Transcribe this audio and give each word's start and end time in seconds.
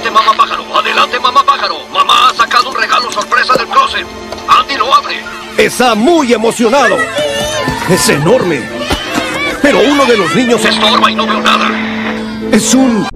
Adelante, 0.00 0.10
mamá 0.18 0.32
pájaro. 0.34 0.78
Adelante, 0.78 1.20
mamá 1.20 1.44
pájaro. 1.44 1.74
Mamá 1.92 2.28
ha 2.30 2.34
sacado 2.34 2.70
un 2.70 2.74
regalo 2.76 3.12
sorpresa 3.12 3.52
del 3.54 3.66
closet. 3.66 4.06
Andy 4.48 4.76
lo 4.78 4.94
abre. 4.94 5.20
Está 5.58 5.94
muy 5.94 6.32
emocionado. 6.32 6.96
Es 7.90 8.08
enorme. 8.08 8.62
Pero 9.60 9.80
uno 9.80 10.06
de 10.06 10.16
los 10.16 10.34
niños 10.34 10.62
Se 10.62 10.70
estorba 10.70 11.10
y 11.10 11.14
no 11.14 11.26
veo 11.26 11.40
nada. 11.40 11.68
es 12.50 12.72
un... 12.72 13.06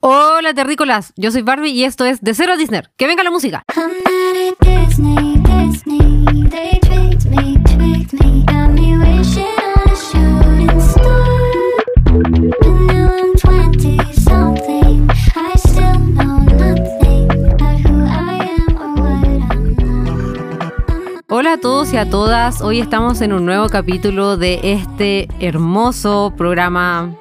Hola 0.00 0.52
terrícolas, 0.52 1.12
yo 1.16 1.30
soy 1.30 1.42
Barbie 1.42 1.70
y 1.70 1.84
esto 1.84 2.04
es 2.06 2.20
De 2.22 2.34
Cero 2.34 2.54
a 2.54 2.56
Disney. 2.56 2.82
¡Que 2.96 3.06
venga 3.06 3.22
la 3.22 3.30
música! 3.30 3.62
Disney, 4.60 5.36
Disney. 5.36 6.48
They 6.50 6.80
tricked 6.80 7.26
me, 7.30 7.56
tricked 7.62 8.14
me. 8.14 8.44
Got 8.46 8.70
me 8.70 8.98
wishing 8.98 9.47
Hola 21.40 21.52
a 21.52 21.58
todos 21.58 21.92
y 21.92 21.96
a 21.96 22.10
todas, 22.10 22.60
hoy 22.62 22.80
estamos 22.80 23.20
en 23.20 23.32
un 23.32 23.46
nuevo 23.46 23.68
capítulo 23.68 24.36
de 24.36 24.58
este 24.64 25.28
hermoso 25.38 26.34
programa 26.36 27.14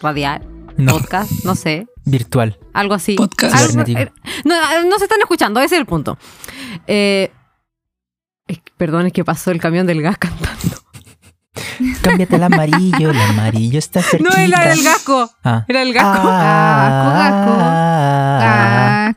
radial, 0.00 0.46
No. 0.76 0.92
podcast, 0.92 1.44
no 1.44 1.56
sé, 1.56 1.88
Virtual. 2.04 2.56
algo 2.72 2.94
así. 2.94 3.16
Podcast. 3.16 3.52
Algo- 3.56 3.82
eh, 3.98 4.12
no, 4.44 4.54
no 4.88 4.96
se 4.98 5.04
están 5.06 5.18
escuchando, 5.20 5.58
ese 5.58 5.74
es 5.74 5.80
el 5.80 5.86
punto. 5.86 6.16
Eh, 6.86 7.32
perdón, 8.76 9.06
es 9.06 9.12
que 9.12 9.24
pasó 9.24 9.50
el 9.50 9.58
camión 9.60 9.88
del 9.88 10.02
gas 10.02 10.18
cantando. 10.20 10.76
Cámbiate 12.00 12.36
el 12.36 12.44
amarillo, 12.44 13.10
el 13.10 13.20
amarillo 13.20 13.80
está 13.80 14.02
cerquita. 14.02 14.30
No, 14.36 14.40
era 14.40 14.72
el 14.72 14.84
gasco. 14.84 15.28
Ah. 15.42 15.64
Era 15.66 15.82
el 15.82 15.92
gasco. 15.92 16.28
Ah, 16.30 17.10
Ah, 19.08 19.14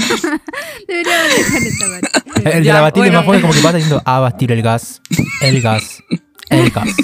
Cogaco. 0.22 0.40
Deberíamos 0.88 1.36
dejar 1.36 1.62
esta 1.62 1.86
parte. 1.86 2.10
El 2.58 2.64
de 2.64 2.72
la 2.72 2.80
batida 2.80 3.04
bueno. 3.04 3.18
más 3.18 3.24
fue 3.26 3.40
como 3.40 3.52
que 3.52 3.60
pasa 3.60 3.76
diciendo, 3.76 4.02
ah, 4.04 4.20
bastir 4.20 4.50
el 4.52 4.62
gas, 4.62 5.00
el 5.42 5.60
gas, 5.60 6.02
el 6.48 6.70
gas. 6.70 6.88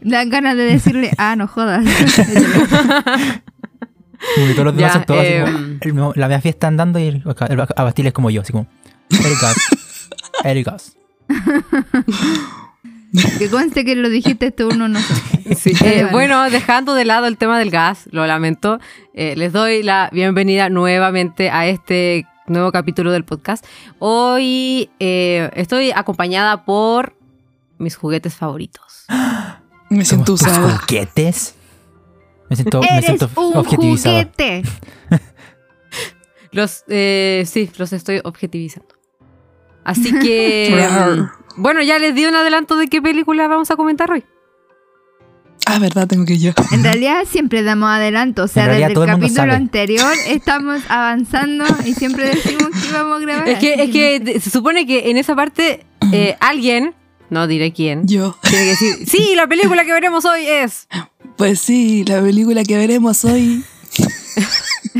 Dan 0.00 0.30
ganas 0.30 0.56
de 0.56 0.64
decirle, 0.64 1.12
ah, 1.18 1.36
no 1.36 1.46
jodas. 1.46 1.84
Que 4.36 4.52
todos 4.52 4.64
los 4.66 4.76
demás 4.76 4.92
Ya, 4.92 4.92
son 4.92 5.04
todos 5.06 5.20
así 5.20 5.28
eh, 5.32 5.42
como, 5.44 5.58
el 5.80 5.92
mismo- 5.94 6.12
la 6.16 6.28
media 6.28 6.40
fiesta 6.40 6.66
andando 6.66 6.98
y 6.98 7.04
el, 7.08 7.22
el 7.48 7.60
Abastil 7.76 8.06
es 8.08 8.12
como 8.12 8.30
yo, 8.30 8.42
así 8.42 8.52
como, 8.52 8.66
el 9.10 9.34
gas, 9.40 9.56
el 10.44 10.64
gas. 10.64 10.96
Que 13.38 13.50
conste 13.50 13.84
que 13.84 13.94
lo 13.96 14.08
dijiste 14.08 14.50
tú, 14.50 14.68
uno 14.72 14.88
no 14.88 15.00
sé. 15.00 15.14
Sí, 15.56 15.72
eh, 15.84 16.06
bueno, 16.12 16.48
dejando 16.48 16.94
de 16.94 17.04
lado 17.04 17.26
el 17.26 17.36
tema 17.36 17.58
del 17.58 17.70
gas, 17.70 18.08
lo 18.12 18.24
lamento, 18.26 18.78
eh, 19.14 19.34
les 19.36 19.52
doy 19.52 19.82
la 19.82 20.08
bienvenida 20.12 20.68
nuevamente 20.68 21.50
a 21.50 21.66
este 21.66 22.24
nuevo 22.46 22.70
capítulo 22.70 23.10
del 23.10 23.24
podcast. 23.24 23.64
Hoy 23.98 24.90
eh, 25.00 25.50
estoy 25.54 25.90
acompañada 25.90 26.64
por 26.64 27.16
mis 27.78 27.96
juguetes 27.96 28.34
favoritos. 28.36 29.06
Me 29.90 30.04
siento 30.04 30.34
usada. 30.34 30.78
juguetes. 30.78 31.56
Me 32.48 32.54
siento, 32.56 32.80
me 32.80 32.86
Eres 32.88 33.04
siento 33.06 33.28
un 33.36 33.56
objetivizado. 33.56 34.14
juguete. 34.14 34.62
Los, 36.52 36.84
eh, 36.88 37.44
sí, 37.46 37.70
los 37.76 37.92
estoy 37.92 38.20
objetivizando. 38.24 38.94
Así 39.84 40.12
que, 40.18 40.74
bueno, 41.60 41.82
ya 41.82 41.98
les 41.98 42.14
di 42.14 42.24
un 42.24 42.34
adelanto 42.34 42.76
de 42.76 42.88
qué 42.88 43.02
película 43.02 43.46
vamos 43.46 43.70
a 43.70 43.76
comentar 43.76 44.10
hoy. 44.10 44.24
Ah, 45.66 45.78
verdad, 45.78 46.08
tengo 46.08 46.24
que 46.24 46.38
yo. 46.38 46.52
En 46.72 46.82
realidad 46.82 47.24
siempre 47.30 47.62
damos 47.62 47.90
adelanto. 47.90 48.44
O 48.44 48.48
sea, 48.48 48.66
desde 48.66 48.86
el 48.86 48.94
capítulo 48.94 49.28
sabe. 49.34 49.52
anterior 49.52 50.12
estamos 50.26 50.82
avanzando 50.88 51.64
y 51.84 51.94
siempre 51.94 52.28
decimos 52.28 52.70
que 52.70 52.88
íbamos 52.88 53.18
a 53.18 53.20
grabar. 53.20 53.48
Es 53.48 53.58
que, 53.58 53.74
es 53.74 53.90
que 53.90 54.40
se 54.40 54.50
supone 54.50 54.86
que 54.86 55.10
en 55.10 55.16
esa 55.16 55.36
parte 55.36 55.86
eh, 56.12 56.36
alguien, 56.40 56.94
no 57.28 57.46
diré 57.46 57.72
quién, 57.72 58.08
Yo. 58.08 58.36
tiene 58.42 58.64
que 58.64 58.70
decir, 58.70 59.08
sí, 59.08 59.34
la 59.36 59.46
película 59.46 59.84
que 59.84 59.92
veremos 59.92 60.24
hoy 60.24 60.46
es... 60.46 60.88
Pues 61.36 61.60
sí, 61.60 62.04
la 62.04 62.20
película 62.20 62.64
que 62.64 62.76
veremos 62.76 63.24
hoy. 63.24 63.64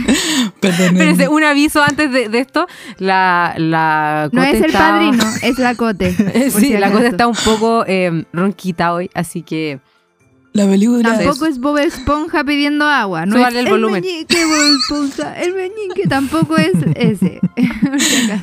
Perdón. 0.61 0.87
Espérense, 0.87 1.29
un 1.29 1.43
aviso 1.45 1.83
antes 1.83 2.11
de, 2.13 2.29
de 2.29 2.39
esto. 2.39 2.67
La, 2.99 3.55
la 3.57 4.29
No 4.33 4.41
Cote 4.43 4.51
es 4.57 4.63
el 4.63 4.71
está- 4.71 4.79
padrino, 4.79 5.25
es 5.43 5.59
la 5.59 5.75
cote. 5.75 6.15
sí, 6.51 6.61
si 6.61 6.73
la 6.79 6.91
cosa 6.91 7.07
está 7.09 7.27
un 7.27 7.37
poco 7.45 7.85
eh, 7.87 8.25
ronquita 8.33 8.93
hoy, 8.93 9.11
así 9.15 9.43
que 9.43 9.81
La 10.53 10.67
película. 10.67 11.03
Tampoco 11.17 11.47
es 11.47 11.59
Bob 11.61 11.79
Esponja 11.79 12.43
pidiendo 12.45 12.85
agua. 12.87 13.25
No 13.27 13.37
Súbale 13.37 13.61
es 13.61 13.65
el 13.67 13.71
volumen. 13.73 14.03
meñique 14.03 14.45
Bob 14.45 14.77
Esponja. 14.81 15.41
El 15.41 15.55
meñique 15.55 16.07
tampoco 16.09 16.57
es 16.57 16.73
ese. 16.97 17.41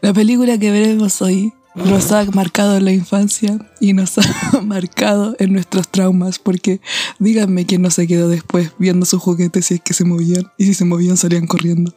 La 0.00 0.12
película 0.12 0.58
que 0.58 0.70
veremos 0.70 1.20
hoy 1.22 1.52
nos 1.74 2.12
ha 2.12 2.24
marcado 2.32 2.76
en 2.76 2.84
la 2.84 2.92
infancia 2.92 3.58
y 3.80 3.92
nos 3.92 4.16
ha 4.18 4.60
marcado 4.62 5.34
en 5.38 5.52
nuestros 5.52 5.88
traumas. 5.88 6.38
Porque 6.38 6.80
díganme 7.18 7.66
quién 7.66 7.82
no 7.82 7.90
se 7.90 8.06
quedó 8.06 8.28
después 8.28 8.72
viendo 8.78 9.06
sus 9.06 9.20
juguetes 9.22 9.66
si 9.66 9.74
es 9.74 9.80
que 9.80 9.94
se 9.94 10.04
movían. 10.04 10.44
Y 10.58 10.64
si 10.66 10.74
se 10.74 10.84
movían 10.84 11.16
salían 11.16 11.46
corriendo. 11.46 11.92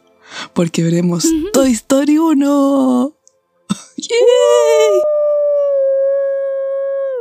Porque 0.52 0.82
veremos 0.82 1.26
Toy 1.52 1.72
Story 1.72 2.18
1. 2.18 3.14
¡Yay! 3.96 5.00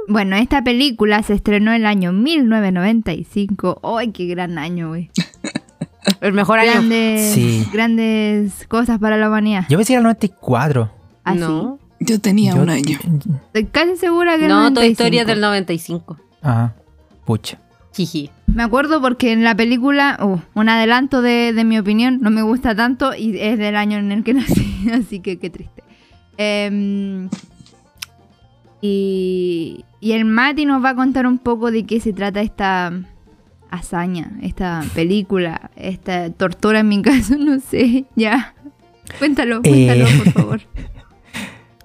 Bueno, 0.09 0.37
esta 0.37 0.63
película 0.63 1.21
se 1.23 1.33
estrenó 1.33 1.71
en 1.71 1.81
el 1.81 1.85
año 1.85 2.13
1995. 2.13 3.81
¡Ay, 3.83 4.11
qué 4.11 4.25
gran 4.25 4.57
año, 4.57 4.89
güey! 4.89 5.11
el 6.21 6.31
mejor 6.33 6.59
año. 6.59 6.71
Grandes, 6.71 7.33
Sí. 7.33 7.67
grandes 7.73 8.65
cosas 8.69 8.99
para 8.99 9.17
la 9.17 9.27
humanidad. 9.27 9.65
Yo 9.69 9.77
pensé 9.77 9.89
que 9.89 9.93
era 9.95 9.99
el 9.99 10.03
94. 10.05 10.91
Así. 11.25 11.39
No, 11.39 11.77
Yo 11.99 12.19
tenía 12.19 12.53
Yo- 12.55 12.61
un 12.61 12.69
año. 12.69 12.97
Estoy 13.47 13.65
casi 13.65 13.97
segura 13.97 14.37
que 14.37 14.47
no 14.47 14.71
Toy 14.73 14.89
95. 14.89 14.91
Story 15.03 15.17
es 15.19 15.27
del 15.27 15.41
95. 15.41 16.17
Ajá, 16.41 16.75
pucha. 17.25 17.59
Jiji. 17.93 18.29
Me 18.45 18.61
acuerdo 18.63 19.01
porque 19.01 19.31
en 19.31 19.43
la 19.43 19.55
película, 19.55 20.19
uh, 20.21 20.37
un 20.59 20.69
adelanto 20.69 21.21
de, 21.23 21.51
de 21.53 21.63
mi 21.63 21.79
opinión, 21.79 22.19
no 22.21 22.29
me 22.29 22.43
gusta 22.43 22.75
tanto 22.75 23.15
y 23.15 23.37
es 23.39 23.57
del 23.57 23.75
año 23.75 23.97
en 23.97 24.11
el 24.11 24.23
que 24.23 24.33
nací, 24.35 24.87
así 24.93 25.19
que 25.19 25.39
qué 25.39 25.49
triste. 25.49 25.83
Em, 26.37 27.29
y, 28.81 29.83
y 29.99 30.11
el 30.11 30.25
Mati 30.25 30.65
nos 30.65 30.83
va 30.83 30.89
a 30.89 30.95
contar 30.95 31.25
un 31.25 31.39
poco 31.39 31.71
de 31.71 31.85
qué 31.85 31.99
se 31.99 32.13
trata 32.13 32.41
esta 32.41 32.93
hazaña, 33.71 34.31
esta 34.43 34.83
película, 34.93 35.71
esta 35.75 36.29
tortura 36.29 36.81
en 36.81 36.89
mi 36.89 37.01
caso, 37.01 37.35
no 37.37 37.59
sé, 37.59 38.05
ya. 38.15 38.53
Cuéntalo, 39.19 39.61
Eh. 39.63 39.87
cuéntalo, 39.87 40.05
por 40.23 40.33
favor. 40.33 40.61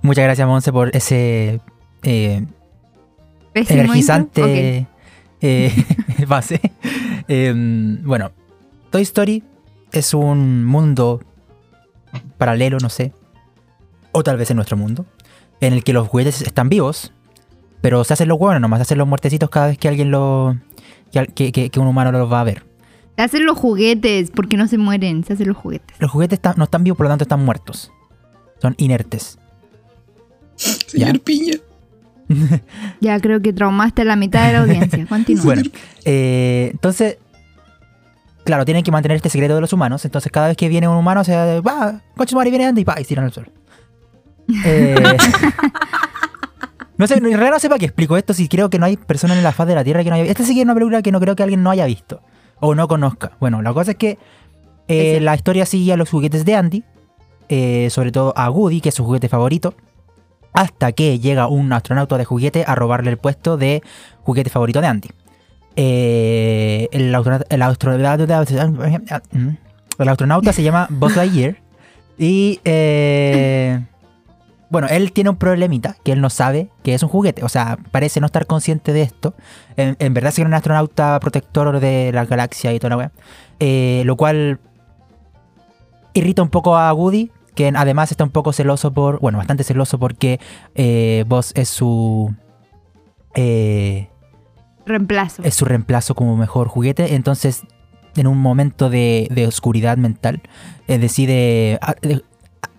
Muchas 0.02 0.24
gracias, 0.24 0.46
Monse, 0.48 0.72
por 0.72 0.94
ese 0.96 1.60
eh, 2.02 2.44
energizante 3.54 4.86
eh, 5.40 5.72
base. 6.28 6.60
Em, 7.28 8.02
bueno, 8.04 8.32
Toy 8.90 9.02
Story 9.02 9.42
es 9.92 10.12
un 10.14 10.64
mundo 10.64 11.20
paralelo, 12.38 12.78
no 12.80 12.88
sé, 12.88 13.12
o 14.12 14.22
tal 14.22 14.36
vez 14.36 14.50
en 14.50 14.56
nuestro 14.56 14.76
mundo, 14.76 15.06
en 15.60 15.72
el 15.72 15.84
que 15.84 15.92
los 15.92 16.08
juguetes 16.08 16.42
están 16.42 16.68
vivos, 16.68 17.12
pero 17.80 18.02
se 18.04 18.12
hacen 18.14 18.28
los 18.28 18.38
huevos, 18.40 18.60
nomás 18.60 18.78
se 18.78 18.82
hacen 18.82 18.98
los 18.98 19.06
muertecitos 19.08 19.50
cada 19.50 19.68
vez 19.68 19.78
que 19.78 19.88
alguien 19.88 20.10
lo. 20.10 20.56
que, 21.12 21.52
que- 21.52 21.70
que- 21.70 21.80
un 21.80 21.86
humano 21.86 22.10
los 22.12 22.30
va 22.30 22.40
a 22.40 22.44
ver. 22.44 22.64
Se 23.16 23.22
hacen 23.22 23.44
los 23.46 23.56
juguetes, 23.58 24.30
porque 24.34 24.56
no 24.56 24.66
se 24.66 24.78
mueren, 24.78 25.22
se 25.24 25.34
hacen 25.34 25.46
los 25.48 25.56
juguetes. 25.56 25.96
Los 26.00 26.10
juguetes 26.10 26.40
no 26.56 26.64
están 26.64 26.82
vivos, 26.82 26.96
por 26.96 27.04
lo 27.06 27.10
tanto 27.10 27.24
están 27.24 27.44
muertos. 27.44 27.92
Son 28.60 28.74
inertes. 28.78 29.38
Señor 30.56 31.14
Ya. 31.14 31.18
Piña. 31.24 31.54
Ya 33.00 33.20
creo 33.20 33.42
que 33.42 33.52
traumaste 33.52 34.02
a 34.02 34.04
la 34.04 34.16
mitad 34.16 34.46
de 34.46 34.52
la 34.52 34.60
audiencia. 34.60 35.06
Continúa. 35.08 35.44
Bueno, 35.44 35.62
eh, 36.04 36.70
entonces, 36.72 37.18
claro, 38.44 38.64
tienen 38.64 38.84
que 38.84 38.90
mantener 38.90 39.16
este 39.16 39.28
secreto 39.28 39.54
de 39.54 39.60
los 39.60 39.72
humanos. 39.72 40.04
Entonces, 40.04 40.30
cada 40.30 40.48
vez 40.48 40.56
que 40.56 40.68
viene 40.68 40.88
un 40.88 40.96
humano, 40.96 41.24
se 41.24 41.60
va, 41.60 42.00
coche 42.16 42.34
madre 42.34 42.50
viene 42.50 42.66
Andy 42.66 42.82
y 42.82 42.84
pa, 42.84 43.00
y 43.00 43.04
tiran 43.04 43.24
al 43.24 43.32
suelo. 43.32 43.50
Eh, 44.64 44.94
no 46.96 47.06
sé, 47.06 47.14
en 47.14 47.24
realidad 47.24 47.50
no 47.50 47.58
sé 47.58 47.68
para 47.68 47.78
qué 47.78 47.86
explico 47.86 48.16
esto 48.16 48.34
si 48.34 48.48
creo 48.48 48.70
que 48.70 48.78
no 48.78 48.86
hay 48.86 48.96
personas 48.96 49.36
en 49.36 49.44
la 49.44 49.52
faz 49.52 49.66
de 49.66 49.74
la 49.74 49.84
Tierra 49.84 50.02
que 50.02 50.10
no 50.10 50.16
haya 50.16 50.24
Esta 50.24 50.44
sí 50.44 50.54
que 50.54 50.60
es 50.60 50.64
una 50.64 50.74
película 50.74 51.00
que 51.00 51.12
no 51.12 51.20
creo 51.20 51.36
que 51.36 51.42
alguien 51.42 51.62
no 51.62 51.70
haya 51.70 51.86
visto 51.86 52.20
o 52.60 52.74
no 52.74 52.86
conozca. 52.86 53.32
Bueno, 53.40 53.60
la 53.62 53.72
cosa 53.72 53.92
es 53.92 53.96
que 53.96 54.18
eh, 54.88 55.20
la 55.20 55.34
historia 55.34 55.66
sigue 55.66 55.92
a 55.92 55.96
los 55.96 56.10
juguetes 56.10 56.44
de 56.44 56.54
Andy, 56.54 56.84
eh, 57.48 57.88
sobre 57.90 58.12
todo 58.12 58.32
a 58.36 58.50
Woody, 58.50 58.80
que 58.80 58.90
es 58.90 58.94
su 58.94 59.04
juguete 59.04 59.28
favorito, 59.28 59.74
hasta 60.52 60.92
que 60.92 61.18
llega 61.18 61.46
un 61.46 61.72
astronauta 61.72 62.18
de 62.18 62.24
juguete 62.24 62.64
a 62.66 62.74
robarle 62.74 63.10
el 63.10 63.18
puesto 63.18 63.56
de 63.56 63.82
juguete 64.22 64.50
favorito 64.50 64.80
de 64.80 64.86
Andy. 64.86 65.08
Eh, 65.76 66.88
el, 66.92 67.14
astronauta, 70.08 70.52
se 70.52 70.62
llama 70.62 70.86
Buzz 70.90 71.16
Lightyear 71.16 71.56
y 72.18 72.60
eh, 72.64 73.80
bueno, 74.72 74.88
él 74.88 75.12
tiene 75.12 75.28
un 75.28 75.36
problemita 75.36 75.96
que 76.02 76.12
él 76.12 76.22
no 76.22 76.30
sabe 76.30 76.68
que 76.82 76.94
es 76.94 77.02
un 77.02 77.10
juguete. 77.10 77.44
O 77.44 77.50
sea, 77.50 77.78
parece 77.90 78.20
no 78.20 78.26
estar 78.26 78.46
consciente 78.46 78.94
de 78.94 79.02
esto. 79.02 79.34
En, 79.76 80.14
verdad, 80.14 80.32
es 80.32 80.38
un 80.38 80.54
astronauta 80.54 81.20
protector 81.20 81.78
de 81.78 82.10
la 82.10 82.24
galaxia 82.24 82.72
y 82.72 82.78
toda 82.78 82.88
la 82.88 82.96
weá. 82.96 83.12
Eh, 83.60 84.02
lo 84.06 84.16
cual 84.16 84.60
irrita 86.14 86.42
un 86.42 86.48
poco 86.48 86.74
a 86.74 86.90
Woody, 86.94 87.30
que 87.54 87.72
además 87.74 88.10
está 88.10 88.24
un 88.24 88.30
poco 88.30 88.52
celoso 88.52 88.92
por. 88.92 89.20
Bueno, 89.20 89.38
bastante 89.38 89.64
celoso 89.64 89.98
porque 89.98 90.40
eh, 90.74 91.24
Buzz 91.26 91.52
es 91.54 91.68
su. 91.68 92.34
eh, 93.34 94.08
Reemplazo. 94.84 95.42
es 95.44 95.54
su 95.54 95.64
reemplazo 95.64 96.14
como 96.14 96.36
mejor 96.36 96.68
juguete. 96.68 97.14
Entonces, 97.14 97.62
en 98.16 98.26
un 98.26 98.38
momento 98.38 98.90
de, 98.90 99.28
de 99.30 99.46
oscuridad 99.46 99.96
mental, 99.96 100.42
eh, 100.88 100.98
decide 100.98 101.78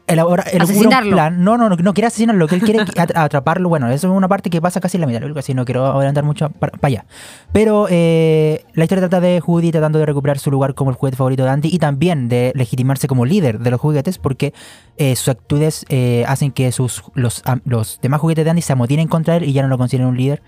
elabora 0.07 0.43
un 0.53 0.61
Asesinarlo. 0.61 1.11
plan. 1.15 1.43
No, 1.43 1.57
no, 1.57 1.69
no, 1.69 1.75
no 1.75 1.93
quiere 1.93 2.07
asesinarlo, 2.07 2.47
que 2.47 2.55
él 2.55 2.61
quiere 2.61 2.81
at- 2.97 3.15
atraparlo. 3.15 3.69
Bueno, 3.69 3.87
eso 3.89 4.07
es 4.07 4.13
una 4.17 4.27
parte 4.27 4.49
que 4.49 4.61
pasa 4.61 4.79
casi 4.81 4.97
en 4.97 5.01
la 5.01 5.07
mitad, 5.07 5.37
así, 5.37 5.53
no 5.53 5.65
quiero 5.65 5.85
adelantar 5.85 6.23
mucho 6.23 6.49
para, 6.49 6.73
allá. 6.81 7.05
Pero 7.51 7.87
eh, 7.89 8.65
la 8.73 8.83
historia 8.83 9.01
trata 9.07 9.19
de 9.21 9.41
Woody 9.45 9.71
tratando 9.71 9.99
de 9.99 10.05
recuperar 10.05 10.39
su 10.39 10.51
lugar 10.51 10.73
como 10.75 10.91
el 10.91 10.97
juguete 10.97 11.15
favorito 11.17 11.43
de 11.43 11.49
Andy 11.49 11.69
y 11.71 11.79
también 11.79 12.27
de 12.29 12.51
legitimarse 12.55 13.07
como 13.07 13.25
líder 13.25 13.59
de 13.59 13.71
los 13.71 13.79
juguetes 13.79 14.17
porque 14.17 14.53
eh, 14.97 15.15
sus 15.15 15.29
actitudes 15.29 15.85
eh, 15.89 16.25
hacen 16.27 16.51
que 16.51 16.71
sus, 16.71 17.03
los, 17.13 17.41
los 17.65 17.99
demás 18.01 18.19
juguetes 18.19 18.43
de 18.45 18.51
Andy 18.51 18.61
se 18.61 18.73
amotinen 18.73 19.07
contra 19.07 19.37
él 19.37 19.43
y 19.45 19.53
ya 19.53 19.61
no 19.61 19.67
lo 19.69 19.77
consideren 19.77 20.07
un 20.09 20.17
líder. 20.17 20.41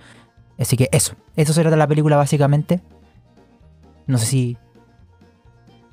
Así 0.59 0.77
que 0.77 0.89
eso, 0.91 1.15
eso 1.35 1.53
se 1.53 1.61
trata 1.61 1.75
la 1.77 1.87
película 1.87 2.15
básicamente. 2.17 2.81
No 4.07 4.17
sé 4.17 4.25
si 4.25 4.57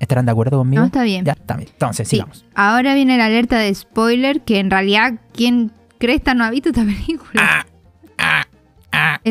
estarán 0.03 0.25
de 0.25 0.31
acuerdo 0.31 0.57
conmigo. 0.59 0.81
No, 0.81 0.85
está 0.87 1.03
bien. 1.03 1.25
Ya, 1.25 1.33
está 1.33 1.55
bien. 1.57 1.69
Entonces, 1.71 2.07
Sí. 2.07 2.15
sigamos. 2.17 2.45
Ahora 2.55 2.93
viene 2.95 3.17
la 3.17 3.25
alerta 3.25 3.57
de 3.59 3.73
spoiler, 3.73 4.41
que 4.41 4.59
en 4.59 4.69
realidad, 4.69 5.13
¿quién 5.33 5.71
cresta 5.97 6.33
no 6.33 6.43
ha 6.43 6.49
visto 6.51 6.69
esta 6.69 6.83
película? 6.85 7.65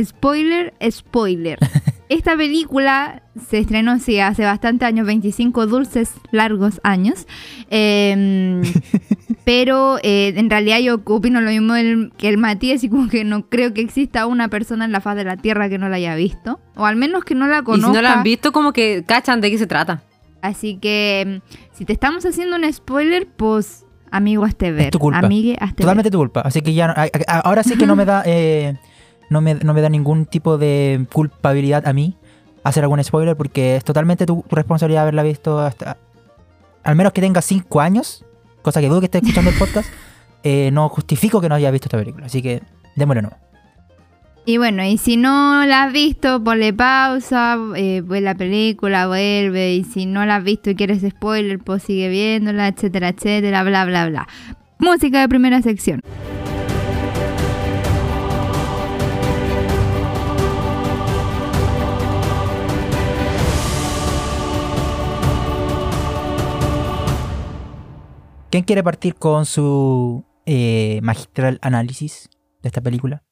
Spoiler, 0.05 0.73
spoiler. 0.91 1.59
Esta 2.09 2.37
película 2.37 3.23
se 3.49 3.59
estrenó, 3.59 3.99
sí, 3.99 4.21
hace 4.21 4.45
bastante 4.45 4.85
años, 4.85 5.07
25 5.07 5.67
dulces, 5.67 6.11
largos 6.31 6.79
años. 6.85 7.27
Em, 7.71 8.61
pero 9.47 9.97
eh, 10.03 10.35
en 10.37 10.51
realidad 10.51 10.79
yo 10.81 11.01
opino 11.07 11.41
lo 11.41 11.51
mismo 11.51 11.73
del- 11.73 12.13
que 12.19 12.29
el 12.29 12.37
Matías 12.37 12.85
y 12.85 12.91
como 12.91 13.09
que 13.09 13.25
no 13.25 13.49
creo 13.49 13.73
que 13.73 13.81
exista 13.81 14.27
una 14.27 14.49
persona 14.49 14.85
en 14.85 14.93
la 14.93 15.01
faz 15.01 15.17
de 15.17 15.25
la 15.25 15.39
Tierra 15.39 15.71
que 15.71 15.79
no 15.79 15.89
la 15.89 15.97
haya 15.97 16.15
visto. 16.15 16.61
O 16.77 16.85
al 16.85 16.97
menos 16.97 17.25
que 17.25 17.35
no 17.35 17.47
la 17.47 17.57
Y 17.57 17.61
si 17.61 17.65
conozca. 17.65 17.93
no 17.95 18.03
la 18.03 18.13
han 18.15 18.23
visto, 18.25 18.53
como 18.53 18.75
que 18.75 19.05
cachan 19.07 19.41
de 19.41 19.51
qué 19.51 19.57
se 19.57 19.67
trata. 19.67 20.03
Así 20.43 20.77
que 20.77 21.41
mm, 21.41 21.75
si 21.75 21.85
te 21.87 21.93
estamos 21.95 22.27
haciendo 22.27 22.57
un 22.57 22.71
spoiler, 22.73 23.27
pues 23.37 23.87
amigo, 24.11 24.45
hazte 24.45 24.71
ver. 24.73 24.91
tu 24.91 24.99
culpa. 24.99 25.21
Amigue, 25.21 25.57
hazte 25.59 25.83
Totalmente 25.83 26.11
tu 26.11 26.19
culpa. 26.19 26.41
Así 26.43 26.61
que 26.61 26.75
ya 26.75 26.89
no- 26.89 26.95
a- 26.97 27.09
a- 27.29 27.41
ahora 27.41 27.63
sí 27.63 27.79
que 27.79 27.87
no 27.87 27.97
me 27.97 28.05
da 28.05 28.23
eh, 28.27 28.75
no, 29.31 29.41
me, 29.41 29.55
no 29.55 29.73
me 29.73 29.81
da 29.81 29.89
ningún 29.89 30.27
tipo 30.27 30.59
de 30.59 31.07
culpabilidad 31.13 31.87
a 31.87 31.93
mí 31.95 32.19
hacer 32.65 32.83
algún 32.85 33.03
spoiler 33.03 33.37
porque 33.37 33.77
es 33.77 33.85
totalmente 33.85 34.27
tu, 34.27 34.45
tu 34.47 34.55
responsabilidad 34.57 35.03
haberla 35.03 35.23
visto 35.23 35.59
hasta 35.61 35.97
al 36.85 36.95
menos 36.97 37.13
que 37.13 37.21
tenga 37.21 37.41
5 37.41 37.81
años, 37.81 38.25
cosa 38.63 38.81
que 38.81 38.89
dudo 38.89 39.01
que 39.01 39.07
esté 39.07 39.19
escuchando 39.19 39.51
el 39.51 39.57
podcast, 39.57 39.89
eh, 40.43 40.71
no 40.73 40.89
justifico 40.89 41.41
que 41.41 41.49
no 41.49 41.55
haya 41.55 41.71
visto 41.71 41.87
esta 41.87 41.97
película. 41.99 42.27
Así 42.27 42.43
que 42.43 42.63
démosle 42.97 43.23
no. 43.23 43.31
Y 44.45 44.57
bueno, 44.57 44.83
y 44.85 44.99
si 44.99 45.17
no 45.17 45.65
la 45.67 45.85
has 45.85 45.93
visto, 45.93 46.43
ponle 46.43 46.73
pausa, 46.73 47.57
eh, 47.77 48.03
ve 48.05 48.21
la 48.21 48.35
película, 48.35 49.07
vuelve. 49.07 49.75
Y 49.75 49.85
si 49.85 50.05
no 50.05 50.27
la 50.27 50.37
has 50.37 50.45
visto 50.45 50.71
y 50.71 50.75
quieres 50.75 51.01
spoiler, 51.09 51.61
pues 51.61 51.85
sigue 51.85 52.09
viéndola, 52.09 52.67
etcétera, 52.67 53.11
etcétera, 53.11 53.63
bla, 53.63 53.85
bla, 53.85 54.09
bla. 54.09 54.29
Música 54.81 55.21
de 55.21 55.29
primera 55.29 55.63
sección. 55.63 56.01
¿Quién 68.51 68.65
quiere 68.65 68.83
partir 68.83 69.15
con 69.15 69.47
su 69.47 70.25
eh, 70.47 70.99
magistral 71.03 71.61
análisis 71.63 72.29
de 72.61 72.69
esta 72.69 72.81
película? 72.81 73.23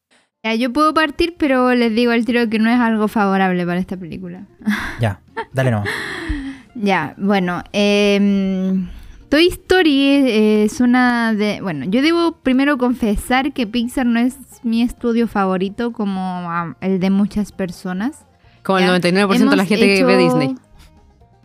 Ya, 0.43 0.55
yo 0.55 0.73
puedo 0.73 0.95
partir, 0.95 1.35
pero 1.39 1.75
les 1.75 1.95
digo 1.95 2.13
al 2.13 2.25
tiro 2.25 2.49
que 2.49 2.59
no 2.59 2.71
es 2.71 2.81
algo 2.81 3.09
favorable 3.09 3.67
para 3.67 3.79
esta 3.79 3.97
película. 3.99 4.47
Ya, 5.01 5.21
dale 5.53 5.71
no. 5.71 5.85
Ya, 6.77 7.15
bueno, 7.19 7.63
em, 7.73 8.89
Toy 9.29 9.49
Story 9.49 10.07
es, 10.07 10.73
es 10.73 10.81
una 10.81 11.35
de... 11.35 11.61
Bueno, 11.61 11.85
yo 11.87 12.01
debo 12.01 12.37
primero 12.37 12.79
confesar 12.79 13.53
que 13.53 13.67
Pixar 13.67 14.07
no 14.07 14.21
es 14.21 14.37
mi 14.63 14.81
estudio 14.81 15.27
favorito 15.27 15.93
como 15.93 16.75
el 16.81 17.01
de 17.01 17.11
muchas 17.11 17.51
personas. 17.53 18.25
Como 18.63 18.79
Ya. 18.79 18.95
el 18.95 19.03
99% 19.03 19.51
de 19.51 19.57
la 19.57 19.65
gente 19.67 19.95
que 19.95 20.05
ve 20.05 20.17
Disney. 20.17 20.55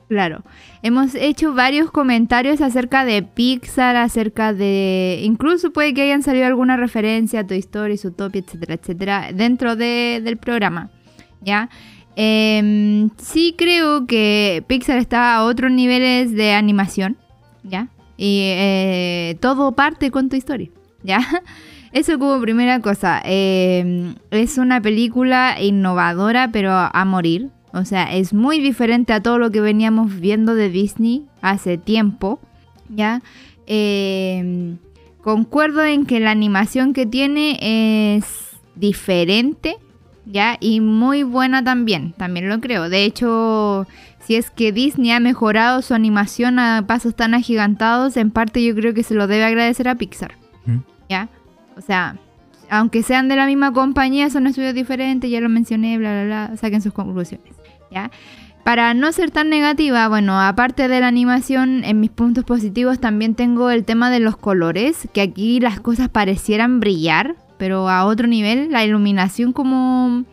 Claro, 0.08 0.44
hemos 0.86 1.16
hecho 1.16 1.54
varios 1.54 1.90
comentarios 1.90 2.62
acerca 2.62 3.06
de 3.06 3.24
Pixar, 3.24 3.96
acerca 3.96 4.54
de... 4.54 5.20
Incluso 5.24 5.72
puede 5.74 5.94
que 5.96 6.04
hayan 6.04 6.22
salido 6.22 6.46
alguna 6.46 6.78
referencia 6.78 7.40
a 7.40 7.48
Toy 7.48 7.58
Story, 7.58 7.98
Zootopia, 7.98 8.42
etcétera, 8.46 8.74
etcétera, 8.76 9.30
dentro 9.34 9.76
de- 9.76 10.22
del 10.24 10.38
programa, 10.38 10.92
¿ya? 11.42 11.70
Em, 12.16 13.10
sí 13.18 13.56
creo 13.58 14.06
que 14.08 14.64
Pixar 14.68 14.98
está 14.98 15.36
a 15.36 15.44
otros 15.44 15.72
niveles 15.72 16.32
de 16.34 16.54
animación, 16.54 17.18
¿ya? 17.64 17.88
Y 18.16 18.40
eh, 18.44 19.38
todo 19.42 19.72
parte 19.74 20.12
con 20.12 20.30
Toy 20.30 20.40
Story, 20.40 20.72
¿ya? 21.04 21.20
Eso 21.92 22.20
como 22.20 22.40
primera 22.42 22.80
cosa. 22.80 23.22
Em, 23.26 24.16
es 24.32 24.58
una 24.58 24.82
película 24.82 25.56
innovadora, 25.62 26.50
pero 26.52 26.72
a 26.72 27.06
morir. 27.06 27.50
O 27.76 27.84
sea, 27.84 28.16
es 28.16 28.34
muy 28.34 28.60
diferente 28.60 29.12
a 29.12 29.22
todo 29.22 29.38
lo 29.38 29.52
que 29.52 29.60
veníamos 29.60 30.20
viendo 30.20 30.56
de 30.56 30.70
Disney 30.70 31.26
hace 31.42 31.78
tiempo, 31.78 32.40
¿ya? 32.88 33.22
Em, 33.68 34.78
concuerdo 35.22 35.84
en 35.84 36.06
que 36.06 36.22
la 36.22 36.32
animación 36.32 36.94
que 36.94 37.06
tiene 37.06 38.16
es 38.16 38.26
diferente, 38.76 39.76
¿ya? 40.26 40.56
Y 40.62 40.80
muy 40.80 41.24
buena 41.24 41.64
también, 41.66 42.14
también 42.14 42.48
lo 42.48 42.62
creo. 42.62 42.88
De 42.88 43.04
hecho, 43.04 43.86
si 44.20 44.36
es 44.36 44.52
que 44.52 44.72
Disney 44.72 45.12
ha 45.12 45.20
mejorado 45.20 45.82
su 45.82 45.94
animación 45.94 46.60
a 46.60 46.86
pasos 46.88 47.14
tan 47.14 47.34
agigantados, 47.34 48.16
en 48.16 48.32
parte 48.32 48.64
yo 48.64 48.74
creo 48.74 48.94
que 48.94 49.04
se 49.04 49.16
lo 49.16 49.28
debe 49.28 49.44
agradecer 49.44 49.90
a 49.90 49.96
Pixar. 49.96 50.36
¿ya? 51.10 51.28
O 51.78 51.82
sea, 51.82 52.16
aunque 52.70 53.04
sean 53.04 53.28
de 53.28 53.36
la 53.36 53.46
misma 53.46 53.72
compañía, 53.74 54.30
son 54.30 54.48
estudios 54.48 54.74
diferentes, 54.74 55.30
ya 55.30 55.42
lo 55.42 55.50
mencioné, 55.50 55.98
bla, 55.98 56.24
bla, 56.24 56.24
bla, 56.26 56.58
saquen 56.58 56.82
sus 56.82 56.94
conclusiones, 56.94 57.55
¿ya? 57.96 58.12
Para 58.64 58.94
no 58.96 59.12
ser 59.12 59.30
tan 59.32 59.50
negativa, 59.50 60.08
bueno, 60.10 60.40
aparte 60.42 60.88
de 60.88 61.00
la 61.00 61.08
animación, 61.08 61.84
en 61.84 62.00
mis 62.00 62.10
puntos 62.10 62.44
positivos 62.44 63.00
también 63.00 63.36
tengo 63.36 63.70
el 63.70 63.86
tema 63.86 64.10
de 64.10 64.20
los 64.20 64.38
colores, 64.38 65.08
que 65.14 65.22
aquí 65.22 65.60
las 65.60 65.80
cosas 65.80 66.10
parecieran 66.10 66.80
brillar, 66.80 67.36
pero 67.58 67.88
a 67.90 68.06
otro 68.06 68.28
nivel, 68.28 68.72
la 68.72 68.84
iluminación 68.84 69.54
como, 69.54 70.24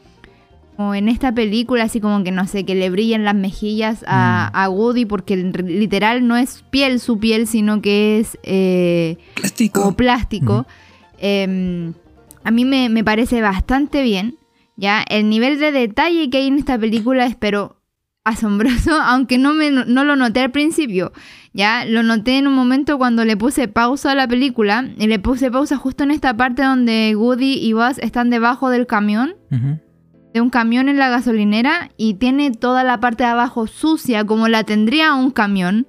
como 0.79 0.95
en 0.95 1.11
esta 1.11 1.33
película, 1.35 1.85
así 1.85 2.01
como 2.01 2.25
que 2.25 2.31
no 2.33 2.47
sé, 2.47 2.65
que 2.65 2.75
le 2.75 2.89
brillan 2.89 3.23
las 3.25 3.35
mejillas 3.35 4.03
a, 4.09 4.51
Mm. 4.51 4.57
a 4.57 4.69
Woody, 4.71 5.05
porque 5.05 5.37
literal 5.37 6.27
no 6.27 6.37
es 6.39 6.65
piel 6.71 7.01
su 7.01 7.19
piel, 7.19 7.47
sino 7.47 7.83
que 7.83 8.19
es 8.19 8.39
eh, 8.45 9.19
Plástico. 9.35 9.83
como 9.83 9.95
plástico. 9.97 10.67
Eh, 11.19 11.93
a 12.45 12.51
mí 12.51 12.65
me, 12.65 12.89
me 12.89 13.05
parece 13.05 13.43
bastante 13.43 14.03
bien. 14.03 14.37
Ya, 14.83 15.05
el 15.09 15.29
nivel 15.29 15.61
de 15.61 15.71
detalle 15.71 16.29
que 16.29 16.39
hay 16.39 16.49
en 16.49 16.59
esta 16.59 16.77
película 16.77 17.25
es 17.25 17.37
pero 17.37 17.81
asombroso, 18.25 18.91
aunque 19.03 19.39
no, 19.39 19.55
me, 19.55 19.71
no 19.71 20.03
lo 20.03 20.17
noté 20.17 20.41
al 20.41 20.51
principio. 20.51 21.13
Ya, 21.53 21.85
lo 21.85 22.03
noté 22.03 22.39
en 22.39 22.49
un 22.49 22.55
momento 22.55 22.99
cuando 22.99 23.25
le 23.25 23.37
puse 23.37 23.69
pausa 23.69 24.11
a 24.11 24.15
la 24.17 24.27
película 24.27 24.89
y 24.99 25.07
le 25.07 25.21
puse 25.21 25.53
pausa 25.53 25.77
justo 25.77 26.03
en 26.03 26.11
esta 26.11 26.37
parte 26.37 26.63
donde 26.63 27.15
Woody 27.17 27.65
y 27.65 27.73
Buzz 27.75 27.99
están 27.99 28.29
debajo 28.29 28.71
del 28.71 28.89
camión 28.89 29.37
de 30.35 30.41
un 30.41 30.51
camión 30.51 30.89
en 30.89 30.99
la 30.99 31.11
gasolinera 31.11 31.91
y 31.97 32.15
tiene 32.15 32.51
toda 32.51 32.85
la 32.85 33.01
parte 33.01 33.23
de 33.23 33.31
abajo 33.31 33.67
sucia 33.67 34.25
como 34.25 34.49
la 34.49 34.65
tendría 34.65 35.15
un 35.15 35.31
camión. 35.31 35.87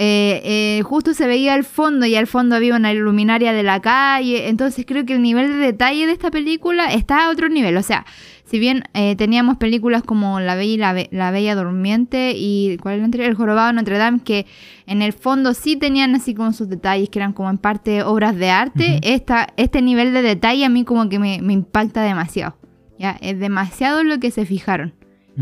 Eh, 0.00 0.40
eh, 0.78 0.82
justo 0.84 1.12
se 1.12 1.26
veía 1.26 1.54
al 1.54 1.64
fondo 1.64 2.06
y 2.06 2.14
al 2.14 2.28
fondo 2.28 2.54
había 2.54 2.76
una 2.76 2.94
luminaria 2.94 3.52
de 3.52 3.64
la 3.64 3.80
calle. 3.80 4.48
Entonces 4.48 4.84
creo 4.86 5.04
que 5.04 5.14
el 5.14 5.22
nivel 5.22 5.48
de 5.48 5.56
detalle 5.58 6.06
de 6.06 6.12
esta 6.12 6.30
película 6.30 6.92
está 6.92 7.24
a 7.26 7.30
otro 7.30 7.48
nivel. 7.48 7.76
O 7.76 7.82
sea, 7.82 8.06
si 8.44 8.60
bien 8.60 8.84
eh, 8.94 9.16
teníamos 9.16 9.56
películas 9.56 10.04
como 10.04 10.38
La 10.38 10.54
Bella 10.54 10.72
y 10.72 10.76
la, 10.76 10.92
Be- 10.92 11.08
la 11.10 11.32
Bella 11.32 11.56
Durmiente 11.56 12.32
y. 12.36 12.78
El 12.84 13.34
Jorobado 13.34 13.66
de 13.66 13.72
Notre 13.72 13.98
Dame, 13.98 14.20
que 14.22 14.46
en 14.86 15.02
el 15.02 15.12
fondo 15.12 15.52
sí 15.52 15.74
tenían 15.76 16.14
así 16.14 16.32
como 16.32 16.52
sus 16.52 16.68
detalles, 16.68 17.08
que 17.10 17.18
eran 17.18 17.32
como 17.32 17.50
en 17.50 17.58
parte 17.58 18.04
obras 18.04 18.36
de 18.36 18.50
arte. 18.50 19.00
Esta, 19.02 19.48
este 19.56 19.82
nivel 19.82 20.14
de 20.14 20.22
detalle 20.22 20.64
a 20.64 20.68
mí 20.68 20.84
como 20.84 21.08
que 21.08 21.18
me, 21.18 21.40
me 21.42 21.52
impacta 21.54 22.02
demasiado. 22.04 22.56
¿ya? 23.00 23.18
Es 23.20 23.38
demasiado 23.40 24.04
lo 24.04 24.20
que 24.20 24.30
se 24.30 24.46
fijaron. 24.46 24.94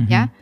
¿ya? 0.08 0.32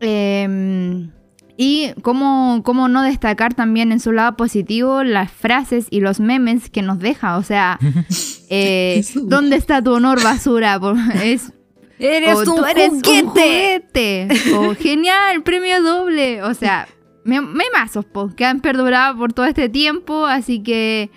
Em, 0.00 1.10
Y 1.56 1.92
cómo, 2.02 2.62
cómo 2.64 2.88
no 2.88 3.02
destacar 3.02 3.52
también 3.54 3.92
en 3.92 4.00
su 4.00 4.10
lado 4.12 4.36
positivo 4.36 5.04
las 5.04 5.30
frases 5.30 5.86
y 5.90 6.00
los 6.00 6.18
memes 6.18 6.70
que 6.70 6.82
nos 6.82 6.98
deja. 6.98 7.36
O 7.36 7.42
sea, 7.42 7.78
eh. 8.50 9.04
¿dónde 9.14 9.56
está 9.56 9.82
tu 9.82 9.92
honor, 9.92 10.22
basura? 10.22 10.80
Es, 11.22 11.52
Eres 11.98 12.34
o 12.34 12.38
un 12.40 12.44
tú 12.46 12.64
eres 12.64 12.88
juguete. 12.90 13.22
un 13.22 13.28
juguete. 13.28 14.28
O 14.56 14.74
genial, 14.74 15.42
premio 15.42 15.82
doble. 15.82 16.42
O 16.42 16.52
sea, 16.54 16.88
me- 17.24 17.40
memazos 17.42 18.04
po, 18.06 18.28
que 18.34 18.44
han 18.44 18.60
perdurado 18.60 19.16
por 19.18 19.32
todo 19.32 19.46
este 19.46 19.68
tiempo. 19.68 20.26
Así 20.26 20.62
que 20.64 21.10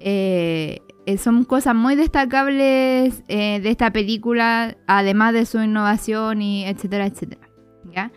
eh, 0.00 0.80
eh, 1.06 1.18
son 1.18 1.44
cosas 1.44 1.76
muy 1.76 1.94
destacables 1.94 3.22
eh, 3.28 3.60
de 3.62 3.70
esta 3.70 3.92
película, 3.92 4.76
además 4.88 5.32
de 5.34 5.46
su 5.46 5.62
innovación 5.62 6.42
y 6.42 6.64
etcétera, 6.64 7.06
etcétera. 7.06 7.48
¿Ya? 7.94 8.10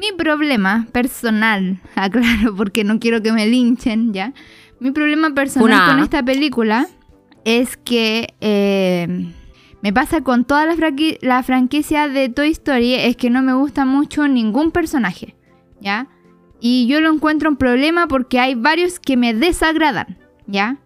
Mi 0.00 0.12
problema 0.16 0.86
personal, 0.92 1.78
aclaro 1.94 2.56
porque 2.56 2.84
no 2.84 2.98
quiero 2.98 3.22
que 3.22 3.32
me 3.32 3.46
linchen, 3.46 4.12
¿ya? 4.14 4.32
Mi 4.80 4.90
problema 4.92 5.34
personal 5.34 5.68
Una. 5.68 5.86
con 5.86 5.98
esta 6.02 6.22
película 6.24 6.86
es 7.44 7.76
que 7.76 8.34
eh, 8.40 9.26
me 9.82 9.92
pasa 9.92 10.22
con 10.22 10.44
toda 10.44 10.64
la, 10.66 10.74
franqui- 10.74 11.18
la 11.20 11.42
franquicia 11.42 12.08
de 12.08 12.28
Toy 12.30 12.50
Story, 12.50 12.94
es 12.94 13.16
que 13.16 13.28
no 13.30 13.42
me 13.42 13.52
gusta 13.52 13.84
mucho 13.84 14.26
ningún 14.26 14.70
personaje, 14.70 15.36
¿ya? 15.80 16.06
Y 16.60 16.86
yo 16.86 17.00
lo 17.00 17.12
encuentro 17.12 17.50
un 17.50 17.56
problema 17.56 18.08
porque 18.08 18.38
hay 18.40 18.54
varios 18.54 18.98
que 19.00 19.16
me 19.18 19.34
desagradan, 19.34 20.16
¿ya? 20.46 20.76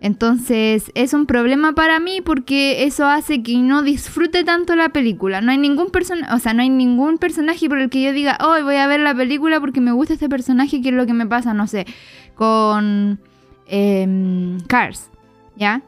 Entonces 0.00 0.90
es 0.94 1.12
un 1.12 1.26
problema 1.26 1.74
para 1.74 2.00
mí 2.00 2.22
porque 2.22 2.84
eso 2.84 3.06
hace 3.06 3.42
que 3.42 3.58
no 3.58 3.82
disfrute 3.82 4.44
tanto 4.44 4.74
la 4.74 4.88
película. 4.88 5.42
No 5.42 5.50
hay 5.50 5.58
ningún 5.58 5.90
personaje, 5.90 6.32
o 6.34 6.38
sea, 6.38 6.54
no 6.54 6.62
hay 6.62 6.70
ningún 6.70 7.18
personaje 7.18 7.68
por 7.68 7.78
el 7.78 7.90
que 7.90 8.02
yo 8.02 8.12
diga, 8.12 8.38
hoy 8.42 8.62
voy 8.62 8.76
a 8.76 8.86
ver 8.86 9.00
la 9.00 9.14
película 9.14 9.60
porque 9.60 9.80
me 9.82 9.92
gusta 9.92 10.14
este 10.14 10.28
personaje, 10.28 10.80
que 10.80 10.88
es 10.88 10.94
lo 10.94 11.04
que 11.04 11.12
me 11.12 11.26
pasa, 11.26 11.52
no 11.52 11.66
sé, 11.66 11.86
con 12.34 13.20
em, 13.66 14.58
Cars, 14.60 15.10
¿ya? 15.56 15.82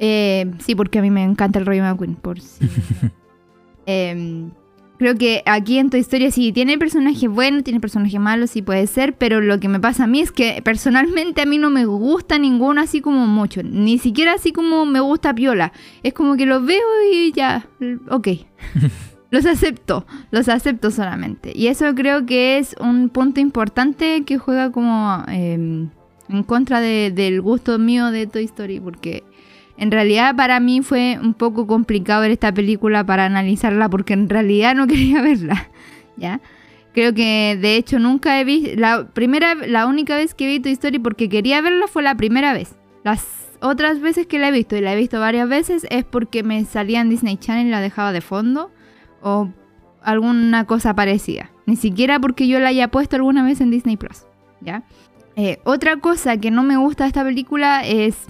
Eh, 0.00 0.50
sí, 0.58 0.74
porque 0.74 0.98
a 0.98 1.02
mí 1.02 1.12
me 1.12 1.22
encanta 1.22 1.60
el 1.60 1.66
rollo 1.66 1.82
McQueen, 1.82 2.16
por 2.16 2.40
si... 2.40 2.68
Em, 3.84 4.52
creo 5.02 5.16
que 5.16 5.42
aquí 5.46 5.78
en 5.78 5.90
Toy 5.90 5.98
Story 5.98 6.30
sí 6.30 6.52
tiene 6.52 6.78
personajes 6.78 7.28
buenos, 7.28 7.64
tiene 7.64 7.80
personajes 7.80 8.20
malos, 8.20 8.50
sí 8.50 8.62
puede 8.62 8.86
ser, 8.86 9.14
pero 9.14 9.40
lo 9.40 9.58
que 9.58 9.66
me 9.68 9.80
pasa 9.80 10.04
a 10.04 10.06
mí 10.06 10.20
es 10.20 10.30
que 10.30 10.62
personalmente 10.64 11.42
a 11.42 11.44
mí 11.46 11.58
no 11.58 11.70
me 11.70 11.84
gusta 11.86 12.38
ninguno 12.38 12.80
así 12.80 13.00
como 13.00 13.26
mucho, 13.26 13.62
ni 13.64 13.98
siquiera 13.98 14.34
así 14.34 14.52
como 14.52 14.86
me 14.86 15.00
gusta 15.00 15.34
Piola. 15.34 15.72
Es 16.04 16.14
como 16.14 16.36
que 16.36 16.46
los 16.46 16.64
veo 16.64 16.80
y 17.12 17.32
ya, 17.32 17.66
ok. 18.10 18.28
los 19.32 19.44
acepto, 19.46 20.06
los 20.30 20.48
acepto 20.48 20.90
solamente. 20.92 21.52
Y 21.52 21.66
eso 21.66 21.92
creo 21.96 22.24
que 22.24 22.58
es 22.58 22.76
un 22.78 23.08
punto 23.08 23.40
importante 23.40 24.22
que 24.24 24.38
juega 24.38 24.70
como 24.70 25.24
em, 25.26 25.88
en 26.28 26.42
contra 26.44 26.80
de- 26.80 27.10
del 27.12 27.40
gusto 27.40 27.78
mío 27.78 28.10
de 28.12 28.26
Toy 28.28 28.44
Story, 28.44 28.78
porque 28.78 29.24
en 29.82 29.90
realidad 29.90 30.36
para 30.36 30.60
mí 30.60 30.80
fue 30.80 31.18
un 31.20 31.34
poco 31.34 31.66
complicado 31.66 32.22
ver 32.22 32.30
esta 32.30 32.54
película 32.54 33.04
para 33.04 33.24
analizarla 33.24 33.88
porque 33.88 34.12
en 34.12 34.28
realidad 34.28 34.76
no 34.76 34.86
quería 34.86 35.20
verla, 35.20 35.70
¿ya? 36.16 36.40
Creo 36.94 37.12
que 37.14 37.58
de 37.60 37.74
hecho 37.74 37.98
nunca 37.98 38.38
he 38.40 38.44
visto 38.44 38.70
la 38.76 39.08
primera 39.08 39.56
la 39.56 39.86
única 39.86 40.14
vez 40.14 40.34
que 40.34 40.46
vi 40.46 40.60
Toy 40.60 40.70
Story 40.70 41.00
porque 41.00 41.28
quería 41.28 41.60
verla 41.62 41.88
fue 41.88 42.04
la 42.04 42.14
primera 42.14 42.52
vez. 42.52 42.76
Las 43.02 43.26
otras 43.60 44.00
veces 44.00 44.28
que 44.28 44.38
la 44.38 44.50
he 44.50 44.52
visto 44.52 44.76
y 44.76 44.82
la 44.82 44.92
he 44.92 44.96
visto 44.96 45.18
varias 45.18 45.48
veces 45.48 45.84
es 45.90 46.04
porque 46.04 46.44
me 46.44 46.64
salía 46.64 47.00
en 47.00 47.10
Disney 47.10 47.36
Channel 47.36 47.66
y 47.66 47.70
la 47.70 47.80
dejaba 47.80 48.12
de 48.12 48.20
fondo 48.20 48.70
o 49.20 49.48
alguna 50.00 50.64
cosa 50.64 50.94
parecida. 50.94 51.50
Ni 51.66 51.74
siquiera 51.74 52.20
porque 52.20 52.46
yo 52.46 52.60
la 52.60 52.68
haya 52.68 52.86
puesto 52.86 53.16
alguna 53.16 53.42
vez 53.42 53.60
en 53.60 53.72
Disney 53.72 53.96
Plus, 53.96 54.26
¿ya? 54.60 54.84
Eh, 55.34 55.58
otra 55.64 55.96
cosa 55.96 56.36
que 56.36 56.52
no 56.52 56.62
me 56.62 56.76
gusta 56.76 57.02
de 57.02 57.08
esta 57.08 57.24
película 57.24 57.82
es 57.84 58.26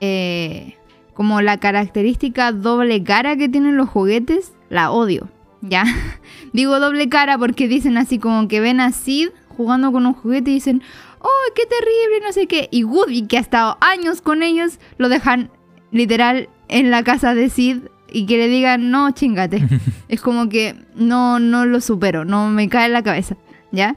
eh, 0.00 0.76
como 1.14 1.40
la 1.42 1.58
característica 1.58 2.52
doble 2.52 3.02
cara 3.02 3.36
que 3.36 3.48
tienen 3.48 3.76
los 3.76 3.88
juguetes, 3.88 4.52
la 4.68 4.90
odio, 4.90 5.28
¿ya? 5.60 5.84
Digo 6.52 6.80
doble 6.80 7.08
cara 7.08 7.38
porque 7.38 7.68
dicen 7.68 7.96
así 7.96 8.18
como 8.18 8.48
que 8.48 8.60
ven 8.60 8.80
a 8.80 8.92
Sid 8.92 9.30
jugando 9.48 9.92
con 9.92 10.06
un 10.06 10.14
juguete 10.14 10.50
y 10.50 10.54
dicen, 10.54 10.82
¡oh, 11.20 11.52
qué 11.54 11.62
terrible! 11.66 12.26
No 12.26 12.32
sé 12.32 12.46
qué. 12.46 12.68
Y 12.70 12.84
Woody, 12.84 13.26
que 13.26 13.36
ha 13.36 13.40
estado 13.40 13.76
años 13.80 14.20
con 14.20 14.42
ellos, 14.42 14.78
lo 14.98 15.08
dejan 15.08 15.50
literal 15.90 16.48
en 16.68 16.90
la 16.90 17.02
casa 17.04 17.34
de 17.34 17.50
Sid 17.50 17.78
y 18.10 18.26
que 18.26 18.38
le 18.38 18.48
digan, 18.48 18.90
no, 18.90 19.10
chingate. 19.10 19.62
es 20.08 20.20
como 20.20 20.48
que 20.48 20.74
no, 20.94 21.38
no 21.38 21.66
lo 21.66 21.80
supero, 21.80 22.24
no 22.24 22.48
me 22.48 22.68
cae 22.68 22.86
en 22.86 22.92
la 22.92 23.02
cabeza, 23.02 23.36
¿ya? 23.70 23.96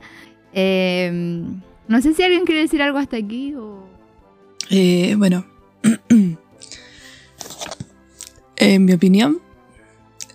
Eh, 0.53 1.43
no 1.87 2.01
sé 2.01 2.13
si 2.13 2.23
alguien 2.23 2.45
quiere 2.45 2.61
decir 2.61 2.81
algo 2.81 2.97
hasta 2.97 3.17
aquí 3.17 3.53
o... 3.55 3.85
Eh, 4.69 5.15
bueno, 5.17 5.45
en 8.73 8.85
mi 8.85 8.93
opinión, 8.93 9.39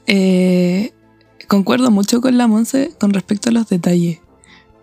eh, 0.06 0.92
concuerdo 1.48 1.90
mucho 1.90 2.20
con 2.20 2.38
la 2.38 2.46
Monse 2.46 2.92
con 2.98 3.12
respecto 3.12 3.48
a 3.50 3.52
los 3.52 3.68
detalles. 3.68 4.20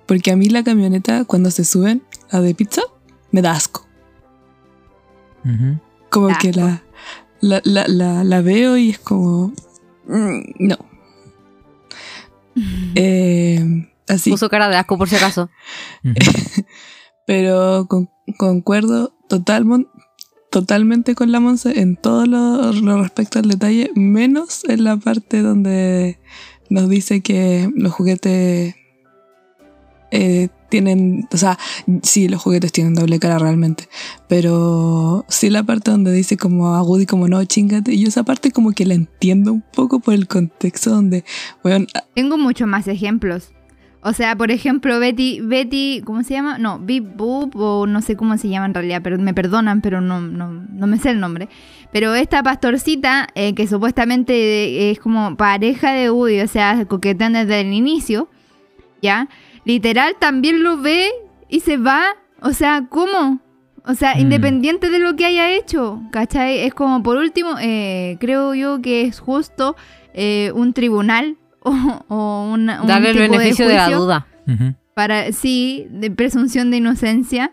Porque 0.05 0.31
a 0.31 0.35
mí 0.35 0.47
la 0.49 0.63
camioneta, 0.63 1.25
cuando 1.25 1.51
se 1.51 1.65
suben, 1.65 2.01
la 2.31 2.41
de 2.41 2.55
pizza, 2.55 2.81
me 3.31 3.41
da 3.41 3.51
asco. 3.51 3.85
Como 6.09 6.29
que 6.39 6.51
la, 6.53 6.83
la, 7.41 7.61
la, 7.63 7.85
la, 7.87 8.23
la 8.23 8.41
veo 8.41 8.77
y 8.77 8.89
es 8.91 8.99
como... 8.99 9.53
mm, 10.07 10.39
no. 10.59 10.77
Eh, 12.95 13.87
así. 14.07 14.31
Puso 14.31 14.49
cara 14.49 14.67
de 14.67 14.77
asco 14.77 14.97
por 14.97 15.07
si 15.07 15.15
acaso. 15.15 15.49
Pero 17.27 17.85
con- 17.87 18.09
concuerdo 18.37 19.13
total, 19.29 19.65
totalmente 20.61 21.13
con 21.13 21.31
la 21.31 21.39
Monse 21.39 21.81
en 21.81 21.95
todo 21.95 22.25
lo, 22.25 22.71
respecto 22.99 23.37
al 23.37 23.47
detalle, 23.47 23.91
menos 23.93 24.63
en 24.67 24.85
la 24.85 24.97
parte 24.97 25.43
donde 25.43 26.19
nos 26.71 26.89
dice 26.89 27.21
que 27.21 27.69
los 27.75 27.93
juguetes 27.93 28.73
eh, 30.09 30.49
tienen, 30.69 31.27
o 31.31 31.37
sea, 31.37 31.59
sí, 32.01 32.27
los 32.27 32.41
juguetes 32.41 32.71
tienen 32.71 32.95
doble 32.95 33.19
cara 33.19 33.37
realmente, 33.37 33.87
pero 34.27 35.25
sí 35.27 35.51
la 35.51 35.61
parte 35.61 35.91
donde 35.91 36.11
dice 36.11 36.37
como 36.37 36.73
a 36.73 36.81
Woody 36.81 37.05
como 37.05 37.27
no, 37.27 37.45
chingate, 37.45 37.93
y 37.93 38.01
yo 38.01 38.07
esa 38.07 38.23
parte 38.23 38.49
como 38.49 38.71
que 38.71 38.87
la 38.87 38.95
entiendo 38.95 39.53
un 39.53 39.61
poco 39.61 39.99
por 39.99 40.15
el 40.15 40.27
contexto 40.27 40.89
donde, 40.89 41.23
bueno, 41.61 41.85
Tengo 42.15 42.39
muchos 42.39 42.67
más 42.67 42.87
ejemplos. 42.87 43.51
O 44.01 44.13
sea, 44.13 44.35
por 44.35 44.51
ejemplo, 44.51 44.99
Betty, 44.99 45.39
Betty, 45.41 46.01
¿cómo 46.05 46.23
se 46.23 46.33
llama? 46.35 46.57
No, 46.59 46.79
Bip 46.79 47.15
Boop 47.15 47.55
o 47.55 47.87
no 47.87 48.01
sé 48.01 48.15
cómo 48.15 48.37
se 48.37 48.47
llama 48.47 48.67
en 48.67 48.73
realidad, 48.73 49.01
pero 49.03 49.17
me 49.17 49.33
perdonan, 49.33 49.81
pero 49.81 50.01
no, 50.01 50.21
no, 50.21 50.49
no 50.51 50.87
me 50.87 50.97
sé 50.99 51.09
el 51.09 51.19
nombre. 51.19 51.49
Pero 51.91 52.13
esta 52.13 52.43
pastorcita, 52.43 53.27
eh, 53.35 53.53
que 53.55 53.67
supuestamente 53.67 54.91
es 54.91 54.99
como 54.99 55.35
pareja 55.35 55.91
de 55.93 56.11
Woody, 56.11 56.41
o 56.41 56.47
sea, 56.47 56.85
coquetean 56.85 57.33
desde 57.33 57.61
el 57.61 57.73
inicio, 57.73 58.29
¿ya? 59.01 59.29
Literal 59.65 60.15
también 60.19 60.63
lo 60.63 60.77
ve 60.77 61.09
y 61.49 61.61
se 61.61 61.77
va. 61.77 62.03
O 62.41 62.51
sea, 62.53 62.85
¿cómo? 62.89 63.39
O 63.83 63.93
sea, 63.95 64.15
Mm. 64.15 64.19
independiente 64.19 64.89
de 64.89 64.99
lo 64.99 65.15
que 65.15 65.25
haya 65.25 65.51
hecho, 65.51 66.01
¿cachai? 66.11 66.59
Es 66.59 66.73
como, 66.73 67.01
por 67.03 67.17
último, 67.17 67.55
eh, 67.59 68.17
creo 68.19 68.53
yo 68.53 68.81
que 68.81 69.01
es 69.03 69.19
justo 69.19 69.75
eh, 70.13 70.51
un 70.55 70.73
tribunal 70.73 71.37
o, 71.67 72.05
o 72.15 72.49
una, 72.51 72.81
un 72.81 72.87
Darle 72.87 73.09
el 73.11 73.17
tipo 73.17 73.31
beneficio 73.37 73.67
de, 73.67 73.73
la 73.75 73.89
duda. 73.89 74.27
Para 74.93 75.31
sí 75.31 75.87
de 75.89 76.09
presunción 76.11 76.71
de 76.71 76.77
inocencia 76.77 77.51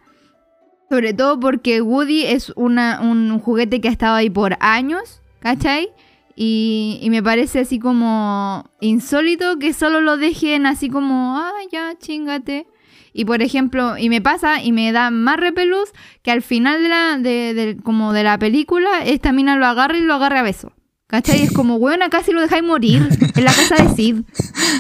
sobre 0.90 1.12
todo 1.14 1.40
porque 1.40 1.80
Woody 1.80 2.24
es 2.26 2.52
una, 2.56 3.00
un 3.00 3.38
juguete 3.40 3.80
que 3.80 3.88
ha 3.88 3.92
estado 3.92 4.14
ahí 4.14 4.30
por 4.30 4.56
años 4.60 5.20
¿cachai? 5.40 5.88
Y, 6.36 6.98
y 7.02 7.10
me 7.10 7.22
parece 7.22 7.60
así 7.60 7.78
como 7.78 8.68
insólito 8.80 9.58
que 9.58 9.72
solo 9.72 10.00
lo 10.00 10.16
dejen 10.16 10.66
así 10.66 10.88
como 10.90 11.36
ah 11.38 11.52
ya 11.72 11.94
chingate 11.98 12.66
y 13.12 13.24
por 13.24 13.40
ejemplo 13.42 13.96
y 13.96 14.08
me 14.08 14.20
pasa 14.20 14.62
y 14.62 14.72
me 14.72 14.90
da 14.92 15.10
más 15.10 15.36
repelús 15.38 15.90
que 16.22 16.32
al 16.32 16.42
final 16.42 16.82
de 16.82 16.88
la 16.88 17.18
de, 17.18 17.54
de- 17.54 17.76
como 17.82 18.12
de 18.12 18.24
la 18.24 18.38
película 18.38 19.04
esta 19.04 19.32
mina 19.32 19.56
lo 19.56 19.66
agarra 19.66 19.96
y 19.96 20.00
lo 20.02 20.14
agarra 20.14 20.40
a 20.40 20.42
beso 20.42 20.72
¿Cachai? 21.06 21.42
Es 21.42 21.52
como, 21.52 21.76
weón, 21.76 22.00
casi 22.10 22.32
lo 22.32 22.40
dejáis 22.40 22.64
morir 22.64 23.06
en 23.36 23.44
la 23.44 23.52
casa 23.52 23.76
de 23.82 23.94
Sid. 23.94 24.16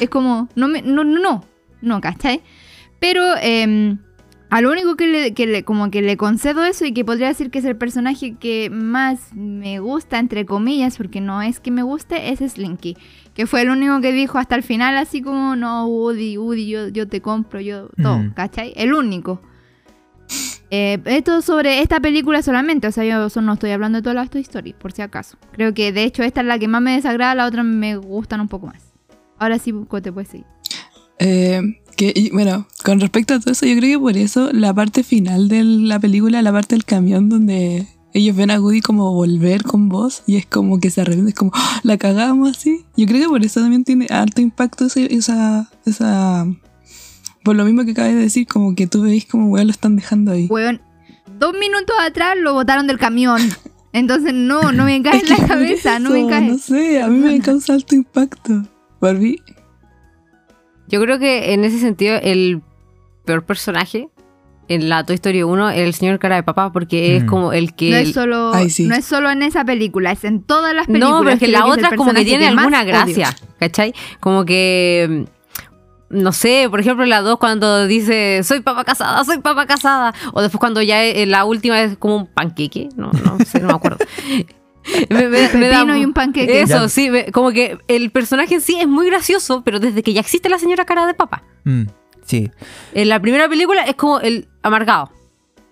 Es 0.00 0.08
como, 0.08 0.48
no, 0.56 0.68
me, 0.68 0.82
no, 0.82 1.04
no, 1.04 1.18
no, 1.20 1.44
no, 1.82 2.00
¿cachai? 2.00 2.42
Pero 2.98 3.22
eh, 3.42 3.96
a 4.50 4.60
lo 4.62 4.72
único 4.72 4.96
que 4.96 5.06
le, 5.06 5.34
que 5.34 5.46
le- 5.46 5.64
como 5.64 5.90
que 5.90 6.00
le 6.00 6.16
concedo 6.16 6.64
eso 6.64 6.86
y 6.86 6.92
que 6.92 7.04
podría 7.04 7.28
decir 7.28 7.50
que 7.50 7.58
es 7.58 7.64
el 7.66 7.76
personaje 7.76 8.36
que 8.36 8.70
más 8.70 9.34
me 9.34 9.78
gusta, 9.80 10.18
entre 10.18 10.46
comillas, 10.46 10.96
porque 10.96 11.20
no 11.20 11.42
es 11.42 11.60
que 11.60 11.70
me 11.70 11.82
guste, 11.82 12.30
es 12.32 12.38
Slinky. 12.40 12.96
Que 13.34 13.46
fue 13.46 13.62
el 13.62 13.70
único 13.70 14.00
que 14.00 14.12
dijo 14.12 14.38
hasta 14.38 14.54
el 14.54 14.62
final 14.62 14.96
así 14.96 15.20
como, 15.20 15.56
no, 15.56 15.86
Woody, 15.86 16.38
Woody, 16.38 16.68
yo, 16.68 16.88
yo 16.88 17.06
te 17.06 17.20
compro, 17.20 17.60
yo, 17.60 17.88
todo, 18.02 18.18
Mm. 18.18 18.30
¿cachai? 18.34 18.72
El 18.76 18.94
único. 18.94 19.42
Eh, 20.76 20.98
esto 21.04 21.40
sobre 21.40 21.82
esta 21.82 22.00
película 22.00 22.42
solamente, 22.42 22.88
o 22.88 22.90
sea, 22.92 23.04
yo 23.04 23.28
no 23.42 23.52
estoy 23.52 23.70
hablando 23.70 23.98
de 23.98 24.02
toda 24.02 24.14
la 24.14 24.26
Toy 24.26 24.40
Story, 24.40 24.72
por 24.72 24.90
si 24.90 25.02
acaso. 25.02 25.36
Creo 25.52 25.72
que 25.72 25.92
de 25.92 26.02
hecho 26.02 26.24
esta 26.24 26.40
es 26.40 26.48
la 26.48 26.58
que 26.58 26.66
más 26.66 26.82
me 26.82 26.94
desagrada, 26.94 27.32
la 27.36 27.46
otra 27.46 27.62
me 27.62 27.96
gustan 27.96 28.40
un 28.40 28.48
poco 28.48 28.66
más. 28.66 28.82
Ahora 29.38 29.60
sí, 29.60 29.72
Cote, 29.86 30.10
puedes 30.10 30.30
seguir. 30.30 30.46
Eh, 31.20 31.60
que, 31.96 32.28
bueno, 32.32 32.66
Con 32.84 32.98
respecto 32.98 33.34
a 33.34 33.38
todo 33.38 33.52
eso, 33.52 33.66
yo 33.66 33.76
creo 33.76 34.00
que 34.00 34.02
por 34.02 34.16
eso 34.16 34.50
la 34.52 34.74
parte 34.74 35.04
final 35.04 35.48
de 35.48 35.62
la 35.62 36.00
película, 36.00 36.42
la 36.42 36.50
parte 36.50 36.74
del 36.74 36.84
camión 36.84 37.28
donde 37.28 37.86
ellos 38.12 38.34
ven 38.34 38.50
a 38.50 38.60
Woody 38.60 38.80
como 38.80 39.12
volver 39.12 39.62
con 39.62 39.88
voz 39.88 40.24
y 40.26 40.36
es 40.38 40.46
como 40.46 40.80
que 40.80 40.90
se 40.90 41.02
arrepiente, 41.02 41.30
es 41.30 41.36
como 41.36 41.52
"Ah, 41.54 41.80
la 41.84 41.98
cagamos 41.98 42.56
así. 42.56 42.84
Yo 42.96 43.06
creo 43.06 43.22
que 43.22 43.28
por 43.28 43.44
eso 43.44 43.60
también 43.60 43.84
tiene 43.84 44.06
alto 44.10 44.40
impacto 44.40 44.86
esa, 44.86 45.70
esa, 45.86 46.48
por 47.44 47.54
lo 47.54 47.64
mismo 47.64 47.84
que 47.84 47.92
acabas 47.92 48.12
de 48.14 48.18
decir, 48.20 48.46
como 48.48 48.74
que 48.74 48.86
tú 48.88 49.02
veis 49.02 49.26
como 49.26 49.46
weón 49.48 49.66
lo 49.68 49.70
están 49.72 49.94
dejando 49.96 50.32
ahí. 50.32 50.46
Weón, 50.50 50.80
dos 51.38 51.52
minutos 51.52 51.94
atrás 52.00 52.34
lo 52.36 52.54
botaron 52.54 52.86
del 52.88 52.98
camión. 52.98 53.40
Entonces 53.92 54.34
no, 54.34 54.72
no 54.72 54.84
me 54.86 55.00
cae 55.04 55.20
en 55.20 55.28
la 55.28 55.46
cabeza, 55.46 55.98
no 56.00 56.10
me 56.10 56.26
cae. 56.26 56.40
No 56.48 56.58
sé, 56.58 57.00
a 57.00 57.06
mí 57.06 57.18
me 57.18 57.38
causa 57.40 57.74
alto 57.74 57.94
impacto. 57.94 58.62
Barbie, 59.00 59.40
Yo 60.88 61.00
creo 61.00 61.18
que 61.18 61.52
en 61.52 61.64
ese 61.64 61.78
sentido 61.78 62.16
el 62.22 62.62
peor 63.24 63.44
personaje 63.44 64.08
en 64.68 64.88
la 64.88 65.04
Toy 65.04 65.14
Story 65.16 65.42
1 65.42 65.70
es 65.70 65.78
el 65.80 65.94
señor 65.94 66.18
cara 66.18 66.36
de 66.36 66.42
papá 66.42 66.72
porque 66.72 67.16
es 67.18 67.24
Mm. 67.24 67.26
como 67.26 67.52
el 67.52 67.74
que... 67.74 67.90
No 67.90 67.96
el- 67.98 68.08
es, 68.08 68.14
solo, 68.14 68.52
Ay, 68.54 68.70
sí. 68.70 68.84
no 68.86 68.94
es 68.94 69.04
solo 69.04 69.30
en 69.30 69.42
esa 69.42 69.64
película, 69.64 70.10
es 70.12 70.24
en 70.24 70.42
todas 70.42 70.74
las 70.74 70.86
películas. 70.86 71.10
No, 71.10 71.18
pero 71.20 71.30
es 71.32 71.38
que 71.40 71.48
la 71.48 71.66
otra 71.66 71.94
como 71.96 72.12
que 72.14 72.24
tiene 72.24 72.46
alguna 72.46 72.80
odio. 72.80 72.88
gracia, 72.88 73.36
¿cachai? 73.58 73.92
Como 74.20 74.44
que... 74.46 75.26
No 76.10 76.32
sé, 76.32 76.66
por 76.70 76.80
ejemplo, 76.80 77.02
en 77.04 77.10
la 77.10 77.22
2 77.22 77.38
cuando 77.38 77.86
dice 77.86 78.42
soy 78.44 78.60
papá 78.60 78.84
casada, 78.84 79.24
soy 79.24 79.38
papá 79.38 79.66
casada. 79.66 80.14
O 80.32 80.42
después 80.42 80.60
cuando 80.60 80.80
ya 80.82 81.02
en 81.04 81.30
la 81.30 81.44
última 81.44 81.80
es 81.82 81.96
como 81.98 82.16
un 82.16 82.26
panqueque. 82.26 82.88
No, 82.96 83.10
no 83.12 83.38
sé, 83.44 83.60
no 83.60 83.68
me 83.68 83.72
acuerdo. 83.74 83.98
Me- 85.08 85.28
me- 85.30 85.48
Un 85.48 85.60
me 85.60 85.68
da- 85.68 85.78
pepino 85.78 85.96
y 85.96 86.04
un 86.04 86.12
panqueque. 86.12 86.60
Eso, 86.60 86.82
Ya. 86.82 86.88
sí, 86.90 87.08
me- 87.10 87.32
como 87.32 87.52
que 87.52 87.78
el 87.88 88.10
personaje 88.10 88.56
en 88.56 88.60
sí 88.60 88.78
es 88.78 88.86
muy 88.86 89.06
gracioso, 89.06 89.62
pero 89.64 89.80
desde 89.80 90.02
que 90.02 90.12
ya 90.12 90.20
existe 90.20 90.50
la 90.50 90.58
señora 90.58 90.84
cara 90.84 91.06
de 91.06 91.14
papá. 91.14 91.42
Mm, 91.64 91.84
sí. 92.26 92.50
En 92.92 93.08
la 93.08 93.18
primera 93.18 93.48
película 93.48 93.82
es 93.84 93.94
como 93.94 94.20
el 94.20 94.46
amargado. 94.62 95.10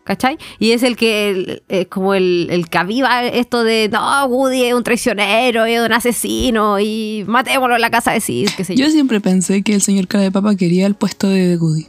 ¿Cachai? 0.05 0.37
Y 0.59 0.73
es 0.73 0.83
el 0.83 0.97
que 0.97 1.31
el- 1.31 1.63
es 1.69 1.87
como 1.87 2.15
el, 2.15 2.49
el 2.51 2.69
que 2.69 2.79
aviva 2.79 3.25
esto 3.25 3.63
de 3.63 3.89
no, 3.93 4.25
Woody 4.27 4.65
es 4.65 4.75
un 4.75 4.83
traicionero, 4.83 5.65
es 5.65 5.81
un 5.81 5.93
asesino 5.93 6.81
y 6.81 7.25
matémoslo 7.29 7.77
en 7.77 7.81
la 7.81 7.91
casa 7.91 8.11
de 8.13 8.21
Sid, 8.21 8.49
qué 8.57 8.65
sé 8.65 8.75
yo. 8.75 8.85
yo 8.87 8.91
siempre 8.91 9.21
pensé 9.21 9.63
que 9.63 9.75
el 9.75 9.81
señor 9.81 10.09
cara 10.09 10.25
de 10.25 10.33
papa 10.33 10.57
quería 10.57 10.87
el 10.89 10.97
puesto 10.97 11.29
de 11.29 11.57
Woody. 11.57 11.87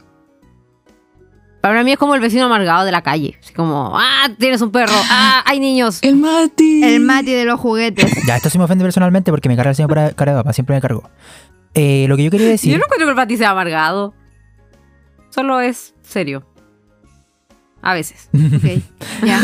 Para 1.62 1.84
mí 1.86 1.94
es 1.94 1.98
como 1.98 2.14
el 2.14 2.20
vecino 2.22 2.44
amargado 2.46 2.84
de 2.84 2.92
la 2.92 3.02
calle. 3.02 3.38
Así 3.42 3.54
como, 3.54 3.94
ah, 3.98 4.30
tienes 4.38 4.62
un 4.62 4.70
perro, 4.72 4.94
ah, 5.10 5.42
hay 5.46 5.60
niños. 5.60 6.00
El 6.04 6.18
Mati. 6.18 6.84
El 6.84 7.00
Mati 7.00 7.32
de 7.32 7.46
los 7.46 7.60
juguetes. 7.60 8.12
Ya, 8.28 8.36
esto 8.36 8.50
sí 8.50 8.58
me 8.58 8.66
ofende 8.66 8.84
personalmente 8.84 9.32
porque 9.32 9.50
me 9.50 9.56
carga 9.56 9.72
el 9.72 9.76
señor 9.76 9.94
cara, 10.16 10.34
de 10.34 10.38
papá, 10.38 10.54
siempre 10.54 10.76
me 10.76 10.82
cargó. 10.82 11.10
Eh, 11.74 12.06
lo 12.10 12.16
que 12.18 12.26
yo 12.26 12.30
quería 12.32 12.48
decir... 12.50 12.72
Yo 12.74 12.78
no 12.78 12.84
encuentro 12.86 13.08
que 13.08 13.12
el 13.12 13.16
Pati 13.16 13.38
sea 13.38 13.52
amargado. 13.52 14.14
Solo 15.30 15.62
es 15.62 15.96
serio. 16.04 16.46
A 17.84 17.94
veces. 17.94 18.30
Ok, 18.34 18.82
ya. 19.26 19.42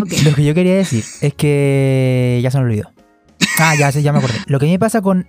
Ok. 0.00 0.12
Lo 0.24 0.34
que 0.34 0.44
yo 0.44 0.54
quería 0.54 0.74
decir 0.74 1.04
es 1.20 1.32
que 1.34 2.40
ya 2.42 2.50
se 2.50 2.58
me 2.58 2.64
olvidó. 2.64 2.90
Ah, 3.58 3.74
ya, 3.76 3.90
ya 3.90 4.12
me 4.12 4.18
acordé. 4.18 4.38
Lo 4.46 4.58
que 4.58 4.66
a 4.66 4.68
mí 4.68 4.72
me 4.72 4.78
pasa 4.78 5.00
con, 5.00 5.26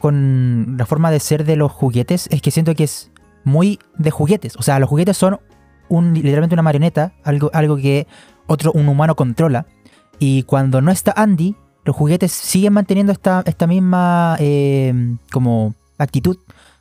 con 0.00 0.76
la 0.78 0.86
forma 0.86 1.10
de 1.10 1.20
ser 1.20 1.44
de 1.44 1.56
los 1.56 1.70
juguetes 1.70 2.26
es 2.30 2.42
que 2.42 2.50
siento 2.50 2.74
que 2.74 2.84
es 2.84 3.10
muy 3.44 3.78
de 3.96 4.10
juguetes. 4.10 4.56
O 4.56 4.62
sea, 4.62 4.78
los 4.78 4.88
juguetes 4.88 5.16
son 5.16 5.40
un, 5.88 6.14
literalmente 6.14 6.54
una 6.54 6.62
marioneta, 6.62 7.12
algo, 7.22 7.50
algo 7.52 7.76
que 7.76 8.06
otro, 8.46 8.72
un 8.72 8.88
humano 8.88 9.14
controla. 9.14 9.66
Y 10.18 10.42
cuando 10.44 10.80
no 10.80 10.90
está 10.90 11.12
Andy, 11.16 11.54
los 11.84 11.96
juguetes 11.96 12.32
siguen 12.32 12.72
manteniendo 12.72 13.12
esta, 13.12 13.42
esta 13.46 13.66
misma 13.66 14.36
eh, 14.38 15.16
como 15.32 15.74
actitud, 15.98 16.38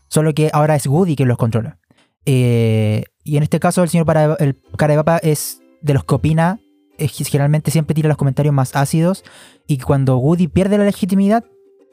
solo 0.07 0.33
que 0.33 0.49
ahora 0.53 0.75
es 0.75 0.87
Woody 0.87 1.15
quien 1.15 1.29
los 1.29 1.37
controla. 1.37 1.77
Eh, 2.25 3.03
y 3.29 3.37
en 3.37 3.43
este 3.43 3.59
caso 3.59 3.83
el 3.83 3.89
señor 3.89 4.05
para, 4.05 4.35
el 4.39 4.55
cara 4.77 4.93
de 4.93 5.03
papa 5.03 5.17
es 5.17 5.61
de 5.81 5.93
los 5.93 6.03
que 6.03 6.15
opina, 6.15 6.59
es 6.97 7.13
que 7.13 7.23
generalmente 7.23 7.71
siempre 7.71 7.93
tira 7.93 8.07
los 8.07 8.17
comentarios 8.17 8.53
más 8.53 8.75
ácidos 8.75 9.23
y 9.67 9.77
cuando 9.77 10.17
Woody 10.17 10.47
pierde 10.47 10.77
la 10.77 10.85
legitimidad, 10.85 11.45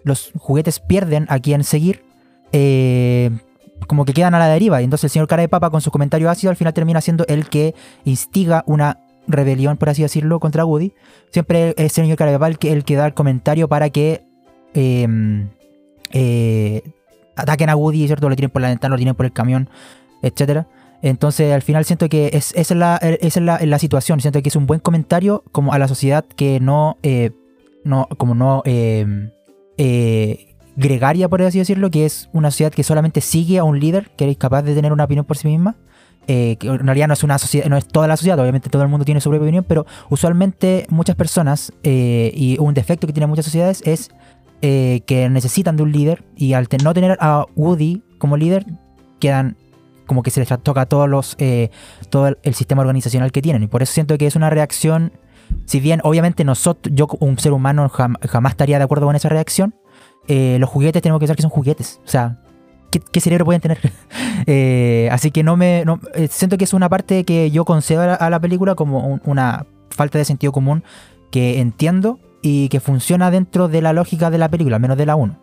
los 0.02 0.32
juguetes 0.38 0.80
pierden 0.80 1.26
a 1.28 1.38
quien 1.38 1.62
seguir, 1.62 2.04
eh, 2.52 3.30
como 3.86 4.04
que 4.04 4.12
quedan 4.12 4.34
a 4.34 4.38
la 4.38 4.48
deriva. 4.48 4.80
Y 4.80 4.84
entonces 4.84 5.04
el 5.04 5.10
señor 5.10 5.28
cara 5.28 5.42
de 5.42 5.48
papa 5.48 5.70
con 5.70 5.80
sus 5.80 5.92
comentarios 5.92 6.30
ácidos 6.30 6.52
al 6.52 6.56
final 6.56 6.74
termina 6.74 7.00
siendo 7.00 7.26
el 7.28 7.48
que 7.48 7.74
instiga 8.04 8.64
una 8.66 8.98
rebelión, 9.28 9.76
por 9.76 9.90
así 9.90 10.02
decirlo, 10.02 10.40
contra 10.40 10.64
Woody. 10.64 10.92
Siempre 11.30 11.70
es 11.70 11.74
el 11.78 11.90
señor 11.90 12.16
cara 12.16 12.30
de 12.30 12.38
papa 12.38 12.48
el 12.48 12.58
que, 12.58 12.72
el 12.72 12.84
que 12.84 12.96
da 12.96 13.06
el 13.06 13.14
comentario 13.14 13.68
para 13.68 13.90
que... 13.90 14.24
eh, 14.74 15.06
eh, 16.12 16.82
ataquen 17.36 17.68
a 17.68 17.76
Woody, 17.76 18.06
¿cierto? 18.06 18.28
Lo 18.28 18.36
tienen 18.36 18.50
por 18.50 18.62
la 18.62 18.68
ventana, 18.68 18.94
lo 18.94 18.96
tienen 18.96 19.14
por 19.14 19.26
el 19.26 19.32
camión, 19.32 19.68
etcétera. 20.22 20.66
Entonces, 21.08 21.52
al 21.52 21.62
final 21.62 21.84
siento 21.84 22.08
que 22.08 22.30
es, 22.32 22.52
esa 22.56 22.74
es, 22.74 22.78
la, 22.78 22.96
esa 22.96 23.40
es 23.40 23.44
la, 23.46 23.60
la 23.62 23.78
situación. 23.78 24.20
Siento 24.20 24.42
que 24.42 24.48
es 24.48 24.56
un 24.56 24.66
buen 24.66 24.80
comentario 24.80 25.44
como 25.52 25.72
a 25.72 25.78
la 25.78 25.86
sociedad 25.86 26.24
que 26.24 26.58
no, 26.58 26.98
eh, 27.04 27.30
no 27.84 28.08
como 28.16 28.34
no 28.34 28.62
eh, 28.64 29.30
eh, 29.78 30.56
gregaria, 30.74 31.28
por 31.28 31.42
así 31.42 31.58
decirlo, 31.58 31.92
que 31.92 32.06
es 32.06 32.28
una 32.32 32.50
sociedad 32.50 32.72
que 32.72 32.82
solamente 32.82 33.20
sigue 33.20 33.58
a 33.58 33.64
un 33.64 33.78
líder 33.78 34.10
que 34.16 34.28
es 34.28 34.36
capaz 34.36 34.62
de 34.62 34.74
tener 34.74 34.92
una 34.92 35.04
opinión 35.04 35.24
por 35.24 35.36
sí 35.36 35.46
misma. 35.46 35.76
Eh, 36.28 36.56
que 36.58 36.66
en 36.66 36.84
realidad 36.84 37.06
no 37.06 37.14
es 37.14 37.22
una 37.22 37.38
sociedad, 37.38 37.68
no 37.68 37.76
es 37.76 37.86
toda 37.86 38.08
la 38.08 38.16
sociedad, 38.16 38.36
obviamente 38.40 38.68
todo 38.68 38.82
el 38.82 38.88
mundo 38.88 39.04
tiene 39.04 39.20
su 39.20 39.30
propia 39.30 39.44
opinión, 39.44 39.64
pero 39.68 39.86
usualmente 40.10 40.84
muchas 40.88 41.14
personas, 41.14 41.72
eh, 41.84 42.32
y 42.34 42.58
un 42.58 42.74
defecto 42.74 43.06
que 43.06 43.12
tienen 43.12 43.30
muchas 43.30 43.44
sociedades 43.44 43.80
es 43.84 44.10
que 44.60 45.28
necesitan 45.30 45.76
de 45.76 45.84
un 45.84 45.92
líder 45.92 46.24
y 46.34 46.54
al 46.54 46.66
no 46.82 46.92
tener 46.92 47.16
a 47.20 47.46
Woody 47.54 48.02
como 48.18 48.36
líder 48.36 48.66
quedan 49.20 49.56
como 50.06 50.22
que 50.22 50.30
se 50.30 50.40
les 50.40 50.48
toca 50.62 50.86
todos 50.86 51.08
los 51.08 51.34
eh, 51.38 51.70
todo 52.10 52.28
el, 52.42 52.54
sistema 52.54 52.82
organizacional 52.82 53.32
que 53.32 53.42
tienen 53.42 53.62
y 53.62 53.66
por 53.66 53.82
eso 53.82 53.92
siento 53.92 54.16
que 54.18 54.26
es 54.26 54.36
una 54.36 54.50
reacción 54.50 55.12
si 55.64 55.80
bien 55.80 56.00
obviamente 56.04 56.44
nosotros 56.44 56.94
yo 56.94 57.06
un 57.20 57.38
ser 57.38 57.52
humano 57.52 57.88
jam- 57.90 58.18
jamás 58.26 58.52
estaría 58.52 58.78
de 58.78 58.84
acuerdo 58.84 59.06
con 59.06 59.16
esa 59.16 59.28
reacción 59.28 59.74
eh, 60.28 60.56
los 60.60 60.70
juguetes 60.70 61.02
tenemos 61.02 61.18
que 61.18 61.24
pensar 61.24 61.36
que 61.36 61.42
son 61.42 61.50
juguetes 61.50 62.00
o 62.04 62.08
sea 62.08 62.38
¿qué, 62.90 63.20
cerebro 63.20 63.44
pueden 63.44 63.60
tener? 63.60 63.78
Eh, 64.48 65.08
así 65.10 65.30
que 65.30 65.42
no 65.42 65.56
me 65.56 65.84
eh, 66.14 66.28
siento 66.30 66.56
que 66.58 66.64
es 66.64 66.74
una 66.74 66.88
parte 66.88 67.24
que 67.24 67.50
yo 67.50 67.64
concedo 67.64 68.02
a 68.02 68.30
la, 68.30 68.40
película 68.40 68.74
como 68.74 69.04
un- 69.06 69.22
una 69.24 69.66
falta 69.90 70.18
de 70.18 70.24
sentido 70.24 70.52
común 70.52 70.84
que 71.32 71.58
entiendo 71.58 72.20
y 72.42 72.68
que 72.68 72.78
funciona 72.78 73.30
dentro 73.30 73.66
de 73.66 73.82
la 73.82 73.92
lógica 73.92 74.30
de 74.30 74.38
la 74.38 74.48
película, 74.48 74.78
menos 74.78 74.98
de 74.98 75.06
la 75.06 75.16
1. 75.16 75.38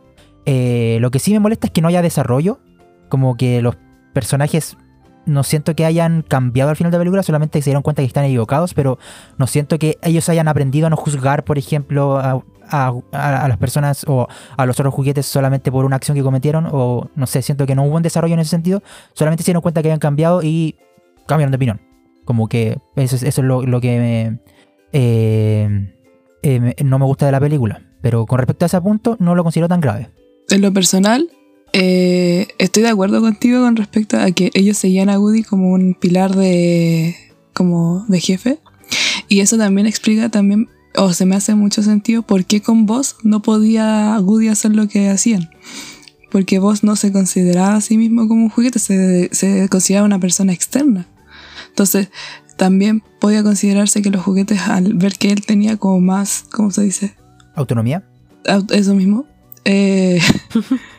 Eh, 0.46 0.98
lo 1.02 1.12
que 1.12 1.20
sí 1.20 1.34
me 1.34 1.40
molesta 1.40 1.68
es 1.68 1.74
que 1.74 1.82
no 1.82 1.88
haya 1.88 2.02
desarrollo, 2.02 2.60
como 3.10 3.36
que 3.36 3.62
los 3.62 3.76
personajes 4.14 4.78
no 5.26 5.44
siento 5.44 5.74
que 5.76 5.86
hayan 5.86 6.22
cambiado 6.22 6.70
al 6.70 6.76
final 6.76 6.92
de 6.92 6.98
la 6.98 7.02
película, 7.02 7.24
solamente 7.24 7.62
se 7.62 7.70
dieron 7.70 7.82
cuenta 7.82 8.02
que 8.02 8.08
están 8.08 8.26
equivocados, 8.26 8.74
pero 8.74 9.00
no 9.38 9.48
siento 9.48 9.80
que 9.80 9.98
ellos 10.02 10.28
hayan 10.28 10.48
aprendido 10.50 10.88
a 10.88 10.90
no 10.90 10.98
juzgar, 10.98 11.46
por 11.46 11.58
ejemplo, 11.58 12.18
a, 12.18 12.44
a- 12.70 13.48
las 13.48 13.58
personas 13.58 14.04
o 14.08 14.28
a 14.58 14.66
los 14.66 14.78
otros 14.80 14.94
juguetes 14.94 15.26
solamente 15.26 15.72
por 15.72 15.86
una 15.86 15.96
acción 15.96 16.18
que 16.18 16.24
cometieron, 16.24 16.68
o 16.70 17.10
no 17.16 17.26
sé, 17.26 17.42
siento 17.42 17.66
que 17.66 17.74
no 17.74 17.84
hubo 17.84 17.96
un 17.96 18.04
desarrollo 18.04 18.34
en 18.34 18.42
ese 18.42 18.50
sentido, 18.50 18.84
solamente 19.14 19.44
se 19.44 19.48
dieron 19.52 19.62
cuenta 19.62 19.82
que 19.82 19.88
habían 19.88 20.00
cambiado 20.00 20.44
y 20.44 20.76
cambiaron 21.26 21.52
de 21.52 21.56
opinión. 21.56 21.82
Como 22.26 22.50
que 22.50 22.80
eso 22.98 23.16
es, 23.16 23.24
eso 23.24 23.42
es 23.42 23.48
lo, 23.48 23.80
que 23.82 24.00
me, 24.00 24.40
eh, 24.92 25.94
eh, 26.42 26.76
no 26.84 27.00
me 27.00 27.06
gusta 27.06 27.26
de 27.26 27.32
la 27.32 27.40
película. 27.40 27.82
Pero 28.02 28.26
con 28.26 28.38
respecto 28.40 28.66
a 28.66 28.68
ese 28.68 28.82
punto, 28.82 29.16
no 29.20 29.36
lo 29.36 29.44
considero 29.44 29.68
tan 29.70 29.80
grave. 29.82 30.10
En 30.50 30.62
lo 30.62 30.74
personal, 30.74 31.30
eh, 31.74 32.48
estoy 32.60 32.84
de 32.84 32.90
acuerdo 32.90 33.22
contigo 33.22 33.62
con 33.62 33.76
respecto 33.76 34.18
a 34.18 34.32
que 34.32 34.52
ellos 34.54 34.78
seguían 34.78 35.10
a 35.10 35.20
Woody 35.20 35.44
como 35.44 35.72
un 35.72 35.94
pilar 35.96 36.36
de, 36.36 37.16
como 37.54 38.06
de 38.08 38.20
jefe. 38.20 38.60
Y 39.28 39.40
eso 39.40 39.58
también 39.58 39.88
explica 39.88 40.30
también, 40.30 40.70
o 40.96 41.14
se 41.14 41.26
me 41.26 41.36
hace 41.36 41.56
mucho 41.56 41.82
sentido, 41.84 42.22
por 42.22 42.46
qué 42.46 42.62
con 42.62 42.86
vos 42.86 43.16
no 43.24 43.42
podía 43.42 44.18
Woody 44.22 44.48
hacer 44.50 44.76
lo 44.76 44.88
que 44.88 45.10
hacían. 45.10 45.50
Porque 46.32 46.60
vos 46.60 46.84
no 46.84 46.96
se 46.96 47.12
consideraba 47.12 47.76
a 47.76 47.82
sí 47.82 47.98
mismo 47.98 48.28
como 48.28 48.44
un 48.44 48.50
juguete, 48.50 48.80
se, 48.80 49.30
se 49.34 49.68
consideraba 49.70 50.06
una 50.06 50.20
persona 50.20 50.54
externa. 50.54 51.08
Entonces, 51.70 52.10
también 52.58 53.02
podía 53.20 53.44
considerarse 53.44 54.02
que 54.02 54.10
los 54.12 54.22
juguetes, 54.24 54.62
al 54.62 54.94
ver 54.94 55.14
que 55.18 55.32
él 55.32 55.44
tenía 55.46 55.78
como 55.78 56.00
más, 56.02 56.46
¿cómo 56.52 56.70
se 56.72 56.84
dice? 56.84 57.16
¿Autonomía? 57.56 58.04
Au- 58.46 58.72
eso 58.72 58.94
mismo, 58.96 59.26
eh, 59.66 60.20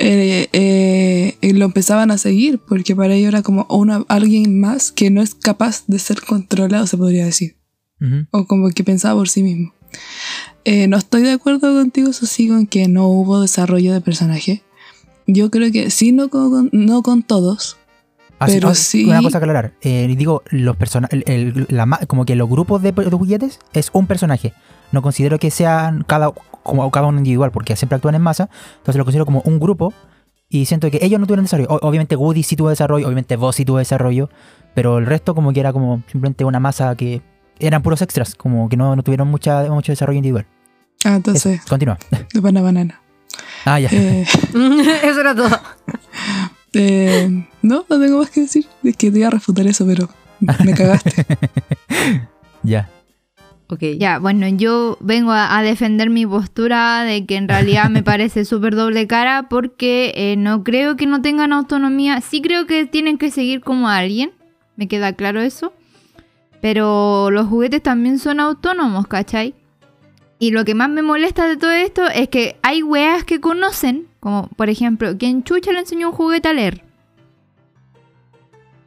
eh, 0.00 1.36
eh, 1.42 1.52
lo 1.52 1.64
empezaban 1.66 2.10
a 2.10 2.18
seguir 2.18 2.58
porque 2.58 2.96
para 2.96 3.14
ellos 3.14 3.28
era 3.28 3.42
como 3.42 3.66
una, 3.68 4.04
alguien 4.08 4.58
más 4.60 4.92
que 4.92 5.10
no 5.10 5.20
es 5.22 5.34
capaz 5.34 5.84
de 5.86 5.98
ser 5.98 6.20
controlado, 6.22 6.86
se 6.86 6.96
podría 6.96 7.24
decir, 7.24 7.56
Ujú. 8.00 8.26
o 8.30 8.46
como 8.46 8.70
que 8.70 8.82
pensaba 8.84 9.14
por 9.18 9.28
sí 9.28 9.42
mismo. 9.42 9.72
Eh, 10.64 10.88
no 10.88 10.96
estoy 10.96 11.22
de 11.22 11.32
acuerdo 11.32 11.60
contigo, 11.74 12.10
eso 12.10 12.26
sí, 12.26 12.48
con 12.48 12.66
que 12.66 12.88
no 12.88 13.08
hubo 13.08 13.40
desarrollo 13.40 13.92
de 13.92 14.00
personaje. 14.00 14.62
Yo 15.26 15.50
creo 15.50 15.70
que 15.72 15.90
sí, 15.90 16.12
no 16.12 16.28
con, 16.28 16.70
no 16.72 17.02
con 17.02 17.22
todos. 17.22 17.76
Ah, 18.38 18.46
Pero 18.46 18.68
ah, 18.68 18.74
sí- 18.74 19.04
Una 19.04 19.20
cosa 19.22 19.36
a 19.36 19.40
aclarar. 19.40 19.74
Eh, 19.82 20.12
digo, 20.16 20.42
los 20.50 20.76
el- 21.10 21.24
el- 21.26 21.66
la 21.68 21.86
como 22.06 22.24
que 22.24 22.36
los 22.36 22.48
grupos 22.48 22.82
de, 22.82 22.92
de 22.92 23.10
juguetes 23.10 23.58
es 23.74 23.90
un 23.92 24.06
personaje. 24.06 24.54
No 24.92 25.02
considero 25.02 25.38
que 25.38 25.50
sean 25.50 26.04
cada, 26.06 26.32
como 26.62 26.90
cada 26.90 27.06
uno 27.06 27.18
individual, 27.18 27.50
porque 27.52 27.76
siempre 27.76 27.96
actúan 27.96 28.14
en 28.14 28.22
masa. 28.22 28.48
Entonces 28.78 28.96
lo 28.96 29.04
considero 29.04 29.24
como 29.26 29.40
un 29.44 29.58
grupo 29.60 29.92
Y 30.52 30.64
siento 30.66 30.90
que 30.90 30.98
ellos 31.02 31.20
no 31.20 31.26
tuvieron 31.26 31.44
desarrollo. 31.44 31.68
O- 31.70 31.86
obviamente 31.88 32.16
Woody 32.16 32.42
sí 32.42 32.56
tuvo 32.56 32.70
desarrollo, 32.70 33.06
obviamente 33.06 33.36
Buzz 33.36 33.54
sí 33.56 33.64
tuvo 33.64 33.78
desarrollo, 33.78 34.28
pero 34.74 34.98
el 34.98 35.06
resto 35.06 35.34
como 35.34 35.52
que 35.52 35.60
era 35.60 35.72
como 35.72 36.02
simplemente 36.10 36.44
una 36.44 36.58
masa 36.58 36.94
que 36.96 37.22
eran 37.60 37.82
puros 37.82 38.02
extras, 38.02 38.34
como 38.34 38.68
que 38.68 38.76
no, 38.76 38.96
no 38.96 39.02
tuvieron 39.04 39.28
mucha, 39.28 39.62
mucho 39.70 39.92
desarrollo 39.92 40.16
individual. 40.18 40.46
Ah, 41.04 41.08
Eso, 41.10 41.16
entonces, 41.16 41.60
continúa. 41.68 41.98
de 42.34 42.42
pana 42.42 42.60
banana. 42.62 43.00
Ah, 43.64 43.78
ya. 43.78 43.88
Eh, 43.92 44.26
Eso 45.04 45.20
era 45.20 45.34
todo. 45.36 45.50
eh, 46.74 47.46
no, 47.62 47.84
no 47.88 48.00
tengo 48.00 48.18
más 48.18 48.30
que 48.30 48.40
decir. 48.42 48.66
Es 48.82 48.96
que 48.96 49.10
te 49.10 49.18
iba 49.18 49.28
a 49.28 49.30
refutar 49.30 49.66
eso, 49.66 49.86
pero 49.86 50.08
me 50.64 50.74
cagaste. 50.74 51.26
ya. 52.62 52.88
Ok. 53.70 53.82
Ya, 53.98 54.18
bueno, 54.18 54.48
yo 54.48 54.98
vengo 55.00 55.30
a, 55.30 55.56
a 55.56 55.62
defender 55.62 56.10
mi 56.10 56.26
postura 56.26 57.04
de 57.04 57.24
que 57.24 57.36
en 57.36 57.46
realidad 57.46 57.88
me 57.88 58.02
parece 58.04 58.44
súper 58.44 58.74
doble 58.74 59.06
cara 59.06 59.48
porque 59.48 60.12
eh, 60.16 60.36
no 60.36 60.64
creo 60.64 60.96
que 60.96 61.06
no 61.06 61.22
tengan 61.22 61.52
autonomía. 61.52 62.20
Sí 62.20 62.42
creo 62.42 62.66
que 62.66 62.86
tienen 62.86 63.16
que 63.16 63.30
seguir 63.30 63.60
como 63.60 63.88
alguien, 63.88 64.32
me 64.74 64.88
queda 64.88 65.12
claro 65.12 65.40
eso. 65.40 65.72
Pero 66.60 67.30
los 67.30 67.46
juguetes 67.46 67.82
también 67.82 68.18
son 68.18 68.40
autónomos, 68.40 69.06
¿cachai? 69.06 69.54
Y 70.40 70.50
lo 70.50 70.64
que 70.64 70.74
más 70.74 70.90
me 70.90 71.02
molesta 71.02 71.46
de 71.46 71.56
todo 71.56 71.70
esto 71.70 72.06
es 72.08 72.28
que 72.28 72.56
hay 72.62 72.82
weas 72.82 73.24
que 73.24 73.40
conocen, 73.40 74.08
como 74.18 74.48
por 74.56 74.68
ejemplo, 74.68 75.16
quien 75.16 75.44
Chucha 75.44 75.70
le 75.70 75.80
enseñó 75.80 76.10
un 76.10 76.16
juguete 76.16 76.48
a 76.48 76.52
leer. 76.52 76.89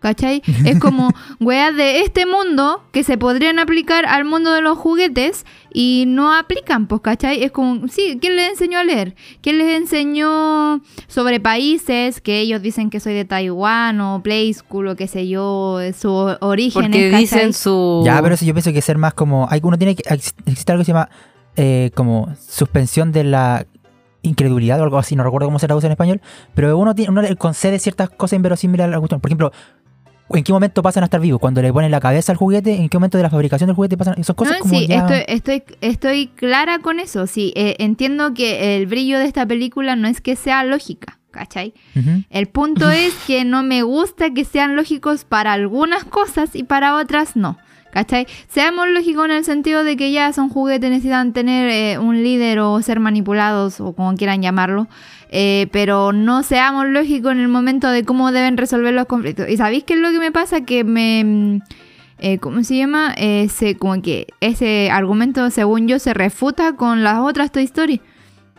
¿Cachai? 0.04 0.42
Es 0.66 0.80
como 0.80 1.10
weas 1.40 1.74
de 1.78 2.02
este 2.02 2.26
mundo 2.26 2.84
que 2.92 3.06
se 3.06 3.18
podrían 3.18 3.58
aplicar 3.58 4.06
al 4.06 4.26
mundo 4.26 4.52
de 4.52 4.60
los 4.62 4.78
juguetes 4.78 5.46
y 5.74 6.04
no 6.08 6.36
aplican, 6.36 6.88
pues, 6.88 7.00
¿cachai? 7.00 7.42
Es 7.42 7.54
como, 7.54 7.88
sí, 7.88 8.18
¿quién 8.20 8.36
les 8.36 8.50
enseñó 8.50 8.80
a 8.80 8.84
leer? 8.84 9.16
¿Quién 9.42 9.58
les 9.60 9.78
enseñó 9.82 10.82
sobre 11.08 11.40
países 11.40 12.20
que 12.20 12.42
ellos 12.42 12.62
dicen 12.62 12.90
que 12.90 13.00
soy 13.00 13.14
de 13.14 13.24
Taiwán 13.24 14.02
o 14.02 14.22
Play 14.22 14.54
School 14.54 14.90
o 14.90 14.96
qué 14.98 15.08
sé 15.08 15.30
yo, 15.30 15.80
su 15.98 16.12
origen? 16.42 16.82
Porque 16.84 17.10
dicen 17.18 17.54
su. 17.54 18.04
Ya, 18.06 18.22
pero 18.22 18.36
eso 18.36 18.44
yo 18.44 18.54
pienso 18.54 18.74
que 18.74 18.82
ser 18.82 18.98
más 18.98 19.14
como. 19.14 19.48
Hay, 19.50 19.62
uno 19.64 19.78
tiene 19.78 19.96
que. 19.96 20.04
ex- 20.14 20.36
Existe 20.46 20.74
algo 20.74 20.82
que 20.82 20.86
se 20.86 20.92
llama 20.92 21.10
eh, 21.56 21.92
como 21.96 22.28
suspensión 22.46 23.14
de 23.14 23.24
la 23.24 23.66
incredulidad 24.22 24.80
o 24.80 24.84
algo 24.84 24.98
así, 24.98 25.16
no 25.18 25.24
recuerdo 25.24 25.48
cómo 25.48 25.60
se 25.60 25.68
traduce 25.68 25.86
en 25.88 25.92
español, 25.92 26.22
pero 26.56 26.78
uno, 26.78 26.96
tiene, 26.96 27.12
uno 27.12 27.22
le 27.22 27.36
concede 27.36 27.78
ciertas 27.78 28.10
cosas 28.10 28.38
inverosímiles 28.38 28.86
a 28.86 28.88
la 28.88 28.98
cuestión. 29.00 29.20
Por 29.20 29.30
ejemplo, 29.30 29.52
¿en 30.30 30.44
qué 30.44 30.52
momento 30.54 30.82
pasan 30.82 31.04
a 31.04 31.06
estar 31.06 31.20
vivos? 31.22 31.40
Cuando 31.40 31.62
le 31.62 31.72
ponen 31.74 31.92
la 31.92 32.00
cabeza 32.00 32.32
al 32.32 32.38
juguete, 32.38 32.76
¿en 32.76 32.90
qué 32.90 32.98
momento 32.98 33.18
de 33.18 33.24
la 33.24 33.30
fabricación 33.30 33.68
del 33.68 33.76
juguete 33.76 33.98
pasan? 33.98 34.24
Son 34.24 34.36
cosas 34.36 34.56
No, 34.56 34.60
como 34.62 34.74
sí, 34.80 34.88
ya- 34.88 34.98
estoy, 35.00 35.24
estoy, 35.28 35.64
estoy 35.82 36.28
clara 36.28 36.80
con 36.80 37.00
eso. 37.00 37.28
Sí, 37.28 37.54
Eh, 37.56 37.76
entiendo 37.80 38.34
que 38.34 38.78
el 38.78 38.86
brillo 38.88 39.20
de 39.20 39.26
esta 39.26 39.46
película 39.46 39.96
no 39.96 40.08
es 40.08 40.22
que 40.22 40.36
sea 40.36 40.64
lógica, 40.64 41.20
¿cachai? 41.32 41.74
El 42.30 42.48
punto 42.48 42.90
es 42.92 43.14
que 43.28 43.46
no 43.46 43.64
me 43.64 43.84
gusta 43.84 44.32
que 44.34 44.46
sean 44.46 44.76
lógicos 44.76 45.24
para 45.26 45.54
algunas 45.54 46.04
cosas 46.04 46.56
y 46.56 46.64
para 46.64 46.96
otras 46.96 47.36
no. 47.36 47.58
¿Cachai? 47.92 48.26
Seamos 48.50 48.88
lógicos 48.90 49.26
en 49.26 49.32
el 49.34 49.46
sentido 49.46 49.84
de 49.84 49.96
que 49.96 50.12
ya 50.12 50.34
son 50.34 50.50
juguetes, 50.50 50.90
necesitan 50.90 51.32
tener 51.32 51.70
eh, 51.70 52.00
un 52.00 52.24
líder 52.24 52.58
o 52.58 52.82
ser 52.82 53.00
manipulados 53.00 53.80
o 53.80 53.94
como 53.94 54.16
quieran 54.16 54.42
llamarlo. 54.42 54.88
Eh, 55.36 55.68
pero 55.72 56.14
no 56.14 56.44
seamos 56.44 56.86
lógicos 56.88 57.32
en 57.32 57.40
el 57.40 57.48
momento 57.48 57.90
de 57.90 58.04
cómo 58.04 58.32
deben 58.32 58.56
resolver 58.56 58.94
los 58.94 59.08
conflictos. 59.08 59.50
¿Y 59.50 59.58
sabéis 59.58 59.84
qué 59.84 59.96
es 59.96 60.00
lo 60.00 60.12
que 60.12 60.20
me 60.20 60.32
pasa? 60.32 60.62
Que 60.62 60.84
me... 60.84 61.24
mm, 61.26 61.60
eh, 62.20 62.38
¿Cómo 62.38 62.64
se 62.64 62.78
llama? 62.78 63.14
Eh, 63.18 63.50
se- 63.50 63.76
como 63.76 64.00
que 64.02 64.28
ese 64.40 64.90
argumento, 64.92 65.50
según 65.50 65.88
yo, 65.88 65.98
se 65.98 66.14
refuta 66.14 66.76
con 66.76 67.04
las 67.04 67.18
otras 67.20 67.52
Toy 67.52 67.64
Story. 67.64 68.00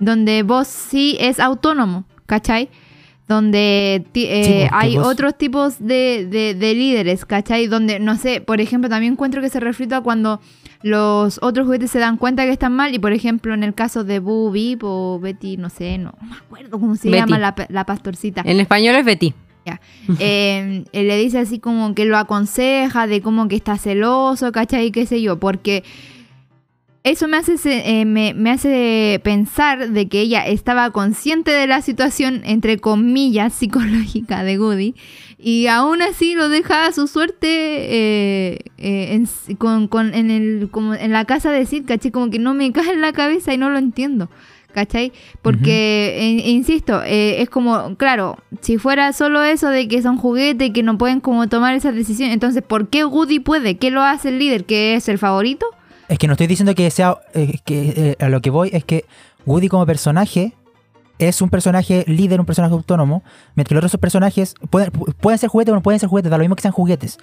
Donde 0.01 0.43
vos 0.43 0.67
sí 0.67 1.17
es 1.21 1.39
autónomo, 1.39 2.05
¿cachai? 2.27 2.69
Donde 3.29 4.05
eh, 4.15 4.69
hay 4.73 4.99
otros 4.99 5.39
tipos 5.39 5.79
de, 5.79 6.27
de- 6.29 6.55
de 6.55 6.75
líderes, 6.75 7.25
¿cachai? 7.25 7.69
Donde, 7.69 8.01
no 8.01 8.17
sé, 8.17 8.41
por 8.41 8.61
ejemplo, 8.61 8.91
también 8.91 9.13
encuentro 9.13 9.41
que 9.41 9.49
se 9.49 9.61
refrita 9.61 10.01
cuando 10.03 10.41
los 10.85 11.39
otros 11.43 11.65
juguetes 11.65 11.91
se 11.91 11.99
dan 11.99 12.19
cuenta 12.19 12.45
que 12.45 12.51
están 12.51 12.75
mal. 12.77 12.95
Y 12.95 12.99
por 12.99 13.15
ejemplo, 13.15 13.55
en 13.55 13.63
el 13.65 13.75
caso 13.75 14.05
de 14.05 14.19
Boo 14.19 14.51
Beep 14.51 14.81
o 14.83 15.19
Betty, 15.19 15.57
no 15.57 15.71
sé, 15.71 15.97
no 15.97 16.13
me 16.21 16.37
acuerdo 16.37 16.79
cómo 16.79 16.95
se 16.95 17.09
Betty. 17.09 17.21
llama 17.21 17.39
la, 17.39 17.55
la 17.71 17.87
pastorcita. 17.87 18.43
En 18.45 18.61
español 18.61 18.95
es 18.97 19.05
Betty. 19.05 19.35
Eh, 20.19 20.85
él 20.93 21.09
le 21.09 21.17
dice 21.17 21.39
así 21.39 21.59
como 21.59 21.95
que 21.95 22.05
lo 22.05 22.19
aconseja 22.19 23.07
de 23.07 23.23
como 23.23 23.49
que 23.49 23.57
está 23.57 23.79
celoso, 23.79 24.53
¿cachai? 24.53 24.91
qué 24.91 25.07
sé 25.07 25.23
yo, 25.23 25.41
porque 25.41 25.85
eso 27.03 27.29
me 27.29 27.39
hace, 27.39 27.55
eh, 27.65 28.05
me, 28.05 28.35
me 28.35 28.51
hace 28.51 29.21
pensar 29.25 29.91
de 29.91 30.09
que 30.09 30.21
ella 30.21 30.47
estaba 30.47 30.91
consciente 30.91 31.51
de 31.51 31.67
la 31.67 31.81
situación, 31.81 32.43
entre 32.45 32.79
comillas, 32.79 33.55
psicológica 33.55 34.43
de 34.43 34.59
Goody, 34.59 34.95
y 35.47 35.67
aún 35.67 36.01
así 36.01 36.35
lo 36.35 36.49
deja 36.49 36.87
a 36.87 36.93
su 36.93 37.07
suerte 37.07 37.47
eh, 37.49 38.59
eh, 38.79 39.15
en, 39.15 39.57
con, 39.59 39.89
con- 39.89 40.15
en, 40.15 40.31
el, 40.31 40.69
como 40.71 40.95
en 40.95 41.13
la 41.13 41.25
casa 41.27 41.51
de 41.53 41.67
Sid, 41.67 41.85
¿cachai? 41.87 42.11
Como 42.11 42.31
que 42.31 42.39
no 42.39 42.55
me 42.55 42.73
cae 42.79 42.93
en 42.93 43.01
la 43.03 43.13
cabeza 43.13 43.53
y 43.53 43.59
no 43.59 43.69
lo 43.71 43.79
entiendo. 43.79 44.31
¿Cachai? 44.73 45.13
Porque, 45.41 46.17
e- 46.19 46.51
insisto, 46.51 47.01
eh, 47.05 47.43
es 47.43 47.49
como, 47.49 47.95
claro, 47.97 48.39
si 48.61 48.77
fuera 48.79 49.13
solo 49.13 49.45
eso 49.45 49.69
de 49.69 49.87
que 49.87 50.03
son 50.03 50.17
juguetes 50.17 50.69
y 50.69 50.73
que 50.73 50.83
no 50.83 50.99
pueden 50.99 51.21
como 51.21 51.47
tomar 51.49 51.75
esas 51.77 51.95
decisiones, 51.95 52.35
entonces, 52.35 52.63
¿por 52.67 52.89
qué 52.89 53.05
Woody 53.05 53.39
puede? 53.39 53.77
¿Qué 53.77 53.93
lo 53.93 54.03
hace 54.03 54.31
el 54.31 54.41
líder? 54.41 54.65
¿Que 54.65 54.95
es 54.97 55.09
el 55.09 55.19
favorito? 55.19 55.65
Es 56.09 56.19
que 56.19 56.27
no 56.27 56.33
estoy 56.33 56.49
diciendo 56.49 56.75
que 56.75 56.91
sea. 56.91 57.19
eh, 57.35 57.59
que 57.65 57.93
eh, 57.97 58.17
A 58.19 58.29
lo 58.29 58.41
que 58.41 58.51
voy 58.51 58.71
es 58.73 58.85
que 58.85 59.05
Woody 59.47 59.69
como 59.69 59.87
personaje 59.87 60.55
es 61.19 61.41
un 61.43 61.49
personaje 61.51 62.05
líder, 62.09 62.41
un 62.41 62.47
personaje 62.47 62.75
autónomo, 62.75 63.23
mientras 63.55 63.71
que 63.71 63.75
los 63.77 63.85
otros 63.85 64.01
personajes 64.01 64.55
pueden, 64.71 64.91
pu- 64.93 65.15
pueden 65.15 65.39
ser 65.39 65.49
juguetes 65.49 65.73
o 65.73 65.75
no 65.77 65.83
pueden 65.83 66.01
ser 66.01 66.09
juguetes, 66.09 66.31
da 66.31 66.37
lo 66.39 66.43
mismo 66.43 66.57
que 66.57 66.63
sean 66.63 66.73
juguetes. 66.73 67.19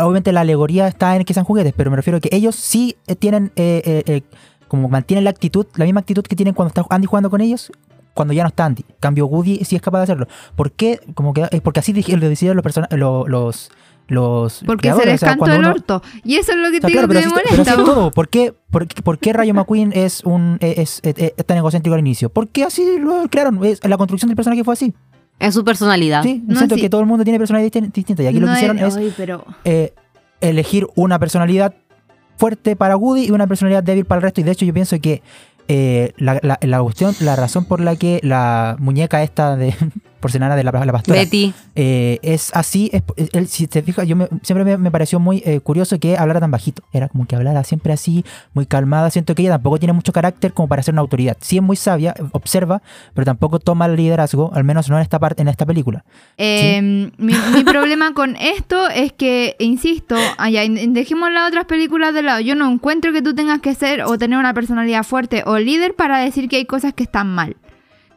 Obviamente 0.00 0.32
la 0.32 0.40
alegoría 0.40 0.88
está 0.88 1.14
en 1.16 1.24
que 1.24 1.32
sean 1.34 1.44
juguetes, 1.46 1.72
pero 1.76 1.90
me 1.90 1.96
refiero 1.96 2.16
a 2.16 2.20
que 2.20 2.30
ellos 2.32 2.56
sí 2.56 2.96
eh, 3.06 3.14
tienen. 3.16 3.52
eh, 3.56 4.02
eh, 4.06 4.22
como 4.68 4.88
mantienen 4.88 5.24
la 5.24 5.30
actitud, 5.30 5.66
la 5.74 5.84
misma 5.84 5.98
actitud 6.00 6.22
que 6.22 6.36
tienen 6.36 6.54
cuando 6.54 6.68
está 6.68 6.84
Andy 6.94 7.06
jugando 7.06 7.28
con 7.28 7.40
ellos. 7.40 7.72
Cuando 8.14 8.34
ya 8.34 8.42
no 8.44 8.48
está 8.48 8.64
Andy. 8.66 8.84
Cambio 9.00 9.26
Woody 9.26 9.64
sí 9.64 9.74
es 9.76 9.82
capaz 9.82 9.98
de 9.98 10.02
hacerlo. 10.04 10.26
¿Por 10.56 10.72
qué? 10.72 11.00
Como 11.14 11.32
que, 11.32 11.42
porque 11.62 11.80
así 11.80 11.92
lo 11.92 12.28
decidieron 12.28 12.56
los, 12.56 12.62
persona- 12.62 12.88
lo- 12.92 13.26
los, 13.26 13.70
los 14.10 14.62
Porque 14.66 14.92
se 14.92 15.06
les 15.06 15.22
o 15.22 15.26
sea, 15.26 15.32
el 15.32 15.58
uno- 15.60 15.70
orto. 15.70 16.02
Y 16.24 16.36
eso 16.36 16.52
es 16.52 16.58
lo 16.58 16.70
que 16.70 16.76
o 16.76 16.80
sea, 16.80 16.88
te 16.88 16.92
claro, 16.92 17.08
pero 17.08 17.20
pero 17.64 17.84
todo. 17.84 18.10
¿Por 18.14 18.28
qué, 18.28 18.52
por, 18.70 18.86
qué- 18.86 19.00
por 19.02 19.18
qué 19.18 19.32
Rayo 19.32 19.54
McQueen 19.54 19.92
es 19.94 20.22
un 20.24 20.58
es, 20.60 21.00
es- 21.02 21.16
es- 21.16 21.32
es 21.36 21.46
tan 21.46 21.56
egocéntrico 21.56 21.94
al 21.94 22.00
inicio? 22.00 22.28
Porque 22.28 22.64
así 22.64 22.98
lo 22.98 23.22
crearon. 23.30 23.64
Es, 23.64 23.80
la 23.88 23.96
construcción 23.96 24.28
del 24.28 24.36
personaje 24.36 24.62
fue 24.64 24.74
así. 24.74 24.92
Es 25.38 25.54
su 25.54 25.64
personalidad. 25.64 26.22
Sí, 26.22 26.42
No, 26.46 26.56
siento 26.56 26.74
sí. 26.74 26.82
que 26.82 26.90
todo 26.90 27.00
el 27.00 27.06
mundo 27.06 27.24
tiene 27.24 27.38
personalidades 27.38 27.72
distin- 27.82 27.92
distintas. 27.92 28.24
Y 28.24 28.28
aquí 28.28 28.38
lo 28.40 28.46
que 28.46 28.52
hicieron 28.52 28.78
es 28.78 28.98
pero... 29.16 29.44
eh, 29.64 29.94
elegir 30.42 30.86
una 30.96 31.18
personalidad 31.18 31.74
fuerte 32.36 32.76
para 32.76 32.96
Woody 32.96 33.26
y 33.26 33.30
una 33.30 33.46
personalidad 33.46 33.82
débil 33.82 34.04
para 34.04 34.18
el 34.18 34.22
resto. 34.22 34.40
Y 34.40 34.44
de 34.44 34.50
hecho 34.52 34.64
yo 34.66 34.74
pienso 34.74 34.98
que 35.00 35.22
eh, 35.68 36.12
la, 36.16 36.40
la, 36.42 36.58
la 36.60 36.82
cuestión, 36.82 37.14
la 37.20 37.36
razón 37.36 37.64
por 37.64 37.80
la 37.80 37.94
que 37.96 38.18
la 38.22 38.76
muñeca 38.80 39.22
esta 39.22 39.56
de 39.56 39.74
porcelana 40.20 40.54
de 40.56 40.64
la, 40.64 40.70
la 40.70 40.92
pastora 40.92 41.18
Betty. 41.20 41.52
eh, 41.74 42.18
es 42.22 42.50
así, 42.54 42.90
es- 42.92 43.02
él, 43.32 43.48
si 43.48 43.66
te 43.66 43.82
fijas, 43.82 44.06
yo 44.06 44.16
me- 44.16 44.28
siempre 44.42 44.64
me, 44.64 44.76
me 44.76 44.90
pareció 44.90 45.18
muy 45.18 45.42
eh, 45.44 45.60
curioso 45.60 45.98
que 45.98 46.16
hablara 46.16 46.40
tan 46.40 46.50
bajito. 46.50 46.82
Era 46.92 47.08
como 47.08 47.26
que 47.26 47.36
hablara 47.36 47.64
siempre 47.64 47.92
así, 47.92 48.24
muy 48.54 48.66
calmada. 48.66 49.10
Siento 49.10 49.34
que 49.34 49.42
ella 49.42 49.52
tampoco 49.52 49.78
tiene 49.78 49.92
mucho 49.92 50.12
carácter 50.12 50.52
como 50.52 50.68
para 50.68 50.82
ser 50.82 50.94
una 50.94 51.00
autoridad. 51.00 51.36
Sí 51.40 51.56
es 51.56 51.62
muy 51.62 51.76
sabia, 51.76 52.14
observa, 52.32 52.82
pero 53.14 53.24
tampoco 53.24 53.58
toma 53.58 53.86
el 53.86 53.96
liderazgo, 53.96 54.50
al 54.54 54.64
menos 54.64 54.88
no 54.90 54.96
en 54.96 55.02
esta 55.02 55.18
parte, 55.18 55.42
en 55.42 55.48
esta 55.48 55.66
película. 55.66 56.04
Eh, 56.38 56.80
mi, 57.16 57.32
mi 57.54 57.64
problema 57.64 58.14
con 58.14 58.36
esto 58.36 58.88
es 58.88 59.12
que, 59.12 59.56
insisto, 59.58 60.16
allá, 60.38 60.62
dejemos 60.88 61.30
las 61.32 61.48
otras 61.48 61.64
películas 61.64 62.12
de 62.14 62.22
lado. 62.22 62.40
Yo 62.40 62.54
no 62.54 62.70
encuentro 62.70 63.12
que 63.12 63.22
tú 63.22 63.34
tengas 63.34 63.60
que 63.60 63.74
ser 63.74 64.02
o 64.02 64.18
tener 64.18 64.38
una 64.38 64.54
personalidad 64.54 65.02
fuerte 65.04 65.42
o 65.46 65.58
líder 65.58 65.94
para 65.94 66.18
decir 66.18 66.48
que 66.48 66.56
hay 66.56 66.64
cosas 66.66 66.92
que 66.94 67.02
están 67.04 67.28
mal. 67.34 67.56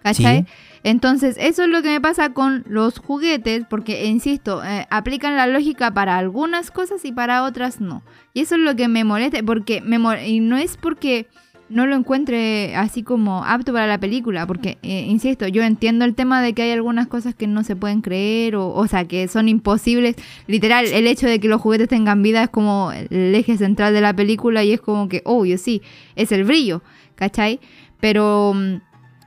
¿Cachai? 0.02 0.39
Sí. 0.39 0.46
Entonces, 0.84 1.38
eso 1.39 1.63
es 1.63 1.69
lo 1.69 1.82
que 1.82 1.89
me 1.89 2.02
pasa 2.02 2.34
con 2.34 2.63
los 2.67 3.00
juguetes, 3.00 3.63
porque, 3.69 4.06
insisto, 4.06 4.63
eh, 4.63 4.86
aplican 4.89 5.36
la 5.38 5.48
lógica 5.48 5.93
para 5.93 6.17
algunas 6.17 6.72
cosas 6.72 7.06
y 7.06 7.12
para 7.13 7.43
otras 7.43 7.80
no. 7.80 8.04
Y 8.34 8.41
eso 8.41 8.56
es 8.56 8.62
lo 8.62 8.76
que 8.76 8.88
me 8.89 9.04
molesta, 9.06 9.41
porque 9.43 9.80
me 9.82 9.98
mo- 9.98 10.13
y 10.15 10.41
no 10.41 10.58
es 10.58 10.76
porque 10.78 11.28
no 11.69 11.88
lo 11.88 11.96
encuentre 11.96 12.76
así 12.76 13.02
como 13.02 13.43
apto 13.46 13.72
para 13.72 13.88
la 13.88 13.98
película, 13.98 14.46
porque, 14.46 14.78
eh, 14.84 15.06
insisto, 15.08 15.48
yo 15.48 15.63
entiendo 15.63 16.04
el 16.06 16.13
tema 16.13 16.41
de 16.41 16.54
que 16.54 16.63
hay 16.63 16.72
algunas 16.72 17.08
cosas 17.08 17.34
que 17.34 17.48
no 17.48 17.63
se 17.63 17.76
pueden 17.78 18.02
creer, 18.02 18.58
o, 18.58 18.67
o 18.74 18.86
sea, 18.88 19.08
que 19.08 19.28
son 19.30 19.48
imposibles. 19.48 20.17
Literal, 20.48 20.86
el 20.86 21.08
hecho 21.08 21.28
de 21.28 21.39
que 21.39 21.48
los 21.48 21.62
juguetes 21.62 21.88
tengan 21.88 22.22
vida 22.22 22.43
es 22.43 22.50
como 22.50 22.91
el 22.91 23.34
eje 23.34 23.58
central 23.58 23.93
de 23.93 24.02
la 24.02 24.13
película 24.13 24.63
y 24.63 24.74
es 24.74 24.82
como 24.82 25.08
que, 25.08 25.22
obvio, 25.26 25.58
sí, 25.58 25.82
es 26.15 26.32
el 26.34 26.43
brillo, 26.43 26.84
¿cachai? 27.15 27.60
Pero 28.02 28.54
mm, 28.54 28.76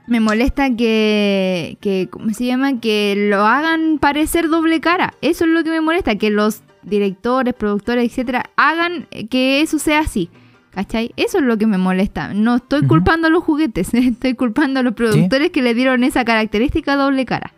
me 0.07 0.19
molesta 0.21 0.75
que, 0.75 1.77
que, 1.81 2.07
¿cómo 2.09 2.33
se 2.33 2.45
llama? 2.45 2.79
Que 2.79 3.27
lo 3.29 3.45
hagan 3.45 3.99
parecer 3.99 4.49
doble 4.49 4.79
cara. 4.79 5.13
Eso 5.21 5.45
es 5.45 5.51
lo 5.51 5.63
que 5.63 5.69
me 5.69 5.81
molesta, 5.81 6.15
que 6.15 6.29
los 6.29 6.61
directores, 6.83 7.53
productores, 7.53 8.05
etcétera, 8.05 8.49
hagan 8.55 9.07
que 9.29 9.61
eso 9.61 9.77
sea 9.79 9.99
así. 9.99 10.29
¿Cachai? 10.71 11.11
Eso 11.17 11.39
es 11.39 11.43
lo 11.43 11.57
que 11.57 11.65
me 11.65 11.79
molesta. 11.79 12.33
No 12.35 12.57
estoy 12.57 12.85
culpando 12.85 13.27
a 13.27 13.31
los 13.31 13.43
juguetes, 13.43 13.93
estoy 13.93 14.35
culpando 14.35 14.79
a 14.79 14.83
los 14.83 14.93
productores 14.93 15.49
que 15.51 15.61
le 15.61 15.73
dieron 15.73 16.03
esa 16.03 16.23
característica 16.23 16.95
doble 16.95 17.25
cara. 17.25 17.53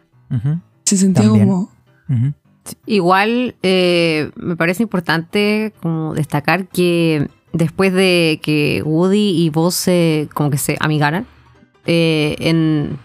Se 0.86 0.98
sentía 0.98 1.24
También. 1.24 1.48
como. 1.48 1.70
Igual 2.86 3.56
eh, 3.62 4.32
me 4.36 4.56
parece 4.56 4.84
importante 4.84 5.74
como 5.82 6.14
destacar 6.14 6.68
que 6.68 7.28
después 7.52 7.94
de 7.94 8.40
que 8.42 8.84
Woody 8.86 9.44
y 9.44 9.50
vos 9.50 9.76
se, 9.76 10.30
como 10.34 10.50
que 10.50 10.58
se 10.58 10.78
amigaran 10.80 11.26
eh, 11.90 12.36
en 12.40 12.98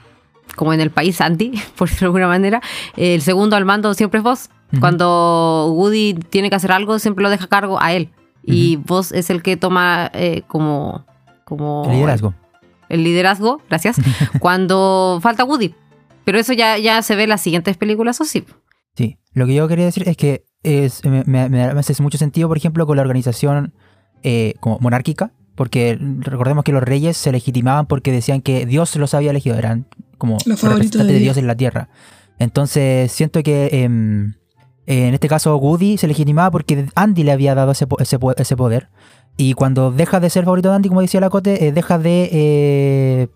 como 0.57 0.73
en 0.75 0.81
el 0.81 0.91
país 0.91 1.21
anti, 1.21 1.53
por 1.77 1.89
decirlo 1.89 2.07
de 2.13 2.19
alguna 2.23 2.29
manera, 2.29 2.61
el 2.97 3.23
segundo 3.23 3.57
al 3.57 3.65
mando 3.65 3.95
siempre 3.95 4.19
es 4.19 4.25
vos. 4.25 4.51
Ujú. 4.73 4.81
Cuando 4.81 5.73
Woody 5.75 6.15
tiene 6.15 6.51
que 6.51 6.57
hacer 6.57 6.71
algo, 6.73 6.99
siempre 6.99 7.23
lo 7.23 7.31
deja 7.31 7.45
a 7.47 7.49
cargo 7.49 7.81
a 7.83 7.93
él. 7.93 8.11
Y 8.47 8.77
vos 8.77 9.11
es 9.13 9.31
el 9.31 9.43
que 9.43 9.57
toma 9.57 10.11
eh, 10.13 10.43
como, 10.49 11.07
como 11.47 11.85
El 11.87 11.93
liderazgo. 11.93 12.35
el 12.91 13.03
liderazgo, 13.03 13.63
gracias, 13.71 13.97
cuando 14.39 15.19
falta 15.23 15.45
Woody. 15.45 15.75
Pero 16.25 16.39
eso 16.39 16.53
ya, 16.53 16.77
ya 16.79 17.01
se 17.03 17.17
ve 17.17 17.23
en 17.25 17.31
las 17.31 17.41
siguientes 17.41 17.77
películas, 17.79 18.21
o 18.21 18.25
sí. 18.25 18.45
Sí, 18.97 19.17
lo 19.33 19.47
que 19.47 19.55
yo 19.55 19.67
quería 19.67 19.87
decir 19.87 20.07
es 20.09 20.17
que 20.17 20.45
es, 20.63 21.05
me, 21.05 21.25
me- 21.25 21.49
me 21.49 21.63
hace 21.81 22.01
mucho 22.03 22.19
sentido, 22.19 22.49
por 22.49 22.57
ejemplo, 22.59 22.87
con 22.87 22.97
la 22.97 23.03
organización 23.03 23.73
eh, 24.23 24.55
como 24.61 24.79
monárquica, 24.79 25.33
porque 25.55 25.99
recordemos 26.21 26.65
que 26.65 26.73
los 26.73 26.83
reyes 26.83 27.17
se 27.17 27.31
legitimaban 27.33 27.87
porque 27.87 28.11
decían 28.13 28.41
que 28.41 28.67
Dios 28.67 28.95
los 28.97 29.15
había 29.15 29.31
elegido, 29.31 29.57
eran 29.57 29.87
como 30.19 30.39
Los 30.47 30.63
representantes 30.63 31.07
de 31.09 31.13
de 31.15 31.19
Dios. 31.21 31.37
En 31.37 31.47
la 31.47 31.55
tierra. 31.55 31.89
Entonces 32.39 33.13
siento 33.13 33.43
que 33.43 33.69
em, 33.85 34.35
en 34.87 35.15
este 35.15 35.29
caso 35.29 35.57
Woody 35.57 35.97
se 35.99 36.07
legitimaba 36.09 36.51
porque 36.51 36.87
Andy 36.95 37.23
le 37.23 37.33
había 37.33 37.55
dado 37.55 37.73
ese, 37.73 37.87
ese, 38.01 38.19
po- 38.19 38.35
ese 38.37 38.57
poder. 38.57 38.89
Y 39.37 39.55
cuando 39.55 39.91
deja 39.91 40.21
de 40.21 40.31
ser 40.31 40.45
favorito 40.45 40.69
de 40.71 40.77
Andy, 40.77 40.89
como 40.89 41.01
decía 41.01 41.21
la 41.21 41.31
Cote, 41.31 41.67
eh, 41.67 41.73
deja 41.73 41.99
de, 41.99 42.29
eh, 42.33 43.29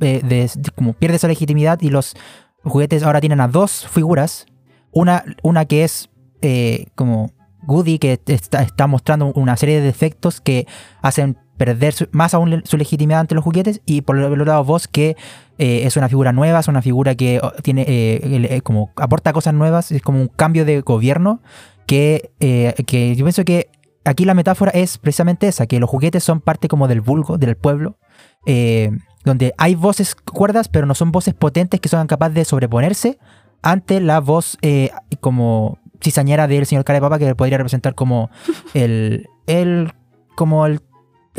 eh, 0.00 0.20
de- 0.22 0.50
de- 0.54 0.70
como 0.74 0.92
pierde 0.92 1.16
esa 1.16 1.28
legitimidad 1.28 1.80
y 1.80 1.90
los 1.90 2.14
juguetes 2.62 3.02
ahora 3.02 3.20
tienen 3.20 3.40
a 3.40 3.48
dos 3.48 3.86
figuras. 3.88 4.46
Una, 4.92 5.24
una 5.42 5.64
que 5.64 5.84
es 5.84 6.10
eh, 6.42 6.86
como 6.94 7.32
Woody, 7.66 7.98
que 7.98 8.18
está, 8.26 8.62
está 8.62 8.86
mostrando 8.86 9.26
una 9.34 9.56
serie 9.56 9.76
de 9.80 9.82
defectos 9.86 10.40
que 10.40 10.66
hacen 11.02 11.36
perder 11.60 11.92
su- 11.92 12.08
más 12.12 12.32
aún 12.32 12.62
su 12.64 12.78
legitimidad 12.78 13.20
ante 13.20 13.34
los 13.34 13.44
juguetes. 13.44 13.82
Y 13.84 14.00
por 14.00 14.16
el 14.16 14.24
otro 14.24 14.44
lado, 14.46 14.64
Vos, 14.64 14.88
que 14.88 15.14
eh, 15.58 15.82
es 15.84 15.98
una 15.98 16.08
figura 16.08 16.32
nueva, 16.32 16.60
es 16.60 16.68
una 16.68 16.80
figura 16.80 17.14
que 17.16 17.38
oh, 17.42 17.52
tiene 17.62 17.82
eh, 17.82 18.48
eh, 18.50 18.62
como 18.62 18.92
aporta 18.96 19.34
cosas 19.34 19.52
nuevas, 19.52 19.92
es 19.92 20.00
como 20.00 20.22
un 20.22 20.28
cambio 20.28 20.64
de 20.64 20.80
gobierno 20.80 21.42
que, 21.86 22.30
eh, 22.40 22.72
que 22.86 23.14
yo 23.14 23.26
pienso 23.26 23.44
que 23.44 23.68
aquí 24.06 24.24
la 24.24 24.32
metáfora 24.32 24.70
es 24.70 24.96
precisamente 24.96 25.48
esa, 25.48 25.66
que 25.66 25.78
los 25.78 25.90
juguetes 25.90 26.24
son 26.24 26.40
parte 26.40 26.66
como 26.66 26.88
del 26.88 27.02
vulgo, 27.02 27.36
del 27.36 27.56
pueblo, 27.56 27.98
eh, 28.46 28.90
donde 29.26 29.52
hay 29.58 29.74
voces 29.74 30.14
cuerdas, 30.14 30.68
pero 30.68 30.86
no 30.86 30.94
son 30.94 31.12
voces 31.12 31.34
potentes 31.34 31.78
que 31.78 31.90
son 31.90 32.06
capaces 32.06 32.34
de 32.36 32.46
sobreponerse 32.46 33.18
ante 33.60 34.00
la 34.00 34.20
voz 34.20 34.56
eh, 34.62 34.92
como 35.20 35.78
cizañera 36.02 36.46
del 36.46 36.64
señor 36.64 36.84
Carepapa, 36.84 37.18
que 37.18 37.34
podría 37.34 37.58
representar 37.58 37.94
como 37.94 38.30
el, 38.72 39.26
el 39.46 39.92
como 40.36 40.64
el, 40.64 40.80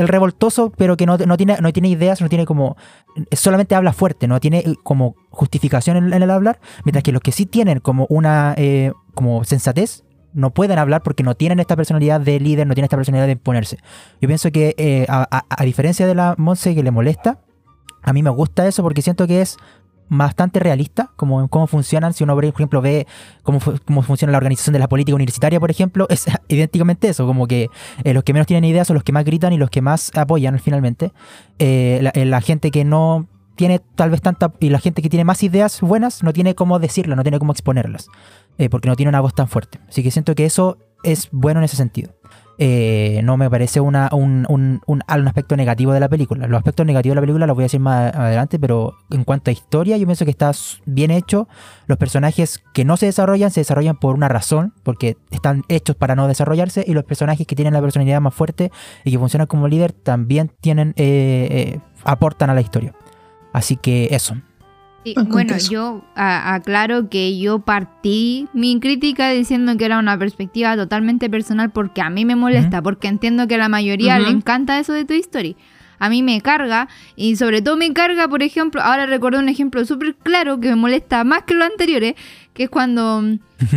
el 0.02 0.08
revoltoso, 0.10 0.72
pero 0.78 0.98
que 0.98 1.06
no, 1.06 1.18
no 1.18 1.38
tiene, 1.38 1.58
no 1.62 1.72
tiene 1.72 1.88
ideas, 1.90 2.20
no 2.22 2.30
tiene 2.30 2.46
como 2.46 2.76
solamente 3.32 3.76
habla 3.76 3.94
fuerte, 3.94 4.28
no 4.28 4.40
tiene 4.40 4.64
como 4.84 5.16
justificación 5.30 5.98
en, 5.98 6.14
el 6.22 6.30
hablar, 6.30 6.60
mientras 6.84 7.04
que 7.04 7.12
los 7.12 7.22
que 7.22 7.32
sí 7.32 7.46
tienen 7.46 7.80
como 7.80 8.06
una 8.10 8.54
eh, 8.58 8.92
como 9.16 9.44
sensatez 9.44 10.04
no 10.34 10.52
pueden 10.52 10.80
hablar 10.80 11.04
porque 11.04 11.24
no 11.24 11.36
tienen 11.36 11.60
esta 11.60 11.76
personalidad 11.76 12.22
de 12.22 12.40
líder, 12.40 12.66
no 12.66 12.74
tienen 12.74 12.86
esta 12.86 12.96
personalidad 12.98 13.26
de 13.28 13.34
imponerse. 13.34 13.78
Yo 14.22 14.28
pienso 14.28 14.50
que 14.52 14.76
eh, 14.78 15.06
a- 15.10 15.46
a 15.50 15.66
diferencia 15.66 16.08
de 16.08 16.16
la 16.16 16.36
Monse 16.38 16.74
que 16.74 16.84
le 16.84 16.92
molesta, 16.92 17.40
a 18.02 18.14
mí 18.14 18.24
me 18.24 18.30
gusta 18.30 18.66
eso 18.68 18.82
porque 18.82 19.02
siento 19.02 19.28
que 19.28 19.42
es 19.42 19.58
bastante 20.12 20.60
realista, 20.60 21.10
como 21.16 21.40
en 21.40 21.48
cómo 21.48 21.68
funcionan. 21.68 22.14
Si 22.14 22.24
uno, 22.24 22.36
por 22.36 22.44
ejemplo, 22.44 22.82
ve 22.82 23.08
cómo, 23.44 23.60
cómo 23.86 24.02
funciona 24.02 24.32
la 24.32 24.38
organización 24.38 24.74
de 24.74 24.80
la 24.80 24.90
política 24.90 25.16
universitaria, 25.16 25.60
por 25.60 25.72
ejemplo, 25.72 26.06
es 26.10 26.26
idénticamente 26.50 27.08
eso, 27.08 27.26
como 27.26 27.48
que 27.48 27.70
eh, 28.04 28.14
los 28.14 28.24
que 28.24 28.34
menos 28.34 28.46
tienen 28.46 28.66
ideas 28.66 28.88
son 28.88 28.96
los 28.96 29.04
que 29.04 29.14
más 29.14 29.24
gritan 29.24 29.54
y 29.54 29.58
los 29.58 29.70
que 29.70 29.82
más 29.82 30.12
apoyan 30.16 30.60
finalmente. 30.60 31.14
Eh, 31.60 32.00
la, 32.02 32.10
eh, 32.10 32.26
la 32.26 32.42
gente 32.42 32.72
que 32.72 32.84
no 32.84 33.28
tiene 33.56 33.80
tal 33.96 34.10
vez 34.10 34.22
tanta... 34.22 34.52
Y 34.60 34.70
la 34.70 34.80
gente 34.80 35.02
que 35.02 35.10
tiene 35.10 35.24
más 35.24 35.44
ideas 35.44 35.80
buenas 35.80 36.24
no 36.24 36.34
tiene 36.34 36.56
cómo 36.56 36.78
decirlas, 36.80 37.16
no 37.16 37.24
tiene 37.24 37.40
cómo 37.40 37.54
exponerlas, 37.54 38.08
porque 38.70 38.90
no 38.90 38.96
tiene 38.96 39.10
una 39.10 39.22
voz 39.22 39.34
tan 39.34 39.48
fuerte. 39.48 39.80
Así 39.88 40.04
que 40.04 40.12
siento 40.12 40.36
que 40.36 40.46
eso 40.46 40.78
es 41.04 41.30
bueno 41.32 41.60
en 41.60 41.66
ese 41.66 41.78
sentido. 41.78 42.21
Eh, 42.58 43.22
no 43.24 43.38
me 43.38 43.50
parece 43.50 43.80
un, 43.80 43.96
un, 43.96 44.46
un- 44.48 44.82
un 44.86 45.04
aspecto 45.08 45.56
negativo 45.58 45.94
de 45.94 46.00
la 46.00 46.10
película. 46.10 46.48
Los 46.48 46.58
aspectos 46.60 46.86
negativos 46.86 47.14
de 47.14 47.16
la 47.16 47.22
película 47.22 47.48
los 47.48 47.56
voy 47.56 47.64
a 47.64 47.66
decir 47.66 47.80
más 47.80 48.14
adelante, 48.14 48.60
pero 48.60 48.96
en 49.10 49.24
cuanto 49.24 49.50
a 49.50 49.54
historia, 49.54 49.98
yo 49.98 50.06
pienso 50.06 50.26
que 50.26 50.32
está 50.32 50.52
bien 50.86 51.10
hecho. 51.12 51.48
Los 51.88 51.98
personajes 51.98 52.64
que 52.74 52.86
no 52.86 52.98
se 52.98 53.08
desarrollan, 53.08 53.50
se 53.52 53.62
desarrollan 53.62 53.98
por 53.98 54.14
una 54.16 54.28
razón, 54.28 54.74
porque 54.84 55.18
están 55.32 55.64
hechos 55.70 55.96
para 55.96 56.16
no 56.16 56.28
desarrollarse, 56.28 56.84
y 56.86 56.94
los 56.94 57.04
personajes 57.04 57.48
que 57.48 57.56
tienen 57.56 57.74
la 57.74 57.82
personalidad 57.82 58.22
más 58.22 58.34
fuerte 58.34 58.72
y 59.04 59.12
que 59.12 59.18
funcionan 59.20 59.48
como 59.48 59.68
líder 59.68 59.92
también 59.92 60.52
tienen 60.62 60.90
eh, 60.98 61.48
eh, 61.52 61.80
aportan 62.04 62.50
a 62.50 62.54
la 62.54 62.62
historia. 62.62 62.94
Así 63.54 63.76
que 63.76 64.10
eso. 64.12 64.36
Sí, 65.04 65.16
bueno, 65.30 65.54
yo 65.72 66.04
a- 66.16 66.54
aclaro 66.54 67.10
que 67.10 67.38
yo 67.40 67.60
partí 67.60 68.48
mi 68.54 68.80
crítica 68.80 69.30
diciendo 69.32 69.76
que 69.78 69.86
era 69.86 69.98
una 69.98 70.18
perspectiva 70.18 70.76
totalmente 70.76 71.30
personal 71.30 71.72
porque 71.72 72.02
a 72.02 72.10
mí 72.10 72.24
me 72.26 72.36
molesta, 72.36 72.82
porque 72.84 73.08
entiendo 73.08 73.48
que 73.48 73.56
a 73.56 73.58
la 73.58 73.70
mayoría 73.70 74.20
le 74.20 74.30
encanta 74.30 74.78
eso 74.80 74.94
de 74.94 75.06
Toy 75.06 75.20
Story. 75.20 75.56
A 75.98 76.10
mí 76.10 76.24
me 76.24 76.42
carga 76.42 76.88
y 77.16 77.36
sobre 77.36 77.62
todo 77.62 77.78
me 77.78 77.94
carga, 77.94 78.28
por 78.28 78.42
ejemplo, 78.42 78.82
ahora 78.82 79.06
recordé 79.06 79.38
un 79.38 79.50
ejemplo 79.50 79.86
súper 79.86 80.16
claro 80.16 80.60
que 80.60 80.70
me 80.70 80.76
molesta 80.76 81.24
más 81.24 81.44
que 81.44 81.54
los 81.54 81.68
anteriores, 81.70 82.16
que 82.54 82.64
es 82.64 82.70
cuando 82.72 83.24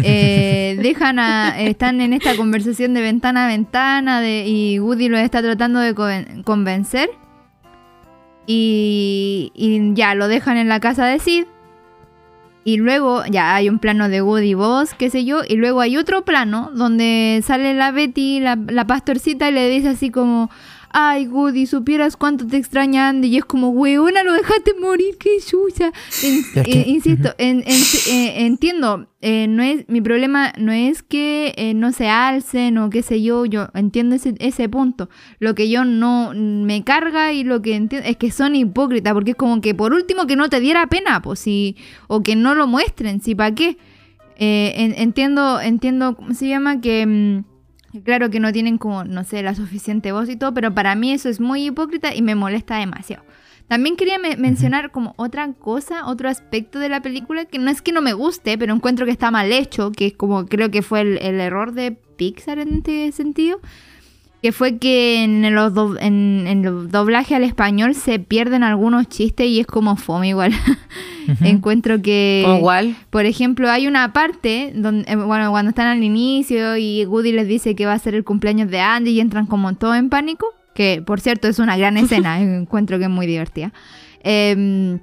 eh, 0.03 0.79
dejan 0.83 1.19
a, 1.19 1.61
están 1.61 2.01
en 2.01 2.13
esta 2.15 2.35
conversación 2.37 2.95
de 2.95 3.03
ventana 3.03 3.45
a 3.45 3.49
ventana 3.49 4.21
de, 4.23 4.47
y 4.47 4.79
Woody 4.79 5.09
los 5.09 5.21
está 5.21 5.43
tratando 5.43 5.81
de 5.81 5.95
conven- 5.95 6.43
convencer 6.45 7.11
y, 8.47 9.53
y 9.55 9.95
ya 9.95 10.15
lo 10.15 10.29
dejan 10.29 10.57
en 10.57 10.69
la 10.69 10.81
casa 10.81 11.07
de 11.07 11.19
Sid. 11.19 11.45
Y 12.67 12.79
luego 12.79 13.25
ya 13.27 13.55
hay 13.55 13.69
un 13.69 13.79
plano 13.79 14.09
de 14.09 14.23
Woody 14.23 14.55
Buzz, 14.55 14.95
qué 14.95 15.11
sé 15.11 15.25
yo. 15.25 15.43
Y 15.47 15.57
luego 15.57 15.81
hay 15.83 15.99
otro 15.99 16.25
plano 16.25 16.71
donde 16.75 17.43
sale 17.45 17.75
la 17.75 17.91
Betty, 17.91 18.41
la, 18.41 18.57
la 18.57 18.87
pastorcita, 18.87 19.51
y 19.51 19.53
le 19.53 19.69
dice 19.69 19.89
así 19.89 20.11
como... 20.11 20.51
Ay, 20.97 21.27
Woody, 21.27 21.67
supieras 21.67 22.17
cuánto 22.17 22.47
te 22.47 22.57
extraña 22.57 23.09
Andy. 23.09 23.27
Y 23.27 23.39
es 23.39 23.45
como, 23.45 23.71
weona, 23.71 24.23
lo 24.23 24.33
dejaste 24.33 24.75
morir, 24.81 25.17
qué 25.19 25.39
chucha. 25.45 25.93
En- 26.23 26.45
eh, 26.65 26.85
insisto, 26.87 27.35
en- 27.39 27.65
en- 27.67 27.83
eh, 28.13 28.47
entiendo. 28.47 29.09
eh, 29.21 29.47
no 29.49 29.63
es, 29.63 29.89
mi 29.89 30.01
problema 30.03 30.53
no 30.59 30.71
es 30.71 31.03
que 31.03 31.55
eh, 31.57 31.73
no 31.75 31.93
se 31.93 32.09
alcen 32.11 32.77
o 32.79 32.91
qué 32.91 33.03
sé 33.03 33.23
yo. 33.23 33.45
Yo 33.45 33.69
entiendo 33.75 34.15
ese, 34.15 34.35
ese 34.39 34.69
punto. 34.69 35.09
Lo 35.41 35.55
que 35.57 35.69
yo 35.69 35.85
no 35.85 36.33
me 36.35 36.85
carga 36.85 37.33
y 37.33 37.43
lo 37.43 37.61
que 37.61 37.75
entiendo 37.75 38.07
es 38.09 38.17
que 38.17 38.31
son 38.31 38.55
hipócritas. 38.55 39.15
Porque 39.15 39.33
es 39.33 39.37
como 39.37 39.61
que 39.61 39.75
por 39.75 39.95
último 39.95 40.27
que 40.29 40.37
no 40.37 40.49
te 40.49 40.61
diera 40.61 40.87
pena, 40.87 41.23
pues 41.23 41.41
si, 41.41 41.77
o 42.07 42.23
que 42.23 42.37
no 42.37 42.55
lo 42.55 42.67
muestren, 42.69 43.21
si 43.21 43.35
para 43.35 43.53
qué. 43.55 43.79
Eh, 44.37 44.75
en- 44.77 44.95
entiendo, 44.97 45.61
entiendo, 45.61 46.15
¿cómo 46.15 46.35
se 46.35 46.47
llama? 46.47 46.81
Que 46.81 47.07
mm, 47.07 47.54
claro 48.03 48.31
que 48.31 48.41
no 48.41 48.53
tienen 48.53 48.79
como, 48.79 49.05
no 49.05 49.25
sé, 49.25 49.43
la 49.43 49.55
suficiente 49.55 50.13
voz 50.13 50.29
y 50.29 50.37
todo, 50.37 50.53
pero 50.55 50.75
para 50.75 50.95
mí 50.95 51.13
eso 51.13 51.29
es 51.29 51.41
muy 51.41 51.67
hipócrita 51.67 52.15
y 52.15 52.23
me 52.23 52.35
molesta 52.35 52.77
demasiado. 52.79 53.25
También 53.69 53.97
quería 53.97 54.19
me- 54.19 54.37
mencionar 54.37 54.91
como 54.91 55.15
otra 55.17 55.51
cosa, 55.55 56.07
otro 56.07 56.29
aspecto 56.29 56.79
de 56.79 56.89
la 56.91 57.01
película 57.01 57.47
que 57.47 57.59
no 57.59 57.71
es 57.71 57.81
que 57.81 57.93
no 57.93 58.03
me 58.03 58.13
guste, 58.13 58.59
pero 58.59 58.75
encuentro 58.75 59.07
que 59.07 59.13
está 59.13 59.31
mal 59.31 59.53
hecho, 59.53 59.91
que 59.93 60.07
es 60.09 60.13
como 60.15 60.47
creo 60.47 60.71
que 60.71 60.83
fue 60.83 61.01
el, 61.01 61.19
el 61.19 61.41
error 61.41 61.73
de 61.73 61.93
Pixar 61.93 62.59
en 62.59 62.75
este 62.75 63.11
sentido, 63.13 63.61
que 64.45 64.53
fue 64.53 64.77
que 64.77 65.25
en 65.25 65.55
los, 65.55 65.73
do- 65.73 65.99
en, 65.99 66.45
en 66.47 66.67
el 66.67 66.91
doblaje 66.91 67.35
al 67.35 67.45
español 67.45 67.95
se 67.95 68.19
pierden 68.19 68.63
algunos 68.63 69.09
chistes 69.09 69.47
y 69.47 69.59
es 69.59 69.67
como 69.67 69.97
fome 69.97 70.29
igual. 70.29 70.53
Encuentro 71.41 72.03
que... 72.03 72.45
Igual. 72.59 72.95
Por 73.09 73.25
ejemplo, 73.25 73.71
hay 73.71 73.87
una 73.87 74.13
parte 74.13 74.71
donde, 74.75 75.11
eh, 75.11 75.17
bueno, 75.17 75.51
cuando 75.51 75.71
están 75.71 75.87
al 75.87 76.03
inicio 76.05 76.77
y 76.77 77.07
Woody 77.07 77.33
les 77.33 77.49
dice 77.49 77.75
que 77.75 77.87
va 77.87 77.95
a 77.95 77.99
ser 77.99 78.15
el 78.15 78.23
cumpleaños 78.23 78.71
de 78.71 78.81
Andy 78.81 79.13
y 79.13 79.21
entran 79.21 79.47
como 79.47 79.75
todo 79.77 79.95
en 79.95 80.11
pánico, 80.11 80.45
que 80.75 81.01
por 81.01 81.21
cierto 81.23 81.49
es 81.49 81.59
una 81.59 81.79
gran 81.79 81.97
escena, 82.05 82.39
encuentro 82.43 82.99
que 82.99 83.05
es 83.05 83.11
muy 83.11 83.27
divertida. 83.27 83.73
Em, 84.23 84.99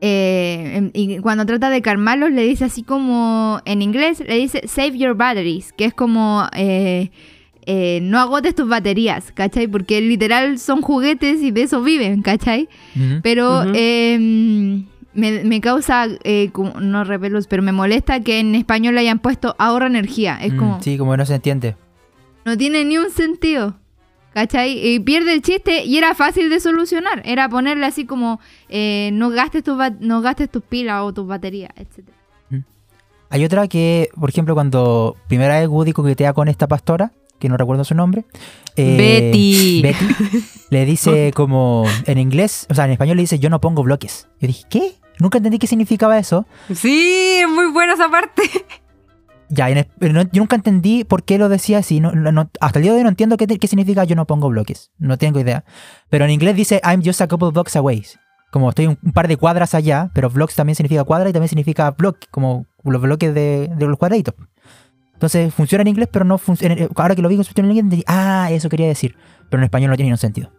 eh, 0.00 0.72
em, 0.76 0.90
y 0.94 1.18
cuando 1.18 1.44
trata 1.44 1.68
de 1.68 1.82
calmarlos 1.82 2.32
le 2.32 2.42
dice 2.44 2.64
así 2.64 2.82
como, 2.84 3.60
en 3.66 3.82
inglés 3.82 4.20
le 4.26 4.36
dice 4.36 4.62
save 4.66 4.96
your 4.96 5.14
batteries, 5.14 5.74
que 5.74 5.84
es 5.84 5.92
como... 5.92 6.46
eh, 6.56 7.10
eh, 7.66 8.00
no 8.02 8.18
agotes 8.18 8.54
tus 8.54 8.68
baterías, 8.68 9.32
¿cachai? 9.32 9.66
Porque 9.68 10.00
literal 10.00 10.58
son 10.58 10.82
juguetes 10.82 11.40
y 11.42 11.50
de 11.50 11.62
eso 11.62 11.82
viven, 11.82 12.22
¿cachai? 12.22 12.68
Pero 13.22 13.62
em, 13.74 14.86
me, 15.14 15.44
me 15.44 15.60
causa, 15.60 16.06
eh, 16.24 16.50
como- 16.52 16.80
no 16.80 17.04
repelos, 17.04 17.46
pero 17.46 17.62
me 17.62 17.72
molesta 17.72 18.20
que 18.20 18.40
en 18.40 18.54
español 18.54 18.96
hayan 18.98 19.18
puesto 19.18 19.54
ahorra 19.58 19.86
energía. 19.86 20.38
Es 20.42 20.52
Mm, 20.52 20.56
como, 20.58 20.82
Sí, 20.82 20.98
como 20.98 21.16
no 21.16 21.24
se 21.26 21.34
entiende. 21.36 21.76
no 22.44 22.56
tiene 22.56 22.84
ni 22.84 22.98
un 22.98 23.10
sentido. 23.10 23.76
¿Cachai? 24.34 24.94
Y 24.94 24.98
pierde 25.00 25.34
el 25.34 25.42
chiste 25.42 25.84
y 25.84 25.98
era 25.98 26.14
fácil 26.14 26.48
de 26.48 26.58
solucionar. 26.58 27.20
Era 27.26 27.50
ponerle 27.50 27.84
así 27.84 28.06
como, 28.06 28.40
eh, 28.70 29.10
no, 29.12 29.28
gastes 29.28 29.62
tus 29.62 29.76
no 30.00 30.22
gastes 30.22 30.48
tus 30.50 30.62
pilas 30.62 31.02
o 31.02 31.12
tus 31.12 31.26
baterías, 31.26 31.70
etc. 31.76 32.08
Hay 33.28 33.44
otra 33.44 33.68
que, 33.68 34.08
por 34.18 34.30
ejemplo, 34.30 34.54
cuando 34.54 35.16
primera 35.28 35.58
vez 35.58 35.68
Woody 35.68 35.92
coquetea 35.92 36.32
con 36.34 36.48
esta 36.48 36.66
pastora, 36.68 37.12
que 37.42 37.48
no 37.48 37.56
recuerdo 37.56 37.84
su 37.84 37.94
nombre. 37.94 38.24
eh, 38.76 38.96
Betty. 38.96 39.82
Betty 39.82 40.06
le 40.70 40.84
dice 40.86 41.30
como 41.34 41.84
en 42.06 42.18
inglés, 42.18 42.66
o 42.70 42.74
sea, 42.74 42.84
en 42.86 42.92
español 42.92 43.16
le 43.16 43.24
dice 43.24 43.38
yo 43.38 43.50
no 43.50 43.60
pongo 43.60 43.82
bloques. 43.82 44.28
Yo 44.40 44.46
dije, 44.46 44.64
¿qué? 44.70 44.92
Nunca 45.18 45.38
entendí 45.38 45.58
qué 45.58 45.66
significaba 45.66 46.18
eso. 46.18 46.46
Sí, 46.74 47.38
es 47.42 47.48
muy 47.48 47.70
buena 47.72 47.94
esa 47.94 48.08
parte. 48.10 48.42
Ya, 49.48 49.68
en 49.68 49.86
no- 50.00 50.22
yo 50.22 50.40
nunca 50.40 50.56
entendí 50.56 51.04
por 51.04 51.24
qué 51.24 51.36
lo 51.36 51.48
decía 51.50 51.78
así. 51.78 52.00
No, 52.00 52.12
no- 52.12 52.50
hasta 52.60 52.78
el 52.78 52.84
día 52.84 52.92
de 52.92 52.98
hoy 52.98 53.02
no 53.04 53.10
entiendo 53.10 53.36
qué, 53.36 53.46
qué 53.46 53.66
significa 53.66 54.04
yo 54.04 54.16
no 54.16 54.26
pongo 54.26 54.48
bloques. 54.48 54.90
No 54.98 55.18
tengo 55.18 55.38
idea. 55.40 55.64
Pero 56.08 56.24
en 56.24 56.30
inglés 56.30 56.56
dice 56.56 56.80
I'm 56.84 57.02
just 57.04 57.20
a 57.20 57.28
couple 57.28 57.50
blocks 57.50 57.76
away. 57.76 58.02
Como 58.50 58.70
estoy 58.70 58.86
un, 58.86 58.98
un 59.02 59.12
par 59.12 59.28
de 59.28 59.36
cuadras 59.36 59.74
allá, 59.74 60.10
pero 60.14 60.30
blocks 60.30 60.54
también 60.54 60.74
significa 60.76 61.04
cuadra 61.04 61.28
y 61.28 61.32
también 61.32 61.48
significa 61.50 61.90
block, 61.90 62.18
como 62.30 62.66
los 62.84 63.00
bloques 63.02 63.34
de, 63.34 63.70
de 63.76 63.86
los 63.86 63.98
cuadraditos. 63.98 64.34
Entonces 65.22 65.54
funciona 65.54 65.82
en 65.82 65.88
inglés, 65.88 66.08
pero 66.10 66.24
no 66.24 66.36
funciona. 66.36 66.74
Ahora 66.96 67.14
que 67.14 67.22
lo 67.22 67.28
vi 67.28 67.36
en 67.36 67.64
en 67.64 67.70
inglés, 67.70 68.04
ah, 68.08 68.48
eso 68.50 68.68
quería 68.68 68.88
decir. 68.88 69.14
Pero 69.48 69.60
en 69.60 69.64
español 69.66 69.90
no 69.90 69.96
tiene 69.96 70.08
ningún 70.08 70.18
sentido. 70.18 70.50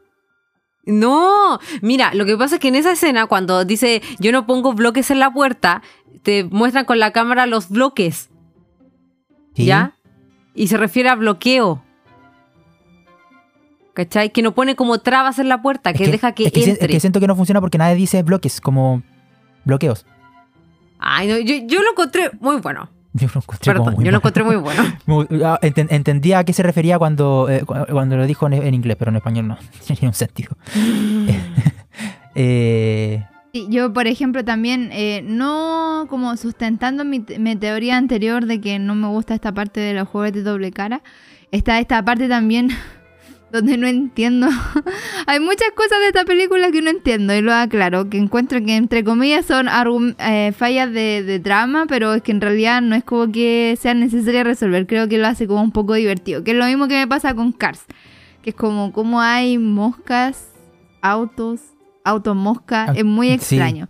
No, 0.86 1.60
mira, 1.82 2.13
lo 2.13 2.26
que 2.26 2.38
pasa 2.38 2.56
es 2.56 2.62
que 2.62 2.69
en 2.69 2.76
esa 2.76 2.93
escena, 2.93 3.28
cuando 3.28 3.65
dice 3.65 4.02
yo 4.19 4.32
no 4.32 4.45
pongo 4.45 4.73
bloques 4.73 5.12
en 5.12 5.19
la 5.19 5.34
puerta, 5.34 5.82
te 6.21 6.45
muestran 6.45 6.86
con 6.86 6.97
la 6.97 7.12
cámara 7.12 7.45
los 7.45 7.67
bloques, 7.67 8.30
¿Sí? 9.54 9.65
¿ya? 9.65 9.97
Y 10.56 10.67
se 10.67 10.78
refiere 10.78 11.10
a 11.10 11.15
bloqueo. 11.15 11.84
¿Cachai? 13.93 14.32
Que 14.32 14.41
no 14.41 14.56
pone 14.56 14.78
como 14.78 14.99
trabas 14.99 15.39
en 15.39 15.49
la 15.49 15.62
puerta, 15.62 15.89
Es 15.89 15.97
que, 15.97 16.08
deja 16.08 16.32
que, 16.32 16.45
es 16.45 16.54
que, 16.54 16.62
es 16.62 16.67
entre. 16.69 16.88
que 16.88 17.02
siento 17.02 17.19
que 17.19 17.28
no 17.28 17.36
funciona 17.36 17.60
porque 17.60 17.78
nadie 17.78 17.95
dice 17.95 18.23
bloques, 18.23 18.62
como 18.62 19.04
bloqueos. 19.65 20.06
Ay, 20.99 21.28
no, 21.28 21.38
yo, 21.38 21.56
yo 21.67 21.82
lo 21.82 21.91
encontré 21.91 22.32
muy 22.39 22.62
bueno. 22.62 22.89
Yo 23.13 23.28
lo 23.34 23.41
encontré 23.41 23.73
como 23.76 23.91
muy 23.91 24.06
yo 24.06 24.12
lo 24.12 24.15
mal. 24.15 24.19
encontré 24.21 24.43
muy 24.43 24.56
bueno. 24.56 24.84
Ah, 25.45 25.60
enten- 25.62 25.88
entendía 25.91 26.39
a 26.39 26.43
qué 26.43 26.54
se 26.54 26.63
refería 26.63 26.97
cuando, 26.97 27.47
eh, 27.49 27.62
cu- 27.65 27.76
cuando 27.91 28.17
lo 28.17 28.26
dijo 28.26 28.47
en, 28.47 28.54
en 28.54 28.73
inglés, 28.73 28.95
pero 28.97 29.10
en 29.12 29.17
español 29.17 29.47
no. 29.47 29.58
Tiene 29.86 30.02
ningún 30.02 30.13
sentido. 30.15 30.58
Eh, 32.36 33.23
Sí, 33.54 33.67
yo, 33.69 33.93
por 33.93 34.08
ejemplo, 34.08 34.43
también, 34.43 34.89
eh, 34.91 35.21
no 35.23 36.08
como 36.10 36.36
sustentando 36.38 37.06
mi, 37.06 37.23
mi 37.38 37.56
teoría 37.56 37.97
anterior 37.97 38.47
de 38.47 38.60
que 38.60 38.80
no 38.80 38.95
me 38.95 39.08
gusta 39.10 39.36
esta 39.36 39.52
parte 39.52 39.80
de 39.80 39.93
los 39.93 40.08
juegos 40.08 40.34
de 40.34 40.41
doble 40.41 40.71
cara, 40.71 41.04
está 41.52 41.80
esta 41.80 42.04
parte 42.04 42.28
también 42.28 42.69
donde 43.54 43.78
no 43.78 43.88
entiendo. 43.88 44.48
Hay 45.28 45.39
muchas 45.39 45.70
cosas 45.76 46.00
de 46.00 46.08
esta 46.08 46.26
película 46.26 46.72
que 46.72 46.82
no 46.82 46.89
entiendo 46.89 47.36
y 47.36 47.42
lo 47.42 47.54
aclaro, 47.54 48.10
que 48.10 48.18
encuentro 48.18 48.60
que 48.66 48.76
entre 48.76 49.04
comillas 49.04 49.46
son 49.46 49.68
eh, 50.18 50.52
fallas 50.58 50.92
de, 50.92 51.22
de 51.24 51.39
trama, 51.39 51.86
pero 51.88 52.16
es 52.16 52.24
que 52.24 52.32
en 52.32 52.42
realidad 52.42 52.82
no 52.82 52.96
es 52.96 53.04
como 53.04 53.32
que 53.32 53.78
sea 53.80 53.94
necesario 53.94 54.44
resolver, 54.44 54.88
creo 54.88 55.08
que 55.08 55.20
lo 55.20 55.28
hace 55.28 55.46
como 55.46 55.62
un 55.62 55.72
poco 55.72 55.94
divertido, 55.94 56.44
que 56.44 56.52
es 56.52 56.58
lo 56.58 56.66
mismo 56.66 56.88
que 56.88 56.96
me 56.96 57.08
pasa 57.08 57.36
con 57.36 57.52
Cars, 57.52 57.86
que 58.42 58.50
es 58.50 58.56
como, 58.56 58.92
como 58.92 59.22
hay 59.22 59.60
moscas, 59.60 60.50
autos, 61.04 61.62
autos 62.04 62.36
mosca, 62.36 62.88
Ah, 62.89 62.94
es 62.96 63.06
muy 63.06 63.28
sí. 63.28 63.34
extraño. 63.36 63.88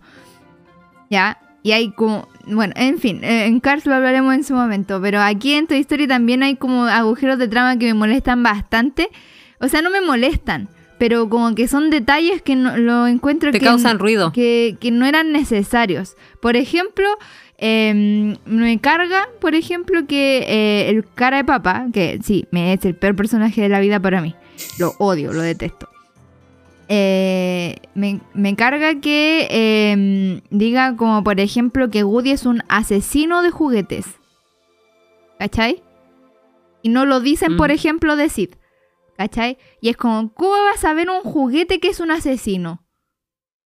¿Ya? 1.08 1.38
Y 1.62 1.72
hay 1.72 1.90
como, 1.92 2.28
bueno, 2.46 2.74
en 2.76 2.98
fin, 2.98 3.24
eh, 3.24 3.46
en 3.46 3.60
Cars 3.60 3.86
lo 3.86 3.94
hablaremos 3.94 4.34
en 4.34 4.44
su 4.44 4.52
momento, 4.52 5.00
pero 5.00 5.22
aquí 5.22 5.54
en 5.54 5.66
Toy 5.66 5.78
Story 5.78 6.06
también 6.06 6.42
hay 6.42 6.56
como 6.56 6.84
agujeros 6.84 7.38
de 7.38 7.48
trama 7.48 7.78
que 7.78 7.86
me 7.86 7.94
molestan 7.94 8.42
bastante. 8.42 9.08
O 9.64 9.68
sea, 9.68 9.82
no 9.82 9.90
me 9.90 10.00
molestan, 10.00 10.68
pero 10.98 11.28
como 11.28 11.54
que 11.54 11.66
son 11.68 11.90
detalles 11.90 12.42
que 12.42 12.54
no, 12.56 12.76
lo 12.76 13.06
encuentro 13.06 13.50
Te 13.50 13.58
que, 13.60 13.66
causan 13.66 13.98
ruido. 13.98 14.32
que, 14.32 14.76
que 14.80 14.90
no 14.90 15.06
eran 15.06 15.32
necesarios. 15.32 16.16
Por 16.40 16.56
ejemplo, 16.56 17.06
eh, 17.58 18.36
me 18.46 18.78
carga, 18.80 19.28
por 19.40 19.54
ejemplo, 19.54 20.06
que 20.06 20.44
eh, 20.46 20.90
el 20.90 21.04
cara 21.14 21.38
de 21.38 21.44
papa, 21.44 21.86
que 21.92 22.18
sí, 22.22 22.46
me 22.50 22.72
es 22.72 22.84
el 22.84 22.94
peor 22.94 23.16
personaje 23.16 23.62
de 23.62 23.68
la 23.68 23.80
vida 23.80 23.98
para 24.00 24.20
mí. 24.20 24.34
Lo 24.78 24.92
odio, 24.98 25.32
lo 25.32 25.40
detesto. 25.42 25.88
Eh, 26.88 27.76
me, 27.94 28.20
me 28.34 28.54
carga 28.56 29.00
que 29.00 29.48
eh, 29.50 30.42
diga 30.50 30.96
como 30.96 31.24
por 31.24 31.40
ejemplo 31.40 31.88
que 31.88 32.04
Woody 32.04 32.30
es 32.32 32.44
un 32.44 32.62
asesino 32.68 33.42
de 33.42 33.50
juguetes. 33.50 34.04
¿Cachai? 35.38 35.82
Y 36.82 36.90
no 36.90 37.06
lo 37.06 37.20
dicen, 37.20 37.56
por 37.56 37.70
Mm. 37.70 37.72
ejemplo, 37.72 38.16
de 38.16 38.28
Sid. 38.28 38.50
¿Cachai? 39.16 39.58
Y 39.80 39.88
es 39.88 39.96
como, 39.96 40.32
¿cómo 40.34 40.50
vas 40.50 40.84
a 40.84 40.94
ver 40.94 41.08
un 41.08 41.20
juguete 41.20 41.78
que 41.78 41.88
es 41.88 42.00
un 42.00 42.10
asesino? 42.10 42.84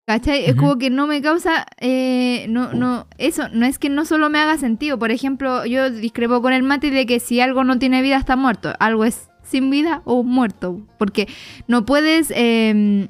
¿Cachai? 0.05 0.45
Es 0.45 0.55
como 0.55 0.77
que 0.77 0.89
no 0.89 1.07
me 1.07 1.21
causa, 1.21 1.65
eh, 1.79 2.45
no, 2.49 2.73
no, 2.73 3.07
eso, 3.17 3.47
no 3.53 3.65
es 3.65 3.79
que 3.79 3.87
no 3.87 4.03
solo 4.03 4.29
me 4.29 4.37
haga 4.37 4.57
sentido. 4.57 4.99
Por 4.99 5.11
ejemplo, 5.11 5.65
yo 5.65 5.89
discrepo 5.89 6.41
con 6.41 6.51
el 6.51 6.61
Mati 6.61 6.89
de 6.89 7.05
que 7.05 7.21
si 7.21 7.39
algo 7.39 7.63
no 7.63 7.79
tiene 7.79 8.01
vida 8.01 8.17
está 8.17 8.35
muerto. 8.35 8.73
Algo 8.79 9.05
es 9.05 9.29
sin 9.43 9.69
vida 9.69 10.01
o 10.03 10.23
muerto. 10.23 10.81
Porque 10.97 11.29
no 11.69 11.85
puedes, 11.85 12.33
eh, 12.35 13.07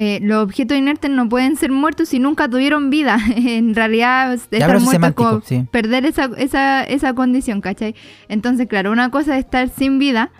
eh, 0.00 0.18
los 0.22 0.42
objetos 0.42 0.76
inertes 0.76 1.08
no 1.08 1.28
pueden 1.28 1.54
ser 1.54 1.70
muertos 1.70 2.08
si 2.08 2.18
nunca 2.18 2.48
tuvieron 2.48 2.90
vida. 2.90 3.18
en 3.36 3.72
realidad, 3.72 4.32
estar 4.34 4.80
muerto 4.80 5.14
como 5.14 5.40
sí. 5.42 5.68
perder 5.70 6.04
esa, 6.04 6.30
esa, 6.36 6.82
esa 6.82 7.14
condición, 7.14 7.60
¿cachai? 7.60 7.94
Entonces, 8.28 8.66
claro, 8.66 8.90
una 8.90 9.12
cosa 9.12 9.38
es 9.38 9.44
estar 9.44 9.68
sin 9.68 10.00
vida 10.00 10.32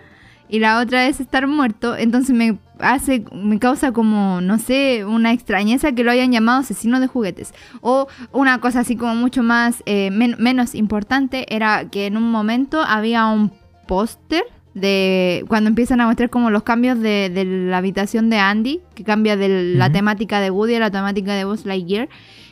y 0.53 0.59
la 0.59 0.79
otra 0.79 1.07
es 1.07 1.19
estar 1.19 1.47
muerto. 1.47 1.97
Entonces 1.97 2.35
me 2.35 2.59
hace, 2.77 3.23
me 3.33 3.57
causa 3.57 3.91
como, 3.91 4.39
no 4.39 4.59
sé, 4.59 5.03
una 5.03 5.31
extrañeza 5.33 5.93
que 5.93 6.03
lo 6.03 6.11
hayan 6.11 6.31
llamado 6.31 6.59
asesino 6.59 6.99
de 6.99 7.07
juguetes. 7.07 7.55
O 7.81 8.07
una 8.31 8.59
cosa 8.59 8.81
así 8.81 8.95
como 8.95 9.15
mucho 9.15 9.41
más, 9.41 9.81
eh, 9.87 10.11
men- 10.11 10.35
menos 10.37 10.75
importante, 10.75 11.47
era 11.49 11.89
que 11.89 12.05
en 12.05 12.17
un 12.17 12.29
momento 12.29 12.81
había 12.81 13.25
un 13.25 13.51
póster 13.87 14.43
de 14.75 15.43
cuando 15.47 15.69
empiezan 15.69 16.01
a 16.01 16.05
mostrar 16.05 16.29
como 16.29 16.51
los 16.51 16.61
cambios 16.61 16.99
de, 16.99 17.31
de 17.33 17.45
la 17.45 17.77
habitación 17.77 18.29
de 18.29 18.37
Andy, 18.37 18.79
que 18.93 19.03
cambia 19.03 19.35
de 19.35 19.73
la 19.75 19.91
temática 19.91 20.39
de 20.39 20.51
Woody 20.51 20.75
a 20.75 20.79
la 20.81 20.91
temática 20.91 21.33
de 21.33 21.45
Buzz 21.45 21.65
Lightyear, 21.65 22.09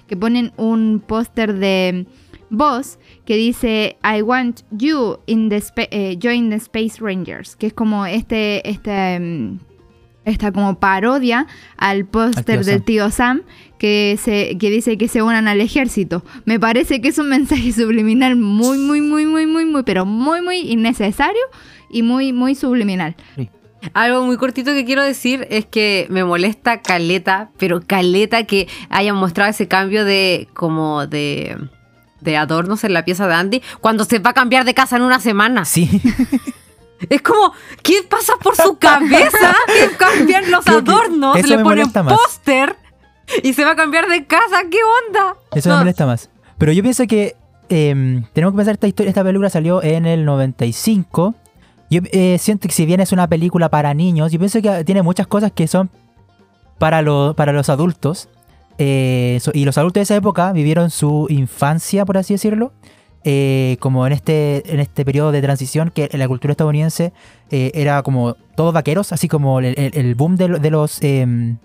que 0.07 0.17
ponen 0.17 0.53
un 0.57 1.03
póster 1.05 1.53
de 1.53 2.07
Buzz 2.51 2.99
que 3.25 3.37
dice 3.37 3.97
I 4.03 4.21
want 4.21 4.61
you 4.71 5.19
in 5.25 5.49
the 5.49 5.63
eh, 5.77 6.17
join 6.21 6.49
the 6.49 6.57
Space 6.57 7.01
Rangers, 7.01 7.55
que 7.55 7.67
es 7.67 7.73
como 7.73 8.05
este 8.05 8.69
este 8.69 9.19
mm, 9.19 9.59
esta 10.25 10.51
como 10.51 10.79
parodia 10.79 11.47
al 11.77 12.05
póster 12.05 12.63
del 12.63 12.79
Sam. 12.79 12.85
tío 12.85 13.09
Sam 13.09 13.41
que 13.79 14.19
se 14.21 14.57
que 14.59 14.69
dice 14.69 14.97
que 14.97 15.07
se 15.07 15.21
unan 15.21 15.47
al 15.47 15.61
ejército. 15.61 16.23
Me 16.45 16.59
parece 16.59 17.01
que 17.01 17.07
es 17.07 17.17
un 17.17 17.29
mensaje 17.37 17.71
subliminal 17.71 18.35
muy 18.35 18.77
muy 18.77 19.01
muy 19.01 19.25
muy 19.25 19.47
muy 19.47 19.65
muy 19.65 19.83
pero 19.83 20.05
muy 20.05 20.41
muy 20.41 20.59
innecesario 20.59 21.41
y 21.89 22.03
muy 22.03 22.33
muy 22.33 22.53
subliminal. 22.53 23.15
Algo 23.93 24.25
muy 24.25 24.37
cortito 24.37 24.73
que 24.73 24.85
quiero 24.85 25.03
decir 25.03 25.47
es 25.49 25.65
que 25.65 26.05
me 26.09 26.23
molesta 26.23 26.81
caleta, 26.81 27.49
pero 27.57 27.81
caleta 27.81 28.43
que 28.43 28.67
hayan 28.89 29.15
mostrado 29.15 29.49
ese 29.49 29.67
cambio 29.67 30.05
de 30.05 30.47
como 30.53 31.07
de, 31.07 31.57
de 32.21 32.37
adornos 32.37 32.83
en 32.83 32.93
la 32.93 33.03
pieza 33.05 33.27
de 33.27 33.33
Andy 33.33 33.61
cuando 33.81 34.05
se 34.05 34.19
va 34.19 34.29
a 34.31 34.33
cambiar 34.33 34.63
de 34.65 34.73
casa 34.73 34.95
en 34.95 35.01
una 35.03 35.19
semana. 35.19 35.65
Sí. 35.65 36.01
Es 37.09 37.23
como, 37.23 37.51
¿qué 37.81 38.03
pasa 38.07 38.33
por 38.43 38.55
su 38.55 38.77
cabeza? 38.77 39.55
Que 39.65 39.89
cambian 39.97 40.51
los 40.51 40.63
Creo 40.63 40.77
adornos, 40.77 41.49
le 41.49 41.57
ponen 41.57 41.91
póster 41.91 42.75
y 43.41 43.53
se 43.53 43.65
va 43.65 43.71
a 43.71 43.75
cambiar 43.75 44.07
de 44.07 44.25
casa. 44.27 44.61
¿Qué 44.69 44.77
onda? 45.07 45.35
Eso 45.55 45.69
No. 45.69 45.75
me 45.77 45.81
molesta 45.81 46.05
más. 46.05 46.29
Pero 46.59 46.71
yo 46.73 46.83
pienso 46.83 47.07
que 47.07 47.35
em, 47.69 48.23
tenemos 48.33 48.53
que 48.53 48.57
pensar 48.57 48.73
esta 48.75 48.87
historia, 48.87 49.09
esta 49.09 49.23
película 49.23 49.49
salió 49.49 49.81
en 49.81 50.05
el 50.05 50.25
95. 50.25 51.33
Yo 51.89 52.01
eh, 52.11 52.37
siento 52.39 52.67
que 52.67 52.73
si 52.75 52.85
bien 52.85 52.99
es 52.99 53.11
una 53.11 53.27
película 53.27 53.69
para 53.69 53.95
niños, 53.95 54.31
yo 54.31 54.37
pienso 54.37 54.61
que 54.61 54.83
tiene 54.83 55.01
muchas 55.01 55.25
cosas 55.25 55.51
que 55.51 55.67
son 55.67 55.89
para, 56.77 57.01
lo- 57.01 57.33
para 57.35 57.51
los 57.51 57.69
adultos. 57.69 58.29
Eh, 58.83 59.39
y 59.53 59.63
los 59.65 59.77
adultos 59.77 59.99
de 59.99 60.03
esa 60.05 60.15
época 60.15 60.51
vivieron 60.53 60.89
su 60.89 61.27
infancia, 61.29 62.03
por 62.03 62.17
así 62.17 62.33
decirlo, 62.33 62.73
eh, 63.23 63.77
como 63.79 64.07
en 64.07 64.13
este, 64.13 64.63
en 64.73 64.79
este 64.79 65.05
periodo 65.05 65.31
de 65.31 65.39
transición 65.43 65.91
que 65.93 66.09
en 66.11 66.17
la 66.17 66.27
cultura 66.27 66.53
estadounidense 66.53 67.13
eh, 67.51 67.69
era 67.75 68.01
como 68.01 68.35
todos 68.55 68.73
vaqueros, 68.73 69.11
así 69.13 69.27
como 69.27 69.59
el, 69.59 70.15
boom 70.15 70.35
de, 70.35 70.47
lo- 70.47 70.57
de 70.57 70.71
los 70.71 70.97
em, 71.03 71.57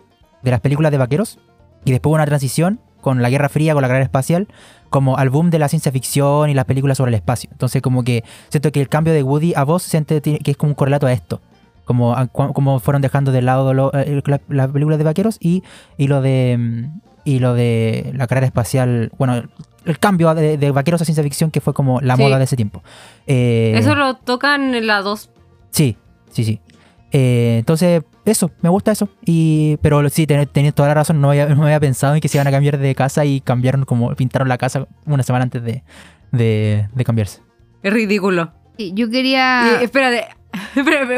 de 0.42 0.50
las 0.50 0.60
películas 0.60 0.92
de 0.92 0.98
vaqueros. 0.98 1.38
Y 1.86 1.92
después 1.92 2.12
una 2.12 2.26
transición 2.26 2.80
con 3.00 3.22
la 3.22 3.30
Guerra 3.30 3.48
Fría, 3.48 3.72
con 3.72 3.80
la 3.80 3.88
carrera 3.88 4.04
espacial, 4.04 4.46
como 4.90 5.16
al 5.16 5.30
boom 5.30 5.48
de 5.48 5.58
la 5.58 5.68
ciencia 5.68 5.90
ficción 5.92 6.50
y 6.50 6.54
las 6.54 6.66
películas 6.66 6.98
sobre 6.98 7.10
el 7.12 7.14
espacio. 7.14 7.48
Entonces 7.50 7.80
como 7.80 8.04
que 8.04 8.24
siento 8.50 8.70
que 8.72 8.82
el 8.82 8.90
cambio 8.90 9.14
de 9.14 9.22
Woody 9.22 9.54
a 9.56 9.64
Buzz 9.64 9.84
siente 9.84 10.20
que 10.20 10.50
es 10.50 10.56
como 10.58 10.72
un 10.72 10.74
correlato 10.74 11.06
a 11.06 11.12
esto. 11.14 11.40
Como, 11.86 12.14
como 12.32 12.80
fueron 12.80 13.00
dejando 13.00 13.30
de 13.32 13.40
lado 13.42 13.72
las 13.72 14.68
películas 14.72 14.98
de 14.98 15.04
vaqueros 15.04 15.36
y, 15.40 15.62
y 15.96 16.08
lo 16.08 16.20
de 16.20 16.56
mm, 16.58 17.00
y 17.26 17.40
lo 17.40 17.52
de 17.52 18.12
la 18.14 18.26
carrera 18.26 18.46
espacial, 18.46 19.12
bueno, 19.18 19.42
el 19.84 19.98
cambio 19.98 20.34
de, 20.34 20.56
de 20.56 20.70
vaqueros 20.70 21.02
a 21.02 21.04
ciencia 21.04 21.22
ficción 21.22 21.50
que 21.50 21.60
fue 21.60 21.74
como 21.74 22.00
la 22.00 22.16
Sí. 22.16 22.22
moda 22.22 22.38
de 22.38 22.44
ese 22.44 22.56
tiempo. 22.56 22.82
Eh, 23.26 23.74
Eso 23.76 23.94
lo 23.94 24.14
tocan 24.16 24.74
en 24.74 24.86
la 24.86 25.02
2. 25.02 25.30
Sí, 25.70 25.98
sí, 26.30 26.44
sí. 26.44 26.60
Eh, 27.12 27.56
entonces, 27.58 28.02
eso, 28.24 28.50
me 28.62 28.68
gusta 28.68 28.92
eso. 28.92 29.08
Y, 29.24 29.76
pero 29.82 30.08
sí, 30.08 30.26
ten- 30.26 30.46
tenías 30.48 30.74
toda 30.74 30.88
la 30.88 30.94
razón, 30.94 31.20
no 31.20 31.30
había, 31.30 31.46
no 31.54 31.64
había 31.64 31.80
pensado 31.80 32.14
en 32.14 32.20
que 32.20 32.28
se 32.28 32.38
iban 32.38 32.46
a 32.46 32.50
cambiar 32.50 32.78
de 32.78 32.94
casa 32.94 33.24
y 33.24 33.40
cambiaron 33.40 33.84
como, 33.84 34.14
pintaron 34.14 34.48
la 34.48 34.56
casa 34.58 34.86
una 35.04 35.22
semana 35.22 35.42
antes 35.44 35.62
de, 35.62 35.82
de, 36.32 36.88
de 36.94 37.04
cambiarse. 37.04 37.40
Es 37.82 37.92
ridículo. 37.92 38.52
Yo 38.78 39.10
quería... 39.10 39.80
Espérate, 39.82 40.28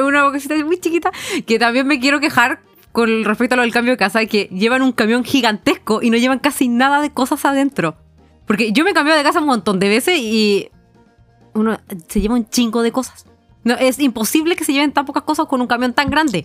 una 0.03 0.23
cosita 0.31 0.55
muy 0.65 0.79
chiquita 0.81 1.11
que 1.47 1.59
también 1.59 1.87
me 1.87 2.01
quiero 2.01 2.21
quejar 2.21 2.61
con 2.99 3.25
respecto 3.25 3.55
a 3.55 3.57
lo 3.59 3.63
del 3.63 3.73
cambio 3.73 3.93
de 3.93 3.97
casa, 3.97 4.27
que 4.27 4.47
llevan 4.47 4.83
un 4.83 4.91
camión 4.91 5.23
gigantesco 5.23 6.03
y 6.03 6.11
no 6.11 6.17
llevan 6.17 6.41
casi 6.41 6.67
nada 6.67 7.01
de 7.01 7.11
cosas 7.11 7.45
adentro. 7.45 7.97
Porque 8.45 8.73
yo 8.73 8.83
me 8.83 8.91
he 8.91 8.95
cambiado 8.95 9.17
de 9.19 9.23
casa 9.25 9.39
un 9.39 9.47
montón 9.47 9.79
de 9.79 9.89
veces 9.89 10.19
y 10.19 10.69
uno 11.55 11.79
se 12.09 12.21
lleva 12.21 12.35
un 12.35 12.49
chingo 12.49 12.83
de 12.83 12.91
cosas. 12.91 13.25
No, 13.63 13.75
es 13.75 14.01
imposible 14.01 14.57
que 14.57 14.65
se 14.65 14.73
lleven 14.73 14.91
tan 14.91 15.05
pocas 15.05 15.23
cosas 15.23 15.47
con 15.47 15.61
un 15.61 15.69
camión 15.69 15.93
tan 15.93 16.11
grande. 16.11 16.45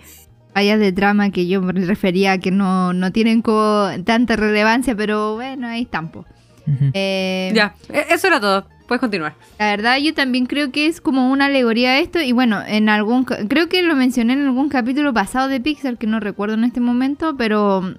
fallas 0.54 0.78
de 0.80 0.92
trama 0.92 1.32
que 1.32 1.48
yo 1.48 1.60
me 1.60 1.72
refería 1.74 2.34
a 2.34 2.38
que 2.38 2.52
no, 2.52 2.94
no 2.94 3.12
tienen 3.12 3.42
como 3.42 3.88
tanta 4.06 4.36
relevancia, 4.36 4.96
pero 4.96 5.34
bueno, 5.34 5.68
ahí. 5.68 5.88
Ujú. 5.92 6.92
Eh, 6.94 7.52
Ya, 7.56 7.74
e- 7.90 8.06
eso 8.14 8.28
era 8.28 8.40
todo. 8.40 8.68
Puedes 8.94 9.00
continuar. 9.02 9.34
La 9.58 9.72
verdad, 9.72 9.98
yo 9.98 10.14
también 10.14 10.46
creo 10.46 10.72
que 10.72 10.86
es 10.86 11.02
como 11.02 11.32
una 11.32 11.46
alegoría 11.46 11.94
a 11.94 12.00
esto. 12.00 12.22
Y 12.22 12.32
bueno, 12.32 12.62
en 12.64 12.90
algún. 12.90 13.24
Creo 13.26 13.68
que 13.68 13.82
lo 13.82 13.96
mencioné 13.96 14.34
en 14.34 14.46
algún 14.46 14.70
capítulo 14.70 15.12
pasado 15.16 15.48
de 15.48 15.60
Pixar, 15.60 15.98
que 15.98 16.06
no 16.06 16.20
recuerdo 16.20 16.54
en 16.54 16.64
este 16.64 16.80
momento, 16.80 17.36
pero. 17.36 17.96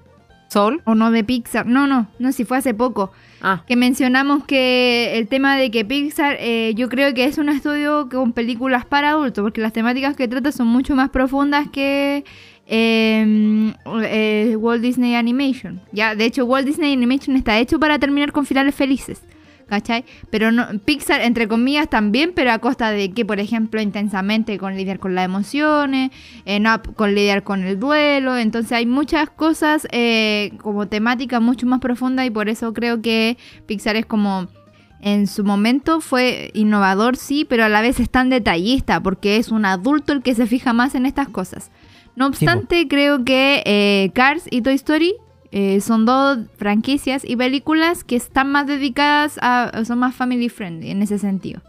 Soul. 0.47 0.81
O 0.85 0.95
no 0.95 1.11
de 1.11 1.25
Pixar. 1.25 1.65
No, 1.65 1.85
no, 1.85 2.07
no, 2.17 2.31
si 2.31 2.45
fue 2.45 2.55
hace 2.59 2.73
poco. 2.73 3.11
Ah, 3.41 3.63
Que 3.67 3.75
mencionamos 3.75 4.45
que 4.45 5.17
el 5.17 5.27
tema 5.27 5.57
de 5.57 5.69
que 5.69 5.83
Pixar, 5.83 6.37
eh, 6.39 6.71
yo 6.77 6.87
creo 6.87 7.13
que 7.13 7.25
es 7.25 7.37
un 7.37 7.49
estudio 7.49 8.07
con 8.09 8.31
películas 8.31 8.85
para 8.85 9.09
adultos, 9.09 9.43
porque 9.43 9.59
las 9.59 9.73
temáticas 9.73 10.15
que 10.15 10.29
trata 10.29 10.53
son 10.53 10.67
mucho 10.67 10.95
más 10.95 11.09
profundas 11.09 11.67
que. 11.73 12.23
eh, 12.67 13.73
eh, 14.03 14.55
Walt 14.57 14.81
Disney 14.81 15.15
Animation. 15.15 15.81
Ya, 15.91 16.15
de 16.15 16.23
hecho, 16.23 16.45
Walt 16.45 16.65
Disney 16.65 16.93
Animation 16.93 17.35
está 17.35 17.59
hecho 17.59 17.81
para 17.81 17.99
terminar 17.99 18.31
con 18.31 18.45
finales 18.45 18.73
felices. 18.75 19.21
¿Cachai? 19.67 20.05
Pero 20.29 20.51
no, 20.51 20.67
Pixar, 20.85 21.21
entre 21.21 21.47
comillas, 21.47 21.89
también, 21.89 22.33
pero 22.35 22.51
a 22.51 22.59
costa 22.59 22.91
de 22.91 23.11
que, 23.11 23.25
por 23.25 23.39
ejemplo, 23.39 23.81
intensamente 23.81 24.59
con 24.59 24.75
lidiar 24.75 24.99
con 24.99 25.15
las 25.15 25.25
emociones, 25.25 26.11
en 26.45 26.67
Up 26.67 26.93
con 26.95 27.15
lidiar 27.15 27.43
con 27.43 27.63
el 27.63 27.79
duelo. 27.79 28.37
Entonces 28.37 28.71
hay 28.73 28.85
muchas 28.85 29.29
cosas 29.29 29.87
eh, 29.91 30.51
como 30.61 30.87
temática 30.87 31.39
mucho 31.39 31.65
más 31.65 31.79
profunda 31.79 32.25
y 32.25 32.29
por 32.29 32.47
eso 32.47 32.73
creo 32.73 33.01
que 33.01 33.37
Pixar 33.65 33.95
es 33.95 34.05
como 34.05 34.47
en 35.01 35.27
su 35.27 35.43
momento 35.43 36.01
fue 36.01 36.51
innovador, 36.53 37.15
sí, 37.15 37.45
pero 37.47 37.63
a 37.63 37.69
la 37.69 37.81
vez 37.81 37.99
es 37.99 38.09
tan 38.09 38.29
detallista 38.29 39.01
porque 39.01 39.37
es 39.37 39.49
un 39.49 39.65
adulto 39.65 40.13
el 40.13 40.21
que 40.21 40.35
se 40.35 40.47
fija 40.47 40.73
más 40.73 40.95
en 40.95 41.05
estas 41.05 41.29
cosas. 41.29 41.71
No 42.15 42.27
Sí, 42.27 42.45
obstante, 42.45 42.87
creo 42.87 43.25
que 43.25 43.61
eh, 43.65 44.11
Cars 44.13 44.45
y 44.49 44.61
Toy 44.61 44.73
Story 44.75 45.13
eh, 45.57 45.79
son 45.79 46.05
dos 46.05 46.37
franquicias 46.57 47.23
y 47.25 47.37
películas 47.37 48.03
que 48.03 48.17
están 48.17 48.51
más 48.51 48.67
dedicadas 48.67 49.39
a, 49.41 49.71
son 49.85 49.99
más 49.99 50.13
family 50.13 50.49
friendly 50.49 50.91
en 50.91 51.01
ese 51.01 51.17
sentido, 51.17 51.61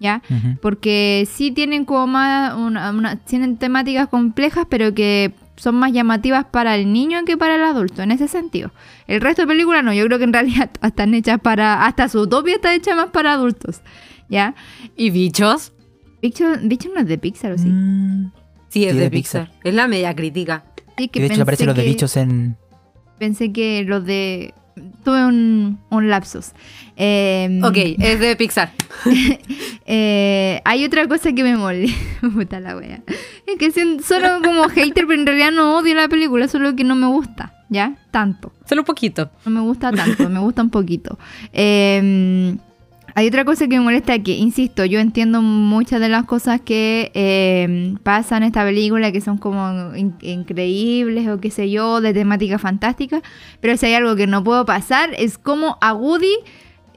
¿ya? 0.00 0.22
Porque 0.62 1.28
sí 1.30 1.50
tienen 1.50 1.84
como 1.84 2.06
más, 2.06 2.54
una, 2.56 2.90
una- 2.90 3.16
tienen 3.16 3.58
temáticas 3.58 4.08
complejas, 4.08 4.66
pero 4.70 4.94
que 4.94 5.32
son 5.56 5.74
más 5.74 5.92
llamativas 5.92 6.46
para 6.46 6.74
el 6.74 6.90
niño 6.90 7.18
que 7.26 7.36
para 7.36 7.56
el 7.56 7.62
adulto, 7.64 8.00
en 8.02 8.12
ese 8.12 8.28
sentido. 8.28 8.72
El 9.06 9.20
resto 9.20 9.42
de 9.42 9.48
películas 9.48 9.84
no, 9.84 9.92
yo 9.92 10.06
creo 10.06 10.16
que 10.18 10.24
en 10.24 10.32
realidad 10.32 10.70
están 10.82 11.12
hechas 11.12 11.38
para, 11.38 11.84
hasta 11.84 12.08
su 12.08 12.20
utopia 12.22 12.54
está 12.54 12.74
hecha 12.74 12.94
más 12.96 13.10
para 13.10 13.34
adultos, 13.34 13.82
¿ya? 14.30 14.54
¿Y 14.96 15.10
bichos? 15.10 15.72
Bicho, 16.22 16.46
Bicho 16.62 16.88
no 16.94 17.00
es 17.02 17.06
de 17.06 17.18
Pixar, 17.18 17.52
¿o 17.52 17.58
sí? 17.58 17.68
Mm, 17.68 18.32
Sí, 18.70 18.84
es 18.86 18.92
Sí, 18.92 18.96
de, 18.96 19.04
de 19.04 19.10
Pixar. 19.10 19.44
Pixar. 19.48 19.60
Es 19.68 19.74
la 19.74 19.86
media 19.86 20.14
crítica. 20.16 20.64
Sí, 20.96 21.10
y 21.12 21.20
de 21.20 21.26
hecho 21.26 21.42
aparecen 21.42 21.66
los 21.66 21.76
de 21.76 21.82
que- 21.82 21.88
bichos 21.90 22.16
en. 22.16 22.56
Pensé 23.18 23.52
que 23.52 23.84
los 23.84 24.04
de... 24.04 24.54
Tuve 25.04 25.24
un, 25.24 25.78
un 25.90 26.10
lapsus. 26.10 26.52
Eh, 26.96 27.60
Ok, 27.64 27.76
es 27.98 28.20
de 28.20 28.36
Pixar. 28.36 28.72
Eh, 29.86 30.62
hay 30.64 30.82
otra 30.86 31.06
cosa 31.06 31.34
que 31.34 31.42
me 31.42 31.58
molesta. 31.58 31.94
Puta 32.34 32.58
la 32.58 32.74
wea. 32.74 33.02
Es 33.46 33.58
que 33.58 33.70
solo 34.02 34.40
como 34.42 34.66
hater, 34.70 35.06
pero 35.06 35.12
en 35.20 35.26
realidad 35.26 35.50
no 35.52 35.76
odio 35.76 35.94
la 35.94 36.08
película, 36.08 36.48
solo 36.48 36.74
que 36.74 36.84
no 36.84 36.94
me 36.94 37.06
gusta, 37.06 37.52
¿ya? 37.68 37.94
Tanto. 38.10 38.50
Solo 38.66 38.80
un 38.80 38.86
poquito. 38.86 39.30
No 39.44 39.50
me 39.50 39.60
gusta 39.60 39.92
tanto, 39.92 40.30
me 40.30 40.40
gusta 40.40 40.62
un 40.62 40.70
poquito. 40.70 41.18
Eh, 41.52 42.56
hay 43.14 43.28
otra 43.28 43.44
cosa 43.44 43.68
que 43.68 43.78
me 43.78 43.84
molesta 43.84 44.18
que, 44.18 44.32
insisto, 44.36 44.84
yo 44.84 44.98
entiendo 44.98 45.40
muchas 45.40 46.00
de 46.00 46.08
las 46.08 46.24
cosas 46.24 46.60
que 46.60 47.12
eh, 47.14 47.94
pasan 48.02 48.42
en 48.42 48.48
esta 48.48 48.64
película 48.64 49.12
que 49.12 49.20
son 49.20 49.38
como 49.38 49.94
in- 49.94 50.16
increíbles 50.20 51.28
o 51.28 51.38
qué 51.38 51.50
sé 51.50 51.70
yo, 51.70 52.00
de 52.00 52.12
temática 52.12 52.58
fantástica, 52.58 53.22
pero 53.60 53.76
si 53.76 53.86
hay 53.86 53.94
algo 53.94 54.16
que 54.16 54.26
no 54.26 54.42
puedo 54.42 54.64
pasar 54.66 55.10
es 55.16 55.38
como 55.38 55.78
a 55.80 55.94
Woody, 55.94 56.34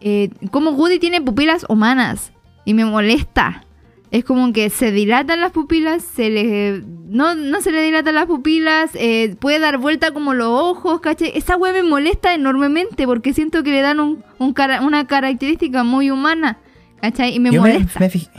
eh, 0.01 0.29
como 0.49 0.71
Woody 0.71 0.97
tiene 0.99 1.21
pupilas 1.21 1.65
humanas 1.69 2.31
y 2.65 2.73
me 2.73 2.83
molesta. 2.85 3.63
Es 4.09 4.23
como 4.23 4.53
que 4.53 4.69
se 4.69 4.91
dilatan 4.91 5.41
las 5.41 5.51
pupilas, 5.51 6.01
se 6.01 6.29
le, 6.29 6.81
no, 7.09 7.35
no 7.35 7.59
se 7.61 7.71
le 7.71 7.81
dilatan 7.83 8.15
las 8.15 8.25
pupilas, 8.27 8.91
eh, 8.93 9.35
puede 9.39 9.59
dar 9.59 9.77
vuelta 9.79 10.11
como 10.11 10.33
los 10.33 10.47
ojos, 10.47 11.01
¿cachai? 11.01 11.31
Esa 11.35 11.57
wea 11.57 11.73
me 11.73 11.83
molesta 11.83 12.33
enormemente 12.33 13.05
porque 13.05 13.33
siento 13.33 13.63
que 13.63 13.71
le 13.71 13.81
dan 13.81 13.99
un, 13.99 14.23
un 14.39 14.53
cara- 14.53 14.81
una 14.81 15.07
característica 15.07 15.83
muy 15.83 16.09
humana, 16.09 16.57
¿cachai? 17.01 17.35
Y 17.35 17.39
me 17.41 17.51
Yo 17.51 17.61
me, 17.61 17.73
molesta. 17.73 17.99
me 17.99 18.09
fij- 18.09 18.29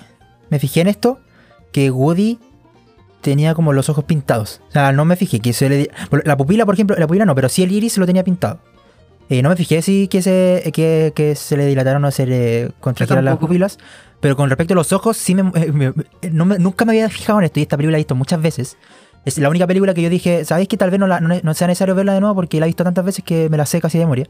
me 0.49 0.59
fijé 0.59 0.81
en 0.81 0.89
esto, 0.89 1.21
que 1.71 1.91
Woody 1.91 2.39
tenía 3.21 3.53
como 3.55 3.75
los 3.75 3.91
ojos 3.91 4.05
pintados. 4.05 4.63
O 4.69 4.73
sea, 4.73 4.93
no 4.93 5.05
me 5.05 5.17
fijé 5.17 5.41
que 5.41 5.53
se 5.53 5.69
le... 5.69 5.91
La 6.25 6.37
pupila, 6.39 6.65
por 6.65 6.75
ejemplo, 6.75 6.97
la 6.99 7.07
pupila 7.07 7.27
no, 7.27 7.35
pero 7.35 7.51
sí 7.51 7.63
el 7.63 7.73
iris 7.73 7.99
lo 7.99 8.07
tenía 8.07 8.25
pintado. 8.25 8.61
Eh, 9.31 9.43
no 9.43 9.49
me 9.51 9.57
fijé 9.57 9.83
si 9.83 10.09
que 10.09 10.23
se, 10.23 10.71
que, 10.73 11.13
que 11.15 11.35
se 11.35 11.57
le 11.57 11.67
dilataron 11.67 12.05
o 12.05 12.11
se 12.11 12.27
le 12.27 12.71
contrajeron 12.81 13.25
las 13.25 13.37
pupilas. 13.39 13.79
Pero 14.21 14.37
con 14.37 14.49
respecto 14.49 14.75
a 14.75 14.77
los 14.77 14.93
ojos, 14.93 15.17
sí 15.17 15.35
me, 15.35 15.43
eh, 15.61 15.71
me- 15.73 15.93
no 16.33 16.45
me- 16.45 16.59
nunca 16.59 16.85
me 16.85 16.93
había 16.93 17.09
fijado 17.09 17.39
en 17.39 17.45
esto. 17.45 17.61
Y 17.61 17.63
esta 17.63 17.77
película 17.77 17.93
la 17.93 17.99
he 17.99 18.01
visto 18.01 18.15
muchas 18.15 18.41
veces. 18.41 18.77
Es 19.25 19.37
la 19.39 19.49
única 19.51 19.67
película 19.67 19.93
que 19.95 20.01
yo 20.03 20.09
dije, 20.11 20.45
¿sabéis 20.45 20.69
que 20.69 20.77
tal 20.77 20.91
vez 20.91 20.99
no, 20.99 21.07
la- 21.07 21.21
no, 21.21 21.35
no 21.43 21.55
sea 21.55 21.67
necesario 21.67 21.95
verla 21.95 22.15
de 22.15 22.21
nuevo? 22.21 22.35
Porque 22.35 22.59
la 22.59 22.67
he 22.67 22.69
visto 22.69 22.85
tantas 22.85 23.05
veces 23.05 23.23
que 23.25 23.49
me 23.51 23.57
la 23.57 23.67
sé 23.67 23.81
casi 23.81 23.99
de 23.99 24.05
memoria. 24.05 24.27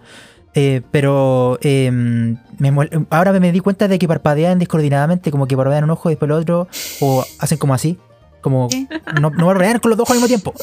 Eh, 0.54 0.82
pero 0.90 1.58
eh, 1.62 1.90
me 1.92 2.72
ahora 3.10 3.32
me 3.38 3.52
di 3.52 3.60
cuenta 3.60 3.86
de 3.86 3.98
que 3.98 4.08
parpadean 4.08 4.58
descoordinadamente, 4.58 5.30
como 5.30 5.46
que 5.46 5.56
parpadean 5.56 5.84
un 5.84 5.90
ojo 5.90 6.08
y 6.10 6.12
después 6.14 6.28
el 6.28 6.32
otro, 6.32 6.66
o 7.00 7.24
hacen 7.38 7.58
como 7.58 7.74
así. 7.74 7.98
Como 8.40 8.68
¿Qué? 8.68 8.86
no, 9.20 9.30
no 9.30 9.46
parpadean 9.46 9.78
con 9.78 9.90
los 9.90 9.98
dos 9.98 10.04
ojos 10.08 10.16
al 10.16 10.22
mismo 10.22 10.28
tiempo. 10.28 10.54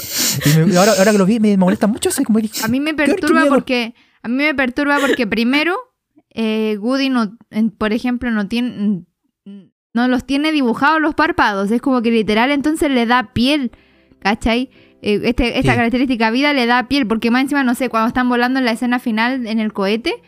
Y 0.45 0.69
me- 0.69 0.77
ahora, 0.77 0.93
ahora 0.97 1.11
que 1.11 1.17
lo 1.17 1.25
vi, 1.25 1.39
me, 1.39 1.55
molesta 1.57 1.87
mucho. 1.87 2.09
Así 2.09 2.23
como 2.23 2.39
A 2.63 2.67
mí 2.67 2.79
me 2.79 2.93
perturba 2.93 3.45
porque 3.47 3.93
a 4.25 4.27
mí 4.27 4.35
me 4.35 4.55
perturba 4.55 4.99
porque 4.99 5.27
primero 5.35 5.75
eh, 6.33 6.77
Woody 6.79 7.09
no, 7.09 7.37
en- 7.51 7.69
por 7.71 7.93
ejemplo, 7.93 8.31
no 8.31 8.47
tiene 8.47 9.03
no 9.93 10.07
los 10.09 10.25
tiene 10.25 10.51
dibujados 10.51 10.99
los 11.01 11.15
párpados, 11.15 11.71
es 11.71 11.81
como 11.81 12.01
que 12.01 12.11
literal 12.11 12.51
entonces 12.51 12.91
le 12.91 13.05
da 13.05 13.31
piel, 13.33 13.71
¿cachai? 14.19 14.69
Eh, 15.01 15.21
este, 15.23 15.57
esta 15.59 15.71
Sí. 15.71 15.77
característica 15.77 16.31
vida 16.31 16.51
le 16.53 16.65
da 16.65 16.87
piel, 16.89 17.07
porque 17.07 17.31
más 17.31 17.43
encima, 17.43 17.63
no 17.63 17.75
sé, 17.75 17.87
cuando 17.89 18.07
están 18.09 18.27
volando 18.27 18.59
en 18.59 18.65
la 18.65 18.71
escena 18.71 18.99
final 18.99 19.47
en 19.47 19.59
el 19.59 19.71
cohete, 19.71 20.21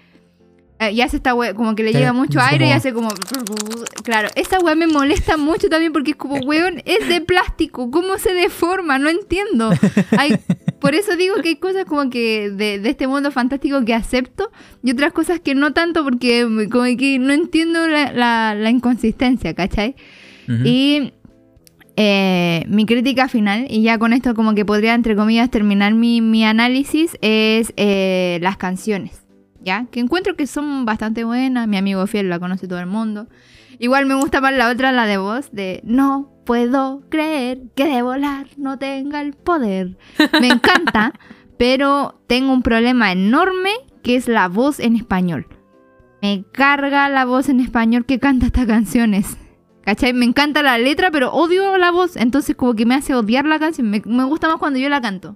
y 0.92 1.02
hace 1.02 1.18
esta 1.18 1.34
wea, 1.34 1.54
como 1.54 1.76
que 1.76 1.84
le 1.84 1.92
Sí, 1.92 1.98
llega 1.98 2.14
mucho 2.14 2.40
aire 2.40 2.68
y 2.68 2.72
hace 2.72 2.94
como... 2.94 3.10
Claro, 4.04 4.30
esa 4.36 4.60
wea 4.60 4.76
me 4.76 4.88
molesta 4.88 5.36
mucho 5.38 5.70
también 5.70 5.92
porque 5.92 6.12
es 6.12 6.18
como, 6.18 6.36
weón, 6.38 6.82
es 6.86 7.08
de 7.10 7.20
plástico, 7.22 7.90
¿cómo 7.92 8.18
se 8.18 8.34
deforma? 8.34 9.00
No 9.00 9.10
entiendo. 9.10 9.72
Hay, 10.18 10.38
por 10.80 10.94
eso 10.96 11.16
digo 11.16 11.36
que 11.42 11.50
hay 11.50 11.56
cosas 11.56 11.86
como 11.86 12.10
que 12.10 12.52
de, 12.52 12.80
de 12.80 12.90
este 12.90 13.08
mundo 13.08 13.32
fantástico 13.32 13.84
que 13.86 13.94
acepto 13.96 14.52
y 14.84 14.92
otras 14.92 15.14
cosas 15.14 15.40
que 15.40 15.56
no 15.56 15.74
tanto 15.74 16.04
porque 16.04 16.44
como 16.72 16.86
que 16.98 17.18
no 17.20 17.34
entiendo 17.34 17.88
la, 17.88 18.12
la- 18.14 18.56
la 18.56 18.70
inconsistencia, 18.70 19.54
¿cachai? 19.56 19.96
Y 20.64 21.12
eh, 21.98 22.64
mi 22.68 22.86
crítica 22.86 23.28
final, 23.28 23.66
y 23.70 23.82
ya 23.82 23.98
con 23.98 24.14
esto 24.14 24.34
como 24.36 24.54
que 24.54 24.64
podría, 24.64 24.94
entre 24.94 25.16
comillas, 25.16 25.50
terminar 25.50 25.94
mi, 25.96 26.22
mi 26.22 26.46
análisis, 26.46 27.18
es 27.22 27.74
eh, 27.76 28.38
las 28.42 28.56
canciones, 28.58 29.24
¿ya? 29.68 29.86
Que 29.92 30.00
encuentro 30.00 30.38
que 30.38 30.48
son 30.48 30.86
bastante 30.86 31.26
buenas, 31.26 31.68
mi 31.68 31.76
amigo 31.76 32.08
fiel 32.08 32.30
la 32.30 32.40
conoce 32.40 32.70
todo 32.70 32.80
el 32.80 32.86
mundo. 32.86 33.28
Igual 33.80 34.06
me 34.06 34.16
gusta 34.16 34.40
más 34.40 34.54
la 34.54 34.70
otra, 34.70 34.94
la 34.94 35.06
de 35.06 35.18
voz, 35.18 35.52
de 35.52 35.82
no 35.84 36.32
puedo 36.46 37.04
creer 37.10 37.60
que 37.76 37.86
de 37.86 38.02
volar 38.02 38.48
no 38.56 38.80
tenga 38.80 39.22
el 39.22 39.34
poder. 39.34 39.98
Me 40.42 40.48
encanta, 40.48 41.12
pero 41.58 42.22
tengo 42.28 42.54
un 42.54 42.62
problema 42.62 43.12
enorme 43.12 43.72
que 44.04 44.16
es 44.16 44.30
la 44.30 44.48
voz 44.48 44.80
en 44.80 44.96
español. 44.96 45.48
Me 46.22 46.46
carga 46.54 47.10
la 47.10 47.26
voz 47.26 47.50
en 47.50 47.60
español 47.60 48.06
que 48.06 48.20
canta 48.20 48.46
estas 48.46 48.68
canciones. 48.68 49.38
¿Cachai? 49.84 50.14
Me 50.14 50.26
encanta 50.26 50.64
la 50.64 50.78
letra, 50.78 51.12
pero 51.12 51.34
odio 51.34 51.78
la 51.78 51.92
voz. 51.92 52.16
Entonces 52.16 52.56
como 52.56 52.74
que 52.74 52.86
me 52.86 52.96
hace 52.96 53.14
odiar 53.14 53.46
la 53.46 53.60
canción. 53.60 53.90
Me, 53.90 54.02
me 54.06 54.24
gusta 54.24 54.48
más 54.48 54.58
cuando 54.58 54.80
yo 54.80 54.88
la 54.88 55.02
canto. 55.02 55.36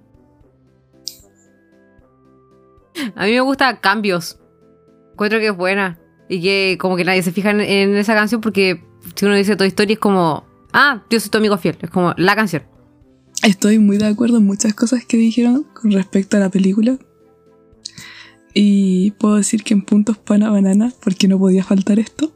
A 3.16 3.26
mí 3.26 3.32
me 3.32 3.40
gusta 3.40 3.80
Cambios. 3.80 4.38
Encuentro 5.12 5.38
que 5.38 5.48
es 5.48 5.56
buena. 5.56 5.98
Y 6.28 6.40
que 6.40 6.78
como 6.80 6.96
que 6.96 7.04
nadie 7.04 7.22
se 7.22 7.32
fija 7.32 7.50
en, 7.50 7.94
esa 7.96 8.14
canción 8.14 8.40
porque 8.40 8.82
si 9.14 9.26
uno 9.26 9.34
dice 9.34 9.56
Toy 9.56 9.68
Story 9.68 9.94
es 9.94 9.98
como... 9.98 10.46
Ah, 10.72 11.04
yo 11.10 11.20
soy 11.20 11.30
tu 11.30 11.38
amigo 11.38 11.58
fiel. 11.58 11.76
Es 11.82 11.90
como 11.90 12.14
la 12.16 12.34
canción. 12.34 12.62
Estoy 13.42 13.78
muy 13.78 13.98
de 13.98 14.06
acuerdo 14.06 14.38
en 14.38 14.46
muchas 14.46 14.72
cosas 14.74 15.04
que 15.04 15.16
dijeron 15.16 15.66
con 15.74 15.90
respecto 15.90 16.36
a 16.36 16.40
la 16.40 16.48
película. 16.48 16.98
Y 18.54 19.12
puedo 19.12 19.36
decir 19.36 19.64
que 19.64 19.74
en 19.74 19.82
puntos 19.82 20.18
pana 20.18 20.50
banana, 20.50 20.92
porque 21.02 21.28
no 21.28 21.38
podía 21.38 21.64
faltar 21.64 21.98
esto. 21.98 22.32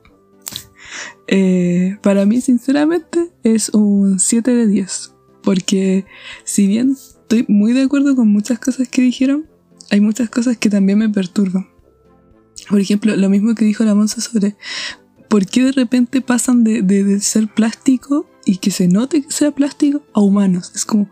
Eh, 1.28 1.98
para 2.02 2.24
mí, 2.26 2.40
sinceramente, 2.40 3.30
es 3.42 3.70
un 3.70 4.18
7 4.18 4.54
de 4.54 4.66
10. 4.66 5.14
Porque 5.42 6.06
si 6.44 6.66
bien 6.66 6.92
estoy 6.92 7.44
muy 7.48 7.72
de 7.72 7.82
acuerdo 7.82 8.16
con 8.16 8.28
muchas 8.28 8.58
cosas 8.58 8.88
que 8.88 9.02
dijeron, 9.02 9.46
hay 9.90 10.00
muchas 10.00 10.28
cosas 10.30 10.56
que 10.56 10.70
también 10.70 10.98
me 10.98 11.08
perturban. 11.08 11.68
Por 12.68 12.80
ejemplo, 12.80 13.14
lo 13.16 13.28
mismo 13.28 13.54
que 13.54 13.64
dijo 13.64 13.84
la 13.84 13.94
Monza 13.94 14.20
sobre 14.20 14.56
por 15.28 15.46
qué 15.46 15.64
de 15.64 15.72
repente 15.72 16.20
pasan 16.20 16.64
de, 16.64 16.82
de- 16.82 17.20
ser 17.20 17.48
plástico 17.52 18.28
y 18.44 18.58
que 18.58 18.70
se 18.70 18.88
note 18.88 19.22
que 19.22 19.30
sea 19.30 19.50
plástico 19.50 20.02
a 20.14 20.20
humanos. 20.20 20.72
Es 20.74 20.84
como, 20.84 21.08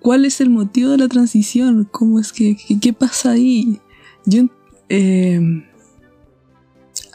¿cuál 0.00 0.24
es 0.24 0.40
el 0.40 0.50
motivo 0.50 0.90
de 0.90 0.98
la 0.98 1.08
transición? 1.08 1.88
¿Cómo 1.90 2.18
es 2.20 2.32
que, 2.32 2.56
que- 2.56 2.80
qué 2.80 2.92
pasa 2.92 3.32
ahí? 3.32 3.80
Yo, 4.26 4.44
eh, 4.88 5.40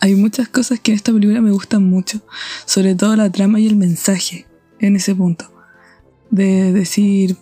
hay 0.02 0.16
muchas 0.16 0.48
cosas 0.48 0.80
que 0.80 0.92
en 0.92 0.96
esta 0.96 1.12
película 1.12 1.42
me 1.42 1.52
gustan 1.52 1.84
mucho, 1.84 2.22
sobre 2.66 2.96
todo 2.96 3.16
la 3.16 3.30
trama 3.32 3.60
y 3.60 3.68
el 3.68 3.76
mensaje 3.76 4.46
en 4.80 4.96
ese 4.96 5.14
punto. 5.16 5.52
De 6.32 6.72
decir, 6.72 7.36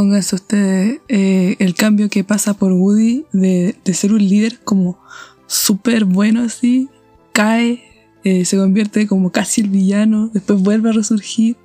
pónganse 0.00 0.34
ustedes, 0.34 1.00
eh, 1.08 1.56
el 1.58 1.74
cambio 1.74 2.08
que 2.08 2.24
pasa 2.24 2.54
por 2.54 2.72
Woody 2.72 3.26
de, 3.32 3.76
de 3.84 3.92
ser 3.92 4.14
un 4.14 4.26
líder 4.26 4.58
como 4.60 4.98
súper 5.46 6.06
bueno 6.06 6.40
así, 6.42 6.88
cae, 7.34 7.82
eh, 8.24 8.46
se 8.46 8.56
convierte 8.56 9.06
como 9.06 9.30
casi 9.30 9.60
el 9.60 9.68
villano, 9.68 10.30
después 10.32 10.58
vuelve 10.62 10.88
a 10.88 10.92
resurgir. 10.94 11.58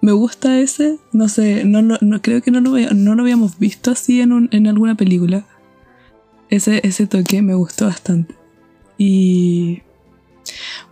Me 0.00 0.10
gusta 0.10 0.58
ese, 0.58 0.98
no 1.12 1.28
sé, 1.28 1.64
no, 1.64 1.82
no 1.82 2.20
creo 2.20 2.42
que 2.42 2.50
no 2.50 2.60
lo, 2.60 2.72
no 2.94 3.14
lo 3.14 3.22
habíamos 3.22 3.60
visto 3.60 3.92
así 3.92 4.20
en, 4.20 4.32
un- 4.32 4.48
en 4.50 4.66
alguna 4.66 4.96
película. 4.96 5.46
Ese, 6.50 6.80
ese 6.84 7.06
toque 7.06 7.42
me 7.42 7.54
gustó 7.54 7.86
bastante. 7.86 8.34
Y 8.98 9.82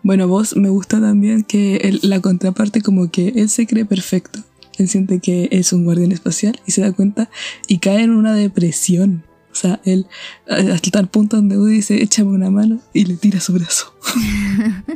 bueno, 0.05 0.29
vos 0.29 0.55
me 0.55 0.69
gusta 0.69 1.01
también 1.01 1.43
que 1.43 1.99
la 2.03 2.21
contraparte 2.21 2.81
como 2.81 3.11
que 3.11 3.31
él 3.35 3.49
se 3.49 3.67
cree 3.67 3.85
perfecto. 3.85 4.39
Él 4.81 4.89
siente 4.89 5.21
que 5.21 5.49
es 5.53 5.73
un 5.73 5.85
guardián 5.85 6.13
espacial 6.13 6.61
y 6.67 6.73
se 6.73 6.81
da 6.81 6.93
cuenta 6.93 7.31
y 7.69 7.79
cae 7.79 8.03
en 8.03 8.11
una 8.11 8.35
depresión. 8.35 9.25
O 9.53 9.55
sea, 9.55 9.81
él 9.85 10.07
eh, 10.47 10.71
hasta 10.73 10.91
tal 10.91 11.09
punto 11.09 11.37
donde 11.37 11.59
Woody 11.59 11.75
dice, 11.75 12.03
échame 12.03 12.31
una 12.31 12.51
mano 12.51 12.81
y 12.93 13.05
le 13.05 13.17
tira 13.17 13.41
su 13.41 13.53
brazo. 13.53 13.95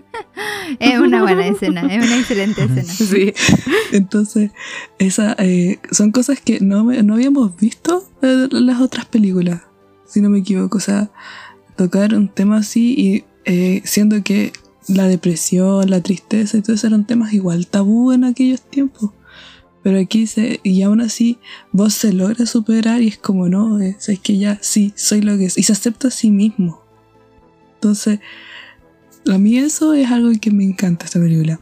Es 0.80 0.98
una 0.98 1.22
buena 1.22 1.46
escena, 1.46 1.82
es 1.82 2.04
una 2.04 2.18
excelente 2.18 2.64
escena. 2.64 2.92
Sí. 2.92 3.34
Entonces, 3.92 4.50
esa, 4.98 5.36
eh, 5.38 5.78
son 5.90 6.10
cosas 6.10 6.40
que 6.40 6.58
no, 6.60 6.84
no 6.84 7.14
habíamos 7.14 7.56
visto 7.56 8.04
en 8.22 8.66
las 8.66 8.80
otras 8.80 9.04
películas, 9.04 9.60
si 10.06 10.20
no 10.20 10.30
me 10.30 10.38
equivoco. 10.38 10.78
O 10.78 10.80
sea, 10.80 11.10
tocar 11.76 12.14
un 12.14 12.28
tema 12.28 12.58
así 12.58 12.94
y 12.96 13.24
eh, 13.44 13.82
siendo 13.84 14.22
que 14.22 14.52
la 14.88 15.06
depresión, 15.06 15.90
la 15.90 16.00
tristeza 16.00 16.56
y 16.56 16.62
todo 16.62 16.74
eso 16.74 16.86
eran 16.86 17.06
temas 17.06 17.32
igual 17.34 17.66
tabú 17.66 18.12
en 18.12 18.24
aquellos 18.24 18.62
tiempos. 18.62 19.10
Pero 19.84 20.00
aquí 20.00 20.26
se, 20.26 20.58
y 20.64 20.82
aún 20.82 21.00
así 21.00 21.38
vos 21.70 21.94
se 21.94 22.12
logra 22.12 22.46
superar 22.46 23.02
y 23.02 23.08
es 23.08 23.18
como 23.18 23.48
no, 23.48 23.80
es, 23.80 24.08
es 24.08 24.18
que 24.18 24.38
ya 24.38 24.58
sí, 24.62 24.92
soy 24.96 25.20
lo 25.20 25.36
que 25.36 25.44
es. 25.44 25.58
Y 25.58 25.62
se 25.62 25.72
acepta 25.74 26.08
a 26.08 26.10
sí 26.10 26.30
mismo. 26.30 26.82
Entonces, 27.74 28.18
a 29.30 29.38
mí 29.38 29.58
eso 29.58 29.92
es 29.94 30.10
algo 30.10 30.30
que 30.40 30.50
me 30.50 30.64
encanta 30.64 31.04
esta 31.04 31.20
película. 31.20 31.60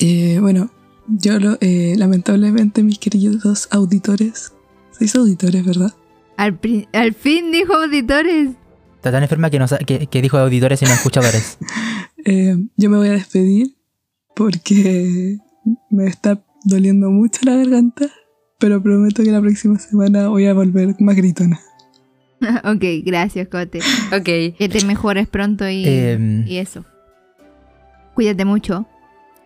Eh, 0.00 0.38
bueno, 0.40 0.70
yo 1.06 1.38
lo, 1.38 1.56
eh, 1.60 1.94
lamentablemente 1.96 2.82
mis 2.82 2.98
queridos 2.98 3.68
auditores, 3.70 4.52
sois 4.98 5.14
auditores, 5.14 5.64
¿verdad? 5.64 5.94
Al, 6.36 6.58
fin 7.14 7.52
dijo 7.52 7.74
auditores. 7.74 8.50
Está 8.96 9.12
tan 9.12 9.22
enferma 9.22 9.50
que, 9.50 9.58
no 9.60 9.68
sa- 9.68 9.78
que, 9.78 10.08
que 10.08 10.20
dijo 10.20 10.36
auditores 10.38 10.82
y 10.82 10.84
no 10.84 10.92
escuchadores. 10.92 11.58
Eh, 12.26 12.56
yo 12.78 12.88
me 12.88 12.96
voy 12.96 13.08
a 13.08 13.12
despedir 13.12 13.76
porque 14.34 15.36
me 15.90 16.06
está 16.06 16.42
doliendo 16.64 17.10
mucho 17.10 17.40
la 17.44 17.56
garganta, 17.56 18.06
pero 18.58 18.82
prometo 18.82 19.22
que 19.22 19.30
la 19.30 19.40
próxima 19.40 19.78
semana 19.78 20.28
voy 20.28 20.46
a 20.46 20.54
volver 20.54 20.94
más 21.00 21.16
gritona. 21.16 21.60
ok, 22.64 22.84
gracias, 23.04 23.48
Cote. 23.48 23.78
Ok. 24.16 24.24
Que 24.58 24.68
te 24.70 24.84
mejores 24.84 25.28
pronto 25.28 25.68
y, 25.68 25.86
Em. 25.86 26.46
y 26.46 26.58
eso. 26.58 26.84
Cuídate 28.14 28.44
mucho. 28.44 28.86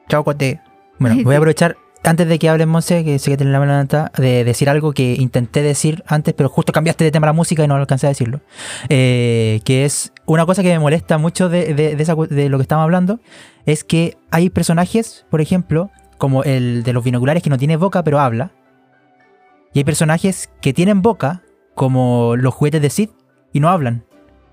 Chao, 0.09 0.25
cuate. 0.25 0.61
Bueno, 0.99 1.23
voy 1.25 1.35
a 1.35 1.39
aprovechar, 1.39 1.77
antes 2.05 2.29
de 2.29 2.39
que 2.39 2.49
hables, 2.49 2.67
Monse, 2.67 3.05
que 3.05 3.19
sé 3.19 3.31
que 3.31 3.37
tenés 3.37 3.53
la 3.53 3.59
mano 3.61 3.73
levantada, 3.73 4.13
de 4.17 4.45
decir 4.45 4.69
algo 4.69 4.93
que 4.93 5.15
intenté 5.15 5.63
decir 5.63 6.03
antes, 6.07 6.35
pero 6.35 6.49
justo 6.49 6.73
cambiaste 6.73 7.05
de 7.05 7.11
tema 7.11 7.27
la 7.27 7.33
música 7.33 7.65
y 7.65 7.69
no 7.69 7.75
alcancé 7.77 8.07
a 8.07 8.11
decirlo. 8.11 8.41
Eh, 8.89 9.61
que 9.65 9.85
es 9.85 10.13
una 10.27 10.45
cosa 10.47 10.63
que 10.63 10.69
me 10.71 10.79
molesta 10.79 11.19
mucho 11.19 11.49
de, 11.49 11.75
de- 11.75 11.97
de 11.97 12.03
esa 12.03 12.15
cu- 12.15 12.27
de 12.27 12.49
lo 12.49 12.59
que 12.59 12.63
estamos 12.63 12.85
hablando, 12.85 13.21
es 13.67 13.85
que 13.85 14.17
hay 14.31 14.51
personajes, 14.51 15.27
por 15.31 15.41
ejemplo, 15.41 15.91
como 16.19 16.45
el 16.45 16.83
de 16.83 16.93
los 16.93 17.03
binoculares 17.05 17.43
que 17.43 17.51
no 17.51 17.59
tiene 17.59 17.77
boca 17.77 18.03
pero 18.05 18.19
habla. 18.21 18.53
Y 19.73 19.79
hay 19.81 19.85
personajes 19.85 20.51
que 20.61 20.73
tienen 20.73 21.03
boca, 21.03 21.43
como 21.75 22.37
los 22.37 22.55
juguetes 22.55 22.83
de 22.83 22.91
Sid, 22.91 23.11
y 23.53 23.61
no 23.61 23.69
hablan. 23.69 24.05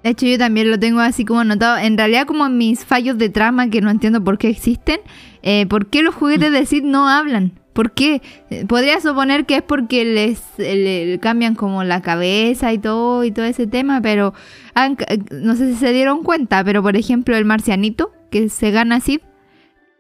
De 0.04 0.12
hecho, 0.12 0.26
yo 0.28 0.38
también 0.38 0.70
lo 0.70 0.78
tengo 0.78 1.00
así 1.00 1.26
como 1.26 1.40
anotado. 1.40 1.78
En 1.78 1.98
realidad, 1.98 2.28
como 2.28 2.48
mis 2.50 2.86
fallos 2.86 3.18
de 3.18 3.30
trama 3.30 3.70
que 3.70 3.82
no 3.82 3.90
entiendo 3.90 4.24
por 4.24 4.38
qué 4.38 4.50
existen. 4.50 5.00
eh, 5.42 5.66
¿Por 5.68 5.88
qué 5.88 6.04
los 6.04 6.14
juguetes 6.14 6.52
de 6.52 6.66
Sid 6.66 6.84
no 6.84 7.08
hablan? 7.10 7.54
¿Por 7.74 7.92
qué? 7.92 8.22
Eh, 8.52 8.66
Podría 8.68 9.00
suponer 9.02 9.46
que 9.46 9.56
es 9.58 9.62
porque 9.64 10.06
les, 10.06 10.44
le 10.60 11.18
cambian 11.20 11.56
como 11.56 11.84
la 11.84 12.02
cabeza 12.02 12.72
y 12.72 12.78
todo 12.78 13.24
y 13.24 13.32
todo 13.32 13.46
ese 13.46 13.66
tema, 13.68 14.00
pero 14.02 14.34
han- 14.76 14.96
no 15.32 15.56
sé 15.56 15.72
si 15.74 15.76
se 15.80 15.92
dieron 15.92 16.24
cuenta, 16.24 16.64
pero 16.64 16.82
por 16.84 16.96
ejemplo 16.96 17.36
el 17.36 17.44
marcianito 17.46 18.12
que 18.30 18.48
se 18.50 18.70
gana 18.72 19.00
Sid, 19.02 19.20
eh, 19.22 19.26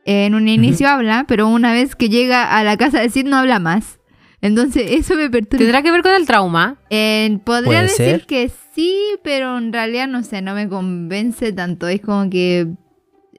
en 0.06 0.36
un 0.36 0.47
inicio 0.47 0.88
habla, 0.88 1.26
pero 1.28 1.47
una 1.47 1.74
vez 1.74 1.95
que 1.95 2.10
llega 2.10 2.58
a 2.58 2.64
la 2.64 2.78
casa 2.78 3.01
de 3.01 3.10
Sid 3.10 3.26
no 3.26 3.38
habla 3.38 3.60
más. 3.60 3.99
Entonces 4.39 4.91
eso 4.91 5.16
me 5.16 5.30
perturba. 5.30 5.58
¿Tendrá 5.58 5.82
que 5.82 5.91
ver 5.91 6.03
con 6.03 6.14
el 6.14 6.28
trauma? 6.28 6.78
Eh, 6.91 7.39
podría 7.43 7.82
decir 7.82 7.95
ser. 8.06 8.26
que 8.28 8.51
sí, 8.76 8.95
pero 9.24 9.58
en 9.58 9.74
realidad 9.74 10.08
no 10.08 10.22
sé, 10.22 10.43
no 10.43 10.53
me 10.53 10.70
convence 10.70 11.51
tanto. 11.53 11.88
Es 11.88 12.01
como 12.01 12.30
que 12.30 12.68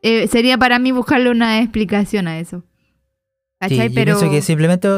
eh, 0.02 0.26
sería 0.26 0.58
para 0.58 0.80
mí 0.80 0.90
buscarle 0.90 1.30
una 1.30 1.60
explicación 1.60 2.26
a 2.26 2.40
eso. 2.40 2.64
Sí, 2.68 3.76
¿Cachai? 3.76 3.88
yo 3.88 3.94
pero 3.94 4.18
pienso 4.18 4.30
que 4.30 4.42
simplemente 4.42 4.88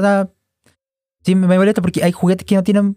sí 1.23 1.35
me 1.35 1.47
molesta 1.47 1.83
porque 1.83 2.03
hay 2.03 2.13
juguetes 2.13 2.47
que 2.47 2.55
no 2.55 2.63
tienen 2.63 2.97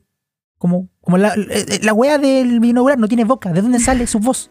como 0.57 0.89
como 1.01 1.17
la, 1.17 1.36
la, 1.36 1.55
la 1.82 1.93
wea 1.93 2.17
del 2.17 2.59
binocular 2.61 2.97
no 2.97 3.07
tiene 3.07 3.26
boca, 3.26 3.51
¿de 3.51 3.61
dónde 3.61 3.80
sale 3.80 4.07
su 4.07 4.19
voz? 4.19 4.49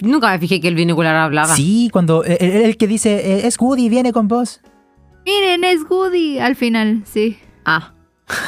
Nunca 0.00 0.30
me 0.32 0.38
fijé 0.38 0.60
que 0.60 0.68
el 0.68 0.74
binocular 0.74 1.14
hablaba. 1.16 1.54
Sí, 1.56 1.88
cuando 1.92 2.22
el, 2.24 2.36
el- 2.40 2.62
el 2.64 2.76
que 2.76 2.86
dice 2.86 3.14
eh, 3.14 3.46
es 3.46 3.58
Woody 3.60 3.88
viene 3.88 4.12
con 4.12 4.28
voz. 4.28 4.60
miren, 5.24 5.64
es 5.64 5.80
Woody 5.88 6.38
al 6.38 6.54
final, 6.56 7.02
sí. 7.04 7.38
Ah. 7.64 7.92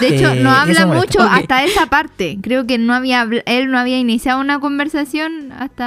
De 0.01 0.09
hecho, 0.09 0.33
Eh, 0.33 0.41
no 0.43 0.51
habla 0.51 0.87
mucho 0.87 1.23
hasta 1.23 1.63
esa 1.65 1.87
parte. 1.87 2.39
Creo 2.43 2.67
que 2.67 2.79
no 2.79 2.93
había 2.95 3.29
él 3.47 3.71
no 3.71 3.79
había 3.79 3.97
iniciado 3.99 4.41
una 4.41 4.59
conversación 4.59 5.53
hasta 5.53 5.85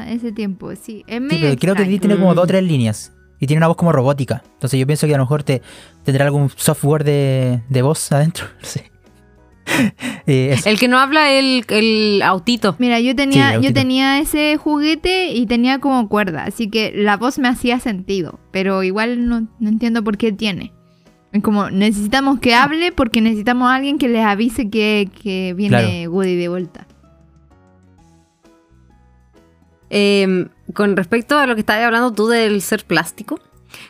ah, 0.00 0.10
ese 0.10 0.32
tiempo. 0.32 0.70
Sí, 0.76 1.04
es 1.06 1.16
Sí, 1.16 1.20
medio 1.20 1.40
pero 1.50 1.58
creo 1.60 1.74
que 1.74 1.84
tiene 1.98 2.16
como 2.16 2.34
dos 2.34 2.44
o 2.44 2.46
tres 2.46 2.62
líneas 2.64 3.12
y 3.38 3.46
tiene 3.46 3.58
una 3.58 3.68
voz 3.68 3.76
como 3.76 3.92
robótica. 3.92 4.42
Entonces 4.54 4.80
yo 4.80 4.86
pienso 4.86 5.06
que 5.06 5.14
a 5.14 5.18
lo 5.18 5.24
mejor 5.24 5.42
te 5.42 5.60
tendrá 6.04 6.24
algún 6.24 6.48
software 6.56 7.04
de, 7.04 7.62
de 7.68 7.82
voz 7.82 8.10
adentro, 8.12 8.46
no 8.60 8.66
sé. 8.66 8.90
Eh. 10.30 10.54
El 10.66 10.78
que 10.78 10.88
no 10.88 10.98
habla, 10.98 11.32
el, 11.32 11.64
el 11.70 12.20
autito. 12.22 12.76
Mira, 12.78 13.00
yo 13.00 13.12
Sí, 13.12 13.16
tenía, 13.16 13.58
yo 13.58 13.72
tenía 13.72 14.18
ese 14.18 14.58
juguete 14.58 15.32
y 15.32 15.46
tenía 15.46 15.78
como 15.78 16.06
cuerda, 16.10 16.44
así 16.44 16.68
que 16.68 16.92
la 16.94 17.16
voz 17.16 17.38
me 17.38 17.48
hacía 17.48 17.80
sentido, 17.80 18.38
pero 18.50 18.82
igual 18.82 19.26
no, 19.26 19.48
no 19.58 19.68
entiendo 19.70 20.04
por 20.04 20.18
qué 20.18 20.30
tiene. 20.30 20.74
Es 21.32 21.42
como, 21.42 21.70
necesitamos 21.70 22.40
que 22.40 22.54
hable 22.54 22.92
porque 22.92 23.22
necesitamos 23.22 23.70
a 23.70 23.76
alguien 23.76 23.96
que 23.96 24.08
les 24.08 24.22
avise 24.22 24.68
que, 24.68 25.08
que 25.22 25.54
viene 25.56 26.08
Woody 26.08 26.36
de 26.36 26.48
vuelta. 26.48 26.86
Eh, 29.88 30.46
con 30.74 30.96
respecto 30.96 31.38
a 31.38 31.46
lo 31.46 31.54
que 31.54 31.60
estabas 31.60 31.84
hablando 31.84 32.12
tú 32.12 32.28
del 32.28 32.60
ser 32.60 32.84
plástico, 32.84 33.40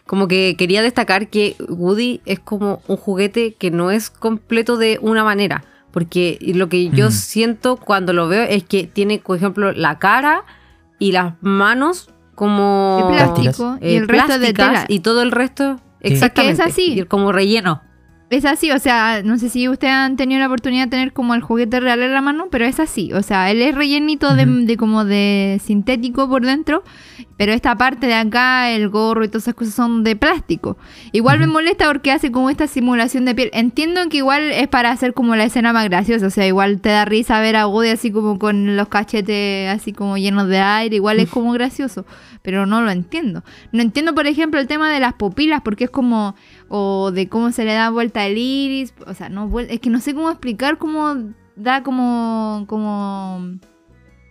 como 0.06 0.28
que 0.28 0.56
quería 0.56 0.82
destacar 0.82 1.28
que 1.28 1.56
Woody 1.68 2.20
es 2.24 2.38
como 2.40 2.82
un 2.88 2.96
juguete 2.96 3.54
que 3.54 3.70
no 3.70 3.90
es 3.90 4.10
completo 4.10 4.76
de 4.76 4.98
una 5.00 5.24
manera. 5.24 5.64
Porque 5.98 6.38
lo 6.54 6.68
que 6.68 6.90
yo 6.90 7.08
Mm. 7.08 7.12
siento 7.12 7.76
cuando 7.76 8.12
lo 8.12 8.28
veo 8.28 8.44
es 8.44 8.62
que 8.62 8.84
tiene, 8.86 9.18
por 9.18 9.36
ejemplo, 9.36 9.72
la 9.72 9.98
cara 9.98 10.44
y 11.00 11.10
las 11.12 11.34
manos 11.40 12.08
como 12.36 13.04
De 13.10 13.14
plástico 13.16 13.78
eh, 13.80 13.92
y 13.92 13.96
el 13.96 14.06
resto 14.06 14.38
de 14.38 14.52
tela. 14.52 14.84
y 14.88 15.00
todo 15.00 15.22
el 15.22 15.32
resto 15.32 15.76
Sí. 16.02 16.12
exactamente 16.12 16.62
Es 16.62 16.68
así. 16.68 17.00
y 17.00 17.02
como 17.02 17.32
relleno. 17.32 17.82
Es 18.30 18.44
así, 18.44 18.70
o 18.72 18.78
sea, 18.78 19.22
no 19.24 19.38
sé 19.38 19.48
si 19.48 19.70
ustedes 19.70 19.94
han 19.94 20.16
tenido 20.16 20.38
la 20.38 20.48
oportunidad 20.48 20.84
de 20.84 20.90
tener 20.90 21.12
como 21.14 21.34
el 21.34 21.40
juguete 21.40 21.80
real 21.80 22.02
en 22.02 22.12
la 22.12 22.20
mano, 22.20 22.48
pero 22.50 22.66
es 22.66 22.78
así, 22.78 23.10
o 23.14 23.22
sea, 23.22 23.50
él 23.50 23.62
es 23.62 23.74
rellenito 23.74 24.34
de, 24.34 24.76
como 24.76 25.06
de 25.06 25.58
sintético 25.64 26.28
por 26.28 26.44
dentro, 26.44 26.84
pero 27.38 27.54
esta 27.54 27.74
parte 27.76 28.06
de 28.06 28.12
acá, 28.12 28.70
el 28.70 28.90
gorro 28.90 29.24
y 29.24 29.28
todas 29.28 29.44
esas 29.44 29.54
cosas 29.54 29.72
son 29.72 30.04
de 30.04 30.14
plástico. 30.14 30.76
Igual 31.12 31.38
me 31.38 31.46
molesta 31.46 31.86
porque 31.86 32.12
hace 32.12 32.30
como 32.30 32.50
esta 32.50 32.66
simulación 32.66 33.24
de 33.24 33.34
piel. 33.34 33.50
Entiendo 33.54 34.06
que 34.10 34.18
igual 34.18 34.42
es 34.42 34.68
para 34.68 34.90
hacer 34.90 35.14
como 35.14 35.34
la 35.34 35.44
escena 35.44 35.72
más 35.72 35.84
graciosa, 35.88 36.26
o 36.26 36.30
sea, 36.30 36.46
igual 36.46 36.82
te 36.82 36.90
da 36.90 37.06
risa 37.06 37.40
ver 37.40 37.56
a 37.56 37.66
Woody 37.66 37.90
así 37.90 38.10
como 38.10 38.38
con 38.38 38.76
los 38.76 38.88
cachetes 38.88 39.70
así 39.70 39.94
como 39.94 40.18
llenos 40.18 40.48
de 40.48 40.58
aire, 40.58 40.96
igual 40.96 41.18
es 41.18 41.30
como 41.30 41.52
gracioso, 41.52 42.04
pero 42.42 42.66
no 42.66 42.82
lo 42.82 42.90
entiendo. 42.90 43.42
No 43.72 43.80
entiendo, 43.80 44.14
por 44.14 44.26
ejemplo, 44.26 44.60
el 44.60 44.66
tema 44.66 44.92
de 44.92 45.00
las 45.00 45.14
pupilas, 45.14 45.62
porque 45.62 45.84
es 45.84 45.90
como, 45.90 46.34
o 46.68 47.10
de 47.12 47.28
cómo 47.28 47.52
se 47.52 47.64
le 47.64 47.72
da 47.72 47.90
vuelta 47.90 48.26
el 48.26 48.38
iris, 48.38 48.94
o 49.06 49.14
sea, 49.14 49.28
no 49.28 49.50
es 49.60 49.80
que 49.80 49.90
no 49.90 50.00
sé 50.00 50.14
cómo 50.14 50.30
explicar 50.30 50.78
cómo 50.78 51.14
da 51.56 51.82
como, 51.82 52.64
como, 52.68 53.40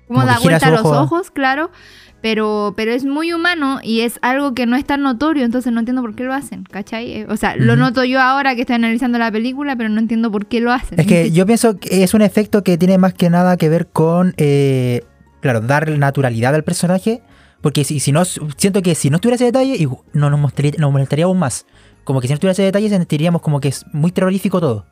da 0.09 0.39
vuelta 0.39 0.67
a 0.67 0.71
los 0.71 0.81
ojo. 0.81 0.99
ojos, 1.01 1.31
claro. 1.31 1.71
Pero, 2.19 2.73
pero 2.75 2.91
es 2.91 3.05
muy 3.05 3.31
humano 3.31 3.79
y 3.83 4.01
es 4.01 4.17
algo 4.23 4.55
que 4.55 4.65
no 4.65 4.75
es 4.75 4.85
tan 4.85 5.03
notorio, 5.03 5.45
entonces 5.45 5.71
no 5.71 5.79
entiendo 5.79 6.01
por 6.01 6.15
qué 6.15 6.23
lo 6.23 6.33
hacen, 6.33 6.63
¿cachai? 6.63 7.11
Eh, 7.11 7.27
O 7.29 7.37
sea, 7.37 7.55
lo 7.55 7.75
noto 7.75 8.03
yo 8.03 8.19
ahora 8.19 8.55
que 8.55 8.61
estoy 8.61 8.75
analizando 8.75 9.19
la 9.19 9.31
película, 9.31 9.75
pero 9.75 9.89
no 9.89 9.99
entiendo 9.99 10.31
por 10.31 10.47
qué 10.47 10.59
lo 10.59 10.71
hacen. 10.71 10.99
Es 10.99 11.05
que 11.05 11.29
yo 11.31 11.45
pienso 11.45 11.77
que 11.77 12.03
es 12.03 12.15
un 12.15 12.23
efecto 12.23 12.63
que 12.63 12.75
tiene 12.75 12.97
más 12.97 13.13
que 13.13 13.29
nada 13.29 13.55
que 13.55 13.69
ver 13.69 13.87
con, 13.87 14.33
eh, 14.37 15.03
claro, 15.41 15.61
darle 15.61 15.97
naturalidad 15.99 16.55
al 16.55 16.63
personaje. 16.63 17.21
Porque 17.61 17.83
si, 17.83 17.99
si 17.99 18.11
no, 18.11 18.23
siento 18.25 18.81
que 18.81 18.95
si 18.95 19.09
no 19.09 19.17
estuviera 19.17 19.35
ese 19.35 19.45
detalle, 19.45 19.87
no 20.13 20.29
nos, 20.29 20.39
mostraría, 20.39 20.73
nos 20.77 20.91
molestaría 20.91 21.25
aún 21.25 21.39
más. 21.39 21.65
Como 22.07 22.21
que 22.21 22.27
si 22.27 22.31
no 22.31 22.35
estuviera 22.35 22.53
ese 22.53 22.63
detalle, 22.63 22.87
sentiríamos 22.87 23.41
como 23.41 23.59
que 23.59 23.67
es 23.67 23.85
muy 23.91 24.13
terrorífico 24.13 24.61
todo. 24.61 24.85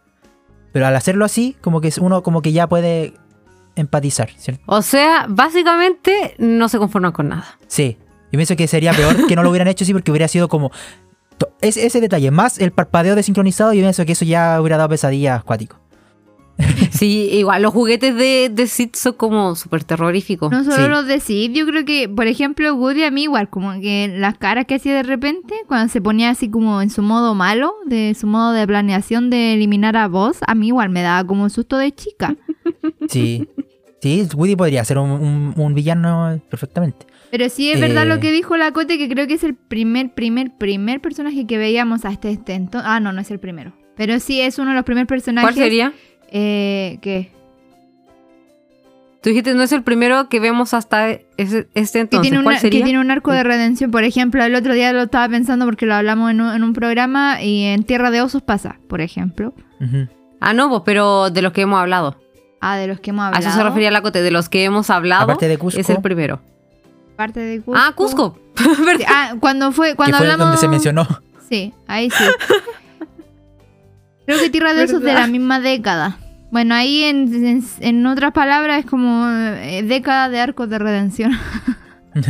Pero 0.73 0.85
al 0.85 0.97
hacerlo 0.97 1.23
así, 1.23 1.55
como 1.61 1.79
que 1.79 1.87
es 1.87 1.97
uno 1.97 2.21
como 2.23 2.41
que 2.41 2.51
ya 2.51 2.67
puede 2.67 3.13
empatizar, 3.77 4.31
¿cierto? 4.35 4.61
O 4.65 4.81
sea, 4.81 5.25
básicamente 5.29 6.35
no 6.39 6.67
se 6.67 6.77
conforman 6.77 7.13
con 7.13 7.29
nada. 7.29 7.45
Sí. 7.67 7.97
Yo 8.33 8.37
pienso 8.37 8.57
que 8.57 8.67
sería 8.67 8.91
peor 8.91 9.27
que 9.27 9.35
no 9.37 9.43
lo 9.43 9.49
hubieran 9.49 9.69
hecho 9.69 9.85
así 9.85 9.93
porque 9.93 10.11
hubiera 10.11 10.27
sido 10.27 10.49
como... 10.49 10.71
ese 11.61 12.01
detalle, 12.01 12.31
más 12.31 12.59
el 12.59 12.73
parpadeo 12.73 13.15
desincronizado, 13.15 13.71
yo 13.71 13.79
pienso 13.79 14.05
que 14.05 14.11
eso 14.11 14.25
ya 14.25 14.59
hubiera 14.59 14.75
dado 14.75 14.89
pesadillas 14.89 15.39
acuáticos. 15.39 15.79
Sí, 16.91 17.29
igual 17.33 17.61
los 17.61 17.73
juguetes 17.73 18.15
de, 18.15 18.49
de 18.51 18.67
Sid 18.67 18.91
son 18.93 19.13
como 19.13 19.55
súper 19.55 19.83
terroríficos. 19.83 20.49
No 20.51 20.63
solo 20.63 20.75
Sí. 20.85 20.89
los 20.89 21.05
de 21.07 21.19
Sid, 21.19 21.51
yo 21.51 21.65
creo 21.65 21.83
que, 21.83 22.07
por 22.07 22.27
ejemplo, 22.27 22.73
Woody 22.75 23.03
a 23.03 23.11
mí 23.11 23.23
igual, 23.23 23.49
como 23.49 23.73
que 23.81 24.13
las 24.17 24.37
caras 24.37 24.65
que 24.65 24.75
hacía 24.75 24.93
de 24.95 25.03
repente, 25.03 25.53
cuando 25.67 25.91
se 25.91 25.99
ponía 26.01 26.29
así 26.29 26.49
como 26.49 26.81
en 26.81 26.89
su 26.89 27.01
modo 27.01 27.35
malo, 27.35 27.73
de 27.85 28.15
su 28.17 28.27
modo 28.27 28.53
de 28.53 28.65
planeación 28.65 29.29
de 29.29 29.53
eliminar 29.55 29.97
a 29.97 30.07
Boss, 30.07 30.37
a 30.47 30.55
mí 30.55 30.67
igual 30.67 30.89
me 30.89 31.01
daba 31.01 31.27
como 31.27 31.43
un 31.43 31.49
susto 31.49 31.77
de 31.77 31.91
chica. 31.93 32.35
Sí. 33.09 33.47
Sí, 34.01 34.27
Woody 34.35 34.55
podría 34.55 34.83
ser 34.85 34.97
un, 34.99 35.09
un- 35.11 35.53
un 35.57 35.73
villano 35.73 36.39
perfectamente. 36.49 37.05
Pero 37.31 37.49
sí 37.49 37.71
es 37.71 37.79
verdad 37.81 38.03
Eh. 38.03 38.07
lo 38.07 38.19
que 38.19 38.31
dijo 38.31 38.55
la 38.55 38.71
Cote, 38.71 38.97
que 38.97 39.09
creo 39.09 39.27
que 39.27 39.33
es 39.33 39.43
el 39.43 39.55
primer, 39.55 40.13
primer, 40.13 40.51
primer 40.57 41.01
personaje 41.01 41.45
que 41.47 41.57
veíamos 41.57 42.05
hasta 42.05 42.29
este 42.29 42.53
entonces. 42.53 42.87
Ah, 42.89 42.99
no, 42.99 43.11
no 43.11 43.21
es 43.21 43.31
el 43.31 43.39
primero. 43.39 43.73
Pero 43.97 44.19
sí 44.19 44.41
es 44.41 44.59
uno 44.59 44.69
de 44.71 44.75
los 44.75 44.83
primeros 44.85 45.07
personajes. 45.07 45.45
¿Cuál 45.49 45.55
sería? 45.55 45.93
Eh, 46.31 46.97
¿Qué? 47.01 47.31
Tú 49.21 49.29
dijiste, 49.29 49.55
no 49.55 49.63
es 49.63 49.71
el 49.71 49.81
primero 49.81 50.29
que 50.29 50.39
vemos 50.39 50.73
hasta 50.75 51.09
ese- 51.37 51.67
este 51.73 51.93
Que 51.93 51.99
entonces. 52.01 52.21
tiene, 52.21 52.37
¿Cuál 52.37 52.45
una- 52.45 52.55
que 52.55 52.61
sería? 52.61 52.83
tiene 52.83 52.99
un 52.99 53.09
arco 53.09 53.31
de 53.31 53.43
redención. 53.43 53.89
Por 53.89 54.03
ejemplo, 54.03 54.43
el 54.43 54.53
otro 54.53 54.73
día 54.75 54.93
lo 54.93 55.01
estaba 55.03 55.27
pensando 55.27 55.65
porque 55.65 55.87
lo 55.87 55.95
hablamos 55.95 56.29
en 56.29 56.41
un, 56.41 56.53
en 56.53 56.63
un 56.63 56.73
programa 56.73 57.41
y 57.41 57.63
en 57.63 57.83
Tierra 57.83 58.11
de 58.11 58.21
Osos 58.21 58.43
pasa, 58.43 58.77
por 58.87 59.01
ejemplo. 59.01 59.53
Ujú. 59.81 60.07
Ah, 60.39 60.53
no, 60.53 60.83
pero 60.83 61.31
de 61.31 61.41
los 61.41 61.53
que 61.53 61.61
hemos 61.61 61.79
hablado. 61.79 62.19
Ah, 62.61 62.77
de 62.77 62.85
los 62.87 62.99
que 62.99 63.09
hemos 63.09 63.23
A 63.23 63.27
hablado. 63.29 63.47
eso 63.47 63.57
se 63.57 63.63
refería 63.63 63.89
la 63.89 64.01
Cote, 64.01 64.21
de 64.21 64.29
los 64.31 64.47
que 64.47 64.63
hemos 64.63 64.91
hablado. 64.91 65.23
Aparte 65.23 65.47
de 65.47 65.57
Cusco. 65.57 65.79
Es 65.81 65.89
el 65.89 66.01
primero. 66.01 66.41
Parte 67.15 67.39
de 67.39 67.61
Cusco. 67.61 67.81
Ah, 67.83 67.93
Cusco. 67.95 68.37
Sí, 68.97 69.03
ah, 69.07 69.33
cuando 69.39 69.71
fue, 69.71 69.95
cuando 69.95 70.17
que 70.17 70.23
fue 70.23 70.31
hablamos. 70.31 70.45
donde 70.47 70.59
se 70.61 70.67
mencionó. 70.67 71.07
Sí, 71.49 71.73
ahí 71.87 72.09
sí. 72.11 72.23
Creo 74.25 74.39
que 74.39 74.49
Tierra 74.49 74.73
de 74.73 74.83
Osos 74.83 75.01
de 75.01 75.13
la 75.13 75.27
misma 75.27 75.59
década. 75.59 76.17
Bueno, 76.51 76.75
ahí 76.75 77.03
en, 77.03 77.33
en, 77.45 77.63
en 77.79 78.05
otras 78.05 78.31
palabras 78.31 78.79
es 78.79 78.85
como 78.85 79.27
eh, 79.29 79.83
década 79.83 80.29
de 80.29 80.39
arcos 80.39 80.69
de 80.69 80.79
redención. 80.79 81.31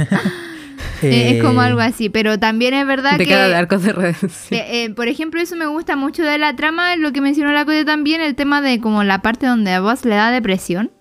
Eh, 1.02 1.36
es 1.36 1.44
como 1.44 1.62
Eh, 1.62 1.66
algo 1.66 1.82
así, 1.82 2.10
pero 2.10 2.40
también 2.40 2.74
es 2.74 2.88
verdad 2.88 3.18
que... 3.18 3.28
cada 3.28 3.50
de 3.50 3.56
arcos 3.56 3.84
de 3.84 3.92
redención. 3.92 4.60
Eh, 4.60 4.86
eh, 4.86 4.90
por 4.92 5.08
ejemplo, 5.08 5.42
eso 5.42 5.56
me 5.56 5.66
gusta 5.68 5.96
mucho 5.96 6.24
de 6.24 6.38
la 6.38 6.56
trama, 6.56 6.96
lo 6.96 7.12
que 7.12 7.22
mencionó 7.22 7.52
la 7.52 7.66
Cote 7.66 7.86
también, 7.86 8.22
el 8.22 8.34
tema 8.34 8.62
de 8.62 8.80
como 8.80 9.04
la 9.04 9.22
parte 9.22 9.46
donde 9.46 9.72
a 9.72 9.82
vos 9.82 10.06
le 10.06 10.16
da 10.16 10.32
depresión. 10.32 10.92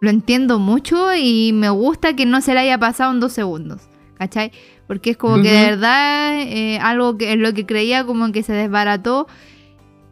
Lo 0.00 0.10
entiendo 0.10 0.58
mucho 0.58 1.14
y 1.14 1.52
me 1.54 1.68
gusta 1.70 2.14
que 2.14 2.26
no 2.26 2.40
se 2.40 2.54
le 2.54 2.60
haya 2.60 2.78
pasado 2.78 3.12
en 3.12 3.20
dos 3.20 3.32
segundos, 3.32 3.82
¿cachai? 4.18 4.50
Porque 4.86 5.10
es 5.10 5.16
como 5.16 5.40
que 5.40 5.50
de 5.50 5.64
verdad 5.70 6.34
eh, 6.40 6.78
algo 6.80 7.16
que 7.16 7.32
es 7.32 7.38
lo 7.38 7.54
que 7.54 7.64
creía 7.64 8.04
como 8.04 8.32
que 8.32 8.42
se 8.42 8.52
desbarató 8.52 9.28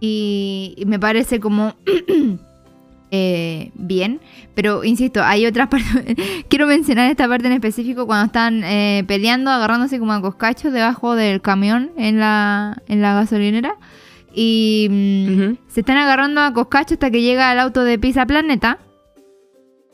y, 0.05 0.74
y 0.76 0.84
me 0.84 0.98
parece 0.98 1.38
como 1.38 1.76
eh, 3.12 3.70
bien. 3.74 4.20
Pero 4.55 4.82
insisto, 4.82 5.22
hay 5.22 5.46
otras 5.46 5.68
partes. 5.70 6.16
Quiero 6.48 6.66
mencionar 6.66 7.09
esta 7.09 7.28
parte 7.28 7.46
en 7.46 7.53
específico 7.53 8.05
cuando 8.07 8.26
están 8.26 8.64
eh, 8.64 9.05
peleando, 9.07 9.53
agarrándose 9.53 10.00
como 10.00 10.12
a 10.12 10.20
coscachos 10.20 10.72
debajo 10.72 11.14
del 11.14 11.40
camión 11.40 11.92
en 11.96 12.18
la, 12.18 12.82
en 12.88 13.00
la 13.00 13.14
gasolinera. 13.14 13.76
Y 14.34 14.88
mm, 14.90 15.68
se 15.68 15.80
están 15.80 15.98
agarrando 15.98 16.40
a 16.40 16.53
coscachos 16.53 16.94
hasta 16.94 17.12
que 17.12 17.22
llega 17.22 17.53
el 17.53 17.61
auto 17.61 17.84
de 17.84 17.96
Pizza 17.96 18.26
Planeta. 18.26 18.80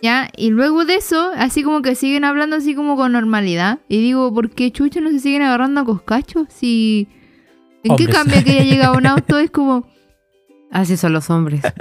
¿Ya? 0.01 0.31
Y 0.37 0.51
luego 0.51 0.87
de 0.87 0.95
eso, 0.95 1.33
así 1.37 1.63
como 1.63 1.83
que 1.83 1.97
siguen 1.97 2.25
hablando 2.25 2.57
así 2.57 2.75
como 2.75 2.97
con 2.97 3.13
normalidad. 3.13 3.81
Y 3.89 4.01
digo, 4.01 4.33
¿por 4.33 4.49
qué 4.49 4.71
chucho 4.71 5.03
no 5.03 5.11
se 5.11 5.19
siguen 5.19 5.43
agarrando 5.43 5.83
a 5.83 5.85
coscachos? 5.85 6.47
Si... 6.49 7.09
¿En 7.83 7.97
qué 7.97 8.07
cambia 8.07 8.43
que 8.43 8.55
ya 8.55 8.63
llega 8.63 8.93
un 8.93 9.05
auto? 9.07 9.39
Es 9.39 9.51
como... 9.51 9.87
Así 10.71 10.97
son 10.97 11.13
los 11.13 11.31
hombres. 11.31 11.61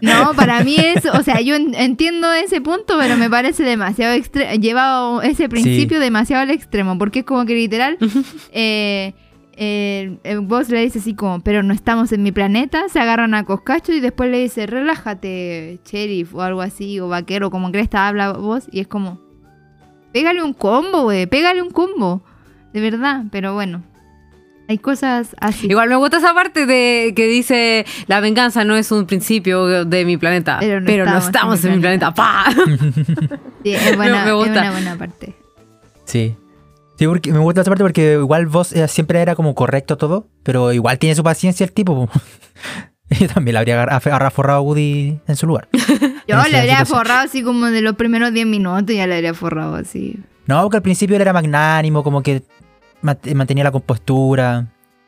No, 0.00 0.32
para 0.34 0.62
mí 0.64 0.76
es, 0.76 1.06
o 1.06 1.22
sea, 1.22 1.40
yo 1.40 1.54
en- 1.54 1.74
entiendo 1.74 2.32
ese 2.32 2.60
punto, 2.60 2.96
pero 2.98 3.16
me 3.16 3.30
parece 3.30 3.62
demasiado 3.62 4.12
extremo, 4.14 4.52
llevado 4.60 5.22
ese 5.22 5.48
principio 5.48 5.98
demasiado 6.00 6.42
al 6.42 6.50
extremo, 6.50 6.98
porque 6.98 7.20
es 7.20 7.24
como 7.24 7.44
que 7.46 7.54
literal, 7.54 7.96
eh, 8.52 9.14
eh, 9.56 10.18
el 10.24 10.40
boss 10.40 10.68
le 10.68 10.80
dice 10.82 10.98
así 10.98 11.14
como, 11.14 11.40
pero 11.42 11.62
no 11.62 11.72
estamos 11.72 12.10
en 12.12 12.22
mi 12.24 12.32
planeta, 12.32 12.88
se 12.88 12.98
agarran 13.00 13.34
a 13.34 13.44
coscacho 13.44 13.92
y 13.92 14.00
después 14.00 14.30
le 14.30 14.38
dice, 14.40 14.66
relájate, 14.66 15.80
sheriff, 15.84 16.34
o 16.34 16.42
algo 16.42 16.60
así, 16.60 16.98
o 17.00 17.08
vaquero, 17.08 17.50
como 17.50 17.70
que 17.72 17.80
esta 17.80 18.06
habla 18.08 18.32
vos, 18.32 18.68
y 18.70 18.80
es 18.80 18.86
como, 18.88 19.20
pégale 20.12 20.42
un 20.42 20.52
combo, 20.54 21.02
güey, 21.04 21.26
pégale 21.26 21.62
un 21.62 21.70
combo, 21.70 22.22
de 22.72 22.80
verdad, 22.80 23.24
pero 23.30 23.54
bueno, 23.54 23.82
hay 24.68 24.78
cosas 24.78 25.34
así. 25.40 25.66
Igual 25.68 25.88
me 25.88 25.96
gusta 25.96 26.18
esa 26.18 26.34
parte 26.34 26.66
de 26.66 27.14
que 27.16 27.26
dice 27.26 27.86
la 28.06 28.20
venganza 28.20 28.64
no 28.64 28.76
es 28.76 28.92
un 28.92 29.06
principio 29.06 29.84
de 29.86 30.04
mi 30.04 30.16
planeta, 30.18 30.58
Pero 30.60 30.84
pero 30.84 31.04
no 31.06 31.12
no, 31.12 31.18
estamos 31.18 31.58
estamos, 31.58 31.64
en 31.64 31.66
en 31.66 31.72
mi 31.72 31.76
mi 31.78 31.82
planeta. 31.82 32.14
¡Pa! 32.14 32.44
Sí, 33.64 33.74
es, 33.74 33.96
buena, 33.96 34.22
me 34.24 34.30
es 34.30 34.34
gusta. 34.36 34.52
una 34.52 34.70
buena 34.70 34.96
parte. 34.96 35.34
Sí. 36.04 36.36
Sí, 36.98 37.06
porque 37.06 37.32
me 37.32 37.38
gusta 37.38 37.60
esa 37.62 37.70
parte 37.70 37.82
porque 37.84 38.12
igual 38.14 38.46
vos 38.46 38.72
eh, 38.72 38.86
siempre 38.88 39.20
era 39.20 39.34
como 39.34 39.54
correcto 39.54 39.96
todo, 39.96 40.26
pero 40.42 40.72
igual 40.72 40.98
tiene 40.98 41.14
su 41.14 41.22
paciencia 41.24 41.64
el 41.64 41.72
tipo. 41.72 42.06
po. 42.06 42.20
Yo 43.18 43.26
también 43.28 43.54
le 43.54 43.58
habría 43.60 44.00
forrado 44.00 44.58
a 44.58 44.60
Woody 44.60 45.18
en 45.26 45.36
su 45.36 45.46
lugar. 45.46 45.68
Yo 45.72 46.36
le 46.36 46.58
habría 46.58 46.60
situación. 46.80 46.86
forrado 46.86 47.20
así 47.24 47.42
como 47.42 47.66
de 47.66 47.80
los 47.80 47.94
primeros 47.96 48.32
10 48.34 48.46
minutos, 48.46 48.94
ya 48.94 49.06
le 49.06 49.14
habría 49.14 49.32
forrado 49.32 49.76
así. 49.76 50.18
No, 50.46 50.62
porque 50.62 50.76
al 50.78 50.82
principio 50.82 51.16
él 51.16 51.22
era 51.22 51.32
magnánimo, 51.32 52.02
como 52.02 52.22
que 52.22 52.42
mantenía 53.02 53.64
la 53.64 53.72
compostura, 53.72 54.66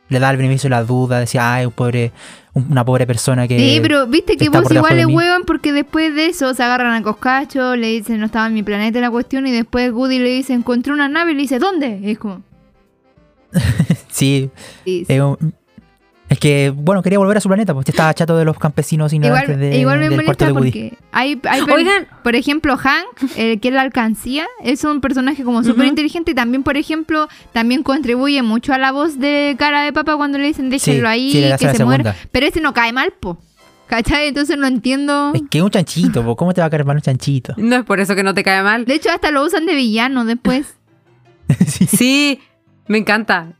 le 0.09 0.18
daba 0.18 0.32
el 0.32 0.36
beneficio 0.38 0.68
de 0.68 0.76
la 0.76 0.82
duda, 0.84 1.20
decía, 1.20 1.55
ay, 1.55 1.66
un 1.66 1.72
pobre, 1.72 2.11
un- 2.53 2.66
una 2.70 2.84
pobre 2.84 3.07
persona 3.07 3.47
que... 3.47 3.59
sí, 3.59 3.78
pero 3.80 4.07
viste 4.09 4.36
que 4.36 4.49
vos 4.49 4.62
igual 4.78 4.97
le 4.97 5.03
huevan 5.16 5.43
porque 5.45 5.72
después 5.72 6.14
de 6.14 6.26
eso 6.26 6.53
se 6.55 6.62
agarran 6.62 6.93
a 6.95 7.03
Coscacho, 7.03 7.76
le 7.76 7.86
dicen 7.88 8.18
no 8.20 8.26
estaba 8.26 8.47
en 8.49 8.55
mi 8.55 8.62
planeta 8.64 9.01
la 9.01 9.11
cuestión 9.11 9.47
y 9.47 9.53
después 9.53 9.93
Woody 9.93 10.18
le 10.18 10.30
dice 10.30 10.53
encontré 10.53 10.93
una 10.93 11.09
nave 11.09 11.30
y 11.32 11.34
le 11.34 11.43
dice 11.43 11.59
¿dónde? 11.59 12.01
Y 12.03 12.11
es 12.12 12.18
como... 12.18 12.43
Sí, 14.09 14.51
sí, 14.84 15.05
sí. 15.07 15.12
Es 16.31 16.39
que, 16.39 16.72
bueno, 16.74 17.03
quería 17.03 17.18
volver 17.18 17.37
a 17.37 17.41
su 17.41 17.49
planeta, 17.49 17.74
porque 17.74 17.91
estaba 17.91 18.14
chato 18.14 18.37
de 18.37 18.45
los 18.45 18.57
campesinos 18.57 19.12
ignorantes 19.12 19.49
Igual, 19.57 19.70
de, 19.70 19.78
igual 19.78 19.99
me 19.99 20.09
del 20.09 20.24
cuarto 20.24 20.45
molesta 20.45 20.47
de 20.47 20.53
Woody. 20.53 20.70
porque 20.70 20.99
hay, 21.11 21.41
hay 21.43 21.61
Oigan. 21.62 22.07
por 22.22 22.37
ejemplo 22.37 22.76
Hank, 22.76 23.37
el 23.37 23.59
que 23.59 23.68
es 23.68 23.74
la 23.74 23.81
alcancía, 23.83 24.47
es 24.62 24.85
un 24.85 25.01
personaje 25.01 25.43
como 25.43 25.64
súper 25.64 25.87
inteligente 25.87 26.31
y 26.31 26.35
también, 26.35 26.62
por 26.62 26.76
ejemplo, 26.76 27.28
también 27.53 27.83
contribuye 27.83 28.43
mucho 28.43 28.72
a 28.72 28.78
la 28.78 28.93
voz 28.93 29.18
de 29.18 29.57
cara 29.59 29.83
de 29.83 29.93
papa 29.93 30.16
cuando 30.16 30.39
le 30.39 30.47
dicen 30.47 30.70
déjenlo 30.70 31.09
ahí, 31.09 31.33
sí, 31.33 31.45
que 31.59 31.74
se 31.74 31.85
muera. 31.85 32.14
Pero 32.31 32.47
ese 32.47 32.61
no 32.61 32.72
cae 32.72 32.93
mal, 32.93 33.12
po. 33.18 33.37
¿Cachai? 33.89 34.28
Entonces 34.28 34.57
no 34.57 34.68
entiendo. 34.68 35.33
Es 35.35 35.43
que 35.51 35.59
es 35.59 35.64
un 35.64 35.70
chanchito, 35.70 36.24
po, 36.24 36.37
¿cómo 36.37 36.55
te 36.55 36.61
va 36.61 36.68
a 36.68 36.70
caer 36.70 36.85
mal 36.85 36.95
un 36.95 37.03
chanchito? 37.03 37.55
No 37.57 37.74
es 37.74 37.85
por 37.85 37.99
eso 37.99 38.14
que 38.14 38.22
no 38.22 38.35
te 38.35 38.45
cae 38.45 38.62
mal. 38.62 38.85
De 38.85 38.95
hecho, 38.95 39.11
hasta 39.11 39.33
lo 39.33 39.45
usan 39.45 39.66
de 39.66 39.74
villano 39.74 40.24
después. 40.24 40.76
Sí. 41.66 41.87
Sí, 41.97 42.41
me 42.87 42.99
encanta. 42.99 43.55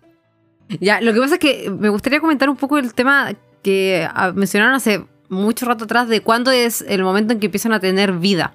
Ya, 0.81 1.01
lo 1.01 1.13
que 1.13 1.21
pasa 1.21 1.35
es 1.35 1.41
que 1.41 1.71
me 1.71 1.89
gustaría 1.89 2.21
comentar 2.21 2.49
un 2.49 2.57
poco 2.57 2.79
el 2.79 2.95
tema 2.95 3.33
que 3.63 4.07
ah, 4.15 4.33
mencionaron 4.35 4.75
hace 4.75 5.05
mucho 5.29 5.67
rato 5.67 5.85
atrás 5.85 6.09
de 6.09 6.21
cuándo 6.23 6.51
es 6.51 6.85
el 6.89 7.03
momento 7.03 7.33
en 7.33 7.41
que 7.41 7.47
empiezan 7.47 7.73
a 7.73 7.81
tener 7.81 8.13
vida. 8.13 8.53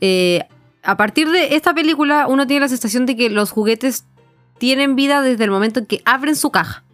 Eh, 0.00 0.42
a 0.82 0.96
partir 0.96 1.30
de 1.30 1.54
esta 1.56 1.74
película, 1.74 2.26
uno 2.26 2.46
tiene 2.46 2.60
la 2.62 2.68
sensación 2.68 3.06
de 3.06 3.16
que 3.16 3.28
los 3.30 3.50
juguetes 3.50 4.06
tienen 4.58 4.96
vida 4.96 5.20
desde 5.22 5.44
el 5.44 5.50
momento 5.50 5.80
en 5.80 5.86
que 5.86 6.02
abren 6.04 6.36
su 6.36 6.50
caja. 6.50 6.84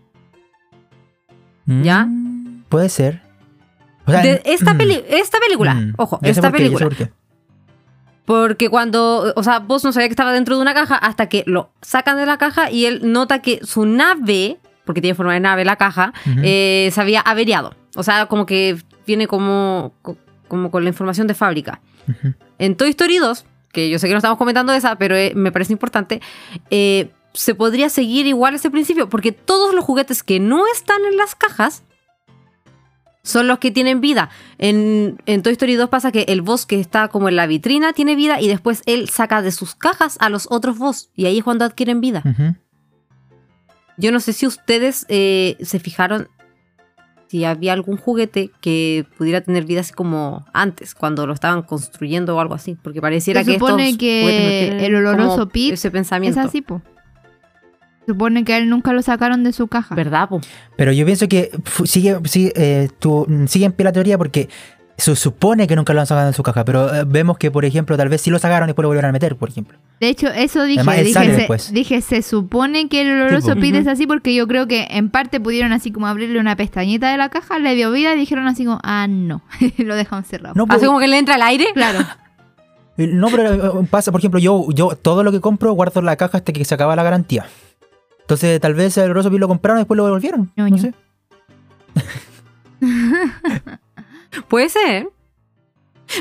¿Ya? 1.66 2.04
Mm, 2.06 2.64
Puede 2.68 2.88
ser. 2.88 3.22
O 4.06 4.10
sea, 4.12 4.22
De 4.22 4.42
esta, 4.44 4.74
mm, 4.74 4.78
peli- 4.78 5.04
esta 5.08 5.38
película, 5.40 5.74
mm, 5.74 5.94
ojo, 5.96 6.20
esta 6.22 6.52
película. 6.52 6.88
qué. 6.90 7.10
Porque 8.26 8.68
cuando, 8.68 9.32
o 9.34 9.42
sea, 9.42 9.60
vos 9.60 9.82
no 9.84 9.92
sabías 9.92 10.08
que 10.08 10.12
estaba 10.12 10.32
dentro 10.32 10.56
de 10.56 10.62
una 10.62 10.74
caja 10.74 10.96
hasta 10.96 11.28
que 11.28 11.44
lo 11.46 11.70
sacan 11.80 12.16
de 12.18 12.26
la 12.26 12.36
caja 12.38 12.70
y 12.70 12.84
él 12.86 13.00
nota 13.04 13.40
que 13.40 13.60
su 13.62 13.86
nave, 13.86 14.58
porque 14.84 15.00
tiene 15.00 15.14
forma 15.14 15.32
de 15.34 15.40
nave 15.40 15.64
la 15.64 15.76
caja, 15.76 16.12
eh, 16.42 16.90
se 16.92 17.00
había 17.00 17.20
averiado. 17.20 17.74
O 17.94 18.02
sea, 18.02 18.26
como 18.26 18.44
que 18.44 18.76
viene 19.06 19.26
como, 19.26 19.94
co- 20.02 20.18
como 20.48 20.70
con 20.70 20.82
la 20.84 20.90
información 20.90 21.26
de 21.26 21.34
fábrica. 21.34 21.80
En 22.58 22.76
Toy 22.76 22.90
Story 22.90 23.18
2, 23.18 23.44
que 23.72 23.90
yo 23.90 23.98
sé 23.98 24.06
que 24.08 24.12
no 24.14 24.18
estamos 24.18 24.38
comentando 24.38 24.72
esa, 24.72 24.96
pero 24.96 25.14
eh, 25.16 25.32
me 25.34 25.52
parece 25.52 25.72
importante, 25.72 26.20
eh, 26.70 27.10
se 27.32 27.54
podría 27.54 27.90
seguir 27.90 28.26
igual 28.26 28.54
ese 28.54 28.70
principio, 28.70 29.08
porque 29.08 29.30
todos 29.32 29.74
los 29.74 29.84
juguetes 29.84 30.22
que 30.22 30.40
no 30.40 30.64
están 30.72 31.04
en 31.10 31.16
las 31.16 31.34
cajas 31.34 31.82
son 33.26 33.48
los 33.48 33.58
que 33.58 33.70
tienen 33.70 34.00
vida. 34.00 34.30
En, 34.58 35.18
en 35.26 35.42
Toy 35.42 35.52
Story 35.52 35.74
2 35.74 35.90
pasa 35.90 36.12
que 36.12 36.26
el 36.28 36.42
boss 36.42 36.64
que 36.64 36.78
está 36.78 37.08
como 37.08 37.28
en 37.28 37.36
la 37.36 37.46
vitrina 37.46 37.92
tiene 37.92 38.14
vida 38.14 38.40
y 38.40 38.46
después 38.46 38.82
él 38.86 39.08
saca 39.08 39.42
de 39.42 39.50
sus 39.50 39.74
cajas 39.74 40.16
a 40.20 40.30
los 40.30 40.46
otros 40.50 40.78
boss 40.78 41.10
y 41.14 41.26
ahí 41.26 41.38
es 41.38 41.44
cuando 41.44 41.64
adquieren 41.64 42.00
vida. 42.00 42.22
Yo 43.98 44.12
no 44.12 44.20
sé 44.20 44.32
si 44.32 44.46
ustedes 44.46 45.06
eh, 45.08 45.56
se 45.60 45.80
fijaron 45.80 46.28
si 47.28 47.44
había 47.44 47.72
algún 47.72 47.96
juguete 47.96 48.52
que 48.60 49.04
pudiera 49.18 49.40
tener 49.40 49.64
vida 49.64 49.80
así 49.80 49.92
como 49.92 50.46
antes, 50.52 50.94
cuando 50.94 51.26
lo 51.26 51.34
estaban 51.34 51.62
construyendo 51.62 52.36
o 52.36 52.40
algo 52.40 52.54
así, 52.54 52.76
porque 52.80 53.00
pareciera 53.00 53.40
Se 53.42 53.46
que 53.46 53.58
supone 53.58 53.86
estos 53.86 53.98
que 53.98 54.86
el 54.86 54.94
oloroso 54.94 55.48
Pete 55.48 55.74
ese 55.74 55.90
Es 56.22 56.36
así, 56.36 56.62
po. 56.62 56.80
Supone 58.06 58.44
que 58.44 58.54
a 58.54 58.58
él 58.58 58.68
nunca 58.70 58.92
lo 58.92 59.02
sacaron 59.02 59.42
de 59.44 59.52
su 59.52 59.66
caja. 59.68 59.94
¿verdad? 59.94 60.28
po? 60.28 60.40
Pero 60.76 60.92
yo 60.92 61.04
pienso 61.04 61.28
que 61.28 61.50
sigue, 61.84 62.18
sigue, 62.24 62.52
eh, 62.56 62.88
tu- 62.98 63.26
sigue 63.48 63.64
en 63.66 63.72
pie 63.72 63.84
la 63.84 63.92
teoría 63.92 64.16
porque 64.18 64.48
se 64.98 65.14
supone 65.14 65.66
que 65.66 65.76
nunca 65.76 65.92
lo 65.92 66.00
han 66.00 66.06
sacado 66.06 66.28
de 66.28 66.32
su 66.32 66.42
caja, 66.42 66.64
pero 66.64 66.94
eh, 66.94 67.04
vemos 67.06 67.36
que, 67.36 67.50
por 67.50 67.66
ejemplo, 67.66 67.98
tal 67.98 68.08
vez 68.08 68.22
sí 68.22 68.30
lo 68.30 68.38
sacaron 68.38 68.66
y 68.66 68.70
después 68.70 68.84
lo 68.84 68.88
volvieron 68.88 69.10
a 69.10 69.12
meter, 69.12 69.36
por 69.36 69.50
ejemplo. 69.50 69.76
De 70.00 70.08
hecho, 70.08 70.28
eso 70.28 70.62
dije. 70.64 70.80
Además, 70.80 70.98
él 70.98 71.04
dije, 71.04 71.12
sale 71.14 71.30
se, 71.32 71.36
después. 71.36 71.72
dije, 71.72 72.00
se 72.00 72.22
supone 72.22 72.88
que 72.88 73.02
el 73.02 73.10
oloroso 73.12 73.54
po. 73.54 73.60
Pete 73.60 73.78
es 73.78 73.86
así 73.88 74.06
porque 74.06 74.34
yo 74.34 74.46
creo 74.48 74.66
que 74.66 74.86
en 74.90 75.10
parte 75.10 75.38
pudieron 75.38 75.72
así 75.72 75.90
como 75.92 76.06
abrirle 76.06 76.40
una 76.40 76.56
pestañita 76.56 77.10
de 77.10 77.18
la 77.18 77.28
caja, 77.28 77.58
le 77.58 77.74
dio 77.74 77.90
vida 77.92 78.14
y 78.14 78.18
dijeron 78.18 78.46
así 78.46 78.64
como, 78.64 78.78
ah, 78.84 79.06
no. 79.06 79.42
Lo 79.78 79.96
dejaron 79.96 80.24
cerrado. 80.24 80.54
No, 80.56 80.64
Así 80.68 80.86
como 80.86 80.98
que 80.98 81.08
le 81.08 81.18
entra 81.18 81.34
el 81.34 81.42
aire. 81.42 81.66
Claro. 81.74 81.98
No, 82.98 83.28
pero 83.28 83.82
eh, 83.82 83.86
pasa, 83.90 84.10
por 84.10 84.22
ejemplo, 84.22 84.40
yo, 84.40 84.68
yo 84.70 84.96
todo 84.96 85.22
lo 85.22 85.30
que 85.30 85.38
compro 85.42 85.70
guardo 85.72 86.00
en 86.00 86.06
la 86.06 86.16
caja 86.16 86.38
hasta 86.38 86.50
que 86.54 86.64
se 86.64 86.74
acaba 86.74 86.96
la 86.96 87.02
garantía. 87.02 87.44
Entonces, 88.26 88.60
tal 88.60 88.74
vez 88.74 88.96
el 88.98 89.14
Rosopil 89.14 89.38
lo 89.40 89.46
compraron 89.48 89.78
y 89.78 89.82
después 89.82 89.96
lo 89.96 90.04
devolvieron. 90.04 90.50
No 90.56 90.78
sé. 90.78 90.92
Puede 94.48 94.68
ser. 94.68 95.08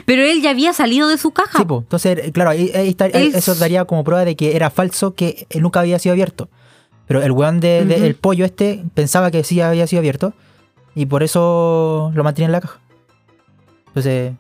Pero 0.05 0.23
él 0.23 0.41
ya 0.41 0.49
había 0.51 0.73
salido 0.73 1.07
de 1.07 1.17
su 1.17 1.31
caja. 1.31 1.59
Sí, 1.59 1.65
po. 1.65 1.79
Entonces, 1.79 2.17
eh, 2.19 2.31
claro, 2.31 2.49
ahí, 2.51 2.71
ahí 2.73 2.89
está- 2.89 3.07
eso 3.07 3.53
daría 3.55 3.85
como 3.85 4.03
prueba 4.03 4.25
de 4.25 4.35
que 4.35 4.55
era 4.55 4.69
falso, 4.69 5.13
que 5.13 5.45
él 5.49 5.61
nunca 5.61 5.79
había 5.79 5.99
sido 5.99 6.13
abierto. 6.13 6.49
Pero 7.07 7.21
el 7.21 7.31
weón 7.31 7.59
de, 7.59 7.85
de- 7.85 7.95
Ujú. 7.97 8.05
el 8.05 8.15
pollo 8.15 8.45
este 8.45 8.83
pensaba 8.95 9.29
que 9.29 9.43
sí 9.43 9.61
había 9.61 9.85
sido 9.85 9.99
abierto 9.99 10.33
y 10.95 11.05
por 11.05 11.21
eso 11.23 12.11
lo 12.15 12.23
mantiene 12.23 12.47
en 12.47 12.51
la 12.53 12.61
caja. 12.61 12.79
Entonces, 13.87 14.33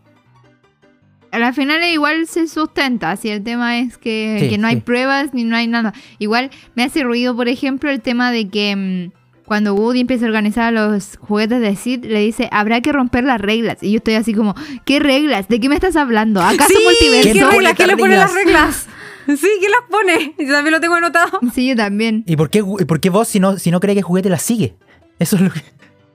A 1.35 1.39
la 1.39 1.53
final 1.53 1.83
igual 1.83 2.27
se 2.27 2.47
sustenta, 2.47 3.15
si 3.17 3.29
el 3.29 3.43
tema 3.43 3.77
es 3.79 3.97
que, 3.97 4.37
Sí, 4.39 4.49
que 4.49 4.57
no 4.57 4.67
hay 4.67 4.75
sí. 4.75 4.81
pruebas 4.81 5.33
ni 5.33 5.43
no 5.43 5.55
hay 5.55 5.67
nada. 5.67 5.93
Igual 6.17 6.49
me 6.75 6.83
hace 6.83 7.03
ruido, 7.03 7.35
por 7.35 7.49
ejemplo, 7.49 7.89
el 7.89 8.01
tema 8.01 8.31
de 8.31 8.47
que 8.47 8.75
mm, 8.75 9.43
cuando 9.45 9.75
Woody 9.75 9.99
empieza 9.99 10.25
a 10.25 10.29
organizar 10.29 10.71
los 10.73 11.17
juguetes 11.19 11.59
de 11.61 11.75
Sid, 11.75 12.05
le 12.05 12.19
dice, 12.21 12.47
habrá 12.51 12.81
que 12.81 12.91
romper 12.91 13.23
las 13.25 13.39
reglas. 13.41 13.77
Y 13.83 13.91
yo 13.91 13.97
estoy 13.97 14.13
así 14.15 14.33
como, 14.33 14.55
¿qué 14.85 14.99
reglas? 14.99 15.47
¿De 15.49 15.59
qué 15.59 15.67
me 15.69 15.75
estás 15.75 15.95
hablando? 15.97 16.41
¿Acaso 16.41 16.69
Sí, 16.69 16.77
multiverso? 16.83 17.27
¿qué, 17.27 17.31
¿Quién 17.33 17.45
pone 17.45 17.57
reglas? 17.57 17.73
¿Quién 17.75 17.87
le 17.89 17.97
pone 17.97 18.15
las 18.17 18.33
reglas? 18.33 18.87
Sí, 19.27 19.47
¿quién 19.59 19.71
las 19.71 19.81
pone? 19.89 20.33
Yo 20.47 20.53
también 20.53 20.71
lo 20.71 20.79
tengo 20.79 20.95
anotado. 20.95 21.39
Sí, 21.53 21.67
yo 21.67 21.75
también. 21.75 22.23
¿y 22.27 22.35
por 22.35 22.49
qué, 22.49 22.59
y 22.59 22.85
por 22.85 22.99
qué 22.99 23.09
vos, 23.09 23.27
si 23.27 23.39
no, 23.39 23.57
si 23.59 23.71
no 23.71 23.79
cree 23.79 23.93
que 23.95 23.99
el 23.99 24.05
juguete 24.05 24.29
la 24.29 24.37
sigue? 24.39 24.75
Eso 25.19 25.35
es 25.35 25.41
lo 25.41 25.49
que. 25.51 25.61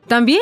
También. 0.06 0.40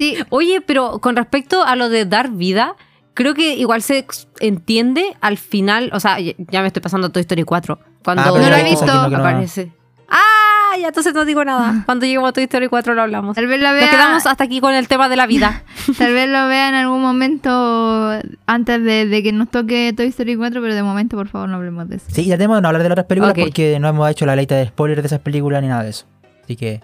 Sí, 0.00 0.16
Oye, 0.30 0.60
pero 0.60 0.98
con 0.98 1.14
respecto 1.16 1.62
a 1.62 1.76
lo 1.76 1.88
de 1.88 2.04
dar 2.04 2.30
vida, 2.32 2.74
creo 3.14 3.34
que 3.34 3.54
igual 3.56 3.82
se 3.82 4.06
entiende 4.40 5.04
al 5.20 5.38
final, 5.38 5.90
o 5.92 6.00
sea, 6.00 6.18
ya 6.20 6.60
me 6.60 6.66
estoy 6.66 6.82
pasando 6.82 7.08
a 7.08 7.10
Toy 7.12 7.20
Story 7.20 7.42
4. 7.44 7.78
Cuando 8.04 8.22
Ah, 8.22 8.26
No 8.26 8.50
lo 8.50 8.56
he 8.56 8.64
visto. 8.64 8.86
no- 8.86 9.16
aparece. 9.18 9.72
Ah, 10.08 10.76
ya 10.78 10.88
entonces 10.88 11.14
no 11.14 11.24
digo 11.24 11.44
nada. 11.44 11.82
Cuando 11.86 12.04
lleguemos 12.04 12.28
a 12.28 12.32
Toy 12.32 12.42
Story 12.44 12.68
4 12.68 12.94
lo 12.94 13.02
hablamos. 13.02 13.34
tal 13.34 13.46
vez 13.46 13.60
Nos 13.60 13.72
vea. 13.72 13.90
quedamos 13.90 14.26
hasta 14.26 14.44
aquí 14.44 14.60
con 14.60 14.74
el 14.74 14.88
tema 14.88 15.08
de 15.08 15.16
la 15.16 15.26
vida. 15.26 15.62
Tal 15.98 16.12
vez 16.12 16.28
lo 16.28 16.46
vea 16.48 16.68
en 16.68 16.74
algún 16.74 17.00
momento 17.02 18.10
antes 18.46 18.82
de, 18.84 19.06
de 19.06 19.22
que 19.22 19.32
nos 19.32 19.50
toque 19.50 19.92
Toy 19.96 20.06
Story 20.08 20.36
4, 20.36 20.60
pero 20.62 20.74
de 20.74 20.82
momento, 20.82 21.16
por 21.16 21.28
favor, 21.28 21.48
no 21.48 21.56
hablemos 21.56 21.88
de 21.88 21.96
eso. 21.96 22.06
Sí, 22.08 22.24
ya 22.26 22.36
tenemos 22.36 22.56
de 22.58 22.62
no 22.62 22.68
hablar 22.68 22.82
de 22.82 22.88
las 22.88 22.94
otras 22.94 23.06
películas 23.06 23.34
porque 23.38 23.78
no 23.80 23.88
hemos 23.88 24.08
hecho 24.10 24.26
la 24.26 24.36
lista 24.36 24.54
de 24.56 24.66
spoilers 24.68 25.02
de 25.02 25.06
esas 25.06 25.20
películas 25.20 25.62
ni 25.62 25.68
nada 25.68 25.82
de 25.84 25.90
eso. 25.90 26.06
Así 26.44 26.56
que. 26.56 26.80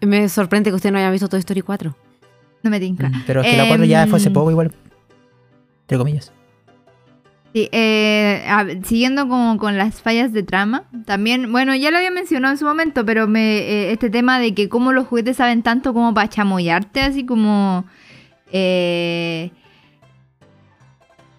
Me 0.00 0.28
sorprende 0.28 0.70
que 0.70 0.76
usted 0.76 0.90
no 0.92 0.98
haya 0.98 1.10
visto 1.10 1.28
Toy 1.28 1.38
Story 1.40 1.62
4. 1.62 1.96
No 2.62 2.70
me 2.70 2.80
tinca. 2.80 3.10
Pero 3.26 3.40
es 3.42 3.50
que 3.50 3.56
la 3.56 3.66
4 3.68 3.84
ya 3.86 4.06
fue 4.06 4.18
hace 4.18 4.28
Em, 4.28 4.34
poco 4.34 4.50
igual. 4.50 4.72
Entre 5.84 5.98
comillas. 5.98 6.32
Sí, 7.52 7.68
eh, 7.70 8.42
siguiendo 8.84 9.28
como 9.28 9.58
con 9.58 9.78
las 9.78 10.02
fallas 10.02 10.32
de 10.32 10.42
trama, 10.42 10.88
también, 11.06 11.52
bueno, 11.52 11.72
ya 11.76 11.92
lo 11.92 11.98
había 11.98 12.10
mencionado 12.10 12.52
en 12.52 12.58
su 12.58 12.64
momento, 12.64 13.04
pero 13.06 13.28
me, 13.28 13.58
eh, 13.58 13.92
este 13.92 14.10
tema 14.10 14.40
de 14.40 14.54
que 14.54 14.68
como 14.68 14.92
los 14.92 15.06
juguetes 15.06 15.36
saben 15.36 15.62
tanto 15.62 15.94
como 15.94 16.12
para 16.12 16.28
chamoyarte, 16.28 17.00
así 17.00 17.24
como, 17.24 17.84
eh, 18.50 19.52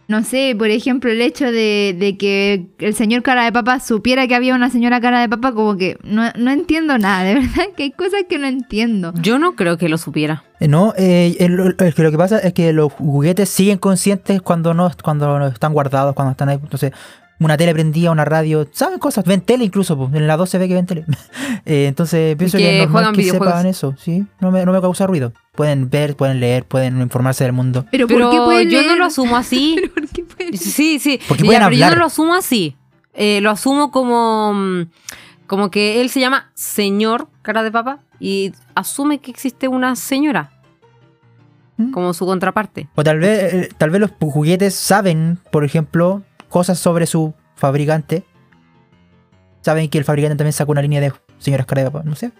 no 0.07 0.23
sé, 0.23 0.55
por 0.57 0.69
ejemplo, 0.69 1.11
el 1.11 1.21
hecho 1.21 1.45
de, 1.51 1.95
de 1.99 2.17
que 2.17 2.67
el 2.79 2.93
señor 2.93 3.23
cara 3.23 3.43
de 3.45 3.51
papa 3.51 3.79
supiera 3.79 4.27
que 4.27 4.35
había 4.35 4.53
una 4.55 4.69
señora 4.69 5.01
cara 5.01 5.19
de 5.21 5.29
papa, 5.29 5.53
como 5.53 5.77
que 5.77 5.97
no, 6.03 6.29
no 6.37 6.51
entiendo 6.51 6.97
nada, 6.97 7.23
de 7.23 7.33
verdad 7.41 7.65
que 7.75 7.83
hay 7.83 7.91
cosas 7.91 8.21
que 8.29 8.37
no 8.37 8.47
entiendo. 8.47 9.13
Yo 9.21 9.39
no 9.39 9.55
creo 9.55 9.77
que 9.77 9.89
lo 9.89 9.97
supiera. 9.97 10.43
Eh, 10.59 10.67
No, 10.67 10.93
eh, 10.97 11.35
el- 11.39 11.59
el- 11.59 11.75
es 11.79 11.95
que 11.95 12.03
lo 12.03 12.11
que 12.11 12.17
pasa 12.17 12.39
es 12.39 12.53
que 12.53 12.71
los 12.73 12.93
juguetes 12.93 13.49
siguen 13.49 13.77
conscientes 13.77 14.41
cuando 14.41 14.73
no, 14.73 14.91
cuando 15.03 15.39
no 15.39 15.47
están 15.47 15.73
guardados, 15.73 16.13
cuando 16.15 16.31
están 16.31 16.49
ahí. 16.49 16.59
Entonces, 16.61 16.91
una 17.39 17.57
tele 17.57 17.73
prendida, 17.73 18.11
una 18.11 18.23
radio, 18.23 18.65
saben 18.71 18.97
cosas, 18.97 19.25
ven 19.25 19.41
tele 19.41 19.65
incluso, 19.65 19.97
pues, 19.97 20.13
en 20.13 20.25
la 20.25 20.37
2 20.37 20.49
se 20.49 20.57
ve 20.57 20.67
que 20.69 20.73
ven 20.75 20.85
tele. 20.85 21.05
Eh, 21.67 21.87
entonces, 21.87 22.35
pienso 22.35 22.57
que 22.59 22.63
que, 22.63 22.69
es 22.75 22.79
normal 22.83 22.91
juegan 23.05 23.15
que 23.15 23.23
sepan 23.31 23.65
eso, 23.65 23.95
¿sí? 23.97 24.23
No 24.39 24.51
me, 24.51 24.63
no 24.65 24.71
me 24.71 24.79
causa 24.81 25.07
ruido. 25.07 25.33
Pueden 25.55 25.89
ver, 25.89 26.15
pueden 26.15 26.39
leer, 26.39 26.65
pueden 26.65 27.01
informarse 27.01 27.43
del 27.45 27.53
mundo. 27.53 27.85
Pero, 27.91 28.07
Pero 28.07 28.29
¿por 28.29 28.31
qué 28.31 28.43
pueden 28.43 28.69
yo 28.69 28.83
no 28.83 28.95
lo 28.95 29.05
asumo 29.05 29.37
así. 29.37 29.75
Pero 29.79 29.93
¿por 29.93 30.07
qué 30.09 30.23
pueden 30.23 30.57
Sí, 30.57 30.99
sí. 30.99 31.19
Porque 31.27 31.43
Ya, 31.43 31.47
pueden 31.47 31.61
pero 31.63 31.71
yo 31.75 31.85
hablar. 31.85 31.93
no 31.93 31.99
lo 31.99 32.05
asumo 32.07 32.33
así. 32.33 32.75
Eh, 33.13 33.39
lo 33.41 33.49
asumo 33.49 33.91
como, 33.91 34.53
mm, 34.53 34.81
como 35.47 35.71
que 35.71 36.01
él 36.01 36.09
se 36.09 36.19
llama 36.19 36.51
señor 36.53 37.29
cara 37.41 37.63
de 37.63 37.71
papa 37.71 37.99
y 38.19 38.51
asume 38.75 39.19
que 39.19 39.31
existe 39.31 39.67
una 39.69 39.95
señora 39.95 40.51
¿Mm? 41.77 41.91
como 41.91 42.13
su 42.13 42.25
contraparte. 42.25 42.89
O 42.95 43.03
tal 43.03 43.19
vez, 43.19 43.53
eh, 43.53 43.69
tal 43.77 43.89
vez 43.91 44.01
los 44.01 44.11
juguetes 44.19 44.75
saben, 44.75 45.39
por 45.51 45.63
ejemplo, 45.63 46.23
cosas 46.49 46.77
sobre 46.79 47.05
su 47.05 47.33
fabricante. 47.55 48.23
Saben 49.61 49.89
que 49.89 49.97
el 49.97 50.03
fabricante 50.03 50.35
también 50.35 50.53
sacó 50.53 50.73
una 50.73 50.81
línea 50.81 50.99
de 51.01 51.13
señoras 51.39 51.65
cara 51.65 51.83
de 51.83 51.91
papa, 51.91 52.03
no 52.05 52.15
sé. 52.15 52.31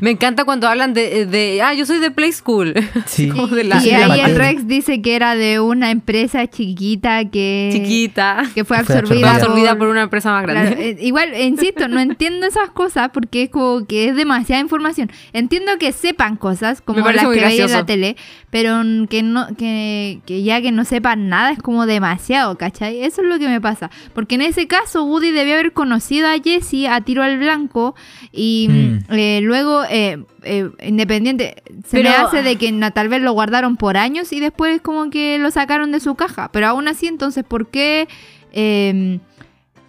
Me 0.00 0.10
encanta 0.10 0.44
cuando 0.44 0.68
hablan 0.68 0.94
de, 0.94 1.26
de 1.26 1.60
ah, 1.60 1.74
yo 1.74 1.84
soy 1.86 1.98
de 1.98 2.10
Play 2.10 2.32
School. 2.32 2.74
Sí. 3.06 3.28
Como 3.28 3.48
de 3.48 3.64
la- 3.64 3.84
y 3.84 3.90
de 3.90 4.06
la 4.06 4.14
ahí 4.14 4.20
el. 4.20 4.36
Rex 4.36 4.66
dice 4.68 5.02
que 5.02 5.16
era 5.16 5.34
de 5.34 5.58
una 5.60 5.90
empresa 5.90 6.46
chiquita 6.46 7.28
que, 7.30 7.70
Chiquita. 7.72 8.44
que 8.54 8.64
fue 8.64 8.76
absorbida, 8.78 9.32
Fue 9.32 9.40
absorbida. 9.42 9.76
por 9.76 9.88
una 9.88 10.02
empresa 10.02 10.30
más 10.32 10.42
grande. 10.44 10.70
Claro, 10.76 10.82
eh, 10.82 10.96
igual, 11.00 11.34
eh, 11.34 11.44
insisto, 11.46 11.88
no 11.88 12.00
entiendo 12.00 12.46
esas 12.46 12.70
cosas 12.70 13.10
porque 13.12 13.44
es 13.44 13.50
como 13.50 13.84
que 13.86 14.08
es 14.08 14.16
demasiada 14.16 14.60
información. 14.62 15.10
Entiendo 15.32 15.72
que 15.78 15.92
sepan 15.92 16.36
cosas 16.36 16.80
como 16.80 17.00
las 17.10 17.22
que 17.26 17.40
veía 17.40 17.64
en 17.64 17.72
la 17.72 17.84
tele, 17.84 18.16
pero 18.50 18.82
que 19.10 19.22
no 19.22 19.48
que, 19.58 20.20
que 20.26 20.42
ya 20.42 20.62
que 20.62 20.70
no 20.72 20.84
sepan 20.84 21.28
nada 21.28 21.50
es 21.50 21.58
como 21.58 21.86
demasiado, 21.86 22.56
¿cachai? 22.56 23.02
Eso 23.02 23.22
es 23.22 23.28
lo 23.28 23.38
que 23.38 23.48
me 23.48 23.60
pasa. 23.60 23.90
Porque 24.14 24.36
en 24.36 24.42
ese 24.42 24.66
caso 24.68 25.04
Woody 25.04 25.32
debió 25.32 25.54
haber 25.54 25.72
conocido 25.72 26.28
a 26.28 26.34
Jesse 26.42 26.86
a 26.88 27.00
tiro 27.00 27.22
al 27.22 27.38
blanco 27.38 27.94
y 28.30 28.68
Mm. 28.70 28.98
eh, 29.14 29.40
luego 29.42 29.71
eh, 29.88 30.24
eh, 30.42 30.70
independiente 30.82 31.62
se 31.86 31.98
me 31.98 32.10
Pero- 32.10 32.26
hace 32.26 32.42
de 32.42 32.56
que 32.56 32.72
tal 32.94 33.08
vez 33.08 33.22
lo 33.22 33.32
guardaron 33.32 33.76
por 33.76 33.96
años 33.96 34.32
y 34.32 34.40
después 34.40 34.80
como 34.80 35.10
que 35.10 35.38
lo 35.38 35.50
sacaron 35.50 35.92
de 35.92 36.00
su 36.00 36.14
caja. 36.14 36.50
Pero 36.52 36.66
aún 36.68 36.88
así, 36.88 37.06
entonces, 37.06 37.44
¿por 37.44 37.68
qué? 37.70 38.08
eh, 38.52 39.18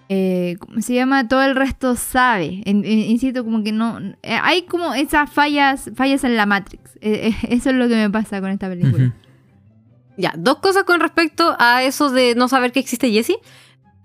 eh, 0.10 0.58
¿cómo 0.60 0.82
se 0.82 0.94
llama? 0.94 1.28
Todo 1.28 1.44
el 1.44 1.56
resto 1.56 1.96
sabe. 1.96 2.62
En- 2.66 2.86
en- 2.86 3.00
insisto, 3.10 3.44
como 3.44 3.64
que 3.64 3.72
no... 3.72 4.00
eh, 4.22 4.38
hay 4.42 4.64
como 4.64 4.94
esas 4.94 5.30
fallas, 5.32 5.90
fallas 5.96 6.24
en 6.24 6.36
la 6.36 6.46
Matrix. 6.46 6.96
Eh, 7.02 7.30
eh, 7.30 7.36
eso 7.50 7.70
es 7.72 7.76
lo 7.76 7.88
que 7.88 7.96
me 7.96 8.10
pasa 8.10 8.40
con 8.42 8.52
esta 8.52 8.70
película. 8.70 9.14
Ya, 10.18 10.34
dos 10.38 10.60
cosas 10.60 10.84
con 10.84 11.00
respecto 11.00 11.56
a 11.58 11.82
eso 11.84 12.12
de 12.12 12.36
no 12.36 12.48
saber 12.48 12.72
que 12.72 12.80
existe 12.80 13.12
Jessie. 13.12 13.38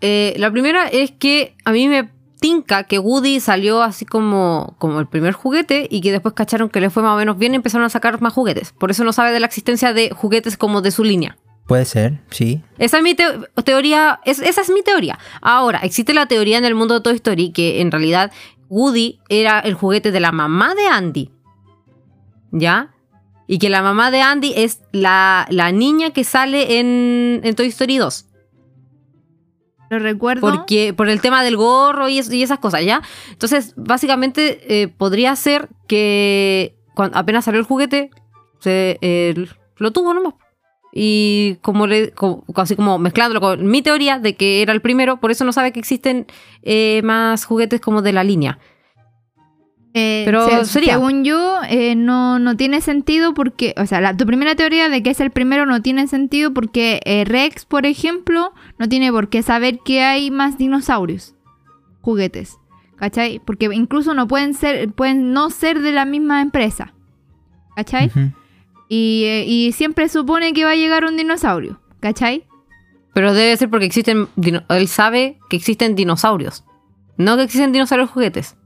Eh, 0.01 0.35
la 0.39 0.51
primera 0.51 0.89
es 0.89 1.11
que 1.11 1.55
a 1.65 1.73
mí 1.73 1.89
me 1.89 2.09
tinca 2.41 2.85
que 2.85 2.99
Woody 2.99 3.41
salió 3.41 3.83
así 3.83 4.05
como, 4.05 4.75
como 4.79 5.01
el 5.01 5.07
primer 5.07 5.33
juguete 5.35 5.87
y 5.91 6.01
que 6.01 6.13
después 6.13 6.35
cacharon 6.35 6.69
que 6.71 6.81
le 6.81 6.91
fue 6.91 7.03
más 7.03 7.15
o 7.15 7.19
menos 7.19 7.37
bien 7.39 7.53
y 7.53 7.57
empezaron 7.57 7.85
a 7.85 7.91
sacar 7.91 8.21
más 8.21 8.33
juguetes. 8.33 8.73
Por 8.73 8.91
eso 8.91 9.05
no 9.05 9.13
sabe 9.13 9.33
de 9.33 9.41
la 9.41 9.47
existencia 9.47 9.93
de 9.93 10.11
juguetes 10.11 10.57
como 10.57 10.81
de 10.81 10.91
su 10.91 11.05
línea. 11.05 11.37
Puede 11.67 11.85
ser, 11.85 12.21
sí. 12.31 12.63
Esa 12.79 12.97
es 12.99 13.03
mi 13.03 13.15
teo- 13.15 13.47
teoría, 13.65 14.21
es- 14.25 14.39
esa 14.41 14.63
es 14.63 14.71
mi 14.71 14.83
teoría. 14.83 15.19
Ahora, 15.43 15.81
existe 15.81 16.15
la 16.15 16.27
teoría 16.27 16.57
en 16.59 16.65
el 16.65 16.75
mundo 16.75 16.95
de 16.95 17.01
Toy 17.03 17.15
Story 17.17 17.51
que 17.53 17.81
en 17.83 17.91
realidad 17.91 18.33
Woody 18.71 19.21
era 19.29 19.61
el 19.61 19.75
juguete 19.75 20.11
de 20.13 20.21
la 20.21 20.33
mamá 20.33 20.75
de 20.75 20.87
Andy. 20.87 21.31
¿Ya? 22.53 22.95
Y 23.47 23.59
que 23.59 23.71
la 23.71 23.83
mamá 23.83 24.11
de 24.11 24.21
Andy 24.21 24.53
es 24.57 24.81
la, 24.93 25.47
la 25.51 25.73
niña 25.73 26.11
que 26.11 26.25
sale 26.25 26.79
en, 26.79 27.41
en 27.45 27.55
Toy 27.55 27.67
Story 27.69 27.97
2. 27.99 28.27
Lo 29.91 29.99
recuerdo. 29.99 30.41
Porque, 30.41 30.93
por 30.95 31.09
el 31.09 31.21
tema 31.21 31.43
del 31.43 31.57
gorro 31.57 32.09
y, 32.09 32.19
es- 32.19 32.31
y 32.33 32.43
esas 32.43 32.59
cosas, 32.59 32.85
¿ya? 32.85 33.03
Entonces, 33.31 33.73
básicamente, 33.77 34.83
eh, 34.83 34.89
podría 34.89 35.35
ser 35.37 35.69
que 35.87 36.75
cuando 36.95 37.17
apenas 37.19 37.45
salió 37.45 37.61
el 37.61 37.67
juguete, 37.67 38.11
se, 38.61 38.99
eh, 39.01 39.47
lo 39.77 39.91
tuvo 39.93 40.13
nomás. 40.15 40.35
Y 40.93 41.57
como 41.63 41.87
le, 41.87 42.11
como- 42.13 42.45
así 42.57 42.75
como 42.75 42.99
mezclándolo 42.99 43.41
con 43.41 43.67
mi 43.67 43.83
teoría 43.83 44.19
de 44.19 44.35
que 44.37 44.63
era 44.63 44.73
el 44.73 44.81
primero, 44.81 45.19
por 45.21 45.31
eso 45.31 45.45
no 45.45 45.53
sabe 45.53 45.73
que 45.73 45.79
existen 45.81 46.27
eh, 46.63 47.01
más 47.05 47.45
juguetes 47.45 47.81
como 47.81 48.03
de 48.03 48.13
la 48.13 48.25
línea. 48.25 48.59
Eh, 49.99 50.23
Pero 50.25 50.49
se- 50.49 50.65
sería. 50.67 50.95
Según 50.95 51.25
yo, 51.25 51.59
eh, 51.69 51.95
no, 51.95 52.39
no 52.39 52.57
tiene 52.57 52.81
sentido 52.81 53.35
porque, 53.35 53.75
o 53.77 53.87
sea, 53.87 54.01
la- 54.01 54.17
tu 54.17 54.27
primera 54.27 54.55
teoría 54.55 54.89
de 54.89 55.03
que 55.03 55.11
es 55.11 55.21
el 55.21 55.31
primero 55.31 55.67
no 55.67 55.83
tiene 55.83 56.07
sentido 56.07 56.53
porque 56.55 57.01
eh, 57.05 57.25
Rex, 57.25 57.65
por 57.65 57.85
ejemplo, 57.87 58.53
no 58.79 58.89
tiene 58.89 59.11
por 59.11 59.29
qué 59.29 59.43
saber 59.43 59.81
que 59.85 60.03
hay 60.03 60.31
más 60.31 60.59
dinosaurios, 60.59 61.35
juguetes, 62.01 62.59
¿cachai? 62.97 63.41
Porque 63.45 63.67
incluso 63.73 64.15
no 64.15 64.29
pueden 64.29 64.55
ser, 64.55 64.93
pueden 64.93 65.33
no 65.33 65.51
ser 65.51 65.81
de 65.81 65.93
la 65.93 66.05
misma 66.05 66.41
empresa, 66.43 66.95
¿cachai? 67.77 68.11
Y, 68.89 69.25
eh, 69.27 69.45
y 69.47 69.73
siempre 69.73 70.09
supone 70.09 70.53
que 70.53 70.65
va 70.65 70.71
a 70.71 70.77
llegar 70.77 71.05
un 71.05 71.17
dinosaurio, 71.17 71.81
¿cachai? 72.01 72.45
Pero 73.15 73.35
debe 73.35 73.57
ser 73.57 73.69
porque 73.69 73.87
existen. 73.87 74.29
Él 74.69 74.89
sabe 74.89 75.39
que 75.51 75.57
existen 75.57 75.95
dinosaurios. 75.95 76.65
No 77.17 77.37
que 77.37 77.43
existen 77.43 77.73
dinosaurios 77.73 78.11
juguetes. 78.11 78.57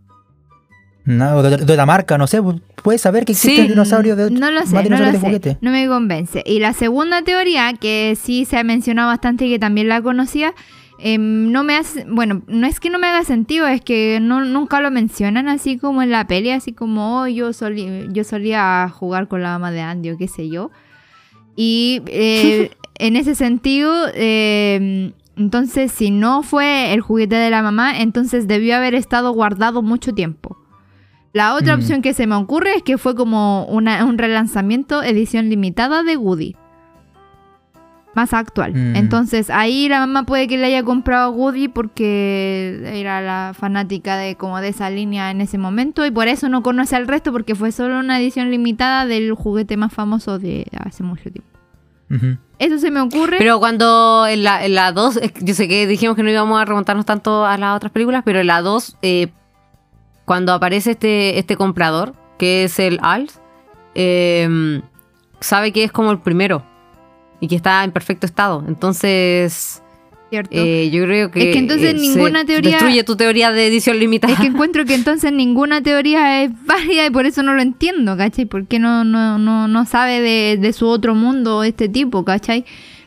No, 1.04 1.42
de, 1.42 1.56
de 1.56 1.76
la 1.76 1.84
marca, 1.86 2.16
no 2.16 2.26
sé, 2.28 2.40
pu- 2.40 2.60
puedes 2.82 3.00
saber 3.00 3.24
que 3.24 3.32
existen 3.32 3.64
Sí, 3.64 3.70
dinosaurios 3.70 4.16
de 4.16 4.30
No 4.30 4.50
lo 4.52 4.60
más 4.60 4.68
sé, 4.70 4.88
no 4.88 4.98
lo 4.98 5.06
de 5.06 5.12
sé. 5.12 5.18
juguete. 5.18 5.58
No 5.60 5.70
me 5.72 5.86
convence. 5.88 6.42
Y 6.46 6.60
la 6.60 6.72
segunda 6.72 7.22
teoría, 7.22 7.72
que 7.74 8.16
sí 8.20 8.44
se 8.44 8.56
ha 8.58 8.62
mencionado 8.64 9.08
bastante 9.08 9.46
y 9.46 9.50
que 9.50 9.58
también 9.58 9.88
la 9.88 10.00
conocía, 10.00 10.54
em, 11.00 11.50
no 11.50 11.64
me 11.64 11.74
hace, 11.76 12.04
bueno, 12.08 12.42
no 12.46 12.68
es 12.68 12.78
que 12.78 12.88
no 12.88 13.00
me 13.00 13.08
haga 13.08 13.24
sentido, 13.24 13.66
es 13.66 13.80
que 13.80 14.20
no, 14.22 14.44
nunca 14.44 14.80
lo 14.80 14.92
mencionan 14.92 15.48
así 15.48 15.76
como 15.76 16.02
en 16.02 16.10
la 16.12 16.28
peli, 16.28 16.50
así 16.50 16.72
como, 16.72 17.22
oh, 17.22 17.26
yo, 17.26 17.48
solí- 17.52 18.06
yo 18.12 18.22
solía 18.22 18.88
jugar 18.88 19.26
con 19.26 19.42
la 19.42 19.48
mamá 19.50 19.72
de 19.72 19.80
Andy 19.80 20.10
o 20.10 20.16
qué 20.18 20.28
sé 20.28 20.48
yo. 20.48 20.70
Y 21.56 22.02
eh, 22.06 22.70
en 23.00 23.16
ese 23.16 23.34
sentido, 23.34 24.06
em, 24.14 25.12
entonces 25.36 25.90
si 25.90 26.12
no 26.12 26.44
fue 26.44 26.92
el 26.92 27.00
juguete 27.00 27.34
de 27.34 27.50
la 27.50 27.62
mamá, 27.62 28.00
entonces 28.00 28.46
debió 28.46 28.76
haber 28.76 28.94
estado 28.94 29.32
guardado 29.32 29.82
mucho 29.82 30.12
tiempo. 30.12 30.58
La 31.32 31.54
otra 31.54 31.76
Mm. 31.76 31.80
opción 31.80 32.02
que 32.02 32.12
se 32.14 32.26
me 32.26 32.34
ocurre 32.34 32.74
es 32.76 32.82
que 32.82 32.98
fue 32.98 33.14
como 33.14 33.64
una- 33.66 34.04
un 34.04 34.18
relanzamiento 34.18 35.02
edición 35.02 35.48
limitada 35.48 36.02
de 36.02 36.16
Woody. 36.16 36.56
Más 38.14 38.34
actual. 38.34 38.74
Mm. 38.74 38.96
Entonces 38.96 39.48
ahí 39.48 39.88
la 39.88 40.00
mamá 40.00 40.24
puede 40.24 40.46
que 40.46 40.58
le 40.58 40.66
haya 40.66 40.82
comprado 40.82 41.28
a 41.28 41.30
Woody 41.30 41.68
porque 41.68 42.82
era 43.00 43.22
la 43.22 43.52
fanática 43.58 44.18
de 44.18 44.36
como 44.36 44.60
de 44.60 44.68
esa 44.68 44.90
línea 44.90 45.30
en 45.30 45.40
ese 45.40 45.56
momento 45.56 46.04
y 46.04 46.10
por 46.10 46.28
eso 46.28 46.50
no 46.50 46.62
conoce 46.62 46.94
al 46.94 47.08
resto 47.08 47.32
porque 47.32 47.54
fue 47.54 47.72
solo 47.72 47.98
una 47.98 48.20
edición 48.20 48.50
limitada 48.50 49.06
del 49.06 49.32
juguete 49.32 49.78
más 49.78 49.94
famoso 49.94 50.38
de 50.38 50.66
hace 50.78 51.02
mucho 51.02 51.30
tiempo. 51.30 51.48
Eso 52.58 52.76
se 52.78 52.90
me 52.90 53.00
ocurre. 53.00 53.38
Pero 53.38 53.58
cuando 53.58 54.26
en 54.26 54.44
la, 54.44 54.66
en 54.66 54.74
la 54.74 54.92
2, 54.92 55.16
eh, 55.16 55.32
yo 55.40 55.54
sé 55.54 55.66
que 55.66 55.86
dijimos 55.86 56.14
que 56.14 56.22
no 56.22 56.28
íbamos 56.28 56.60
a 56.60 56.66
remontarnos 56.66 57.06
tanto 57.06 57.46
a 57.46 57.56
las 57.56 57.74
otras 57.74 57.90
películas, 57.90 58.20
pero 58.26 58.40
en 58.40 58.48
la 58.48 58.60
2, 58.60 58.98
eh, 59.00 59.28
cuando 60.32 60.54
aparece 60.54 60.92
este, 60.92 61.38
este 61.38 61.56
comprador, 61.56 62.14
que 62.38 62.64
es 62.64 62.78
el 62.78 62.98
Als, 63.02 63.38
eh, 63.94 64.80
sabe 65.40 65.72
que 65.72 65.84
es 65.84 65.92
como 65.92 66.10
el 66.10 66.20
primero 66.20 66.62
y 67.38 67.48
que 67.48 67.54
está 67.56 67.84
en 67.84 67.90
perfecto 67.92 68.24
estado. 68.24 68.64
Entonces, 68.66 69.82
¿cierto? 70.30 70.48
eh, 70.52 70.88
yo 70.90 71.04
creo 71.04 71.30
que. 71.30 71.50
Es 71.50 71.52
que 71.52 71.58
entonces 71.58 71.90
eh, 71.92 71.98
ninguna 71.98 72.46
teoría- 72.46 72.70
Destruye 72.70 73.04
tu 73.04 73.14
teoría 73.14 73.52
de 73.52 73.66
edición 73.66 73.98
limitada. 73.98 74.32
Es 74.32 74.40
que 74.40 74.46
encuentro 74.46 74.86
que 74.86 74.94
entonces 74.94 75.30
ninguna 75.34 75.82
teoría 75.82 76.44
es 76.44 76.50
válida 76.64 77.04
y 77.04 77.10
por 77.10 77.26
eso 77.26 77.42
no 77.42 77.52
lo 77.52 77.60
entiendo, 77.60 78.16
¿cachai? 78.16 78.46
Porque 78.46 78.78
no, 78.78 79.04
no, 79.04 79.36
no, 79.36 79.68
no 79.68 79.84
sabe 79.84 80.22
de, 80.22 80.56
de 80.58 80.72
su 80.72 80.86
otro 80.86 81.14
mundo 81.14 81.62
este 81.62 81.90
tipo, 81.90 82.24
¿cachai? 82.24 82.64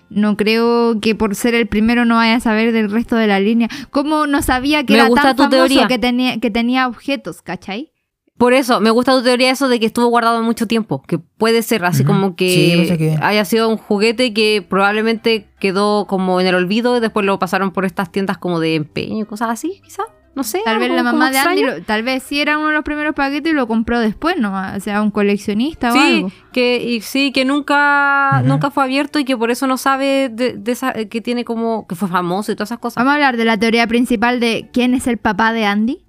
No 0.10 0.38
creo 0.38 1.00
que 1.02 1.16
por 1.16 1.36
ser 1.36 1.56
el 1.56 1.68
primero 1.68 2.06
no 2.06 2.16
vaya 2.16 2.36
a 2.36 2.40
saber 2.40 2.72
del 2.72 2.92
resto 2.92 3.16
de 3.16 3.28
la 3.28 3.40
línea. 3.40 3.68
¿Cómo 3.92 4.28
no 4.28 4.42
sabía 4.42 4.84
que 4.86 4.94
Me 4.94 5.00
era 5.00 5.08
gusta 5.10 5.24
tan 5.24 5.36
tu 5.36 5.44
famoso 5.44 5.58
teoría. 5.68 5.88
que 5.88 6.00
tenía, 6.00 6.40
que 6.40 6.52
tenía 6.52 6.88
objetos, 6.88 7.42
¿cachai? 7.42 7.92
Por 8.38 8.54
eso, 8.54 8.82
me 8.82 8.90
gusta 8.92 9.14
tu 9.14 9.24
teoría 9.24 9.50
eso 9.50 9.70
de 9.70 9.80
que 9.80 9.86
estuvo 9.86 10.08
guardado 10.08 10.44
mucho 10.44 10.68
tiempo. 10.68 11.02
Que 11.04 11.18
puede 11.20 11.62
ser 11.62 11.86
así 11.86 12.04
como 12.04 12.36
que, 12.36 12.86
Sí, 12.90 12.98
que- 12.98 13.18
haya 13.22 13.46
sido 13.46 13.70
un 13.70 13.78
juguete 13.78 14.34
que 14.34 14.66
probablemente 14.68 15.48
quedó 15.60 16.06
como 16.06 16.42
en 16.42 16.48
el 16.48 16.56
olvido 16.56 16.98
y 16.98 17.00
después 17.00 17.26
lo 17.26 17.40
pasaron 17.40 17.72
por 17.72 17.86
estas 17.86 18.12
tiendas 18.12 18.38
como 18.38 18.60
de 18.60 18.76
empeño 18.76 19.24
y 19.24 19.26
cosas 19.26 19.50
así, 19.52 19.80
quizá. 19.84 20.04
No 20.36 20.44
sé. 20.44 20.60
Tal 20.66 20.80
vez 20.80 20.92
la 20.92 21.02
mamá 21.02 21.32
de 21.32 21.38
Andy, 21.38 21.64
lo- 21.64 21.82
tal 21.84 22.04
vez 22.04 22.22
sí 22.22 22.42
era 22.42 22.58
uno 22.58 22.68
de 22.68 22.74
los 22.74 22.84
primeros 22.84 23.16
paquetes 23.16 23.54
y 23.54 23.56
lo 23.56 23.68
compró 23.68 24.00
después, 24.02 24.36
¿no? 24.38 24.54
O 24.76 24.80
sea, 24.82 25.02
un 25.02 25.10
coleccionista 25.10 25.92
o 25.92 25.94
Sí, 25.94 26.00
algo. 26.18 26.32
que, 26.52 26.84
y 26.84 27.00
sí, 27.02 27.32
que 27.32 27.46
nunca, 27.46 28.42
nunca 28.44 28.70
fue 28.70 28.84
abierto 28.84 29.18
y 29.18 29.24
que 29.24 29.38
por 29.38 29.50
eso 29.50 29.66
no 29.66 29.78
sabe 29.78 30.28
de, 30.30 30.54
de 30.58 30.72
esa, 30.74 30.92
que 30.94 31.22
tiene 31.22 31.46
como, 31.46 31.88
que 31.88 31.96
fue 31.96 32.10
famoso 32.10 32.52
y 32.52 32.56
todas 32.56 32.68
esas 32.70 32.80
cosas. 32.80 32.98
Vamos 32.98 33.12
a 33.12 33.16
hablar 33.16 33.38
de 33.38 33.46
la 33.46 33.58
teoría 33.58 33.88
principal 33.88 34.42
de 34.42 34.70
quién 34.74 34.94
es 34.94 35.08
el 35.08 35.18
papá 35.18 35.54
de 35.54 35.66
Andy. 35.66 36.00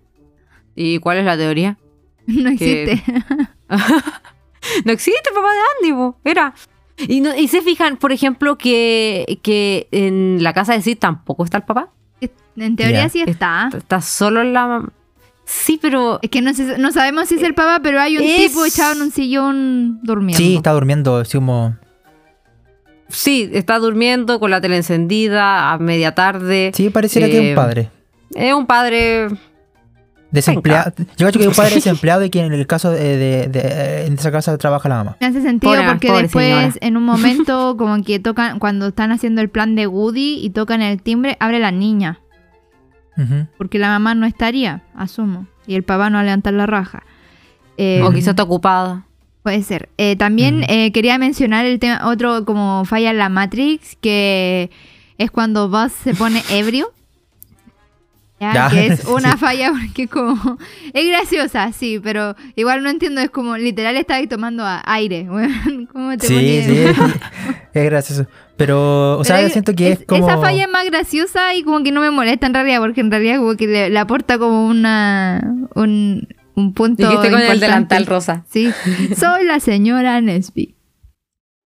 ¿Y 0.75 0.99
cuál 0.99 1.19
es 1.19 1.25
la 1.25 1.37
teoría? 1.37 1.79
No 2.27 2.51
Que- 2.57 2.93
existe. 2.93 3.13
No 4.85 4.93
existe 4.93 5.31
el 5.31 5.35
papá 5.35 5.49
de 5.53 5.89
Andy, 5.89 5.93
po. 5.97 6.19
era. 6.25 6.55
Y, 6.99 7.21
no- 7.21 7.37
y 7.37 7.47
se 7.49 7.63
fijan, 7.63 7.97
por 7.99 8.11
ejemplo, 8.11 8.59
que, 8.59 9.39
que 9.43 9.87
en 9.93 10.43
la 10.43 10.53
casa 10.53 10.73
de 10.73 10.83
Sid 10.83 10.99
tampoco 10.99 11.45
está 11.45 11.59
el 11.59 11.63
papá. 11.65 11.91
En 12.57 12.75
teoría 12.77 13.03
Ya. 13.05 13.09
sí 13.09 13.21
está. 13.27 13.69
Está 13.77 14.01
solo 14.01 14.43
la 14.45 14.83
Sí, 15.45 15.79
pero. 15.81 16.19
Es 16.23 16.31
que 16.31 16.41
no, 16.43 16.53
sé- 16.55 16.77
no 16.79 16.91
sabemos 16.91 17.29
si 17.29 17.37
es 17.37 17.43
el 17.43 17.55
papá, 17.55 17.79
pero 17.83 18.01
hay 18.01 18.17
un 18.19 18.25
Es- 18.25 18.49
tipo 18.51 18.65
echado 18.65 18.95
en 18.95 19.03
un 19.03 19.11
sillón 19.13 20.01
durmiendo. 20.03 20.39
Sí, 20.39 20.57
está 20.57 20.73
durmiendo, 20.73 21.19
así 21.19 21.37
como... 21.39 21.77
Sí, 23.09 23.49
está 23.53 23.79
durmiendo 23.79 24.41
con 24.41 24.51
la 24.51 24.61
tele 24.61 24.77
encendida 24.79 25.71
a 25.71 25.79
media 25.79 26.15
tarde. 26.17 26.73
Sí, 26.75 26.91
pareciera 26.91 27.29
que 27.29 27.39
es 27.39 27.45
Eh, 27.45 27.49
un 27.51 27.55
padre. 27.55 27.91
Es 28.35 28.53
un 28.55 28.67
padre. 28.67 29.29
Desempleado. 30.31 30.93
Yo 31.17 31.29
creo 31.29 31.33
que 31.33 31.49
un 31.49 31.55
padre 31.55 31.75
desempleado 31.77 32.25
y 32.25 32.31
que 32.31 32.41
en 32.41 32.53
el 32.53 32.67
caso 32.67 32.91
de, 32.91 33.17
de- 33.17 33.47
de- 33.49 34.07
en 34.07 34.15
esa 34.15 34.31
casa 34.33 34.57
trabaja 34.59 34.89
la 34.89 34.97
mamá. 34.97 35.17
Me 35.21 35.27
hace 35.29 35.41
sentido 35.41 35.73
Pobre- 35.73 35.87
porque 35.89 36.09
pobre 36.09 36.23
después, 36.23 36.47
señora. 36.49 36.75
en 36.81 36.97
un 36.97 37.05
momento, 37.05 37.77
como 37.79 38.03
que 38.03 38.19
tocan, 38.19 38.59
cuando 38.59 38.89
están 38.89 39.13
haciendo 39.13 39.41
el 39.41 39.49
plan 39.49 39.75
de 39.77 39.87
Woody 39.87 40.41
y 40.45 40.51
tocan 40.51 40.83
el 40.83 41.01
timbre, 41.01 41.37
abre 41.41 41.59
la 41.61 41.71
niña. 41.71 42.21
Porque 43.57 43.79
la 43.79 43.89
mamá 43.89 44.15
no 44.15 44.27
estaría, 44.27 44.83
asumo. 44.95 45.47
Y 45.67 45.75
el 45.75 45.85
papá 45.85 46.11
no 46.11 46.17
va 46.17 46.21
a 46.21 46.25
levantar 46.25 46.53
la 46.53 46.67
raja. 46.67 47.03
Eh, 47.79 48.03
O 48.05 48.11
quizá 48.13 48.31
está 48.31 48.43
ocupada. 48.43 49.07
Puede 49.43 49.63
ser. 49.63 49.89
Eh, 49.97 50.17
también 50.17 50.65
eh, 50.69 50.93
quería 50.93 51.17
mencionar 51.17 51.65
el 51.65 51.79
tema, 51.79 52.01
otro 52.09 52.45
como 52.45 52.85
falla 52.85 53.11
en 53.13 53.19
la 53.19 53.29
Matrix, 53.31 53.97
que 54.03 54.71
es 55.17 55.31
cuando 55.31 55.71
Buzz 55.71 55.93
se 55.93 56.15
pone 56.15 56.43
ebrio. 56.51 56.93
Ya, 58.39 58.53
Ya, 58.53 58.69
que 58.71 58.87
es 58.89 59.05
una 59.07 59.33
sí. 59.33 59.39
falla 59.39 59.73
porque 59.73 60.09
como... 60.09 60.59
Es 60.93 61.07
graciosa, 61.09 61.73
sí, 61.73 61.99
pero 62.03 62.37
igual 62.55 62.83
no 62.83 62.91
entiendo, 62.91 63.21
es 63.23 63.31
como 63.31 63.57
literal 63.57 63.97
está 63.97 64.17
ahí 64.17 64.27
tomando 64.27 64.63
aire. 64.85 65.27
weón. 65.31 65.87
¿Cómo 65.93 66.17
te 66.19 66.27
Sí, 66.27 66.35
pones- 66.35 66.67
sí, 66.67 66.79
es, 66.79 66.97
es 67.73 67.85
gracioso. 67.85 68.27
Pero, 68.59 69.19
o 69.19 69.25
sea, 69.25 69.41
yo 69.43 69.49
siento 69.51 69.75
que 69.75 69.93
es, 69.93 70.05
como... 70.07 70.27
Esa 70.29 70.39
falla 70.39 70.65
es 70.65 70.71
más 70.71 70.85
graciosa 70.87 71.55
y 71.55 71.63
como 71.63 71.83
que 71.83 71.93
no 71.93 72.01
me 72.01 72.11
molesta 72.11 72.47
en 72.47 72.55
realidad, 72.55 72.81
porque 72.81 73.01
en 73.03 73.11
realidad 73.11 73.37
como 73.39 73.55
que 73.57 73.67
le, 73.67 73.91
le 73.91 73.99
aporta 73.99 74.39
como 74.39 74.67
una... 74.67 75.41
Un, 75.75 76.27
un 76.55 76.73
punto 76.73 77.07
Dijiste 77.07 77.31
con 77.31 77.41
el 77.41 77.61
delantal 77.61 78.07
rosa. 78.07 78.45
Sí, 78.51 78.71
soy 79.19 79.45
la 79.45 79.61
señora 79.61 80.21
Nesby. 80.23 80.75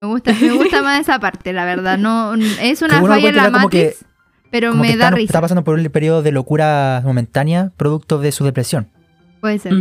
Me 0.03 0.09
gusta, 0.09 0.33
me 0.41 0.51
gusta 0.53 0.83
más 0.83 1.01
esa 1.01 1.21
parte, 1.21 1.53
la 1.53 1.65
verdad. 1.65 1.97
No, 1.99 2.35
es 2.35 2.83
una 2.83 3.01
falla 3.03 3.29
en 3.29 3.37
la 3.37 3.53
como 3.53 3.69
que- 3.69 3.85
Matrix. 3.95 4.05
Pero 4.51 4.71
como 4.71 4.83
me 4.83 4.91
que 4.91 4.97
da 4.97 5.07
está, 5.07 5.17
risa. 5.17 5.27
está 5.27 5.41
pasando 5.41 5.65
por 5.65 5.79
un 5.79 5.85
periodo 5.91 6.23
de 6.23 6.33
locura 6.33 7.01
momentánea, 7.05 7.73
producto 7.77 8.19
de 8.19 8.33
su 8.33 8.45
depresión. 8.45 8.89
Puede 9.41 9.59
ser. 9.59 9.73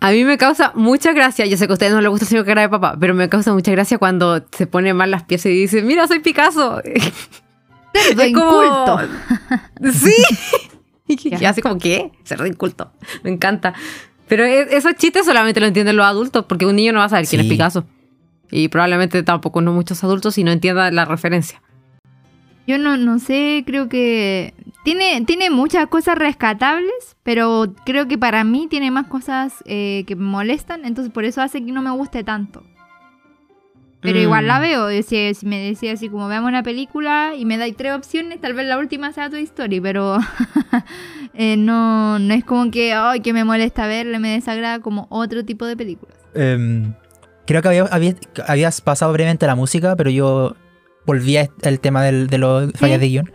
A 0.00 0.10
mí 0.10 0.24
me 0.24 0.36
causa 0.38 0.72
mucha 0.74 1.12
gracia, 1.12 1.46
yo 1.46 1.56
sé 1.56 1.66
que 1.66 1.72
a 1.72 1.74
ustedes 1.74 1.92
no 1.92 2.00
les 2.00 2.10
gusta 2.10 2.24
el 2.24 2.28
señor 2.28 2.44
cara 2.44 2.62
de 2.62 2.68
papá, 2.68 2.96
pero 3.00 3.14
me 3.14 3.28
causa 3.28 3.52
mucha 3.52 3.70
gracia 3.72 3.98
cuando 3.98 4.44
se 4.52 4.66
pone 4.66 4.92
mal 4.94 5.10
las 5.10 5.22
piezas 5.24 5.46
y 5.46 5.60
dice, 5.60 5.82
mira, 5.82 6.06
soy 6.06 6.20
Picasso. 6.20 6.80
Cerdo 7.92 8.22
Es 8.22 8.32
como- 8.34 8.62
inculto. 8.64 8.98
Sí. 9.92 10.14
y 11.40 11.44
así 11.44 11.60
como, 11.62 11.78
¿qué? 11.78 12.12
Ser 12.24 12.46
inculto. 12.46 12.92
Me 13.22 13.30
encanta. 13.30 13.74
Pero 14.28 14.44
e- 14.44 14.74
esos 14.76 14.94
chistes 14.94 15.26
solamente 15.26 15.60
lo 15.60 15.66
entienden 15.66 15.96
los 15.96 16.06
adultos, 16.06 16.44
porque 16.48 16.64
un 16.66 16.76
niño 16.76 16.92
no 16.92 16.98
va 17.00 17.06
a 17.06 17.08
saber 17.10 17.26
quién 17.26 17.40
es 17.42 17.46
Picasso. 17.48 17.84
Y 18.50 18.68
probablemente 18.68 19.22
tampoco 19.22 19.60
no 19.62 19.72
muchos 19.72 20.02
adultos 20.04 20.34
si 20.34 20.44
no 20.44 20.52
entiendan 20.52 20.94
la 20.94 21.04
referencia. 21.06 21.60
Yo 22.66 22.78
no, 22.78 22.96
no 22.96 23.18
sé, 23.18 23.62
creo 23.66 23.88
que 23.88 24.54
tiene, 24.84 25.22
tiene 25.26 25.50
muchas 25.50 25.86
cosas 25.88 26.16
rescatables, 26.16 27.16
pero 27.22 27.74
creo 27.84 28.08
que 28.08 28.16
para 28.18 28.42
mí 28.44 28.66
tiene 28.70 28.90
más 28.90 29.06
cosas 29.06 29.62
eh, 29.66 30.04
que 30.06 30.16
me 30.16 30.24
molestan, 30.24 30.84
entonces 30.84 31.12
por 31.12 31.24
eso 31.24 31.42
hace 31.42 31.64
que 31.64 31.72
no 31.72 31.82
me 31.82 31.90
guste 31.90 32.24
tanto. 32.24 32.62
Pero 34.00 34.18
Mm. 34.18 34.22
igual 34.22 34.46
la 34.46 34.60
veo, 34.60 34.90
y 34.90 35.02
si, 35.02 35.32
si 35.34 35.46
me 35.46 35.58
decía 35.60 35.92
así 35.94 36.08
como 36.10 36.28
veamos 36.28 36.48
una 36.48 36.62
película 36.62 37.32
y 37.36 37.44
me 37.46 37.56
dais 37.56 37.74
tres 37.76 37.92
opciones, 37.94 38.40
tal 38.40 38.52
vez 38.52 38.66
la 38.66 38.76
última 38.78 39.12
sea 39.12 39.30
Toy 39.30 39.42
Story, 39.44 39.80
pero 39.80 40.18
eh, 41.34 41.56
no, 41.56 42.18
no 42.18 42.34
es 42.34 42.44
como 42.44 42.70
que, 42.70 42.92
ay, 42.92 43.20
que 43.20 43.32
me 43.32 43.44
molesta 43.44 43.86
verla, 43.86 44.18
me 44.18 44.28
desagrada 44.30 44.80
como 44.80 45.06
otro 45.10 45.44
tipo 45.44 45.64
de 45.66 45.76
películas. 45.76 46.16
Em, 46.34 46.92
creo 47.46 47.62
que 47.62 47.68
había- 47.68 47.84
había- 47.90 48.14
habías 48.46 48.80
pasado 48.80 49.12
brevemente 49.12 49.46
la 49.46 49.54
música, 49.54 49.96
pero 49.96 50.10
yo 50.10 50.54
volví 51.06 51.36
al 51.36 51.80
tema 51.80 52.02
del- 52.04 52.26
de 52.28 52.38
los 52.38 52.72
fallas 52.72 53.00
de 53.00 53.08
guion. 53.08 53.32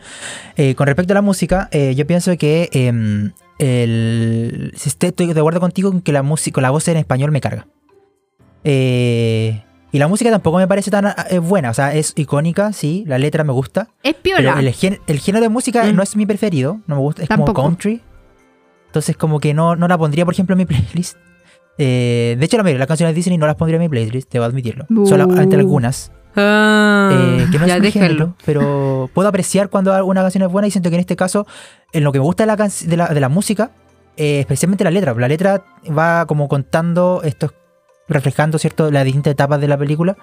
Eh, 0.55 0.75
con 0.75 0.87
respecto 0.87 1.13
a 1.13 1.15
la 1.15 1.21
música, 1.21 1.69
eh, 1.71 1.93
yo 1.95 2.05
pienso 2.07 2.35
que 2.37 2.69
em, 2.73 3.31
el, 3.59 4.71
si 4.75 4.89
estoy 4.89 5.11
de 5.33 5.39
acuerdo 5.39 5.59
contigo 5.59 5.91
en 5.91 6.01
que 6.01 6.11
la 6.11 6.23
música, 6.23 6.61
la 6.61 6.71
voz 6.71 6.87
en 6.87 6.97
español 6.97 7.31
me 7.31 7.41
carga. 7.41 7.67
Eh, 8.63 9.63
y 9.91 9.97
la 9.97 10.07
música 10.07 10.29
tampoco 10.29 10.57
me 10.57 10.67
parece 10.67 10.91
tan 10.91 11.05
eh, 11.29 11.39
buena, 11.39 11.71
o 11.71 11.73
sea, 11.73 11.95
es 11.95 12.13
icónica, 12.15 12.73
sí, 12.73 13.03
la 13.07 13.17
letra 13.17 13.43
me 13.43 13.53
gusta. 13.53 13.89
Es 14.03 14.15
Pero 14.21 14.37
piola. 14.37 14.59
el, 14.59 14.71
gen- 14.73 14.99
el 15.07 15.19
género 15.19 15.43
de 15.43 15.49
música 15.49 15.83
Mm. 15.83 15.95
no 15.95 16.03
es 16.03 16.15
mi 16.15 16.25
preferido, 16.25 16.79
no 16.87 16.95
me 16.95 17.01
gusta, 17.01 17.23
es 17.23 17.29
como 17.29 17.53
country. 17.53 18.01
Entonces 18.87 19.15
como 19.17 19.39
que 19.39 19.53
no, 19.53 19.75
no 19.75 19.87
la 19.87 19.97
pondría, 19.97 20.25
por 20.25 20.33
ejemplo, 20.33 20.53
en 20.53 20.57
mi 20.59 20.65
playlist. 20.67 21.17
Eh, 21.77 22.35
de 22.37 22.45
hecho, 22.45 22.57
la 22.57 22.63
mayoría 22.63 22.75
de 22.75 22.79
las 22.79 22.87
canciones 22.87 23.15
de 23.15 23.19
Disney 23.19 23.37
no 23.37 23.47
las 23.47 23.55
pondría 23.55 23.77
en 23.77 23.81
mi 23.81 23.89
playlist, 23.89 24.31
debo 24.31 24.45
admitirlo. 24.45 24.85
Bu. 24.89 25.07
Solamente 25.07 25.55
algunas, 25.55 26.11
eh, 26.35 27.47
que 27.51 27.59
no 27.59 27.67
ya 27.67 27.77
es 27.77 27.81
mi 27.81 27.91
género, 27.91 28.35
pero 28.45 29.09
puedo 29.13 29.27
apreciar 29.27 29.69
cuando 29.69 29.93
alguna 29.93 30.21
canción 30.21 30.43
es 30.43 30.51
buena 30.51 30.67
y 30.67 30.71
siento 30.71 30.89
que 30.89 30.95
en 30.95 31.01
este 31.01 31.15
caso, 31.15 31.47
en 31.91 32.03
lo 32.03 32.11
que 32.11 32.19
me 32.19 32.25
gusta 32.25 32.43
de 32.43 32.47
la, 32.47 32.55
de 32.55 32.97
la, 32.97 33.07
de 33.07 33.19
la 33.19 33.29
música, 33.29 33.71
eh, 34.17 34.39
especialmente 34.41 34.83
la 34.83 34.91
letra. 34.91 35.13
La 35.13 35.27
letra 35.27 35.63
va 35.87 36.25
como 36.25 36.47
contando 36.47 37.21
estos, 37.23 37.53
reflejando, 38.07 38.57
¿cierto?, 38.57 38.91
las 38.91 39.05
distintas 39.05 39.31
etapas 39.31 39.59
de 39.59 39.67
la 39.67 39.77
película. 39.77 40.17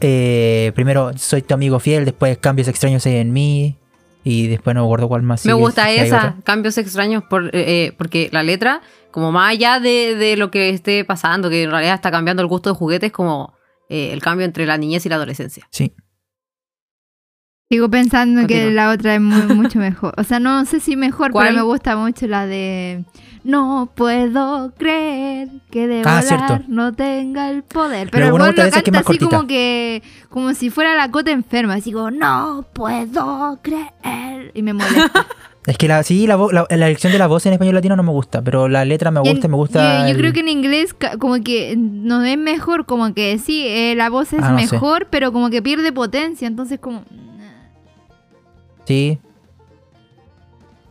Eh, 0.00 0.72
primero, 0.74 1.12
soy 1.16 1.42
tu 1.42 1.54
amigo 1.54 1.78
fiel, 1.80 2.04
después 2.04 2.38
cambios 2.38 2.68
extraños 2.68 3.06
en 3.06 3.32
mí, 3.32 3.78
y 4.24 4.48
después 4.48 4.74
no 4.74 4.82
me 4.82 4.86
acuerdo 4.86 5.08
cuál 5.08 5.22
más. 5.22 5.44
Me 5.44 5.52
sigue, 5.52 5.62
gusta 5.62 5.90
esa, 5.90 6.36
cambios 6.44 6.78
extraños, 6.78 7.24
por, 7.28 7.50
eh, 7.52 7.92
porque 7.98 8.28
la 8.32 8.42
letra, 8.42 8.80
como 9.10 9.32
más 9.32 9.52
allá 9.52 9.80
de, 9.80 10.16
de 10.16 10.36
lo 10.36 10.50
que 10.50 10.70
esté 10.70 11.04
pasando, 11.04 11.50
que 11.50 11.64
en 11.64 11.70
realidad 11.70 11.94
está 11.94 12.10
cambiando 12.10 12.42
el 12.42 12.48
gusto 12.48 12.70
de 12.70 12.76
juguetes, 12.76 13.12
como 13.12 13.54
eh, 13.88 14.10
el 14.12 14.20
cambio 14.22 14.44
entre 14.46 14.66
la 14.66 14.78
niñez 14.78 15.04
y 15.06 15.08
la 15.08 15.16
adolescencia. 15.16 15.66
Sí. 15.70 15.92
Sigo 17.70 17.88
pensando 17.90 18.42
que 18.46 18.54
Continúa. 18.54 18.72
la 18.72 18.90
otra 18.90 19.14
es 19.14 19.20
muy- 19.20 19.42
mucho 19.56 19.78
mejor. 19.78 20.14
O 20.18 20.24
sea, 20.24 20.38
no 20.38 20.64
sé 20.66 20.80
si 20.80 20.96
mejor, 20.96 21.32
¿Cuál? 21.32 21.48
pero 21.48 21.56
me 21.56 21.62
gusta 21.62 21.96
mucho 21.96 22.26
la 22.26 22.46
de 22.46 23.04
No 23.42 23.90
puedo 23.94 24.72
creer 24.76 25.48
que 25.70 25.86
de 25.88 26.00
Ah, 26.04 26.20
volar 26.20 26.24
cierto. 26.24 26.58
no 26.68 26.92
tenga 26.92 27.50
el 27.50 27.62
poder. 27.62 28.10
Pero 28.10 28.26
Pero, 28.26 28.36
el 28.36 28.42
lo 28.42 28.54
que 28.54 28.60
canta 28.70 28.78
es 28.78 28.86
así 28.88 29.02
cortita. 29.02 29.26
como 29.36 29.46
que 29.48 30.02
como 30.28 30.54
si 30.54 30.70
fuera 30.70 30.94
la 30.94 31.10
cota 31.10 31.30
enferma, 31.30 31.74
así 31.74 31.90
como 31.92 32.10
No 32.10 32.66
puedo 32.74 33.58
creer 33.62 34.50
y 34.54 34.62
me 34.62 34.72
molesta. 34.74 35.26
Es 35.66 35.78
que 35.78 35.88
la, 35.88 36.02
sí, 36.02 36.26
la, 36.26 36.36
la, 36.36 36.66
la 36.68 36.86
elección 36.86 37.10
de 37.12 37.18
la 37.18 37.26
voz 37.26 37.46
en 37.46 37.54
español 37.54 37.74
latino 37.74 37.96
no 37.96 38.02
me 38.02 38.10
gusta, 38.10 38.42
pero 38.42 38.68
la 38.68 38.84
letra 38.84 39.10
me 39.10 39.20
Y 39.24 39.28
en- 39.28 39.34
gusta, 39.34 39.48
me 39.48 39.56
gusta. 39.56 40.00
Yo, 40.00 40.04
yo 40.08 40.10
el- 40.12 40.18
creo 40.18 40.32
que 40.34 40.40
en 40.40 40.48
inglés 40.48 40.94
como 41.18 41.42
que 41.42 41.74
no 41.78 42.22
es 42.22 42.36
mejor, 42.36 42.84
como 42.84 43.14
que 43.14 43.38
sí, 43.38 43.66
eh, 43.66 43.94
la 43.96 44.10
voz 44.10 44.32
es 44.34 44.42
Ah, 44.42 44.50
no 44.50 44.58
sé. 44.58 44.72
mejor, 44.72 45.06
pero 45.10 45.32
como 45.32 45.48
que 45.48 45.62
pierde 45.62 45.90
potencia, 45.92 46.46
entonces 46.46 46.78
como 46.80 47.02
Sí. 48.86 49.18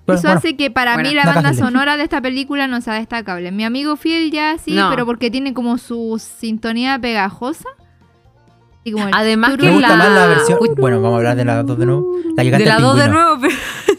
Bueno, 0.06 0.20
Eso 0.20 0.28
bueno, 0.28 0.40
hace 0.40 0.58
que 0.58 0.70
para 0.72 0.96
Buena. 0.96 1.10
mí 1.10 1.16
la 1.16 1.24
No 1.26 1.34
banda 1.36 1.54
sonora 1.54 1.96
de 1.96 2.04
esta 2.04 2.20
película 2.22 2.68
no 2.68 2.82
sea 2.82 2.96
destacable. 2.96 3.52
Mi 3.52 3.64
amigo 3.64 3.96
fiel 3.96 4.32
ya 4.32 4.58
sí, 4.58 4.74
No. 4.74 4.90
pero 4.90 5.06
porque 5.06 5.32
tiene 5.32 5.54
como 5.54 5.78
su 5.78 6.20
sintonía 6.20 7.00
pegajosa. 7.00 7.70
Y 8.84 8.92
como 8.92 9.08
el 9.08 9.14
Además 9.16 9.52
me 9.52 9.58
que 9.58 9.72
gusta 9.72 9.88
la- 9.90 9.96
más 9.96 10.10
la 10.12 10.28
versión. 10.28 10.58
Uy. 10.60 10.70
Bueno, 10.78 10.98
vamos 11.02 11.14
a 11.14 11.18
hablar 11.20 11.38
de 11.38 11.46
la 11.46 11.64
2 11.64 11.78
de 11.80 11.86
nuevo. 11.86 12.18
La 12.36 12.44
De 12.44 12.50
la 12.66 12.76
el 12.76 12.82
2 12.82 12.98
de 12.98 13.08
nuevo, 13.08 13.38
pero 13.40 13.54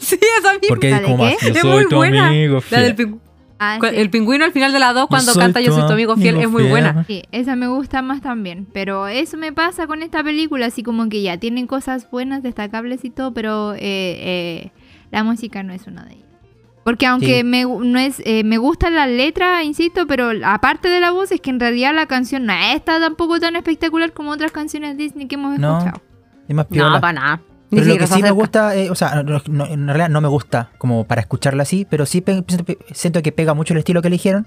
sí, 0.08 0.18
esa 0.38 0.52
misma. 0.52 0.68
Porque 0.68 0.90
¿La 0.90 0.96
es 0.96 1.02
de 1.02 1.08
como 1.08 1.24
qué? 1.24 1.30
más, 1.32 1.40
yo 1.42 1.48
Es 1.48 1.60
soy 1.60 1.70
muy 1.72 1.88
tu 1.88 1.96
buena. 1.96 2.26
amigo 2.28 2.60
La 2.70 2.80
del 2.80 2.94
pingüino. 2.94 3.20
Ah, 3.58 3.78
sí. 3.80 3.86
El 3.96 4.10
pingüino 4.10 4.44
al 4.44 4.52
final 4.52 4.72
de 4.72 4.78
la 4.80 4.92
2 4.92 5.06
cuando 5.06 5.32
canta 5.34 5.60
Yo 5.60 5.72
soy 5.72 5.86
tu 5.86 5.92
amigo 5.92 6.16
fiel 6.16 6.38
es 6.40 6.50
muy 6.50 6.62
fiel. 6.62 6.70
buena. 6.70 7.04
Sí, 7.06 7.22
esa 7.32 7.54
me 7.56 7.68
gusta 7.68 8.02
más 8.02 8.20
también. 8.20 8.66
Pero 8.72 9.06
eso 9.06 9.36
me 9.36 9.52
pasa 9.52 9.86
con 9.86 10.02
esta 10.02 10.22
película, 10.24 10.66
así 10.66 10.82
como 10.82 11.08
que 11.08 11.22
ya 11.22 11.38
tienen 11.38 11.66
cosas 11.66 12.10
buenas, 12.10 12.42
destacables 12.42 13.04
y 13.04 13.10
todo, 13.10 13.32
pero 13.32 13.74
eh, 13.74 13.78
eh, 13.80 14.70
la 15.12 15.22
música 15.24 15.62
no 15.62 15.72
es 15.72 15.86
una 15.86 16.04
de 16.04 16.14
ellas. 16.14 16.24
Porque 16.84 17.06
aunque 17.06 17.38
Sí. 17.38 17.44
me, 17.44 17.64
no 17.64 17.98
es, 17.98 18.20
eh, 18.26 18.42
me 18.44 18.58
gusta 18.58 18.90
la 18.90 19.06
letra, 19.06 19.62
insisto, 19.62 20.06
pero 20.06 20.30
aparte 20.44 20.88
de 20.90 21.00
la 21.00 21.12
voz, 21.12 21.32
es 21.32 21.40
que 21.40 21.48
en 21.48 21.58
realidad 21.60 21.94
la 21.94 22.04
canción 22.06 22.44
no 22.44 22.52
está 22.52 23.00
tampoco 23.00 23.40
tan 23.40 23.56
espectacular 23.56 24.12
como 24.12 24.32
otras 24.32 24.52
canciones 24.52 24.98
Disney 24.98 25.26
que 25.26 25.36
hemos 25.36 25.58
No. 25.58 25.78
escuchado. 25.78 26.02
Es 26.46 26.54
más 26.54 26.66
No, 26.70 27.00
para 27.00 27.12
nada. 27.14 27.40
Pero 27.74 27.86
lo 27.86 27.98
que 27.98 28.06
sí 28.06 28.22
me 28.22 28.30
gusta, 28.30 28.74
eh, 28.76 28.90
o 28.90 28.94
sea, 28.94 29.22
no- 29.22 29.42
no- 29.48 29.66
en 29.66 29.86
realidad 29.86 30.08
no 30.08 30.20
me 30.20 30.28
gusta 30.28 30.70
como 30.78 31.04
para 31.04 31.20
escucharla 31.20 31.62
así, 31.64 31.86
pero 31.88 32.06
sí 32.06 32.22
siento, 32.92 33.22
que 33.22 33.32
pega 33.32 33.54
mucho 33.54 33.72
el 33.74 33.78
estilo 33.78 34.02
que 34.02 34.08
eligieron, 34.08 34.46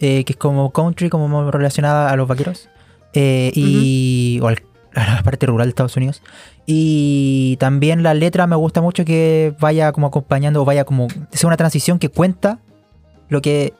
eh, 0.00 0.24
que 0.24 0.32
es 0.32 0.36
como 0.36 0.70
country, 0.72 1.08
como 1.10 1.50
relacionada 1.50 2.10
a 2.10 2.16
los 2.16 2.26
vaqueros, 2.28 2.68
eh, 3.12 3.50
y 3.54 4.38
o 4.42 4.48
al- 4.48 4.62
a 4.94 5.14
la 5.16 5.22
parte 5.22 5.46
rural 5.46 5.66
de 5.66 5.70
Estados 5.70 5.96
Unidos. 5.96 6.22
Y 6.66 7.56
también 7.58 8.02
la 8.02 8.14
letra 8.14 8.46
me 8.46 8.56
gusta 8.56 8.80
mucho 8.80 9.04
que 9.04 9.54
vaya 9.60 9.92
como 9.92 10.06
acompañando, 10.06 10.62
o 10.62 10.64
vaya 10.64 10.84
como, 10.84 11.08
sea 11.32 11.48
una 11.48 11.56
transición 11.56 11.98
que 11.98 12.08
cuenta 12.08 12.58
lo 13.28 13.40
que 13.42 13.72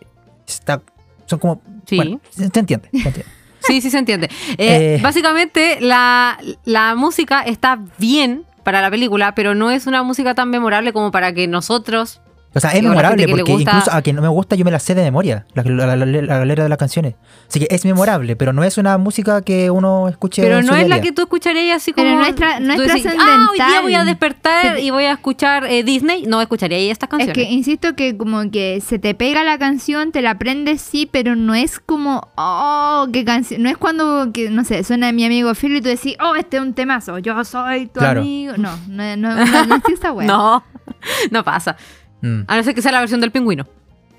está, 0.47 0.83
son 1.27 1.39
como, 1.39 1.61
Sí. 1.87 1.97
bueno, 1.97 2.21
se 2.31 2.49
se 2.49 2.59
entiende. 2.61 2.89
se 2.93 2.97
entiende. 2.99 3.25
Sí, 3.61 3.81
sí 3.83 3.91
se 3.91 3.99
entiende. 3.99 4.27
Eh, 4.59 4.97
Eh. 4.97 5.01
Básicamente, 5.03 5.79
la, 5.81 6.39
la 6.65 6.95
música 6.95 7.43
está 7.43 7.79
bien 7.99 8.45
para 8.63 8.81
la 8.81 8.91
película, 8.91 9.35
pero 9.35 9.55
no 9.55 9.71
es 9.71 9.87
una 9.87 10.03
música 10.03 10.35
tan 10.35 10.51
memorable 10.51 10.93
como 10.93 11.11
para 11.11 11.33
que 11.33 11.47
nosotros. 11.47 12.21
O 12.53 12.59
sea, 12.59 12.73
es 12.73 12.83
memorable 12.83 13.29
porque 13.29 13.43
gusta- 13.53 13.71
incluso 13.71 13.93
a 13.93 14.03
quien 14.03 14.17
no 14.17 14.23
me 14.23 14.29
gusta 14.29 14.57
yo 14.57 14.65
me 14.65 14.73
la 14.73 14.81
sé 14.81 14.97
de 14.97 15.03
memoria, 15.03 15.47
la, 15.55 15.63
la, 15.63 15.95
la- 15.95 16.05
la- 16.05 16.23
la 16.41 16.45
letra 16.45 16.65
de 16.65 16.69
las 16.69 16.79
canciones. 16.79 17.15
Así 17.49 17.61
que 17.61 17.69
es 17.71 17.85
memorable, 17.85 18.35
pero 18.35 18.53
no 18.53 18.65
es 18.65 18.77
una 18.77 18.99
música 18.99 19.43
que 19.43 19.71
uno 19.71 20.09
escuche 20.09 20.43
Pero 20.43 20.59
en 20.59 20.65
su 20.67 20.73
no 20.73 20.77
es 20.77 20.89
la 20.89 21.01
que 21.01 21.13
tú 21.13 21.23
escucharías 21.23 21.77
así 21.77 21.93
como. 21.93 22.05
Pero 22.07 22.19
no 22.19 22.25
es 22.27 22.35
tra- 22.35 22.59
no 22.61 22.73
es 22.75 22.79
decís, 22.81 23.07
Ah, 23.07 23.47
hoy 23.51 23.57
día 23.57 23.81
voy 23.83 23.95
a 23.95 24.03
trascendental". 24.03 24.07
despertar 24.07 24.79
y 24.81 24.91
voy 24.91 25.05
a 25.05 25.13
escuchar 25.13 25.65
eh, 25.67 25.85
Disney. 25.85 26.25
No 26.27 26.41
escucharía 26.41 26.79
ahí 26.79 26.91
estas 26.91 27.07
Es 27.07 27.11
canciones. 27.11 27.35
que 27.35 27.43
insisto 27.53 27.95
que 27.95 28.17
como 28.17 28.51
que 28.51 28.81
se 28.85 28.99
te 28.99 29.15
pega 29.15 29.45
la 29.45 29.57
canción, 29.57 30.11
te 30.11 30.21
la 30.21 30.31
aprendes 30.33 30.81
sí, 30.81 31.09
pero 31.11 31.37
no 31.37 31.55
es 31.55 31.79
como, 31.79 32.29
oh, 32.37 33.07
qué 33.13 33.25
canción. 33.25 33.63
No 33.63 33.69
es 33.69 33.77
cuando, 33.77 34.31
que, 34.33 34.51
no 34.51 34.65
sé, 34.65 34.83
suena 34.83 35.13
mi 35.13 35.25
amigo 35.25 35.55
Phil 35.55 35.77
y 35.77 35.81
tú 35.81 35.89
decís, 35.89 36.17
oh, 36.21 36.35
este 36.35 36.57
es 36.57 36.63
un 36.65 36.75
temazo, 36.75 37.19
yo 37.19 37.45
soy 37.45 37.87
tu 37.87 38.01
Claro. 38.01 38.23
amigo. 38.23 38.55
No, 38.57 38.77
no, 38.89 39.17
no, 39.17 39.35
no, 39.37 39.65
no 40.03 40.13
wea. 40.15 40.27
No, 40.27 40.65
no 41.31 41.45
pasa. 41.45 41.77
Mm. 42.23 42.41
A 42.47 42.57
no 42.57 42.63
ser 42.63 42.75
que 42.75 42.83
sea 42.83 42.93
la 42.93 43.01
versión 43.01 43.21
del 43.21 43.31
pingüino. 43.31 43.67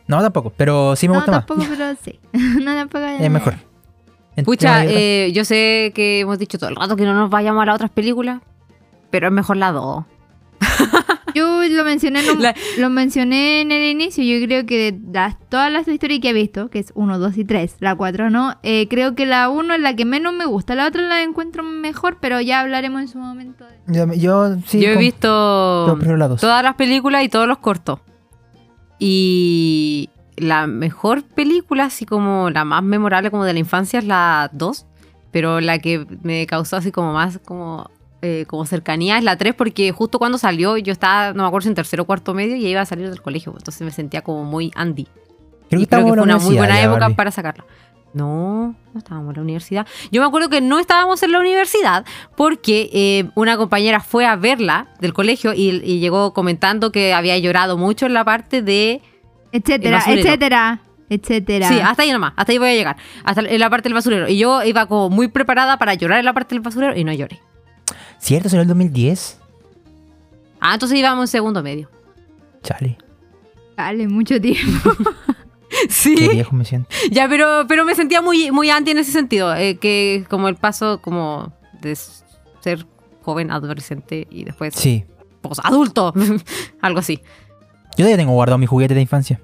No, 0.08 0.22
tampoco, 0.22 0.52
pero 0.56 0.96
sí 0.96 1.08
me 1.08 1.14
No, 1.14 1.20
gusta 1.20 1.32
más. 1.32 1.46
tampoco, 1.46 1.70
pero 1.70 1.96
sí. 2.04 2.20
no, 2.34 2.74
tampoco. 2.76 3.06
Es 3.06 3.30
mejor. 3.32 3.56
Pucha, 4.46 4.86
eh, 4.86 5.32
yo 5.34 5.46
sé 5.46 5.92
que 5.94 6.22
hemos 6.22 6.40
dicho 6.40 6.58
todo 6.58 6.70
el 6.70 6.76
rato 6.76 6.96
que 6.96 7.04
no 7.06 7.14
nos 7.14 7.30
vayamos 7.30 7.62
a 7.62 7.66
las 7.68 7.76
otras 7.76 7.92
películas, 7.92 8.42
pero 9.12 9.28
es 9.28 9.34
mejor 9.34 9.58
la 9.58 9.72
2. 9.72 10.04
Yo 11.36 11.62
lo 11.70 11.84
mencioné, 11.84 12.20
en 12.26 12.38
un- 12.38 12.42
La- 12.44 12.56
lo 12.78 12.90
mencioné 12.90 13.62
en 13.62 13.72
el 13.72 13.90
inicio. 13.92 14.24
Yo 14.24 14.46
creo 14.46 14.66
que 14.66 14.92
de 14.92 15.00
las, 15.14 15.38
todas 15.50 15.72
las 15.72 15.88
historias 15.88 16.20
que 16.22 16.30
he 16.30 16.34
visto, 16.34 16.70
que 16.70 16.80
es 16.80 16.92
1, 16.96 17.20
2 17.20 17.38
y 17.38 17.46
3, 17.46 17.76
la 17.80 17.96
4 17.96 18.30
no, 18.30 18.56
eh, 18.64 18.88
creo 18.90 19.16
que 19.16 19.26
la 19.26 19.50
1 19.50 19.74
es 19.76 19.82
la 19.82 19.96
que 19.96 20.06
menos 20.06 20.34
me 20.34 20.46
gusta. 20.46 20.76
La 20.76 20.88
otra 20.88 21.02
la 21.04 21.22
encuentro 21.24 21.64
mejor, 21.64 22.18
pero 22.22 22.42
ya 22.42 22.60
hablaremos 22.62 23.02
en 23.02 23.08
su 23.08 23.18
momento. 23.18 23.66
de- 23.66 23.94
yo, 23.94 24.14
yo 24.14 24.56
sí. 24.66 24.80
yo 24.80 24.90
he 24.90 24.98
visto 24.98 25.98
la 26.18 26.28
dos. 26.28 26.40
todas 26.42 26.64
las 26.64 26.76
películas 26.76 27.24
y 27.24 27.30
todos 27.30 27.48
los 27.48 27.58
cortos. 27.60 28.00
Y 29.00 30.10
la 30.38 30.68
mejor 30.68 31.24
película, 31.24 31.86
así 31.86 32.06
como 32.06 32.50
la 32.50 32.66
más 32.66 32.84
memorable 32.84 33.32
como 33.32 33.46
de 33.46 33.54
la 33.54 33.60
infancia 33.60 34.00
es 34.00 34.06
la 34.06 34.50
2, 34.54 34.86
pero 35.32 35.60
la 35.62 35.80
que 35.80 36.06
me 36.24 36.46
causó 36.46 36.76
así 36.78 36.92
como 36.92 37.14
más 37.14 37.40
como 37.46 37.90
eh, 38.22 38.46
como 38.48 38.66
cercanía 38.66 39.18
es 39.18 39.24
la 39.24 39.38
3 39.38 39.56
porque 39.56 39.92
justo 39.92 40.20
cuando 40.20 40.38
salió 40.38 40.78
yo 40.78 40.92
estaba, 40.92 41.34
no 41.34 41.44
me 41.44 41.48
acuerdo 41.48 41.64
si 41.64 41.70
en 41.70 41.76
tercero 41.76 42.04
o 42.04 42.06
cuarto 42.06 42.34
medio 42.34 42.56
y 42.56 42.68
iba 42.68 42.82
a 42.82 42.86
salir 42.86 43.10
del 43.10 43.22
colegio, 43.22 43.54
entonces 43.58 43.82
me 43.82 43.92
sentía 43.92 44.22
como 44.22 44.44
muy 44.44 44.72
Andy. 44.76 45.08
Creo 45.70 45.82
que 45.82 45.88
creo 45.88 46.06
que 46.06 46.12
fue 46.12 46.22
una 46.22 46.38
muy 46.38 46.58
universidad 46.58 46.58
buena 46.58 46.76
ya, 46.76 46.84
época 46.84 47.10
para 47.16 47.32
sacarla. 47.32 47.66
No, 48.14 48.76
no 48.94 48.98
estábamos 48.98 49.30
en 49.30 49.36
la 49.38 49.42
universidad. 49.42 49.88
Yo 50.12 50.22
me 50.22 50.28
acuerdo 50.28 50.50
que 50.50 50.60
no 50.60 50.80
estábamos 50.80 51.24
en 51.24 51.32
la 51.32 51.40
universidad 51.40 52.06
porque 52.36 52.90
eh, 52.94 53.30
una 53.36 53.58
compañera 53.58 54.02
fue 54.02 54.26
a 54.26 54.36
verla 54.36 54.88
del 55.00 55.14
colegio 55.14 55.54
y, 55.54 55.82
y 55.84 56.00
llegó 56.00 56.34
comentando 56.34 56.92
que 56.92 57.14
había 57.14 57.38
llorado 57.38 57.78
mucho 57.78 58.06
en 58.06 58.14
la 58.14 58.26
parte 58.26 58.62
de... 58.62 59.02
Etcétera, 59.54 60.04
etcétera, 60.08 60.82
etcétera. 61.10 61.68
Sí, 61.68 61.80
hasta 61.80 62.04
ahí 62.04 62.12
nomás, 62.12 62.34
hasta 62.38 62.52
ahí 62.52 62.58
voy 62.58 62.70
a 62.70 62.74
llegar. 62.74 62.98
Hasta 63.24 63.42
en 63.42 63.60
la 63.60 63.70
parte 63.70 63.90
del 63.90 63.94
basurero. 63.94 64.30
Y 64.30 64.38
yo 64.38 64.64
iba 64.64 64.86
como 64.86 65.10
muy 65.10 65.28
preparada 65.28 65.78
para 65.78 65.94
llorar 65.94 66.20
en 66.20 66.26
la 66.26 66.34
parte 66.34 66.56
del 66.56 66.62
basurero 66.62 66.98
y 66.98 67.04
no 67.04 67.12
lloré. 67.12 67.42
¿Cierto? 68.22 68.48
¿Salió 68.50 68.62
el 68.62 68.68
2010? 68.68 69.40
Ah, 70.60 70.76
entonces 70.76 70.98
íbamos 70.98 71.24
en 71.24 71.28
segundo 71.28 71.62
medio. 71.64 71.90
Chale. 72.64 72.98
Dale, 73.76 74.08
mucho 74.08 74.40
tiempo. 74.40 74.92
Sí. 75.90 76.16
Qué 76.16 76.28
viejo 76.28 76.54
me 76.54 76.66
siento. 76.66 76.90
Ya, 77.12 77.30
pero, 77.30 77.64
pero 77.66 77.86
me 77.86 77.96
sentía 77.96 78.22
muy, 78.22 78.52
muy 78.52 78.70
anti 78.70 78.92
en 78.92 78.98
ese 78.98 79.14
sentido. 79.14 79.56
eh, 79.56 79.78
que 79.78 80.26
como 80.30 80.50
el 80.50 80.56
paso 80.56 81.00
como 81.02 81.54
de 81.82 81.96
ser 82.60 82.86
joven, 83.22 83.52
adolescente 83.52 84.28
y 84.30 84.44
después 84.44 84.76
Sí. 84.76 85.06
pues, 85.40 85.60
adulto. 85.64 86.14
Algo 86.82 87.00
así. 87.00 87.22
Yo 87.92 87.98
todavía 88.04 88.18
tengo 88.18 88.34
guardado 88.34 88.58
mi 88.58 88.66
juguete 88.66 88.94
de 88.94 89.02
infancia. 89.02 89.40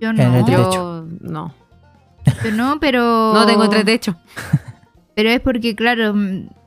Yo 0.00 0.08
En 0.10 0.18
el 0.18 0.32
no. 0.32 0.48
Yo 0.48 1.06
no. 1.20 1.54
Yo 2.42 2.50
no, 2.52 2.80
pero. 2.80 3.34
No 3.34 3.44
tengo 3.46 3.64
entre 3.64 3.84
techo. 3.84 4.16
Pero 5.14 5.28
es 5.28 5.40
porque, 5.40 5.76
claro, 5.76 6.14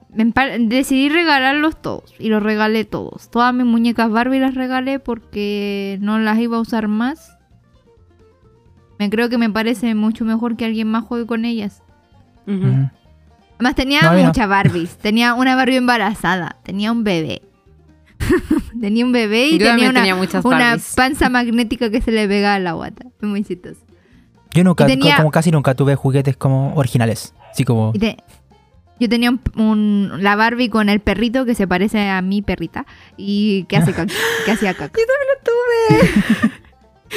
decidí 0.10 1.10
regalarlos 1.10 1.82
todos. 1.82 2.14
Y 2.20 2.30
los 2.30 2.41
regalé 2.43 2.86
todos. 2.86 3.30
Todas 3.30 3.53
mis 3.53 3.66
muñecas 3.66 4.10
Barbie 4.10 4.39
las 4.39 4.55
regalé 4.55 4.99
porque 4.99 5.97
no 6.01 6.20
las 6.20 6.39
iba 6.39 6.57
a 6.57 6.62
usar 6.62 6.88
más. 6.88 7.38
Me 8.97 9.10
creo 9.10 9.30
que 9.30 9.38
me 9.38 9.49
parece 9.49 9.95
mucho 9.95 10.26
mejor 10.26 10.57
que 10.57 10.66
alguien 10.66 10.89
más 10.89 11.03
juegue 11.05 11.26
con 11.26 11.45
ellas. 11.45 11.84
Además 12.47 13.76
tenía 13.76 14.01
No, 14.01 14.14
mí 14.14 14.22
no. 14.22 14.28
muchas 14.28 14.47
Barbies. 14.49 14.97
Tenía 14.97 15.34
una 15.34 15.55
Barbie 15.55 15.78
embarazada. 15.78 16.57
Tenía 16.64 16.91
un 16.91 17.03
bebé. 17.03 17.41
tenía 18.82 19.05
un 19.05 19.12
bebé 19.12 19.47
y 19.47 19.51
Yo 19.53 19.57
tenía 19.60 19.70
también 19.72 19.89
una, 19.91 19.99
tenía 20.01 20.16
muchas 20.16 20.43
una 20.43 20.78
panza 20.95 21.30
magnética 21.30 21.89
que 21.89 22.01
se 22.01 22.12
le 22.12 22.28
pegaba 22.28 22.55
a 22.55 22.60
la 22.60 22.74
guata. 22.74 23.05
Fue 23.20 23.30
muy 23.30 23.43
chistoso. 23.43 23.80
Yo 24.53 24.64
nunca, 24.64 24.86
tenía- 24.88 25.18
como 25.18 25.32
casi 25.32 25.51
nunca 25.51 25.76
tuve 25.76 25.95
juguetes 25.95 26.36
como 26.36 26.74
originales. 26.76 27.34
Así 27.51 27.64
como... 27.64 27.91
Y 27.93 27.99
te- 27.99 28.18
yo 29.00 29.10
tenía 29.10 29.30
un, 29.30 29.41
un- 29.56 30.12
la 30.24 30.36
Barbie 30.36 30.70
con 30.70 30.89
el 30.89 31.00
perrito 31.00 31.45
que 31.45 31.56
se 31.56 31.68
parece 31.68 32.10
a 32.10 32.22
mi 32.22 32.41
perrita 32.41 32.86
y 33.18 33.64
que 33.66 33.78
hace 33.78 33.93
caca- 33.93 34.14
que 34.45 34.52
hacía 34.52 34.74
caca. 34.74 34.97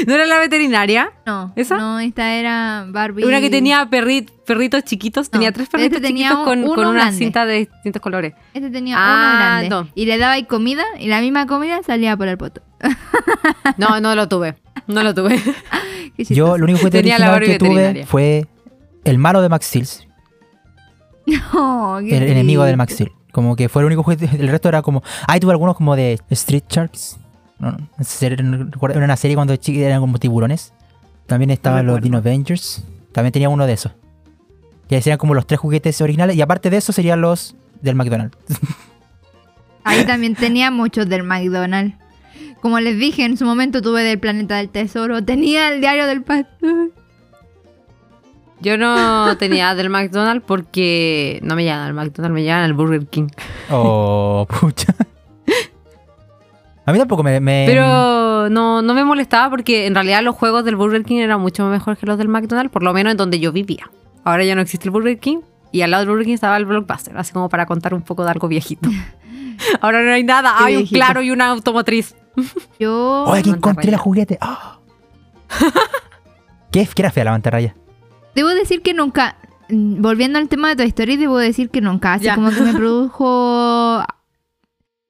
¿No 0.07 0.15
era 0.15 0.25
la 0.25 0.39
veterinaria? 0.39 1.13
No, 1.27 1.53
¿Esa? 1.55 1.77
no, 1.77 2.01
esta 2.01 2.33
era 2.35 2.87
Barbie. 2.89 3.25
Una 3.25 3.43
que 3.43 3.51
tenía 3.51 3.85
perri- 3.91 4.27
perritos 4.47 4.85
chiquitos. 4.85 5.29
Tenía 5.29 5.53
tres 5.53 5.69
perritos 5.69 5.97
este 5.99 6.07
tenía 6.09 6.29
chiquitos 6.31 6.45
con, 6.47 6.59
uno 6.65 6.75
con 6.75 6.87
una 6.87 7.01
grande. 7.01 7.19
cinta 7.19 7.45
de 7.45 7.59
distintos 7.71 8.01
colores. 8.01 8.33
Este 8.55 8.71
tenía 8.71 8.97
Ah, 8.99 9.29
uno 9.29 9.39
grande. 9.39 9.69
no. 9.69 9.89
Y 9.95 10.07
le 10.07 10.17
daba 10.17 10.33
ahí 10.33 10.45
comida 10.45 10.83
y 10.99 11.09
la 11.09 11.21
misma 11.21 11.47
comida 11.47 11.83
salía 11.87 12.17
por 12.17 12.29
el 12.29 12.39
poto. 12.39 12.63
No, 13.77 14.01
no 14.01 14.15
lo 14.15 14.29
tuve. 14.29 14.57
No 14.87 15.03
lo 15.03 15.15
tuve. 15.15 15.39
Yo 16.19 16.57
lo 16.59 16.65
único 16.65 16.79
juguete 16.81 16.99
Tenía 16.99 17.19
la 17.19 17.35
original 17.35 17.59
Barbie 17.59 17.83
que 17.93 17.95
tuve 18.03 18.07
fue 18.07 18.47
el 19.05 19.19
malo 19.19 19.41
de 19.43 19.49
Max 19.51 19.67
Steel. 19.67 19.87
Oh, 21.55 21.99
qué 22.01 22.17
El 22.17 22.25
enemigo 22.25 22.65
del 22.65 22.77
Max. 22.77 22.95
Steel. 22.95 23.13
Como 23.33 23.57
que 23.57 23.69
fue 23.69 23.83
el 23.83 23.87
único 23.87 24.03
juguete. 24.03 24.29
El 24.39 24.49
resto 24.49 24.69
era 24.69 24.83
como... 24.83 25.03
Ah, 25.27 25.37
y 25.37 25.41
tuve 25.41 25.53
algunos 25.53 25.77
como 25.77 25.97
de 25.97 26.19
Street 26.31 26.65
Sharks. 26.69 27.19
No, 27.59 27.71
no, 27.73 27.79
no 27.99 28.89
era 28.91 29.05
una 29.05 29.17
serie 29.17 29.37
cuando 29.37 29.55
eran 29.67 30.01
como 30.01 30.19
tiburones. 30.19 30.73
También 31.27 31.51
estaban 31.51 31.87
los 31.87 32.01
Dino 32.01 32.19
Avengers. 32.19 32.85
También 33.13 33.33
tenía 33.33 33.49
uno 33.49 33.67
de 33.67 33.73
esos. 33.73 33.93
Que 34.89 35.01
serían 35.01 35.19
como 35.19 35.35
los 35.35 35.47
tres 35.47 35.61
juguetes 35.61 36.01
originales. 36.01 36.37
Y 36.37 36.43
aparte 36.43 36.69
de 36.69 36.77
eso 36.77 36.93
serían 36.93 37.21
los 37.21 37.57
del 37.81 37.95
McDonald's. 37.95 38.37
Ahí 39.85 40.05
también 40.05 40.35
tenía 40.37 40.71
muchos 40.71 41.09
del 41.09 41.23
McDonald's. 41.23 41.97
Como 42.61 42.79
les 42.81 42.99
dije, 42.99 43.25
en 43.25 43.37
su 43.37 43.45
momento 43.45 43.83
tuve 43.83 44.03
del 44.03 44.19
Planeta 44.19 44.57
del 44.57 44.69
Tesoro. 44.69 45.25
Tenía 45.25 45.69
el 45.73 45.81
diario 45.81 46.07
del 46.07 46.23
pastor. 46.23 46.93
Yo 48.63 48.79
no 48.79 49.37
tenía 49.39 49.75
del 49.75 49.91
McDonald's 49.91 50.45
porque 50.47 51.41
no 51.43 51.55
me 51.57 51.65
llegan 51.65 51.81
al 51.81 51.95
McDonald's, 51.95 52.35
me 52.35 52.43
llegan 52.43 52.63
al 52.63 52.73
Burger 52.75 53.07
King. 53.07 53.29
Oh, 53.71 54.47
pucha. 54.61 54.95
A 56.85 56.93
mí 56.93 56.99
tampoco 56.99 57.23
me... 57.23 57.39
me- 57.41 57.65
Pero 57.67 58.49
no, 58.49 58.83
no 58.83 58.95
me 58.95 59.05
molestaba 59.05 59.51
porque 59.51 59.87
en 59.87 59.95
realidad 59.95 60.23
los 60.23 60.35
juegos 60.35 60.65
del 60.65 60.77
Burger 60.77 61.05
King 61.05 61.19
eran 61.19 61.41
mucho 61.41 61.65
mejor 61.67 61.97
que 61.97 62.07
los 62.07 62.19
del 62.19 62.29
McDonald's, 62.29 62.73
por 62.73 62.83
lo 62.83 62.93
menos 62.93 63.13
en 63.13 63.17
donde 63.17 63.39
yo 63.39 63.53
vivía. 63.53 63.91
Ahora 64.25 64.45
ya 64.45 64.55
no 64.55 64.63
existe 64.63 64.87
el 64.89 64.91
Burger 64.91 65.19
King 65.19 65.39
y 65.71 65.83
al 65.83 65.91
lado 65.91 66.03
del 66.03 66.11
Burger 66.11 66.27
King 66.27 66.35
estaba 66.35 66.57
el 66.57 66.65
Blockbuster, 66.67 67.17
así 67.17 67.33
como 67.33 67.49
para 67.49 67.67
contar 67.67 67.95
un 67.95 68.03
poco 68.03 68.25
de 68.25 68.31
algo 68.31 68.49
viejito. 68.49 68.89
Ahora 69.81 70.03
no 70.03 70.11
hay 70.13 70.25
nada, 70.25 70.55
Qué 70.59 70.65
hay 70.65 70.77
un 70.77 70.87
claro 70.87 71.23
y 71.23 71.31
una 71.31 71.51
automotriz. 71.51 72.17
Yo. 72.81 73.25
¡Oh, 73.29 73.33
aquí 73.33 73.51
encontré 73.51 73.91
la 73.91 73.99
juguete! 73.99 74.39
¡Ah! 74.41 74.79
¿Qué, 76.73 76.89
qué 76.95 77.03
era 77.03 77.11
fea 77.11 77.25
la 77.25 77.31
mantarraya? 77.33 77.75
Debo 78.35 78.49
decir 78.51 78.83
que 78.83 78.95
nunca. 78.95 79.37
mm, 79.69 80.01
Volviendo 80.03 80.39
al 80.39 80.49
tema 80.49 80.69
de 80.71 80.77
Toy 80.77 80.87
Story, 80.89 81.17
debo 81.17 81.39
decir 81.39 81.71
que 81.71 81.81
nunca. 81.81 82.15
Así 82.15 82.25
Ya. 82.27 82.35
como 82.35 82.51
que 82.51 82.61
me 82.61 82.73
produjo. 82.75 84.03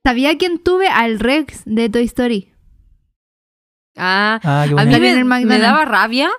¿Sabía 0.04 0.36
quién 0.36 0.58
tuve? 0.62 0.88
Al 0.88 1.20
Rex 1.20 1.62
de 1.64 1.88
Toy 1.88 2.04
Story. 2.04 2.52
Ah, 3.96 4.40
Ah, 4.42 4.62
a 4.62 4.84
mí 4.84 4.98
me, 5.00 5.24
me 5.44 5.58
daba 5.58 5.84
rabia, 5.84 6.30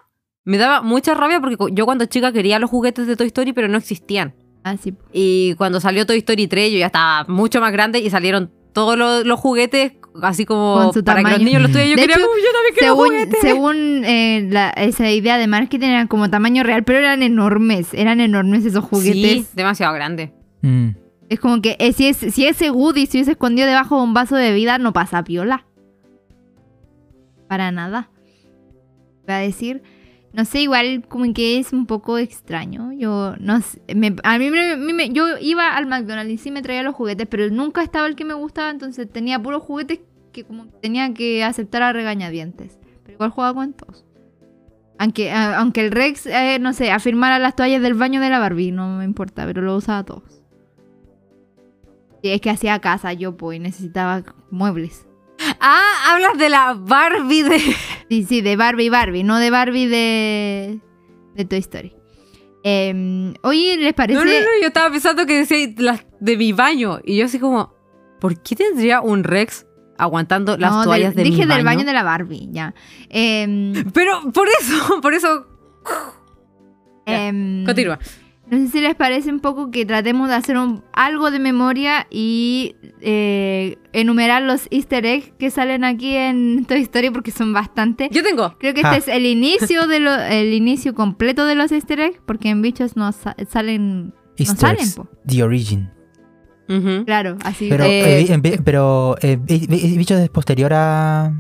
me 0.44 0.58
daba 0.58 0.82
mucha 0.82 1.14
rabia 1.14 1.40
porque 1.40 1.56
yo 1.72 1.86
cuando 1.86 2.06
chica 2.06 2.32
quería 2.32 2.58
los 2.60 2.70
juguetes 2.70 3.06
de 3.08 3.16
Toy 3.16 3.28
Story, 3.28 3.54
pero 3.54 3.68
no 3.68 3.78
existían. 3.78 4.34
Así. 4.64 4.96
Y 5.12 5.54
cuando 5.56 5.80
salió 5.80 6.06
Toy 6.06 6.18
Story 6.20 6.48
3, 6.48 6.72
yo 6.72 6.80
ya 6.80 6.88
estaba 6.88 7.26
mucho 7.32 7.62
más 7.62 7.72
grande 7.72 8.00
y 8.00 8.10
salieron 8.10 8.52
todos 8.74 8.98
los, 8.98 9.26
los 9.26 9.40
juguetes 9.40 9.94
así 10.22 10.46
como 10.46 10.76
Con 10.76 10.94
su 10.94 11.04
para 11.04 11.18
que 11.20 11.24
los 11.24 11.32
tamaño. 11.32 11.46
niños 11.46 11.62
los 11.64 11.72
tuvieran. 11.72 11.90
Yo 11.92 11.96
De 11.96 12.02
quería, 12.02 12.16
hecho, 12.18 12.26
"Uy, 12.34 12.42
yo 12.42 12.52
también 12.54 12.74
quiero 12.78 12.94
Según, 12.94 13.08
juguetes". 13.08 13.40
según 13.42 14.06
eh, 14.06 14.48
la- 14.52 14.70
esa 14.72 15.10
idea 15.12 15.38
de 15.38 15.48
marketing, 15.48 15.88
eran 15.88 16.08
como 16.08 16.30
tamaño 16.30 16.64
real, 16.64 16.84
pero 16.84 17.00
eran 17.00 17.24
enormes. 17.24 17.94
Eran 17.94 18.22
enormes 18.22 18.66
esos 18.66 18.84
juguetes. 18.86 19.14
Sí, 19.32 19.46
demasiado 19.54 19.94
grande. 19.94 20.34
Mm. 20.62 20.90
Es 21.30 21.40
como 21.40 21.62
que 21.62 21.76
eh, 21.80 21.94
si, 21.94 22.08
es, 22.08 22.18
si 22.18 22.46
ese 22.46 22.70
Woody 22.70 23.06
se 23.08 23.18
hubiese 23.18 23.32
escondido 23.32 23.68
debajo 23.68 23.98
de 23.98 24.04
un 24.04 24.14
vaso 24.14 24.36
de 24.36 24.54
vida, 24.54 24.78
no 24.78 24.94
pasa 24.94 25.24
piola. 25.24 25.66
Para 27.48 27.72
nada. 27.72 28.10
Va 29.30 29.38
a 29.38 29.40
decir. 29.40 29.82
No 30.34 30.46
sé, 30.46 30.62
igual 30.62 31.06
como 31.08 31.32
que 31.32 31.60
es 31.60 31.74
un 31.74 31.86
poco 31.86 32.18
extraño. 32.18 32.92
Yo 32.94 33.36
no 33.40 33.60
me- 33.96 34.16
a 34.24 34.40
mí, 34.40 34.50
me- 34.50 35.10
yo 35.10 35.38
iba 35.40 35.76
al 35.76 35.86
McDonald's 35.86 36.32
y 36.34 36.38
sí 36.38 36.50
me 36.50 36.64
traía 36.64 36.82
los 36.82 36.96
juguetes, 36.96 37.28
pero 37.30 37.50
nunca 37.52 37.84
estaba 37.84 38.08
el 38.08 38.16
que 38.16 38.26
me 38.26 38.34
gustaba, 38.34 38.72
entonces 38.72 39.08
tenía 39.12 39.42
puros 39.42 39.62
juguetes 39.62 40.00
que 40.32 40.44
como 40.44 40.66
que 40.66 40.72
tenía 40.82 41.14
que 41.14 41.44
aceptar 41.44 41.84
a 41.84 41.94
regañadientes. 41.94 42.80
Pero 43.04 43.14
igual 43.14 43.30
jugaba 43.30 43.54
con 43.54 43.74
todos. 43.74 44.04
Aunque, 44.98 45.32
aunque 45.32 45.82
el 45.86 45.92
Rex, 45.92 46.26
eh, 46.26 46.58
no 46.60 46.74
sé, 46.74 46.92
afirmara 46.92 47.38
las 47.38 47.56
toallas 47.56 47.82
del 47.84 47.94
baño 47.94 48.20
de 48.20 48.30
la 48.32 48.40
Barbie, 48.40 48.72
no 48.72 48.98
me 48.98 49.04
importa, 49.06 49.46
pero 49.46 49.62
lo 49.62 49.76
usaba 49.76 50.04
todos. 50.04 50.42
Y 52.24 52.30
es 52.30 52.42
que 52.42 52.50
hacía 52.50 52.80
casa 52.80 53.14
yo, 53.14 53.36
pues, 53.38 53.60
necesitaba 53.60 54.24
muebles. 54.50 55.06
Ah, 55.60 56.12
hablas 56.14 56.38
de 56.38 56.50
la 56.50 56.74
Barbie 56.74 57.44
de. 57.44 57.60
Sí, 58.10 58.24
sí, 58.26 58.42
de 58.42 58.56
Barbie 58.56 58.90
Barbie, 58.90 59.24
no 59.24 59.40
de 59.40 59.50
Barbie 59.50 59.88
de, 59.88 60.80
de 61.34 61.46
Toy 61.46 61.60
Story. 61.60 61.96
Eh, 62.64 63.34
oye, 63.42 63.76
¿les 63.78 63.94
parece? 63.94 64.20
No, 64.20 64.24
no, 64.26 64.32
no, 64.32 64.46
yo 64.62 64.68
estaba 64.68 64.92
pensando 64.92 65.26
que 65.26 65.40
decía 65.40 65.68
las 65.78 66.06
de 66.20 66.38
mi 66.38 66.54
baño. 66.54 67.00
Y 67.04 67.18
yo 67.18 67.26
así 67.26 67.40
como, 67.40 67.74
¿por 68.20 68.42
qué 68.44 68.56
tendría 68.56 69.02
un 69.02 69.24
Rex 69.24 69.66
aguantando 69.98 70.58
las 70.58 70.72
No, 70.72 70.78
del- 70.80 70.86
toallas 70.86 71.16
de 71.16 71.24
Dije 71.24 71.42
mi 71.42 71.46
baño? 71.48 71.56
del 71.56 71.66
baño 71.66 71.86
de 71.86 71.94
la 71.94 72.04
Barbie, 72.04 72.50
ya. 72.52 72.76
Em, 73.10 73.74
Pero 73.94 74.32
por 74.32 74.48
eso, 74.48 75.02
por 75.02 75.14
eso. 75.16 75.48
Ya, 77.08 77.28
em, 77.28 77.66
Continúa. 77.66 78.00
No 78.52 78.58
sé 78.58 78.68
si 78.68 78.82
les 78.82 78.94
parece 78.96 79.30
un 79.32 79.40
poco 79.40 79.72
que 79.72 79.86
tratemos 79.86 80.28
de 80.30 80.36
hacer 80.36 80.58
un- 80.58 80.84
algo 80.94 81.32
de 81.32 81.40
memoria 81.40 82.08
y 82.12 82.76
eh, 83.02 83.78
enumerar 83.94 84.42
los 84.44 84.68
easter 84.70 85.06
eggs 85.06 85.32
que 85.40 85.50
salen 85.50 85.84
aquí 85.84 86.16
en 86.16 86.66
Toy 86.66 86.82
Story 86.82 87.10
porque 87.10 87.32
son 87.32 87.54
bastantes. 87.54 88.10
Yo 88.12 88.22
tengo. 88.22 88.56
Creo 88.60 88.74
que 88.74 88.82
este 88.82 88.96
Ah. 88.96 88.98
es 88.98 89.08
el 89.08 89.26
inicio 89.26 89.88
de 89.88 90.00
lo- 90.02 90.14
el 90.20 90.54
inicio 90.54 90.94
completo 90.94 91.46
de 91.46 91.56
los 91.56 91.72
easter 91.72 92.00
eggs 92.02 92.20
porque 92.26 92.50
en 92.50 92.62
bichos 92.62 92.96
no 92.98 93.12
sa- 93.14 93.36
salen 93.50 94.08
no 94.08 94.14
Easter 94.38 94.58
salen, 94.58 94.82
eggs, 94.82 94.96
po. 94.96 95.08
The 95.26 95.44
Origin. 95.44 95.90
Claro, 97.06 97.38
así. 97.44 97.68
Pero, 97.70 97.84
Eh, 97.84 98.22
eh, 98.30 98.60
pero 98.64 99.16
eh, 99.22 99.36
Bichos 99.38 100.20
es 100.20 100.30
posterior 100.30 100.72
a, 100.74 101.32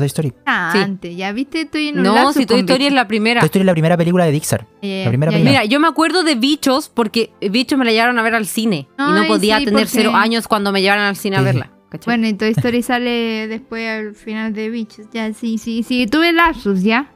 Toy 0.00 0.06
Story. 0.06 0.32
Ah, 0.46 0.70
Sí. 0.72 0.78
antes, 0.78 1.16
ya 1.16 1.32
viste, 1.32 1.62
estoy 1.62 1.88
en 1.88 1.98
un 1.98 2.04
No, 2.04 2.32
si 2.32 2.46
Toy 2.46 2.60
Story 2.60 2.86
es 2.86 2.92
la 2.92 3.06
primera. 3.08 3.40
Toy 3.40 3.46
Story 3.46 3.62
es 3.62 3.66
la 3.66 3.72
primera 3.72 3.96
película 3.96 4.24
de 4.24 4.32
Pixar. 4.32 4.66
Eh, 4.82 5.02
la 5.04 5.10
primera 5.10 5.32
película. 5.32 5.50
Mira, 5.50 5.64
yo 5.64 5.80
me 5.80 5.88
acuerdo 5.88 6.22
de 6.22 6.34
Bichos 6.34 6.88
porque 6.88 7.30
Bichos 7.40 7.78
me 7.78 7.84
la 7.84 7.92
llevaron 7.92 8.18
a 8.18 8.22
ver 8.22 8.34
al 8.34 8.46
cine. 8.46 8.88
y 8.98 9.02
no 9.02 9.26
podía 9.26 9.58
sí, 9.58 9.64
tener 9.66 9.84
porque- 9.84 9.98
cero 9.98 10.12
años 10.14 10.48
cuando 10.48 10.72
me 10.72 10.82
llevaran 10.82 11.04
al 11.06 11.16
cine 11.16 11.36
a 11.36 11.40
verla. 11.42 11.70
¿cachai? 11.88 12.06
Bueno, 12.16 12.26
y 12.28 12.32
Toy 12.34 12.50
Story 12.50 12.82
sale 12.82 13.46
después 13.48 13.88
al 13.88 14.14
final 14.14 14.52
de 14.52 14.70
Bichos. 14.70 15.06
Ya, 15.12 15.32
sí, 15.32 15.58
sí, 15.58 15.82
sí. 15.82 16.06
Tuve 16.06 16.32
lapsus, 16.32 16.82
¿ya? 16.82 17.12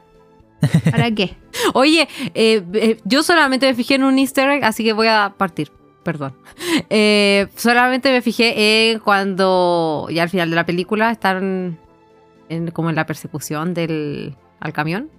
¿Para 0.91 1.11
qué? 1.11 1.35
Oye, 1.73 2.07
eh, 2.35 2.61
eh, 2.73 2.97
yo 3.03 3.23
solamente 3.23 3.65
me 3.67 3.73
fijé 3.73 3.95
en 3.95 4.03
un 4.03 4.17
easter 4.19 4.49
egg, 4.49 4.63
así 4.63 4.83
que 4.83 4.93
voy 4.93 5.07
a 5.07 5.33
partir. 5.37 5.71
Perdón. 6.03 6.33
Eh, 6.89 7.47
solamente 7.55 8.11
me 8.11 8.21
fijé 8.21 8.91
en 8.91 8.99
cuando 8.99 10.07
ya 10.09 10.23
al 10.23 10.29
final 10.29 10.49
de 10.49 10.55
la 10.55 10.65
película 10.65 11.11
están 11.11 11.77
en, 12.51 12.71
como 12.71 12.89
en 12.89 12.95
la 12.95 13.05
persecución 13.05 13.73
del 13.73 14.35
al 14.59 14.73
camión 14.73 15.09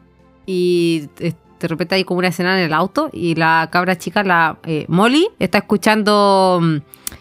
y 0.46 1.08
eh, 1.18 1.32
de 1.60 1.68
repente 1.68 1.94
hay 1.94 2.04
como 2.04 2.18
una 2.18 2.28
escena 2.28 2.58
en 2.58 2.64
el 2.64 2.72
auto 2.72 3.08
y 3.12 3.34
la 3.36 3.68
cabra 3.70 3.96
chica, 3.96 4.22
la 4.24 4.58
eh, 4.64 4.84
Molly, 4.88 5.28
está 5.38 5.58
escuchando 5.58 6.58
mm, 6.62 6.76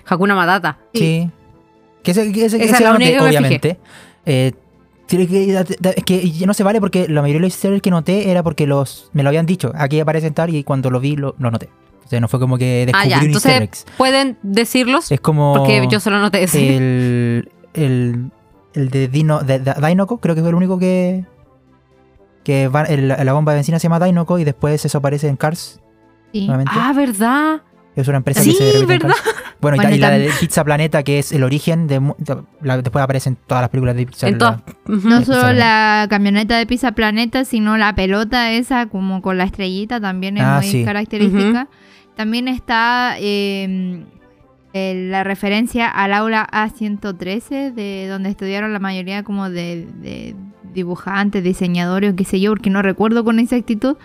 Hakuna 0.06 0.36
Matata. 0.36 0.78
Sí. 0.94 1.30
Que 2.04 2.12
ese, 2.12 2.32
que 2.32 2.46
ese, 2.46 2.58
Esa 2.58 2.66
ese 2.66 2.74
es 2.76 2.80
la 2.82 2.92
noté, 2.94 3.04
única 3.06 3.18
que 3.18 3.24
me 3.24 3.30
obviamente. 3.30 3.80
Eh, 4.26 4.52
es 5.10 6.04
que 6.06 6.32
ya 6.32 6.48
no 6.48 6.54
se 6.54 6.64
vale 6.64 6.80
porque 6.80 7.08
la 7.10 7.22
mayoría 7.22 7.42
de 7.42 7.48
los 7.48 7.66
eggs 7.66 7.82
que 7.82 7.92
noté 7.92 8.32
era 8.32 8.44
porque 8.44 8.66
los 8.66 9.10
me 9.14 9.24
lo 9.24 9.30
habían 9.30 9.46
dicho. 9.46 9.72
Aquí 9.76 10.00
aparecen 10.00 10.34
tal 10.34 10.56
y 10.56 10.64
cuando 10.64 10.90
lo 10.90 11.00
vi 11.00 11.16
lo, 11.18 11.36
lo 11.38 11.52
noté. 11.52 11.70
O 12.06 12.08
sea, 12.08 12.20
no 12.20 12.28
fue 12.28 12.40
como 12.40 12.58
que 12.58 12.84
Ah, 12.94 13.04
descubrí 13.06 13.10
ya. 13.10 13.20
un 13.20 13.30
easter 13.34 13.52
Entonces, 13.62 13.86
egg. 13.88 13.98
¿pueden 13.98 14.38
decirlos? 14.42 15.12
Es 15.12 15.20
como 15.22 15.54
Porque 15.56 15.86
yo 15.90 16.00
solo 16.00 16.20
noté 16.20 16.44
ese. 16.44 16.78
el, 16.78 17.52
el, 17.74 18.32
el 18.74 18.90
de, 18.90 19.08
Dino, 19.08 19.42
de, 19.42 19.60
de 19.60 19.74
Dinoco, 19.88 20.20
creo 20.20 20.36
que 20.36 20.42
fue 20.42 20.50
el 20.50 20.56
único 20.56 20.78
que 20.80 21.26
que 22.44 22.68
va, 22.68 22.84
el- 22.84 23.08
la 23.10 23.34
bomba 23.34 23.52
de 23.52 23.58
benzina 23.58 23.78
se 23.78 23.84
llama 23.84 24.04
Dinoco 24.04 24.40
y 24.40 24.44
después 24.44 24.84
eso 24.84 24.98
aparece 24.98 25.28
en 25.28 25.36
Cars 25.38 25.80
Sí. 26.34 26.48
nuevamente. 26.48 26.72
Ah, 26.76 26.94
¿verdad? 26.96 27.62
Es 27.96 28.08
una 28.08 28.18
empresa 28.18 28.42
Sí, 28.42 28.56
que 28.58 28.72
se 28.72 28.86
¿verdad? 28.86 29.10
Cars. 29.10 29.22
Bueno, 29.60 29.76
y, 29.76 29.80
Bueno, 29.82 29.96
y 29.96 30.00
la 30.00 30.10
de 30.12 30.32
Pizza 30.40 30.64
Planeta, 30.64 31.04
que 31.04 31.20
es 31.20 31.34
el 31.34 31.44
origen 31.44 31.86
de... 31.88 32.02
la- 32.62 32.82
después 32.82 33.04
aparecen 33.04 33.38
todas 33.46 33.62
las 33.62 33.70
películas 33.70 33.96
de 33.96 34.06
Pizza. 34.08 34.28
Ujú. 34.30 35.08
No 35.08 35.24
solo 35.24 35.54
la 35.54 36.08
camioneta 36.10 36.58
de 36.58 36.66
Pizza 36.66 36.94
Planeta, 36.94 37.46
sino 37.46 37.78
la 37.78 37.94
pelota 37.94 38.52
esa 38.54 38.88
como 38.88 39.22
con 39.22 39.38
la 39.38 39.44
estrellita 39.44 40.00
también 40.02 40.38
es 40.38 40.44
Ah, 40.44 40.60
muy 40.62 40.72
sí. 40.72 40.84
característica. 40.86 41.68
También 42.16 42.48
está 42.48 43.16
eh, 43.20 44.04
la 44.74 45.24
referencia 45.24 45.88
al 45.90 46.14
aula 46.14 46.48
A113, 46.52 47.74
de 47.74 48.08
donde 48.08 48.30
estudiaron 48.30 48.72
la 48.74 48.80
mayoría 48.80 49.24
como 49.24 49.50
de, 49.50 49.88
de 50.02 50.36
dibujantes, 50.74 51.44
diseñadores 51.44 52.14
o 52.14 52.16
qué 52.16 52.24
sé 52.24 52.40
yo, 52.40 52.52
porque 52.52 52.70
no 52.70 52.82
recuerdo 52.82 53.24
con 53.24 53.40
exactitud, 53.40 53.98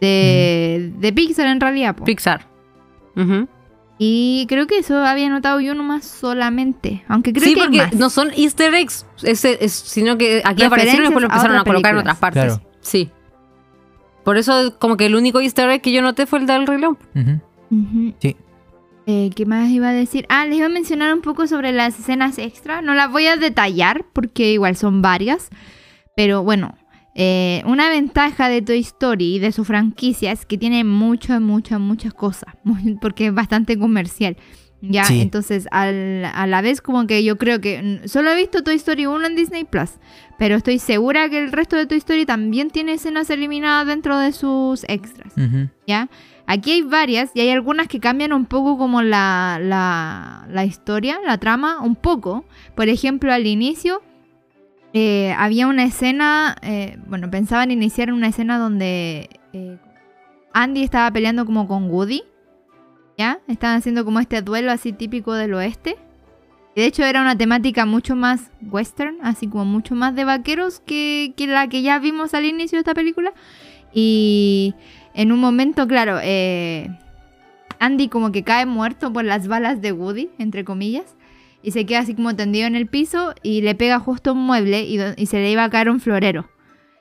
de, 0.00 0.92
de 0.98 1.12
Pixar 1.12 1.46
en 1.46 1.60
realidad. 1.60 1.96
po. 1.96 2.04
Pixar. 2.04 2.46
Y 3.98 4.44
creo 4.50 4.66
que 4.66 4.78
eso 4.78 4.98
había 5.02 5.30
notado 5.30 5.58
yo 5.60 5.74
nomás 5.74 6.04
solamente, 6.04 7.02
aunque 7.08 7.32
creo 7.32 7.44
sí, 7.48 7.54
que 7.54 7.60
hay 7.60 7.66
porque 7.66 7.78
más. 7.82 7.94
no 7.94 8.10
son 8.10 8.28
easter 8.36 8.74
eggs, 8.74 9.06
ese- 9.22 9.56
es- 9.64 9.72
sino 9.72 10.18
que 10.18 10.42
aquí 10.44 10.64
aparecieron 10.64 11.04
y 11.04 11.08
después 11.08 11.22
lo 11.22 11.28
a 11.30 11.32
empezaron 11.32 11.56
a, 11.56 11.64
colocar 11.64 11.94
en 11.94 12.00
otras 12.00 12.18
partes. 12.18 12.44
Claro. 12.44 12.62
Sí. 12.82 13.10
Por 14.22 14.36
eso, 14.36 14.78
como 14.78 14.98
que 14.98 15.06
el 15.06 15.14
único 15.14 15.40
easter 15.40 15.70
egg 15.70 15.80
que 15.80 15.92
yo 15.92 16.02
noté 16.02 16.26
fue 16.26 16.40
el 16.40 16.46
del. 16.46 16.64
Ujú. 16.68 18.14
Sí. 18.20 18.36
Eh, 19.06 19.30
¿Qué 19.36 19.46
más 19.46 19.70
iba 19.70 19.90
a 19.90 19.92
decir? 19.92 20.26
Ah, 20.28 20.44
les 20.46 20.56
iba 20.58 20.66
a 20.66 20.70
mencionar 20.70 21.14
un 21.14 21.20
poco 21.20 21.46
sobre 21.46 21.72
las 21.72 21.98
escenas 21.98 22.38
extra. 22.38 22.82
No 22.82 22.94
las 22.94 23.10
voy 23.10 23.26
a 23.26 23.36
detallar 23.36 24.04
porque 24.12 24.52
igual 24.52 24.76
son 24.76 25.00
varias. 25.00 25.48
Pero 26.16 26.42
bueno, 26.42 26.76
eh, 27.14 27.62
una 27.66 27.88
ventaja 27.88 28.48
de 28.48 28.62
Toy 28.62 28.80
Story 28.80 29.36
y 29.36 29.38
de 29.38 29.52
su 29.52 29.64
franquicia 29.64 30.32
es 30.32 30.44
que 30.44 30.58
tiene 30.58 30.82
muchas, 30.82 31.40
muchas, 31.40 31.78
muchas 31.78 32.14
cosas. 32.14 32.54
Porque 33.00 33.26
es 33.28 33.34
bastante 33.34 33.78
comercial. 33.78 34.36
Ya, 34.82 35.04
Sí. 35.04 35.20
entonces 35.22 35.66
al- 35.70 36.26
a 36.26 36.46
la 36.46 36.60
vez 36.60 36.82
como 36.82 37.06
que 37.06 37.24
yo 37.24 37.38
creo 37.38 37.60
que 37.62 38.02
solo 38.04 38.30
he 38.30 38.36
visto 38.36 38.62
Toy 38.62 38.74
Story 38.74 39.06
1 39.06 39.24
en 39.26 39.34
Disney 39.34 39.64
Plus, 39.64 39.92
pero 40.38 40.56
estoy 40.56 40.78
segura 40.78 41.30
que 41.30 41.38
el 41.38 41.50
resto 41.50 41.76
de 41.76 41.86
Toy 41.86 41.96
Story 41.98 42.26
también 42.26 42.70
tiene 42.70 42.92
escenas 42.92 43.30
eliminadas 43.30 43.86
dentro 43.86 44.18
de 44.18 44.32
sus 44.32 44.84
extras. 44.88 45.32
Ujú. 45.36 45.70
¿ya? 45.86 46.08
Aquí 46.46 46.70
hay 46.70 46.82
varias 46.82 47.32
y 47.34 47.40
hay 47.40 47.50
algunas 47.50 47.88
que 47.88 47.98
cambian 47.98 48.32
un 48.32 48.46
poco 48.46 48.78
como 48.78 49.02
la, 49.02 49.58
la, 49.60 50.64
historia, 50.64 51.18
la 51.24 51.38
trama, 51.38 51.80
un 51.80 51.96
poco. 51.96 52.44
Por 52.76 52.88
ejemplo, 52.88 53.32
al 53.32 53.46
inicio 53.46 54.00
eh, 54.92 55.34
había 55.36 55.66
una 55.66 55.82
escena, 55.84 56.56
eh, 56.62 56.98
bueno, 57.08 57.28
pensaban 57.30 57.72
iniciar 57.72 58.12
una 58.12 58.28
escena 58.28 58.58
donde 58.58 59.28
eh, 59.52 59.76
Andy 60.52 60.84
estaba 60.84 61.10
peleando 61.10 61.46
como 61.46 61.66
con 61.66 61.90
Woody, 61.90 62.22
¿ya? 63.18 63.40
Estaban 63.48 63.78
haciendo 63.78 64.04
como 64.04 64.20
este 64.20 64.40
duelo 64.40 64.70
así 64.70 64.92
típico 64.92 65.34
del 65.34 65.52
oeste. 65.54 65.96
De 66.76 66.84
hecho 66.84 67.02
era 67.02 67.22
una 67.22 67.36
temática 67.36 67.86
mucho 67.86 68.14
más 68.14 68.52
western, 68.62 69.18
así 69.22 69.48
como 69.48 69.64
mucho 69.64 69.96
más 69.96 70.14
de 70.14 70.24
vaqueros 70.24 70.78
que, 70.78 71.32
que 71.36 71.48
la 71.48 71.66
que 71.68 71.82
ya 71.82 71.98
vimos 71.98 72.34
al 72.34 72.44
inicio 72.44 72.76
de 72.76 72.80
esta 72.80 72.94
película. 72.94 73.32
Y 73.92 74.74
en 75.16 75.32
un 75.32 75.40
momento, 75.40 75.88
claro, 75.88 76.18
eh, 76.22 76.90
Andy 77.78 78.08
como 78.08 78.32
que 78.32 78.44
cae 78.44 78.66
muerto 78.66 79.12
por 79.14 79.24
las 79.24 79.48
balas 79.48 79.80
de 79.80 79.92
Woody, 79.92 80.28
entre 80.38 80.62
comillas, 80.62 81.16
y 81.62 81.70
se 81.70 81.86
queda 81.86 82.00
así 82.00 82.14
como 82.14 82.36
tendido 82.36 82.66
en 82.66 82.76
el 82.76 82.86
piso 82.86 83.34
y 83.42 83.62
le 83.62 83.74
pega 83.74 83.98
justo 83.98 84.34
un 84.34 84.40
mueble 84.40 84.82
y, 84.82 85.26
se 85.26 85.38
le 85.38 85.50
iba 85.50 85.64
a 85.64 85.70
caer 85.70 85.88
un 85.88 86.00
florero. 86.00 86.50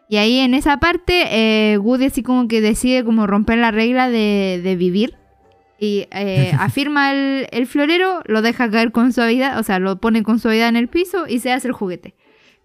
Y 0.08 0.16
ahí 0.16 0.40
en 0.40 0.54
esa 0.54 0.78
parte, 0.78 1.26
eh, 1.30 1.78
Woody 1.78 2.06
así 2.06 2.24
como 2.24 2.48
que 2.48 2.62
decide 2.62 3.04
como 3.04 3.28
romper 3.28 3.58
la 3.58 3.72
regla 3.72 4.10
de, 4.10 4.62
de 4.64 4.76
vivir. 4.78 5.18
Y 5.78 6.08
eh, 6.12 6.54
afirma 6.58 7.12
el, 7.12 7.48
el 7.52 7.68
florero, 7.68 8.22
lo 8.28 8.42
deja 8.42 8.72
caer 8.72 8.94
con 8.94 9.12
suavidad, 9.12 9.60
o 9.60 9.64
sea, 9.64 9.80
lo 9.80 10.00
pone 10.00 10.24
con 10.24 10.40
suavidad 10.40 10.70
en 10.70 10.78
el 10.78 10.88
piso 10.88 11.28
y 11.28 11.40
se 11.40 11.52
hace 11.52 11.68
el 11.68 11.74
juguete. 11.74 12.16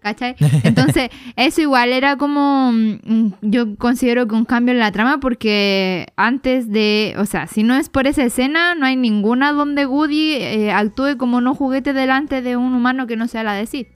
¿Cachai? 0.01 0.35
Entonces, 0.63 1.09
eso 1.35 1.61
igual 1.61 1.93
era 1.93 2.17
como, 2.17 2.71
mm, 2.71 2.99
mm, 3.03 3.33
yo 3.41 3.75
considero 3.77 4.27
que 4.27 4.35
un 4.35 4.45
cambio 4.45 4.73
en 4.73 4.79
la 4.79 4.91
trama 4.91 5.19
porque 5.19 6.07
antes 6.15 6.69
de, 6.71 7.13
o 7.17 7.25
sea, 7.25 7.47
si 7.47 7.61
no 7.63 7.75
es 7.75 7.89
por 7.89 8.07
esa 8.07 8.23
escena, 8.23 8.73
no 8.73 8.85
hay 8.85 8.95
ninguna 8.95 9.53
donde 9.53 9.85
Woody 9.85 10.33
eh, 10.33 10.71
actúe 10.71 11.17
como 11.17 11.39
no 11.39 11.53
juguete 11.53 11.93
delante 11.93 12.41
de 12.41 12.57
un 12.57 12.73
humano 12.73 13.05
que 13.05 13.15
no 13.15 13.27
sea 13.27 13.43
la 13.43 13.53
de 13.53 13.67
Sid. 13.67 13.87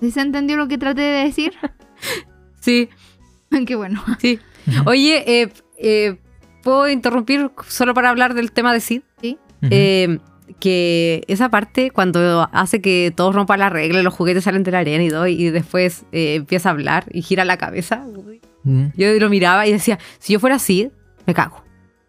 ¿Sí 0.00 0.10
se 0.10 0.20
entendió 0.20 0.56
lo 0.56 0.68
que 0.68 0.78
traté 0.78 1.02
de 1.02 1.24
decir? 1.24 1.54
Sí, 2.60 2.88
Qué 3.66 3.74
bueno. 3.74 4.02
sí. 4.18 4.38
Oye, 4.86 5.42
eh, 5.42 5.52
eh, 5.76 6.16
¿puedo 6.62 6.88
interrumpir 6.88 7.50
solo 7.68 7.94
para 7.94 8.10
hablar 8.10 8.34
del 8.34 8.52
tema 8.52 8.72
de 8.72 8.80
Sid? 8.80 9.02
¿Sí? 9.20 9.38
Eh, 9.70 10.18
que 10.60 11.24
esa 11.28 11.48
parte 11.50 11.90
cuando 11.90 12.48
hace 12.52 12.80
que 12.80 13.12
todos 13.14 13.34
rompan 13.34 13.60
la 13.60 13.70
regla, 13.70 14.02
los 14.02 14.14
juguetes 14.14 14.44
salen 14.44 14.62
de 14.62 14.70
la 14.70 14.78
arena 14.80 15.02
y 15.04 15.08
todo, 15.10 15.26
y 15.26 15.50
después 15.50 16.04
eh, 16.12 16.36
empieza 16.36 16.68
a 16.68 16.72
hablar 16.72 17.06
y 17.12 17.22
gira 17.22 17.44
la 17.44 17.56
cabeza. 17.56 18.04
Ujú. 18.06 18.90
Yo 18.96 19.12
lo 19.18 19.28
miraba 19.28 19.66
y 19.66 19.72
decía, 19.72 19.98
si 20.18 20.32
yo 20.34 20.40
fuera 20.40 20.58
Sid, 20.58 20.88
me 21.26 21.34
cago. 21.34 21.62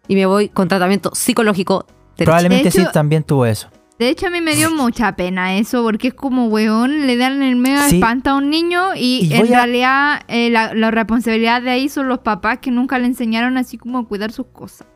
Y 0.08 0.14
me 0.14 0.26
voy 0.26 0.48
con 0.48 0.68
tratamiento 0.68 1.10
psicológico. 1.14 1.86
Probablemente 2.16 2.64
De 2.64 2.68
hecho- 2.70 2.80
sí 2.82 2.86
también 2.92 3.22
tuvo 3.24 3.44
eso. 3.46 3.68
De 3.98 4.10
hecho, 4.10 4.26
a 4.26 4.30
mí 4.30 4.42
me 4.42 4.54
dio 4.54 4.70
mucha 4.74 5.16
pena 5.16 5.56
eso, 5.56 5.82
porque 5.82 6.08
es 6.08 6.14
como, 6.14 6.48
weón, 6.48 7.06
le 7.06 7.16
dan 7.16 7.42
el 7.42 7.56
medio 7.56 7.80
Sí. 7.88 7.96
espanta 7.96 8.32
a 8.32 8.34
un 8.36 8.50
niño 8.50 8.94
y, 8.94 9.26
Y 9.30 9.34
en 9.34 9.46
a- 9.46 9.48
realidad 9.48 10.20
eh, 10.28 10.50
la, 10.50 10.74
la 10.74 10.90
responsabilidad 10.90 11.62
de 11.62 11.70
ahí 11.70 11.88
son 11.88 12.08
los 12.08 12.18
papás 12.18 12.58
que 12.58 12.70
nunca 12.70 12.98
le 12.98 13.06
enseñaron 13.06 13.56
así 13.56 13.78
como 13.78 13.98
a 13.98 14.06
cuidar 14.06 14.32
sus 14.32 14.46
cosas. 14.48 14.86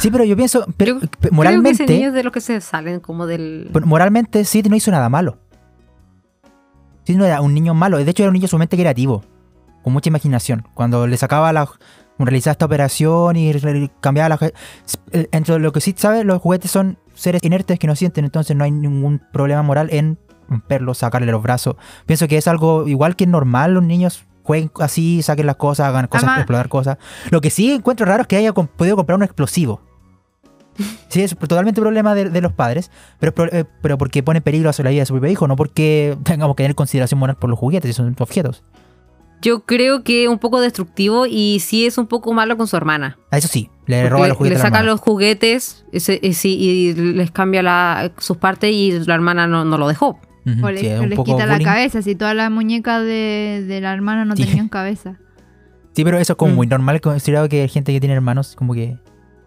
Sí, 0.00 0.10
pero 0.10 0.24
yo 0.24 0.36
pienso, 0.36 0.66
pero, 0.76 0.94
Yo 0.94 1.00
pe- 1.00 1.06
Creo 1.08 1.20
que 1.20 1.26
ese 1.28 1.34
moralmente, 1.34 1.86
niño 1.86 2.08
es 2.08 2.14
de 2.14 2.22
los 2.24 2.32
que 2.32 2.40
se 2.40 2.60
salen 2.60 3.00
como 3.00 3.26
del... 3.26 3.70
moralmente 3.84 4.44
Sid 4.44 4.66
no 4.68 4.76
hizo 4.76 4.90
nada 4.90 5.08
malo. 5.08 5.38
Sid 7.04 7.16
no 7.16 7.24
era 7.24 7.40
un 7.40 7.54
niño 7.54 7.74
malo, 7.74 7.98
de 7.98 8.08
hecho 8.10 8.22
era 8.22 8.30
un 8.30 8.34
niño 8.34 8.48
sumamente 8.48 8.76
creativo, 8.76 9.24
con 9.82 9.92
mucha 9.92 10.08
imaginación. 10.08 10.66
Cuando 10.74 11.06
le 11.06 11.16
sacaba 11.16 11.52
la 11.52 11.68
realizaba 12.18 12.52
esta 12.52 12.66
operación 12.66 13.36
y 13.36 13.52
cambiaba 14.00 14.28
la 14.28 14.52
entre 15.32 15.58
lo 15.58 15.72
que 15.72 15.80
Sid 15.80 15.96
sabe, 15.96 16.22
los 16.22 16.40
juguetes 16.40 16.70
son 16.70 16.98
seres 17.14 17.42
inertes 17.42 17.78
que 17.80 17.86
no 17.88 17.96
sienten, 17.96 18.24
entonces 18.24 18.56
no 18.56 18.62
hay 18.64 18.70
ningún 18.70 19.20
problema 19.32 19.62
moral 19.62 19.88
en 19.90 20.18
romperlos, 20.48 20.98
sacarle 20.98 21.32
los 21.32 21.42
brazos. 21.42 21.76
Pienso 22.06 22.28
que 22.28 22.36
es 22.36 22.46
algo 22.46 22.86
igual 22.86 23.16
que 23.16 23.26
normal, 23.26 23.74
los 23.74 23.82
niños 23.82 24.24
jueguen 24.42 24.70
así, 24.80 25.22
saquen 25.22 25.46
las 25.46 25.56
cosas, 25.56 25.88
hagan 25.88 26.06
cosas, 26.06 26.24
Además- 26.24 26.38
explorar 26.40 26.68
cosas. 26.68 26.98
Lo 27.30 27.40
que 27.40 27.50
sí 27.50 27.72
encuentro 27.72 28.06
raro 28.06 28.22
es 28.22 28.28
que 28.28 28.36
haya 28.36 28.52
podido 28.52 28.96
comprar 28.96 29.16
un 29.16 29.22
explosivo. 29.24 29.80
Sí, 31.08 31.20
es 31.22 31.36
totalmente 31.36 31.80
problema 31.82 32.14
de, 32.14 32.30
de 32.30 32.40
los 32.40 32.52
padres, 32.54 32.90
pero, 33.20 33.44
es 33.44 33.52
eh, 33.52 33.64
pero 33.82 33.98
porque 33.98 34.22
pone 34.22 34.38
en 34.38 34.42
peligro 34.42 34.70
a 34.70 34.82
la 34.82 34.88
vida 34.90 35.00
de 35.02 35.06
su 35.06 35.12
propio 35.12 35.30
hijo, 35.30 35.46
no 35.46 35.54
porque 35.56 36.16
tengamos 36.24 36.56
que 36.56 36.62
tener 36.62 36.74
consideración 36.74 37.20
moral 37.20 37.36
por 37.36 37.50
los 37.50 37.58
juguetes, 37.58 37.94
son 37.94 38.16
objetos. 38.18 38.62
Yo 39.42 39.64
creo 39.66 40.02
que 40.04 40.28
un 40.28 40.38
poco 40.38 40.60
destructivo 40.62 41.26
y 41.26 41.58
sí 41.60 41.84
es 41.84 41.98
un 41.98 42.06
poco 42.06 42.32
malo 42.32 42.56
con 42.56 42.66
su 42.68 42.76
hermana. 42.78 43.18
A 43.30 43.36
eso 43.36 43.48
sí, 43.48 43.68
le 43.86 44.08
roba 44.08 44.28
los 44.28 44.36
juguetes. 44.38 44.58
le 44.58 44.62
a 44.62 44.64
la 44.70 44.70
saca 44.70 44.82
los 44.84 45.00
juguetes 45.00 45.84
ese- 45.92 46.20
sí, 46.32 46.56
y 46.58 46.94
les 46.94 47.30
cambia 47.30 47.62
la- 47.62 48.12
sus 48.18 48.38
partes 48.38 48.70
y 48.72 48.92
la 49.00 49.14
hermana 49.14 49.46
no, 49.46 49.66
no 49.66 49.76
lo 49.76 49.88
dejó. 49.88 50.18
Ujú, 50.44 50.66
O 50.66 50.68
sí, 50.76 50.88
les 51.06 51.18
quita 51.20 51.46
la 51.46 51.58
cabeza, 51.60 52.02
si 52.02 52.14
todas 52.14 52.34
las 52.34 52.50
muñecas 52.50 53.02
de, 53.02 53.64
de 53.66 53.80
la 53.80 53.92
hermana 53.92 54.24
no 54.24 54.34
Sí. 54.36 54.44
tenían 54.44 54.68
cabeza. 54.68 55.16
Sí, 55.94 56.04
pero 56.04 56.18
eso 56.18 56.32
es 56.32 56.36
como 56.36 56.52
Mm. 56.52 56.56
muy 56.56 56.66
normal, 56.66 57.00
considerado 57.00 57.48
que 57.48 57.62
hay 57.62 57.68
gente 57.68 57.92
que 57.92 58.00
tiene 58.00 58.14
hermanos, 58.14 58.56
como 58.56 58.74
que 58.74 58.96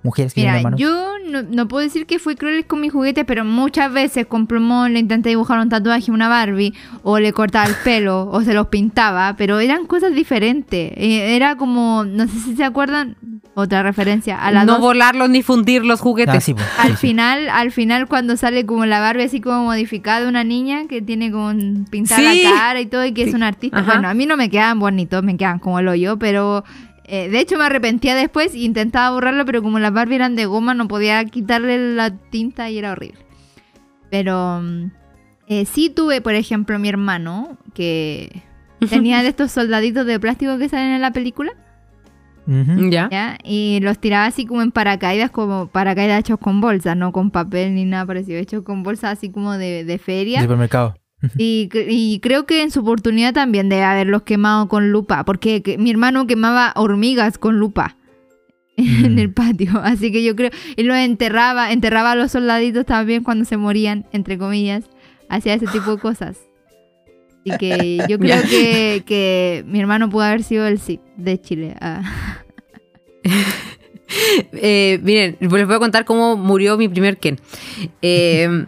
mujeres 0.06 0.34
que 0.34 0.42
tienen 0.42 0.54
Mira, 0.54 0.60
hermanos. 0.60 0.80
yo 0.80 1.12
no, 1.30 1.42
no 1.42 1.68
puedo 1.68 1.84
decir 1.84 2.06
que 2.06 2.20
fui 2.20 2.36
cruel 2.36 2.66
con 2.66 2.80
mis 2.80 2.92
juguetes, 2.94 3.26
pero 3.26 3.44
muchas 3.44 3.92
veces 3.92 4.26
con 4.26 4.48
plumón 4.48 4.94
le 4.94 5.00
intenté 5.00 5.30
dibujar 5.30 5.60
un 5.60 5.68
tatuaje 5.70 6.12
a 6.12 6.14
una 6.14 6.30
Barbie, 6.30 6.74
o 7.04 7.20
le 7.20 7.34
cortaba 7.34 7.66
el 7.66 7.76
pelo, 7.84 8.30
o 8.32 8.42
se 8.42 8.54
los 8.54 8.68
pintaba, 8.68 9.36
pero 9.38 9.60
eran 9.60 9.86
cosas 9.86 10.14
diferentes. 10.16 10.92
Eh, 10.96 11.36
Era 11.36 11.58
como, 11.58 12.06
no 12.06 12.28
sé 12.28 12.40
si 12.40 12.56
se 12.56 12.64
acuerdan, 12.64 13.18
otra 13.58 13.84
referencia, 13.84 14.38
a 14.42 14.52
la 14.52 14.66
no 14.66 14.74
dos- 14.74 14.82
volarlos 14.82 15.30
ni 15.30 15.42
fundir 15.42 15.86
los 15.86 16.02
juguetes. 16.02 16.36
Ah, 16.36 16.42
sí, 16.42 16.54
pues, 16.54 16.66
Al 16.78 16.88
sí, 16.92 16.92
sí. 16.98 17.08
final, 17.08 17.50
al 17.50 17.72
final 17.72 18.08
cuando 18.08 18.36
sale 18.38 18.66
como 18.66 18.86
la 18.86 19.00
Barbie 19.00 19.24
así 19.24 19.40
como 19.42 19.64
modificada 19.64 20.28
una 20.28 20.44
niña 20.44 20.88
que 20.88 21.02
tiene 21.02 21.32
como 21.32 21.54
pintada 21.90 22.22
Sí. 22.32 22.44
la 22.44 22.50
cara 22.52 22.82
y 22.82 22.86
todo 22.86 23.06
y 23.06 23.14
que 23.14 23.24
es 23.24 23.34
un 23.34 23.44
artista. 23.44 23.78
Ajá. 23.80 23.94
Bueno, 23.94 24.10
a 24.10 24.14
mí 24.14 24.26
no 24.26 24.36
me 24.38 24.50
quedaban 24.50 24.80
bonitos, 24.80 25.24
me 25.24 25.38
quedaban 25.38 25.60
como 25.60 25.80
el 25.80 25.88
hoyo, 25.88 26.18
pero 26.20 26.64
eh, 27.08 27.30
de 27.30 27.40
hecho 27.40 27.58
me 27.58 27.66
arrepentía 27.66 28.16
después 28.16 28.54
e 28.56 28.60
intentaba 28.60 29.12
borrarlo, 29.12 29.46
pero 29.46 29.62
como 29.62 29.80
las 29.80 29.94
Barbie 29.94 30.16
eran 30.16 30.36
de 30.36 30.46
goma 30.46 30.74
no 30.74 30.88
podía 30.88 31.24
quitarle 31.26 31.96
la 31.96 32.12
tinta 32.12 32.70
y 32.70 32.78
era 32.78 32.94
horrible. 32.94 33.20
Pero 34.10 34.62
mm, 34.62 34.92
eh, 35.48 35.66
sí 35.66 35.90
tuve, 35.90 36.22
por 36.22 36.34
ejemplo, 36.34 36.80
mi 36.80 36.90
hermano 36.90 37.58
que 37.74 38.42
tenía 38.90 39.22
de 39.22 39.30
estos 39.30 39.52
soldaditos 39.52 40.06
de 40.06 40.20
plástico 40.20 40.58
que 40.58 40.70
salen 40.70 40.94
en 40.94 41.02
la 41.02 41.12
película. 41.12 41.54
¿Ya? 42.48 43.10
¿ya? 43.12 43.40
Y 43.44 43.80
los 43.82 43.98
tiraba 43.98 44.28
así 44.28 44.46
como 44.46 44.62
en 44.62 44.72
paracaídas, 44.72 45.32
como 45.32 45.68
paracaídas 45.68 46.20
hechos 46.20 46.38
con 46.38 46.62
bolsa, 46.62 46.94
no 46.94 47.12
con 47.12 47.32
papel 47.32 47.74
ni 47.74 47.86
nada 47.86 48.06
parecido, 48.06 48.38
hechos 48.38 48.62
con 48.62 48.84
bolsa 48.84 49.10
así 49.10 49.32
como 49.32 49.54
de, 49.58 49.84
de 49.84 49.98
feria. 49.98 50.42
Supermercado. 50.42 50.96
Y, 51.38 51.70
y 51.90 52.20
creo 52.20 52.46
que 52.46 52.62
en 52.62 52.70
su 52.72 52.82
oportunidad 52.82 53.34
también 53.34 53.68
debe 53.70 53.84
haberlos 53.84 54.24
quemado 54.24 54.68
con 54.68 54.92
lupa, 54.92 55.24
porque 55.26 55.62
que- 55.64 55.78
mi 55.78 55.90
hermano 55.90 56.28
quemaba 56.28 56.72
hormigas 56.76 57.38
con 57.38 57.58
lupa 57.58 57.98
en 58.78 59.16
Mm. 59.16 59.20
el 59.20 59.34
patio, 59.34 59.72
así 59.84 60.12
que 60.12 60.24
yo 60.24 60.36
creo, 60.36 60.52
y 60.76 60.84
los 60.84 60.98
enterraba, 60.98 61.72
enterraba 61.72 62.12
a 62.12 62.16
los 62.16 62.32
soldaditos 62.34 62.86
también 62.86 63.24
cuando 63.24 63.46
se 63.46 63.58
morían, 63.58 64.06
entre 64.12 64.38
comillas, 64.38 64.84
hacía 65.30 65.54
ese 65.56 65.68
tipo 65.68 65.96
de 65.96 66.02
cosas. 66.02 66.38
Y 67.44 67.56
que 67.58 68.04
yo 68.10 68.20
creo 68.20 68.42
que, 68.44 69.04
que 69.06 69.64
mi 69.68 69.80
hermano 69.80 70.10
pudo 70.10 70.24
haber 70.24 70.44
sido 70.44 70.68
el 70.68 70.80
sí 70.80 71.00
de 71.18 71.40
Chile. 71.42 71.76
ah. 71.82 72.02
Eh, 74.54 75.00
miren, 75.02 75.38
les 75.40 75.50
voy 75.50 75.62
a 75.62 75.80
contar 75.80 76.06
cómo 76.06 76.38
murió 76.38 76.78
mi 76.78 76.88
primer 76.88 77.18
Ken. 77.18 77.40
Eh, 78.02 78.66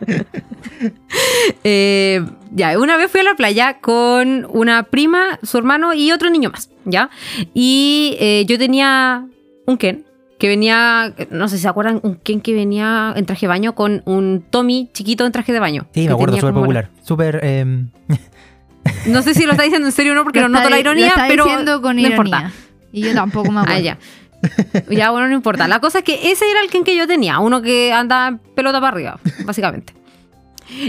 eh, 1.64 2.24
ya, 2.52 2.78
una 2.78 2.96
vez 2.96 3.10
fui 3.10 3.20
a 3.20 3.24
la 3.24 3.34
playa 3.34 3.78
con 3.80 4.46
una 4.50 4.84
prima, 4.84 5.38
su 5.42 5.58
hermano 5.58 5.94
y 5.94 6.12
otro 6.12 6.30
niño 6.30 6.50
más, 6.50 6.70
¿ya? 6.84 7.10
Y 7.54 8.16
eh, 8.20 8.44
yo 8.46 8.58
tenía 8.58 9.26
un 9.66 9.76
Ken 9.76 10.04
que 10.38 10.48
venía, 10.48 11.14
no 11.30 11.48
sé 11.48 11.56
si 11.56 11.62
se 11.62 11.68
acuerdan, 11.68 12.00
un 12.02 12.14
Ken 12.16 12.40
que 12.40 12.54
venía 12.54 13.12
en 13.16 13.26
traje 13.26 13.46
de 13.46 13.48
baño 13.48 13.74
con 13.74 14.02
un 14.04 14.44
Tommy 14.48 14.88
chiquito 14.92 15.26
en 15.26 15.32
traje 15.32 15.52
de 15.52 15.58
baño. 15.58 15.86
Sí, 15.92 16.06
me 16.06 16.12
acuerdo, 16.12 16.36
súper 16.36 16.54
popular. 16.54 16.90
Súper. 17.02 17.44
em, 17.44 17.88
No 19.06 19.22
sé 19.22 19.34
si 19.34 19.44
lo 19.44 19.52
está 19.52 19.64
diciendo 19.64 19.88
en 19.88 19.92
serio 19.92 20.12
o 20.12 20.14
no, 20.14 20.22
porque 20.24 20.40
Lo 20.40 20.48
no 20.48 20.58
noto 20.58 20.70
la 20.70 20.76
lo 20.76 20.80
ironía, 20.80 21.08
está 21.08 21.26
pero 21.28 21.44
diciendo 21.44 21.82
con 21.82 21.96
no 21.96 22.00
ironía. 22.02 22.16
importa. 22.16 22.52
Y 22.92 23.02
yo 23.02 23.12
tampoco 23.14 23.50
me 23.50 23.60
acuerdo. 23.62 23.78
Ah, 23.78 23.80
ya. 23.80 23.98
Ya, 24.90 25.10
bueno, 25.10 25.28
no 25.28 25.34
importa. 25.34 25.66
La 25.68 25.80
cosa 25.80 25.98
es 25.98 26.04
que 26.04 26.30
ese 26.30 26.50
era 26.50 26.60
el 26.62 26.70
Ken 26.70 26.84
que 26.84 26.96
yo 26.96 27.06
tenía, 27.06 27.38
uno 27.40 27.60
que 27.62 27.92
anda 27.92 28.28
en 28.28 28.38
pelota 28.38 28.80
para 28.80 28.92
arriba, 28.96 29.18
básicamente. 29.44 29.92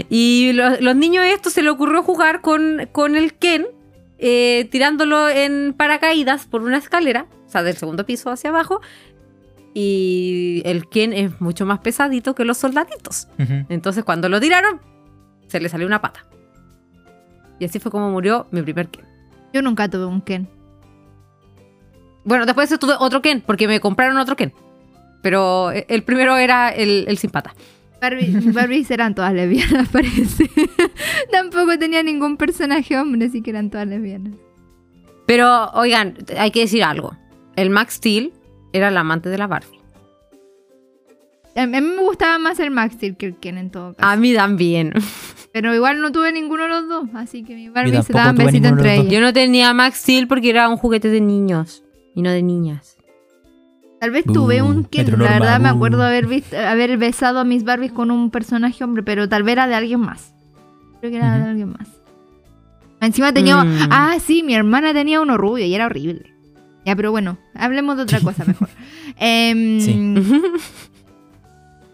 Y 0.08 0.52
lo- 0.54 0.80
los 0.80 0.94
niños 0.96 1.24
estos 1.26 1.52
se 1.54 1.62
le 1.62 1.70
ocurrió 1.70 2.02
jugar 2.02 2.40
con, 2.42 2.88
con 2.92 3.16
el 3.16 3.34
Ken, 3.34 3.66
eh, 4.18 4.68
tirándolo 4.70 5.28
en 5.28 5.74
paracaídas 5.76 6.46
por 6.46 6.62
una 6.62 6.76
escalera, 6.78 7.26
o 7.46 7.50
sea, 7.50 7.62
del 7.62 7.76
segundo 7.76 8.04
piso 8.06 8.30
hacia 8.30 8.50
abajo. 8.50 8.80
Y 9.72 10.62
el 10.64 10.88
Ken 10.88 11.12
es 11.12 11.40
mucho 11.40 11.64
más 11.64 11.78
pesadito 11.78 12.34
que 12.34 12.44
los 12.44 12.58
soldaditos. 12.58 13.28
Entonces, 13.68 14.04
cuando 14.04 14.28
lo 14.28 14.40
tiraron, 14.40 14.80
se 15.46 15.60
le 15.60 15.68
salió 15.68 15.86
una 15.86 16.00
pata. 16.00 16.26
Y 17.58 17.64
así 17.64 17.78
fue 17.78 17.90
como 17.90 18.10
murió 18.10 18.46
mi 18.50 18.62
primer 18.62 18.88
Ken. 18.88 19.04
Yo 19.52 19.62
nunca 19.62 19.88
tuve 19.88 20.06
un 20.06 20.20
Ken. 20.22 20.48
Bueno, 22.24 22.46
después 22.46 22.68
de 22.68 22.74
eso 22.74 22.80
tuve 22.80 22.94
otro 22.98 23.22
Ken, 23.22 23.42
porque 23.44 23.66
me 23.68 23.80
compraron 23.80 24.16
otro 24.18 24.36
Ken. 24.36 24.52
Pero 25.22 25.70
eh, 25.72 25.86
el 25.88 26.02
primero 26.02 26.36
era 26.36 26.70
el, 26.70 27.04
el 27.08 27.18
sin 27.18 27.30
pata. 27.30 27.54
Barbie, 28.00 28.30
Barbies 28.52 28.90
eran 28.90 29.14
todas 29.14 29.32
lesbianas, 29.32 29.88
parece. 29.92 30.50
Tampoco 31.30 31.78
tenía 31.78 32.02
ningún 32.02 32.36
personaje 32.36 32.98
hombre, 32.98 33.26
así 33.26 33.42
que 33.42 33.50
eran 33.50 33.70
todas 33.70 33.86
lesbianas. 33.86 34.34
Pero, 35.26 35.70
oigan, 35.74 36.16
hay 36.36 36.50
que 36.50 36.60
decir 36.60 36.82
algo. 36.82 37.16
El 37.56 37.70
Max 37.70 37.94
Steel 37.94 38.32
era 38.72 38.88
el 38.88 38.96
amante 38.96 39.28
de 39.28 39.38
la 39.38 39.46
Barbie. 39.46 39.78
A 41.56 41.66
mí 41.66 41.76
a 41.76 41.80
mí 41.80 41.86
me 41.88 42.02
gustaba 42.02 42.38
más 42.38 42.58
el 42.60 42.70
Max 42.70 42.94
Steel 42.94 43.16
que 43.16 43.26
el 43.26 43.36
Ken 43.36 43.58
en 43.58 43.70
todo 43.70 43.94
caso. 43.94 44.08
A 44.08 44.16
mí 44.16 44.34
también. 44.34 44.92
Pero 45.52 45.74
igual 45.74 46.00
no 46.00 46.12
tuve 46.12 46.32
ninguno 46.32 46.62
de 46.62 46.68
los 46.68 46.88
dos, 46.88 47.08
así 47.14 47.42
que 47.42 47.54
mi 47.54 47.68
Barbie 47.68 48.02
se 48.02 48.12
daban 48.12 48.36
besito 48.36 48.68
entre 48.68 48.70
los 48.70 48.84
dos. 48.84 48.86
ellas. 49.06 49.12
Yo 49.12 49.20
no 49.20 49.32
tenía 49.32 49.74
Max 49.74 49.98
Steel 49.98 50.28
porque 50.28 50.48
era 50.50 50.68
un 50.68 50.76
juguete 50.76 51.08
de 51.08 51.20
niños 51.20 51.82
y 52.14 52.22
no 52.22 52.30
de 52.30 52.42
niñas. 52.42 52.96
Tal 54.00 54.10
vez 54.10 54.24
tuve 54.24 54.62
un 54.62 54.84
Ken, 54.84 55.02
heteronorma, 55.02 55.32
la 55.34 55.38
verdad 55.40 55.60
me 55.60 55.68
acuerdo 55.68 56.02
haber, 56.02 56.26
visto, 56.26 56.56
haber 56.58 56.96
besado 56.96 57.38
a 57.38 57.44
mis 57.44 57.64
Barbies 57.64 57.92
con 57.92 58.10
un 58.10 58.30
personaje 58.30 58.82
hombre, 58.82 59.02
pero 59.02 59.28
tal 59.28 59.42
vez 59.42 59.52
era 59.52 59.66
de 59.66 59.74
alguien 59.74 60.00
más. 60.00 60.34
Creo 61.00 61.10
que 61.10 61.18
era 61.18 61.38
de 61.38 61.50
alguien 61.50 61.70
más. 61.70 61.88
Encima 63.02 63.32
tenía... 63.32 63.62
Mm. 63.62 63.88
Ah, 63.90 64.16
sí, 64.18 64.42
mi 64.42 64.54
hermana 64.54 64.94
tenía 64.94 65.20
uno 65.20 65.36
rubio 65.36 65.66
y 65.66 65.74
era 65.74 65.86
horrible. 65.86 66.32
Ya, 66.86 66.96
pero 66.96 67.10
bueno, 67.10 67.38
hablemos 67.54 67.96
de 67.98 68.04
otra 68.04 68.20
cosa 68.20 68.44
mejor. 68.44 68.68
Em, 69.18 69.80
Sí. 69.80 70.14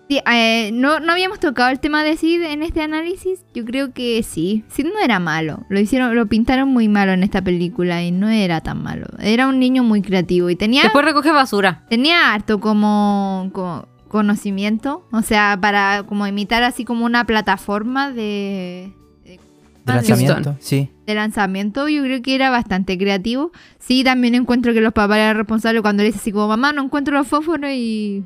sí, 0.08 0.20
eh, 0.32 0.70
no, 0.72 1.00
no 1.00 1.12
habíamos 1.12 1.40
tocado 1.40 1.70
el 1.70 1.80
tema 1.80 2.02
de 2.04 2.16
Sid 2.16 2.42
en 2.42 2.62
este 2.62 2.82
análisis. 2.82 3.44
Yo 3.54 3.64
creo 3.64 3.92
que 3.92 4.22
sí. 4.22 4.64
Sid 4.68 4.86
no 4.86 4.98
era 5.02 5.18
malo. 5.18 5.64
Lo 5.68 5.80
hicieron, 5.80 6.14
lo 6.14 6.26
pintaron 6.26 6.68
muy 6.68 6.88
malo 6.88 7.12
en 7.12 7.22
esta 7.22 7.42
película 7.42 8.02
y 8.02 8.10
no 8.12 8.28
era 8.28 8.60
tan 8.60 8.82
malo. 8.82 9.06
Era 9.20 9.48
un 9.48 9.58
niño 9.58 9.82
muy 9.82 10.02
creativo 10.02 10.50
y 10.50 10.56
tenía 10.56 10.82
Después 10.84 11.04
recoge 11.04 11.30
basura. 11.32 11.84
tenía 11.88 12.32
harto 12.34 12.60
como, 12.60 13.50
como 13.52 13.86
conocimiento, 14.08 15.06
o 15.12 15.22
sea, 15.22 15.58
para 15.60 16.04
como 16.04 16.26
imitar 16.26 16.62
así 16.62 16.84
como 16.84 17.04
una 17.04 17.24
plataforma 17.26 18.10
de, 18.12 18.92
de- 19.24 19.30
De 19.32 19.38
de- 19.84 19.92
lanzamiento, 19.92 20.56
sí. 20.60 20.90
de 21.06 21.14
lanzamiento, 21.14 21.88
yo 21.88 22.02
creo 22.02 22.22
que 22.22 22.34
era 22.34 22.48
bastante 22.50 22.96
creativo. 22.98 23.50
Sí, 23.78 24.04
también 24.04 24.34
encuentro 24.34 24.72
que 24.72 24.80
los 24.80 24.92
papás 24.92 25.18
eran 25.18 25.36
responsables 25.36 25.82
cuando 25.82 26.02
le 26.02 26.08
dice 26.08 26.20
así 26.20 26.32
como, 26.32 26.48
mamá, 26.48 26.72
no 26.72 26.84
encuentro 26.84 27.14
los 27.16 27.26
fósforos 27.26 27.70
y... 27.72 28.24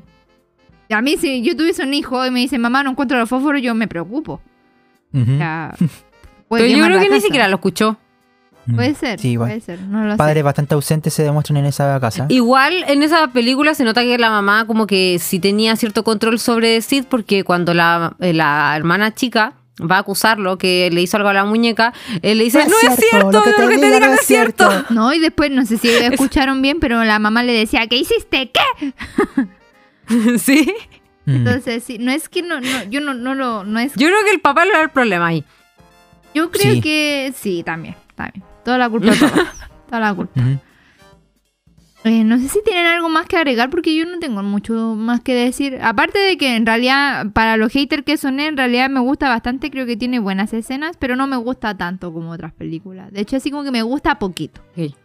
a 0.93 1.01
mí 1.01 1.17
si 1.17 1.41
yo 1.41 1.55
tuviese 1.55 1.83
un 1.83 1.93
hijo 1.93 2.25
y 2.25 2.31
me 2.31 2.39
dice, 2.39 2.57
mamá, 2.57 2.83
no 2.83 2.91
encuentro 2.91 3.17
los 3.19 3.29
fósforos, 3.29 3.61
yo 3.61 3.73
me 3.75 3.87
preocupo. 3.87 4.41
Ujú. 5.13 5.33
O 5.33 5.37
sea, 5.37 5.75
Pero 6.49 6.65
yo 6.65 6.83
creo 6.85 6.97
que 6.99 7.05
ni 7.05 7.09
casa. 7.09 7.21
siquiera 7.21 7.47
lo 7.47 7.55
escuchó. 7.55 7.97
Mm. 8.65 8.75
Puede 8.75 8.93
ser, 8.93 9.19
Sí, 9.19 9.29
igual. 9.31 9.49
puede 9.49 9.61
ser, 9.61 9.79
no 9.81 10.03
lo 10.03 10.11
sé. 10.11 10.17
Padres 10.17 10.43
bastante 10.43 10.75
ausentes 10.75 11.13
se 11.13 11.23
demuestran 11.23 11.57
en 11.57 11.65
esa 11.65 11.99
casa. 11.99 12.25
Igual 12.29 12.83
en 12.87 13.01
esa 13.03 13.27
película 13.29 13.73
se 13.73 13.83
nota 13.83 14.01
que 14.03 14.17
la 14.17 14.29
mamá 14.29 14.67
como 14.67 14.85
que 14.85 15.17
sí 15.19 15.39
tenía 15.39 15.75
cierto 15.77 16.03
control 16.03 16.37
sobre 16.39 16.79
Sid 16.81 17.05
porque 17.09 17.43
cuando 17.43 17.73
la, 17.73 18.15
eh, 18.19 18.33
la 18.33 18.73
hermana 18.75 19.15
chica 19.15 19.53
va 19.79 19.95
a 19.95 19.99
acusarlo 19.99 20.59
que 20.59 20.89
le 20.91 21.01
hizo 21.01 21.17
algo 21.17 21.29
a 21.29 21.33
la 21.33 21.43
muñeca, 21.43 21.91
él 22.21 22.37
le 22.37 22.43
dice, 22.43 22.59
no, 22.67 22.75
es 22.91 22.99
cierto, 22.99 23.31
lo 23.31 23.43
que 23.43 23.53
te, 23.53 23.67
diga 23.67 23.99
no 23.99 24.13
es 24.13 24.21
cierto. 24.21 24.69
No, 24.91 25.11
y 25.11 25.19
después, 25.19 25.49
no 25.49 25.65
sé 25.65 25.77
si 25.77 25.87
escucharon 25.89 26.61
bien, 26.61 26.79
pero 26.79 27.03
la 27.03 27.17
mamá 27.17 27.41
le 27.41 27.53
decía, 27.53 27.87
¿qué 27.87 27.95
hiciste? 27.95 28.51
¿Qué? 28.51 28.93
sí. 30.39 30.73
Mm. 31.25 31.35
Entonces, 31.35 31.83
sí, 31.83 31.97
no 31.99 32.11
es 32.11 32.29
que 32.29 32.41
no, 32.41 32.59
no 32.59 32.83
yo 32.89 32.99
no, 33.01 33.13
no 33.13 33.35
lo, 33.35 33.63
no 33.63 33.79
es, 33.79 33.93
Yo 33.95 34.07
creo 34.07 34.23
que 34.25 34.31
el 34.31 34.41
papá 34.41 34.65
le 34.65 34.71
da 34.71 34.81
el 34.81 34.89
problema 34.89 35.27
ahí. 35.27 35.43
yo 36.33 36.49
creo 36.51 36.73
Sí. 36.73 36.81
que 36.81 37.33
sí, 37.35 37.63
también, 37.63 37.95
también. 38.15 38.43
Toda 38.65 38.77
la 38.77 38.89
culpa 38.89 39.13
papá. 39.19 39.53
Toda 39.87 39.99
la 39.99 40.13
culpa. 40.13 40.41
Eh, 42.03 42.23
no 42.23 42.39
sé 42.39 42.47
si 42.47 42.63
tienen 42.63 42.87
algo 42.87 43.09
más 43.09 43.27
que 43.27 43.37
agregar 43.37 43.69
porque 43.69 43.95
yo 43.95 44.05
no 44.07 44.17
tengo 44.17 44.41
mucho 44.41 44.73
más 44.95 45.21
que 45.21 45.35
decir. 45.35 45.77
Aparte 45.83 46.17
de 46.17 46.35
que 46.35 46.55
en 46.55 46.65
realidad, 46.65 47.27
para 47.31 47.57
los 47.57 47.71
haters 47.71 48.03
que 48.03 48.17
soné, 48.17 48.47
en 48.47 48.57
realidad 48.57 48.89
me 48.89 48.99
gusta 49.01 49.29
bastante. 49.29 49.69
Creo 49.69 49.85
que 49.85 49.95
tiene 49.97 50.17
buenas 50.17 50.51
escenas, 50.53 50.97
pero 50.97 51.15
no 51.15 51.27
me 51.27 51.37
gusta 51.37 51.77
tanto 51.77 52.11
como 52.11 52.31
otras 52.31 52.53
películas. 52.53 53.11
De 53.11 53.21
hecho, 53.21 53.35
así 53.37 53.51
como 53.51 53.63
que 53.63 53.69
me 53.69 53.83
gusta 53.83 54.17
poquito. 54.17 54.61
Ok. 54.75 54.95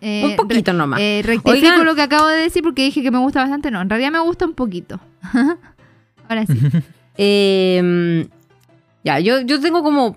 Eh, 0.00 0.24
Un 0.24 0.36
poquito 0.36 0.72
nomás. 0.72 1.00
Eh, 1.00 1.22
rectifico 1.24 1.50
Oigan. 1.50 1.84
lo 1.84 1.94
que 1.94 2.02
acabo 2.02 2.26
de 2.28 2.36
decir 2.38 2.62
porque 2.62 2.82
dije 2.82 3.02
que 3.02 3.10
me 3.10 3.18
gusta 3.18 3.40
bastante. 3.40 3.70
No, 3.70 3.80
en 3.80 3.88
realidad 3.88 4.10
me 4.10 4.20
gusta 4.20 4.44
un 4.44 4.54
poquito. 4.54 5.00
Ahora 6.28 6.46
sí. 6.46 6.58
Eh, 7.22 8.26
ya, 9.04 9.18
yo, 9.18 9.42
yo 9.42 9.60
tengo 9.60 9.82
como 9.82 10.16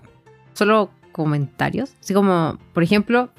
solo 0.54 0.90
comentarios. 1.12 1.96
Así 2.00 2.14
como, 2.14 2.58
por 2.72 2.82
ejemplo, 2.82 3.30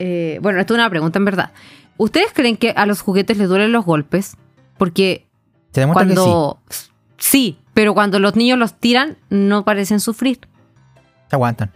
eh, 0.00 0.40
bueno, 0.42 0.58
esto 0.58 0.74
es 0.74 0.78
una 0.78 0.90
pregunta 0.90 1.20
en 1.20 1.24
verdad. 1.24 1.52
¿Ustedes 1.96 2.32
creen 2.32 2.56
que 2.56 2.70
a 2.70 2.86
los 2.86 3.00
juguetes 3.00 3.38
les 3.38 3.48
duelen 3.48 3.70
los 3.70 3.84
golpes? 3.84 4.36
Porque 4.78 5.28
que 5.72 5.82
sí. 5.84 5.88
cuando 5.92 6.60
Sí, 7.18 7.58
pero 7.72 7.94
cuando 7.94 8.18
los 8.18 8.34
niños 8.34 8.58
los 8.58 8.74
tiran, 8.74 9.16
no 9.30 9.64
parecen 9.64 10.00
sufrir. 10.00 10.40
Se 11.30 11.36
aguantan. 11.36 11.70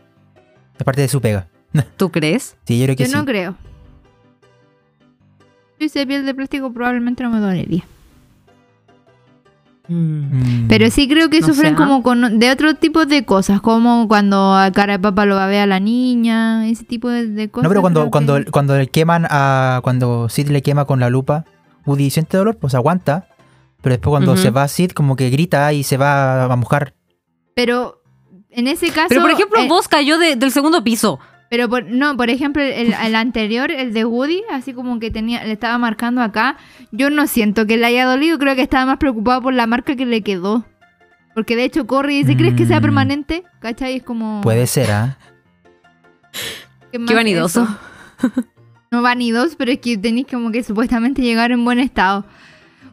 Es 0.77 0.85
parte 0.85 1.03
de 1.03 1.09
su 1.09 1.21
pega. 1.21 1.47
¿Tú 1.97 2.11
crees? 2.11 2.57
Sí, 2.67 2.79
yo 2.79 2.85
creo 2.87 2.97
que 2.97 3.05
Yo 3.05 3.11
sí. 3.11 3.17
no 3.17 3.25
creo. 3.25 3.55
Si 5.79 5.85
hice 5.87 6.07
piel 6.07 6.25
de 6.25 6.35
plástico 6.35 6.73
probablemente 6.73 7.23
no 7.23 7.31
me 7.31 7.39
dolería. 7.41 7.85
Mm. 9.89 10.67
Pero 10.69 10.91
sí 10.91 11.07
creo 11.09 11.31
que 11.31 11.41
No 11.41 11.47
sufren 11.47 11.75
¿ah? 11.75 11.77
como 11.77 12.03
con, 12.03 12.41
de 12.41 12.51
otro 12.51 12.75
tipo 12.75 13.07
de 13.07 13.25
cosas, 13.25 13.61
como 13.61 14.09
cuando 14.09 14.55
a 14.55 14.73
cara 14.73 14.95
de 14.95 14.99
papá 14.99 15.27
lo 15.27 15.37
va 15.37 15.45
a 15.45 15.49
ver 15.49 15.61
a 15.61 15.67
la 15.67 15.79
niña, 15.79 16.67
ese 16.69 16.85
tipo 16.85 17.09
de, 17.09 17.29
de 17.29 17.49
cosas. 17.51 17.65
No, 17.65 17.69
pero 17.69 17.83
cuando, 17.83 18.11
cuando, 18.11 18.37
que- 18.37 18.51
cuando 18.51 18.77
le 18.77 18.89
queman 18.89 19.27
a. 19.31 19.81
Cuando 19.85 20.29
Sid 20.29 20.49
le 20.49 20.63
quema 20.63 20.87
con 20.87 20.99
la 20.99 21.09
lupa, 21.09 21.45
Woody 21.85 22.11
siente 22.11 22.37
dolor, 22.37 22.57
pues 22.57 22.75
aguanta. 22.75 23.29
Pero 23.81 23.93
después 23.95 24.11
cuando 24.11 24.37
se 24.37 24.51
va 24.51 24.67
Sid, 24.67 24.91
como 24.91 25.15
que 25.15 25.31
grita 25.31 25.73
y 25.73 25.85
se 25.85 25.97
va 25.97 26.45
a 26.45 26.57
mojar. 26.57 26.95
Pero 27.55 28.03
en 28.51 28.67
ese 28.67 28.89
caso... 28.91 29.07
Pero 29.11 29.21
por 29.21 29.31
ejemplo, 29.31 29.61
eh, 29.61 29.69
vos 29.69 29.87
cayó 29.87 30.19
de- 30.19 30.35
del 30.35 30.51
segundo 30.51 30.83
piso. 30.83 31.21
Pero 31.49 31.69
por- 31.69 31.85
no, 31.85 32.17
por 32.17 32.29
ejemplo, 32.31 32.63
el, 32.63 32.93
el 32.93 33.15
anterior, 33.15 33.71
el 33.71 33.93
de 33.93 34.05
Woody, 34.05 34.43
así 34.51 34.73
como 34.75 34.99
que 34.99 35.11
tenía, 35.11 35.45
le 35.45 35.53
estaba 35.53 35.79
marcando 35.79 36.21
acá, 36.21 36.57
yo 36.91 37.09
no 37.11 37.27
siento 37.27 37.67
que 37.67 37.77
le 37.77 37.87
haya 37.87 38.05
dolido, 38.05 38.39
creo 38.39 38.57
que 38.57 38.63
estaba 38.63 38.85
más 38.87 38.97
preocupado 38.99 39.43
por 39.43 39.55
la 39.55 39.67
marca 39.67 39.95
que 39.95 40.07
le 40.07 40.23
quedó. 40.23 40.65
Porque 41.35 41.55
de 41.55 41.65
hecho 41.65 41.87
corre 41.87 42.15
y 42.15 42.19
dice, 42.25 42.37
¿crees 42.37 42.55
que 42.55 42.67
sea 42.67 42.79
Mm. 42.79 42.83
permanente? 42.83 43.45
¿Cachai? 43.61 43.97
Es 43.97 44.03
como... 44.03 44.41
Puede 44.41 44.67
ser, 44.67 44.91
¿ah? 44.91 45.19
¿qué 46.93 46.99
más 46.99 47.09
Qué 47.09 47.15
vanidoso. 47.15 47.69
No 48.91 49.03
vanidoso, 49.03 49.55
pero 49.59 49.73
es 49.73 49.79
que 49.79 49.99
tenéis 49.99 50.27
como 50.31 50.51
que 50.51 50.63
supuestamente 50.63 51.21
llegar 51.23 51.53
en 51.53 51.65
buen 51.65 51.79
estado. 51.79 52.25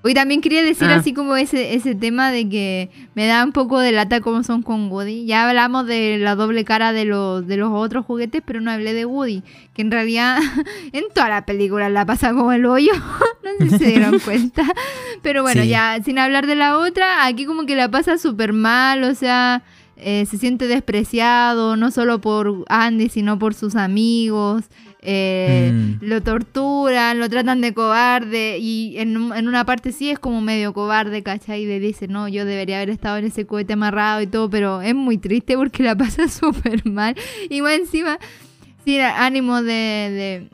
Hoy 0.05 0.13
también 0.13 0.41
quería 0.41 0.61
decir 0.61 0.89
Ah. 0.89 0.95
así 0.95 1.13
como 1.13 1.38
ese, 1.38 1.75
ese 1.75 1.95
tema 1.95 2.30
de 2.31 2.49
que 2.49 2.89
me 3.15 3.25
da 3.25 3.43
un 3.43 3.53
poco 3.53 3.80
de 3.80 3.93
lata 3.93 4.19
como 4.19 4.43
son 4.43 4.61
con 4.61 4.91
Woody. 4.91 5.25
Ya 5.25 5.47
hablamos 5.47 5.88
de 5.88 6.17
la 6.17 6.35
doble 6.35 6.65
cara 6.65 6.91
de 6.91 7.05
los, 7.05 7.47
de 7.47 7.55
los 7.55 7.71
otros 7.71 8.05
juguetes, 8.05 8.41
pero 8.45 8.59
no 8.59 8.69
hablé 8.69 8.93
de 8.93 9.05
Woody. 9.05 9.43
Que 9.73 9.81
en 9.81 9.91
realidad 9.91 10.39
en 10.91 11.05
toda 11.15 11.30
la 11.30 11.45
película 11.45 11.88
la 11.89 12.05
pasa 12.05 12.34
como 12.34 12.51
el 12.51 12.65
hoyo. 12.65 12.91
no 13.43 13.65
sé 13.65 13.69
si 13.71 13.77
se 13.77 13.85
dieron 13.91 14.19
cuenta. 14.25 14.63
Pero 15.21 15.41
bueno, 15.41 15.61
Sí. 15.63 15.69
ya 15.69 15.97
sin 16.03 16.19
hablar 16.19 16.47
de 16.47 16.55
la 16.55 16.77
otra, 16.80 17.25
aquí 17.25 17.45
como 17.45 17.65
que 17.65 17.75
la 17.77 17.89
pasa 17.89 18.17
súper 18.17 18.51
mal. 18.51 19.05
O 19.05 19.15
sea, 19.15 19.63
eh, 19.95 20.25
se 20.30 20.38
siente 20.38 20.67
despreciado, 20.67 21.77
no 21.77 21.91
solo 21.91 22.19
por 22.19 22.65
Andy, 22.67 23.07
sino 23.07 23.39
por 23.39 23.53
sus 23.53 23.75
amigos. 23.77 24.65
Eh, 25.03 25.71
Mm. 25.73 25.97
Lo 26.01 26.21
torturan, 26.21 27.19
lo 27.19 27.30
tratan 27.30 27.61
de 27.61 27.73
cobarde 27.73 28.57
y 28.59 28.97
en, 28.97 29.31
en 29.34 29.47
una 29.47 29.65
parte 29.65 29.91
sí 29.91 30.09
es 30.09 30.19
como 30.19 30.41
medio 30.41 30.73
cobarde, 30.73 31.23
¿cachai? 31.23 31.63
Y 31.63 31.65
le 31.65 31.80
dice, 31.80 32.07
no, 32.07 32.27
yo 32.27 32.45
debería 32.45 32.77
haber 32.77 32.89
estado 32.89 33.17
en 33.17 33.25
ese 33.25 33.45
cohete 33.45 33.73
amarrado 33.73 34.21
y 34.21 34.27
todo, 34.27 34.49
pero 34.49 34.81
es 34.81 34.95
muy 34.95 35.17
triste 35.17 35.55
porque 35.55 35.84
la 35.84 35.95
pasa 35.97 36.27
súper 36.27 36.85
mal. 36.85 37.15
Y 37.49 37.61
más 37.61 37.73
encima, 37.73 38.19
sin 38.85 39.01
ánimo 39.01 39.61
de, 39.61 39.73
de, 39.73 40.49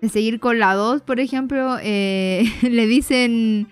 de 0.00 0.08
seguir 0.08 0.40
con 0.40 0.58
la 0.58 0.74
2, 0.74 1.02
por 1.02 1.20
ejemplo, 1.20 1.78
eh, 1.82 2.44
le 2.62 2.86
dicen... 2.86 3.68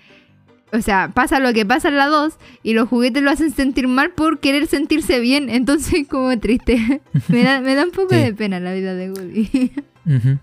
O 0.75 0.83
sea, 0.83 1.11
pasa 1.15 1.39
lo 1.41 1.53
que 1.53 1.65
pasa 1.65 1.89
en 1.89 1.97
la 1.97 2.07
2 2.07 2.35
y 2.63 2.75
los 2.75 2.89
juguetes 2.89 3.23
lo 3.23 3.31
hacen 3.31 3.53
sentir 3.53 3.87
mal 3.89 4.11
por 4.11 4.41
querer 4.41 4.67
sentirse 4.67 5.21
bien. 5.21 5.49
Entonces, 5.51 6.07
como 6.09 6.37
triste. 6.39 7.01
me, 7.29 7.43
da, 7.45 7.61
me 7.61 7.75
da 7.75 7.85
un 7.85 7.91
poco 7.93 8.11
Sí. 8.11 8.17
de 8.17 8.35
pena 8.35 8.59
la 8.61 8.73
vida 8.75 8.95
de 8.95 9.11
Woody. 9.11 9.73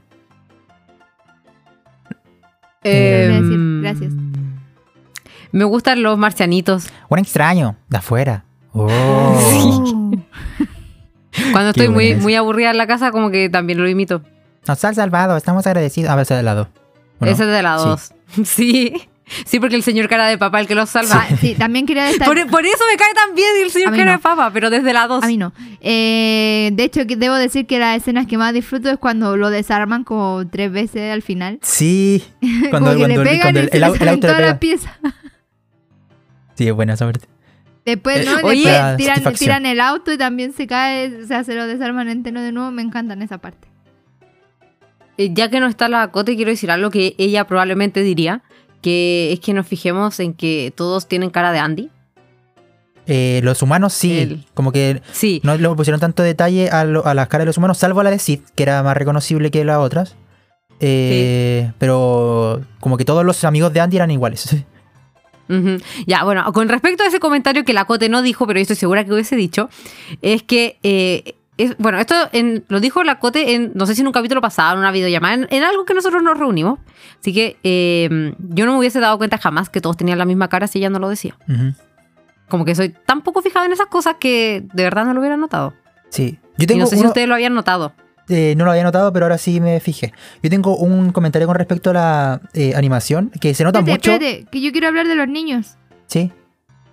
Eh, 2.84 3.28
decir, 3.42 3.60
gracias. 3.82 4.14
Me 5.52 5.66
gustan 5.66 6.02
los 6.02 6.18
marcianitos. 6.18 6.88
Un 7.10 7.20
extraño, 7.20 7.76
de 7.90 7.98
afuera. 7.98 8.46
Oh. 8.74 9.38
Cuando 11.52 11.74
Qué 11.74 11.82
estoy 11.82 11.90
muy, 11.90 12.08
es. 12.08 12.22
muy 12.22 12.36
aburrida 12.36 12.72
en 12.72 12.78
la 12.78 12.88
casa, 12.88 13.12
como 13.12 13.30
que 13.30 13.50
también 13.50 13.80
lo 13.80 13.88
imito. 13.88 14.24
Nos 14.68 14.84
has 14.84 14.96
salvado, 14.96 15.38
estamos 15.38 15.68
agradecidos. 15.68 16.10
A 16.10 16.16
ver, 16.16 16.24
ese 16.24 16.34
de 16.36 16.44
lado. 16.44 16.70
¿O 17.20 17.26
no? 17.26 17.32
Ese 17.32 17.44
es 17.44 17.50
de 17.50 17.62
la 17.62 17.78
Sí. 17.78 17.86
2. 17.86 18.14
Sí. 18.34 18.46
sí. 18.46 19.10
Porque 19.60 19.76
el 19.76 19.84
señor 19.84 20.08
cara 20.08 20.28
de 20.28 20.38
papa 20.38 20.60
el 20.60 20.68
que 20.68 20.76
los 20.76 20.90
salva. 20.90 21.26
Ah, 21.30 21.36
sí, 21.40 21.56
también 21.56 21.86
quería 21.86 22.06
destacar. 22.06 22.34
Por, 22.34 22.50
por 22.52 22.66
eso 22.66 22.84
me 22.92 22.98
cae 22.98 23.14
tan 23.14 23.36
bien 23.36 23.50
el 23.64 23.72
señor 23.72 23.92
cara 23.92 24.06
no. 24.06 24.12
de 24.14 24.18
papa, 24.20 24.52
pero 24.54 24.70
desde 24.70 24.94
la 24.94 25.08
2. 25.08 25.24
A 25.24 25.28
mí 25.28 25.38
no. 25.38 25.54
Eh, 25.82 26.70
de 26.74 26.84
hecho, 26.84 27.06
que 27.08 27.16
debo 27.16 27.36
decir 27.36 27.66
que 27.68 27.80
las 27.80 27.98
escenas 27.98 28.28
que 28.28 28.38
más 28.38 28.54
disfruto 28.54 28.90
es 28.90 28.98
cuando 28.98 29.38
lo 29.38 29.50
desarman 29.50 30.04
como 30.04 30.48
tres 30.50 30.72
veces 30.72 31.12
al 31.14 31.22
final. 31.22 31.60
Sí. 31.62 32.24
Cuando, 32.70 32.92
como 32.94 33.08
que 33.08 33.14
cuando- 33.14 33.24
le 33.24 33.30
pegan 33.30 33.42
cuando 33.42 33.60
y 33.60 33.64
el, 33.64 33.70
se 33.70 33.78
el 33.78 33.84
el 33.84 33.84
auto 33.84 34.06
le 34.28 34.34
las 34.34 34.38
pega. 34.38 34.60
piezas. 34.60 34.94
Sí, 36.56 36.68
es 36.68 36.74
buena 36.74 36.94
esa 36.94 37.06
parte. 37.06 37.28
Después, 37.86 38.26
¿no? 38.26 38.38
Eh, 38.38 38.42
oye, 38.44 38.70
Después 38.70 38.98
tiran, 38.98 39.34
tiran 39.34 39.66
el 39.66 39.80
auto 39.80 40.12
y 40.14 40.18
también 40.18 40.54
se 40.54 40.68
cae, 40.68 41.24
o 41.24 41.26
sea, 41.26 41.44
se 41.44 41.56
lo 41.56 41.66
desarman 41.66 42.10
entero 42.10 42.42
de 42.42 42.52
nuevo. 42.52 42.70
Me 42.72 42.82
encantan 42.84 43.22
esa 43.22 43.40
parte. 43.40 43.68
Eh, 45.18 45.32
ya 45.34 45.50
que 45.50 45.60
no 45.60 45.68
está 45.68 45.88
la 45.90 46.08
Cote, 46.10 46.36
quiero 46.36 46.52
decir 46.52 46.72
algo 46.72 46.90
que 46.90 47.16
ella 47.18 47.46
probablemente 47.46 48.02
diría, 48.04 48.44
que 48.82 49.32
es 49.34 49.40
que 49.40 49.54
nos 49.54 49.68
fijemos 49.68 50.20
en 50.20 50.34
que 50.34 50.74
todos 50.76 51.08
tienen 51.08 51.30
cara 51.30 51.52
de 51.52 51.60
Andy. 51.60 51.90
Eh, 53.08 53.42
los 53.44 53.62
humanos 53.62 53.94
sí. 53.94 54.20
El- 54.20 54.46
Como 54.54 54.72
que 54.72 55.02
Sí, 55.12 55.42
no 55.44 55.56
le 55.58 55.70
pusieron 55.70 56.00
tanto 56.00 56.24
detalle 56.24 56.70
a, 56.70 56.84
lo- 56.86 57.06
a 57.06 57.14
las 57.14 57.28
caras 57.28 57.44
de 57.44 57.48
los 57.48 57.58
humanos, 57.58 57.78
salvo 57.78 58.00
a 58.00 58.04
la 58.04 58.12
de 58.12 58.20
Sid, 58.20 58.42
que 58.56 58.64
era 58.64 58.84
más 58.84 58.96
reconocible 58.96 59.50
que 59.52 59.66
las 59.66 59.78
otras. 59.78 60.16
Eh, 60.80 61.72
Pero 61.78 62.62
como 62.80 62.98
que 62.98 63.06
todos 63.06 63.24
los 63.26 63.44
amigos 63.44 63.72
de 63.74 63.80
Andy 63.82 63.98
eran 63.98 64.12
iguales. 64.12 64.56
Ya, 66.08 66.24
bueno, 66.24 66.50
con 66.54 66.70
respecto 66.70 67.04
a 67.04 67.08
ese 67.08 67.20
comentario 67.20 67.66
que 67.66 67.74
la 67.74 67.84
Cote 67.84 68.08
no 68.08 68.22
dijo, 68.22 68.48
pero 68.48 68.58
yo 68.58 68.62
estoy 68.62 68.78
segura 68.78 69.04
que 69.04 69.12
hubiese 69.12 69.36
dicho, 69.36 69.70
es 70.22 70.44
que, 70.44 70.78
eh, 70.82 71.36
es- 71.64 71.78
bueno, 71.78 72.00
esto 72.00 72.16
en- 72.32 72.64
lo 72.68 72.80
dijo 72.80 73.04
la 73.04 73.20
Cote 73.20 73.54
en, 73.56 73.72
no 73.76 73.86
sé 73.86 73.96
si 73.96 74.02
en 74.02 74.08
un 74.08 74.14
capítulo 74.14 74.42
pasado, 74.42 74.74
en 74.74 74.80
una 74.80 74.92
videollamada, 74.92 75.34
en, 75.36 75.48
en 75.50 75.64
algo 75.64 75.86
que 75.86 75.94
nosotros 75.94 76.22
nos 76.24 76.38
reunimos. 76.38 76.80
Así 77.20 77.34
que 77.34 77.58
eh, 77.64 78.34
yo 78.40 78.66
no 78.66 78.74
me 78.74 78.80
hubiese 78.80 79.00
dado 79.00 79.18
cuenta 79.18 79.38
jamás 79.38 79.70
que 79.70 79.82
todos 79.82 79.98
tenían 79.98 80.18
la 80.18 80.26
misma 80.26 80.48
cara 80.48 80.68
si 80.68 80.80
ella 80.80 80.90
no 80.90 81.00
lo 81.00 81.10
decía. 81.10 81.36
Como 82.50 82.66
que 82.66 82.76
soy 82.76 82.90
tan 82.90 83.22
poco 83.22 83.42
fijada 83.42 83.66
en 83.66 83.72
esas 83.72 83.88
cosas 83.88 84.16
que 84.20 84.64
de 84.74 84.84
verdad 84.84 85.06
no 85.06 85.14
lo 85.14 85.20
hubiera 85.22 85.38
notado. 85.38 85.74
Sí. 86.10 86.38
Yo 86.58 86.66
Y 86.76 86.78
no 86.78 86.86
sé 86.86 86.98
si 86.98 87.06
ustedes 87.06 87.28
lo 87.28 87.34
habían 87.36 87.54
notado. 87.54 87.94
eh, 88.30 88.54
no 88.58 88.66
lo 88.66 88.72
había 88.72 88.84
notado, 88.84 89.12
pero 89.14 89.26
ahora 89.26 89.38
sí 89.38 89.60
me 89.62 89.80
fijé. 89.80 90.14
Yo 90.44 90.50
tengo 90.50 90.76
un 90.78 91.12
comentario 91.12 91.48
con 91.48 91.56
respecto 91.56 91.90
a 91.92 91.94
la 91.94 92.42
eh, 92.54 92.74
animación, 92.76 93.30
que 93.42 93.54
se 93.54 93.64
nota 93.64 93.80
Espérate, 93.80 94.10
mucho. 94.10 94.12
espérate, 94.24 94.46
que 94.52 94.62
yo 94.62 94.72
quiero 94.72 94.88
hablar 94.88 95.08
de 95.08 95.16
los 95.16 95.28
niños. 95.28 95.78
Sí. 96.08 96.32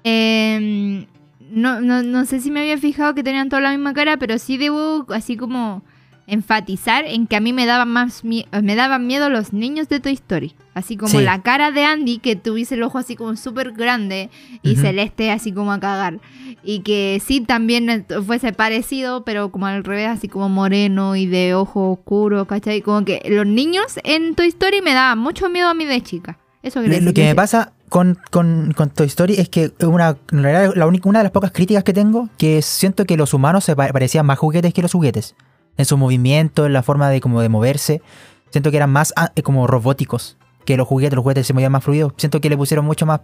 Eh, 0.05 1.07
no, 1.51 1.81
no, 1.81 2.03
no 2.03 2.25
sé 2.25 2.41
si 2.41 2.51
me 2.51 2.61
había 2.61 2.79
fijado 2.79 3.15
que 3.15 3.23
tenían 3.23 3.49
toda 3.49 3.62
la 3.62 3.70
misma 3.70 3.95
cara, 3.95 4.16
pero 4.16 4.39
sí 4.39 4.57
debo 4.57 5.07
así 5.12 5.37
como 5.37 5.83
enfatizar 6.27 7.07
en 7.07 7.27
que 7.27 7.37
a 7.37 7.41
mí 7.41 7.55
me 7.55 7.65
daban 7.65 7.89
más 7.89 8.23
me 8.23 8.45
daban 8.77 9.07
miedo 9.07 9.31
los 9.31 9.55
niños 9.55 9.89
de 9.89 9.99
Toy 9.99 10.12
Story. 10.12 10.55
Así 10.75 10.97
como 10.99 11.09
Sí. 11.11 11.23
la 11.25 11.41
cara 11.43 11.70
de 11.70 11.85
Andy, 11.85 12.19
que 12.19 12.37
tuviese 12.37 12.75
el 12.75 12.83
ojo 12.83 12.99
así 12.99 13.16
como 13.16 13.35
súper 13.37 13.73
grande 13.73 14.29
y 14.62 14.77
celeste 14.77 15.31
así 15.31 15.53
como 15.53 15.73
a 15.73 15.81
cagar. 15.81 16.20
Y 16.62 16.81
que 16.81 17.20
sí 17.25 17.41
también 17.41 18.05
fuese 18.27 18.53
parecido, 18.53 19.25
pero 19.25 19.51
como 19.51 19.66
al 19.66 19.83
revés, 19.85 20.09
así 20.09 20.29
como 20.29 20.51
moreno 20.51 21.16
y 21.16 21.25
de 21.25 21.55
ojo 21.55 21.93
oscuro, 21.93 22.47
¿cachai? 22.47 22.83
Como 22.83 23.07
que 23.07 23.23
los 23.31 23.47
niños 23.47 23.99
en 24.05 24.35
Toy 24.35 24.49
Story 24.49 24.83
me 24.83 24.93
daban 24.93 25.19
mucho 25.19 25.49
miedo 25.49 25.69
a 25.69 25.75
mí 25.75 25.87
de 25.87 26.03
chica. 26.03 26.39
Eso 26.69 26.81
Lo, 26.81 27.12
que 27.12 27.24
me 27.24 27.35
pasa 27.35 27.73
con, 27.89 28.19
con, 28.31 28.73
con 28.77 28.90
Toy 28.90 29.07
Story 29.07 29.35
es 29.39 29.49
que 29.49 29.73
una, 29.82 30.16
en 30.32 30.43
realidad 30.43 30.74
la 30.77 30.86
única, 30.86 31.09
una 31.09 31.19
de 31.20 31.24
las 31.24 31.32
pocas 31.32 31.51
críticas 31.53 31.85
que 31.85 31.93
tengo 31.93 32.28
que 32.39 32.62
siento 32.62 33.05
que 33.07 33.16
los 33.16 33.35
humanos 33.35 33.65
se 33.65 33.74
pa- 33.77 33.89
parecían 33.89 34.27
más 34.27 34.39
juguetes 34.39 34.73
que 34.74 34.82
los 34.82 34.93
juguetes. 34.93 35.35
En 35.77 35.85
su 35.85 35.97
movimiento, 35.97 36.66
en 36.66 36.73
la 36.73 36.82
forma 36.82 37.09
de 37.09 37.20
como 37.20 37.40
de 37.40 37.49
moverse. 37.49 38.03
Siento 38.51 38.70
que 38.70 38.77
eran 38.78 38.90
más 38.90 39.12
ah, 39.16 39.31
eh, 39.36 39.43
como 39.43 39.66
robóticos 39.66 40.36
que 40.65 40.77
los 40.77 40.86
juguetes. 40.89 41.15
Los 41.15 41.23
juguetes 41.23 41.47
se 41.47 41.53
movían 41.53 41.70
más 41.73 41.85
fluidos. 41.85 42.12
Siento 42.16 42.40
que 42.40 42.49
le 42.49 42.57
pusieron 42.57 42.85
mucho 42.85 43.07
más 43.07 43.20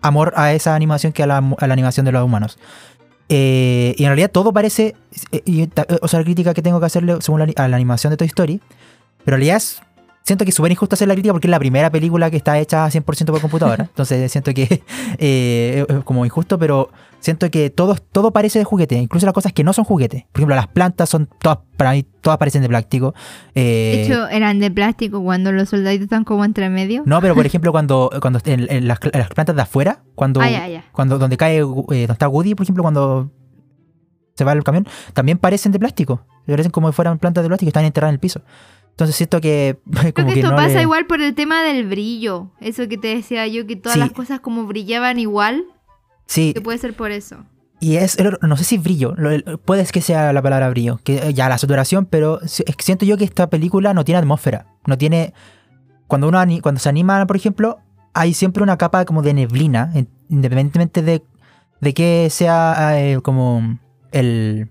amor 0.00 0.32
a 0.36 0.52
esa 0.54 0.74
animación 0.74 1.12
que 1.12 1.22
a 1.22 1.26
la, 1.26 1.36
a 1.36 1.66
la 1.66 1.72
animación 1.72 2.06
de 2.06 2.12
los 2.12 2.24
humanos. 2.24 2.58
Eh, 3.28 3.94
y 3.96 4.02
en 4.04 4.08
realidad 4.08 4.30
todo 4.30 4.52
parece. 4.52 4.96
eh, 5.32 5.42
y 5.44 5.68
o 6.00 6.08
sea, 6.08 6.20
la 6.20 6.24
crítica 6.24 6.54
que 6.54 6.62
tengo 6.62 6.80
que 6.80 6.86
hacerle 6.86 7.16
según 7.20 7.40
la, 7.40 7.52
a 7.62 7.68
la 7.68 7.76
animación 7.76 8.10
de 8.10 8.16
Toy 8.16 8.26
Story. 8.26 8.60
Pero 9.24 9.36
en 9.36 9.40
realidad 9.40 9.56
es- 9.58 9.82
siento 10.22 10.44
que 10.44 10.50
es 10.50 10.54
súper 10.54 10.72
injusto 10.72 10.94
hacer 10.94 11.08
la 11.08 11.14
crítica 11.14 11.32
porque 11.32 11.46
es 11.48 11.50
la 11.50 11.58
primera 11.58 11.90
película 11.90 12.30
que 12.30 12.36
está 12.36 12.58
hecha 12.58 12.86
100% 12.86 13.26
por 13.26 13.40
computadora. 13.40 13.84
Entonces 13.90 14.30
siento 14.30 14.52
que 14.54 14.82
eh, 15.18 15.84
es 15.88 16.04
como 16.04 16.24
injusto, 16.24 16.58
pero 16.58 16.90
siento 17.20 17.50
que 17.50 17.70
todo, 17.70 17.96
todo 17.96 18.30
parece 18.30 18.58
de 18.58 18.64
juguete. 18.64 18.96
Incluso 18.96 19.26
las 19.26 19.32
cosas 19.34 19.52
que 19.52 19.64
no 19.64 19.72
son 19.72 19.84
juguete. 19.84 20.26
Por 20.32 20.40
ejemplo, 20.40 20.54
las 20.56 20.68
plantas 20.68 21.08
son 21.08 21.28
todas, 21.40 21.58
para 21.76 21.92
mí, 21.92 22.04
todas 22.20 22.38
parecen 22.38 22.62
de 22.62 22.68
plástico. 22.68 23.14
Eh, 23.54 23.92
De 23.96 24.02
hecho, 24.04 24.28
eran 24.28 24.58
de 24.60 24.70
plástico 24.70 25.22
cuando 25.22 25.52
los 25.52 25.68
soldaditos 25.70 26.04
están 26.04 26.24
como 26.24 26.44
entre 26.44 26.68
medio. 26.70 27.02
no, 27.06 27.20
pero 27.20 27.34
por 27.34 27.46
ejemplo, 27.46 27.72
cuando, 27.72 28.10
cuando 28.20 28.38
en, 28.44 28.66
en 28.70 28.86
las, 28.88 28.98
plantas 29.00 29.56
de 29.56 29.62
afuera, 29.62 30.02
cuando, 30.14 30.40
Ah, 30.40 30.50
ya, 30.50 30.68
ya. 30.68 30.84
cuando 30.92 31.18
donde 31.18 31.36
cae, 31.36 31.58
eh, 31.58 31.62
donde 31.62 32.04
está 32.12 32.28
Woody, 32.28 32.54
por 32.54 32.64
ejemplo, 32.64 32.82
cuando 32.82 33.30
se 34.36 34.44
va 34.44 34.52
el 34.52 34.64
camión, 34.64 34.86
también 35.12 35.36
parecen 35.38 35.72
de 35.72 35.78
plástico. 35.78 36.24
Parecen 36.46 36.72
como 36.72 36.88
si 36.88 36.94
fueran 36.94 37.18
plantas 37.18 37.42
de 37.44 37.48
plástico 37.48 37.68
y 37.68 37.70
están 37.70 37.84
enterradas 37.84 38.12
en 38.12 38.14
el 38.14 38.20
piso. 38.20 38.40
Entonces 39.04 39.16
siento 39.16 39.40
que 39.40 39.78
Creo 39.90 40.12
como 40.14 40.28
que 40.28 40.34
que 40.34 40.40
esto 40.40 40.50
no 40.50 40.56
pasa 40.56 40.74
le- 40.74 40.82
igual 40.82 41.06
por 41.06 41.20
el 41.22 41.34
tema 41.34 41.62
del 41.62 41.86
brillo. 41.88 42.50
Eso 42.60 42.86
que 42.88 42.98
te 42.98 43.08
decía 43.08 43.46
yo, 43.46 43.66
que 43.66 43.76
todas 43.76 43.94
Sí. 43.94 44.00
las 44.00 44.12
cosas 44.12 44.40
como 44.40 44.64
brillaban 44.66 45.18
igual. 45.18 45.64
Sí, 46.26 46.52
Que 46.54 46.60
puede 46.60 46.78
ser 46.78 46.94
por 46.94 47.10
eso. 47.10 47.44
y 47.80 47.96
es, 47.96 48.16
no 48.42 48.56
sé 48.58 48.64
si 48.64 48.76
brillo, 48.78 49.14
puede 49.64 49.84
que 49.86 50.00
sea 50.02 50.32
la 50.34 50.42
palabra 50.42 50.68
brillo, 50.68 51.00
que 51.02 51.16
eh, 51.16 51.34
ya 51.34 51.48
la 51.48 51.56
saturación, 51.58 52.04
pero 52.04 52.38
siento 52.46 53.04
yo 53.06 53.16
que 53.16 53.24
esta 53.24 53.48
película 53.48 53.94
no 53.94 54.04
tiene 54.04 54.18
atmósfera, 54.18 54.66
no 54.86 54.96
tiene... 54.98 55.32
Cuando 56.06 56.28
uno 56.28 56.40
cuando 56.60 56.78
se 56.80 56.88
anima, 56.88 57.24
por 57.26 57.36
ejemplo, 57.36 57.78
hay 58.12 58.34
siempre 58.34 58.62
una 58.62 58.76
capa 58.76 59.04
como 59.06 59.22
de 59.22 59.32
neblina, 59.32 59.90
en- 59.94 60.08
independientemente 60.28 61.02
de, 61.02 61.22
de 61.80 61.94
que 61.94 62.28
sea 62.30 63.00
eh, 63.00 63.20
como 63.22 63.78
el... 64.12 64.68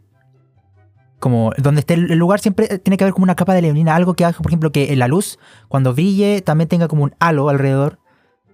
Como 1.20 1.52
donde 1.58 1.80
esté 1.82 1.96
el 1.96 2.18
lugar 2.18 2.40
siempre 2.40 2.80
tiene 2.80 2.96
que 2.98 3.04
haber 3.04 3.14
como 3.14 3.24
una 3.26 3.36
capa 3.36 3.54
de 3.54 3.62
neblina, 3.62 3.96
algo 3.96 4.14
que 4.14 4.24
haga, 4.26 4.38
por 4.38 4.48
ejemplo, 4.48 4.72
que 4.72 4.96
la 4.96 5.08
luz 5.08 5.38
cuando 5.68 5.94
brille 5.94 6.42
también 6.42 6.68
tenga 6.70 6.88
como 6.88 7.04
un 7.04 7.14
halo 7.20 7.50
alrededor, 7.50 8.00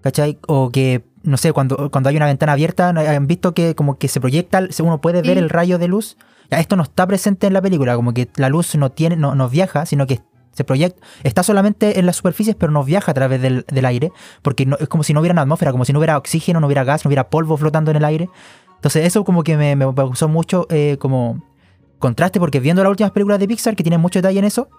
¿cachai? 0.01 0.39
O 0.47 0.71
que, 0.71 1.05
no 1.23 1.37
sé, 1.37 1.53
cuando, 1.53 1.91
cuando 1.91 2.09
hay 2.09 2.17
una 2.17 2.25
ventana 2.25 2.53
abierta, 2.53 2.91
¿no 2.93 3.01
han 3.01 3.27
visto 3.27 3.53
que 3.53 3.75
como 3.75 3.97
que 3.97 4.07
se 4.07 4.19
proyecta, 4.19 4.61
uno 4.81 4.99
puede 4.99 5.21
ver 5.21 5.37
Sí. 5.37 5.43
el 5.43 5.49
rayo 5.49 5.77
de 5.77 5.87
luz? 5.87 6.17
Ya, 6.49 6.59
esto 6.59 6.75
no 6.75 6.83
está 6.83 7.05
presente 7.07 7.47
en 7.47 7.53
la 7.53 7.61
película, 7.61 7.95
como 7.95 8.13
que 8.13 8.29
la 8.35 8.49
luz 8.49 8.75
no 8.75 8.91
tiene, 8.91 9.15
no, 9.15 9.35
no 9.35 9.47
viaja, 9.49 9.85
sino 9.85 10.05
que 10.07 10.21
se 10.51 10.63
proyecta, 10.63 11.05
está 11.23 11.43
solamente 11.43 11.99
en 11.99 12.05
las 12.05 12.15
superficies, 12.15 12.55
pero 12.55 12.71
no 12.71 12.83
viaja 12.83 13.11
a 13.11 13.13
través 13.13 13.41
del, 13.41 13.65
del 13.71 13.85
aire, 13.85 14.11
porque 14.41 14.65
no- 14.65 14.77
es 14.79 14.87
como 14.87 15.03
si 15.03 15.13
no 15.13 15.19
hubiera 15.19 15.33
una 15.33 15.41
atmósfera, 15.41 15.71
como 15.71 15.85
si 15.85 15.91
no 15.93 15.99
hubiera 15.99 16.17
oxígeno, 16.17 16.59
no 16.61 16.67
hubiera 16.67 16.83
gas, 16.83 17.03
no 17.03 17.09
hubiera 17.09 17.29
polvo 17.29 17.57
flotando 17.57 17.91
en 17.91 17.97
el 17.97 18.05
aire. 18.05 18.29
Entonces 18.75 19.05
eso 19.05 19.23
como 19.25 19.43
que 19.43 19.57
me, 19.57 19.75
me 19.75 19.91
causó 19.93 20.27
mucho 20.29 20.65
eh, 20.69 20.97
como 20.99 21.43
contraste, 22.05 22.39
porque 22.39 22.59
viendo 22.59 22.83
las 22.83 22.91
últimas 22.91 23.11
películas 23.11 23.39
de 23.39 23.47
Pixar, 23.47 23.75
que 23.75 23.83
tienen 23.83 23.99
mucho 24.01 24.19
detalle 24.19 24.39
en 24.39 24.45
eso, 24.45 24.69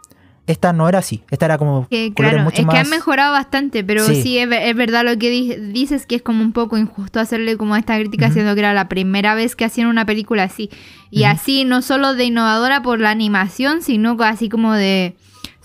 esta 0.46 0.72
no 0.72 0.88
era 0.88 1.00
así, 1.00 1.24
esta 1.30 1.46
era 1.46 1.58
como 1.58 1.88
Que 1.88 2.12
claro, 2.14 2.38
mucho 2.44 2.62
es 2.62 2.68
que 2.68 2.76
han 2.78 2.88
mejorado 2.88 3.32
bastante, 3.32 3.82
pero 3.82 4.04
sí, 4.06 4.22
Sí. 4.22 4.38
es, 4.38 4.48
ver- 4.48 4.62
es 4.62 4.76
verdad 4.76 5.04
lo 5.04 5.18
que 5.18 5.28
di- 5.28 5.56
dices, 5.72 6.06
que 6.06 6.14
es 6.14 6.22
como 6.22 6.40
un 6.42 6.52
poco 6.52 6.78
injusto 6.78 7.18
hacerle 7.18 7.56
como 7.56 7.74
esta 7.74 7.98
crítica, 7.98 8.26
Ujú. 8.26 8.34
siendo 8.34 8.54
que 8.54 8.60
era 8.60 8.72
la 8.72 8.88
primera 8.88 9.34
vez 9.34 9.56
que 9.56 9.64
hacían 9.64 9.88
una 9.88 10.06
película 10.06 10.44
así. 10.44 10.70
Y 11.10 11.24
así, 11.24 11.64
no 11.64 11.82
solo 11.82 12.14
de 12.14 12.24
innovadora 12.26 12.80
por 12.82 13.00
la 13.00 13.10
animación, 13.10 13.82
sino 13.82 14.16
así 14.20 14.48
como 14.48 14.72
de... 14.74 15.16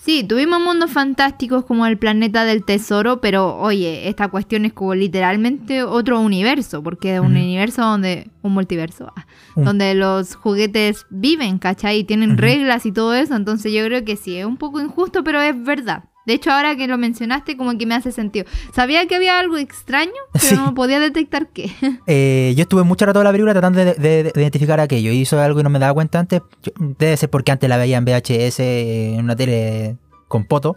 Sí, 0.04 0.24
tuvimos 0.24 0.60
mundos 0.60 0.90
fantásticos 0.90 1.64
como 1.64 1.86
el 1.86 1.96
planeta 1.96 2.44
del 2.44 2.64
tesoro, 2.64 3.20
pero 3.20 3.56
oye, 3.56 4.08
esta 4.08 4.26
cuestión 4.26 4.64
es 4.64 4.72
como 4.72 4.96
literalmente 4.96 5.84
otro 5.84 6.18
universo, 6.18 6.82
porque 6.82 7.14
es 7.14 7.20
un 7.20 7.36
universo 7.36 7.82
donde... 7.82 8.28
Un 8.42 8.52
multiverso. 8.52 9.12
ah, 9.14 9.26
Un- 9.54 9.64
donde 9.64 9.94
los 9.94 10.34
juguetes 10.34 11.06
viven, 11.10 11.58
¿cachai? 11.58 12.00
Y 12.00 12.04
tienen 12.04 12.36
reglas 12.36 12.84
y 12.84 12.90
todo 12.90 13.14
eso. 13.14 13.36
Entonces 13.36 13.72
yo 13.72 13.84
creo 13.84 14.04
que 14.04 14.16
sí, 14.16 14.36
es 14.36 14.44
un 14.44 14.56
poco 14.56 14.80
injusto, 14.80 15.22
pero 15.22 15.40
es 15.40 15.62
verdad. 15.62 16.02
De 16.26 16.34
hecho, 16.34 16.50
ahora 16.52 16.76
que 16.76 16.86
lo 16.86 16.98
mencionaste, 16.98 17.56
como 17.56 17.76
que 17.76 17.84
me 17.86 17.94
hace 17.94 18.12
sentido. 18.12 18.46
Sabía 18.74 19.06
que 19.06 19.16
había 19.16 19.38
algo 19.38 19.56
extraño, 19.56 20.12
pero 20.32 20.44
Sí. 20.44 20.54
no 20.54 20.74
podía 20.74 21.00
detectar 21.00 21.48
qué. 21.48 21.70
Eh, 22.06 22.54
yo 22.56 22.62
estuve 22.62 22.82
mucho 22.84 23.06
rato 23.06 23.18
de 23.18 23.24
la 23.24 23.30
película 23.32 23.52
tratando 23.52 23.78
de, 23.84 23.94
de- 23.94 24.22
de 24.24 24.32
identificar 24.36 24.78
aquello. 24.80 25.10
Y 25.12 25.22
eso 25.22 25.36
es 25.38 25.42
algo 25.44 25.56
que 25.58 25.62
no 25.64 25.70
me 25.70 25.78
daba 25.78 25.94
cuenta 25.94 26.18
antes. 26.20 26.40
Yo- 26.62 26.72
debe 26.78 27.16
ser 27.16 27.28
porque 27.30 27.50
antes 27.52 27.68
la 27.68 27.76
veía 27.76 27.96
en 27.98 28.04
VHS, 28.04 28.60
en 28.60 29.24
una 29.24 29.34
tele 29.36 29.96
con 30.28 30.44
poto. 30.44 30.76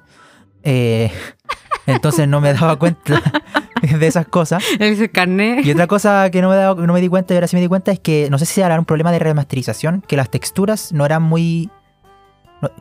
Eh, 0.64 1.12
entonces 1.86 2.28
no 2.28 2.42
me 2.42 2.54
daba 2.54 2.78
cuenta 2.78 3.22
de 3.82 4.08
esas 4.08 4.28
cosas. 4.28 4.64
El 4.80 5.12
carnet. 5.12 5.64
Y 5.66 5.72
otra 5.72 5.86
cosa 5.88 6.30
que 6.32 6.42
no 6.42 6.50
me, 6.50 6.56
daba- 6.56 6.86
no 6.86 6.94
me 6.94 7.02
di 7.02 7.08
cuenta 7.08 7.34
y 7.34 7.38
ahora 7.38 7.48
sí 7.48 7.56
me 7.56 7.62
di 7.62 7.68
cuenta 7.68 7.92
es 7.92 8.00
que 8.00 8.30
no 8.32 8.40
sé 8.40 8.46
si 8.46 8.62
era 8.62 8.80
un 8.80 8.86
problema 8.86 9.12
de 9.12 9.20
remasterización, 9.20 10.02
que 10.08 10.16
las 10.18 10.30
texturas 10.30 10.92
no 10.92 11.06
eran 11.06 11.22
muy... 11.24 11.70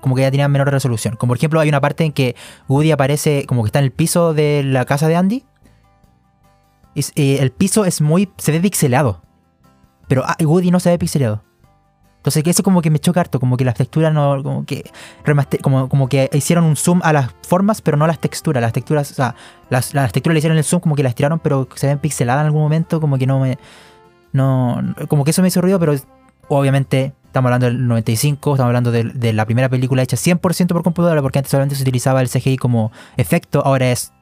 como 0.01 0.15
que 0.15 0.23
ya 0.23 0.31
tenían 0.31 0.51
menor 0.51 0.71
resolución. 0.71 1.17
Como 1.17 1.31
por 1.31 1.39
ejemplo 1.39 1.61
hay 1.61 1.69
una 1.69 1.81
parte 1.81 2.05
en 2.05 2.13
que 2.13 2.37
Woody 2.69 2.91
aparece 2.91 3.45
como 3.47 3.63
que 3.63 3.69
está 3.69 3.79
en 3.79 3.87
el 3.87 3.93
piso 3.93 4.35
de 4.35 4.63
la 4.65 4.85
casa 4.85 5.09
de 5.09 5.17
Andy. 5.17 5.45
Y 6.95 7.01
eh, 7.17 7.39
el 7.41 7.51
piso 7.51 7.85
es 7.85 8.01
muy... 8.01 8.31
se 8.37 8.53
ve 8.53 8.61
pixelado. 8.61 9.23
Pero 10.07 10.23
ah, 10.25 10.37
Woody 10.41 10.71
no 10.71 10.81
se 10.81 10.91
ve 10.91 10.99
pixelado. 10.99 11.43
Entonces 12.19 12.43
eso 12.47 12.63
como 12.63 12.81
que 12.81 12.89
me 12.89 12.99
choca 12.99 13.21
harto, 13.21 13.39
como 13.39 13.57
que 13.57 13.65
las 13.65 13.75
texturas 13.75 14.15
no... 14.15 14.43
como 14.43 14.65
que... 14.65 14.91
como, 15.61 15.89
como 15.89 16.09
que 16.09 16.31
hicieron 16.33 16.65
un 16.65 16.77
zoom 16.77 17.01
a 17.03 17.13
las 17.13 17.31
formas, 17.47 17.83
pero 17.83 17.97
no 17.97 18.05
a 18.05 18.09
las 18.09 18.21
texturas. 18.21 18.63
Las 18.63 18.73
texturas, 18.73 19.11
o 19.11 19.15
sea, 19.15 19.35
las, 19.71 19.93
las 19.93 20.13
texturas 20.13 20.35
le 20.35 20.39
hicieron 20.39 20.57
el 20.57 20.65
zoom, 20.65 20.81
como 20.81 20.95
que 20.95 21.03
las 21.03 21.15
tiraron, 21.15 21.41
pero 21.41 21.69
se 21.75 21.89
ven 21.89 21.99
pixeladas 21.99 22.43
en 22.43 22.47
algún 22.47 22.63
momento, 22.63 23.01
como 23.01 23.19
que 23.19 23.27
no 23.27 23.41
me... 23.41 23.59
No, 24.33 24.83
como 25.07 25.25
que 25.25 25.31
eso 25.31 25.43
me 25.43 25.49
hizo 25.49 25.61
ruido, 25.61 25.79
pero 25.79 25.95
obviamente 26.49 27.13
estamos 27.27 27.49
hablando 27.49 27.67
del 27.67 27.89
95, 27.89 28.55
estamos 28.55 28.69
hablando 28.69 28.93
de, 28.93 29.33
la 29.33 29.45
primera 29.45 29.69
película 29.69 30.03
hecha 30.03 30.17
100% 30.17 30.69
por 30.69 30.83
computadora, 30.85 31.21
porque 31.21 31.39
antes 31.41 31.51
solamente 31.51 31.75
se 31.75 31.83
utilizaba 31.83 32.21
el 32.21 32.29
CGI 32.29 32.57
como 32.57 32.93
efecto, 33.17 33.61
ahora 33.65 33.91
es 33.91 34.13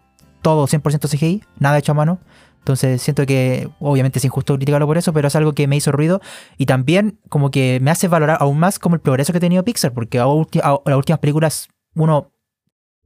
todo 0.41 0.67
100% 0.67 1.09
CGI, 1.09 1.43
nada 1.59 1.79
hecho 1.79 1.93
a 1.93 1.95
mano. 1.95 2.19
Entonces 2.61 3.03
siento 3.03 3.27
que 3.27 3.69
obviamente 3.81 4.19
es 4.19 4.25
injusto 4.25 4.55
criticarlo 4.55 4.87
por 4.87 4.97
eso, 4.97 5.13
pero 5.13 5.29
es 5.29 5.37
algo 5.37 5.53
que 5.53 5.67
me 5.67 5.77
hizo 5.77 5.91
ruido 5.91 6.21
y 6.57 6.67
también 6.67 7.19
como 7.29 7.51
que 7.51 7.81
me 7.83 7.91
hace 7.91 8.07
valorar 8.07 8.39
aún 8.41 8.59
más 8.59 8.79
como 8.79 8.95
el 8.95 9.01
progreso 9.01 9.33
que 9.33 9.39
ha 9.39 9.41
tenido 9.41 9.65
Pixar, 9.65 9.93
porque 9.93 10.21
a- 10.21 10.27
las 10.27 10.97
últimas 10.97 11.19
películas 11.19 11.69
uno, 11.95 12.31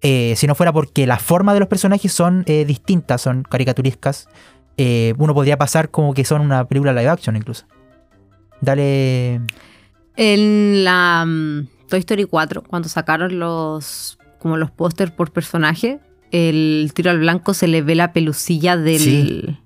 eh, 0.02 0.34
si 0.36 0.46
no 0.46 0.54
fuera 0.54 0.72
porque 0.72 1.06
la 1.06 1.18
forma 1.18 1.54
de 1.54 1.60
los 1.60 1.68
personajes 1.68 2.12
son 2.12 2.44
eh, 2.46 2.64
distintas, 2.66 3.22
son 3.22 3.44
caricaturescas, 3.44 4.28
eh, 4.76 5.14
uno 5.16 5.32
podría 5.32 5.56
pasar 5.56 5.90
como 5.90 6.12
que 6.12 6.24
son 6.24 6.42
una 6.42 6.66
película 6.66 6.92
live 6.92 7.08
action 7.08 7.34
incluso. 7.34 7.66
Dale... 8.60 9.40
En 10.16 10.82
la 10.84 11.24
mm, 11.26 11.66
Toy 11.88 11.98
Story 12.00 12.24
4, 12.24 12.62
cuando 12.62 12.88
sacaron 12.88 13.38
los 13.38 14.18
como 14.38 14.56
los 14.56 14.70
pósters 14.70 15.10
por 15.10 15.30
personaje, 15.32 15.98
el 16.30 16.90
tiro 16.94 17.10
al 17.10 17.18
blanco 17.18 17.52
se 17.54 17.66
le 17.68 17.82
ve 17.82 17.94
la 17.94 18.12
pelucilla 18.12 18.76
del 18.76 18.98
Sí. 19.00 19.58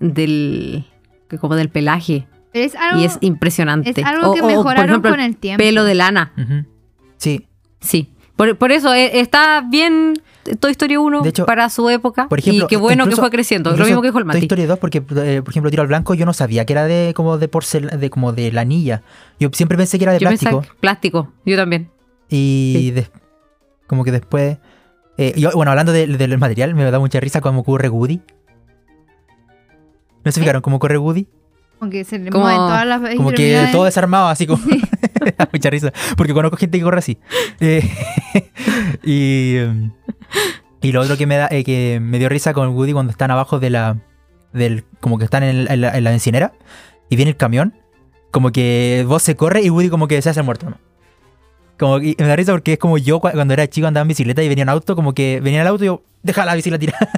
del 0.00 0.84
que 1.28 1.38
como 1.38 1.56
del 1.56 1.68
pelaje 1.68 2.26
Pero 2.52 2.64
es 2.64 2.74
algo, 2.76 3.00
y 3.00 3.04
es 3.04 3.18
impresionante. 3.22 3.90
es 3.90 4.04
algo 4.06 4.34
que 4.34 4.40
O- 4.40 4.44
o, 4.44 4.48
por 4.48 4.56
mejoraron 4.56 4.90
ejemplo, 4.90 5.10
con 5.10 5.20
el 5.20 5.36
tiempo. 5.36 5.58
pelo 5.62 5.84
de 5.84 5.94
lana. 5.94 6.32
Sí, 7.16 7.46
Sí. 7.80 8.12
Por, 8.36 8.56
por 8.56 8.70
eso 8.70 8.94
eh, 8.94 9.18
está 9.20 9.62
bien 9.68 10.14
Toy 10.56 10.70
Story 10.72 10.96
1 10.96 11.22
De 11.22 11.28
hecho, 11.30 11.46
para 11.46 11.68
su 11.70 11.88
época 11.90 12.28
por 12.28 12.38
ejemplo, 12.38 12.64
y 12.64 12.68
qué 12.68 12.76
bueno 12.76 13.06
que 13.08 13.16
fue 13.16 13.30
creciendo. 13.30 13.76
Lo 13.76 13.84
mismo 13.84 14.00
que 14.02 14.08
dijo 14.08 14.18
el 14.18 14.24
Toy 14.24 14.34
Mati. 14.34 14.38
Story 14.46 14.64
2 14.66 14.78
porque 14.78 14.98
eh, 14.98 15.42
por 15.42 15.50
ejemplo 15.52 15.70
tiro 15.70 15.82
al 15.82 15.88
blanco 15.88 16.14
yo 16.14 16.24
no 16.26 16.32
sabía 16.32 16.64
que 16.64 16.72
era 16.72 16.84
de 16.86 17.12
como 17.14 17.38
de 17.38 17.48
porcelana, 17.48 17.96
de 17.96 18.10
como 18.10 18.32
de 18.32 18.50
lanilla. 18.52 19.02
Yo 19.40 19.50
siempre 19.52 19.76
pensé 19.78 19.98
que 19.98 20.04
era 20.04 20.12
de 20.12 20.18
Yo 20.20 20.28
plástico 20.28 20.62
plástico, 20.80 21.32
yo 21.44 21.56
también. 21.56 21.90
y 22.28 22.92
Sí. 22.96 23.06
como 23.86 24.04
que 24.04 24.12
después 24.12 24.58
eh, 25.20 25.34
yo, 25.36 25.50
bueno, 25.54 25.70
hablando 25.72 25.90
de- 25.92 26.06
del 26.06 26.38
material, 26.38 26.74
me 26.74 26.88
da 26.90 26.98
mucha 27.00 27.18
risa 27.20 27.40
cómo 27.40 27.64
corre 27.64 27.88
Woody. 27.88 28.20
¿No 30.24 30.32
se 30.32 30.40
fijaron 30.40 30.62
cómo 30.62 30.78
corre 30.78 30.98
Woody? 30.98 31.26
Como 31.78 31.90
que 31.90 32.04
se 32.04 32.18
le 32.18 32.30
Como- 32.30 32.44
mueven 32.44 32.60
todas 32.60 32.86
las 32.86 33.14
Como 33.16 33.30
que 33.32 33.68
todo 33.72 33.84
desarmado, 33.84 34.28
así 34.28 34.46
como. 34.46 34.62
Me 35.24 35.32
da 35.36 35.48
mucha 35.52 35.70
risa. 35.70 35.92
Porque 36.16 36.32
conozco 36.32 36.56
gente 36.56 36.78
que 36.78 36.84
corre 36.84 36.98
así. 36.98 37.18
Eh, 37.60 37.82
y. 39.04 39.56
Y 40.80 40.92
lo 40.92 41.00
otro 41.00 41.16
que 41.16 41.26
me 41.26 41.36
da, 41.36 41.48
eh, 41.50 41.64
que 41.64 41.98
me 42.00 42.18
dio 42.18 42.28
risa 42.28 42.52
con 42.54 42.68
Woody 42.70 42.92
cuando 42.92 43.10
están 43.10 43.30
abajo 43.30 43.58
de 43.58 43.70
la. 43.70 43.96
del. 44.52 44.84
como 45.00 45.18
que 45.18 45.24
están 45.24 45.42
en, 45.42 45.56
el- 45.56 45.70
en 45.70 45.80
la, 45.80 45.96
en 45.96 46.04
la 46.04 46.10
bencinera. 46.10 46.52
Y 47.10 47.16
viene 47.16 47.30
el 47.32 47.36
camión. 47.36 47.74
Como 48.30 48.52
que 48.52 49.04
vos 49.08 49.22
se 49.22 49.34
corre 49.36 49.62
y 49.62 49.70
Woody 49.70 49.88
como 49.88 50.06
que 50.08 50.20
se 50.22 50.30
hace 50.30 50.42
muerto. 50.42 50.70
¿no? 50.70 50.76
Como 51.78 51.98
que- 52.00 52.14
me 52.18 52.26
da 52.26 52.36
risa 52.36 52.52
porque 52.52 52.74
es 52.74 52.78
como 52.78 52.98
yo 52.98 53.20
cua- 53.20 53.32
cuando 53.32 53.54
era 53.54 53.66
chico 53.68 53.86
andaba 53.86 54.02
en 54.02 54.08
bicicleta 54.08 54.42
y 54.42 54.48
venía 54.48 54.64
un 54.64 54.68
auto, 54.70 54.94
como 54.94 55.14
que 55.14 55.40
venía 55.42 55.62
el 55.62 55.66
auto 55.68 55.84
y 55.84 55.86
yo, 55.86 56.02
deja 56.22 56.44
la 56.44 56.54
bicicleta 56.54 56.78
tirada. 56.80 57.08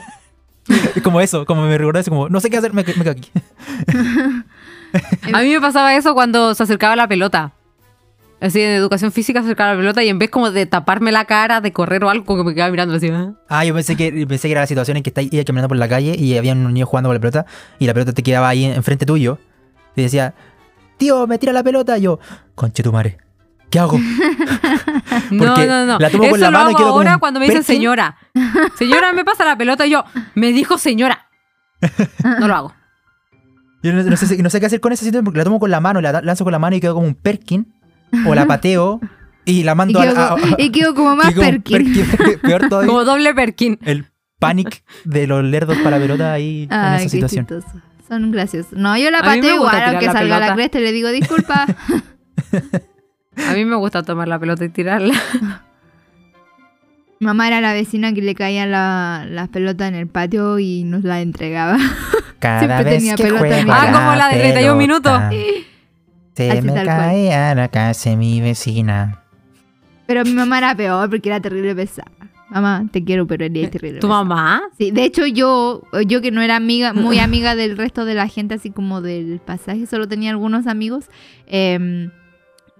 como 1.02 1.20
eso, 1.20 1.44
como 1.46 1.62
me 1.62 1.76
recuerda 1.76 2.00
eso, 2.00 2.10
como, 2.10 2.28
no 2.28 2.40
sé 2.40 2.50
qué 2.50 2.58
hacer, 2.58 2.72
me, 2.72 2.84
me 2.84 2.94
quedo 2.94 3.10
aquí. 3.10 3.30
A 5.32 5.42
mí 5.42 5.50
me 5.52 5.60
pasaba 5.60 5.94
eso 5.94 6.14
cuando 6.14 6.54
se 6.54 6.62
acercaba 6.62 6.96
la 6.96 7.08
pelota. 7.08 7.52
Así 8.40 8.60
en 8.60 8.70
educación 8.70 9.12
física 9.12 9.40
se 9.40 9.46
acercaba 9.46 9.72
la 9.72 9.76
pelota 9.78 10.02
y 10.02 10.08
en 10.08 10.18
vez 10.18 10.30
como 10.30 10.50
de 10.50 10.64
taparme 10.64 11.12
la 11.12 11.26
cara, 11.26 11.60
de 11.60 11.72
correr 11.72 12.02
o 12.04 12.08
algo, 12.10 12.24
como 12.24 12.42
que 12.42 12.48
me 12.48 12.54
quedaba 12.54 12.70
mirando 12.70 12.94
así. 12.94 13.08
¿eh? 13.08 13.32
Ah, 13.48 13.64
yo 13.64 13.74
pensé 13.74 13.96
que, 13.96 14.26
pensé 14.26 14.48
que 14.48 14.52
era 14.52 14.62
la 14.62 14.66
situación 14.66 14.96
en 14.96 15.02
que 15.02 15.10
estáis 15.10 15.30
caminando 15.44 15.68
por 15.68 15.76
la 15.76 15.88
calle 15.88 16.14
y 16.16 16.36
había 16.38 16.52
un 16.54 16.72
niño 16.72 16.86
jugando 16.86 17.08
con 17.08 17.14
la 17.14 17.20
pelota 17.20 17.44
y 17.78 17.86
la 17.86 17.92
pelota 17.92 18.12
te 18.12 18.22
quedaba 18.22 18.48
ahí 18.48 18.64
en- 18.64 18.72
enfrente 18.72 19.04
tuyo 19.04 19.38
y 19.94 20.02
decía, 20.02 20.34
tío, 20.96 21.26
me 21.26 21.38
tira 21.38 21.52
la 21.52 21.62
pelota. 21.62 21.98
Y 21.98 22.02
yo, 22.02 22.18
conche 22.54 22.82
tu 22.82 22.92
madre, 22.92 23.18
¿qué 23.68 23.78
hago? 23.78 23.98
No, 25.30 25.44
Porque 25.54 25.66
no, 25.66 25.84
no. 25.86 25.98
la 25.98 26.10
tomo 26.10 26.24
Eso 26.24 26.30
con 26.32 26.40
la 26.40 26.50
lo 26.50 26.58
mano 26.58 26.70
y 26.70 26.74
hago 26.74 26.78
quedo 26.78 26.88
ahora 26.88 27.18
cuando 27.18 27.40
me 27.40 27.46
dicen 27.46 27.62
señora. 27.62 28.16
Señora, 28.78 29.12
me 29.12 29.24
pasa 29.24 29.44
la 29.44 29.56
pelota 29.56 29.86
y 29.86 29.90
yo, 29.90 30.04
me 30.34 30.52
dijo 30.52 30.78
señora. 30.78 31.28
No 32.40 32.48
lo 32.48 32.54
hago. 32.54 32.74
Yo 33.82 33.92
no, 33.92 34.02
no 34.02 34.16
sé, 34.16 34.42
no 34.42 34.50
sé 34.50 34.60
qué 34.60 34.66
hacer 34.66 34.80
con 34.80 34.92
esa 34.92 35.00
situación 35.04 35.24
porque 35.24 35.38
la 35.38 35.44
tomo 35.44 35.58
con 35.60 35.70
la 35.70 35.80
mano, 35.80 36.00
la 36.00 36.20
lanzo 36.20 36.44
con 36.44 36.52
la 36.52 36.58
mano 36.58 36.76
y 36.76 36.80
quedo 36.80 36.94
como 36.94 37.06
un 37.06 37.14
Perkin 37.14 37.72
o 38.26 38.34
la 38.34 38.46
pateo 38.48 39.00
y 39.44 39.62
la 39.64 39.74
mando 39.74 40.00
a, 40.00 40.04
quedo, 40.04 40.20
a- 40.20 40.28
como- 40.30 40.54
a- 40.56 40.62
y 40.62 40.70
quedo 40.70 40.94
como 40.94 41.16
más 41.16 41.32
Perkin. 41.34 42.06
Peor 42.42 42.68
todavía. 42.68 42.88
Como 42.88 43.04
doble 43.04 43.34
Perkin. 43.34 43.78
El 43.82 44.06
panic 44.38 44.82
de 45.04 45.26
los 45.26 45.44
lerdos 45.44 45.76
para 45.78 45.98
pelota 45.98 46.32
ahí 46.32 46.68
en 46.70 46.72
esa 46.94 47.08
situación. 47.08 47.46
chistoso. 47.46 47.80
Son 48.08 48.30
graciosos. 48.32 48.72
No, 48.72 48.96
yo 48.98 49.10
la 49.10 49.22
pateo 49.22 49.54
igual, 49.54 49.82
aunque 49.84 50.06
la 50.06 50.12
salga 50.12 50.38
la 50.40 50.54
cresta 50.54 50.80
y 50.80 50.82
le 50.82 50.92
digo 50.92 51.10
disculpa. 51.10 51.66
A 53.36 53.52
mí 53.54 53.64
me 53.64 53.76
gusta 53.76 54.02
tomar 54.02 54.26
la 54.28 54.38
pelota 54.38 54.64
y 54.64 54.68
tirarla. 54.70 55.14
Mamá 57.20 57.48
era 57.48 57.60
la 57.60 57.74
vecina 57.74 58.12
que 58.14 58.22
le 58.22 58.34
caían 58.34 58.70
la- 58.70 59.26
las 59.28 59.48
pelotas 59.50 59.88
en 59.88 59.94
el 59.94 60.06
patio 60.08 60.58
y 60.58 60.84
nos 60.84 61.04
las 61.04 61.20
entregaba. 61.22 61.76
Cada 62.38 62.60
Siempre 62.60 62.84
vez 62.84 62.98
tenía 62.98 63.14
que 63.14 63.22
pelota 63.24 63.44
mi 63.64 63.70
Ah, 63.70 63.90
como 63.92 64.14
la 64.16 64.28
de 64.30 64.38
31 64.40 64.74
minutos. 64.76 65.20
Se 66.34 66.50
Así 66.50 66.62
me 66.62 66.72
tal 66.72 66.86
cual. 66.86 66.96
cae 66.98 67.34
a 67.34 67.54
la 67.54 67.68
casa 67.68 68.10
de 68.10 68.16
mi 68.16 68.40
vecina. 68.40 69.22
Pero 70.06 70.24
mi 70.24 70.32
mamá 70.32 70.58
era 70.58 70.74
peor 70.74 71.08
porque 71.10 71.28
era 71.28 71.40
terrible 71.40 71.74
pesada. 71.74 72.10
Mamá, 72.48 72.84
te 72.90 73.04
quiero, 73.04 73.26
pero 73.28 73.44
eres 73.44 73.70
terrible 73.70 74.00
¿Tu 74.00 74.08
pesada. 74.08 74.24
mamá? 74.24 74.62
Sí, 74.76 74.90
de 74.90 75.04
hecho 75.04 75.24
yo, 75.26 75.82
yo 76.06 76.20
que 76.20 76.32
no 76.32 76.42
era 76.42 76.56
amiga, 76.56 76.92
muy 76.92 77.18
amiga 77.20 77.54
del 77.54 77.76
resto 77.76 78.04
de 78.04 78.14
la 78.14 78.26
gente, 78.26 78.54
así 78.54 78.70
como 78.70 79.00
del 79.02 79.40
pasaje, 79.44 79.86
solo 79.86 80.08
tenía 80.08 80.30
algunos 80.30 80.66
amigos. 80.66 81.04
eh, 81.46 82.08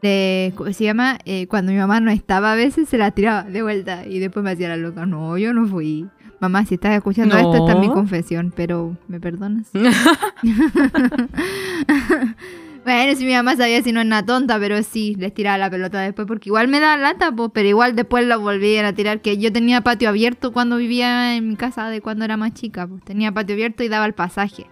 de, 0.03 0.55
¿Cómo 0.57 0.73
se 0.73 0.85
llama? 0.85 1.19
Eh, 1.27 1.47
cuando 1.47 1.73
mi 1.73 1.79
mamá 1.79 2.01
no 2.01 2.11
estaba 2.11 2.53
a 2.53 2.57
veces 2.57 2.89
se 2.89 2.97
la 2.97 3.11
tiraba 3.11 3.43
de 3.43 3.61
vuelta 3.63 4.07
y 4.07 4.19
después 4.19 4.43
me 4.43 4.53
hacía 4.53 4.71
la 4.71 4.79
loca. 4.79 5.05
No, 5.05 5.37
yo 5.37 5.53
no 5.53 5.67
fui. 5.67 6.07
Mamá, 6.41 6.65
si 6.65 6.77
estás 6.77 6.97
escuchando 6.97 7.35
No. 7.35 7.41
esto, 7.53 7.67
esta 7.67 7.79
es 7.79 7.87
mi 7.87 7.93
confesión, 7.93 8.51
pero 8.57 8.97
¿me 9.09 9.21
perdonas? 9.21 9.67
bueno, 12.85 13.15
si 13.15 13.25
mi 13.25 13.33
mamá 13.35 13.57
sabía 13.57 13.83
si 13.83 13.93
no 13.93 14.01
es 14.01 14.07
una 14.07 14.25
tonta, 14.25 14.59
pero 14.59 14.83
sí, 14.83 15.15
les 15.19 15.35
tiraba 15.35 15.59
la 15.59 15.71
pelota 15.71 16.01
después, 16.01 16.27
porque 16.27 16.49
igual 16.49 16.69
me 16.69 16.81
da 16.81 16.97
lata, 16.97 17.31
pues, 17.31 17.51
pero 17.53 17.69
igual 17.69 17.95
después 17.95 18.27
la 18.27 18.37
volvían 18.37 18.87
a 18.87 18.95
tirar, 18.95 19.21
que 19.21 19.37
yo 19.39 19.53
tenía 19.53 19.83
patio 19.83 20.09
abierto 20.09 20.53
cuando 20.53 20.77
vivía 20.77 21.37
en 21.37 21.49
mi 21.49 21.57
casa 21.57 21.91
de 21.91 22.01
cuando 22.01 22.25
era 22.25 22.37
más 22.37 22.55
chica, 22.55 22.87
pues 22.87 23.05
tenía 23.05 23.33
patio 23.33 23.55
abierto 23.55 23.83
y 23.83 23.89
daba 23.89 24.07
el 24.07 24.15
pasaje. 24.15 24.67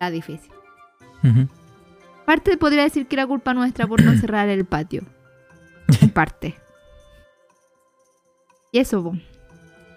Era 0.00 0.10
difícil. 0.10 0.50
Ujú. 1.22 1.48
Parte 2.24 2.56
podría 2.56 2.82
decir 2.82 3.06
que 3.06 3.16
era 3.16 3.26
culpa 3.26 3.54
nuestra 3.54 3.86
por 3.86 4.02
no 4.02 4.16
cerrar 4.16 4.48
el 4.48 4.64
patio. 4.64 5.02
En 6.02 6.10
parte. 6.10 6.54
Y 8.72 8.78
eso, 8.78 9.02
po. 9.02 9.16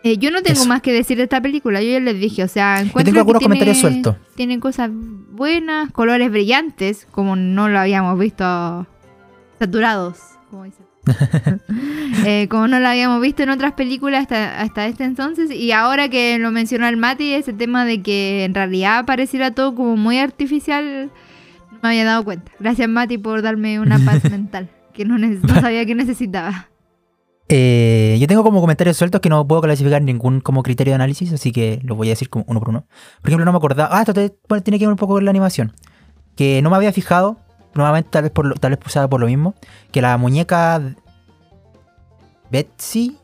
Eh, 0.03 0.18
yo 0.18 0.32
no 0.32 0.41
tengo 0.41 0.61
Eso. 0.61 0.68
más 0.69 0.82
que 0.82 0.91
decir 0.91 1.18
de 1.18 1.23
esta 1.23 1.41
película. 1.41 1.82
Yo 1.82 1.91
ya 1.91 1.99
les 1.99 2.19
dije, 2.19 2.44
o 2.44 2.48
sea, 2.48 2.80
encuentro 2.82 3.03
tengo 3.14 3.19
algunos 3.19 3.40
que 3.40 3.45
tiene- 3.48 3.56
comentarios 3.60 3.78
sueltos. 3.78 4.15
Tiene 4.36 4.60
cosas 4.60 4.90
buenas, 4.91 5.91
colores 5.91 6.32
brillantes, 6.32 7.07
como 7.11 7.36
no 7.36 7.69
lo 7.69 7.80
habíamos 7.80 8.18
visto 8.18 8.88
saturados, 9.60 10.18
como 10.49 10.64
dicen. 10.65 10.86
Eh, 12.26 12.48
como 12.49 12.68
no 12.68 12.80
lo 12.80 12.88
habíamos 12.88 13.19
visto 13.22 13.41
en 13.41 13.49
otras 13.49 13.72
películas 13.73 14.22
hasta, 14.23 14.61
hasta 14.61 14.86
este 14.86 15.03
entonces. 15.06 15.49
Y 15.49 15.72
ahora 15.72 16.10
que 16.10 16.38
lo 16.40 16.52
mencionó 16.52 16.88
el 16.88 16.98
Mati, 16.98 17.34
ese 17.34 17.53
tema 17.53 17.86
de 17.86 18.02
que 18.03 18.44
en 18.44 18.53
realidad 18.53 19.06
pareciera 19.06 19.52
todo 19.52 19.73
como 19.73 19.95
muy 19.98 20.19
artificial, 20.19 21.10
no 21.72 21.80
me 21.82 21.90
había 21.90 22.06
dado 22.06 22.23
cuenta. 22.23 22.52
Gracias 22.60 22.88
Mati 22.90 23.18
por 23.18 23.41
darme 23.41 23.80
una 23.80 23.98
paz 23.99 24.23
mental 24.30 24.69
que 24.94 25.06
no, 25.06 25.18
no 25.18 25.61
sabía 25.61 25.86
que 25.86 25.95
necesitaba. 25.95 26.68
Eh, 27.53 28.18
yo 28.18 28.28
tengo 28.28 28.44
como 28.44 28.61
comentarios 28.61 28.95
sueltos 28.95 29.19
que 29.19 29.28
no 29.28 29.45
puedo 29.45 29.61
clasificar 29.61 30.02
ningún 30.02 30.40
como 30.40 30.64
criterio 30.64 30.91
de 30.91 30.95
análisis, 30.95 31.34
así 31.34 31.52
que 31.52 31.82
los 31.84 31.98
voy 31.98 32.07
a 32.07 32.11
decir 32.11 32.30
como 32.30 32.45
uno 32.48 32.60
por 32.60 32.69
uno. 32.69 32.86
Por 33.22 33.30
ejemplo, 33.30 33.44
no 33.44 33.52
me 33.52 33.57
acordaba. 33.57 33.90
Ah, 33.91 33.99
esto 34.02 34.14
te- 34.14 34.34
bueno, 34.48 34.64
tiene 34.64 34.80
que 34.80 34.86
ver 34.86 34.91
un 34.94 34.98
poco 34.98 35.15
con 35.15 35.26
la 35.26 35.32
animación. 35.32 35.73
Que 36.38 36.61
no 36.61 36.69
me 36.69 36.78
había 36.78 36.94
fijado, 36.94 37.38
nuevamente 37.73 38.10
tal 38.10 38.23
vez 38.23 38.32
por 38.32 38.45
lo, 38.45 38.56
tal 38.56 38.72
vez 38.72 38.80
usada 38.86 39.10
por 39.10 39.19
lo 39.19 39.28
mismo, 39.28 39.53
que 39.91 40.02
la 40.02 40.18
muñeca 40.18 40.82
Betsy, 42.49 43.18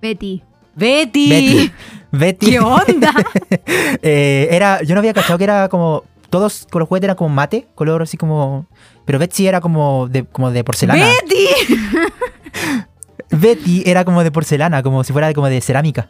Betty. 0.00 0.42
Betty. 0.74 1.28
Betty, 1.30 1.72
Betty, 2.10 2.46
¿Qué 2.50 2.58
onda? 2.60 3.12
eh, 4.02 4.48
era, 4.50 4.82
yo 4.82 4.94
no 4.94 4.98
había 4.98 5.14
cachado 5.14 5.38
que 5.38 5.44
era 5.44 5.68
como 5.68 6.02
todos 6.30 6.66
con 6.70 6.80
los 6.80 6.88
juguetes 6.88 7.04
eran 7.04 7.16
como 7.16 7.28
mate, 7.32 7.68
color 7.74 8.02
así 8.02 8.16
como, 8.16 8.66
pero 9.04 9.18
Betsy 9.20 9.46
era 9.46 9.60
como 9.60 10.08
de 10.08 10.24
como 10.24 10.50
de 10.50 10.64
porcelana. 10.64 11.04
Betty. 11.06 11.46
Betty 13.32 13.82
era 13.86 14.04
como 14.04 14.22
de 14.22 14.30
porcelana, 14.30 14.82
como 14.82 15.02
si 15.04 15.12
fuera 15.12 15.32
como 15.34 15.48
de 15.48 15.60
cerámica. 15.60 16.08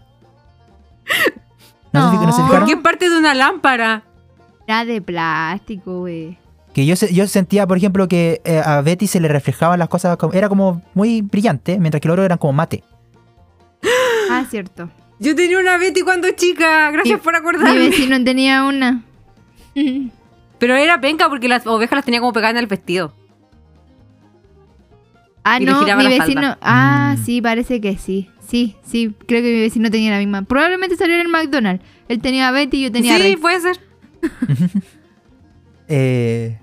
No? 1.92 2.10
Porque 2.50 2.72
es 2.72 2.78
parte 2.78 3.08
de 3.10 3.16
una 3.18 3.34
lámpara. 3.34 4.02
Era 4.66 4.84
de 4.84 5.00
plástico, 5.02 6.00
güey. 6.00 6.38
Que 6.72 6.86
yo, 6.86 6.94
yo 6.94 7.26
sentía, 7.26 7.66
por 7.66 7.76
ejemplo, 7.76 8.08
que 8.08 8.40
eh, 8.44 8.62
a 8.64 8.80
Betty 8.80 9.06
se 9.06 9.20
le 9.20 9.28
reflejaban 9.28 9.78
las 9.78 9.88
cosas, 9.88 10.16
como- 10.16 10.32
era 10.32 10.48
como 10.48 10.80
muy 10.94 11.20
brillante, 11.20 11.78
mientras 11.78 12.00
que 12.00 12.08
el 12.08 12.12
oro 12.12 12.24
eran 12.24 12.38
como 12.38 12.54
mate. 12.54 12.82
Ah, 14.30 14.44
cierto. 14.48 14.88
Yo 15.18 15.36
tenía 15.36 15.58
una 15.58 15.76
Betty 15.76 16.00
cuando 16.00 16.30
chica. 16.30 16.90
Gracias 16.90 17.18
Mi- 17.18 17.22
por 17.22 17.34
Mi 17.34 17.38
acordarme. 17.40 17.78
vecino 17.90 18.22
tenía 18.24 18.64
una. 18.64 19.02
Pero 20.58 20.76
era 20.76 21.00
penca 21.00 21.28
porque 21.28 21.48
las 21.48 21.66
ovejas 21.66 21.96
las 21.96 22.04
tenía 22.04 22.20
como 22.20 22.32
pegadas 22.32 22.52
en 22.52 22.58
el 22.58 22.66
vestido. 22.68 23.12
Ah, 25.44 25.58
Y 25.60 25.64
le 25.64 25.72
no, 25.72 25.80
giraba 25.80 26.02
mi 26.02 26.04
la 26.04 26.10
vecino. 26.24 26.40
falda. 26.42 26.58
Ah, 26.62 27.16
Mm. 27.18 27.24
sí, 27.24 27.42
parece 27.42 27.80
que 27.80 27.96
sí. 27.96 28.28
Sí, 28.46 28.76
sí, 28.84 29.14
creo 29.26 29.40
que 29.42 29.52
mi 29.54 29.60
vecino 29.60 29.90
tenía 29.90 30.10
la 30.12 30.18
misma. 30.18 30.42
Probablemente 30.42 30.96
salió 30.96 31.14
en 31.14 31.22
el 31.22 31.28
McDonald's. 31.28 31.82
Él 32.08 32.20
tenía 32.20 32.48
a 32.48 32.50
Betty 32.52 32.76
y 32.78 32.82
yo 32.84 32.92
tenía 32.92 33.16
a 33.16 33.18
sí, 33.18 33.36
puede 33.36 33.60
ser. 33.60 33.80
Eh, 35.88 36.58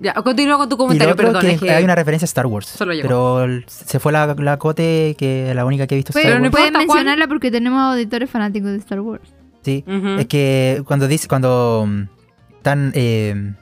Ya, 0.00 0.14
continúa 0.14 0.56
con 0.58 0.68
tu 0.68 0.74
y 0.74 0.78
lo 0.78 0.84
comentario, 0.84 1.12
otro 1.14 1.26
perdón. 1.26 1.42
que 1.42 1.50
es 1.52 1.60
que- 1.60 1.70
hay 1.70 1.84
una 1.84 1.94
referencia 1.94 2.24
a 2.24 2.30
Star 2.30 2.46
Wars. 2.46 2.66
Solo 2.66 2.92
llegó. 2.92 3.06
Pero 3.08 3.62
se 3.68 4.00
fue 4.00 4.10
la, 4.12 4.34
la 4.34 4.58
cote, 4.58 5.14
que 5.16 5.52
la 5.54 5.64
única 5.64 5.86
que 5.86 5.94
he 5.94 5.98
visto 5.98 6.10
Star 6.18 6.36
no 6.36 6.40
Wars. 6.42 6.50
pueden 6.50 6.72
mencionarla 6.72 7.28
porque 7.28 7.50
tenemos 7.52 7.80
auditores 7.80 8.28
fanáticos 8.28 8.70
de 8.72 8.78
Star 8.78 9.00
Wars. 9.00 9.32
Sí. 9.62 9.84
Es 10.18 10.26
que 10.26 10.82
cuando 10.86 11.06
dice, 11.06 11.28
cuando 11.28 11.84
mm, 11.86 12.02
están, 12.56 12.90
eh, 12.96 13.54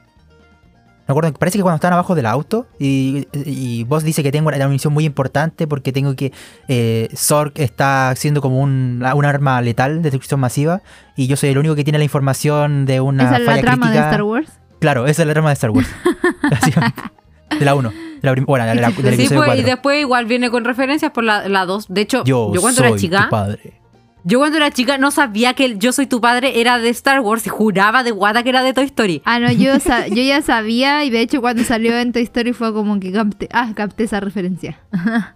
me 1.13 1.19
acuerdo, 1.19 1.37
parece 1.39 1.57
que 1.57 1.61
cuando 1.63 1.75
están 1.75 1.93
abajo 1.93 2.15
del 2.15 2.25
auto 2.25 2.67
y, 2.79 3.27
y 3.45 3.83
vos 3.85 4.03
dice 4.03 4.23
que 4.23 4.31
tengo 4.31 4.47
una, 4.47 4.57
una 4.57 4.67
misión 4.67 4.93
muy 4.93 5.05
importante 5.05 5.67
porque 5.67 5.91
tengo 5.91 6.15
que, 6.15 6.31
eh, 6.67 7.09
Zork 7.15 7.59
está 7.59 8.09
haciendo 8.09 8.41
como 8.41 8.59
un, 8.61 9.03
un 9.15 9.25
arma 9.25 9.61
letal 9.61 9.97
de 9.97 10.01
destrucción 10.03 10.39
masiva 10.39 10.81
y 11.15 11.27
yo 11.27 11.35
soy 11.37 11.49
el 11.49 11.57
único 11.57 11.75
que 11.75 11.83
tiene 11.83 11.97
la 11.97 12.03
información 12.03 12.85
de 12.85 12.99
una 13.01 13.23
Esa 13.25 13.37
es 13.37 13.45
la 13.45 13.61
trama 13.61 13.85
crítica. 13.87 13.91
de 13.91 14.09
Star 14.09 14.23
Wars. 14.23 14.49
Claro, 14.79 15.05
esa 15.07 15.21
es 15.21 15.27
la 15.27 15.33
trama 15.33 15.49
de 15.49 15.53
Star 15.53 15.69
Wars. 15.71 15.87
De 17.59 17.65
la 17.65 17.75
1. 17.75 17.89
De 17.89 17.95
la 18.21 18.31
prim- 18.31 18.45
bueno, 18.45 18.65
de 18.65 18.75
la, 18.75 18.89
del 18.91 18.95
Sí, 19.15 19.21
episodio 19.23 19.41
pues, 19.43 19.59
y 19.59 19.61
4. 19.63 19.65
después 19.65 19.99
igual 20.01 20.25
viene 20.25 20.49
con 20.49 20.63
referencias 20.63 21.11
por 21.11 21.23
la, 21.23 21.47
la 21.49 21.65
2. 21.65 21.87
De 21.89 22.01
hecho, 22.01 22.23
Yo, 22.23 22.51
yo, 22.53 22.61
cuando 22.61 22.79
soy 22.81 22.87
era 22.91 22.97
chica, 22.97 23.23
tu 23.25 23.29
padre. 23.29 23.80
Yo 24.23 24.39
cuando 24.39 24.57
era 24.57 24.71
chica 24.71 24.97
no 24.97 25.11
sabía 25.11 25.53
que 25.53 25.65
el 25.65 25.79
Yo 25.79 25.91
soy 25.91 26.05
tu 26.07 26.21
padre 26.21 26.59
era 26.61 26.77
de 26.79 26.89
Star 26.89 27.19
Wars 27.21 27.45
y 27.45 27.49
juraba 27.49 28.03
de 28.03 28.11
guata 28.11 28.43
que 28.43 28.49
era 28.49 28.61
de 28.63 28.73
Toy 28.73 28.85
Story. 28.85 29.21
Ah, 29.25 29.39
no, 29.39 29.51
yo, 29.51 29.79
sa- 29.81 30.07
yo 30.07 30.21
ya 30.21 30.41
sabía 30.41 31.03
y 31.03 31.09
de 31.09 31.21
hecho 31.21 31.41
cuando 31.41 31.63
salió 31.63 31.97
en 31.97 32.11
Toy 32.11 32.23
Story 32.23 32.53
fue 32.53 32.73
como 32.73 32.99
que 32.99 33.11
capté, 33.11 33.49
ah, 33.51 33.71
capté 33.75 34.03
esa 34.03 34.19
referencia. 34.19 34.79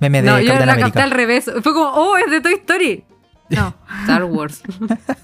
Meme 0.00 0.22
de 0.22 0.28
no, 0.30 0.40
yo 0.40 0.54
la 0.64 0.78
capté 0.78 1.00
al 1.02 1.10
revés. 1.10 1.44
Fue 1.62 1.74
como, 1.74 1.88
oh, 1.90 2.16
es 2.16 2.30
de 2.30 2.40
Toy 2.40 2.54
Story. 2.54 3.04
No, 3.50 3.74
Star 4.02 4.24
Wars. 4.24 4.62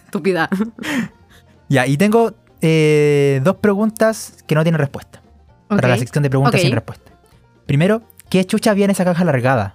Estúpida. 0.06 0.48
Ya, 1.68 1.86
y 1.86 1.96
tengo 1.96 2.34
eh, 2.60 3.40
dos 3.44 3.56
preguntas 3.56 4.44
que 4.46 4.54
no 4.54 4.62
tienen 4.62 4.78
respuesta. 4.78 5.20
Para 5.68 5.88
la 5.88 5.96
sección 5.96 6.22
de 6.22 6.30
preguntas 6.30 6.60
sin 6.60 6.72
respuesta. 6.72 7.10
Primero, 7.66 8.02
¿qué 8.28 8.44
chucha 8.44 8.74
viene 8.74 8.92
esa 8.92 9.04
caja 9.04 9.22
alargada? 9.22 9.74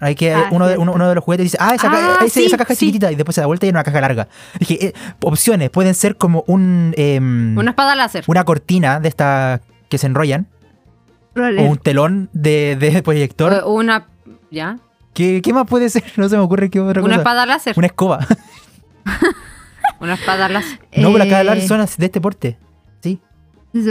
Hay 0.00 0.14
que, 0.14 0.32
Ah, 0.32 0.48
uno, 0.50 0.66
de, 0.66 0.78
uno, 0.78 0.92
uno 0.92 1.08
de 1.08 1.14
los 1.14 1.22
juguetes 1.22 1.44
dice, 1.44 1.58
ah, 1.60 1.74
esa, 1.74 1.88
Ah, 1.92 2.24
sí, 2.28 2.44
esa 2.46 2.56
caja 2.56 2.74
sí. 2.74 2.86
chiquitita, 2.86 3.12
y 3.12 3.16
después 3.16 3.34
se 3.34 3.42
da 3.42 3.46
vuelta 3.46 3.66
y 3.66 3.68
hay 3.68 3.72
una 3.72 3.84
caja 3.84 4.00
larga. 4.00 4.28
Eh, 4.68 4.92
opciones, 5.22 5.68
pueden 5.70 5.94
ser 5.94 6.16
como 6.16 6.42
un, 6.46 6.94
em, 6.96 7.56
Una 7.58 7.70
espada 7.70 7.94
láser. 7.94 8.24
una 8.26 8.44
cortina 8.44 8.98
de 9.00 9.08
estas 9.08 9.60
que 9.90 9.98
se 9.98 10.06
enrollan, 10.06 10.46
o 11.36 11.62
un 11.62 11.76
telón 11.78 12.30
de, 12.32 12.76
de 12.80 13.02
proyector. 13.02 13.52
Eh, 13.52 13.60
Una. 13.64 14.06
¿Ya? 14.50 14.78
¿Qué, 15.14 15.42
qué 15.42 15.52
más 15.52 15.66
puede 15.66 15.88
ser? 15.90 16.02
No 16.16 16.28
se 16.28 16.36
me 16.36 16.42
ocurre 16.42 16.70
qué 16.70 16.80
otra 16.80 17.02
Una 17.02 17.10
cosa. 17.16 17.20
espada 17.20 17.46
láser. 17.46 17.74
Una 17.76 17.86
escoba. 17.86 18.26
Una 20.00 20.14
espada 20.14 20.48
láser. 20.48 20.78
no, 20.96 21.08
pero 21.12 21.18
las 21.18 21.26
cajas 21.28 21.40
Eh, 21.42 21.44
largas 21.44 21.66
son 21.66 21.86
de 21.98 22.06
este 22.06 22.20
porte. 22.20 22.58
Sí. 23.02 23.20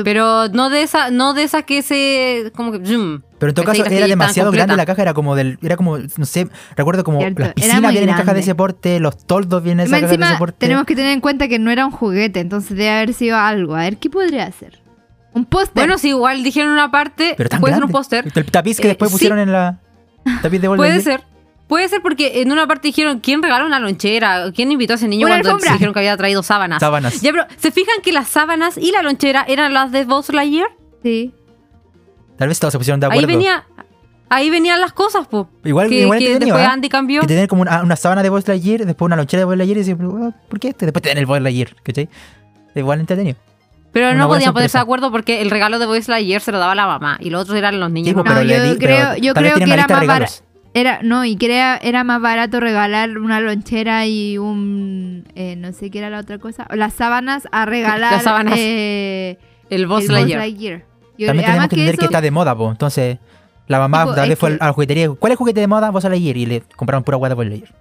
Pero 0.03 0.49
no 0.49 0.69
de 0.69 0.81
esa, 0.83 1.09
no 1.09 1.33
de 1.33 1.43
esa 1.43 1.61
que 1.63 1.81
se. 1.81 2.51
como 2.55 2.71
que. 2.71 2.85
zoom. 2.85 3.21
Pero 3.37 3.51
en 3.51 3.55
todo 3.55 3.65
caso 3.65 3.85
era 3.85 4.05
sí, 4.05 4.09
demasiado 4.09 4.51
grande 4.51 4.75
la 4.75 4.85
caja, 4.85 5.01
era 5.01 5.13
como 5.13 5.35
del, 5.35 5.57
era 5.61 5.77
como, 5.77 5.97
no 5.97 6.25
sé, 6.25 6.49
recuerdo 6.75 7.05
como 7.05 7.19
Cierto, 7.19 7.41
las 7.41 7.53
piscinas 7.53 7.79
vienen 7.91 8.09
en 8.09 8.15
cajas 8.17 8.33
de 8.33 8.41
ese 8.41 8.55
porte, 8.55 8.99
los 8.99 9.17
toldos 9.25 9.63
vienen 9.63 9.85
en 9.85 9.91
Más 9.91 9.99
esas 9.99 10.11
cajas 10.11 10.19
de 10.19 10.33
ese 10.33 10.37
porte. 10.39 10.57
tenemos 10.59 10.85
que 10.85 10.95
tener 10.95 11.11
en 11.13 11.21
cuenta 11.21 11.47
que 11.47 11.57
no 11.59 11.71
era 11.71 11.85
un 11.85 11.91
juguete, 11.91 12.41
entonces 12.41 12.71
debe 12.75 12.89
haber 12.89 13.13
sido 13.13 13.37
algo. 13.37 13.75
A 13.75 13.79
ver, 13.83 13.95
¿qué 13.97 14.09
podría 14.09 14.51
ser? 14.51 14.81
Un 15.33 15.45
póster. 15.45 15.83
Bueno, 15.85 15.97
si 15.97 16.09
igual 16.09 16.43
dijeron 16.43 16.71
una 16.71 16.91
parte. 16.91 17.35
Pero 17.37 17.49
tan 17.49 17.61
puede 17.61 17.75
ser 17.75 17.83
un 17.85 17.91
póster. 17.91 18.25
El 18.35 18.45
tapiz 18.51 18.77
que 18.81 18.87
Eh, 18.87 18.89
después 18.89 19.09
sí. 19.11 19.15
pusieron 19.15 19.39
en 19.39 19.53
la 19.53 19.79
tapiz 20.41 20.59
de 20.61 20.67
Puede 20.67 20.99
ser. 20.99 21.23
Puede 21.69 21.87
ser 21.87 22.01
porque 22.01 22.41
en 22.41 22.51
una 22.51 22.67
parte 22.67 22.89
dijeron, 22.89 23.19
¿quién 23.19 23.41
regaló 23.41 23.65
una 23.65 23.79
lonchera? 23.79 24.51
¿Quién 24.53 24.71
invitó 24.71 24.93
a 24.93 24.95
ese 24.97 25.07
niño 25.07 25.27
Una 25.27 25.35
cuando 25.35 25.49
alfombra. 25.51 25.71
dijeron 25.73 25.93
que 25.93 25.99
había 25.99 26.17
traído 26.17 26.43
sábanas? 26.43 26.79
Sábanas. 26.81 27.21
Ya, 27.21 27.31
pero 27.31 27.45
¿se 27.57 27.71
fijan 27.71 28.01
que 28.03 28.11
las 28.11 28.27
sábanas 28.27 28.77
y 28.77 28.91
la 28.91 29.03
lonchera 29.03 29.45
eran 29.47 29.73
las 29.73 29.91
de 29.91 30.03
Buzz 30.03 30.29
Lightyear? 30.33 30.67
Sí. 31.03 31.31
Tal 32.37 32.47
vez 32.49 32.59
todos 32.59 32.71
se 32.73 32.77
pusieron 32.79 32.99
de 32.99 33.05
Ahí 33.05 33.11
acuerdo. 33.19 33.27
venía... 33.27 33.65
Ahí 34.31 34.51
venían 34.51 34.79
las 34.79 34.93
cosas, 34.93 35.27
po. 35.27 35.49
Igual, 35.63 35.89
que, 35.89 36.01
igual 36.01 36.19
que 36.19 36.25
entretenido, 36.25 36.55
después 36.57 36.69
¿eh? 36.69 36.73
Andy 36.73 36.87
cambió. 36.89 37.21
Que 37.21 37.27
tener 37.27 37.47
como 37.47 37.63
una, 37.63 37.81
una 37.81 37.95
sábana 37.95 38.21
de 38.21 38.29
Buzz 38.29 38.47
Lightyear, 38.47 38.85
después 38.85 39.07
una 39.07 39.15
lonchera 39.15 39.39
de 39.41 39.45
Buzz 39.45 39.57
Lightyear 39.57 39.77
y 39.77 39.79
decir, 39.79 39.97
"Ah, 40.21 40.31
¿por 40.47 40.59
qué 40.59 40.67
este? 40.67 40.85
Después 40.85 41.01
tener 41.01 41.17
el 41.17 41.25
Buzz 41.25 41.41
Lightyear, 41.41 41.75
¿cachai? 41.81 42.07
Igual 42.75 42.99
entretenido. 42.99 43.37
Pero 43.91 44.13
no 44.13 44.27
podían 44.27 44.53
ponerse 44.53 44.77
de 44.77 44.81
acuerdo 44.83 45.09
porque 45.11 45.41
el 45.41 45.49
regalo 45.49 45.79
de 45.79 45.87
Buzz 45.87 46.07
Lightyear 46.07 46.41
se 46.41 46.51
lo 46.51 46.59
daba 46.59 46.75
la 46.75 46.85
mamá 46.85 47.17
y 47.19 47.31
los 47.31 47.41
otros 47.41 47.57
eran 47.57 47.79
los 47.79 47.89
niños. 47.89 48.09
Sí, 48.09 48.13
pero 48.23 48.35
No, 48.35 48.41
yo 48.43 48.77
creo- 48.77 49.15
yo 49.17 49.33
creo 49.33 49.55
que 49.57 49.63
era 49.63 49.87
más 49.87 49.99
regalos. 49.99 50.43
Era, 50.73 50.99
no, 51.01 51.25
y 51.25 51.35
que 51.35 51.47
era, 51.47 51.77
era 51.77 52.03
más 52.03 52.21
barato 52.21 52.59
regalar 52.59 53.17
una 53.17 53.39
lonchera 53.39 54.05
y 54.05 54.37
un, 54.37 55.25
eh, 55.35 55.55
no 55.55 55.73
sé 55.73 55.89
qué 55.89 55.97
era 55.97 56.09
la 56.11 56.19
otra 56.19 56.37
cosa, 56.37 56.67
las 56.73 56.93
sábanas 56.93 57.47
a 57.51 57.65
regalar 57.65 58.11
Las 58.13 58.23
sábanas. 58.23 58.53
eh, 58.57 59.37
el 59.71 59.81
el 59.81 59.87
Buzz 59.87 60.03
Buzz 60.07 60.09
Lightyear. 60.11 60.85
También 61.17 61.45
tenemos 61.45 61.67
que 61.69 61.75
entender 61.75 61.95
que, 61.97 62.01
eso- 62.01 62.05
está 62.05 62.21
de 62.21 62.31
moda, 62.31 62.55
po. 62.55 62.69
Entonces, 62.71 63.17
la 63.67 63.79
mamá 63.79 64.03
Tipo, 64.03 64.15
tal 64.15 64.23
es 64.25 64.29
vez 64.29 64.39
fue 64.39 64.49
que- 64.57 64.63
a 64.63 64.67
la 64.67 64.73
juguetería. 64.73 65.03
y 65.03 65.07
dijo, 65.07 65.15
¿Cuál 65.15 65.31
es 65.31 65.33
el 65.33 65.37
juguete 65.37 65.59
de 65.59 65.67
moda? 65.67 65.89
Vos 65.89 66.05
a 66.05 66.09
Lightyear. 66.09 66.37
Y 66.37 66.45
le 66.45 66.61
compraron 66.75 67.03
pura 67.03 67.17
guata 67.17 67.35
por 67.35 67.45
Lightyear. 67.47 67.73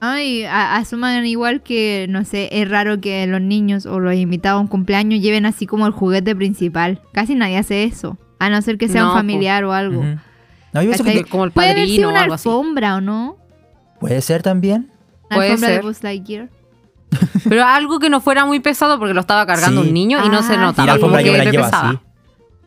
Ay, 0.00 0.44
a- 0.44 0.76
asuman 0.76 1.26
igual 1.26 1.62
que, 1.62 2.06
no 2.08 2.24
sé, 2.24 2.48
es 2.52 2.68
raro 2.70 3.00
que 3.02 3.26
los 3.26 3.40
niños 3.42 3.84
o 3.84 4.00
los 4.00 4.14
invitados 4.14 4.58
a 4.58 4.60
un 4.62 4.66
cumpleaños 4.66 5.20
lleven 5.20 5.44
así 5.44 5.66
como 5.66 5.86
el 5.86 5.92
juguete 5.92 6.34
principal. 6.34 7.00
Casi 7.12 7.34
nadie 7.34 7.58
hace 7.58 7.84
eso. 7.84 8.16
A 8.38 8.48
no 8.48 8.60
ser 8.62 8.78
que 8.78 8.88
sea 8.88 9.02
No, 9.02 9.10
un 9.10 9.16
familiar 9.16 9.62
o 9.64 9.72
algo. 9.74 10.02
No, 10.72 10.82
yo 10.82 10.88
pienso 10.90 11.04
que 11.04 11.24
Como 11.24 11.44
el 11.44 11.52
Puede 11.52 11.70
haber 11.70 11.86
sido 11.86 11.88
padrino 11.88 12.08
o 12.08 12.10
una 12.12 12.20
algo 12.22 12.34
así. 12.34 12.48
alfombra 12.48 12.96
o 12.96 13.00
no. 13.00 13.36
puede 13.98 14.20
ser 14.22 14.42
también. 14.42 14.90
Una 15.28 15.36
Puede 15.36 15.48
alfombra 15.50 15.68
de 15.68 15.74
ser. 15.76 15.84
Buzz 15.84 16.02
Lightyear. 16.02 16.48
Pero 17.48 17.64
algo 17.64 17.98
que 17.98 18.08
no 18.08 18.20
fuera 18.20 18.44
muy 18.46 18.60
pesado 18.60 18.98
porque 18.98 19.14
lo 19.14 19.20
estaba 19.20 19.44
cargando 19.46 19.82
Sí. 19.82 19.88
un 19.88 19.94
niño 19.94 20.24
y 20.24 20.28
no 20.28 20.42
se 20.42 20.52
Ah, 20.52 20.56
Y 20.56 20.58
notaba. 20.58 20.86
la 20.86 20.92
alfombra 20.94 21.18
como 21.20 21.30
yo 21.32 21.36
la 21.38 21.44
le 21.44 21.50
llevo 21.50 21.64
pesaba. 21.64 21.88
así. 21.90 21.98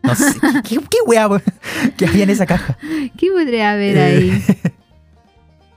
No 0.03 0.15
sé. 0.15 0.39
¿Qué, 0.67 0.75
qué 0.89 0.97
wea, 1.07 1.29
po? 1.29 1.39
¿Qué 1.97 2.05
había 2.07 2.23
en 2.23 2.29
esa 2.31 2.45
caja? 2.45 2.77
¿Qué 3.17 3.31
podría 3.31 3.71
haber 3.71 3.97
Eh. 3.97 4.03
ahí? 4.03 4.43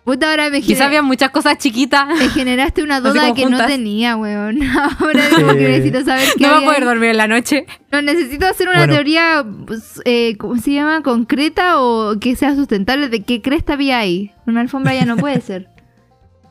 Puta, 0.06 0.30
ahora 0.30 0.50
me, 0.50 0.62
Quizá 0.62 0.86
había 0.86 1.02
muchas 1.02 1.30
cosas 1.30 1.58
chiquitas. 1.58 2.06
me 2.06 2.28
generaste 2.28 2.82
una 2.84 3.00
duda 3.02 3.34
que 3.34 3.44
no 3.46 3.66
tenía, 3.66 4.16
weón. 4.16 4.60
Ahora 5.00 5.24
como 5.34 5.48
que 5.54 5.68
necesito 5.68 6.04
saber 6.04 6.28
qué 6.38 6.44
No 6.46 6.52
va 6.52 6.58
a 6.58 6.60
poder 6.60 6.82
ahí. 6.82 6.84
dormir 6.84 7.10
en 7.10 7.16
la 7.16 7.26
noche. 7.26 7.66
No, 7.90 8.00
necesito 8.02 8.46
hacer 8.46 8.68
una 8.68 8.78
Bueno. 8.78 8.92
teoría, 8.94 9.44
pues, 9.66 10.00
eh, 10.04 10.36
¿cómo 10.38 10.58
se 10.58 10.72
llama? 10.74 11.02
¿Concreta 11.02 11.80
o 11.80 12.20
que 12.20 12.36
sea 12.36 12.54
sustentable? 12.54 13.08
¿De 13.08 13.24
qué 13.24 13.42
cresta 13.42 13.72
había 13.72 13.98
ahí? 13.98 14.30
Una 14.46 14.60
alfombra 14.60 14.94
ya 14.94 15.04
no 15.06 15.16
puede 15.18 15.40
ser. 15.40 15.68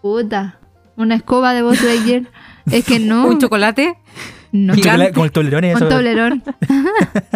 Puta. 0.02 0.60
Una 0.98 1.16
escoba 1.16 1.54
de 1.54 1.62
Buzz 1.62 1.82
Lightyear. 1.82 2.24
Es 2.70 2.84
que 2.84 3.00
no. 3.00 3.26
Un 3.26 3.40
chocolate. 3.40 3.96
No. 4.52 4.76
Chocolate 4.76 5.14
Con 5.14 5.24
el 5.24 5.32
tolerón 5.32 5.64
y 5.64 5.68
Un 5.72 5.78
eso. 5.78 5.88
toblerón. 5.88 6.44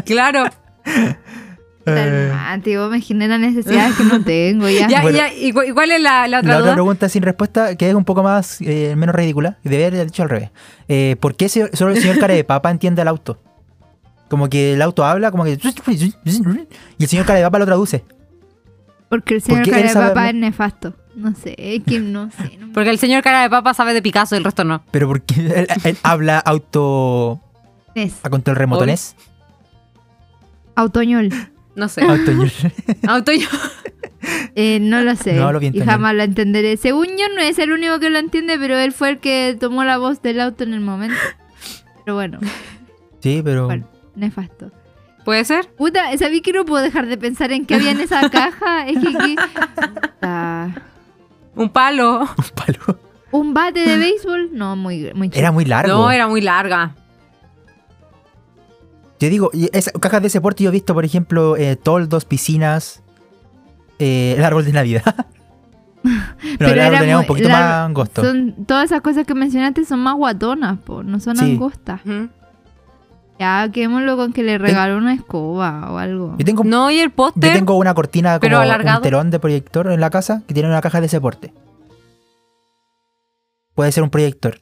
Claro. 0.05 0.43
Eh, 1.97 2.61
Tío, 2.63 2.89
me 2.89 2.99
genera 3.01 3.37
necesidades 3.37 3.95
que 3.95 4.03
no 4.03 4.21
tengo 4.23 4.67
ya. 4.69 4.87
Ya, 4.87 5.01
Bueno. 5.01 5.17
ya, 5.17 5.33
¿y 5.33 5.51
cu- 5.51 5.63
y 5.63 5.71
cuál 5.71 5.91
es 5.91 6.01
la, 6.01 6.27
la 6.27 6.39
otra 6.39 6.53
La 6.53 6.59
otra 6.59 6.73
pregunta 6.73 7.07
sin 7.09 7.23
respuesta, 7.23 7.75
que 7.75 7.89
es 7.89 7.95
un 7.95 8.05
poco 8.05 8.21
más 8.23 8.59
eh, 8.61 8.93
menos 8.97 9.15
ridícula, 9.15 9.57
y 9.63 9.69
debe 9.69 9.85
haber 9.85 10.05
dicho 10.05 10.23
al 10.23 10.29
revés. 10.29 10.49
Eh, 10.87 11.15
¿Por 11.19 11.35
qué 11.35 11.47
se- 11.49 11.75
solo 11.75 11.91
el 11.91 12.01
señor 12.01 12.19
cara 12.19 12.33
de 12.33 12.43
papa 12.43 12.69
entiende 12.71 13.01
el 13.01 13.07
auto? 13.07 13.41
Como 14.29 14.47
que 14.49 14.73
el 14.73 14.81
auto 14.81 15.03
habla, 15.05 15.31
como 15.31 15.43
que. 15.43 15.57
Y 15.61 17.03
el 17.03 17.07
señor 17.09 17.25
cara 17.25 17.39
de 17.39 17.45
papa 17.45 17.59
lo 17.59 17.65
traduce. 17.65 18.03
Porque 19.09 19.35
el 19.35 19.41
señor 19.41 19.67
cara 19.67 19.81
de 19.81 19.89
sabe 19.89 20.05
hablar? 20.07 20.27
es 20.27 20.35
nefasto. 20.35 20.93
No 21.15 21.33
sé, 21.35 21.55
es 21.57 21.83
que 21.83 21.99
no 21.99 22.29
sé. 22.31 22.57
no 22.59 22.67
me- 22.67 22.73
Porque 22.73 22.91
el 22.91 22.99
señor 22.99 23.23
cara 23.23 23.41
de 23.41 23.49
papa 23.49 23.73
sabe 23.73 23.93
de 23.93 24.01
Picasso 24.03 24.35
y 24.35 24.37
el 24.37 24.43
resto 24.43 24.63
no. 24.63 24.83
Pero 24.91 25.07
porque 25.07 25.33
él, 25.35 25.67
él 25.83 25.97
habla 26.03 26.37
auto. 26.39 27.39
Es 27.95 28.13
a 28.23 28.29
control 28.29 28.55
remotonés. 28.55 29.15
autoñol. 30.75 31.29
No 31.75 31.87
sé. 31.87 32.01
Auto. 32.01 32.31
Auto 33.07 33.31
yo. 33.31 33.47
Eh, 34.55 34.79
no 34.81 35.01
lo 35.01 35.15
sé. 35.15 35.33
No 35.33 35.49
y 35.61 35.79
jamás 35.81 36.13
lo 36.15 36.23
entenderé. 36.23 36.75
Según 36.77 37.05
yo, 37.17 37.29
no 37.35 37.41
es 37.41 37.57
el 37.59 37.71
único 37.71 37.99
que 37.99 38.09
lo 38.09 38.19
entiende, 38.19 38.57
pero 38.59 38.77
él 38.77 38.91
fue 38.91 39.09
el 39.11 39.19
que 39.19 39.55
tomó 39.59 39.83
la 39.83 39.97
voz 39.97 40.21
del 40.21 40.41
auto 40.41 40.63
en 40.63 40.73
el 40.73 40.81
momento. 40.81 41.15
Pero 42.03 42.15
bueno, 42.15 42.39
Sí, 43.21 43.41
pero. 43.43 43.65
bueno, 43.65 43.87
nefasto. 44.15 44.71
¿Puede 45.23 45.45
ser? 45.45 45.67
Puta, 45.77 46.17
¿sabí 46.17 46.41
que 46.41 46.51
no 46.53 46.65
puedo 46.65 46.83
dejar 46.83 47.05
de 47.07 47.17
pensar 47.17 47.51
en 47.51 47.65
qué 47.65 47.75
había 47.75 47.91
en 47.91 47.99
esa 48.01 48.29
caja? 48.29 48.87
Es 48.87 48.97
que. 48.99 49.13
que- 49.13 49.35
Ah, 50.21 50.69
Un 51.55 51.69
palo. 51.69 52.21
Un 52.21 52.55
palo. 52.55 52.99
¿Un 53.31 53.53
bate 53.53 53.81
de 53.81 53.97
béisbol? 53.97 54.49
No, 54.53 54.75
muy, 54.75 55.11
muy 55.13 55.29
chido. 55.29 55.39
Era 55.39 55.51
muy 55.51 55.65
largo. 55.65 55.93
No, 55.93 56.09
era 56.11 56.27
muy 56.27 56.41
larga. 56.41 56.95
Yo 59.19 59.29
digo, 59.29 59.51
cajas 59.99 60.21
de 60.21 60.27
ese 60.27 60.39
porte 60.41 60.63
yo 60.63 60.69
he 60.69 60.73
visto, 60.73 60.93
por 60.93 61.03
ejemplo, 61.05 61.57
eh, 61.57 61.75
toldos, 61.75 62.25
piscinas, 62.25 63.03
eh, 63.99 64.35
el 64.37 64.43
árbol 64.45 64.63
de 64.65 64.71
Navidad. 64.73 65.27
Pero, 66.57 66.71
el 66.71 66.79
árbol 66.79 66.99
tenía 66.99 67.19
un 67.19 67.25
poquito 67.25 67.49
más 67.49 67.61
angosto. 67.85 68.23
Son, 68.23 68.55
todas 68.65 68.85
esas 68.85 69.01
cosas 69.01 69.25
que 69.27 69.33
mencionaste 69.33 69.83
son 69.83 69.99
más 69.99 70.15
guatonas, 70.15 70.79
po, 70.79 71.03
no 71.03 71.19
son 71.19 71.35
Sí. 71.35 71.51
angostas. 71.53 71.99
Ya, 73.37 73.69
quedémoslo 73.71 74.15
con 74.17 74.31
que 74.33 74.43
le 74.43 74.57
regaló 74.57 74.97
una 74.97 75.13
escoba 75.13 75.91
o 75.91 75.97
algo. 75.97 76.35
Yo 76.37 76.45
tengo, 76.45 76.63
No, 76.63 76.89
y 76.91 76.99
el 76.99 77.09
yo 77.09 77.15
póster. 77.15 77.53
tengo 77.53 77.75
una 77.77 77.93
cortina 77.93 78.37
pero 78.39 78.57
como 78.57 78.63
alargado. 78.63 78.97
un 78.99 79.03
telón 79.03 79.29
de 79.31 79.39
proyector 79.39 79.91
en 79.91 79.99
la 79.99 80.09
casa 80.09 80.43
que 80.47 80.53
tiene 80.53 80.69
una 80.69 80.81
caja 80.81 80.99
de 81.01 81.07
ese 81.07 81.19
porte. 81.21 81.53
Puede 83.75 83.91
ser 83.91 84.03
un 84.03 84.09
proyector. 84.09 84.59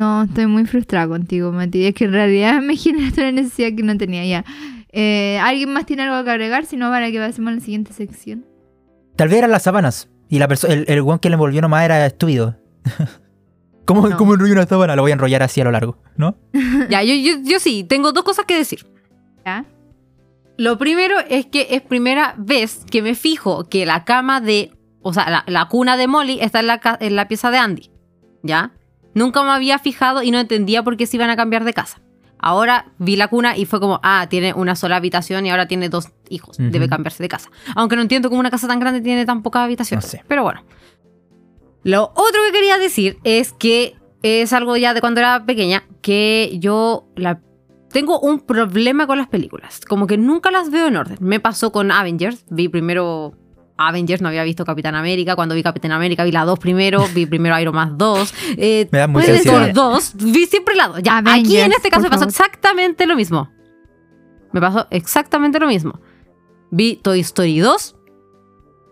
No, 0.00 0.22
estoy 0.22 0.46
muy 0.46 0.64
frustrada 0.64 1.08
contigo, 1.08 1.50
Mati. 1.50 1.86
Es 1.86 1.94
que 1.94 2.04
en 2.04 2.12
realidad 2.12 2.62
me 2.62 2.76
generaste 2.76 3.20
una 3.22 3.32
necesidad 3.32 3.76
que 3.76 3.82
no 3.82 3.96
tenía 3.98 4.24
ya. 4.24 4.44
Eh, 4.92 5.38
¿Alguien 5.42 5.72
más 5.72 5.86
tiene 5.86 6.02
algo 6.04 6.22
que 6.24 6.30
agregar? 6.30 6.66
Si 6.66 6.76
no, 6.76 6.88
para 6.88 7.10
que 7.10 7.18
pasemos 7.18 7.50
a 7.52 7.54
la 7.56 7.60
siguiente 7.60 7.92
sección. 7.92 8.46
Tal 9.16 9.28
vez 9.28 9.38
eran 9.38 9.50
las 9.50 9.64
sábanas. 9.64 10.08
Y 10.28 10.38
la 10.38 10.48
el, 10.68 10.84
el 10.86 11.02
weón 11.02 11.18
que 11.18 11.28
le 11.30 11.34
envolvió 11.34 11.60
nomás 11.60 11.84
era 11.84 12.04
estúpido. 12.06 12.56
¿Cómo, 13.86 14.06
No. 14.08 14.16
¿Cómo 14.16 14.34
enrollo 14.34 14.52
una 14.52 14.66
sábana? 14.66 14.94
Lo 14.94 15.02
voy 15.02 15.10
a 15.10 15.14
enrollar 15.14 15.42
así 15.42 15.60
a 15.60 15.64
lo 15.64 15.72
largo, 15.72 15.98
¿no? 16.16 16.36
Ya, 16.90 17.02
yo, 17.02 17.14
yo, 17.14 17.42
yo 17.42 17.58
sí, 17.58 17.84
tengo 17.88 18.12
dos 18.12 18.22
cosas 18.22 18.44
que 18.44 18.54
decir. 18.56 18.86
¿Ya? 19.44 19.64
Lo 20.58 20.78
primero 20.78 21.16
es 21.28 21.46
que 21.46 21.68
es 21.70 21.82
primera 21.82 22.34
vez 22.38 22.84
que 22.90 23.02
me 23.02 23.14
fijo 23.16 23.68
que 23.68 23.84
la 23.86 24.04
cama 24.04 24.40
de. 24.40 24.70
O 25.00 25.12
sea, 25.12 25.28
la, 25.30 25.44
la 25.46 25.66
cuna 25.68 25.96
de 25.96 26.06
Molly 26.06 26.38
está 26.40 26.60
en 26.60 26.66
la, 26.68 26.78
ca- 26.78 26.98
en 27.00 27.16
la 27.16 27.26
pieza 27.28 27.50
de 27.50 27.58
Andy. 27.58 27.90
¿Ya? 28.42 28.72
Nunca 29.14 29.42
me 29.42 29.50
había 29.50 29.78
fijado 29.78 30.22
y 30.22 30.30
no 30.30 30.38
entendía 30.38 30.82
por 30.82 30.96
qué 30.96 31.06
se 31.06 31.16
iban 31.16 31.30
a 31.30 31.36
cambiar 31.36 31.64
de 31.64 31.74
casa. 31.74 32.00
Ahora 32.38 32.92
vi 32.98 33.16
la 33.16 33.28
cuna 33.28 33.56
y 33.56 33.64
fue 33.64 33.80
como, 33.80 34.00
ah, 34.02 34.26
tiene 34.30 34.54
una 34.54 34.76
sola 34.76 34.96
habitación 34.96 35.44
y 35.46 35.50
ahora 35.50 35.66
tiene 35.66 35.88
dos 35.88 36.08
hijos. 36.28 36.56
Debe 36.58 36.88
cambiarse 36.88 37.22
de 37.22 37.28
casa. 37.28 37.50
Aunque 37.74 37.96
no 37.96 38.02
entiendo 38.02 38.28
cómo 38.28 38.40
una 38.40 38.50
casa 38.50 38.68
tan 38.68 38.78
grande 38.78 39.00
tiene 39.00 39.26
tan 39.26 39.42
pocas 39.42 39.62
habitaciones. 39.62 40.04
No 40.04 40.10
sé. 40.10 40.24
Pero 40.28 40.44
bueno. 40.44 40.62
Lo 41.82 42.04
otro 42.14 42.40
que 42.46 42.52
quería 42.52 42.78
decir 42.78 43.18
es 43.24 43.52
que 43.52 43.96
es 44.22 44.52
algo 44.52 44.76
ya 44.76 44.94
de 44.94 45.00
cuando 45.00 45.20
era 45.20 45.44
pequeña, 45.44 45.84
que 46.00 46.56
yo 46.60 47.08
la 47.16 47.40
tengo 47.90 48.20
un 48.20 48.40
problema 48.40 49.06
con 49.06 49.18
las 49.18 49.28
películas. 49.28 49.80
Como 49.80 50.06
que 50.06 50.18
nunca 50.18 50.50
las 50.50 50.70
veo 50.70 50.86
en 50.86 50.96
orden. 50.96 51.18
Me 51.20 51.40
pasó 51.40 51.72
con 51.72 51.90
Avengers. 51.90 52.44
Vi 52.50 52.68
primero 52.68 53.34
Avengers, 53.78 54.20
no 54.20 54.28
había 54.28 54.42
visto 54.44 54.64
Capitán 54.64 54.94
América. 54.96 55.36
Cuando 55.36 55.54
vi 55.54 55.62
Capitán 55.62 55.92
América 55.92 56.24
vi 56.24 56.32
la 56.32 56.44
2 56.44 56.58
primero. 56.58 57.04
Vi 57.14 57.26
primero 57.26 57.58
Iron 57.60 57.74
Man 57.74 57.96
2. 57.96 58.34
Eh, 58.56 58.88
Me 58.90 58.98
da 58.98 59.06
ser. 59.22 59.44
Thor 59.44 59.72
2. 59.72 60.12
Vi 60.16 60.46
siempre 60.46 60.74
la 60.74 60.88
2. 60.88 61.02
Ya, 61.02 61.18
aquí 61.18 61.28
Avengers, 61.30 61.64
en 61.66 61.72
este 61.72 61.88
caso 61.90 62.02
me 62.02 62.08
pasó 62.10 62.20
favor. 62.22 62.30
exactamente 62.30 63.06
lo 63.06 63.16
mismo. 63.16 63.50
Me 64.52 64.60
pasó 64.60 64.86
exactamente 64.90 65.58
lo 65.60 65.66
mismo. 65.68 66.00
Vi 66.70 66.96
Toy 66.96 67.20
Story 67.20 67.60
2. 67.60 67.96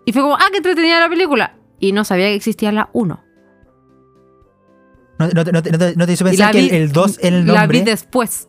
Y 0.06 0.12
fue 0.12 0.22
como, 0.22 0.36
ah, 0.36 0.46
qué 0.50 0.58
entretenida 0.58 1.00
la 1.00 1.08
película. 1.08 1.56
Y 1.80 1.92
no 1.92 2.04
sabía 2.04 2.26
que 2.26 2.34
existía 2.36 2.70
la 2.72 2.88
1. 2.92 3.22
No, 5.18 5.28
no 5.28 5.44
te- 5.44 5.52
no 5.52 5.60
no 5.62 5.78
te- 5.78 5.96
no 5.96 6.06
te 6.06 6.12
hizo 6.12 6.24
pensar 6.24 6.46
la 6.48 6.52
que 6.52 6.58
vi- 6.60 6.68
el- 6.68 6.82
el 6.82 6.92
2 6.92 7.18
en 7.22 7.34
el 7.34 7.46
La 7.46 7.60
nombre. 7.60 7.78
vi 7.80 7.84
después. 7.84 8.48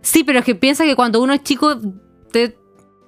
Sí, 0.00 0.22
pero 0.24 0.38
es 0.38 0.44
que 0.44 0.54
piensa 0.54 0.84
que 0.84 0.94
cuando 0.94 1.20
uno 1.20 1.32
es 1.32 1.42
chico, 1.42 1.76
te, 2.30 2.56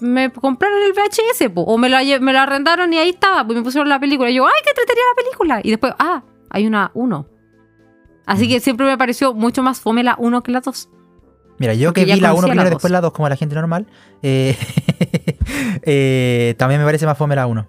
me 0.01 0.31
compraron 0.31 0.83
el 0.83 0.93
VHS, 0.93 1.51
po, 1.55 1.63
o 1.63 1.79
me 1.79 1.89
lo, 1.89 1.97
lle- 1.99 2.21
me 2.21 2.33
lo 2.33 2.41
arrendaron 2.41 2.93
y 2.93 2.99
ahí 2.99 3.11
estaba, 3.11 3.45
pues 3.47 3.57
me 3.57 3.63
pusieron 3.65 3.89
la 3.89 3.99
película. 4.01 4.31
Y 4.31 4.35
yo, 4.35 4.47
¡ay, 4.47 4.53
qué 4.65 4.71
entretenida 4.71 5.05
la 5.17 5.23
película! 5.23 5.61
Y 5.63 5.71
después, 5.71 5.95
ah, 5.99 6.23
hay 6.51 6.67
una 6.67 6.91
1. 6.95 7.27
Así 8.27 8.49
que 8.49 8.61
siempre 8.61 8.87
me 8.87 8.99
pareció 8.99 9.33
mucho 9.35 9.63
más 9.63 9.81
fome 9.81 10.03
la 10.03 10.17
1 10.19 10.43
que 10.43 10.53
la 10.53 10.61
2. 10.61 10.91
Mira, 11.59 11.73
yo 11.75 11.89
Porque 11.89 12.05
que 12.05 12.15
vi 12.15 12.21
la 12.21 12.29
1 12.33 12.35
conocía 12.37 12.51
primero, 12.53 12.65
la 12.65 12.71
después 12.75 12.91
la 12.91 13.01
2 13.01 13.13
como 13.13 13.29
la 13.29 13.37
gente 13.37 13.55
normal, 13.55 13.87
eh, 14.23 14.57
eh, 15.83 16.55
también 16.59 16.81
me 16.81 16.85
parece 16.87 17.07
más 17.07 17.17
fome 17.17 17.35
la 17.37 17.47
1. 17.47 17.69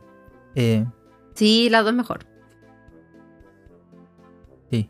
Eh, 0.56 0.86
Sí, 1.36 1.70
la 1.70 1.84
2 1.84 1.94
mejor. 1.94 2.26
sí. 4.72 4.90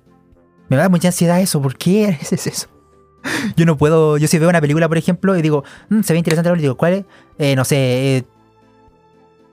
Me 0.69 0.77
da 0.77 0.89
mucha 0.89 1.09
ansiedad 1.09 1.39
eso, 1.41 1.61
¿por 1.61 1.77
qué 1.77 2.07
haces 2.21 2.47
eso? 2.47 2.67
Yo 3.55 3.65
no 3.65 3.77
puedo, 3.77 4.17
yo 4.17 4.27
si 4.27 4.37
veo 4.39 4.49
una 4.49 4.61
película, 4.61 4.87
por 4.87 4.97
ejemplo, 4.97 5.35
y 5.37 5.41
digo, 5.41 5.63
"Mm, 5.89 6.01
se 6.01 6.13
ve 6.13 6.19
interesante 6.19 6.49
la 6.49 6.53
película, 6.53 6.61
digo, 6.69 6.77
¿cuál 6.77 6.93
es? 6.93 7.05
Eh, 7.39 7.55
no 7.55 7.65
sé, 7.65 8.17
eh, 8.17 8.23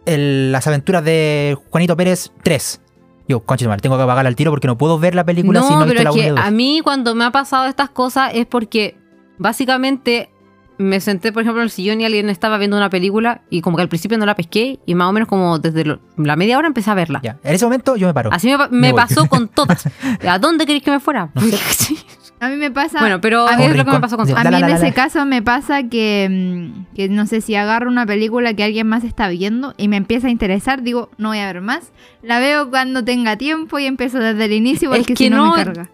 el- 0.06 0.52
las 0.52 0.66
aventuras 0.66 1.04
de 1.04 1.56
Juanito 1.70 1.96
Pérez 1.96 2.30
3. 2.42 2.80
Yo, 3.26 3.40
concha 3.40 3.66
madre, 3.66 3.80
tengo 3.80 3.96
que 3.96 4.02
apagarla 4.02 4.28
al 4.28 4.36
tiro 4.36 4.50
porque 4.50 4.66
no 4.66 4.76
puedo 4.76 4.98
ver 4.98 5.14
la 5.14 5.24
película 5.24 5.60
no, 5.60 5.66
si 5.66 5.72
no 5.74 5.80
pero 5.86 5.92
visto 5.92 6.04
la 6.04 6.10
es 6.10 6.14
1 6.14 6.20
y 6.20 6.24
que 6.26 6.30
la 6.34 6.40
2. 6.42 6.48
a 6.48 6.50
mí 6.50 6.80
cuando 6.84 7.14
me 7.14 7.24
ha 7.24 7.30
pasado 7.30 7.64
estas 7.66 7.88
cosas 7.88 8.32
es 8.34 8.44
porque 8.46 8.96
básicamente 9.38 10.28
me 10.76 11.00
senté, 11.00 11.32
por 11.32 11.42
ejemplo, 11.42 11.62
en 11.62 11.66
el 11.66 11.70
sillón 11.70 12.00
y 12.00 12.04
alguien 12.04 12.28
estaba 12.28 12.58
viendo 12.58 12.76
una 12.76 12.90
película 12.90 13.42
y 13.48 13.60
como 13.62 13.76
que 13.76 13.82
al 13.82 13.88
principio 13.88 14.18
no 14.18 14.26
la 14.26 14.34
pesqué 14.34 14.80
y 14.84 14.94
más 14.96 15.08
o 15.08 15.12
menos 15.12 15.28
como 15.28 15.58
desde 15.58 15.84
lo- 15.84 16.00
la 16.18 16.34
media 16.36 16.58
hora 16.58 16.66
empecé 16.66 16.90
a 16.90 16.94
verla. 16.94 17.20
Ya, 17.22 17.38
en 17.44 17.54
ese 17.54 17.64
momento 17.64 17.96
yo 17.96 18.06
me 18.08 18.12
paro. 18.12 18.30
Así 18.32 18.52
me, 18.70 18.92
pasó 18.92 19.26
con 19.26 19.48
todas. 19.48 19.88
¿A 20.28 20.38
dónde 20.38 20.66
queréis 20.66 20.82
que 20.84 20.90
me 20.90 21.00
fuera? 21.00 21.30
No 21.34 21.40
sé. 21.42 21.94
A 22.40 22.48
mí 22.48 22.56
me 22.56 22.70
pasa. 22.70 22.98
Bueno, 23.00 23.20
pero 23.20 23.46
a 23.48 23.52
es 23.52 23.58
mí, 23.70 23.76
lo 23.76 23.84
que 23.84 23.90
me 23.92 24.00
pasó 24.00 24.16
con 24.16 24.28
a 24.30 24.44
La, 24.44 24.50
mí 24.50 24.60
la, 24.60 24.68
en 24.68 24.74
ese 24.76 24.86
la. 24.88 24.92
caso 24.92 25.24
me 25.24 25.40
pasa 25.40 25.84
que, 25.88 26.28
mm, 26.30 26.94
que 26.94 27.08
no 27.08 27.26
sé 27.26 27.40
si 27.40 27.54
agarro 27.54 27.88
una 27.88 28.04
película 28.04 28.52
que 28.54 28.64
alguien 28.64 28.86
más 28.86 29.02
está 29.04 29.28
viendo 29.28 29.72
y 29.78 29.88
me 29.88 29.96
empieza 29.96 30.26
a 30.26 30.30
interesar, 30.30 30.82
digo, 30.82 31.10
no 31.16 31.28
voy 31.30 31.38
a 31.38 31.46
ver 31.46 31.62
más. 31.62 31.92
La 32.22 32.40
veo 32.40 32.68
cuando 32.70 33.02
tenga 33.04 33.36
tiempo 33.38 33.78
y 33.78 33.86
empiezo 33.86 34.18
desde 34.18 34.44
el 34.44 34.52
inicio 34.52 34.92
Es 34.92 34.98
porque 34.98 35.14
que 35.14 35.24
si 35.24 35.30
no, 35.30 35.36
no- 35.46 35.56
me 35.56 35.64
carga. 35.64 35.90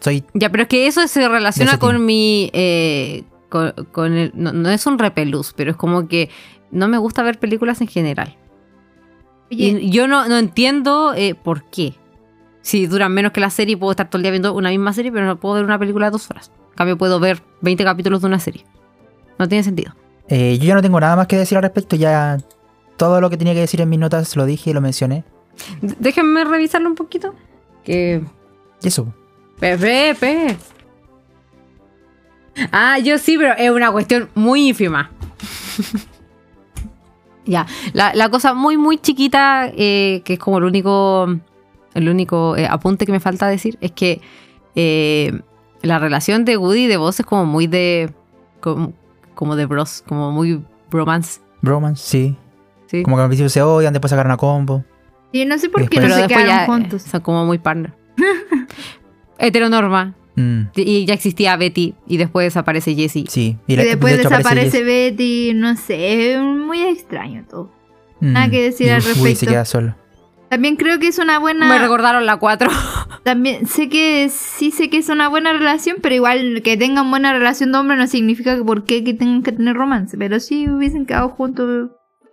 Soy 0.00 0.24
Ya, 0.34 0.50
pero 0.50 0.64
es 0.64 0.68
que 0.68 0.86
eso 0.86 1.06
se 1.08 1.26
relaciona 1.28 1.78
con 1.78 2.04
mi. 2.04 2.50
eh, 2.52 3.24
con, 3.48 3.72
con 3.92 4.12
el, 4.14 4.32
no, 4.34 4.52
no 4.52 4.68
es 4.70 4.86
un 4.86 4.98
repelús, 4.98 5.54
pero 5.56 5.70
es 5.70 5.76
como 5.76 6.08
que 6.08 6.28
no 6.70 6.88
me 6.88 6.98
gusta 6.98 7.22
ver 7.22 7.38
películas 7.38 7.80
en 7.80 7.86
general. 7.86 8.36
Oye, 9.50 9.78
Y 9.80 9.90
yo 9.90 10.08
no, 10.08 10.26
no 10.28 10.36
entiendo 10.38 11.14
eh, 11.16 11.34
por 11.34 11.62
qué. 11.70 11.94
Si 12.64 12.86
duran 12.86 13.12
menos 13.12 13.32
que 13.32 13.40
la 13.40 13.50
serie, 13.50 13.76
puedo 13.76 13.90
estar 13.90 14.08
todo 14.08 14.16
el 14.16 14.22
día 14.22 14.30
viendo 14.30 14.54
una 14.54 14.70
misma 14.70 14.94
serie, 14.94 15.12
pero 15.12 15.26
no 15.26 15.38
puedo 15.38 15.56
ver 15.56 15.64
una 15.64 15.78
película 15.78 16.06
de 16.06 16.12
dos 16.12 16.30
horas. 16.30 16.50
En 16.70 16.76
cambio, 16.76 16.96
puedo 16.96 17.20
ver 17.20 17.42
20 17.60 17.84
capítulos 17.84 18.22
de 18.22 18.26
una 18.26 18.40
serie. 18.40 18.64
No 19.38 19.46
tiene 19.46 19.62
sentido. 19.62 19.94
Eh, 20.28 20.56
yo 20.58 20.68
ya 20.68 20.74
no 20.74 20.80
tengo 20.80 20.98
nada 20.98 21.14
más 21.14 21.26
que 21.26 21.36
decir 21.36 21.58
al 21.58 21.62
respecto, 21.62 21.94
ya 21.94 22.38
todo 22.96 23.20
lo 23.20 23.28
que 23.28 23.36
tenía 23.36 23.52
que 23.52 23.60
decir 23.60 23.82
en 23.82 23.90
mis 23.90 23.98
notas 23.98 24.34
lo 24.34 24.46
dije 24.46 24.70
y 24.70 24.72
lo 24.72 24.80
mencioné. 24.80 25.24
Déjenme 25.82 26.42
revisarlo 26.44 26.88
un 26.88 26.94
poquito. 26.94 27.34
Que. 27.84 28.22
Eso. 28.82 29.12
Pepe, 29.60 30.16
Pepe. 30.18 30.56
Ah, 32.72 32.98
yo 32.98 33.18
sí, 33.18 33.36
pero 33.36 33.52
es 33.58 33.70
una 33.70 33.92
cuestión 33.92 34.30
muy 34.34 34.68
ínfima. 34.68 35.10
ya, 37.44 37.66
la, 37.92 38.14
la 38.14 38.30
cosa 38.30 38.54
muy, 38.54 38.78
muy 38.78 38.96
chiquita, 38.96 39.70
eh, 39.76 40.22
que 40.24 40.32
es 40.32 40.38
como 40.38 40.56
el 40.56 40.64
único, 40.64 41.28
el 41.94 42.08
único 42.08 42.56
eh, 42.56 42.66
apunte 42.68 43.06
que 43.06 43.12
me 43.12 43.20
falta 43.20 43.46
decir, 43.48 43.78
es 43.80 43.92
que 43.92 44.20
eh, 44.74 45.40
la 45.82 45.98
relación 45.98 46.44
de 46.44 46.56
Woody 46.56 46.84
y 46.84 46.86
de 46.86 46.96
Buzz 46.96 47.20
es 47.20 47.26
como 47.26 47.44
muy 47.46 47.66
de. 47.66 48.12
como, 48.60 48.92
como 49.34 49.56
de 49.56 49.66
bros, 49.66 50.02
como 50.06 50.30
muy 50.32 50.62
bromance. 50.90 51.40
Bromance, 51.62 52.02
sí. 52.04 52.36
¿sí? 52.86 53.02
Como 53.02 53.16
que 53.16 53.22
al 53.22 53.28
principio 53.28 53.48
se 53.48 53.62
odian, 53.62 53.92
después 53.92 54.10
sacaron 54.10 54.32
a 54.32 54.36
combo. 54.36 54.84
sí, 55.32 55.44
no 55.44 55.58
sé 55.58 55.68
por 55.68 55.88
qué 55.88 56.00
Después- 56.00 56.08
no 56.16 56.22
se 56.22 56.28
quedaron 56.28 56.46
ya 56.48 56.66
juntos. 56.66 57.02
son 57.02 57.20
como 57.20 57.44
muy 57.46 57.58
partner. 57.58 57.92
Heteronorma. 59.38 60.14
Mm, 60.36 60.62
Y 60.74 61.04
ya 61.06 61.14
existía 61.14 61.56
Betty 61.56 61.94
y 62.08 62.16
después 62.16 62.46
desaparece 62.46 62.94
Jessie. 62.94 63.26
sí. 63.28 63.56
Y, 63.68 63.76
la- 63.76 63.84
después 63.84 64.14
de 64.16 64.20
hecho 64.22 64.28
aparece 64.34 64.80
desaparece 64.80 64.82
Betty, 64.82 65.52
no 65.54 65.76
sé, 65.76 66.34
es 66.34 66.40
muy 66.40 66.82
extraño 66.82 67.44
todo. 67.48 67.70
Jess. 68.20 68.32
nada 68.32 68.46
Mm, 68.46 68.50
que 68.50 68.62
decir 68.62 68.86
y 68.86 68.90
al 68.90 69.00
Woody 69.02 69.12
respecto. 69.14 69.40
se 69.40 69.46
queda 69.46 69.64
solo. 69.64 69.94
También 70.54 70.76
creo 70.76 71.00
que 71.00 71.08
es 71.08 71.18
una 71.18 71.40
buena. 71.40 71.66
Me 71.68 71.80
recordaron 71.80 72.26
la 72.26 72.36
4. 72.36 72.70
También 73.24 73.66
sé 73.66 73.88
que 73.88 74.28
sí 74.30 74.70
sé 74.70 74.88
que 74.88 74.98
es 74.98 75.08
una 75.08 75.28
buena 75.28 75.52
relación, 75.52 75.96
pero 76.00 76.14
igual 76.14 76.60
que 76.62 76.76
tengan 76.76 77.10
buena 77.10 77.32
relación 77.32 77.72
de 77.72 77.78
hombre 77.78 77.96
no 77.96 78.06
significa 78.06 78.56
que 78.56 78.62
por 78.62 78.84
qué 78.84 79.02
que 79.02 79.14
tengan 79.14 79.42
que 79.42 79.50
tener 79.50 79.74
romance. 79.74 80.16
Pero 80.16 80.38
si 80.38 80.68
hubiesen 80.68 81.06
quedado 81.06 81.30
juntos, 81.30 81.90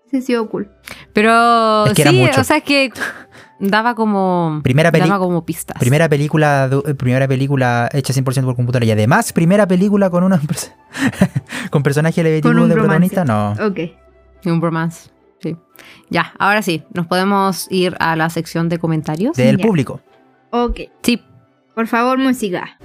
hubiese 0.07 0.23
sido 0.27 0.47
cool. 0.49 0.69
Pero 1.13 1.87
Es 1.87 1.93
que 1.93 2.03
era 2.03 2.11
sí, 2.11 2.17
mucho. 2.19 2.41
o 2.41 2.43
sea, 2.43 2.57
es 2.57 2.63
que 2.63 2.91
daba 3.59 3.95
como. 3.95 4.59
Primera 4.61 4.91
daba 4.91 5.17
como 5.17 5.43
pistas. 5.43 5.79
Primera 5.79 6.07
película, 6.07 6.69
primera 6.95 7.27
película 7.27 7.89
hecha 7.91 8.13
100% 8.13 8.45
por 8.45 8.55
computadora 8.55 8.85
y 8.85 8.91
además 8.91 9.33
primera 9.33 9.67
película 9.67 10.11
con 10.11 10.23
una 10.23 10.39
con 11.71 11.81
personaje 11.81 12.21
un 12.21 12.25
de 12.27 12.41
romance. 12.41 12.73
protagonista, 12.75 13.25
no. 13.25 13.53
Ok. 13.53 13.79
Y 14.43 14.49
un 14.49 14.59
bromance. 14.59 15.09
Sí. 15.41 15.55
Ya, 16.11 16.33
ahora 16.39 16.61
sí, 16.61 16.83
nos 16.93 17.07
podemos 17.07 17.67
ir 17.71 17.95
a 17.99 18.17
la 18.17 18.29
sección 18.29 18.67
de 18.67 18.79
comentarios. 18.79 19.37
Del 19.37 19.57
Ya. 19.57 19.65
público. 19.65 20.01
Ok. 20.49 20.81
Sí. 21.01 21.23
Por 21.73 21.87
favor, 21.87 22.17
música. 22.17 22.77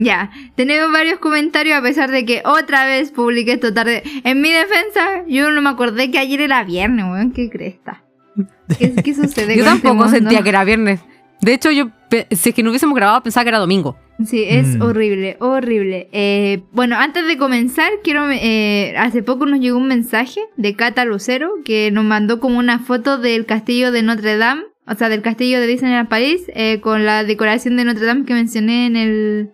Ya, 0.00 0.30
tenemos 0.54 0.92
varios 0.92 1.18
comentarios 1.18 1.76
a 1.76 1.82
pesar 1.82 2.12
de 2.12 2.24
que 2.24 2.42
otra 2.44 2.86
vez 2.86 3.10
publiqué 3.10 3.54
esto 3.54 3.74
tarde. 3.74 4.04
En 4.22 4.40
mi 4.40 4.52
defensa, 4.52 5.24
yo 5.26 5.50
no 5.50 5.60
me 5.60 5.70
acordé 5.70 6.12
que 6.12 6.20
ayer 6.20 6.40
era 6.40 6.62
viernes, 6.62 7.04
weón, 7.04 7.32
qué 7.32 7.50
cresta. 7.50 8.04
¿Qué, 8.78 8.94
qué 9.02 9.14
sucede 9.14 9.56
Yo 9.56 9.64
con 9.64 9.74
este 9.74 9.88
tampoco 9.88 10.08
sentía 10.08 10.42
que 10.42 10.48
era 10.48 10.64
viernes. 10.64 11.00
De 11.40 11.54
hecho, 11.54 11.70
yo, 11.70 11.90
si 12.30 12.48
es 12.48 12.54
que 12.54 12.62
no 12.62 12.70
hubiésemos 12.70 12.96
grabado, 12.96 13.22
pensaba 13.22 13.44
que 13.44 13.50
era 13.50 13.58
domingo. 13.58 13.96
Sí, 14.26 14.42
es 14.48 14.76
Mm. 14.76 14.82
horrible, 14.82 15.36
horrible. 15.38 16.08
Eh, 16.12 16.64
bueno, 16.72 16.96
antes 16.96 17.26
de 17.28 17.36
comenzar, 17.38 17.90
quiero. 18.02 18.28
eh, 18.30 18.94
hace 18.98 19.22
poco 19.22 19.46
nos 19.46 19.60
llegó 19.60 19.78
un 19.78 19.86
mensaje 19.86 20.40
de 20.56 20.74
Cata 20.74 21.04
Lucero 21.04 21.52
que 21.64 21.90
nos 21.92 22.04
mandó 22.04 22.40
como 22.40 22.58
una 22.58 22.80
foto 22.80 23.18
del 23.18 23.46
castillo 23.46 23.92
de 23.92 24.02
Notre 24.02 24.36
Dame, 24.36 24.62
o 24.88 24.94
sea, 24.96 25.08
del 25.08 25.22
castillo 25.22 25.60
de 25.60 25.68
Disneyland 25.68 26.08
París, 26.08 26.42
eh, 26.54 26.80
con 26.80 27.04
la 27.04 27.22
decoración 27.22 27.76
de 27.76 27.84
Notre 27.84 28.06
Dame 28.06 28.24
que 28.24 28.34
mencioné 28.34 28.86
en 28.86 28.96
el, 28.96 29.50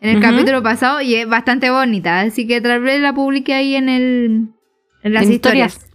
en 0.00 0.16
el 0.16 0.22
capítulo 0.22 0.62
pasado 0.62 1.02
y 1.02 1.16
es 1.16 1.28
bastante 1.28 1.68
bonita. 1.68 2.20
Así 2.20 2.46
que 2.46 2.62
tal 2.62 2.80
vez 2.80 3.00
la 3.02 3.12
publique 3.14 3.52
ahí 3.52 3.74
en 3.74 3.90
el. 3.90 4.48
En 5.02 5.12
las 5.12 5.24
¿En 5.26 5.32
historias. 5.34 5.85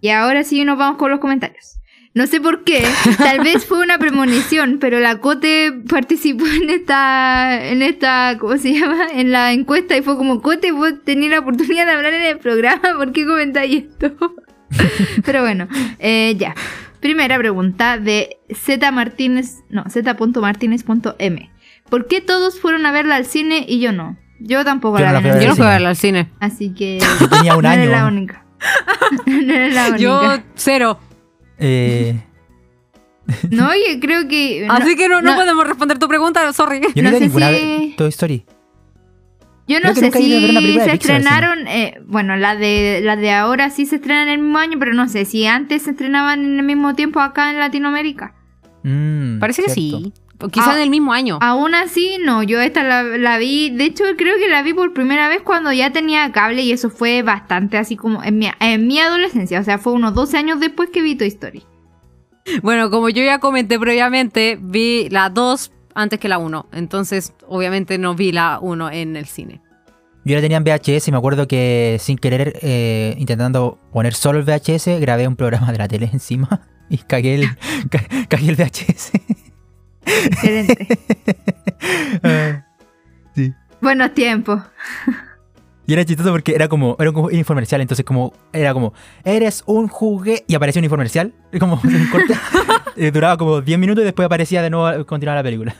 Y 0.00 0.08
ahora 0.10 0.44
sí 0.44 0.64
nos 0.64 0.78
vamos 0.78 0.98
con 0.98 1.10
los 1.10 1.20
comentarios. 1.20 1.80
No 2.12 2.26
sé 2.26 2.40
por 2.40 2.64
qué, 2.64 2.82
tal 3.18 3.38
vez 3.44 3.64
fue 3.64 3.80
una 3.84 3.96
premonición, 3.98 4.78
pero 4.80 4.98
la 4.98 5.20
Cote 5.20 5.72
participó 5.88 6.44
en 6.44 6.68
esta, 6.68 7.68
en 7.68 7.82
esta, 7.82 8.36
¿cómo 8.40 8.56
se 8.56 8.72
llama? 8.72 9.06
En 9.14 9.30
la 9.30 9.52
encuesta 9.52 9.96
y 9.96 10.02
fue 10.02 10.16
como, 10.16 10.42
Cote, 10.42 10.72
vos 10.72 10.92
tenías 11.04 11.30
la 11.30 11.38
oportunidad 11.38 11.86
de 11.86 11.92
hablar 11.92 12.12
en 12.14 12.26
el 12.26 12.38
programa, 12.38 12.80
¿por 12.96 13.12
qué 13.12 13.24
comentáis 13.24 13.84
esto? 13.84 14.34
pero 15.24 15.42
bueno, 15.42 15.68
eh, 16.00 16.34
ya. 16.36 16.54
Primera 16.98 17.38
pregunta 17.38 17.96
de 17.96 18.38
Z 18.52 18.90
Martínez, 18.90 19.60
no, 19.70 19.84
Z.martínez.m. 19.88 21.50
¿Por 21.88 22.06
qué 22.08 22.20
todos 22.20 22.60
fueron 22.60 22.84
a 22.86 22.92
verla 22.92 23.16
al 23.16 23.24
cine 23.24 23.64
y 23.66 23.80
yo 23.80 23.92
no? 23.92 24.18
Yo 24.38 24.64
tampoco 24.64 24.98
Yo 24.98 25.04
la 25.04 25.12
no 25.12 25.20
la 25.20 25.40
Yo 25.40 25.48
no 25.48 25.56
fui 25.56 25.64
a 25.64 25.70
verla 25.70 25.88
al 25.90 25.96
cine. 25.96 26.28
Así 26.40 26.74
que 26.74 26.98
Yo 27.20 27.28
tenía 27.28 27.56
un 27.56 27.62
no 27.64 27.68
año. 27.70 27.90
la 27.90 28.06
única. 28.06 28.44
no 29.26 29.54
eres 29.54 29.74
la 29.74 29.82
única. 29.88 29.98
Yo, 29.98 30.42
cero. 30.54 30.98
Eh, 31.58 32.20
No, 33.50 33.68
oye, 33.68 34.00
creo 34.00 34.26
que. 34.28 34.66
Así 34.68 34.96
que 34.96 35.08
no, 35.08 35.20
no, 35.22 35.30
no- 35.30 35.36
podemos 35.36 35.66
responder 35.66 35.98
tu 35.98 36.08
pregunta, 36.08 36.52
sorry. 36.52 36.80
yo 36.94 37.02
no, 37.02 37.10
No 37.12 37.18
sé 37.18 37.24
ninguna 37.24 37.50
si- 37.50 37.94
Toy 37.96 38.08
Story. 38.08 38.44
Yo 39.68 39.76
no 39.78 39.92
Creo 39.94 40.10
sé 40.10 40.18
si 40.18 40.80
se 40.80 40.92
estrenaron. 40.94 41.68
eh, 41.68 42.00
bueno, 42.04 42.36
la 42.36 42.56
de, 42.56 43.00
la 43.04 43.14
de 43.14 43.30
ahora 43.30 43.70
sí 43.70 43.86
se 43.86 43.96
estrenan 43.96 44.26
en 44.26 44.34
el 44.34 44.38
mismo 44.40 44.58
año, 44.58 44.78
pero 44.80 44.94
no 44.94 45.08
sé 45.08 45.24
si 45.24 45.46
antes 45.46 45.82
se 45.82 45.90
estrenaban 45.92 46.44
en 46.44 46.58
el 46.58 46.64
mismo 46.66 46.96
tiempo 46.96 47.20
acá 47.20 47.50
en 47.52 47.60
Latinoamérica. 47.60 48.34
Mm, 48.82 49.38
Parece 49.38 49.62
que 49.62 49.70
sí. 49.70 50.12
O 50.42 50.48
Quizás 50.48 50.68
Ah. 50.70 50.76
en 50.76 50.82
el 50.82 50.90
mismo 50.90 51.12
año. 51.12 51.38
Aún 51.42 51.74
así, 51.74 52.16
no, 52.24 52.42
yo 52.42 52.60
esta 52.60 52.82
la, 52.82 53.02
la 53.02 53.38
vi. 53.38 53.70
De 53.70 53.84
hecho, 53.84 54.04
creo 54.16 54.36
que 54.38 54.48
la 54.48 54.62
vi 54.62 54.72
por 54.74 54.92
primera 54.94 55.28
vez 55.28 55.42
cuando 55.42 55.72
ya 55.72 55.92
tenía 55.92 56.30
cable 56.32 56.62
y 56.62 56.72
eso 56.72 56.90
fue 56.90 57.22
bastante 57.22 57.76
así 57.78 57.96
como 57.96 58.22
en 58.22 58.38
mi, 58.38 58.48
en 58.60 58.86
mi 58.86 58.98
adolescencia. 58.98 59.60
O 59.60 59.64
sea, 59.64 59.78
fue 59.78 59.92
unos 59.92 60.14
12 60.14 60.36
años 60.38 60.60
después 60.60 60.90
que 60.90 61.02
vi 61.02 61.14
Toy 61.16 61.28
Story. 61.28 61.62
Bueno, 62.62 62.90
como 62.90 63.08
yo 63.10 63.22
ya 63.22 63.38
comenté 63.38 63.78
previamente, 63.78 64.58
vi 64.60 65.08
la 65.10 65.28
2 65.28 65.72
antes 65.94 66.18
que 66.18 66.28
la 66.28 66.38
1. 66.38 66.66
Entonces, 66.72 67.32
obviamente 67.46 67.98
no 67.98 68.14
vi 68.14 68.32
la 68.32 68.58
1 68.60 68.90
en 68.90 69.16
el 69.16 69.26
cine. 69.26 69.60
Yo 70.24 70.34
la 70.36 70.40
tenía 70.42 70.56
en 70.58 70.64
VHS 70.64 71.08
y 71.08 71.12
me 71.12 71.18
acuerdo 71.18 71.46
que 71.48 71.96
sin 72.00 72.18
querer, 72.18 72.58
eh, 72.62 73.14
intentando 73.18 73.78
poner 73.92 74.14
solo 74.14 74.38
el 74.38 74.44
VHS, 74.44 75.00
grabé 75.00 75.26
un 75.28 75.36
programa 75.36 75.70
de 75.72 75.78
la 75.78 75.88
tele 75.88 76.08
encima 76.12 76.62
y 76.88 76.98
cagué 76.98 77.34
el, 77.36 77.48
ca- 77.90 78.06
cagué 78.28 78.48
el 78.50 78.56
VHS. 78.56 79.12
Excelente. 80.06 80.86
Ah, 82.22 82.66
sí. 83.34 83.54
Buenos 83.80 84.12
tiempos. 84.12 84.60
Y 85.86 85.94
era 85.94 86.04
chistoso 86.04 86.30
porque 86.30 86.54
era 86.54 86.68
como, 86.68 86.94
era 87.00 87.10
un 87.10 87.34
infomercial, 87.34 87.80
entonces 87.80 88.04
como, 88.04 88.34
era 88.52 88.74
como, 88.74 88.92
eres 89.24 89.64
un 89.66 89.88
juguete, 89.88 90.44
y 90.46 90.54
aparecía 90.54 90.80
un 90.80 90.84
infomercial, 90.84 91.32
y 91.52 91.58
como 91.58 91.80
un 91.82 92.06
corte, 92.08 93.10
duraba 93.12 93.36
como 93.38 93.60
10 93.60 93.78
minutos 93.78 94.02
y 94.02 94.04
después 94.04 94.26
aparecía 94.26 94.62
de 94.62 94.70
nuevo, 94.70 95.06
continuaba 95.06 95.40
la 95.40 95.42
película. 95.42 95.74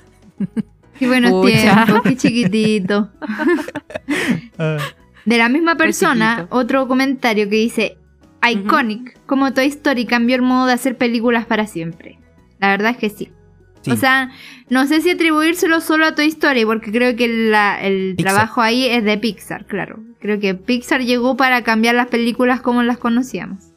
Qué 0.99 1.07
buenos 1.07 1.45
tiempos, 1.45 2.03
qué 2.03 2.17
chiquitito. 2.17 3.11
Ah, 4.59 4.79
De 5.27 5.39
la 5.39 5.49
misma 5.49 5.77
persona, 5.77 6.47
otro 6.51 6.89
comentario 6.89 7.49
que 7.49 7.57
dice: 7.57 7.99
Iconic, 8.43 9.19
como 9.27 9.53
Toy 9.53 9.67
Story 9.67 10.07
cambió 10.07 10.35
el 10.35 10.43
modo 10.43 10.67
de 10.67 10.73
hacer 10.73 10.97
películas 10.97 11.47
para 11.47 11.67
siempre. 11.67 12.19
La 12.59 12.69
verdad 12.69 12.91
es 12.93 12.97
que 12.97 13.11
sí. 13.11 13.31
Sí. 13.83 13.91
O 13.93 13.97
sea, 13.97 14.31
no 14.69 14.87
sé 14.87 15.01
si 15.01 15.11
atribuírselo 15.11 15.81
solo 15.81 16.07
a 16.07 16.15
Toy 16.15 16.27
Story, 16.29 16.65
porque 16.65 16.91
creo 16.93 17.17
que 17.17 17.29
la- 17.29 17.81
el 17.81 18.15
Pixar. 18.17 18.33
trabajo 18.35 18.61
ahí 18.61 18.87
es 18.87 19.05
de 19.05 19.19
Pixar, 19.19 19.67
claro. 19.67 20.01
Creo 20.21 20.39
que 20.39 20.55
Pixar 20.55 21.01
llegó 21.03 21.37
para 21.37 21.63
cambiar 21.63 21.95
las 21.95 22.09
películas 22.09 22.61
como 22.61 22.83
las 22.83 22.99
conocíamos. 22.99 23.73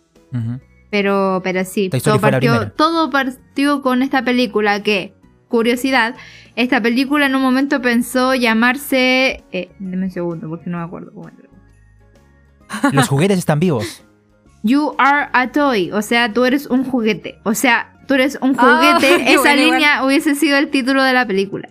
Pero, 0.89 1.41
pero 1.43 1.63
sí, 1.65 1.89
todo 1.89 2.19
partió, 2.19 2.51
primera. 2.53 2.69
todo 2.71 3.09
partió 3.09 3.81
con 3.81 4.01
esta 4.03 4.23
película 4.23 4.83
que, 4.83 5.13
curiosidad, 5.47 6.15
esta 6.55 6.81
película 6.81 7.25
en 7.25 7.35
un 7.35 7.41
momento 7.41 7.81
pensó 7.81 8.35
llamarse... 8.35 9.43
Eh, 9.51 9.71
deme 9.79 10.05
un 10.05 10.11
segundo 10.11 10.47
porque 10.49 10.69
no 10.69 10.77
me 10.79 10.83
acuerdo 10.83 11.11
cómo 11.13 11.29
era. 11.29 12.91
Los 12.91 13.07
juguetes 13.07 13.37
están 13.37 13.59
vivos. 13.59 14.03
You 14.65 14.95
are 14.97 15.27
a 15.33 15.51
toy. 15.51 15.91
O 15.91 16.01
sea, 16.01 16.31
tú 16.31 16.45
eres 16.45 16.67
un 16.67 16.83
juguete. 16.85 17.37
O 17.43 17.53
sea, 17.53 17.92
tú 18.07 18.13
eres 18.15 18.37
un 18.41 18.55
Ah, 18.57 18.97
juguete. 18.99 19.23
qué 19.25 19.33
Esa 19.33 19.41
bueno, 19.41 19.61
línea 19.63 20.05
hubiese 20.05 20.35
sido 20.35 20.57
el 20.57 20.69
título 20.69 21.03
de 21.03 21.13
la 21.13 21.25
película. 21.25 21.69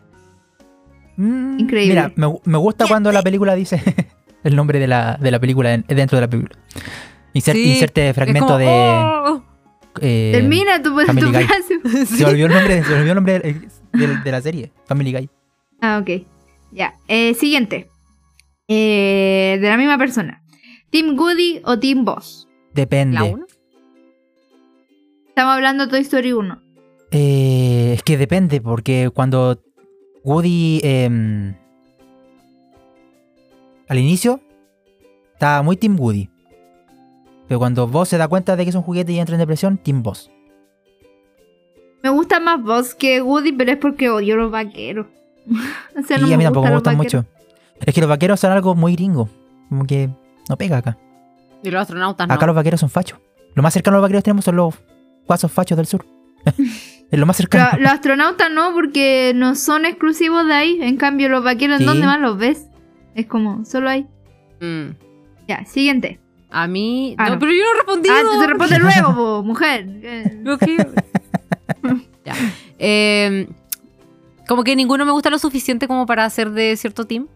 Mm, 1.17 1.59
Increíble. 1.61 1.95
Mira, 1.95 2.13
me, 2.17 2.39
me 2.45 2.59
gusta 2.59 2.87
cuando 2.87 3.13
la 3.13 3.23
película 3.23 3.55
dice 3.55 3.83
el 4.45 4.57
nombre 4.57 4.79
de 4.79 4.87
la, 4.87 5.19
de 5.21 5.31
la 5.31 5.39
película 5.41 5.75
en- 5.75 5.85
dentro 5.87 6.17
de 6.17 6.23
la 6.23 6.29
película. 6.31 6.59
Insert- 7.35 7.53
Sí, 7.55 7.73
inserte 7.75 8.13
fragmento 8.15 8.47
como, 8.47 8.59
de. 8.59 8.67
oh. 8.69 9.43
eh, 10.01 10.31
Termina 10.35 10.83
tu, 10.83 10.91
tu 10.99 11.07
Family 11.07 11.31
Guy. 11.33 11.45
frase. 11.45 12.07
Se 12.07 12.25
olvidó 12.25 12.47
el 12.47 12.53
nombre, 12.55 12.83
se 12.83 12.93
olvidó 12.95 13.11
el 13.11 13.15
nombre 13.15 13.39
de, 13.41 13.55
de- 14.07 14.17
de 14.23 14.31
la 14.31 14.41
serie, 14.41 14.73
Family 14.87 15.13
Guy. 15.13 15.31
Ah, 15.81 15.99
ok. 16.01 16.27
Ya. 16.73 16.95
Eh, 17.09 17.35
siguiente. 17.35 17.89
Eh, 18.69 19.59
de 19.61 19.69
la 19.69 19.77
misma 19.77 19.99
persona. 19.99 20.43
¿Team 20.91 21.19
Woody 21.19 21.61
o 21.65 21.79
Team 21.79 22.05
Boss? 22.05 22.49
Depende. 22.73 23.15
¿La 23.17 23.25
uno? 23.25 23.47
Estamos 25.33 25.55
hablando 25.55 25.87
de 25.87 25.91
Toy 25.91 26.01
Story 26.01 26.35
1. 26.35 26.63
Eh, 27.11 27.93
es 27.95 28.03
que 28.03 28.19
depende, 28.19 28.61
porque 28.61 29.11
cuando 29.15 29.59
Woody 30.25 30.83
em, 30.85 31.55
al 33.89 33.99
inicio 33.99 34.41
estaba 35.33 35.63
muy 35.63 35.79
Team 35.79 35.99
Woody. 35.99 36.29
Pero 37.49 37.59
cuando 37.59 37.89
Boss 37.89 38.11
se 38.11 38.19
da 38.19 38.29
cuenta 38.29 38.57
de 38.57 38.65
que 38.65 38.69
es 38.69 38.77
un 38.77 38.83
juguete 38.83 39.13
y 39.13 39.21
entra 39.21 39.35
en 39.35 39.39
depresión, 39.39 39.79
Team 39.79 40.03
Boss. 40.03 40.31
Me 42.03 42.11
gusta 42.11 42.39
más 42.39 42.63
Boss 42.63 42.95
que 42.95 43.23
Woody, 43.23 43.53
pero 43.53 43.73
es 43.73 43.79
porque 43.79 44.11
odio 44.11 44.37
los 44.37 44.51
vaqueros. 44.51 45.07
o 45.99 46.03
sea, 46.07 46.19
no 46.19 46.27
y 46.27 46.35
a 46.35 46.37
mí 46.37 46.43
me 46.43 46.45
tampoco 46.45 46.67
me 46.67 46.75
gustan 46.75 46.99
mucho. 46.99 47.25
Es 47.81 47.95
que 47.95 48.03
los 48.03 48.11
vaqueros 48.11 48.39
son 48.39 48.53
algo 48.53 48.75
muy 48.75 48.97
gringo. 48.97 49.31
Como 49.71 49.87
que 49.87 50.11
no 50.51 50.59
pega 50.59 50.77
acá. 50.77 50.99
Y 51.63 51.71
los 51.71 51.81
astronautas 51.81 52.29
no. 52.29 52.35
Acá 52.35 52.45
los 52.45 52.55
vaqueros 52.55 52.81
son 52.81 52.91
fachos. 52.91 53.19
Lo 53.55 53.63
más 53.63 53.73
cercano 53.73 53.97
a 53.97 54.01
los 54.01 54.05
vaqueros 54.05 54.25
tenemos 54.25 54.45
son 54.45 54.57
los 54.57 54.75
guasos 55.27 55.51
fachos 55.53 55.77
del 55.77 55.87
sur. 55.87 56.05
es 57.11 57.19
lo 57.19 57.27
más 57.27 57.37
cercano. 57.37 57.69
Pero 57.71 57.83
los 57.83 57.93
astronautas 57.93 58.51
no, 58.51 58.73
porque 58.75 59.33
no 59.35 59.55
son 59.55 59.85
exclusivos 59.87 60.47
de 60.47 60.55
ahí. 60.55 60.79
En 60.81 60.97
cambio, 60.97 61.29
los 61.29 61.45
vaqueros, 61.45 61.79
Sí. 61.79 61.83
¿en 61.85 61.87
dónde 61.89 62.07
más 62.07 62.21
los 62.21 62.39
ves? 62.39 62.67
Es 63.15 63.27
como, 63.27 63.65
solo 63.65 63.89
ahí. 63.91 64.07
Mm. 64.61 64.91
Ya, 65.49 65.65
siguiente. 65.67 66.21
A 66.51 66.67
mí. 66.67 67.15
Ah, 67.19 67.29
no, 67.29 67.35
no. 67.35 67.39
pero 67.41 67.53
yo 67.53 67.63
no 67.65 67.71
he 67.71 67.77
respondido. 67.77 68.15
Ah, 68.15 68.41
te 68.41 68.47
respondes 68.47 68.81
luego, 68.83 69.15
po, 69.15 69.43
mujer. 69.43 69.87
Ya. 72.25 72.35
Eh, 72.79 73.49
como 74.47 74.63
que 74.63 74.77
ninguno 74.77 75.05
me 75.05 75.11
gusta 75.11 75.29
lo 75.29 75.39
suficiente 75.39 75.89
como 75.89 76.07
para 76.07 76.29
ser 76.31 76.51
de 76.51 76.77
cierto 76.77 77.05
team. 77.05 77.27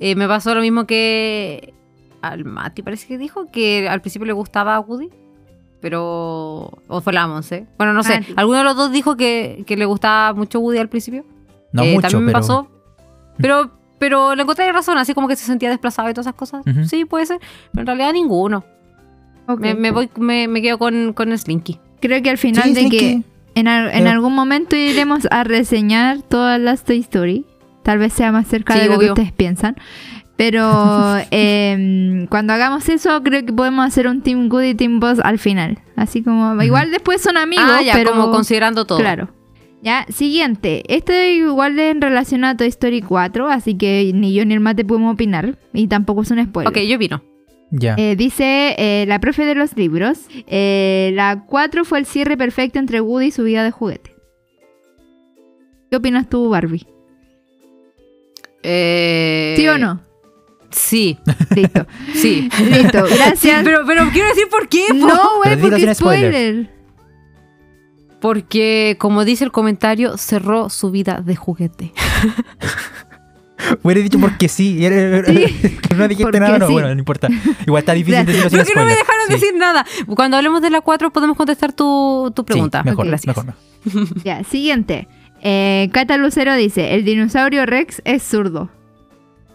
Eh, 0.00 0.14
me 0.14 0.26
pasó 0.26 0.54
lo 0.54 0.62
mismo 0.62 0.86
que 0.86 1.74
al 2.22 2.44
Mati, 2.44 2.82
parece 2.82 3.06
que 3.06 3.18
dijo, 3.18 3.46
que 3.52 3.88
al 3.88 4.00
principio 4.00 4.26
le 4.26 4.32
gustaba 4.32 4.76
a 4.76 4.80
Woody. 4.80 5.10
Pero. 5.82 6.70
O 6.88 7.00
fue 7.02 7.12
la 7.12 7.26
Monse. 7.26 7.66
Bueno, 7.76 7.92
no 7.92 8.02
sé. 8.02 8.20
Mati. 8.20 8.32
Alguno 8.36 8.58
de 8.58 8.64
los 8.64 8.76
dos 8.76 8.90
dijo 8.92 9.16
que, 9.16 9.64
que 9.66 9.76
le 9.76 9.84
gustaba 9.84 10.32
mucho 10.32 10.60
Woody 10.60 10.78
al 10.78 10.88
principio. 10.88 11.26
no 11.72 11.82
Eh, 11.82 11.92
mucho, 11.94 12.02
también 12.08 12.24
me 12.26 12.32
pero. 12.32 12.40
pasó. 12.40 12.68
Pero, 13.38 13.70
pero 13.98 14.34
le 14.34 14.42
encontré 14.42 14.70
razón, 14.72 14.96
así 14.96 15.12
como 15.12 15.28
que 15.28 15.36
se 15.36 15.44
sentía 15.44 15.68
desplazado 15.70 16.08
y 16.08 16.14
todas 16.14 16.26
esas 16.26 16.36
cosas. 16.36 16.62
Sí, 16.88 17.04
puede 17.04 17.26
ser. 17.26 17.40
Pero 17.72 17.82
en 17.82 17.86
realidad 17.86 18.12
ninguno. 18.12 18.64
ok. 19.48 19.60
Me, 19.60 19.74
me 19.74 19.90
voy, 19.90 20.08
me, 20.16 20.48
me 20.48 20.62
quedo 20.62 20.78
con, 20.78 21.12
con 21.12 21.36
Slinky. 21.36 21.78
Creo 22.00 22.22
que 22.22 22.30
al 22.30 22.38
final 22.38 22.64
Sí, 22.64 22.74
de 22.74 22.80
Slinky. 22.80 22.98
que 22.98 23.22
en, 23.54 23.68
al- 23.68 23.88
en 23.90 23.98
Pero- 24.04 24.10
algún 24.10 24.34
momento 24.34 24.76
iremos 24.76 25.26
a 25.30 25.44
reseñar 25.44 26.22
todas 26.22 26.60
las 26.60 26.84
Toy 26.84 27.00
Story. 27.00 27.44
Tal 27.82 27.98
vez 27.98 28.12
sea 28.12 28.30
más 28.30 28.46
cerca 28.46 28.74
Sí, 28.74 28.80
de 28.80 28.86
lo 28.86 28.92
obvio. 28.96 29.08
que 29.14 29.22
ustedes 29.22 29.32
piensan. 29.32 29.76
Pero 30.36 31.16
em, 31.30 32.26
cuando 32.26 32.52
hagamos 32.52 32.88
eso, 32.88 33.22
creo 33.22 33.44
que 33.44 33.52
podemos 33.52 33.86
hacer 33.86 34.06
un 34.08 34.22
Team 34.22 34.48
Good 34.48 34.62
y 34.62 34.74
Team 34.74 35.00
Boss 35.00 35.18
al 35.22 35.38
final. 35.38 35.78
Así 35.96 36.22
como, 36.22 36.60
igual 36.62 36.90
después 36.90 37.20
son 37.20 37.36
amigos, 37.36 37.66
ah, 37.68 37.82
ya, 37.82 37.94
pero 37.94 38.12
como 38.12 38.30
considerando 38.30 38.84
todo. 38.84 38.98
Claro. 38.98 39.28
Ya, 39.82 40.06
siguiente. 40.10 40.84
Este 40.86 41.34
igual 41.34 41.78
en 41.78 42.00
relación 42.00 42.44
a 42.44 42.56
Toy 42.56 42.68
Story 42.68 43.02
4, 43.02 43.48
así 43.48 43.76
que 43.76 44.12
ni 44.14 44.32
yo 44.32 44.44
ni 44.44 44.54
el 44.54 44.60
mate 44.60 44.84
podemos 44.84 45.14
opinar. 45.14 45.58
Y 45.72 45.88
tampoco 45.88 46.22
es 46.22 46.30
un 46.30 46.42
spoiler. 46.44 46.70
Ok, 46.70 46.78
yo 46.88 46.98
vino. 46.98 47.22
Ya. 47.72 47.96
Eh, 47.98 48.16
dice 48.16 48.76
eh, 48.78 49.06
la 49.08 49.18
profe 49.18 49.44
de 49.44 49.54
los 49.54 49.76
libros, 49.76 50.28
eh, 50.46 51.10
la 51.14 51.44
4 51.46 51.84
fue 51.84 51.98
el 51.98 52.06
cierre 52.06 52.36
perfecto 52.36 52.78
entre 52.78 53.00
Woody 53.00 53.26
y 53.26 53.30
su 53.32 53.42
vida 53.42 53.64
de 53.64 53.70
juguete. 53.70 54.14
¿Qué 55.90 55.96
opinas 55.96 56.28
tú, 56.28 56.48
Barbie? 56.48 56.86
Eh, 58.62 59.54
¿Sí 59.56 59.66
o 59.68 59.78
no? 59.78 60.00
Sí, 60.72 61.18
Listo. 61.54 61.86
sí. 62.14 62.48
Listo, 62.70 63.06
Sí, 63.06 63.14
gracias. 63.16 63.62
pero, 63.64 63.80
pero 63.86 64.08
quiero 64.12 64.28
decir 64.28 64.48
por 64.50 64.68
qué. 64.68 64.84
po. 64.88 64.94
no, 64.94 65.36
güey, 65.38 65.56
porque 65.60 65.80
sin 65.80 65.94
spoilers. 65.94 65.96
spoiler. 65.96 66.70
Porque, 68.20 68.96
como 69.00 69.24
dice 69.24 69.44
el 69.44 69.50
comentario, 69.52 70.16
cerró 70.16 70.70
su 70.70 70.90
vida 70.92 71.22
de 71.24 71.34
juguete. 71.36 71.92
Hubiera 73.82 74.00
dicho 74.00 74.18
porque 74.18 74.48
sí. 74.48 74.78
Sí. 74.80 75.78
no 75.96 76.08
dijiste 76.08 76.40
nada, 76.40 76.58
no, 76.58 76.66
sí. 76.66 76.72
bueno, 76.72 76.88
no 76.92 76.98
importa. 76.98 77.28
Igual 77.66 77.80
está 77.82 77.92
difícil 77.92 78.24
decirlo 78.26 78.48
sin 78.50 78.58
Pero 78.58 78.64
que 78.64 78.74
no 78.74 78.84
me 78.84 78.92
spoiler. 78.92 78.98
dejaron 78.98 79.26
Sí. 79.28 79.32
decir 79.34 79.54
nada. 79.56 79.86
Cuando 80.16 80.36
hablemos 80.36 80.62
de 80.62 80.70
la 80.70 80.80
4 80.80 81.12
podemos 81.12 81.36
contestar 81.36 81.72
tu, 81.72 82.32
tu 82.34 82.42
Sí, 82.42 82.46
pregunta. 82.46 82.82
mejor, 82.82 83.04
Ok, 83.06 83.08
gracias. 83.10 83.36
mejor, 83.36 83.54
mejor. 83.94 84.22
Ya, 84.24 84.42
siguiente. 84.44 85.06
Eh, 85.42 85.90
Cata 85.92 86.16
Lucero 86.16 86.54
dice, 86.54 86.94
el 86.94 87.04
dinosaurio 87.04 87.66
Rex 87.66 88.02
es 88.04 88.22
zurdo. 88.22 88.70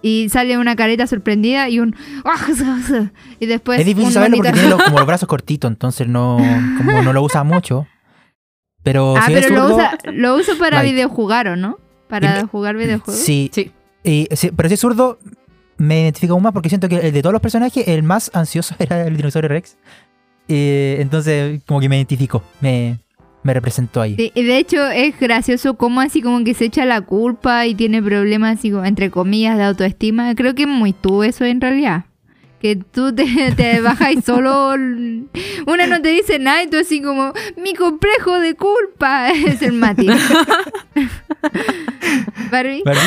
Y 0.02 0.30
sale 0.30 0.58
una 0.58 0.76
careta 0.76 1.08
sorprendida 1.08 1.70
y 1.70 1.80
un... 1.80 1.96
Y 3.40 3.46
después 3.46 3.80
es 3.80 3.86
difícil 3.86 4.12
saberlo 4.14 4.38
porque 4.38 4.52
monito- 4.52 4.60
tiene 4.62 4.70
los- 4.76 4.84
como 4.84 4.98
los 5.00 5.08
brazos 5.08 5.28
cortitos, 5.28 5.70
entonces 5.72 6.08
no, 6.08 6.38
como 6.78 7.02
no 7.02 7.14
lo 7.14 7.22
usa 7.24 7.44
mucho. 7.44 7.88
Pero 8.84 9.16
Ah, 9.18 9.24
si 9.26 9.34
es 9.34 9.42
pero 9.46 9.56
lo 9.56 9.62
zurdo, 9.64 9.76
usa, 9.76 9.98
lo 10.14 10.36
usa 10.36 10.56
para 10.58 10.78
like. 10.78 10.94
videojugar, 10.94 11.48
¿o 11.50 11.56
no? 11.56 11.78
Para 12.08 12.40
Y 12.40 12.44
jugar 12.48 12.78
videojuegos. 12.78 13.22
Sí, 13.22 13.50
Sí. 13.54 13.72
y- 14.04 14.28
sí, 14.34 14.52
pero 14.56 14.70
si 14.70 14.76
es 14.76 14.80
zurdo, 14.80 15.20
me 15.78 16.02
identifico 16.04 16.34
aún 16.34 16.44
más 16.44 16.54
porque 16.54 16.70
siento 16.70 16.88
que 16.88 16.96
el 16.98 17.12
de 17.14 17.22
todos 17.22 17.34
los 17.34 17.42
personajes, 17.42 17.88
el 17.88 18.04
más 18.04 18.32
ansioso 18.34 18.76
era 18.80 19.06
el 19.06 19.18
dinosaurio 19.18 19.50
Rex. 19.50 19.78
Eh, 20.48 20.98
entonces, 21.02 21.62
como 21.68 21.80
que 21.82 21.90
me 21.90 21.98
identifico, 21.98 22.42
me, 22.62 23.00
me 23.48 23.54
representó 23.54 24.02
ahí. 24.02 24.18
Sí, 24.18 24.32
de 24.36 24.58
hecho 24.58 24.86
es 24.90 25.18
gracioso 25.18 25.76
cómo 25.76 26.02
así 26.02 26.22
como 26.22 26.44
que 26.44 26.54
se 26.54 26.66
echa 26.66 26.84
la 26.84 27.00
culpa 27.00 27.66
y 27.66 27.76
tiene 27.76 28.04
problemas 28.04 28.60
así 28.60 28.72
como 28.72 28.84
entre 28.84 29.10
comillas 29.10 29.58
de 29.58 29.64
autoestima. 29.64 30.36
Creo 30.36 30.54
que 30.54 30.64
es 30.64 30.68
muy 30.68 30.92
tú 30.92 31.24
eso 31.24 31.46
en 31.46 31.62
realidad. 31.62 32.04
Que 32.60 32.76
tú 32.76 33.16
te, 33.16 33.26
te 33.56 33.80
bajas 33.80 34.12
y 34.12 34.22
solo 34.22 34.74
una 35.66 35.88
no 35.88 36.02
te 36.02 36.10
dice 36.10 36.40
nada 36.40 36.62
y 36.64 36.68
tú 36.68 36.78
así 36.78 37.02
como 37.02 37.32
mi 37.56 37.74
complejo 37.74 38.38
de 38.42 38.56
culpa 38.56 39.30
es 39.32 39.62
el 39.62 39.72
Mati. 39.74 40.08
Barbie. 42.52 42.84
¿Vale? 42.84 43.00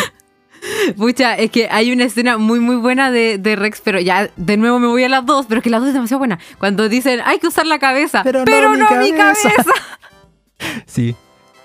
Pucha, 0.97 1.37
es 1.37 1.51
que 1.51 1.69
hay 1.71 1.93
una 1.93 2.05
escena 2.05 2.39
muy 2.39 2.61
muy 2.61 2.77
buena 2.77 3.11
de, 3.11 3.37
de 3.39 3.57
Rex, 3.57 3.81
pero 3.83 4.01
ya 4.01 4.31
de 4.37 4.57
nuevo 4.57 4.79
me 4.79 4.87
voy 4.87 5.05
a 5.05 5.09
las 5.09 5.27
dos, 5.27 5.47
pero 5.47 5.59
es 5.59 5.65
que 5.65 5.71
las 5.71 5.81
dos 5.81 5.89
es 5.89 5.95
demasiado 5.95 6.19
buena. 6.19 6.39
Cuando 6.59 6.89
dicen 6.89 7.21
hay 7.27 7.39
que 7.39 7.49
usar 7.49 7.67
la 7.67 7.79
cabeza, 7.79 8.23
Pero 8.25 8.45
pero, 8.47 8.75
no 8.77 8.89
no, 8.89 8.97
mi 9.03 9.13
mi 9.13 9.19
cabeza". 9.19 9.51
Sí. 10.87 11.15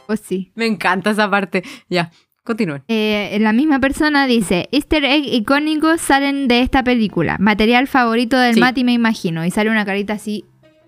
Pues 0.07 0.19
sí. 0.19 0.51
Me 0.55 0.65
encanta 0.67 1.11
esa 1.11 1.30
parte. 1.30 1.63
Ya, 1.89 2.11
continúen. 2.43 2.84
Eh, 2.88 3.38
la 3.41 3.53
misma 3.53 3.80
persona 3.80 4.27
dice, 4.27 4.69
easter 4.72 5.03
egg 5.03 5.23
icónicos 5.26 5.99
salen 6.01 6.47
de 6.47 6.61
esta 6.61 6.84
película. 6.84 7.38
Material 7.39 7.88
favorito 7.88 8.38
del 8.38 8.53
Sí. 8.55 8.59
Mati 8.59 8.84
me 8.84 8.93
imagino. 8.93 9.43
Y 9.45 9.51
sale 9.51 9.69
una 9.72 9.85
carita 9.85 10.13
así, 10.13 10.45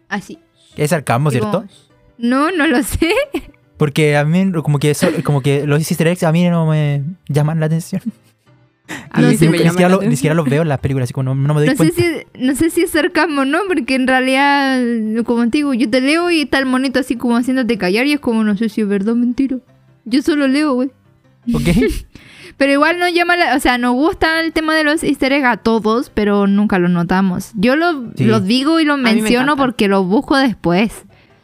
así. 0.09 0.38
Es 0.75 0.91
sarcasmo, 0.91 1.31
¿cierto? 1.31 1.65
No, 2.19 2.51
no 2.51 2.67
lo 2.67 2.84
sé. 2.84 3.11
Porque 3.77 4.17
a 4.17 4.23
mí, 4.25 4.51
como 4.63 4.79
que, 4.79 4.91
eso- 4.91 5.09
como 5.23 5.41
que 5.41 5.65
los 5.67 5.79
easter 5.79 6.07
eggs 6.07 6.23
a 6.23 6.31
mí 6.31 6.47
no 6.49 6.65
me 6.67 7.03
llaman 7.27 7.59
la 7.59 7.65
atención. 7.67 8.01
A 9.11 9.19
mí 9.19 9.26
me 9.26 9.31
ni, 9.31 9.38
siquiera 9.38 9.89
lo- 9.89 10.01
ni 10.01 10.15
siquiera 10.15 10.34
los 10.35 10.47
veo 10.49 10.61
en 10.61 10.69
las 10.69 10.80
películas, 10.80 11.07
así 11.07 11.14
como 11.14 11.34
no, 11.34 11.47
no 11.47 11.53
me 11.53 11.59
doy 11.61 11.69
No 11.69 11.72
sé, 11.76 11.77
cuenta. 11.77 12.01
si, 12.01 12.39
no 12.45 12.55
sé 12.55 12.69
si 12.69 12.81
es 12.81 12.91
sarcasmo 12.91 13.43
no, 13.45 13.59
porque 13.68 13.95
en 13.95 14.07
realidad, 14.07 14.81
como 15.26 15.43
te 15.49 15.57
digo, 15.57 15.73
yo 15.73 15.89
te 15.89 15.99
leo 16.01 16.30
y 16.31 16.41
está 16.41 16.59
el 16.59 16.65
monito 16.65 16.99
así 16.99 17.15
como 17.18 17.35
haciéndote 17.35 17.77
callar 17.77 18.05
y 18.07 18.14
es 18.14 18.19
como, 18.19 18.43
no 18.43 18.55
sé 18.57 18.69
si 18.69 18.81
es 18.81 18.88
verdad 18.88 19.14
o 19.14 19.15
mentira. 19.15 19.57
Yo 20.05 20.22
solo 20.22 20.47
leo, 20.47 20.73
güey. 20.73 20.89
¿Ok? 21.53 21.64
Pero 22.57 22.72
igual 22.72 22.97
nos 22.97 23.14
llama, 23.14 23.35
la- 23.38 23.55
o 23.55 23.59
sea, 23.59 23.77
nos 23.77 23.93
gusta 23.93 24.39
el 24.39 24.51
tema 24.53 24.73
de 24.76 24.84
los 24.84 25.03
easter 25.03 25.31
eggs 25.34 25.45
a 25.45 25.57
todos, 25.57 26.09
pero 26.09 26.47
nunca 26.47 26.80
los 26.80 26.89
notamos. 26.89 27.51
Yo 27.55 27.76
lo- 27.76 28.11
Sí. 28.15 28.23
los 28.26 28.45
digo 28.45 28.80
y 28.80 28.85
los 28.85 28.97
me 28.97 29.14
menciono 29.14 29.53
encanta. 29.53 29.64
porque 29.64 29.88
los 29.88 30.05
busco 30.07 30.35
después. 30.38 30.91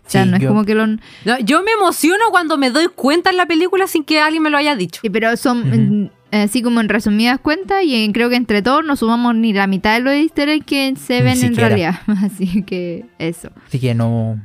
O 0.05 0.09
sea, 0.09 0.23
Sí, 0.23 0.29
no 0.31 0.37
es 0.37 0.41
yo- 0.43 0.49
como 0.49 0.65
que 0.65 0.73
lo... 0.75 0.87
No, 0.87 0.97
yo 1.43 1.61
me 1.63 1.71
emociono 1.71 2.23
cuando 2.31 2.57
me 2.57 2.71
doy 2.71 2.87
cuenta 2.87 3.29
en 3.29 3.37
la 3.37 3.45
película 3.45 3.85
sin 3.87 4.03
que 4.03 4.19
alguien 4.19 4.41
me 4.43 4.49
lo 4.49 4.57
haya 4.57 4.75
dicho. 4.75 5.01
Sí, 5.03 5.09
pero 5.11 5.37
son 5.37 5.59
Ujú. 5.59 5.77
mm, 5.79 6.09
así 6.41 6.61
como 6.61 6.81
en 6.81 6.89
resumidas 6.89 7.39
cuentas 7.39 7.83
y 7.83 8.03
en- 8.03 8.11
creo 8.13 8.29
que 8.29 8.35
entre 8.35 8.61
todos 8.61 8.83
no 8.85 8.95
sumamos 8.95 9.35
ni 9.35 9.53
la 9.53 9.67
mitad 9.67 9.93
de 9.95 9.99
los 10.01 10.13
easter 10.13 10.49
eggs 10.49 10.65
que 10.65 10.93
se 10.97 11.21
ven 11.21 11.43
en 11.43 11.55
realidad. 11.55 11.95
Así 12.23 12.63
que 12.63 13.05
eso. 13.19 13.49
Así 13.67 13.79
que 13.79 13.93
no. 13.93 14.41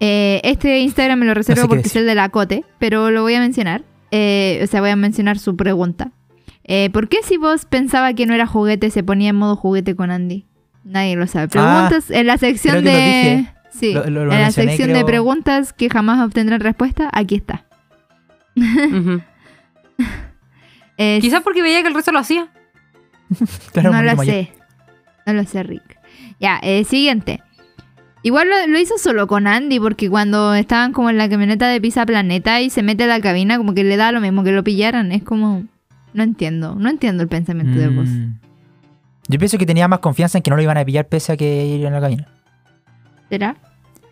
Eh, 0.00 0.40
este 0.44 0.78
Instagram 0.80 1.18
me 1.18 1.26
lo 1.26 1.34
reservo 1.34 1.60
No 1.60 1.62
sé 1.62 1.68
qué 1.68 1.74
porque 1.76 1.88
es 1.88 1.96
el 1.96 2.06
de 2.06 2.14
la 2.14 2.28
Cote, 2.30 2.64
pero 2.78 3.10
lo 3.10 3.22
voy 3.22 3.34
a 3.34 3.40
mencionar. 3.40 3.84
Eh, 4.10 4.60
o 4.64 4.66
sea, 4.66 4.80
voy 4.80 4.90
a 4.90 4.96
mencionar 4.96 5.38
su 5.38 5.56
pregunta. 5.56 6.10
Eh, 6.64 6.88
¿Por 6.90 7.08
qué 7.08 7.18
si 7.22 7.36
vos 7.36 7.64
pensaba 7.66 8.12
que 8.14 8.26
no 8.26 8.34
era 8.34 8.46
juguete 8.46 8.90
se 8.90 9.02
ponía 9.02 9.30
en 9.30 9.36
modo 9.36 9.56
juguete 9.56 9.94
con 9.94 10.10
Andy? 10.10 10.46
Nadie 10.84 11.16
lo 11.16 11.26
sabe. 11.26 11.48
Preguntas 11.48 12.10
en 12.10 12.26
la 12.26 12.38
sección 12.38 12.78
Ah, 12.78 12.80
creo 12.80 12.92
que 12.92 12.98
lo 12.98 13.04
de. 13.04 13.36
dije. 13.36 13.54
Sí, 13.72 13.92
Lo- 13.94 14.04
lo- 14.04 14.24
lo 14.24 14.32
en 14.32 14.38
la 14.40 14.46
mencioné, 14.46 14.68
sección 14.76 14.92
de 14.94 15.04
preguntas 15.04 15.72
que 15.72 15.88
jamás 15.90 16.24
obtendrán 16.26 16.60
respuesta, 16.60 17.08
aquí 17.12 17.34
está. 17.36 17.66
Eh, 21.02 21.18
Quizás 21.22 21.42
porque 21.42 21.62
veía 21.62 21.80
que 21.80 21.88
el 21.88 21.94
resto 21.94 22.12
lo 22.12 22.18
hacía. 22.18 22.48
Claro, 23.72 23.90
no 23.92 24.02
lo 24.02 24.16
mayor. 24.16 24.34
sé. 24.34 24.52
No 25.24 25.32
lo 25.32 25.44
sé, 25.44 25.62
Rick. 25.62 25.98
Ya, 26.40 26.58
eh, 26.62 26.84
siguiente. 26.84 27.42
Igual 28.22 28.50
lo, 28.50 28.66
lo 28.66 28.78
hizo 28.78 28.98
solo 28.98 29.26
con 29.26 29.46
Andy, 29.46 29.80
porque 29.80 30.10
cuando 30.10 30.52
estaban 30.54 30.92
como 30.92 31.08
en 31.08 31.16
la 31.16 31.28
camioneta 31.28 31.68
de 31.68 31.80
Pizza 31.80 32.04
Planeta 32.04 32.60
y 32.60 32.68
se 32.68 32.82
mete 32.82 33.04
a 33.04 33.06
la 33.06 33.20
cabina, 33.20 33.56
como 33.56 33.72
que 33.72 33.82
le 33.82 33.96
da 33.96 34.12
lo 34.12 34.20
mismo 34.20 34.44
que 34.44 34.52
lo 34.52 34.62
pillaran. 34.62 35.10
Es 35.12 35.22
como. 35.22 35.64
No 36.12 36.22
entiendo. 36.22 36.74
No 36.74 36.90
entiendo 36.90 37.22
el 37.22 37.28
pensamiento 37.30 37.78
de 37.78 37.88
vos. 37.88 38.08
Mm. 38.08 38.32
Yo 39.28 39.38
pienso 39.38 39.56
que 39.56 39.64
tenía 39.64 39.88
más 39.88 40.00
confianza 40.00 40.36
en 40.38 40.42
que 40.42 40.50
no 40.50 40.56
lo 40.56 40.62
iban 40.62 40.76
a 40.76 40.84
pillar 40.84 41.06
pese 41.08 41.32
a 41.32 41.36
que 41.38 41.64
ir 41.66 41.86
en 41.86 41.92
la 41.94 42.00
cabina. 42.00 42.26
¿Será? 43.30 43.56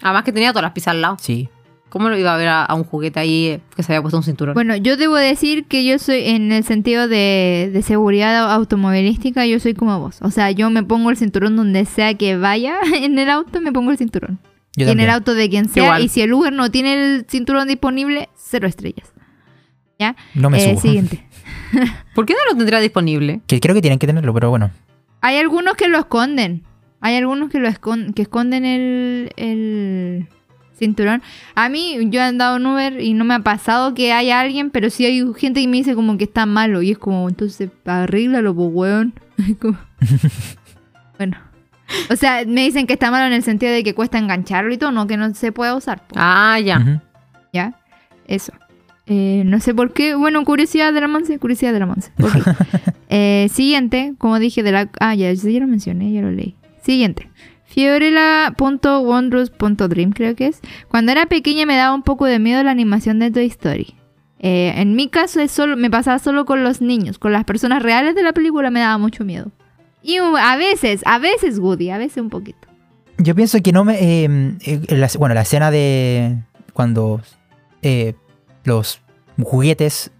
Además 0.00 0.22
que 0.22 0.32
tenía 0.32 0.50
todas 0.52 0.62
las 0.62 0.72
pizzas 0.72 0.92
al 0.92 1.02
lado. 1.02 1.16
Sí. 1.20 1.48
¿Cómo 1.88 2.08
lo 2.10 2.18
iba 2.18 2.34
a 2.34 2.36
ver 2.36 2.48
a, 2.48 2.64
a 2.64 2.74
un 2.74 2.84
juguete 2.84 3.18
ahí 3.18 3.62
que 3.74 3.82
se 3.82 3.92
había 3.92 4.02
puesto 4.02 4.18
un 4.18 4.22
cinturón? 4.22 4.54
Bueno, 4.54 4.76
yo 4.76 4.96
debo 4.96 5.16
decir 5.16 5.64
que 5.64 5.84
yo 5.86 5.98
soy, 5.98 6.28
en 6.28 6.52
el 6.52 6.64
sentido 6.64 7.08
de, 7.08 7.70
de 7.72 7.82
seguridad 7.82 8.52
automovilística, 8.52 9.46
yo 9.46 9.58
soy 9.58 9.74
como 9.74 9.98
vos. 9.98 10.18
O 10.20 10.30
sea, 10.30 10.50
yo 10.50 10.68
me 10.70 10.82
pongo 10.82 11.10
el 11.10 11.16
cinturón 11.16 11.56
donde 11.56 11.84
sea 11.86 12.14
que 12.14 12.36
vaya 12.36 12.76
en 12.94 13.18
el 13.18 13.30
auto, 13.30 13.60
me 13.60 13.72
pongo 13.72 13.90
el 13.90 13.96
cinturón. 13.98 14.38
Yo 14.76 14.86
y 14.86 14.90
en 14.90 15.00
el 15.00 15.10
auto 15.10 15.34
de 15.34 15.48
quien 15.48 15.68
sea. 15.68 15.84
Igual. 15.84 16.02
Y 16.04 16.08
si 16.08 16.20
el 16.20 16.32
Uber 16.32 16.52
no 16.52 16.70
tiene 16.70 16.92
el 17.16 17.26
cinturón 17.28 17.66
disponible, 17.68 18.28
cero 18.36 18.68
estrellas. 18.68 19.12
¿Ya? 19.98 20.14
No 20.34 20.50
me 20.50 20.62
Eh, 20.62 20.70
subo. 20.72 20.80
siguiente. 20.82 21.26
¿Por 22.14 22.26
qué 22.26 22.34
no 22.34 22.52
lo 22.52 22.56
tendría 22.56 22.78
disponible? 22.80 23.40
Que 23.46 23.58
creo 23.60 23.74
que 23.74 23.80
tienen 23.80 23.98
que 23.98 24.06
tenerlo, 24.06 24.32
pero 24.34 24.50
bueno. 24.50 24.70
Hay 25.20 25.36
algunos 25.38 25.74
que 25.74 25.88
lo 25.88 25.98
esconden. 25.98 26.62
Hay 27.00 27.16
algunos 27.16 27.50
que 27.50 27.58
lo 27.58 27.68
escon- 27.68 28.12
que 28.14 28.22
esconden 28.22 28.64
el, 28.64 29.32
el 29.36 30.28
cinturón. 30.78 31.22
A 31.54 31.68
mí, 31.68 31.96
yo 32.10 32.20
he 32.20 32.24
andado 32.24 32.56
en 32.56 32.66
Uber 32.66 33.00
y 33.00 33.14
no 33.14 33.24
me 33.24 33.34
ha 33.34 33.40
pasado 33.40 33.94
que 33.94 34.12
haya 34.12 34.40
alguien, 34.40 34.70
pero 34.70 34.90
sí 34.90 35.04
hay 35.04 35.22
gente 35.36 35.60
que 35.60 35.68
me 35.68 35.78
dice 35.78 35.94
como 35.94 36.16
que 36.18 36.24
está 36.24 36.46
malo. 36.46 36.82
Y 36.82 36.92
es 36.92 36.98
como, 36.98 37.28
entonces, 37.28 37.70
arréglalo, 37.84 38.54
pues, 38.54 38.68
weón. 38.72 39.14
Como- 39.60 39.78
bueno. 41.18 41.36
O 42.10 42.16
sea, 42.16 42.44
me 42.46 42.62
dicen 42.62 42.86
que 42.86 42.92
está 42.94 43.10
malo 43.10 43.26
en 43.26 43.32
el 43.32 43.42
sentido 43.42 43.72
de 43.72 43.82
que 43.82 43.94
cuesta 43.94 44.18
engancharlo 44.18 44.72
y 44.74 44.78
todo, 44.78 44.92
no 44.92 45.06
que 45.06 45.16
no 45.16 45.32
se 45.34 45.52
puede 45.52 45.74
usar. 45.74 46.06
po. 46.06 46.14
Ah, 46.18 46.58
ya. 46.60 46.78
Ujú. 46.78 47.00
¿Ya? 47.52 47.74
Eso. 48.26 48.52
Eh, 49.06 49.42
no 49.46 49.58
sé 49.58 49.74
por 49.74 49.94
qué. 49.94 50.14
Bueno, 50.14 50.44
curiosidad 50.44 50.92
de 50.92 51.00
la 51.00 51.08
Monse, 51.08 51.38
curiosidad 51.38 51.72
de 51.72 51.78
la 51.80 51.86
Monse. 51.86 52.12
Ok. 52.22 52.32
Eh, 53.10 53.48
siguiente, 53.50 54.12
como 54.18 54.38
dije, 54.38 54.62
de 54.62 54.70
la. 54.70 54.90
Ah, 55.00 55.14
ya, 55.14 55.32
ya 55.32 55.60
lo 55.60 55.66
mencioné, 55.66 56.12
ya 56.12 56.20
lo 56.20 56.30
leí. 56.30 56.56
Siguiente. 56.82 57.30
Fiorella.wondrous.dream, 57.78 60.10
creo 60.10 60.34
que 60.34 60.48
es. 60.48 60.60
Cuando 60.88 61.12
era 61.12 61.26
pequeña 61.26 61.64
me 61.64 61.76
daba 61.76 61.94
un 61.94 62.02
poco 62.02 62.24
de 62.24 62.40
miedo 62.40 62.60
la 62.64 62.72
animación 62.72 63.20
de 63.20 63.30
Toy 63.30 63.46
Story. 63.46 63.94
Eh, 64.40 64.72
en 64.74 64.96
mi 64.96 65.08
caso 65.08 65.40
es 65.40 65.52
solo, 65.52 65.76
me 65.76 65.88
pasaba 65.88 66.18
solo 66.18 66.44
con 66.44 66.64
los 66.64 66.80
niños, 66.80 67.20
con 67.20 67.30
las 67.30 67.44
personas 67.44 67.80
reales 67.80 68.16
de 68.16 68.24
la 68.24 68.32
película 68.32 68.72
me 68.72 68.80
daba 68.80 68.98
mucho 68.98 69.24
miedo. 69.24 69.52
Y 70.02 70.16
a 70.16 70.56
veces, 70.56 71.02
a 71.06 71.20
veces 71.20 71.60
Woody, 71.60 71.90
a 71.90 71.98
veces 71.98 72.18
un 72.18 72.30
poquito. 72.30 72.66
Yo 73.16 73.36
pienso 73.36 73.62
que 73.62 73.70
no 73.70 73.84
me. 73.84 73.96
eh, 74.00 74.28
eh, 74.64 75.08
bueno, 75.16 75.36
la 75.36 75.42
escena 75.42 75.70
de. 75.70 76.36
Cuando 76.72 77.20
los 78.64 79.00
juguetes 79.40 80.10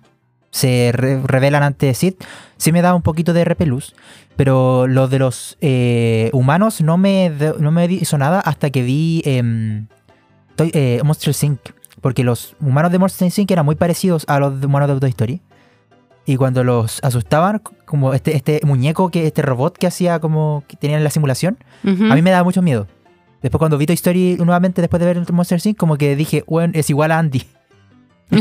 se 0.50 0.90
re- 0.94 1.20
revelan 1.24 1.62
ante 1.62 1.92
Sid, 1.94 2.14
sí 2.56 2.72
me 2.72 2.82
da 2.82 2.94
un 2.94 3.02
poquito 3.02 3.32
de 3.32 3.44
repelús. 3.44 3.94
Pero 4.36 4.86
lo 4.86 5.08
de 5.08 5.18
los 5.18 5.56
eh, 5.60 6.30
humanos 6.32 6.80
no 6.80 6.96
me, 6.96 7.32
no 7.58 7.72
me 7.72 7.86
hizo 7.86 8.18
nada 8.18 8.38
hasta 8.40 8.70
que 8.70 8.82
vi 8.82 9.20
em, 9.24 9.88
Toy- 10.56 10.70
eh, 10.74 11.00
Monster 11.04 11.34
Inc. 11.42 11.58
Porque 12.00 12.22
los 12.22 12.54
humanos 12.60 12.92
de 12.92 12.98
Monster 13.00 13.30
Inc. 13.36 13.50
eran 13.50 13.64
muy 13.66 13.74
parecidos 13.74 14.24
a 14.28 14.38
los 14.38 14.64
humanos 14.64 14.88
de 14.88 15.00
Toy 15.00 15.10
Story. 15.10 15.40
Y 16.24 16.36
cuando 16.36 16.62
los 16.62 17.02
asustaban, 17.02 17.60
como 17.84 18.12
este, 18.14 18.36
este 18.36 18.60
muñeco, 18.64 19.10
que 19.10 19.26
este 19.26 19.42
robot 19.42 19.76
que 19.76 19.86
hacía 19.88 20.20
como 20.20 20.62
que 20.68 20.76
tenían 20.76 20.98
en 20.98 21.04
la 21.04 21.10
simulación, 21.10 21.58
a 21.84 22.14
mí 22.14 22.22
me 22.22 22.30
daba 22.30 22.44
mucho 22.44 22.62
miedo. 22.62 22.86
Después 23.42 23.58
cuando 23.58 23.76
vi 23.78 23.86
Toy 23.86 23.94
Story 23.94 24.36
nuevamente 24.36 24.80
después 24.82 25.00
de 25.00 25.06
ver 25.06 25.32
Monster 25.32 25.60
Inc. 25.64 25.76
como 25.76 25.96
que 25.96 26.14
dije, 26.14 26.44
bueno, 26.46 26.72
es 26.76 26.88
igual 26.90 27.10
a 27.10 27.18
Andy. 27.18 27.42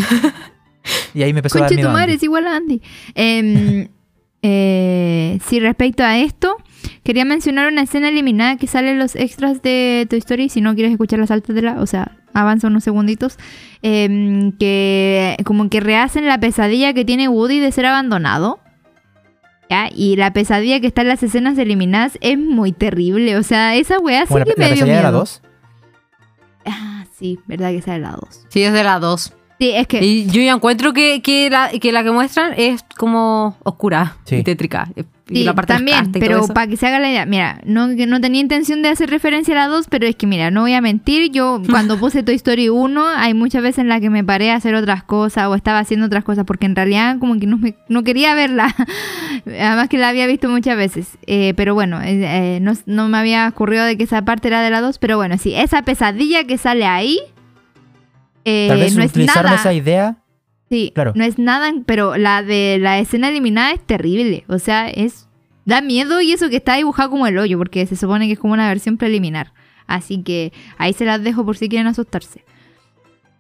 y 1.17 1.23
ahí 1.23 1.33
me 1.33 1.39
empezó 1.39 1.57
a 1.57 1.61
dar 1.61 1.69
Conche 1.69 1.75
miedo. 1.77 1.89
tu 1.89 1.93
madre, 1.93 2.11
Andy. 2.11 2.15
es 2.15 2.23
igual 2.23 2.47
a 2.47 2.55
Andy. 2.55 2.81
Em, 3.15 3.87
eh, 4.43 5.39
sí, 5.47 5.59
respecto 5.59 6.03
a 6.03 6.19
esto, 6.19 6.57
quería 7.03 7.25
mencionar 7.25 7.71
una 7.71 7.81
escena 7.81 8.09
eliminada 8.09 8.57
que 8.57 8.67
sale 8.67 8.91
en 8.91 8.99
los 8.99 9.15
extras 9.15 9.63
de 9.63 10.05
Toy 10.07 10.19
Story. 10.19 10.49
Si 10.49 10.61
no 10.61 10.75
quieres 10.75 10.91
escucharla, 10.91 11.25
sáltatela. 11.25 11.77
O 11.81 11.87
sea, 11.87 12.17
avanza 12.33 12.67
unos 12.67 12.83
segunditos. 12.83 13.37
Em, 13.81 14.51
que 14.51 15.37
como 15.43 15.69
que 15.69 15.79
rehacen 15.79 16.27
la 16.27 16.39
pesadilla 16.39 16.93
que 16.93 17.03
tiene 17.03 17.27
Woody 17.27 17.59
de 17.59 17.71
ser 17.71 17.87
abandonado. 17.87 18.59
¿Ya? 19.69 19.89
Y 19.93 20.15
la 20.17 20.31
pesadilla 20.31 20.79
que 20.79 20.87
está 20.87 21.01
en 21.01 21.07
las 21.09 21.23
escenas 21.23 21.57
eliminadas 21.57 22.19
es 22.21 22.37
muy 22.37 22.73
terrible. 22.73 23.37
O 23.37 23.43
sea, 23.43 23.75
esa 23.75 23.99
weá 23.99 24.27
sí 24.27 24.35
la, 24.35 24.45
que 24.45 24.53
la 24.55 24.55
me 24.55 24.65
dio 24.65 24.85
pesadilla 24.85 24.97
de 24.97 25.03
la 25.03 25.09
miedo. 25.09 25.19
2. 25.19 25.41
Ah, 26.67 27.05
sí, 27.17 27.39
verdad 27.47 27.71
que 27.71 27.81
sale 27.81 27.99
la 27.99 28.11
2. 28.11 28.45
Sí, 28.49 28.61
es 28.61 28.71
de 28.71 28.83
la 28.83 28.99
2. 28.99 29.33
Sí, 29.59 29.71
es 29.71 29.87
que... 29.87 30.03
Y 30.05 30.27
yo 30.27 30.41
ya 30.41 30.53
encuentro 30.53 30.93
que, 30.93 31.21
que, 31.21 31.49
la, 31.49 31.69
que 31.69 31.91
la 31.91 32.03
que 32.03 32.11
muestran 32.11 32.53
es 32.57 32.83
como 32.97 33.57
oscura 33.63 34.17
Sí. 34.25 34.35
y 34.37 34.43
tétrica. 34.43 34.87
Y 34.95 35.03
Sí, 35.29 35.43
la 35.43 35.53
parte 35.53 35.73
también, 35.73 36.11
y 36.15 36.19
pero 36.21 36.47
para 36.47 36.67
que 36.67 36.77
se 36.77 36.87
haga 36.87 36.99
la 36.99 37.09
idea, 37.09 37.25
mira, 37.25 37.59
no, 37.65 37.93
que 37.97 38.05
no 38.07 38.21
tenía 38.21 38.39
intención 38.39 38.81
de 38.81 38.87
hacer 38.87 39.09
referencia 39.09 39.53
a 39.55 39.57
la 39.57 39.67
2, 39.67 39.87
pero 39.89 40.07
es 40.07 40.15
que 40.15 40.25
mira, 40.25 40.51
no 40.51 40.61
voy 40.61 40.71
a 40.71 40.79
mentir, 40.79 41.31
yo 41.33 41.61
cuando 41.69 41.99
puse 41.99 42.23
Toy 42.23 42.35
Story 42.35 42.69
1, 42.69 43.05
hay 43.09 43.33
muchas 43.33 43.61
veces 43.61 43.79
en 43.79 43.89
las 43.89 43.99
que 43.99 44.09
me 44.09 44.23
paré 44.23 44.51
a 44.51 44.55
hacer 44.55 44.73
otras 44.73 45.03
cosas 45.03 45.47
o 45.47 45.55
estaba 45.55 45.79
haciendo 45.79 46.05
otras 46.05 46.23
cosas, 46.23 46.45
porque 46.45 46.65
en 46.65 46.77
realidad 46.77 47.17
como 47.19 47.37
que 47.41 47.45
no, 47.45 47.57
me- 47.57 47.75
no 47.89 48.03
quería 48.05 48.35
verla, 48.35 48.73
además 49.45 49.89
que 49.89 49.97
la 49.97 50.09
había 50.09 50.27
visto 50.27 50.47
muchas 50.49 50.77
veces, 50.77 51.17
Eh, 51.27 51.53
pero 51.57 51.73
bueno, 51.73 52.01
eh, 52.01 52.55
eh, 52.55 52.59
no, 52.61 52.71
no 52.85 53.09
me 53.09 53.17
había 53.17 53.47
ocurrido 53.49 53.83
de 53.83 53.97
que 53.97 54.03
esa 54.03 54.21
parte 54.23 54.47
era 54.47 54.61
de 54.61 54.69
la 54.69 54.79
2, 54.79 54.97
pero 54.97 55.17
bueno, 55.17 55.37
sí, 55.37 55.53
esa 55.55 55.81
pesadilla 55.81 56.45
que 56.45 56.57
sale 56.57 56.85
ahí, 56.85 57.19
eh, 58.49 58.67
Tal 58.69 58.79
vez 58.79 58.95
no 58.95 59.03
es 59.03 59.15
nada... 59.17 59.55
esa 59.55 59.73
idea. 59.73 60.17
Sí, 60.69 60.91
Claro. 60.95 61.11
no 61.15 61.23
es 61.25 61.37
nada, 61.37 61.71
pero 61.85 62.15
la 62.17 62.43
de 62.43 62.77
la 62.79 62.97
escena 62.99 63.27
eliminada 63.27 63.71
es 63.71 63.85
terrible. 63.85 64.45
O 64.47 64.57
sea, 64.57 64.89
es. 64.89 65.27
Da 65.65 65.81
miedo 65.81 66.21
y 66.21 66.31
eso 66.31 66.49
que 66.49 66.55
está 66.55 66.75
dibujado 66.77 67.09
como 67.09 67.27
el 67.27 67.37
hoyo, 67.37 67.57
porque 67.57 67.85
se 67.85 67.97
supone 67.97 68.27
que 68.27 68.33
es 68.33 68.39
como 68.39 68.53
una 68.53 68.69
versión 68.69 68.95
preliminar. 68.95 69.51
Así 69.85 70.23
que 70.23 70.53
ahí 70.77 70.93
se 70.93 71.03
las 71.03 71.21
dejo 71.21 71.43
por 71.43 71.57
si 71.57 71.67
quieren 71.67 71.87
asustarse. 71.87 72.45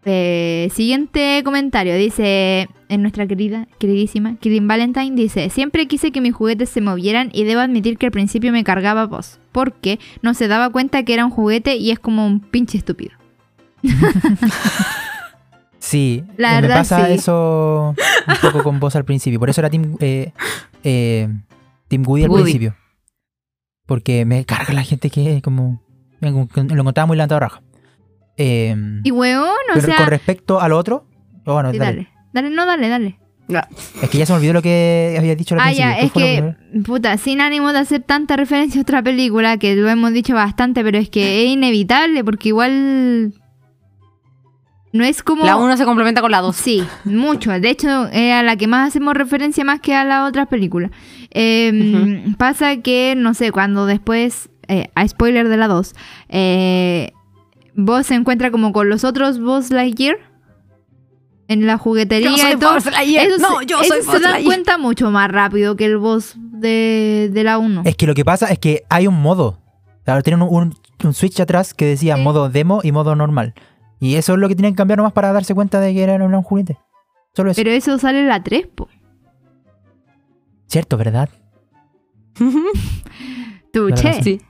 Eh, 0.03 0.69
siguiente 0.73 1.41
comentario, 1.43 1.95
dice 1.95 2.69
en 2.89 3.01
nuestra 3.01 3.27
querida, 3.27 3.67
queridísima, 3.77 4.35
Killing 4.37 4.67
Valentine, 4.67 5.15
dice, 5.15 5.49
siempre 5.49 5.87
quise 5.87 6.11
que 6.11 6.21
mis 6.21 6.33
juguetes 6.33 6.69
se 6.69 6.79
movieran 6.79 7.29
y 7.33 7.43
debo 7.43 7.61
admitir 7.61 7.97
que 7.97 8.05
al 8.05 8.13
principio 8.13 8.51
me 8.53 8.63
cargaba 8.63 9.05
voz, 9.05 9.39
porque 9.51 9.99
no 10.21 10.33
se 10.33 10.47
daba 10.47 10.69
cuenta 10.69 11.03
que 11.03 11.13
era 11.13 11.25
un 11.25 11.31
juguete 11.31 11.75
y 11.75 11.91
es 11.91 11.99
como 11.99 12.25
un 12.25 12.39
pinche 12.39 12.77
estúpido. 12.77 13.17
Sí, 15.79 16.23
La 16.37 16.53
eh, 16.53 16.55
me 16.55 16.61
verdad, 16.63 16.77
pasa 16.79 17.05
sí. 17.07 17.13
eso 17.13 17.95
un 18.27 18.35
poco 18.41 18.63
con 18.63 18.79
vos 18.79 18.95
al 18.95 19.05
principio. 19.05 19.39
Por 19.39 19.49
eso 19.49 19.61
era 19.61 19.69
Team, 19.69 19.95
eh, 20.01 20.33
eh, 20.83 21.29
team 21.87 22.03
Woody 22.05 22.23
al 22.25 22.31
principio. 22.31 22.75
Porque 23.85 24.25
me 24.25 24.43
carga 24.43 24.73
la 24.73 24.83
gente 24.83 25.09
que 25.09 25.41
como... 25.41 25.81
Lo 26.19 26.29
encontraba 26.29 27.05
muy 27.05 27.15
levantado 27.15 27.39
raja. 27.39 27.61
Eh, 28.37 28.75
Y 29.03 29.11
weón, 29.11 29.45
o 29.45 29.73
pero 29.75 29.85
sea... 29.85 29.97
con 29.97 30.07
respecto 30.07 30.59
al 30.59 30.73
otro... 30.73 31.07
oh, 31.45 31.53
bueno, 31.53 31.71
sí, 31.71 31.77
dale. 31.77 32.09
dale, 32.33 32.49
dale, 32.49 32.55
no, 32.55 32.65
dale, 32.65 32.89
dale. 32.89 33.19
Es 34.01 34.09
que 34.09 34.17
ya 34.17 34.25
se 34.25 34.33
me 34.33 34.39
olvidó 34.39 34.53
lo 34.53 34.61
que 34.61 35.15
había 35.17 35.35
dicho 35.35 35.55
al 35.55 35.61
Ah, 35.61 35.65
principio. 35.65 35.89
ya, 35.89 35.95
¿Qué 35.99 36.05
es 36.05 36.11
que, 36.11 36.81
puta, 36.81 37.17
sin 37.17 37.39
ánimo 37.39 37.71
de 37.71 37.79
hacer 37.79 38.01
tanta 38.03 38.35
referencia 38.35 38.81
a 38.81 38.83
otra 38.83 39.01
película, 39.01 39.57
que 39.57 39.73
lo 39.75 39.87
hemos 39.87 40.11
dicho 40.11 40.33
bastante, 40.33 40.83
pero 40.83 40.97
es 40.97 41.09
que 41.09 41.45
es 41.45 41.51
inevitable, 41.51 42.25
porque 42.25 42.49
igual. 42.49 43.33
No 44.93 45.03
es 45.03 45.21
como. 45.21 45.45
La 45.45 45.57
1 45.57 45.77
se 45.77 45.85
complementa 45.85 46.21
con 46.21 46.31
la 46.31 46.41
2. 46.41 46.55
Sí, 46.55 46.83
mucho. 47.03 47.51
De 47.51 47.69
hecho, 47.69 48.07
es 48.07 48.33
a 48.33 48.41
la 48.43 48.55
que 48.55 48.67
más 48.67 48.87
hacemos 48.87 49.13
referencia 49.15 49.63
más 49.63 49.79
que 49.81 49.93
a 49.93 50.03
las 50.05 50.27
otras 50.29 50.47
películas. 50.47 50.91
Eh, 51.31 52.23
Pasa 52.37 52.77
que, 52.77 53.13
no 53.17 53.33
sé, 53.33 53.51
cuando 53.51 53.85
después, 53.85 54.49
eh, 54.67 54.89
a 54.95 55.07
spoiler 55.07 55.49
de 55.49 55.57
la 55.57 55.67
2, 55.67 55.93
eh, 56.29 57.11
vos 57.75 58.05
se 58.07 58.15
encuentra 58.15 58.49
como 58.49 58.71
con 58.71 58.89
los 58.89 59.03
otros 59.03 59.39
Boss 59.39 59.71
Lightyear 59.71 60.17
en 61.49 61.65
la 61.65 61.77
juguetería 61.77 62.29
Yo 62.31 62.37
soy 62.37 62.51
y 62.53 62.55
todo. 62.57 62.73
Buzz 62.75 62.85
Lightyear. 62.91 63.27
Esos- 63.27 63.39
No, 63.41 63.61
yo 63.61 63.77
esos 63.81 63.87
soy 63.87 64.01
se 64.01 64.05
Buzz 64.11 64.21
dan 64.21 64.31
Lightyear. 64.31 64.45
cuenta 64.45 64.77
mucho 64.77 65.11
más 65.11 65.29
rápido 65.31 65.75
que 65.75 65.85
el 65.85 65.97
boss 65.97 66.33
de, 66.37 67.29
de 67.31 67.43
la 67.43 67.57
1. 67.57 67.83
Es 67.85 67.95
que 67.95 68.07
lo 68.07 68.13
que 68.15 68.25
pasa 68.25 68.47
es 68.47 68.59
que 68.59 68.83
hay 68.89 69.07
un 69.07 69.21
modo. 69.21 69.59
Claro, 70.03 70.21
tienen 70.23 70.41
un, 70.41 70.49
un- 70.53 70.75
un 71.03 71.13
switch 71.13 71.39
atrás 71.39 71.73
que 71.73 71.85
decía 71.85 72.15
Sí. 72.15 72.21
modo 72.21 72.49
demo 72.49 72.79
y 72.83 72.91
modo 72.91 73.15
normal. 73.15 73.53
Y 73.99 74.15
eso 74.15 74.33
es 74.33 74.39
lo 74.39 74.47
que 74.47 74.55
tienen 74.55 74.73
que 74.73 74.77
cambiar 74.77 74.97
nomás 74.97 75.13
para 75.13 75.31
darse 75.33 75.55
cuenta 75.55 75.79
de 75.79 75.93
que 75.93 76.03
era 76.03 76.15
un 76.15 76.43
juguete. 76.43 76.77
Solo 77.33 77.51
eso. 77.51 77.59
Pero 77.59 77.71
eso 77.71 77.97
sale 77.97 78.19
en 78.21 78.27
la 78.27 78.43
3, 78.43 78.67
po. 78.67 78.87
Cierto, 80.67 80.97
¿verdad? 80.97 81.29
Tuche. 83.73 84.23
Sí. 84.23 84.41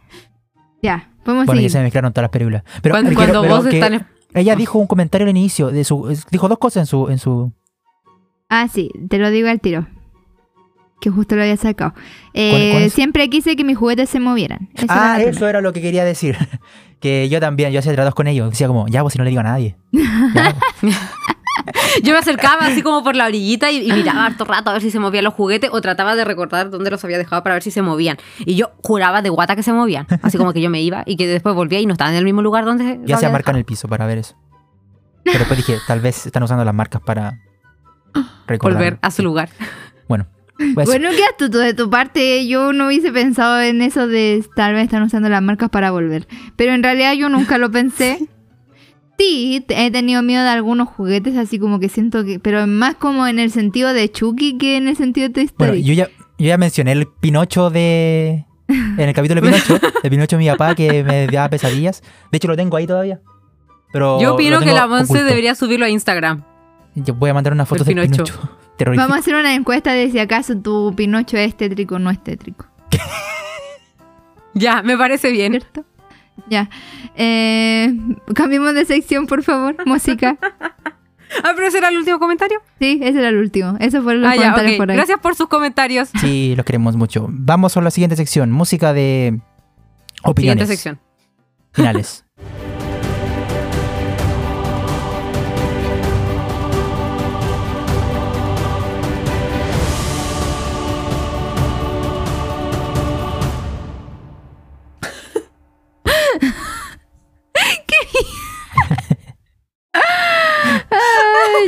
Ya, 0.82 1.10
podemos 1.24 1.46
Bueno, 1.46 1.60
ya 1.62 1.64
seguir. 1.64 1.72
se 1.72 1.78
me 1.80 1.84
mezclaron 1.86 2.14
todas 2.14 2.24
las 2.24 2.32
películas. 2.32 2.64
Pero, 2.82 2.94
Cuando, 2.94 3.10
quiero- 3.10 3.20
cuando 3.22 3.42
pero 3.42 3.56
vos 3.56 3.66
que 3.68 3.80
estás... 3.80 4.02
Ella 4.34 4.56
dijo 4.56 4.78
un 4.78 4.88
comentario 4.88 5.26
al 5.26 5.32
inicio 5.32 5.72
de 5.72 5.84
su. 5.84 6.16
Dijo 6.30 6.48
dos 6.50 6.58
cosas 6.60 6.82
en 6.82 6.86
su. 6.86 7.08
En 7.10 7.18
su 7.18 7.54
Ah, 8.50 8.68
sí, 8.68 8.92
te 9.10 9.18
lo 9.18 9.30
digo 9.32 9.48
al 9.50 9.60
tiro. 9.62 9.88
Que 11.00 11.10
justo 11.12 11.36
lo 11.36 11.44
había 11.44 11.58
sacado. 11.58 11.94
Eh, 12.34 12.50
¿Cuál- 12.52 12.72
cuál 12.72 12.84
es? 12.84 12.94
siempre 12.94 13.30
quise 13.30 13.56
que 13.56 13.64
mis 13.64 13.78
juguetes 13.78 14.10
se 14.10 14.20
movieran. 14.20 14.70
Ah, 14.90 15.20
eso 15.22 15.48
era 15.48 15.62
lo 15.62 15.72
que 15.74 15.82
quería 15.82 16.04
decir. 16.04 16.36
que 17.00 17.30
yo 17.30 17.40
también, 17.40 17.72
yo 17.72 17.80
hacía 17.80 17.94
tratos 17.94 18.16
con 18.16 18.26
ellos. 18.28 18.50
Decía 18.50 18.68
como, 18.68 18.88
ya, 18.88 19.02
pues 19.04 19.14
si 19.14 19.18
no 19.20 19.24
le 19.24 19.30
digo 19.30 19.42
a 19.42 19.44
nadie. 19.44 19.76
Ya. 19.92 20.56
Yo 22.04 22.14
me 22.14 22.20
acercaba 22.20 22.68
así 22.68 22.82
como 22.82 23.04
por 23.04 23.16
la 23.16 23.26
orillita 23.26 23.72
y, 23.72 23.90
y 23.90 23.92
miraba 23.92 24.26
harto 24.28 24.46
rato 24.46 24.70
a 24.70 24.74
ver 24.74 24.82
si 24.82 24.90
se 24.92 25.00
movían 25.00 25.24
los 25.26 25.34
juguetes 25.34 25.70
o 25.74 25.82
trataba 25.82 26.16
de 26.16 26.24
recordar 26.24 26.70
dónde 26.70 26.90
los 26.92 27.04
había 27.04 27.18
dejado 27.18 27.44
para 27.44 27.56
ver 27.56 27.64
si 27.64 27.72
se 27.72 27.82
movían. 27.82 28.16
Y 28.40 28.56
yo 28.56 28.72
juraba 28.84 29.22
de 29.22 29.30
guata 29.30 29.56
que 29.56 29.64
se 29.64 29.74
movían. 29.74 30.08
Así 30.22 30.38
como 30.38 30.54
que 30.54 30.62
yo 30.62 30.70
me 30.70 30.82
iba 30.82 31.04
y 31.06 31.18
que 31.18 31.28
después 31.28 31.56
volvía 31.56 31.80
y 31.82 31.86
no 31.86 31.94
estaban 31.94 32.14
en 32.14 32.20
el 32.20 32.26
mismo 32.26 32.42
lugar 32.42 32.64
donde 32.64 33.00
ya 33.04 33.18
se 33.18 33.26
había 33.26 33.34
marca 33.34 33.52
en 33.52 33.56
dejado. 33.56 33.58
el 33.58 33.66
piso 33.66 33.88
para 33.90 34.06
ver 34.06 34.20
eso. 34.20 34.36
Pero 35.26 35.40
después 35.40 35.58
dije, 35.58 35.78
tal 35.88 36.00
vez 36.00 36.26
están 36.28 36.44
usando 36.44 36.64
las 36.64 36.74
marcas 36.76 37.02
para 37.02 37.40
recordar. 38.48 38.78
Volver 38.82 39.00
a 39.02 39.12
su 39.12 39.24
lugar. 39.24 39.50
Bueno. 40.08 40.28
Pues, 40.74 40.88
Bueno, 40.88 41.10
qué 41.16 41.24
astuto 41.24 41.60
de 41.60 41.74
tu 41.74 41.90
parte. 41.90 42.48
Yo 42.48 42.74
no 42.74 42.88
hubiese 42.88 43.12
pensado 43.12 43.62
en 43.62 43.82
eso 43.82 44.08
de 44.08 44.44
tal 44.56 44.74
vez 44.74 44.86
están 44.86 45.04
usando 45.04 45.30
las 45.30 45.42
marcas 45.42 45.70
para 45.70 45.92
volver. 45.92 46.28
Pero 46.56 46.74
en 46.74 46.84
realidad 46.84 47.14
yo 47.14 47.30
nunca 47.30 47.58
lo 47.58 47.72
pensé. 47.72 48.28
Sí, 49.20 49.66
he 49.70 49.90
tenido 49.90 50.22
miedo 50.22 50.44
de 50.44 50.50
algunos 50.50 50.90
juguetes, 50.90 51.36
así 51.38 51.58
como 51.58 51.80
que 51.80 51.90
siento 51.90 52.24
que. 52.24 52.40
Pero 52.40 52.68
más 52.68 52.94
como 52.96 53.26
en 53.26 53.40
el 53.40 53.50
sentido 53.50 53.92
de 53.92 54.12
Chucky 54.12 54.60
que 54.60 54.78
en 54.78 54.88
el 54.88 54.96
sentido 54.96 55.28
de 55.28 55.34
Toy 55.34 55.50
bueno, 55.58 55.74
Story. 55.74 55.84
yo 55.84 55.94
ya, 55.96 56.08
yo 56.38 56.46
ya 56.46 56.58
mencioné 56.60 56.92
el 56.92 57.08
Pinocho 57.08 57.72
de. 57.72 58.46
En 58.68 59.00
el 59.00 59.16
capítulo 59.16 59.42
de 59.42 59.48
Pinocho, 59.52 59.80
de 60.04 60.10
Pinocho 60.12 60.36
de 60.36 60.44
mi 60.44 60.50
papá 60.50 60.76
que 60.76 61.04
me 61.04 61.26
daba 61.26 61.50
pesadillas. 61.50 62.04
De 62.32 62.38
hecho, 62.38 62.48
lo 62.48 62.56
tengo 62.56 62.78
ahí 62.78 62.86
todavía. 62.86 63.20
Pero 63.92 64.22
Yo 64.22 64.36
opino 64.36 64.60
que 64.60 64.74
la 64.74 64.86
Monse 64.86 65.24
debería 65.24 65.56
subirlo 65.56 65.88
a 65.88 65.90
Instagram. 65.90 66.44
Yo 66.94 67.16
voy 67.16 67.32
a 67.32 67.34
mandar 67.34 67.54
una 67.54 67.66
foto 67.66 67.84
El 67.88 67.96
del 67.96 68.10
Pinocho. 68.10 68.36
Pinocho. 68.36 68.67
Terrorífico. 68.78 69.04
Vamos 69.04 69.18
a 69.18 69.20
hacer 69.22 69.36
una 69.36 69.54
encuesta 69.56 69.92
de 69.94 70.10
si 70.12 70.20
acaso 70.20 70.56
tu 70.58 70.94
Pinocho 70.96 71.38
es 71.38 71.56
tétrico 71.58 71.96
o 71.96 72.00
no 72.00 72.10
es 72.10 72.24
tétrico. 72.24 72.66
Ya, 74.54 74.82
me 74.82 74.98
parece 74.98 75.32
bien. 75.32 75.52
¿Cierto? 75.52 75.86
Ya. 76.50 76.68
Eh, 77.16 77.94
cambiemos 78.34 78.74
de 78.74 78.86
sección, 78.86 79.28
por 79.28 79.44
favor. 79.44 79.76
Música. 79.86 80.38
Ah, 81.44 81.52
pero 81.56 81.68
ese 81.68 81.80
era 81.80 81.90
el 81.90 81.98
último 81.98 82.20
comentario. 82.20 82.62
Sí, 82.80 83.00
ese 83.04 83.20
era 83.20 83.28
el 83.28 83.36
último. 83.38 83.76
Eso 83.82 84.02
fueron 84.02 84.22
los 84.22 84.32
Ah, 84.32 84.36
ya, 84.38 84.42
comentarios 84.44 84.78
por 84.78 84.90
ahí. 84.90 84.96
Gracias 84.96 85.20
por 85.20 85.36
sus 85.36 85.48
comentarios. 85.50 86.10
Sí, 86.22 86.54
los 86.56 86.66
queremos 86.66 86.96
mucho. 86.96 87.28
Vamos 87.30 87.76
a 87.76 87.82
la 87.82 87.92
siguiente 87.92 88.16
sección. 88.16 88.50
Música 88.50 88.94
de 88.94 89.38
opiniones 90.24 90.68
Siguiente 90.68 90.68
sección. 90.68 91.00
finales. 91.74 92.24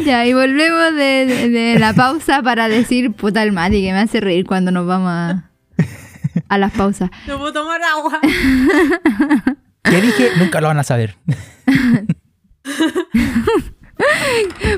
ya, 0.10 0.26
y 0.26 0.34
volvemos 0.34 0.94
de, 0.96 1.26
de- 1.26 1.50
de 1.50 1.80
la 1.80 1.94
pausa 1.94 2.42
para 2.42 2.68
decir 2.68 3.12
puta 3.14 3.44
el 3.44 3.52
Mati 3.52 3.82
que 3.84 3.92
me 3.94 4.00
hace 4.00 4.20
reír 4.20 4.46
cuando 4.46 4.72
nos 4.72 4.86
vamos 4.88 5.10
a, 5.12 5.50
a 6.50 6.58
las 6.58 6.72
pausas. 6.74 7.10
No 7.28 7.38
puedo 7.38 7.54
tomar 7.54 7.80
agua. 7.84 8.20
¿Qué 9.84 10.02
dije? 10.02 10.32
Nunca 10.38 10.60
lo 10.62 10.68
van 10.68 10.80
a 10.80 10.84
saber. 10.84 11.16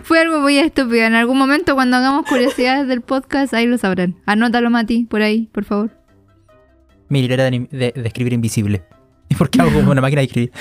Fue 0.04 0.20
algo 0.20 0.40
muy 0.40 0.58
estúpido. 0.58 1.04
En 1.06 1.14
algún 1.14 1.38
momento 1.38 1.76
cuando 1.76 1.98
hagamos 1.98 2.26
curiosidades 2.26 2.88
del 2.88 3.02
podcast, 3.02 3.54
ahí 3.54 3.68
lo 3.68 3.78
sabrán. 3.78 4.16
Anótalo, 4.26 4.70
Mati, 4.70 5.06
por 5.06 5.22
ahí, 5.22 5.48
por 5.54 5.64
favor. 5.66 5.92
Mi 7.10 7.22
libreta 7.22 7.44
de, 7.50 7.68
de- 7.72 7.94
de 7.96 8.08
escribir 8.08 8.34
invisible. 8.34 8.84
¿Y 9.30 9.36
por 9.36 9.50
qué 9.50 9.62
hago 9.62 9.72
como 9.72 9.92
una 9.92 10.02
máquina 10.02 10.22
de 10.22 10.26
escribir? 10.28 10.52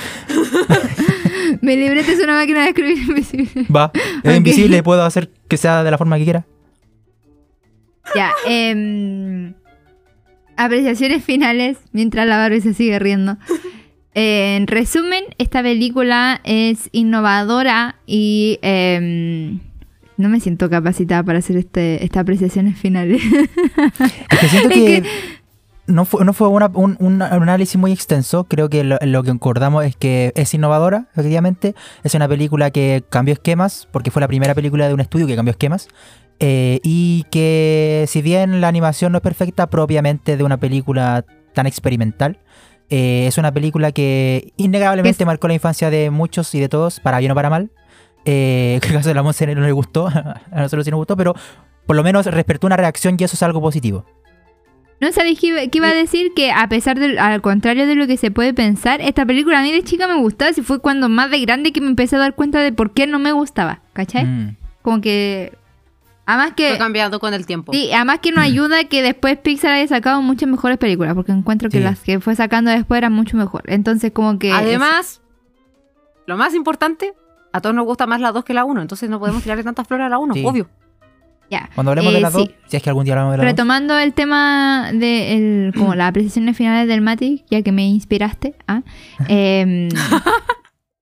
Mi 1.60 1.76
libreta 1.76 2.10
es 2.12 2.18
una 2.22 2.34
máquina 2.34 2.62
de 2.62 2.68
escribir 2.70 2.98
invisible. 3.08 3.66
Va, 3.74 3.90
es 4.22 4.30
Ok. 4.30 4.36
invisible, 4.36 4.82
puedo 4.82 5.02
hacer 5.04 5.30
que 5.48 5.56
sea 5.56 5.82
de 5.84 5.90
la 5.90 5.98
forma 5.98 6.18
que 6.18 6.24
quiera. 6.24 6.46
Ya, 8.14 8.32
em, 8.46 9.54
apreciaciones 10.56 11.22
finales 11.24 11.78
mientras 11.92 12.26
la 12.26 12.36
Barbie 12.38 12.60
se 12.60 12.74
sigue 12.74 12.98
riendo. 12.98 13.36
Eh, 14.14 14.56
en 14.56 14.66
resumen, 14.66 15.22
esta 15.38 15.62
película 15.62 16.40
es 16.44 16.88
innovadora 16.92 17.96
y 18.06 18.58
em, 18.62 19.60
no 20.16 20.28
me 20.28 20.40
siento 20.40 20.68
capacitada 20.68 21.22
para 21.22 21.38
hacer 21.38 21.56
este, 21.56 22.04
estas 22.04 22.22
apreciaciones 22.22 22.76
finales. 22.78 23.22
Es 24.30 24.38
que 24.40 24.48
siento 24.48 24.70
Es 24.70 24.74
que- 24.74 25.02
no 25.90 26.04
fue, 26.04 26.24
no 26.24 26.32
fue 26.32 26.48
una- 26.48 26.70
un, 26.74 26.96
un 27.00 27.20
análisis 27.22 27.76
muy 27.76 27.92
extenso. 27.92 28.44
Creo 28.44 28.68
que 28.70 28.84
lo, 28.84 28.98
lo 29.02 29.22
que 29.22 29.30
concordamos 29.30 29.84
es 29.84 29.96
que 29.96 30.32
es 30.36 30.54
innovadora, 30.54 31.08
efectivamente. 31.12 31.74
Es 32.04 32.14
una 32.14 32.28
película 32.28 32.70
que 32.70 33.02
cambió 33.10 33.34
esquemas, 33.34 33.88
porque 33.92 34.10
fue 34.10 34.20
la 34.20 34.28
primera 34.28 34.54
película 34.54 34.88
de 34.88 34.94
un 34.94 35.00
estudio 35.00 35.26
que 35.26 35.36
cambió 35.36 35.50
esquemas. 35.52 35.88
Eh, 36.38 36.80
y 36.82 37.24
que 37.30 38.06
si 38.08 38.22
bien 38.22 38.60
la 38.62 38.68
animación 38.68 39.12
no 39.12 39.18
es 39.18 39.22
perfecta 39.22 39.68
propiamente 39.68 40.36
de 40.38 40.44
una 40.44 40.56
película 40.56 41.24
tan 41.52 41.66
experimental, 41.66 42.38
eh, 42.88 43.26
es 43.26 43.36
una 43.36 43.52
película 43.52 43.92
que 43.92 44.52
innegablemente 44.56 45.22
Es- 45.22 45.26
marcó 45.26 45.48
la 45.48 45.54
infancia 45.54 45.90
de 45.90 46.10
muchos 46.10 46.54
y 46.54 46.60
de 46.60 46.68
todos, 46.70 46.98
para 47.00 47.18
bien 47.18 47.32
o 47.32 47.34
para 47.34 47.50
mal. 47.50 47.70
Eh, 48.24 48.78
que 48.82 48.88
el 48.88 48.94
caso 48.94 49.08
de 49.08 49.14
la 49.14 49.22
Monse 49.22 49.46
no 49.54 49.60
le 49.60 49.72
gustó, 49.72 50.06
a 50.08 50.40
nosotros 50.50 50.84
sí 50.84 50.90
nos 50.90 50.98
gustó, 50.98 51.16
pero 51.16 51.34
por 51.86 51.96
lo 51.96 52.02
menos 52.02 52.24
despertó 52.24 52.66
una 52.66 52.76
reacción 52.76 53.16
y 53.18 53.24
eso 53.24 53.34
es 53.36 53.42
algo 53.42 53.60
positivo. 53.60 54.04
¿No 55.00 55.10
sabéis 55.12 55.40
qué 55.40 55.46
iba, 55.46 55.60
qué 55.60 55.78
iba 55.78 55.88
a 55.88 55.94
decir? 55.94 56.32
Que 56.34 56.52
a 56.52 56.68
pesar 56.68 56.98
del, 56.98 57.18
al 57.18 57.40
contrario 57.40 57.86
de 57.86 57.94
lo 57.94 58.06
que 58.06 58.16
se 58.18 58.30
puede 58.30 58.52
pensar, 58.52 59.00
esta 59.00 59.24
película 59.24 59.58
a 59.60 59.62
mí 59.62 59.72
de 59.72 59.82
chica 59.82 60.06
me 60.06 60.16
gustaba. 60.16 60.52
Si 60.52 60.60
fue 60.62 60.80
cuando 60.80 61.08
más 61.08 61.30
de 61.30 61.40
grande 61.40 61.72
que 61.72 61.80
me 61.80 61.86
empecé 61.88 62.16
a 62.16 62.18
dar 62.18 62.34
cuenta 62.34 62.60
de 62.60 62.72
por 62.72 62.92
qué 62.92 63.06
no 63.06 63.18
me 63.18 63.32
gustaba. 63.32 63.80
¿Cachai? 63.94 64.26
Mm. 64.26 64.56
Como 64.82 65.00
que... 65.00 65.56
Además 66.26 66.52
que... 66.54 66.68
Fue 66.68 66.78
cambiando 66.78 67.18
con 67.18 67.32
el 67.34 67.46
tiempo. 67.46 67.72
Sí, 67.72 67.90
además 67.92 68.18
que 68.20 68.30
no 68.30 68.40
ayuda 68.40 68.84
que 68.84 69.02
después 69.02 69.36
Pixar 69.38 69.72
haya 69.72 69.88
sacado 69.88 70.20
muchas 70.22 70.48
mejores 70.48 70.76
películas, 70.78 71.14
porque 71.14 71.32
encuentro 71.32 71.70
que 71.70 71.78
Sí. 71.78 71.82
las 71.84 71.98
que 72.00 72.20
fue 72.20 72.36
sacando 72.36 72.70
después 72.70 72.98
eran 72.98 73.12
mucho 73.14 73.36
mejor. 73.36 73.62
Entonces, 73.66 74.12
como 74.12 74.38
que. 74.38 74.52
Además, 74.52 75.22
lo 76.26 76.36
más 76.36 76.54
importante, 76.54 77.14
a 77.52 77.60
todos 77.60 77.74
nos 77.74 77.84
gusta 77.86 78.06
más 78.06 78.20
la 78.20 78.30
2 78.32 78.44
que 78.44 78.54
la 78.54 78.64
1, 78.64 78.80
entonces 78.82 79.10
no 79.10 79.18
podemos 79.18 79.42
tirarle 79.42 79.64
tantas 79.64 79.88
flores 79.88 80.06
a 80.06 80.08
la 80.10 80.18
1, 80.18 80.34
Sí. 80.34 80.44
obvio. 80.44 80.68
Ya. 81.50 81.68
Cuando 81.74 81.90
hablemos 81.90 82.12
Eh, 82.12 82.16
de 82.16 82.20
las 82.20 82.32
dos, 82.32 82.46
sí. 82.48 82.54
si 82.68 82.76
es 82.76 82.82
que 82.82 82.88
algún 82.90 83.04
día 83.04 83.14
hablamos 83.14 83.32
de 83.32 83.38
las 83.38 83.44
dos. 83.46 83.52
Retomando 83.52 83.98
el 83.98 84.12
tema 84.14 84.90
de 84.94 85.36
el- 85.66 85.74
como 85.74 85.94
las 85.94 86.08
apreciaciones 86.10 86.56
finales 86.56 86.86
del 86.88 87.00
Mati, 87.00 87.44
ya 87.50 87.62
que 87.62 87.72
me 87.72 87.86
inspiraste. 87.86 88.54
¿ah? 88.68 88.82
Em, 89.28 89.88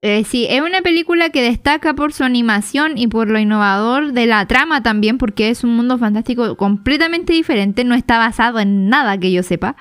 eh, 0.00 0.22
sí, 0.24 0.46
es 0.48 0.60
una 0.62 0.80
película 0.80 1.30
que 1.30 1.42
destaca 1.42 1.94
por 1.94 2.12
su 2.12 2.22
animación 2.24 2.96
y 2.96 3.08
por 3.08 3.28
lo 3.28 3.38
innovador 3.38 4.12
de 4.12 4.26
la 4.26 4.46
trama 4.46 4.82
también, 4.82 5.18
porque 5.18 5.50
es 5.50 5.64
un 5.64 5.74
mundo 5.76 5.98
fantástico 5.98 6.56
completamente 6.56 7.32
diferente, 7.32 7.82
no 7.84 7.94
está 7.96 8.16
basado 8.18 8.60
en 8.60 8.88
nada 8.88 9.18
que 9.18 9.32
yo 9.32 9.42
sepa. 9.42 9.76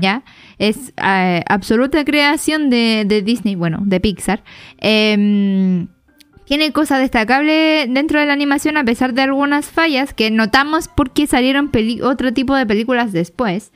¿ya? 0.00 0.22
Es 0.58 0.94
eh, 0.96 1.42
absoluta 1.46 2.06
creación 2.06 2.70
de, 2.70 3.04
de 3.06 3.20
Disney, 3.20 3.54
bueno, 3.54 3.80
de 3.84 4.00
Pixar. 4.00 4.42
Em, 4.78 5.88
tiene 6.44 6.72
cosas 6.72 7.00
destacables 7.00 7.92
dentro 7.92 8.20
de 8.20 8.26
la 8.26 8.32
animación 8.32 8.76
a 8.76 8.84
pesar 8.84 9.14
de 9.14 9.22
algunas 9.22 9.66
fallas 9.66 10.12
que 10.12 10.30
notamos 10.30 10.88
porque 10.88 11.26
salieron 11.26 11.70
otro 12.02 12.32
tipo 12.32 12.54
de 12.54 12.66
películas 12.66 13.12
después. 13.12 13.72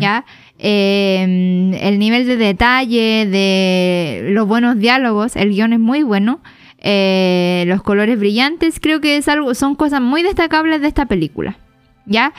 ¿ya? 0.00 0.24
Em, 0.58 1.74
el 1.74 1.98
nivel 1.98 2.26
de 2.26 2.36
detalle, 2.36 3.26
de 3.26 4.30
los 4.30 4.48
buenos 4.48 4.78
diálogos, 4.78 5.36
el 5.36 5.50
guion 5.50 5.74
es 5.74 5.80
muy 5.80 6.02
bueno. 6.02 6.40
Eh, 6.78 7.64
los 7.66 7.82
colores 7.82 8.18
brillantes, 8.18 8.80
creo 8.80 9.00
que 9.00 9.16
es 9.16 9.28
algo, 9.28 9.54
son 9.54 9.74
cosas 9.74 10.00
muy 10.00 10.22
destacables 10.22 10.80
de 10.80 10.88
esta 10.88 11.06
película. 11.06 11.58
¿Ya? 12.08 12.32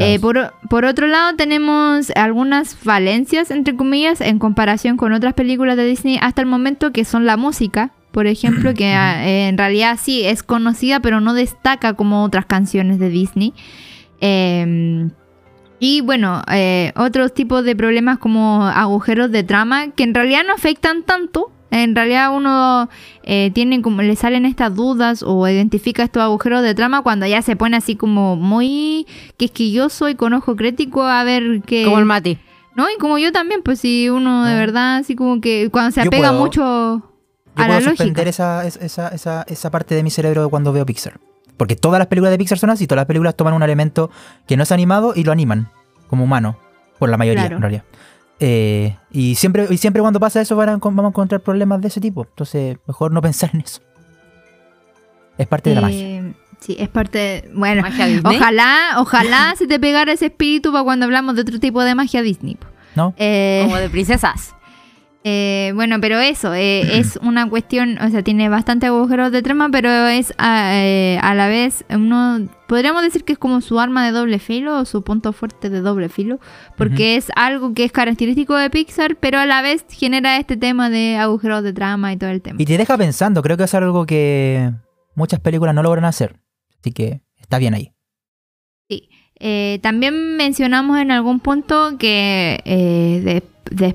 Eh, 0.00 0.18
por, 0.18 0.52
por 0.68 0.84
otro 0.84 1.06
lado, 1.06 1.36
tenemos 1.36 2.10
algunas 2.16 2.74
falencias, 2.74 3.52
entre 3.52 3.76
comillas, 3.76 4.20
en 4.20 4.40
comparación 4.40 4.96
con 4.96 5.12
otras 5.12 5.34
películas 5.34 5.76
de 5.76 5.86
Disney 5.86 6.18
hasta 6.20 6.42
el 6.42 6.48
momento, 6.48 6.90
que 6.90 7.04
son 7.04 7.24
la 7.24 7.36
música, 7.36 7.92
por 8.12 8.26
ejemplo, 8.26 8.74
que 8.74 8.92
ah, 8.92 9.26
eh, 9.26 9.48
en 9.48 9.58
realidad 9.58 9.98
sí 10.00 10.22
es 10.24 10.42
conocida, 10.42 11.00
pero 11.00 11.20
no 11.20 11.34
destaca 11.34 11.94
como 11.94 12.22
otras 12.24 12.46
canciones 12.46 12.98
de 12.98 13.08
Disney. 13.08 13.52
Eh, 14.20 15.08
y 15.80 16.00
bueno, 16.00 16.42
eh, 16.52 16.92
otros 16.96 17.34
tipos 17.34 17.64
de 17.64 17.74
problemas 17.74 18.18
como 18.18 18.64
agujeros 18.66 19.32
de 19.32 19.42
trama, 19.42 19.88
que 19.90 20.04
en 20.04 20.14
realidad 20.14 20.42
no 20.46 20.54
afectan 20.54 21.02
tanto. 21.02 21.50
En 21.72 21.96
realidad 21.96 22.36
uno 22.36 22.88
eh, 23.24 23.50
tiene 23.54 23.80
como 23.80 24.02
le 24.02 24.14
salen 24.14 24.44
estas 24.44 24.76
dudas 24.76 25.24
o 25.26 25.48
identifica 25.48 26.02
estos 26.04 26.22
agujeros 26.22 26.62
de 26.62 26.74
trama 26.74 27.00
cuando 27.02 27.26
ya 27.26 27.40
se 27.40 27.56
pone 27.56 27.78
así 27.78 27.96
como 27.96 28.36
muy 28.36 29.06
quisquilloso 29.38 30.10
y 30.10 30.14
con 30.14 30.34
ojo 30.34 30.54
crítico 30.54 31.02
a 31.02 31.24
ver 31.24 31.62
qué 31.66 31.84
Como 31.84 31.98
el 31.98 32.04
Mati. 32.04 32.36
No, 32.76 32.84
y 32.94 32.98
como 32.98 33.16
yo 33.18 33.32
también, 33.32 33.62
pues 33.62 33.80
si 33.80 34.08
uno 34.10 34.44
de 34.44 34.52
No. 34.52 34.58
verdad, 34.58 34.96
así 34.98 35.16
como 35.16 35.40
que 35.40 35.68
cuando 35.72 35.90
se 35.92 36.02
apega 36.02 36.28
puedo- 36.28 36.40
mucho 36.44 37.11
Yo 37.56 37.66
puedo 37.66 37.80
suspender 37.80 38.28
esa, 38.28 38.64
es- 38.66 38.76
esa, 38.76 39.08
esa, 39.08 39.42
esa 39.48 39.70
parte 39.70 39.94
de 39.94 40.02
mi 40.02 40.10
cerebro 40.10 40.48
cuando 40.50 40.72
veo 40.72 40.86
Pixar. 40.86 41.18
Porque 41.56 41.76
todas 41.76 41.98
las 41.98 42.08
películas 42.08 42.30
de 42.32 42.38
Pixar 42.38 42.58
son 42.58 42.70
así, 42.70 42.86
todas 42.86 43.00
las 43.00 43.06
películas 43.06 43.36
toman 43.36 43.54
un 43.54 43.62
elemento 43.62 44.10
que 44.46 44.56
no 44.56 44.62
es 44.62 44.72
animado 44.72 45.12
y 45.14 45.22
lo 45.24 45.32
animan 45.32 45.68
como 46.08 46.24
humano, 46.24 46.58
por 46.98 47.08
la 47.10 47.16
mayoría 47.18 47.42
Claro. 47.42 47.56
en 47.56 47.62
realidad. 47.62 47.84
Eh, 48.40 48.96
y 49.10 49.34
siempre 49.36 49.66
y 49.70 49.76
siempre 49.78 50.00
cuando 50.02 50.18
pasa 50.18 50.40
eso 50.40 50.56
van 50.56 50.68
a- 50.70 50.76
vamos 50.78 51.04
a 51.04 51.08
encontrar 51.08 51.40
problemas 51.42 51.80
de 51.80 51.88
ese 51.88 52.00
tipo. 52.00 52.24
Entonces, 52.24 52.78
mejor 52.86 53.12
no 53.12 53.20
pensar 53.22 53.50
en 53.54 53.60
eso. 53.60 53.80
Es 55.38 55.46
parte 55.46 55.70
de 55.70 55.76
la 55.76 55.82
magia. 55.82 55.98
Eh, 56.18 56.34
Sí, 56.60 56.76
es 56.78 56.88
parte 56.88 57.18
de- 57.18 57.50
Bueno, 57.54 57.82
Magia 57.82 58.06
Disney. 58.06 58.36
ojalá, 58.36 58.94
ojalá 58.98 59.54
se 59.58 59.66
te 59.66 59.80
pegara 59.80 60.12
ese 60.12 60.26
espíritu 60.26 60.70
para 60.70 60.84
cuando 60.84 61.06
hablamos 61.06 61.34
de 61.34 61.40
otro 61.42 61.58
tipo 61.58 61.82
de 61.82 61.96
magia 61.96 62.22
Disney. 62.22 62.56
¿No? 62.94 63.14
Eh, 63.16 63.62
Como 63.64 63.76
de 63.78 63.90
princesas. 63.90 64.54
Eh, 65.24 65.70
bueno, 65.76 66.00
pero 66.00 66.18
eso, 66.18 66.52
eh, 66.52 66.98
es 66.98 67.16
una 67.22 67.48
cuestión, 67.48 67.96
o 67.98 68.10
sea, 68.10 68.22
tiene 68.22 68.48
bastante 68.48 68.86
agujeros 68.86 69.30
de 69.30 69.40
trama, 69.42 69.68
pero 69.70 69.88
es 70.08 70.34
a, 70.38 70.72
eh, 70.74 71.18
a 71.22 71.34
la 71.34 71.46
vez, 71.48 71.84
uno, 71.90 72.48
podríamos 72.66 73.02
decir 73.02 73.22
que 73.24 73.34
es 73.34 73.38
como 73.38 73.60
su 73.60 73.78
arma 73.78 74.04
de 74.04 74.10
doble 74.10 74.38
filo 74.40 74.78
o 74.78 74.84
su 74.84 75.02
punto 75.02 75.32
fuerte 75.32 75.70
de 75.70 75.80
doble 75.80 76.08
filo, 76.08 76.40
porque 76.76 77.16
es 77.16 77.30
algo 77.36 77.72
que 77.72 77.84
es 77.84 77.92
característico 77.92 78.56
de 78.56 78.68
Pixar, 78.70 79.14
pero 79.16 79.38
a 79.38 79.46
la 79.46 79.62
vez 79.62 79.84
genera 79.90 80.38
este 80.38 80.56
tema 80.56 80.90
de 80.90 81.16
agujeros 81.16 81.62
de 81.62 81.72
trama 81.72 82.12
y 82.12 82.16
todo 82.16 82.30
el 82.30 82.42
tema. 82.42 82.60
Y 82.60 82.64
te 82.64 82.76
deja 82.76 82.98
pensando, 82.98 83.42
creo 83.42 83.56
que 83.56 83.64
es 83.64 83.74
algo 83.74 84.06
que 84.06 84.72
muchas 85.14 85.38
películas 85.38 85.74
no 85.74 85.82
logran 85.84 86.04
hacer. 86.04 86.40
Así 86.80 86.90
que 86.90 87.20
está 87.38 87.58
bien 87.58 87.74
ahí. 87.74 87.92
Eh, 89.44 89.80
también 89.82 90.36
mencionamos 90.36 90.98
en 91.00 91.10
algún 91.10 91.40
punto 91.40 91.96
que 91.98 92.60
eh, 92.64 93.20
de- 93.24 93.42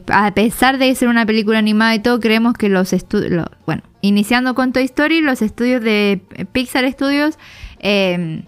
a 0.08 0.34
pesar 0.34 0.78
de 0.78 0.94
ser 0.96 1.08
una 1.08 1.26
película 1.26 1.60
animada 1.60 1.96
y 1.96 2.00
todo, 2.00 2.20
creemos 2.20 2.54
que 2.54 2.70
los 2.70 2.94
estudios, 2.94 3.48
bueno, 3.66 3.84
iniciando 4.02 4.56
con 4.56 4.74
Toy 4.74 4.84
Story, 4.84 5.22
los 5.22 5.42
estudios 5.42 5.82
de 5.82 6.22
Pixar 6.52 6.90
Studios 6.92 7.38
eh, 7.80 8.44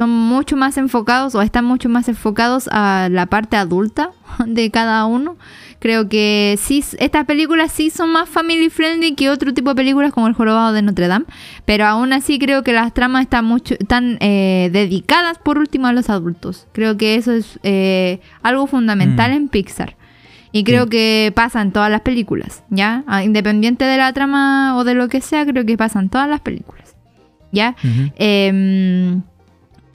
son 0.00 0.08
mucho 0.08 0.56
más 0.56 0.78
enfocados 0.78 1.34
o 1.34 1.42
están 1.42 1.66
mucho 1.66 1.90
más 1.90 2.08
enfocados 2.08 2.70
a 2.72 3.08
la 3.10 3.26
parte 3.26 3.58
adulta 3.58 4.12
de 4.46 4.70
cada 4.70 5.04
uno. 5.04 5.36
Creo 5.78 6.08
que 6.08 6.58
sí, 6.58 6.82
estas 6.98 7.26
películas 7.26 7.70
sí 7.70 7.90
son 7.90 8.10
más 8.12 8.26
family 8.26 8.70
friendly 8.70 9.14
que 9.14 9.28
otro 9.28 9.52
tipo 9.52 9.68
de 9.70 9.76
películas 9.76 10.10
como 10.14 10.26
El 10.26 10.32
Jorobado 10.32 10.72
de 10.72 10.80
Notre 10.80 11.06
Dame, 11.06 11.26
pero 11.66 11.84
aún 11.84 12.14
así 12.14 12.38
creo 12.38 12.62
que 12.62 12.72
las 12.72 12.94
tramas 12.94 13.22
están 13.24 13.44
mucho 13.44 13.74
están 13.78 14.16
eh, 14.20 14.70
dedicadas 14.72 15.36
por 15.38 15.58
último 15.58 15.86
a 15.86 15.92
los 15.92 16.08
adultos. 16.08 16.66
Creo 16.72 16.96
que 16.96 17.16
eso 17.16 17.32
es 17.32 17.58
eh, 17.62 18.20
algo 18.42 18.66
fundamental 18.66 19.32
Mm. 19.32 19.34
en 19.34 19.48
Pixar. 19.48 19.96
Y 20.52 20.64
creo 20.64 20.84
Sí. 20.84 20.90
que 20.90 21.32
pasa 21.36 21.60
en 21.60 21.72
todas 21.72 21.90
las 21.90 22.00
películas, 22.00 22.62
¿ya? 22.70 23.04
Ah, 23.06 23.22
Independiente 23.22 23.84
de 23.84 23.98
la 23.98 24.12
trama 24.14 24.76
o 24.78 24.84
de 24.84 24.94
lo 24.94 25.08
que 25.08 25.20
sea, 25.20 25.44
creo 25.44 25.64
que 25.66 25.76
pasa 25.76 26.00
en 26.00 26.08
todas 26.08 26.28
las 26.28 26.40
películas, 26.40 26.96
¿ya? 27.52 27.76
Eh, 28.16 29.18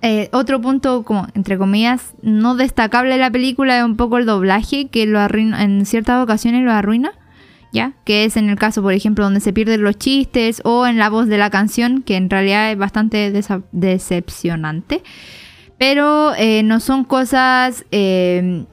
eh, 0.06 0.30
otro 0.32 0.62
punto, 0.62 1.04
como 1.04 1.28
entre 1.34 1.58
comillas, 1.58 2.14
no 2.22 2.56
destacable 2.56 3.14
de 3.14 3.20
la 3.20 3.32
película 3.32 3.78
es 3.78 3.84
un 3.84 3.96
poco 3.98 4.18
el 4.18 4.26
doblaje, 4.26 4.88
que 4.88 5.06
lo 5.06 5.20
arruina, 5.20 5.64
en 5.64 5.86
ciertas 5.86 6.24
ocasiones 6.24 6.64
lo 6.64 6.72
arruina, 6.72 7.12
¿ya? 7.74 7.94
Que 8.06 8.24
es 8.26 8.38
en 8.38 8.50
el 8.50 8.58
caso, 8.58 8.82
por 8.82 8.94
ejemplo, 8.94 9.24
donde 9.24 9.40
se 9.40 9.52
pierden 9.52 9.82
los 9.84 9.98
chistes 9.98 10.62
o 10.64 10.86
en 10.88 10.98
la 10.98 11.10
voz 11.10 11.28
de 11.28 11.38
la 11.38 11.50
canción, 11.50 12.04
que 12.04 12.16
en 12.18 12.30
realidad 12.30 12.72
es 12.72 12.78
bastante 12.78 13.32
decepcionante. 13.72 15.04
Pero 15.78 16.34
eh, 16.38 16.64
no 16.64 16.80
son 16.80 17.04
cosas 17.04 17.84
eh, 17.92 18.66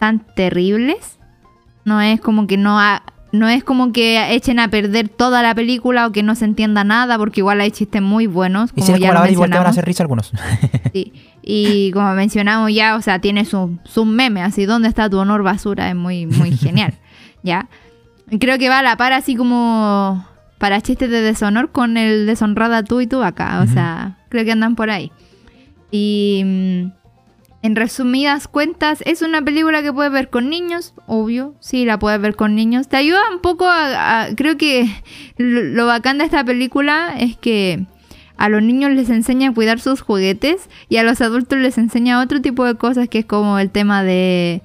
tan 0.00 0.20
terribles. 0.34 1.18
No 1.84 2.00
es 2.00 2.20
como 2.20 2.46
que 2.46 2.56
no 2.56 2.80
ha- 2.80 3.02
no 3.32 3.48
es 3.48 3.64
como 3.64 3.92
que 3.92 4.34
echen 4.34 4.58
a 4.58 4.68
perder 4.68 5.08
toda 5.08 5.42
la 5.42 5.54
película 5.54 6.06
o 6.06 6.12
que 6.12 6.22
no 6.22 6.34
se 6.34 6.44
entienda 6.44 6.84
nada, 6.84 7.16
porque 7.16 7.40
igual 7.40 7.60
hay 7.62 7.70
chistes 7.70 8.02
muy 8.02 8.26
buenos. 8.26 8.70
Y 8.76 8.82
si 8.82 8.92
ya 8.98 9.08
como 9.08 9.24
la 9.24 9.30
igual 9.30 9.50
te 9.50 9.56
van 9.56 9.66
a 9.66 9.70
hacer 9.70 9.86
risa 9.86 10.02
algunos. 10.02 10.32
Sí. 10.92 11.12
Y 11.42 11.90
como 11.92 12.12
mencionamos 12.12 12.72
ya, 12.72 12.94
o 12.94 13.02
sea, 13.02 13.18
tiene 13.18 13.44
su, 13.46 13.78
su 13.84 14.04
meme, 14.04 14.42
así, 14.42 14.66
¿dónde 14.66 14.88
está 14.88 15.08
tu 15.08 15.18
honor 15.18 15.42
basura? 15.42 15.88
Es 15.88 15.96
muy, 15.96 16.26
muy 16.26 16.56
genial, 16.56 16.94
¿ya? 17.42 17.68
Creo 18.38 18.58
que 18.58 18.68
va 18.68 18.78
a 18.80 18.82
la 18.82 18.96
par 18.96 19.12
así 19.12 19.34
como 19.34 20.26
para 20.58 20.80
chistes 20.80 21.10
de 21.10 21.22
deshonor 21.22 21.72
con 21.72 21.96
el 21.96 22.26
deshonrada 22.26 22.84
tú 22.84 23.00
y 23.00 23.06
tú 23.06 23.22
acá, 23.22 23.60
o 23.64 23.66
sea, 23.66 24.18
creo 24.28 24.44
que 24.44 24.52
andan 24.52 24.76
por 24.76 24.90
ahí. 24.90 25.10
Y 25.90 26.42
mm, 26.44 27.01
en 27.62 27.76
resumidas 27.76 28.48
cuentas, 28.48 29.02
es 29.06 29.22
una 29.22 29.40
película 29.42 29.82
que 29.82 29.92
puedes 29.92 30.12
ver 30.12 30.30
con 30.30 30.50
niños, 30.50 30.94
obvio, 31.06 31.54
sí, 31.60 31.84
la 31.84 31.98
puedes 31.98 32.20
ver 32.20 32.34
con 32.34 32.54
niños. 32.56 32.88
Te 32.88 32.96
ayuda 32.96 33.20
un 33.32 33.40
poco 33.40 33.66
a, 33.66 34.22
a- 34.24 34.34
creo 34.34 34.56
que 34.56 34.88
lo, 35.36 35.62
lo 35.62 35.86
bacán 35.86 36.18
de 36.18 36.24
esta 36.24 36.44
película 36.44 37.14
es 37.18 37.36
que 37.36 37.86
a 38.36 38.48
los 38.48 38.62
niños 38.62 38.90
les 38.90 39.08
enseña 39.10 39.50
a 39.50 39.54
cuidar 39.54 39.78
sus 39.78 40.00
juguetes 40.00 40.68
y 40.88 40.96
a 40.96 41.04
los 41.04 41.20
adultos 41.20 41.58
les 41.60 41.78
enseña 41.78 42.20
otro 42.20 42.40
tipo 42.42 42.64
de 42.64 42.74
cosas 42.74 43.08
que 43.08 43.20
es 43.20 43.24
como 43.24 43.58
el 43.60 43.70
tema 43.70 44.02
de, 44.02 44.62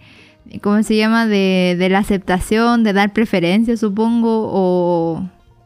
¿cómo 0.64 0.82
se 0.82 0.96
llama? 0.96 1.28
De, 1.28 1.76
de 1.78 1.90
la 1.90 2.00
aceptación, 2.00 2.84
de 2.84 2.94
dar 2.94 3.14
preferencia, 3.14 3.78
supongo, 3.78 4.50
o 4.52 5.24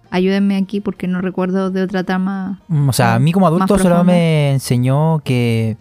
ayúdenme 0.09 0.57
aquí 0.57 0.81
porque 0.81 1.07
no 1.07 1.21
recuerdo 1.21 1.71
de 1.71 1.83
otra 1.83 2.03
trama. 2.03 2.59
Mm, 2.67 2.89
O 2.89 2.93
sea, 2.93 3.15
a 3.15 3.19
mí 3.19 3.31
como 3.31 3.47
adulto 3.47 3.77
solo 3.77 4.03
me 4.03 4.51
enseñó 4.51 5.21
que... 5.23 5.77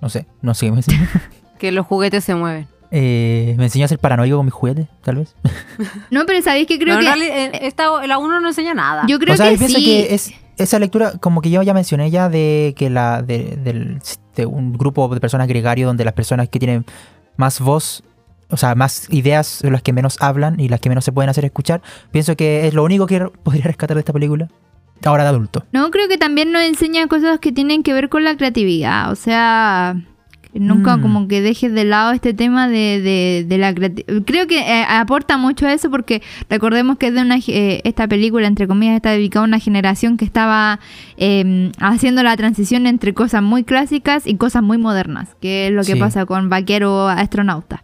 No 0.00 0.08
sé, 0.08 0.26
no 0.42 0.54
sé 0.54 0.66
qué 0.66 0.72
me 0.72 0.78
enseñó. 0.78 1.06
Que 1.58 1.70
los 1.72 1.86
juguetes 1.86 2.24
se 2.24 2.34
mueven. 2.34 2.66
Eh, 2.90 3.54
me 3.56 3.64
enseñó 3.64 3.84
a 3.84 3.88
ser 3.88 3.98
paranoico 3.98 4.36
con 4.36 4.44
mis 4.46 4.52
juguetes, 4.52 4.86
tal 5.02 5.16
vez. 5.16 5.34
No, 6.10 6.26
pero 6.26 6.42
sabéis 6.42 6.66
que 6.66 6.78
creo 6.78 6.94
en 6.94 7.00
que... 7.00 7.06
realidad, 7.06 7.36
eh, 7.54 7.58
esta- 7.62 8.06
la 8.06 8.18
1 8.18 8.40
no 8.40 8.48
enseña 8.48 8.74
nada. 8.74 9.04
Yo 9.08 9.18
creo 9.18 9.34
o 9.34 9.36
sea, 9.36 9.50
que 9.50 9.68
sí. 9.68 10.06
es 10.10 10.32
esa 10.56 10.78
lectura, 10.78 11.12
como 11.18 11.40
que 11.40 11.50
yo 11.50 11.62
ya 11.62 11.74
mencioné 11.74 12.10
ya, 12.10 12.28
de 12.28 12.74
que 12.76 12.90
la 12.90 13.22
de, 13.22 13.56
del- 13.56 13.98
de 14.36 14.46
un 14.46 14.72
grupo 14.74 15.08
de 15.12 15.20
personas 15.20 15.48
gregario 15.48 15.86
donde 15.86 16.04
las 16.04 16.14
personas 16.14 16.48
que 16.48 16.58
tienen 16.58 16.84
más 17.36 17.60
voz, 17.60 18.02
o 18.50 18.56
sea, 18.56 18.74
más 18.74 19.08
ideas 19.10 19.46
son 19.46 19.72
las 19.72 19.82
que 19.82 19.92
menos 19.92 20.16
hablan 20.20 20.60
y 20.60 20.68
las 20.68 20.80
que 20.80 20.88
menos 20.88 21.04
se 21.04 21.12
pueden 21.12 21.30
hacer 21.30 21.44
escuchar, 21.44 21.82
pienso 22.10 22.36
que 22.36 22.66
es 22.66 22.74
lo 22.74 22.84
único 22.84 23.06
que 23.06 23.20
podría 23.42 23.64
rescatar 23.64 23.96
de 23.96 24.00
esta 24.00 24.12
película, 24.12 24.48
ahora 25.08 25.24
de 25.24 25.30
adulto. 25.30 25.64
No, 25.72 25.90
creo 25.90 26.08
que 26.08 26.18
también 26.18 26.52
nos 26.52 26.62
enseña 26.62 27.06
cosas 27.08 27.38
que 27.40 27.52
tienen 27.52 27.82
que 27.82 27.92
ver 27.92 28.08
con 28.08 28.24
la 28.24 28.36
creatividad. 28.36 29.10
O 29.10 29.16
sea, 29.16 29.96
nunca 30.56 30.96
Mm. 30.96 31.02
como 31.02 31.26
que 31.26 31.40
dejes 31.42 31.72
de 31.72 31.84
lado 31.84 32.12
este 32.12 32.32
tema 32.32 32.68
de, 32.68 33.00
de, 33.00 33.44
de 33.48 33.58
la 33.58 33.74
creatividad. 33.74 34.22
Creo 34.24 34.46
que 34.46 34.60
eh, 34.60 34.84
aporta 34.88 35.36
mucho 35.36 35.66
a 35.66 35.72
eso 35.72 35.90
porque 35.90 36.22
recordemos 36.48 36.96
que 36.96 37.08
es 37.08 37.14
de 37.14 37.22
una, 37.22 37.38
eh, 37.48 37.80
esta 37.82 38.06
película, 38.06 38.46
entre 38.46 38.68
comillas, 38.68 38.94
está 38.96 39.10
dedicada 39.10 39.44
a 39.44 39.48
una 39.48 39.58
generación 39.58 40.16
que 40.16 40.24
estaba 40.24 40.78
eh, 41.16 41.72
haciendo 41.80 42.22
la 42.22 42.36
transición 42.36 42.86
entre 42.86 43.14
cosas 43.14 43.42
muy 43.42 43.64
clásicas 43.64 44.26
y 44.28 44.36
cosas 44.36 44.62
muy 44.62 44.78
modernas, 44.78 45.34
que 45.40 45.66
es 45.66 45.72
lo 45.72 45.82
que 45.82 45.94
Sí. 45.94 45.98
pasa 45.98 46.24
con 46.24 46.48
Vaquero 46.48 47.08
Astronauta. 47.08 47.82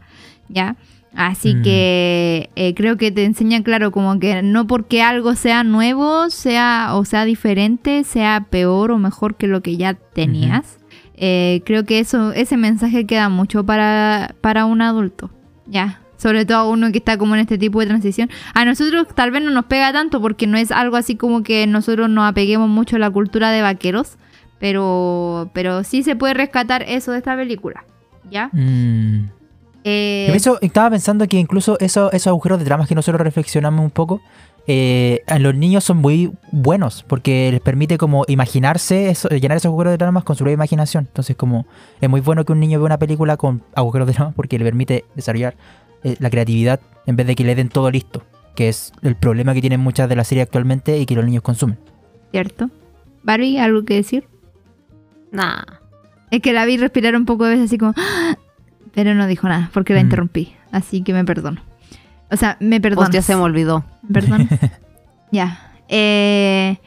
¿Ya? 0.48 0.76
Así 1.14 1.56
Mm. 1.56 1.62
que 1.62 2.50
eh, 2.54 2.74
creo 2.74 2.96
que 2.96 3.10
te 3.10 3.24
enseña 3.24 3.62
claro 3.64 3.90
como 3.90 4.18
que 4.20 4.42
no 4.42 4.66
porque 4.66 5.02
algo 5.02 5.34
sea 5.34 5.64
nuevo, 5.64 6.30
sea 6.30 6.90
o 6.94 7.04
sea 7.04 7.24
diferente, 7.24 8.04
sea 8.04 8.46
peor 8.48 8.92
o 8.92 8.98
mejor 8.98 9.34
que 9.36 9.48
lo 9.48 9.60
que 9.60 9.76
ya 9.76 9.94
tenías. 9.94 10.78
Eh, 11.16 11.62
creo 11.66 11.84
que 11.84 11.98
eso, 11.98 12.32
ese 12.32 12.56
mensaje 12.56 13.06
queda 13.06 13.28
mucho 13.28 13.64
para, 13.66 14.34
para 14.40 14.64
un 14.66 14.82
adulto. 14.82 15.30
Ya. 15.66 16.00
Sobre 16.16 16.44
todo 16.44 16.58
a 16.58 16.68
uno 16.68 16.92
que 16.92 16.98
está 16.98 17.16
como 17.18 17.34
en 17.34 17.40
este 17.40 17.58
tipo 17.58 17.80
de 17.80 17.86
transición. 17.86 18.30
A 18.54 18.64
nosotros 18.64 19.06
tal 19.14 19.30
vez 19.30 19.42
no 19.42 19.50
nos 19.50 19.64
pega 19.64 19.92
tanto 19.92 20.20
porque 20.20 20.46
no 20.46 20.58
es 20.58 20.70
algo 20.70 20.96
así 20.96 21.16
como 21.16 21.42
que 21.42 21.66
nosotros 21.66 22.08
nos 22.10 22.28
apeguemos 22.28 22.68
mucho 22.68 22.96
a 22.96 22.98
la 22.98 23.10
cultura 23.10 23.50
de 23.50 23.62
vaqueros. 23.62 24.16
Pero, 24.58 25.50
pero 25.54 25.82
sí 25.84 26.02
se 26.02 26.16
puede 26.16 26.34
rescatar 26.34 26.82
eso 26.86 27.12
de 27.12 27.18
esta 27.18 27.34
película. 27.36 27.84
¿Ya? 28.30 28.50
Mm. 28.52 29.30
Eh, 29.85 30.36
estaba 30.61 30.90
pensando 30.90 31.27
que 31.27 31.39
incluso 31.39 31.78
eso- 31.81 32.12
esos 32.12 32.27
agujeros 32.28 32.59
de 32.59 32.65
tramas 32.65 32.86
que 32.89 32.94
nosotros 32.94 33.20
reflexionamos 33.23 33.82
un 33.82 33.90
poco, 33.90 34.20
eh, 34.66 35.20
a 35.27 35.39
los 35.39 35.55
niños 35.55 35.85
son 35.85 35.97
muy 35.97 36.32
buenos 36.52 37.02
porque 37.09 37.51
les 37.51 37.61
permite 37.61 37.97
como 37.97 38.24
imaginarse, 38.28 39.09
eso- 39.11 39.28
llenar 39.31 39.57
esos 39.57 39.66
agujeros 39.70 39.93
de 39.93 39.98
tramas 39.98 40.23
con 40.24 40.36
su 40.36 40.44
propia 40.44 40.55
imaginación. 40.55 41.07
Entonces 41.09 41.35
como 41.36 41.66
es 42.01 42.11
muy 42.11 42.20
bueno 42.20 42.44
que 42.44 42.52
un 42.52 42.61
niño 42.61 42.78
vea 42.78 42.86
una 42.86 42.98
película 42.98 43.36
con 43.39 43.62
agujeros 43.74 44.07
de 44.07 44.15
tramas 44.15 44.35
porque 44.35 44.59
le 44.59 44.65
permite 44.65 45.05
desarrollar 45.15 45.55
eh, 46.05 46.16
la 46.19 46.31
creatividad 46.31 46.81
en 47.07 47.16
vez 47.16 47.27
de 47.27 47.35
que 47.35 47.44
le 47.44 47.55
den 47.55 47.69
todo 47.70 47.90
listo, 47.90 48.23
que 48.55 48.69
es 48.69 48.93
el 49.02 49.16
problema 49.16 49.55
que 49.55 49.61
tienen 49.62 49.81
muchas 49.81 50.09
de 50.09 50.16
las 50.16 50.28
series 50.28 50.47
actualmente 50.47 50.98
y 50.98 51.07
que 51.07 51.15
los 51.15 51.24
niños 51.24 51.43
consumen. 51.43 51.78
¿Cierto? 52.31 52.70
Barbie, 53.23 53.59
¿algo 53.59 53.85
que 53.85 53.94
decir? 53.94 54.28
Nah. 55.32 55.62
Es 56.31 56.40
que 56.40 56.52
la 56.52 56.65
vi 56.65 56.77
respirar 56.77 57.16
un 57.16 57.24
poco 57.27 57.44
de 57.44 57.51
veces 57.57 57.66
así 57.66 57.78
como... 57.78 57.93
Pero 58.94 59.14
no 59.14 59.26
dijo 59.26 59.48
nada 59.48 59.70
porque 59.72 59.94
la 59.94 60.00
Mm. 60.00 60.04
interrumpí. 60.04 60.54
Así 60.72 61.02
que 61.02 61.12
me 61.12 61.24
perdono. 61.24 61.62
O 62.30 62.36
sea, 62.36 62.56
me 62.60 62.80
perdono. 62.80 63.02
Hostia, 63.04 63.22
se 63.22 63.34
me 63.36 63.42
olvidó. 63.42 63.84
Perdón. 64.12 64.48
ya. 65.32 65.72
Eh, 65.88 66.78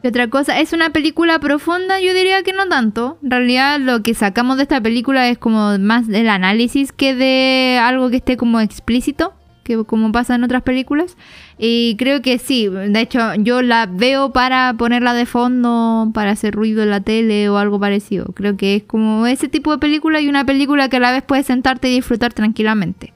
¿Qué 0.00 0.08
otra 0.08 0.28
cosa? 0.28 0.58
¿Es 0.58 0.72
una 0.72 0.90
película 0.90 1.38
profunda? 1.38 2.00
Yo 2.00 2.12
diría 2.14 2.42
que 2.42 2.52
no 2.52 2.66
tanto. 2.66 3.18
En 3.22 3.30
realidad 3.30 3.78
lo 3.78 4.02
que 4.02 4.14
sacamos 4.14 4.56
de 4.56 4.64
esta 4.64 4.80
película 4.80 5.28
es 5.28 5.38
como 5.38 5.78
más 5.78 6.08
del 6.08 6.28
análisis 6.28 6.90
que 6.92 7.14
de 7.14 7.78
algo 7.80 8.10
que 8.10 8.16
esté 8.16 8.36
como 8.36 8.58
explícito, 8.60 9.32
que 9.78 9.84
como 9.84 10.12
pasa 10.12 10.34
en 10.34 10.44
otras 10.44 10.62
películas. 10.62 11.16
Y 11.58 11.96
creo 11.96 12.22
que 12.22 12.38
sí, 12.38 12.68
de 12.68 13.00
hecho 13.00 13.34
yo 13.36 13.62
la 13.62 13.86
veo 13.86 14.32
para 14.32 14.74
ponerla 14.74 15.14
de 15.14 15.26
fondo, 15.26 16.10
para 16.14 16.32
hacer 16.32 16.54
ruido 16.54 16.82
en 16.82 16.90
la 16.90 17.00
tele 17.00 17.48
o 17.48 17.58
algo 17.58 17.78
parecido. 17.80 18.26
Creo 18.34 18.56
que 18.56 18.76
es 18.76 18.82
como 18.84 19.26
ese 19.26 19.48
tipo 19.48 19.72
de 19.72 19.78
película 19.78 20.20
y 20.20 20.28
una 20.28 20.44
película 20.44 20.88
que 20.88 20.96
a 20.96 21.00
la 21.00 21.12
vez 21.12 21.22
puedes 21.22 21.46
sentarte 21.46 21.88
y 21.90 21.94
disfrutar 21.94 22.32
tranquilamente. 22.32 23.12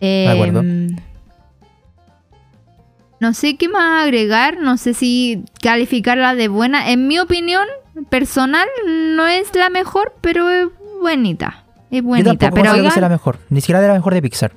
De 0.00 0.28
acuerdo. 0.28 0.60
Em, 0.60 0.96
No 3.20 3.32
sé 3.32 3.56
qué 3.56 3.68
más 3.68 4.04
agregar, 4.04 4.58
no 4.58 4.76
sé 4.76 4.92
si 4.94 5.44
calificarla 5.62 6.34
de 6.34 6.48
buena. 6.48 6.90
En 6.90 7.08
mi 7.08 7.18
opinión 7.18 7.66
personal 8.10 8.68
no 9.14 9.26
es 9.26 9.54
la 9.54 9.70
mejor, 9.70 10.14
pero 10.20 10.48
es 10.50 10.66
buenita. 11.00 11.64
Es 11.90 12.02
tampoco 12.38 12.38
pero 12.38 12.62
creo 12.62 12.72
que 12.74 12.80
oigan, 12.80 12.92
sea 12.92 13.02
la 13.02 13.08
mejor. 13.08 13.38
Ni 13.50 13.60
siquiera 13.60 13.80
de 13.80 13.88
la 13.88 13.94
mejor 13.94 14.14
de 14.14 14.22
Pixar. 14.22 14.52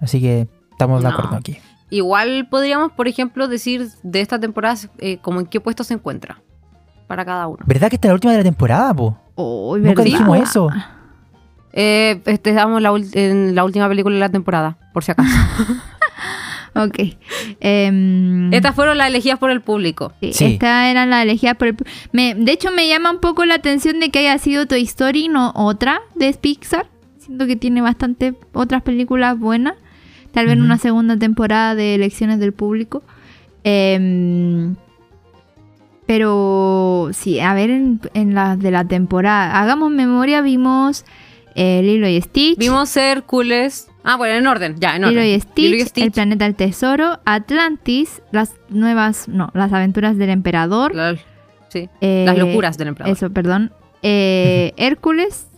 Así 0.00 0.20
que 0.20 0.48
estamos 0.70 1.02
de 1.02 1.08
No. 1.08 1.14
acuerdo 1.14 1.36
aquí. 1.36 1.58
Igual 1.90 2.48
podríamos, 2.50 2.92
por 2.92 3.06
ejemplo, 3.08 3.46
decir 3.48 3.88
de 4.02 4.20
esta 4.20 4.38
temporada 4.40 4.76
eh, 4.98 5.18
como 5.18 5.40
en 5.40 5.46
qué 5.46 5.60
puesto 5.60 5.84
se 5.84 5.94
encuentra 5.94 6.42
para 7.06 7.24
cada 7.24 7.46
uno. 7.46 7.58
¿Verdad 7.66 7.88
que 7.88 7.96
esta 7.96 8.08
es 8.08 8.10
la 8.10 8.14
última 8.14 8.32
de 8.32 8.38
la 8.38 8.44
temporada, 8.44 8.92
po? 8.92 9.16
Oh, 9.36 9.76
Nunca 9.78 10.02
dijimos 10.02 10.38
eso. 10.38 10.68
Eh, 11.72 12.22
este, 12.26 12.52
la, 12.54 12.64
ul- 12.64 13.10
en 13.14 13.54
la 13.54 13.62
última 13.62 13.86
película 13.88 14.14
de 14.14 14.20
la 14.20 14.28
temporada, 14.30 14.78
por 14.92 15.04
si 15.04 15.12
acaso. 15.12 15.28
Ok. 16.76 16.98
Em, 17.60 18.52
Estas 18.52 18.74
fueron 18.74 18.98
las 18.98 19.08
elegidas 19.08 19.38
por 19.38 19.50
el 19.50 19.60
público. 19.62 20.12
sí, 20.20 20.32
Sí. 20.32 20.44
Esta 20.44 20.90
era 20.90 21.06
la 21.06 21.22
elegida 21.22 21.54
por 21.54 21.68
el... 21.68 21.76
Me, 22.12 22.34
de 22.34 22.52
hecho, 22.52 22.70
me 22.70 22.86
llama 22.88 23.10
un 23.10 23.20
poco 23.20 23.44
la 23.44 23.54
atención 23.54 23.98
de 24.00 24.10
que 24.10 24.18
haya 24.20 24.36
sido 24.38 24.66
Toy 24.66 24.82
Story, 24.82 25.28
no 25.28 25.52
otra 25.54 26.00
de 26.14 26.32
Pixar. 26.34 26.86
Siento 27.18 27.46
que 27.46 27.56
tiene 27.56 27.80
bastante 27.80 28.34
otras 28.52 28.82
películas 28.82 29.38
buenas. 29.38 29.74
Tal 30.32 30.44
vez 30.46 30.52
en 30.52 30.60
Ujú. 30.60 30.66
una 30.66 30.78
segunda 30.78 31.16
temporada 31.16 31.74
de 31.74 31.94
elecciones 31.94 32.38
del 32.38 32.52
público. 32.52 33.02
Em, 33.64 34.76
pero 36.06 37.08
sí, 37.12 37.40
a 37.40 37.52
ver, 37.54 37.70
en, 37.70 38.00
en 38.14 38.34
las 38.34 38.58
de 38.60 38.70
la 38.70 38.84
temporada. 38.84 39.60
Hagamos 39.60 39.90
memoria, 39.90 40.40
vimos 40.40 41.04
eh, 41.56 41.80
Lilo 41.82 42.06
y 42.08 42.20
Stitch. 42.20 42.58
Vimos 42.58 42.96
Hércules. 42.96 43.88
Ah, 44.08 44.16
bueno, 44.16 44.34
en 44.36 44.46
orden, 44.46 44.76
ya, 44.78 44.96
en 44.96 45.04
orden. 45.04 45.16
Lilo 45.18 45.26
y 45.36 45.40
Stitch, 45.40 45.56
Lilo 45.70 45.86
y 45.96 46.00
El 46.02 46.12
planeta 46.12 46.44
del 46.44 46.54
tesoro, 46.54 47.18
Atlantis, 47.24 48.22
las 48.30 48.54
nuevas, 48.68 49.26
no, 49.28 49.50
las 49.52 49.72
aventuras 49.72 50.16
del 50.16 50.30
emperador. 50.30 50.94
La- 50.94 51.16
sí, 51.68 51.88
eh, 52.00 52.22
las 52.26 52.38
locuras 52.38 52.78
del 52.78 52.88
emperador. 52.88 53.16
Eso, 53.16 53.30
perdón. 53.30 53.72
eh, 54.02 54.72
Hércules, 54.76 55.48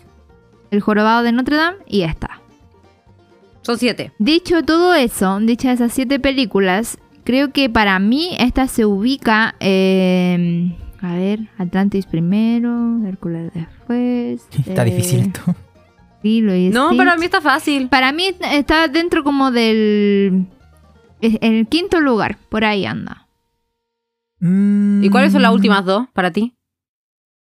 El 0.70 0.80
jorobado 0.80 1.22
de 1.22 1.32
Notre 1.32 1.56
Dame 1.56 1.76
y 1.86 2.02
esta. 2.02 2.40
Son 3.62 3.76
siete. 3.78 4.12
Dicho 4.18 4.62
todo 4.62 4.94
eso, 4.94 5.38
dichas 5.40 5.74
esas 5.74 5.92
siete 5.92 6.18
películas, 6.18 6.96
creo 7.24 7.52
que 7.52 7.68
para 7.68 7.98
mí 7.98 8.30
esta 8.38 8.66
se 8.66 8.86
ubica. 8.86 9.54
eh, 9.60 10.74
a 11.02 11.14
ver, 11.14 11.40
Atlantis 11.58 12.06
primero, 12.06 13.06
Hércules 13.06 13.52
después. 13.54 14.46
Está 14.66 14.82
eh, 14.82 14.90
difícil 14.90 15.20
esto. 15.20 15.54
Lilo 16.22 16.54
y 16.54 16.70
No, 16.70 16.86
Stitch. 16.88 16.98
para 16.98 17.16
mí 17.16 17.24
está 17.24 17.40
fácil. 17.40 17.88
Para 17.88 18.12
mí 18.12 18.30
está 18.52 18.88
dentro 18.88 19.22
como 19.24 19.50
del. 19.50 20.46
en 21.20 21.54
el 21.54 21.66
quinto 21.68 22.00
lugar, 22.00 22.38
por 22.48 22.64
ahí 22.64 22.84
anda. 22.86 23.26
¿Y 24.40 25.08
cuáles 25.10 25.32
son 25.32 25.42
las 25.42 25.52
últimas 25.52 25.84
dos 25.84 26.06
para 26.12 26.30
ti? 26.30 26.54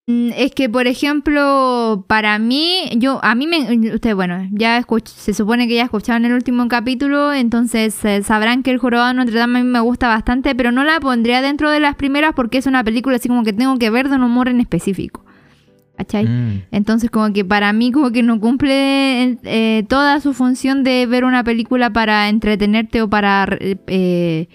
Mm, 0.08 0.30
Es 0.36 0.52
que, 0.54 0.70
por 0.70 0.88
ejemplo, 0.88 2.06
para 2.08 2.40
mí, 2.40 2.90
yo, 2.96 3.20
a 3.24 3.36
mí 3.36 3.46
me, 3.46 3.94
usted, 3.94 4.16
bueno, 4.16 4.48
ya 4.52 4.80
escuch- 4.80 5.06
se 5.08 5.34
supone 5.34 5.68
que 5.68 5.76
ya 5.76 5.84
escucharon 5.84 6.24
el 6.26 6.34
último 6.34 6.68
capítulo, 6.70 7.34
entonces 7.34 8.04
eh, 8.06 8.24
sabrán 8.24 8.64
que 8.64 8.72
el 8.72 8.78
jorobado 8.78 9.10
de 9.10 9.14
Notre 9.16 9.38
Dame 9.38 9.60
a 9.60 9.64
mí 9.64 9.70
me 9.70 9.80
gusta 9.82 10.08
bastante, 10.08 10.56
pero 10.56 10.72
no 10.72 10.84
la 10.86 11.00
pondría 11.02 11.42
dentro 11.42 11.70
de 11.70 11.82
las 11.82 11.96
primeras 11.96 12.34
porque 12.36 12.58
es 12.58 12.66
una 12.68 12.84
película 12.84 13.18
así 13.18 13.28
como 13.28 13.44
que 13.44 13.54
tengo 13.54 13.78
que 13.78 13.90
ver 13.90 14.08
de 14.10 14.16
un 14.16 14.24
humor 14.24 14.48
en 14.48 14.62
específico. 14.62 15.24
¿Cachai? 15.98 16.26
Mm. 16.26 16.64
Entonces 16.72 17.10
como 17.10 17.34
que 17.34 17.44
para 17.44 17.74
mí 17.74 17.92
como 17.92 18.12
que 18.12 18.22
no 18.22 18.40
cumple 18.40 19.40
eh, 19.44 19.84
toda 19.90 20.20
su 20.22 20.34
función 20.34 20.84
de 20.84 21.08
ver 21.08 21.26
una 21.26 21.44
película 21.44 21.90
para 21.92 22.30
entretenerte 22.30 23.02
o 23.02 23.10
para... 23.10 23.48
eh, 23.60 24.48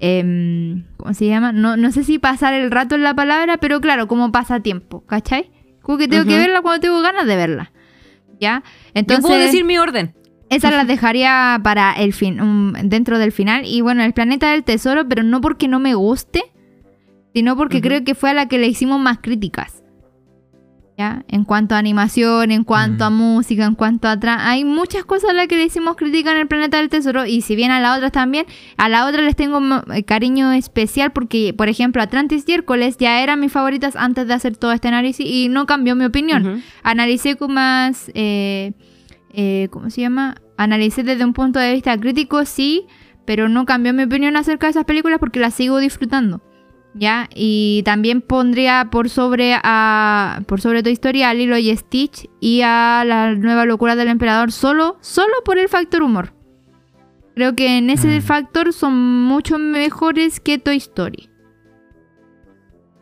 em, 0.00 0.84
¿Cómo 0.96 1.14
se 1.14 1.28
llama? 1.28 1.52
No, 1.52 1.76
no 1.76 1.92
sé 1.92 2.02
si 2.02 2.18
pasar 2.18 2.54
el 2.54 2.70
rato 2.70 2.96
en 2.96 3.04
la 3.04 3.14
palabra, 3.14 3.58
pero 3.58 3.80
claro, 3.80 4.08
como 4.08 4.32
pasatiempo, 4.32 5.04
¿cachai? 5.06 5.50
Como 5.80 5.96
que 5.96 6.08
tengo 6.08 6.24
que 6.24 6.36
verla 6.36 6.60
cuando 6.60 6.80
tengo 6.80 7.00
ganas 7.00 7.26
de 7.26 7.36
verla. 7.36 7.72
¿Ya? 8.40 8.64
Entonces... 8.94 9.22
Yo 9.22 9.28
puedo 9.28 9.40
decir 9.40 9.64
mi 9.64 9.78
orden. 9.78 10.14
Esas 10.50 10.72
las 10.72 10.88
dejaría 10.88 11.60
para 11.62 11.92
el 11.92 12.12
fin, 12.12 12.40
um, 12.40 12.72
dentro 12.72 13.18
del 13.18 13.30
final. 13.30 13.64
Y 13.64 13.80
bueno, 13.82 14.02
el 14.02 14.12
planeta 14.12 14.50
del 14.50 14.64
tesoro, 14.64 15.08
pero 15.08 15.22
no 15.22 15.40
porque 15.40 15.68
no 15.68 15.78
me 15.78 15.94
guste, 15.94 16.42
sino 17.32 17.56
porque 17.56 17.80
creo 17.80 18.02
que 18.02 18.16
fue 18.16 18.30
a 18.30 18.34
la 18.34 18.48
que 18.48 18.58
le 18.58 18.66
hicimos 18.66 18.98
más 19.00 19.18
críticas. 19.18 19.79
¿Ya? 21.00 21.24
En 21.28 21.44
cuanto 21.44 21.74
a 21.74 21.78
animación, 21.78 22.50
en 22.50 22.62
cuanto 22.62 23.04
Mm. 23.04 23.06
a 23.06 23.10
música, 23.10 23.64
en 23.64 23.74
cuanto 23.74 24.06
a... 24.06 24.18
Hay 24.50 24.66
muchas 24.66 25.06
cosas 25.06 25.30
a 25.30 25.32
las 25.32 25.48
que 25.48 25.56
le 25.56 25.64
hicimos 25.64 25.96
crítica 25.96 26.30
en 26.32 26.36
el 26.36 26.46
planeta 26.46 26.76
del 26.76 26.90
tesoro. 26.90 27.24
Y 27.24 27.40
si 27.40 27.56
bien 27.56 27.70
a 27.70 27.80
las 27.80 27.96
otras 27.96 28.12
también, 28.12 28.44
a 28.76 28.90
la 28.90 29.06
otra 29.06 29.22
les 29.22 29.34
tengo 29.34 29.60
eh, 29.94 30.02
cariño 30.04 30.52
especial 30.52 31.10
porque, 31.10 31.54
por 31.56 31.70
ejemplo, 31.70 32.02
Atlantis 32.02 32.44
y 32.46 32.52
Hércules 32.52 32.98
ya 32.98 33.22
eran 33.22 33.40
mis 33.40 33.50
favoritas 33.50 33.96
antes 33.96 34.28
de 34.28 34.34
hacer 34.34 34.58
todo 34.58 34.72
este 34.72 34.88
análisis 34.88 35.24
y 35.26 35.48
no 35.48 35.64
cambió 35.64 35.96
mi 35.96 36.04
opinión 36.04 36.62
analicé 36.82 37.36
con 37.36 37.54
más, 37.54 38.10
eh, 38.14 38.72
eh, 39.32 39.68
¿cómo 39.70 39.88
se 39.88 40.02
llama? 40.02 40.36
Analicé 40.58 41.02
desde 41.02 41.24
un 41.24 41.32
punto 41.32 41.58
de 41.58 41.72
vista 41.72 41.98
crítico, 41.98 42.44
sí, 42.44 42.84
pero 43.24 43.48
no 43.48 43.64
cambió 43.64 43.94
mi 43.94 44.02
opinión 44.02 44.36
acerca 44.36 44.66
de 44.66 44.72
esas 44.72 44.84
películas 44.84 45.18
porque 45.18 45.40
las 45.40 45.54
sigo 45.54 45.78
disfrutando. 45.78 46.42
¿Ya? 46.92 47.28
Y 47.34 47.82
también 47.84 48.20
pondría 48.20 48.88
por 48.90 49.08
sobre 49.08 49.54
a 49.62 50.42
por 50.48 50.60
sobre 50.60 50.82
Toy 50.82 50.92
Story 50.94 51.22
a 51.22 51.32
Lilo 51.34 51.56
y 51.56 51.74
Stitch 51.76 52.28
y 52.40 52.62
a 52.62 53.04
la 53.06 53.34
nueva 53.36 53.64
locura 53.64 53.94
del 53.94 54.08
emperador 54.08 54.50
solo 54.50 54.96
solo 55.00 55.32
por 55.44 55.56
el 55.58 55.68
factor 55.68 56.02
humor. 56.02 56.32
Creo 57.36 57.54
que 57.54 57.78
en 57.78 57.90
ese 57.90 58.18
Mm. 58.18 58.22
factor 58.22 58.72
son 58.72 59.22
mucho 59.24 59.56
mejores 59.58 60.40
que 60.40 60.58
Toy 60.58 60.78
Story. 60.78 61.30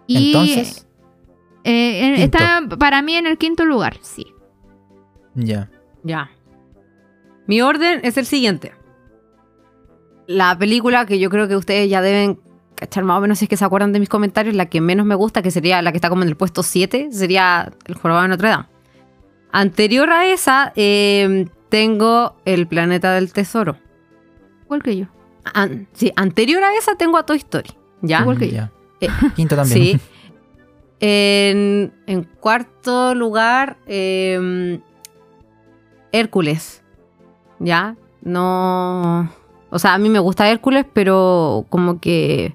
Y 0.06 0.28
Entonces, 0.28 0.86
eh, 1.64 2.22
está 2.22 2.60
para 2.78 3.00
mí 3.02 3.14
en 3.14 3.26
el 3.26 3.38
quinto 3.38 3.64
lugar, 3.64 3.96
sí. 4.02 4.26
ya. 5.34 5.70
Ya. 6.04 6.30
Mi 7.46 7.60
orden 7.62 8.00
es 8.02 8.16
el 8.18 8.26
siguiente. 8.26 8.74
La 10.26 10.56
película 10.58 11.06
que 11.06 11.18
yo 11.18 11.30
creo 11.30 11.48
que 11.48 11.56
ustedes 11.56 11.88
ya 11.88 12.02
deben 12.02 12.38
cachar 12.78 13.04
más 13.04 13.18
o 13.18 13.20
menos 13.20 13.38
si 13.38 13.44
es 13.44 13.48
que 13.48 13.56
se 13.56 13.64
acuerdan 13.64 13.92
de 13.92 14.00
mis 14.00 14.08
comentarios, 14.08 14.54
la 14.54 14.66
que 14.66 14.80
menos 14.80 15.04
me 15.06 15.14
gusta, 15.14 15.42
que 15.42 15.50
sería 15.50 15.82
la 15.82 15.90
que 15.92 15.96
está 15.98 16.08
como 16.08 16.22
en 16.22 16.28
el 16.28 16.36
puesto 16.36 16.62
7, 16.62 17.08
sería 17.12 17.72
El 17.86 17.94
Jorobado 17.94 18.22
de 18.22 18.28
Notre 18.28 18.48
Dame. 18.48 18.66
Anterior 19.52 20.10
a 20.10 20.26
esa, 20.26 20.72
eh, 20.76 21.46
tengo 21.68 22.36
El 22.44 22.66
Planeta 22.66 23.12
del 23.12 23.32
Tesoro. 23.32 23.76
Igual 24.64 24.82
que 24.82 24.96
yo. 24.96 25.06
An- 25.54 25.88
sí, 25.92 26.12
anterior 26.16 26.62
a 26.62 26.74
esa 26.76 26.94
tengo 26.96 27.16
a 27.18 27.24
Toy 27.24 27.38
Story. 27.38 27.70
¿Ya? 28.02 28.20
Igual 28.20 28.38
que 28.38 28.50
yo. 28.50 28.62
Eh, 29.00 29.08
Quinto 29.36 29.56
también. 29.56 29.78
Sí. 29.98 30.00
En, 31.00 31.92
en 32.08 32.24
cuarto 32.24 33.14
lugar, 33.14 33.76
eh, 33.86 34.80
Hércules. 36.10 36.82
¿Ya? 37.60 37.94
No. 38.22 39.30
O 39.70 39.78
sea, 39.78 39.94
a 39.94 39.98
mí 39.98 40.08
me 40.08 40.18
gusta 40.18 40.50
Hércules, 40.50 40.84
pero 40.92 41.66
como 41.68 42.00
que 42.00 42.54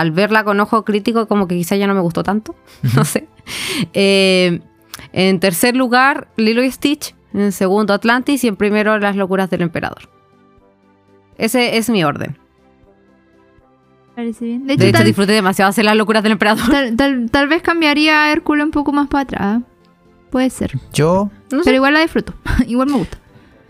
al 0.00 0.10
verla 0.12 0.44
con 0.44 0.58
ojo 0.60 0.84
crítico, 0.84 1.26
como 1.28 1.46
que 1.48 1.54
quizá 1.56 1.76
ya 1.76 1.86
no 1.86 1.94
me 1.94 2.00
gustó 2.00 2.22
tanto. 2.22 2.54
No 2.96 3.04
sé. 3.04 3.28
Eh, 3.92 4.60
en 5.12 5.40
tercer 5.40 5.76
lugar, 5.76 6.28
Lilo 6.36 6.62
y 6.62 6.70
Stitch. 6.70 7.14
En 7.34 7.52
segundo, 7.52 7.94
Atlantis. 7.94 8.42
Y 8.44 8.48
en 8.48 8.56
primero, 8.56 8.98
Las 8.98 9.16
locuras 9.16 9.48
del 9.50 9.62
emperador. 9.62 10.08
Ese 11.38 11.76
es 11.78 11.88
mi 11.90 12.04
orden. 12.04 12.36
Parece 14.14 14.44
bien. 14.44 14.66
De 14.66 14.76
De 14.76 14.88
hecho, 14.88 14.98
tal, 14.98 15.04
disfruté 15.06 15.32
demasiado 15.32 15.70
hacer 15.70 15.84
Las 15.84 15.96
locuras 15.96 16.22
del 16.22 16.32
emperador. 16.32 16.68
tal, 16.70 16.96
tal- 16.96 17.30
tal 17.30 17.48
vez 17.48 17.62
cambiaría 17.62 18.24
a 18.24 18.32
Hércules 18.32 18.64
un 18.64 18.70
poco 18.72 18.92
más 18.92 19.08
para 19.08 19.22
atrás. 19.22 19.62
Puede 20.30 20.50
ser. 20.50 20.72
Yo 20.92 21.30
No 21.50 21.58
sé. 21.58 21.64
Pero 21.64 21.76
igual 21.76 21.94
la 21.94 22.00
disfruto. 22.00 22.34
igual 22.66 22.88
me 22.88 22.98
gusta. 22.98 23.18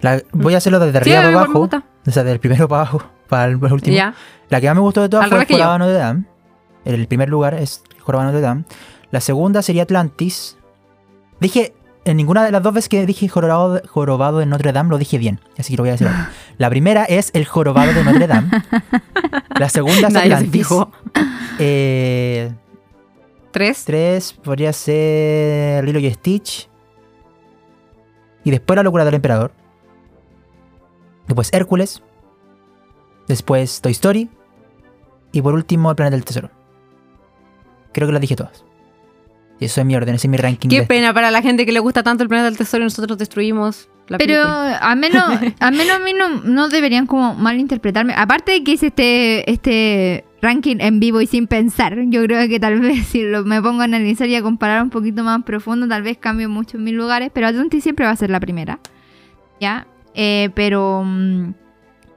la- 0.01 0.23
voy 0.33 0.55
a 0.55 0.59
hacerlo 0.59 0.79
desde 0.81 0.93
Sí, 0.93 0.99
arriba 1.13 1.17
para 1.19 1.31
igual 1.31 1.45
me 1.45 1.51
abajo. 1.51 1.59
gusta. 1.61 1.85
O 2.07 2.11
sea, 2.11 2.25
del 2.25 2.41
primero 2.41 2.67
para 2.69 2.83
abajo, 2.83 3.03
para 3.31 3.47
el, 3.47 3.57
último. 3.57 3.97
La 4.51 4.61
que 4.61 4.67
más 4.67 4.75
me 4.77 4.83
gustó 4.83 5.01
de 5.01 5.09
todas 5.09 5.25
Al 5.25 5.31
fue 5.31 5.41
el. 5.41 5.47
Jorobado 5.47 5.73
de 5.73 5.79
Notre 5.79 5.99
Dame. 5.99 6.25
El 6.85 7.07
primer 7.07 7.29
lugar 7.29 7.55
es 7.55 7.83
el 7.95 8.01
Jorobado 8.01 8.29
de 8.29 8.33
Notre 8.35 8.47
Dame. 8.47 8.65
La 9.11 9.21
segunda 9.21 9.63
sería 9.63 9.85
Atlantis. 9.85 10.59
Dije, 11.41 11.73
en 12.05 12.17
ninguna 12.17 12.45
de 12.45 12.53
las 12.53 12.63
dos 12.63 12.75
veces 12.75 12.89
que 12.89 13.07
dije 13.07 13.29
Jorobado 13.29 13.75
de, 13.75 13.87
Jorobado 13.87 14.39
de 14.39 14.47
Notre 14.47 14.73
Dame 14.73 14.91
lo 14.91 14.99
dije 14.99 15.19
bien. 15.19 15.41
Así 15.59 15.73
que 15.73 15.77
lo 15.77 15.83
voy 15.85 15.91
a 15.91 15.93
decir 15.93 16.09
ahora. 16.09 16.31
La 16.59 16.69
primera 16.69 17.05
es 17.05 17.31
el 17.35 17.47
Jorobado 17.47 17.93
de 17.93 18.05
Notre 18.05 18.27
Dame. 18.27 18.51
La 19.59 19.69
segunda 19.69 20.09
es 20.09 20.13
Nadie 20.13 20.35
Atlantis. 20.35 20.69
Eh, 21.59 22.53
¿Tres? 23.53 23.85
tres 23.85 24.33
podría 24.33 24.73
ser 24.73 25.85
Lilo 25.85 25.99
y 25.99 26.11
Stitch. 26.13 26.69
Y 28.45 28.51
después 28.51 28.77
La 28.77 28.83
locura 28.83 29.05
del 29.05 29.15
emperador. 29.15 29.53
Después 31.27 31.51
Hércules. 31.53 32.03
Después 33.31 33.81
Toy 33.81 33.93
Story. 33.93 34.29
Y 35.31 35.41
por 35.41 35.55
último 35.55 35.91
El 35.91 35.97
planeta 35.97 36.17
del 36.17 36.25
tesoro. 36.25 36.51
Creo 37.93 38.09
que 38.09 38.13
las 38.13 38.21
dije 38.21 38.35
todas. 38.35 38.65
Y 39.61 39.67
eso 39.67 39.81
es 39.81 39.87
mi 39.87 39.95
orden, 39.95 40.17
ese 40.17 40.27
es 40.27 40.31
mi 40.31 40.37
ranking. 40.37 40.69
Qué 40.69 40.81
de- 40.81 40.87
pena 40.87 41.15
para 41.15 41.31
la 41.31 41.41
gente 41.43 41.65
que 41.65 41.71
le 41.71 41.79
gusta 41.79 42.03
tanto 42.03 42.25
el 42.25 42.29
planeta 42.29 42.47
del 42.51 42.59
tesoro 42.59 42.83
y 42.83 42.87
nosotros 42.87 43.17
destruimos 43.19 43.89
la 44.09 44.19
Pero 44.19 44.35
película. 44.43 44.79
a 44.79 44.95
menos, 44.97 45.23
a 45.61 45.71
menos 45.71 45.97
a 45.97 45.99
mí 46.01 46.13
no, 46.13 46.29
no 46.43 46.69
deberían 46.69 47.07
como 47.07 47.35
malinterpretarme. 47.37 48.15
Aparte 48.17 48.51
de 48.51 48.65
que 48.65 48.73
hice 48.73 48.87
este, 48.89 49.49
este 49.51 50.25
ranking 50.43 50.79
en 50.81 50.99
vivo 50.99 51.21
y 51.21 51.27
sin 51.29 51.47
pensar, 51.47 51.97
yo 52.07 52.25
creo 52.25 52.49
que 52.49 52.59
tal 52.59 52.81
vez 52.81 53.07
si 53.07 53.23
lo, 53.23 53.45
me 53.45 53.63
pongo 53.63 53.83
a 53.83 53.85
analizar 53.85 54.27
y 54.29 54.35
a 54.35 54.43
comparar 54.43 54.83
un 54.83 54.91
poquito 54.91 55.23
más 55.23 55.45
profundo, 55.45 55.87
tal 55.87 56.03
vez 56.03 56.19
cambio 56.19 56.49
mucho 56.49 56.79
en 56.79 56.83
mis 56.85 56.95
lugares, 56.95 57.31
pero 57.33 57.47
Atlantis 57.47 57.85
siempre 57.85 58.07
va 58.07 58.11
a 58.13 58.17
ser 58.17 58.31
la 58.31 58.41
primera. 58.41 58.81
¿Ya? 59.61 59.87
Eh, 60.15 60.51
pero... 60.55 61.05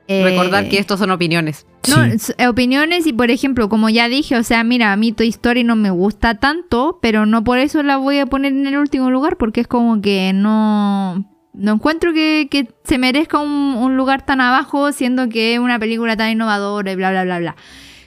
eh, 0.08 0.24
Recordar 0.24 0.68
que 0.70 0.80
estos 0.80 1.00
son 1.00 1.12
opiniones. 1.12 1.66
No, 1.90 2.18
Sí. 2.18 2.34
eh, 2.38 2.48
opiniones 2.48 3.08
y 3.08 3.14
por 3.14 3.32
ejemplo, 3.32 3.70
como 3.70 3.90
ya 3.90 4.08
dije, 4.10 4.36
o 4.38 4.44
sea, 4.44 4.64
mira, 4.64 4.92
a 4.92 4.96
mí 4.98 5.12
Toy 5.12 5.30
Story 5.30 5.64
no 5.64 5.76
me 5.76 5.90
gusta 5.90 6.36
tanto, 6.40 7.00
pero 7.02 7.26
no 7.26 7.44
por 7.44 7.58
eso 7.60 7.84
la 7.84 7.98
voy 7.98 8.20
a 8.20 8.26
poner 8.26 8.52
en 8.54 8.68
el 8.68 8.78
último 8.78 9.10
lugar, 9.12 9.38
porque 9.38 9.62
es 9.62 9.68
como 9.68 10.02
que 10.02 10.32
no, 10.34 11.26
no 11.54 11.74
encuentro 11.74 12.14
que, 12.14 12.48
que 12.50 12.68
se 12.84 12.98
merezca 12.98 13.40
un, 13.40 13.50
un 13.50 13.96
lugar 13.98 14.26
tan 14.26 14.42
abajo, 14.42 14.92
siendo 14.92 15.30
que 15.30 15.54
es 15.54 15.60
una 15.60 15.80
película 15.80 16.16
tan 16.18 16.32
innovadora 16.32 16.92
y 16.92 16.96
bla, 16.96 17.12
bla, 17.12 17.24
bla, 17.24 17.40
bla. 17.40 17.56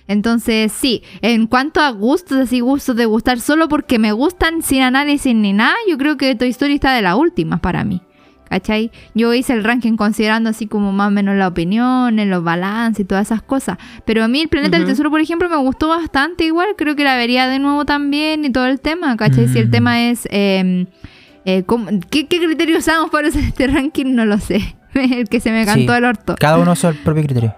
Entonces, 0.09 0.71
sí, 0.73 1.03
en 1.21 1.47
cuanto 1.49 1.81
a 1.81 1.91
gustos, 1.91 2.39
así 2.39 2.61
gustos 2.61 2.95
de 2.95 3.07
gustar, 3.07 3.41
solo 3.41 3.69
porque 3.69 3.99
me 3.99 4.13
gustan 4.13 4.63
sin 4.63 4.83
análisis 4.83 5.35
ni 5.35 5.53
nada, 5.53 5.75
yo 5.89 5.99
creo 5.99 6.17
que 6.17 6.35
Toy 6.37 6.49
Story 6.51 6.75
está 6.75 6.93
de 6.95 7.03
las 7.03 7.17
últimas 7.17 7.59
para 7.61 7.83
mí. 7.85 8.01
¿Cachai? 8.49 8.93
Yo 9.15 9.35
hice 9.35 9.53
el 9.53 9.65
ranking 9.65 9.97
considerando 9.97 10.51
así 10.51 10.67
como 10.67 10.93
más 10.93 11.09
o 11.09 11.11
menos 11.11 11.35
la 11.37 11.49
opinión, 11.49 12.17
los 12.31 12.45
balances 12.45 13.01
y 13.01 13.05
todas 13.05 13.27
esas 13.27 13.43
cosas. 13.43 13.77
Pero 14.05 14.23
a 14.23 14.29
mí 14.29 14.41
el 14.41 14.49
Planeta 14.49 14.79
del. 14.79 14.87
Tesoro, 14.87 15.11
por 15.11 15.21
ejemplo, 15.21 15.49
me 15.49 15.57
gustó 15.57 15.89
bastante 15.89 16.45
igual. 16.45 16.69
Creo 16.77 16.95
que 16.95 17.03
la 17.05 17.17
vería 17.17 17.49
de 17.49 17.59
nuevo 17.59 17.85
también 17.85 18.45
y 18.45 18.51
todo 18.51 18.67
el 18.67 18.81
tema, 18.81 19.17
¿cachai? 19.17 19.49
Si 19.49 19.59
el 19.59 19.67
Mm. 19.69 19.71
tema 19.71 20.03
es... 20.09 20.29
eh, 20.31 20.87
eh, 21.45 21.63
¿cómo- 21.65 21.89
¿qué, 22.11 22.27
¿Qué 22.27 22.39
criterio 22.39 22.79
usamos 22.79 23.11
para 23.11 23.29
hacer 23.29 23.43
este 23.45 23.67
ranking? 23.69 24.15
No 24.15 24.25
lo 24.25 24.39
sé. 24.39 24.77
el 24.95 25.29
que 25.29 25.41
se 25.41 25.51
me 25.51 25.65
cantó 25.67 25.93
Sí. 25.93 25.99
el 25.99 26.05
orto. 26.05 26.35
Cada 26.39 26.59
uno 26.59 26.71
a 26.73 26.77
su 26.77 26.95
propio 27.05 27.23
criterio. 27.25 27.55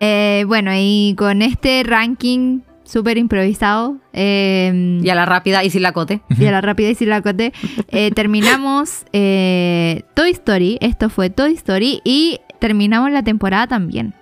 Eh, 0.00 0.44
bueno, 0.46 0.70
y 0.74 1.14
con 1.16 1.40
este 1.42 1.82
ranking 1.84 2.60
súper 2.84 3.18
improvisado... 3.18 3.96
eh, 4.12 5.00
Y 5.02 5.08
a 5.08 5.14
la 5.14 5.24
rápida 5.26 5.64
y 5.64 5.70
sin 5.70 5.82
la 5.82 5.92
cote. 5.92 6.20
y 6.38 6.44
a 6.46 6.50
la 6.52 6.60
rapidez 6.60 7.00
y 7.02 7.06
la 7.06 7.16
acoté. 7.16 7.52
Eh, 7.88 8.10
terminamos 8.12 9.04
eh, 9.12 10.02
Toy 10.14 10.30
Story. 10.30 10.78
Esto 10.80 11.08
fue 11.10 11.30
Toy 11.30 11.52
Story. 11.54 12.00
Y 12.04 12.40
terminamos 12.58 13.10
la 13.12 13.22
temporada 13.22 13.66
también. 13.66 14.14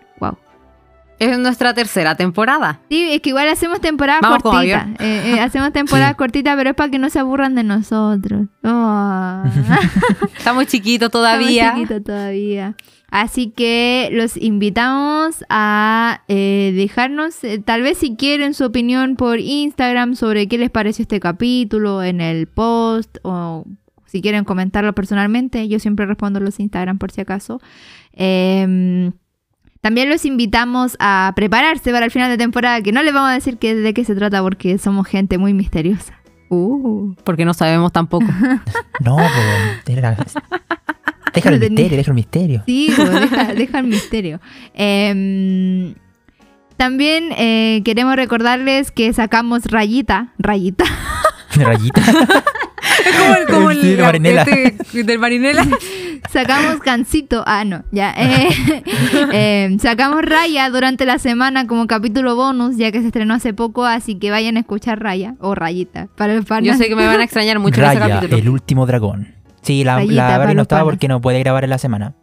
Es 1.23 1.39
nuestra 1.39 1.73
tercera 1.73 2.17
temporada. 2.17 2.81
Sí, 2.91 3.13
es 3.13 3.21
que 3.21 3.29
igual 3.31 3.49
hacemos 3.49 3.81
temporadas 3.81 4.23
Vamos. 4.23 4.43
Eh, 4.65 4.75
eh, 4.99 5.41
hacemos 5.41 5.73
temporadas 5.73 6.11
Sí. 6.13 6.17
cortitas, 6.17 6.57
pero 6.57 6.71
es 6.71 6.77
para 6.77 6.91
que 6.91 6.99
no 6.99 7.11
se 7.11 7.19
aburran 7.21 7.55
de 7.55 7.63
nosotros. 7.63 8.47
Oh. 8.65 9.43
Estamos 10.37 10.67
chiquitos 10.67 11.07
Estamos 11.07 11.13
todavía. 11.13 11.75
chiquitos 11.75 12.03
todavía. 12.05 12.75
Así 13.11 13.51
que 13.51 14.09
los 14.13 14.37
invitamos 14.39 15.45
a 15.51 16.23
eh, 16.29 16.73
dejarnos, 16.75 17.37
tal 17.67 17.83
vez 17.83 17.99
si 17.99 18.17
quieren, 18.17 18.55
su 18.55 18.65
opinión 18.65 19.17
por 19.17 19.39
Instagram 19.39 20.17
sobre 20.17 20.49
qué 20.49 20.57
les 20.59 20.71
pareció 20.71 21.03
este 21.03 21.21
capítulo 21.21 22.03
en 22.03 22.21
el 22.23 22.47
post 22.47 23.19
o 23.23 23.65
si 24.07 24.23
quieren 24.23 24.45
comentarlo 24.45 24.95
personalmente. 24.95 25.69
Yo 25.69 25.79
siempre 25.79 26.07
respondo 26.07 26.41
los 26.41 26.59
Instagram 26.59 26.99
por 26.99 27.13
si 27.13 27.21
acaso. 27.21 27.61
Em, 28.15 29.13
también 29.83 30.09
los 30.09 30.25
invitamos 30.25 30.97
a 31.01 31.33
prepararse 31.37 31.91
para 31.93 32.07
el 32.07 32.11
final 32.11 32.31
de 32.31 32.39
temporada, 32.39 32.81
que 32.81 32.93
no 32.93 33.03
les 33.03 33.13
vamos 33.13 33.29
a 33.31 33.35
decir 33.35 33.59
qué- 33.59 33.75
de 33.75 33.93
qué 33.93 34.05
se 34.05 34.15
trata 34.15 34.41
porque 34.41 34.79
somos 34.79 35.07
gente 35.07 35.37
muy 35.39 35.53
misteriosa. 35.53 36.19
Uh. 36.49 37.15
Porque 37.25 37.45
no 37.45 37.53
sabemos 37.53 37.93
tampoco. 37.93 38.27
No, 39.01 39.17
pues. 39.17 39.99
era- 39.99 40.17
Déjalo 41.35 41.57
el 41.57 41.61
misterio, 41.71 41.97
déjalo 41.97 42.13
el 42.13 42.15
misterio. 42.15 42.63
Sí, 42.67 42.93
pues, 42.95 43.11
deja, 43.21 43.55
deja 43.55 43.79
el 43.79 43.87
misterio. 43.87 44.41
Em, 44.75 45.95
también 46.77 47.31
eh, 47.39 47.81
queremos 47.85 48.17
recordarles 48.17 48.91
que 48.93 49.13
sacamos 49.15 49.65
rayita, 49.65 50.33
rayita, 50.39 50.85
Rayita. 51.57 52.03
como 53.19 53.35
el, 53.35 53.47
como 53.47 53.71
el- 53.71 53.97
la- 53.97 54.05
Marinela. 54.07 54.43
este- 54.43 55.05
del 55.05 55.19
marinela. 55.19 55.67
sacamos 56.31 56.81
gancito, 56.81 57.43
ah 57.47 57.65
no, 57.65 57.83
ya, 57.91 58.15
eh, 58.17 58.49
em, 59.33 59.79
sacamos 59.79 60.23
raya 60.23 60.69
durante 60.71 61.05
la 61.05 61.19
semana 61.19 61.67
como 61.67 61.87
capítulo 61.87 62.37
bonus, 62.37 62.77
ya 62.77 62.93
que 62.93 63.01
se 63.01 63.07
estrenó 63.09 63.35
hace 63.35 63.53
poco, 63.55 63.85
así 63.85 64.17
que 64.17 64.31
vayan 64.31 64.57
a 64.57 64.61
escuchar 64.61 65.01
raya 65.03 65.35
o 65.41 65.55
rayita 65.55 66.09
para 66.17 66.35
el 66.35 66.45
Yo 66.63 66.75
sé 66.75 66.89
que 66.89 66.97
me 66.97 67.07
van 67.07 67.21
a 67.21 67.25
extrañar 67.25 67.59
mucho 67.59 67.81
en 67.81 67.87
ese 67.91 67.99
Raya, 67.99 68.15
capítulo. 68.17 68.39
el 68.43 68.49
último 68.49 68.87
dragón. 68.87 69.35
Sí, 69.63 69.85
la, 69.85 69.97
Rayita 69.97 70.29
la 70.29 70.39
Bari 70.39 70.55
no 70.55 70.63
estaba 70.63 70.85
porque 70.85 71.07
no 71.09 71.21
puede 71.21 71.39
grabar 71.39 71.65
en 71.65 71.71
la 71.71 71.79
semana. 71.79 72.15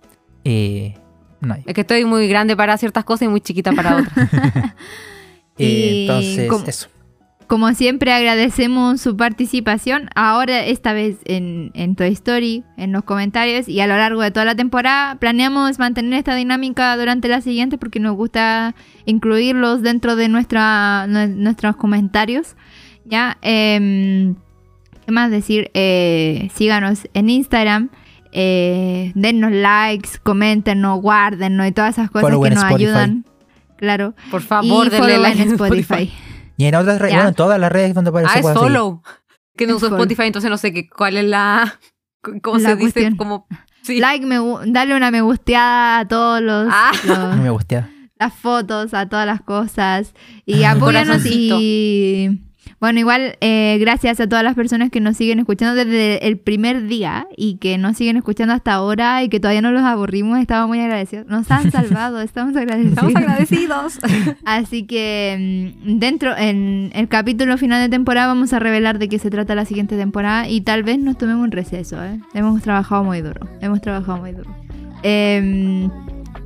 Eh, 0.44 0.96
no 1.42 1.54
hay. 1.54 1.64
Es 1.66 1.74
que 1.74 1.82
estoy 1.82 2.04
muy 2.06 2.28
grande 2.28 2.56
para 2.58 2.78
ciertas 2.78 3.06
cosas 3.06 3.24
y 3.24 3.28
muy 3.30 3.40
chiquita 3.42 3.72
para 3.72 3.98
otras. 3.98 4.14
Eh, 5.62 5.66
Y 5.66 6.40
entonces, 6.40 6.68
eso. 6.70 6.88
Como 7.50 7.74
siempre 7.74 8.14
agradecemos 8.14 9.02
su 9.02 9.18
participación, 9.18 10.08
ahora 10.16 10.64
esta 10.64 10.94
vez 10.94 11.18
en, 11.26 11.72
en 11.74 11.96
Toy 11.96 12.10
Story, 12.10 12.64
en 12.78 12.92
los 12.92 13.04
comentarios 13.04 13.68
y 13.68 13.80
a 13.82 13.88
lo 13.88 13.98
largo 13.98 14.22
de 14.22 14.30
toda 14.30 14.46
la 14.46 14.54
temporada. 14.54 15.16
Planeamos 15.16 15.80
mantener 15.80 16.14
esta 16.20 16.36
dinámica 16.36 16.96
durante 16.96 17.28
la 17.28 17.42
siguiente 17.42 17.80
porque 17.80 18.00
nos 18.00 18.16
gusta 18.16 18.76
incluirlos 19.08 19.82
dentro 19.82 20.16
de 20.16 20.30
nuestra, 20.30 21.08
nue- 21.08 21.34
nuestros 21.34 21.76
comentarios. 21.76 22.56
¿Ya? 23.06 23.40
Em, 23.42 24.36
¿Qué 25.08 25.12
más 25.12 25.32
decir? 25.32 25.72
Eh, 25.74 26.50
síganos 26.54 27.08
en 27.16 27.30
Instagram. 27.32 27.90
Eh, 28.32 29.12
dennos 29.16 29.52
likes, 29.52 30.10
coméntenos, 30.22 31.02
guárdennos 31.02 31.66
y 31.68 31.72
todas 31.72 31.96
esas 31.98 32.12
cosas 32.12 32.30
Follow 32.30 32.44
que 32.44 32.52
nos 32.52 32.60
Spotify. 32.64 32.84
ayudan. 32.86 33.26
Claro. 33.78 34.14
Por 34.30 34.42
favor, 34.42 34.86
y 34.86 34.90
denle 34.92 35.18
like 35.18 35.42
en 35.42 35.52
Spotify. 35.54 36.12
Y 36.60 36.66
en 36.66 36.76
otras 36.76 37.00
redes, 37.00 37.16
bueno, 37.16 37.30
en 37.30 37.36
todas 37.36 37.60
las 37.60 37.72
redes 37.72 37.94
donde 37.96 38.10
aparece 38.10 38.34
Ah, 38.36 38.38
es 38.40 38.42
puede 38.44 38.56
seguir. 38.56 38.68
follow. 38.70 39.02
Que 39.58 39.66
no 39.66 39.78
Es 39.78 39.84
uso. 39.84 39.96
Spotify, 39.96 40.24
entonces 40.24 40.52
no 40.52 40.58
sé 40.58 40.74
qué, 40.74 40.90
cuál 40.90 41.16
es 41.18 41.24
la. 41.26 41.80
¿Cómo 42.44 42.58
La 42.60 42.70
se 42.72 42.76
dice? 42.76 43.16
Como. 43.18 43.48
Sí. 43.82 44.00
Like, 44.00 44.26
me, 44.26 44.38
dale 44.68 44.96
una 44.96 45.10
me 45.10 45.22
gusteada 45.22 46.00
a 46.00 46.08
todos 46.08 46.42
los, 46.42 46.68
Ah. 46.70 46.92
los- 47.06 47.38
me 47.42 47.50
gustea. 47.50 47.90
las 48.20 48.34
fotos, 48.34 48.94
a 48.94 49.08
todas 49.08 49.26
las 49.26 49.42
cosas. 49.42 50.14
Y 50.46 50.66
apóyanos 50.66 51.26
y... 51.26 52.42
Bueno, 52.80 53.00
igual, 53.00 53.38
eh, 53.42 53.78
gracias 53.80 54.20
a 54.20 54.28
todas 54.28 54.44
las 54.44 54.56
personas 54.56 54.90
que 54.90 55.00
nos 55.00 55.18
siguen 55.18 55.40
escuchando 55.40 55.76
desde 55.76 56.26
el 56.28 56.38
primer 56.38 56.88
día 56.88 57.28
y 57.36 57.56
que 57.58 57.78
nos 57.78 57.98
siguen 57.98 58.18
escuchando 58.18 58.54
hasta 58.54 58.74
ahora 58.74 59.24
y 59.24 59.30
que 59.30 59.40
todavía 59.40 59.62
no 59.62 59.72
los 59.72 59.84
aburrimos. 59.84 60.40
Estamos 60.40 60.68
muy 60.68 60.80
agradecidos. 60.80 61.28
Nos 61.28 61.50
han 61.52 61.72
salvado, 61.72 62.22
estamos 62.22 62.56
agradecidos. 62.56 62.98
Estamos 62.98 63.16
agradecidos. 63.16 64.00
Así 64.46 64.86
que 64.86 65.74
mm, 65.84 66.00
dentro, 66.00 66.36
en 66.38 66.92
el 66.94 67.08
capítulo 67.08 67.58
final 67.58 67.82
de 67.82 67.90
temporada 67.90 68.28
vamos 68.28 68.54
a 68.54 68.60
revelar 68.60 69.00
de 69.00 69.10
qué 69.10 69.20
se 69.20 69.30
trata 69.30 69.56
la 69.56 69.66
siguiente 69.66 69.98
temporada 69.98 70.48
y 70.48 70.62
tal 70.62 70.84
vez 70.84 71.00
nos 71.00 71.18
tomemos 71.18 71.44
un 71.44 71.52
receso, 71.52 72.04
¿eh? 72.04 72.20
Hemos 72.34 72.62
trabajado 72.62 73.04
muy 73.04 73.22
duro, 73.22 73.48
hemos 73.62 73.82
trabajado 73.82 74.20
muy 74.20 74.32
duro. 74.32 74.50
Em, 75.04 75.90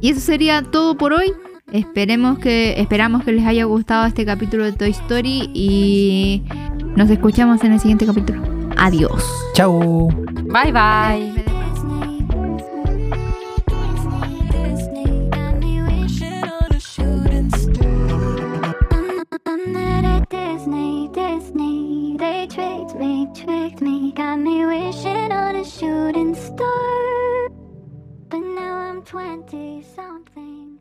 y 0.01 0.09
eso 0.09 0.19
sería 0.19 0.61
todo 0.63 0.97
por 0.97 1.13
hoy. 1.13 1.31
Esperemos 1.73 2.37
que, 2.37 2.79
esperamos 2.79 3.23
que 3.23 3.31
les 3.31 3.47
haya 3.47 3.65
gustado 3.65 4.05
este 4.05 4.27
capítulo 4.27 4.63
de 4.63 4.73
Toy 4.73 4.91
Story 4.91 5.49
y 5.55 6.43
nos 6.95 7.09
escuchamos 7.09 7.63
en 7.63 7.73
el 7.73 7.79
siguiente 7.79 8.05
capítulo. 8.05 8.43
Adiós. 8.77 9.27
Chau. 9.55 10.07
Bye 10.51 10.71
bye. 10.71 11.33
Disney 14.51 15.29
got 15.31 15.57
me 15.57 15.81
wishing 15.81 16.43
on 16.43 16.71
a 16.71 16.79
shooting 16.79 17.49
star. 17.49 18.75
I'm 19.47 19.73
not 19.73 20.05
at 20.05 20.29
Disney, 20.29 21.09
Disney. 21.11 22.17
They 22.19 22.45
tricked 22.51 22.93
me, 22.99 23.27
tricked 23.33 23.81
me. 23.81 24.11
Got 24.11 24.37
me 24.37 24.63
wishing 24.67 25.31
on 25.31 25.55
a 25.55 25.65
shooting 25.65 26.35
star. 26.35 27.49
But 28.29 28.41
now 28.41 28.75
I'm 28.75 29.01
20 29.01 29.83
something. 29.95 30.72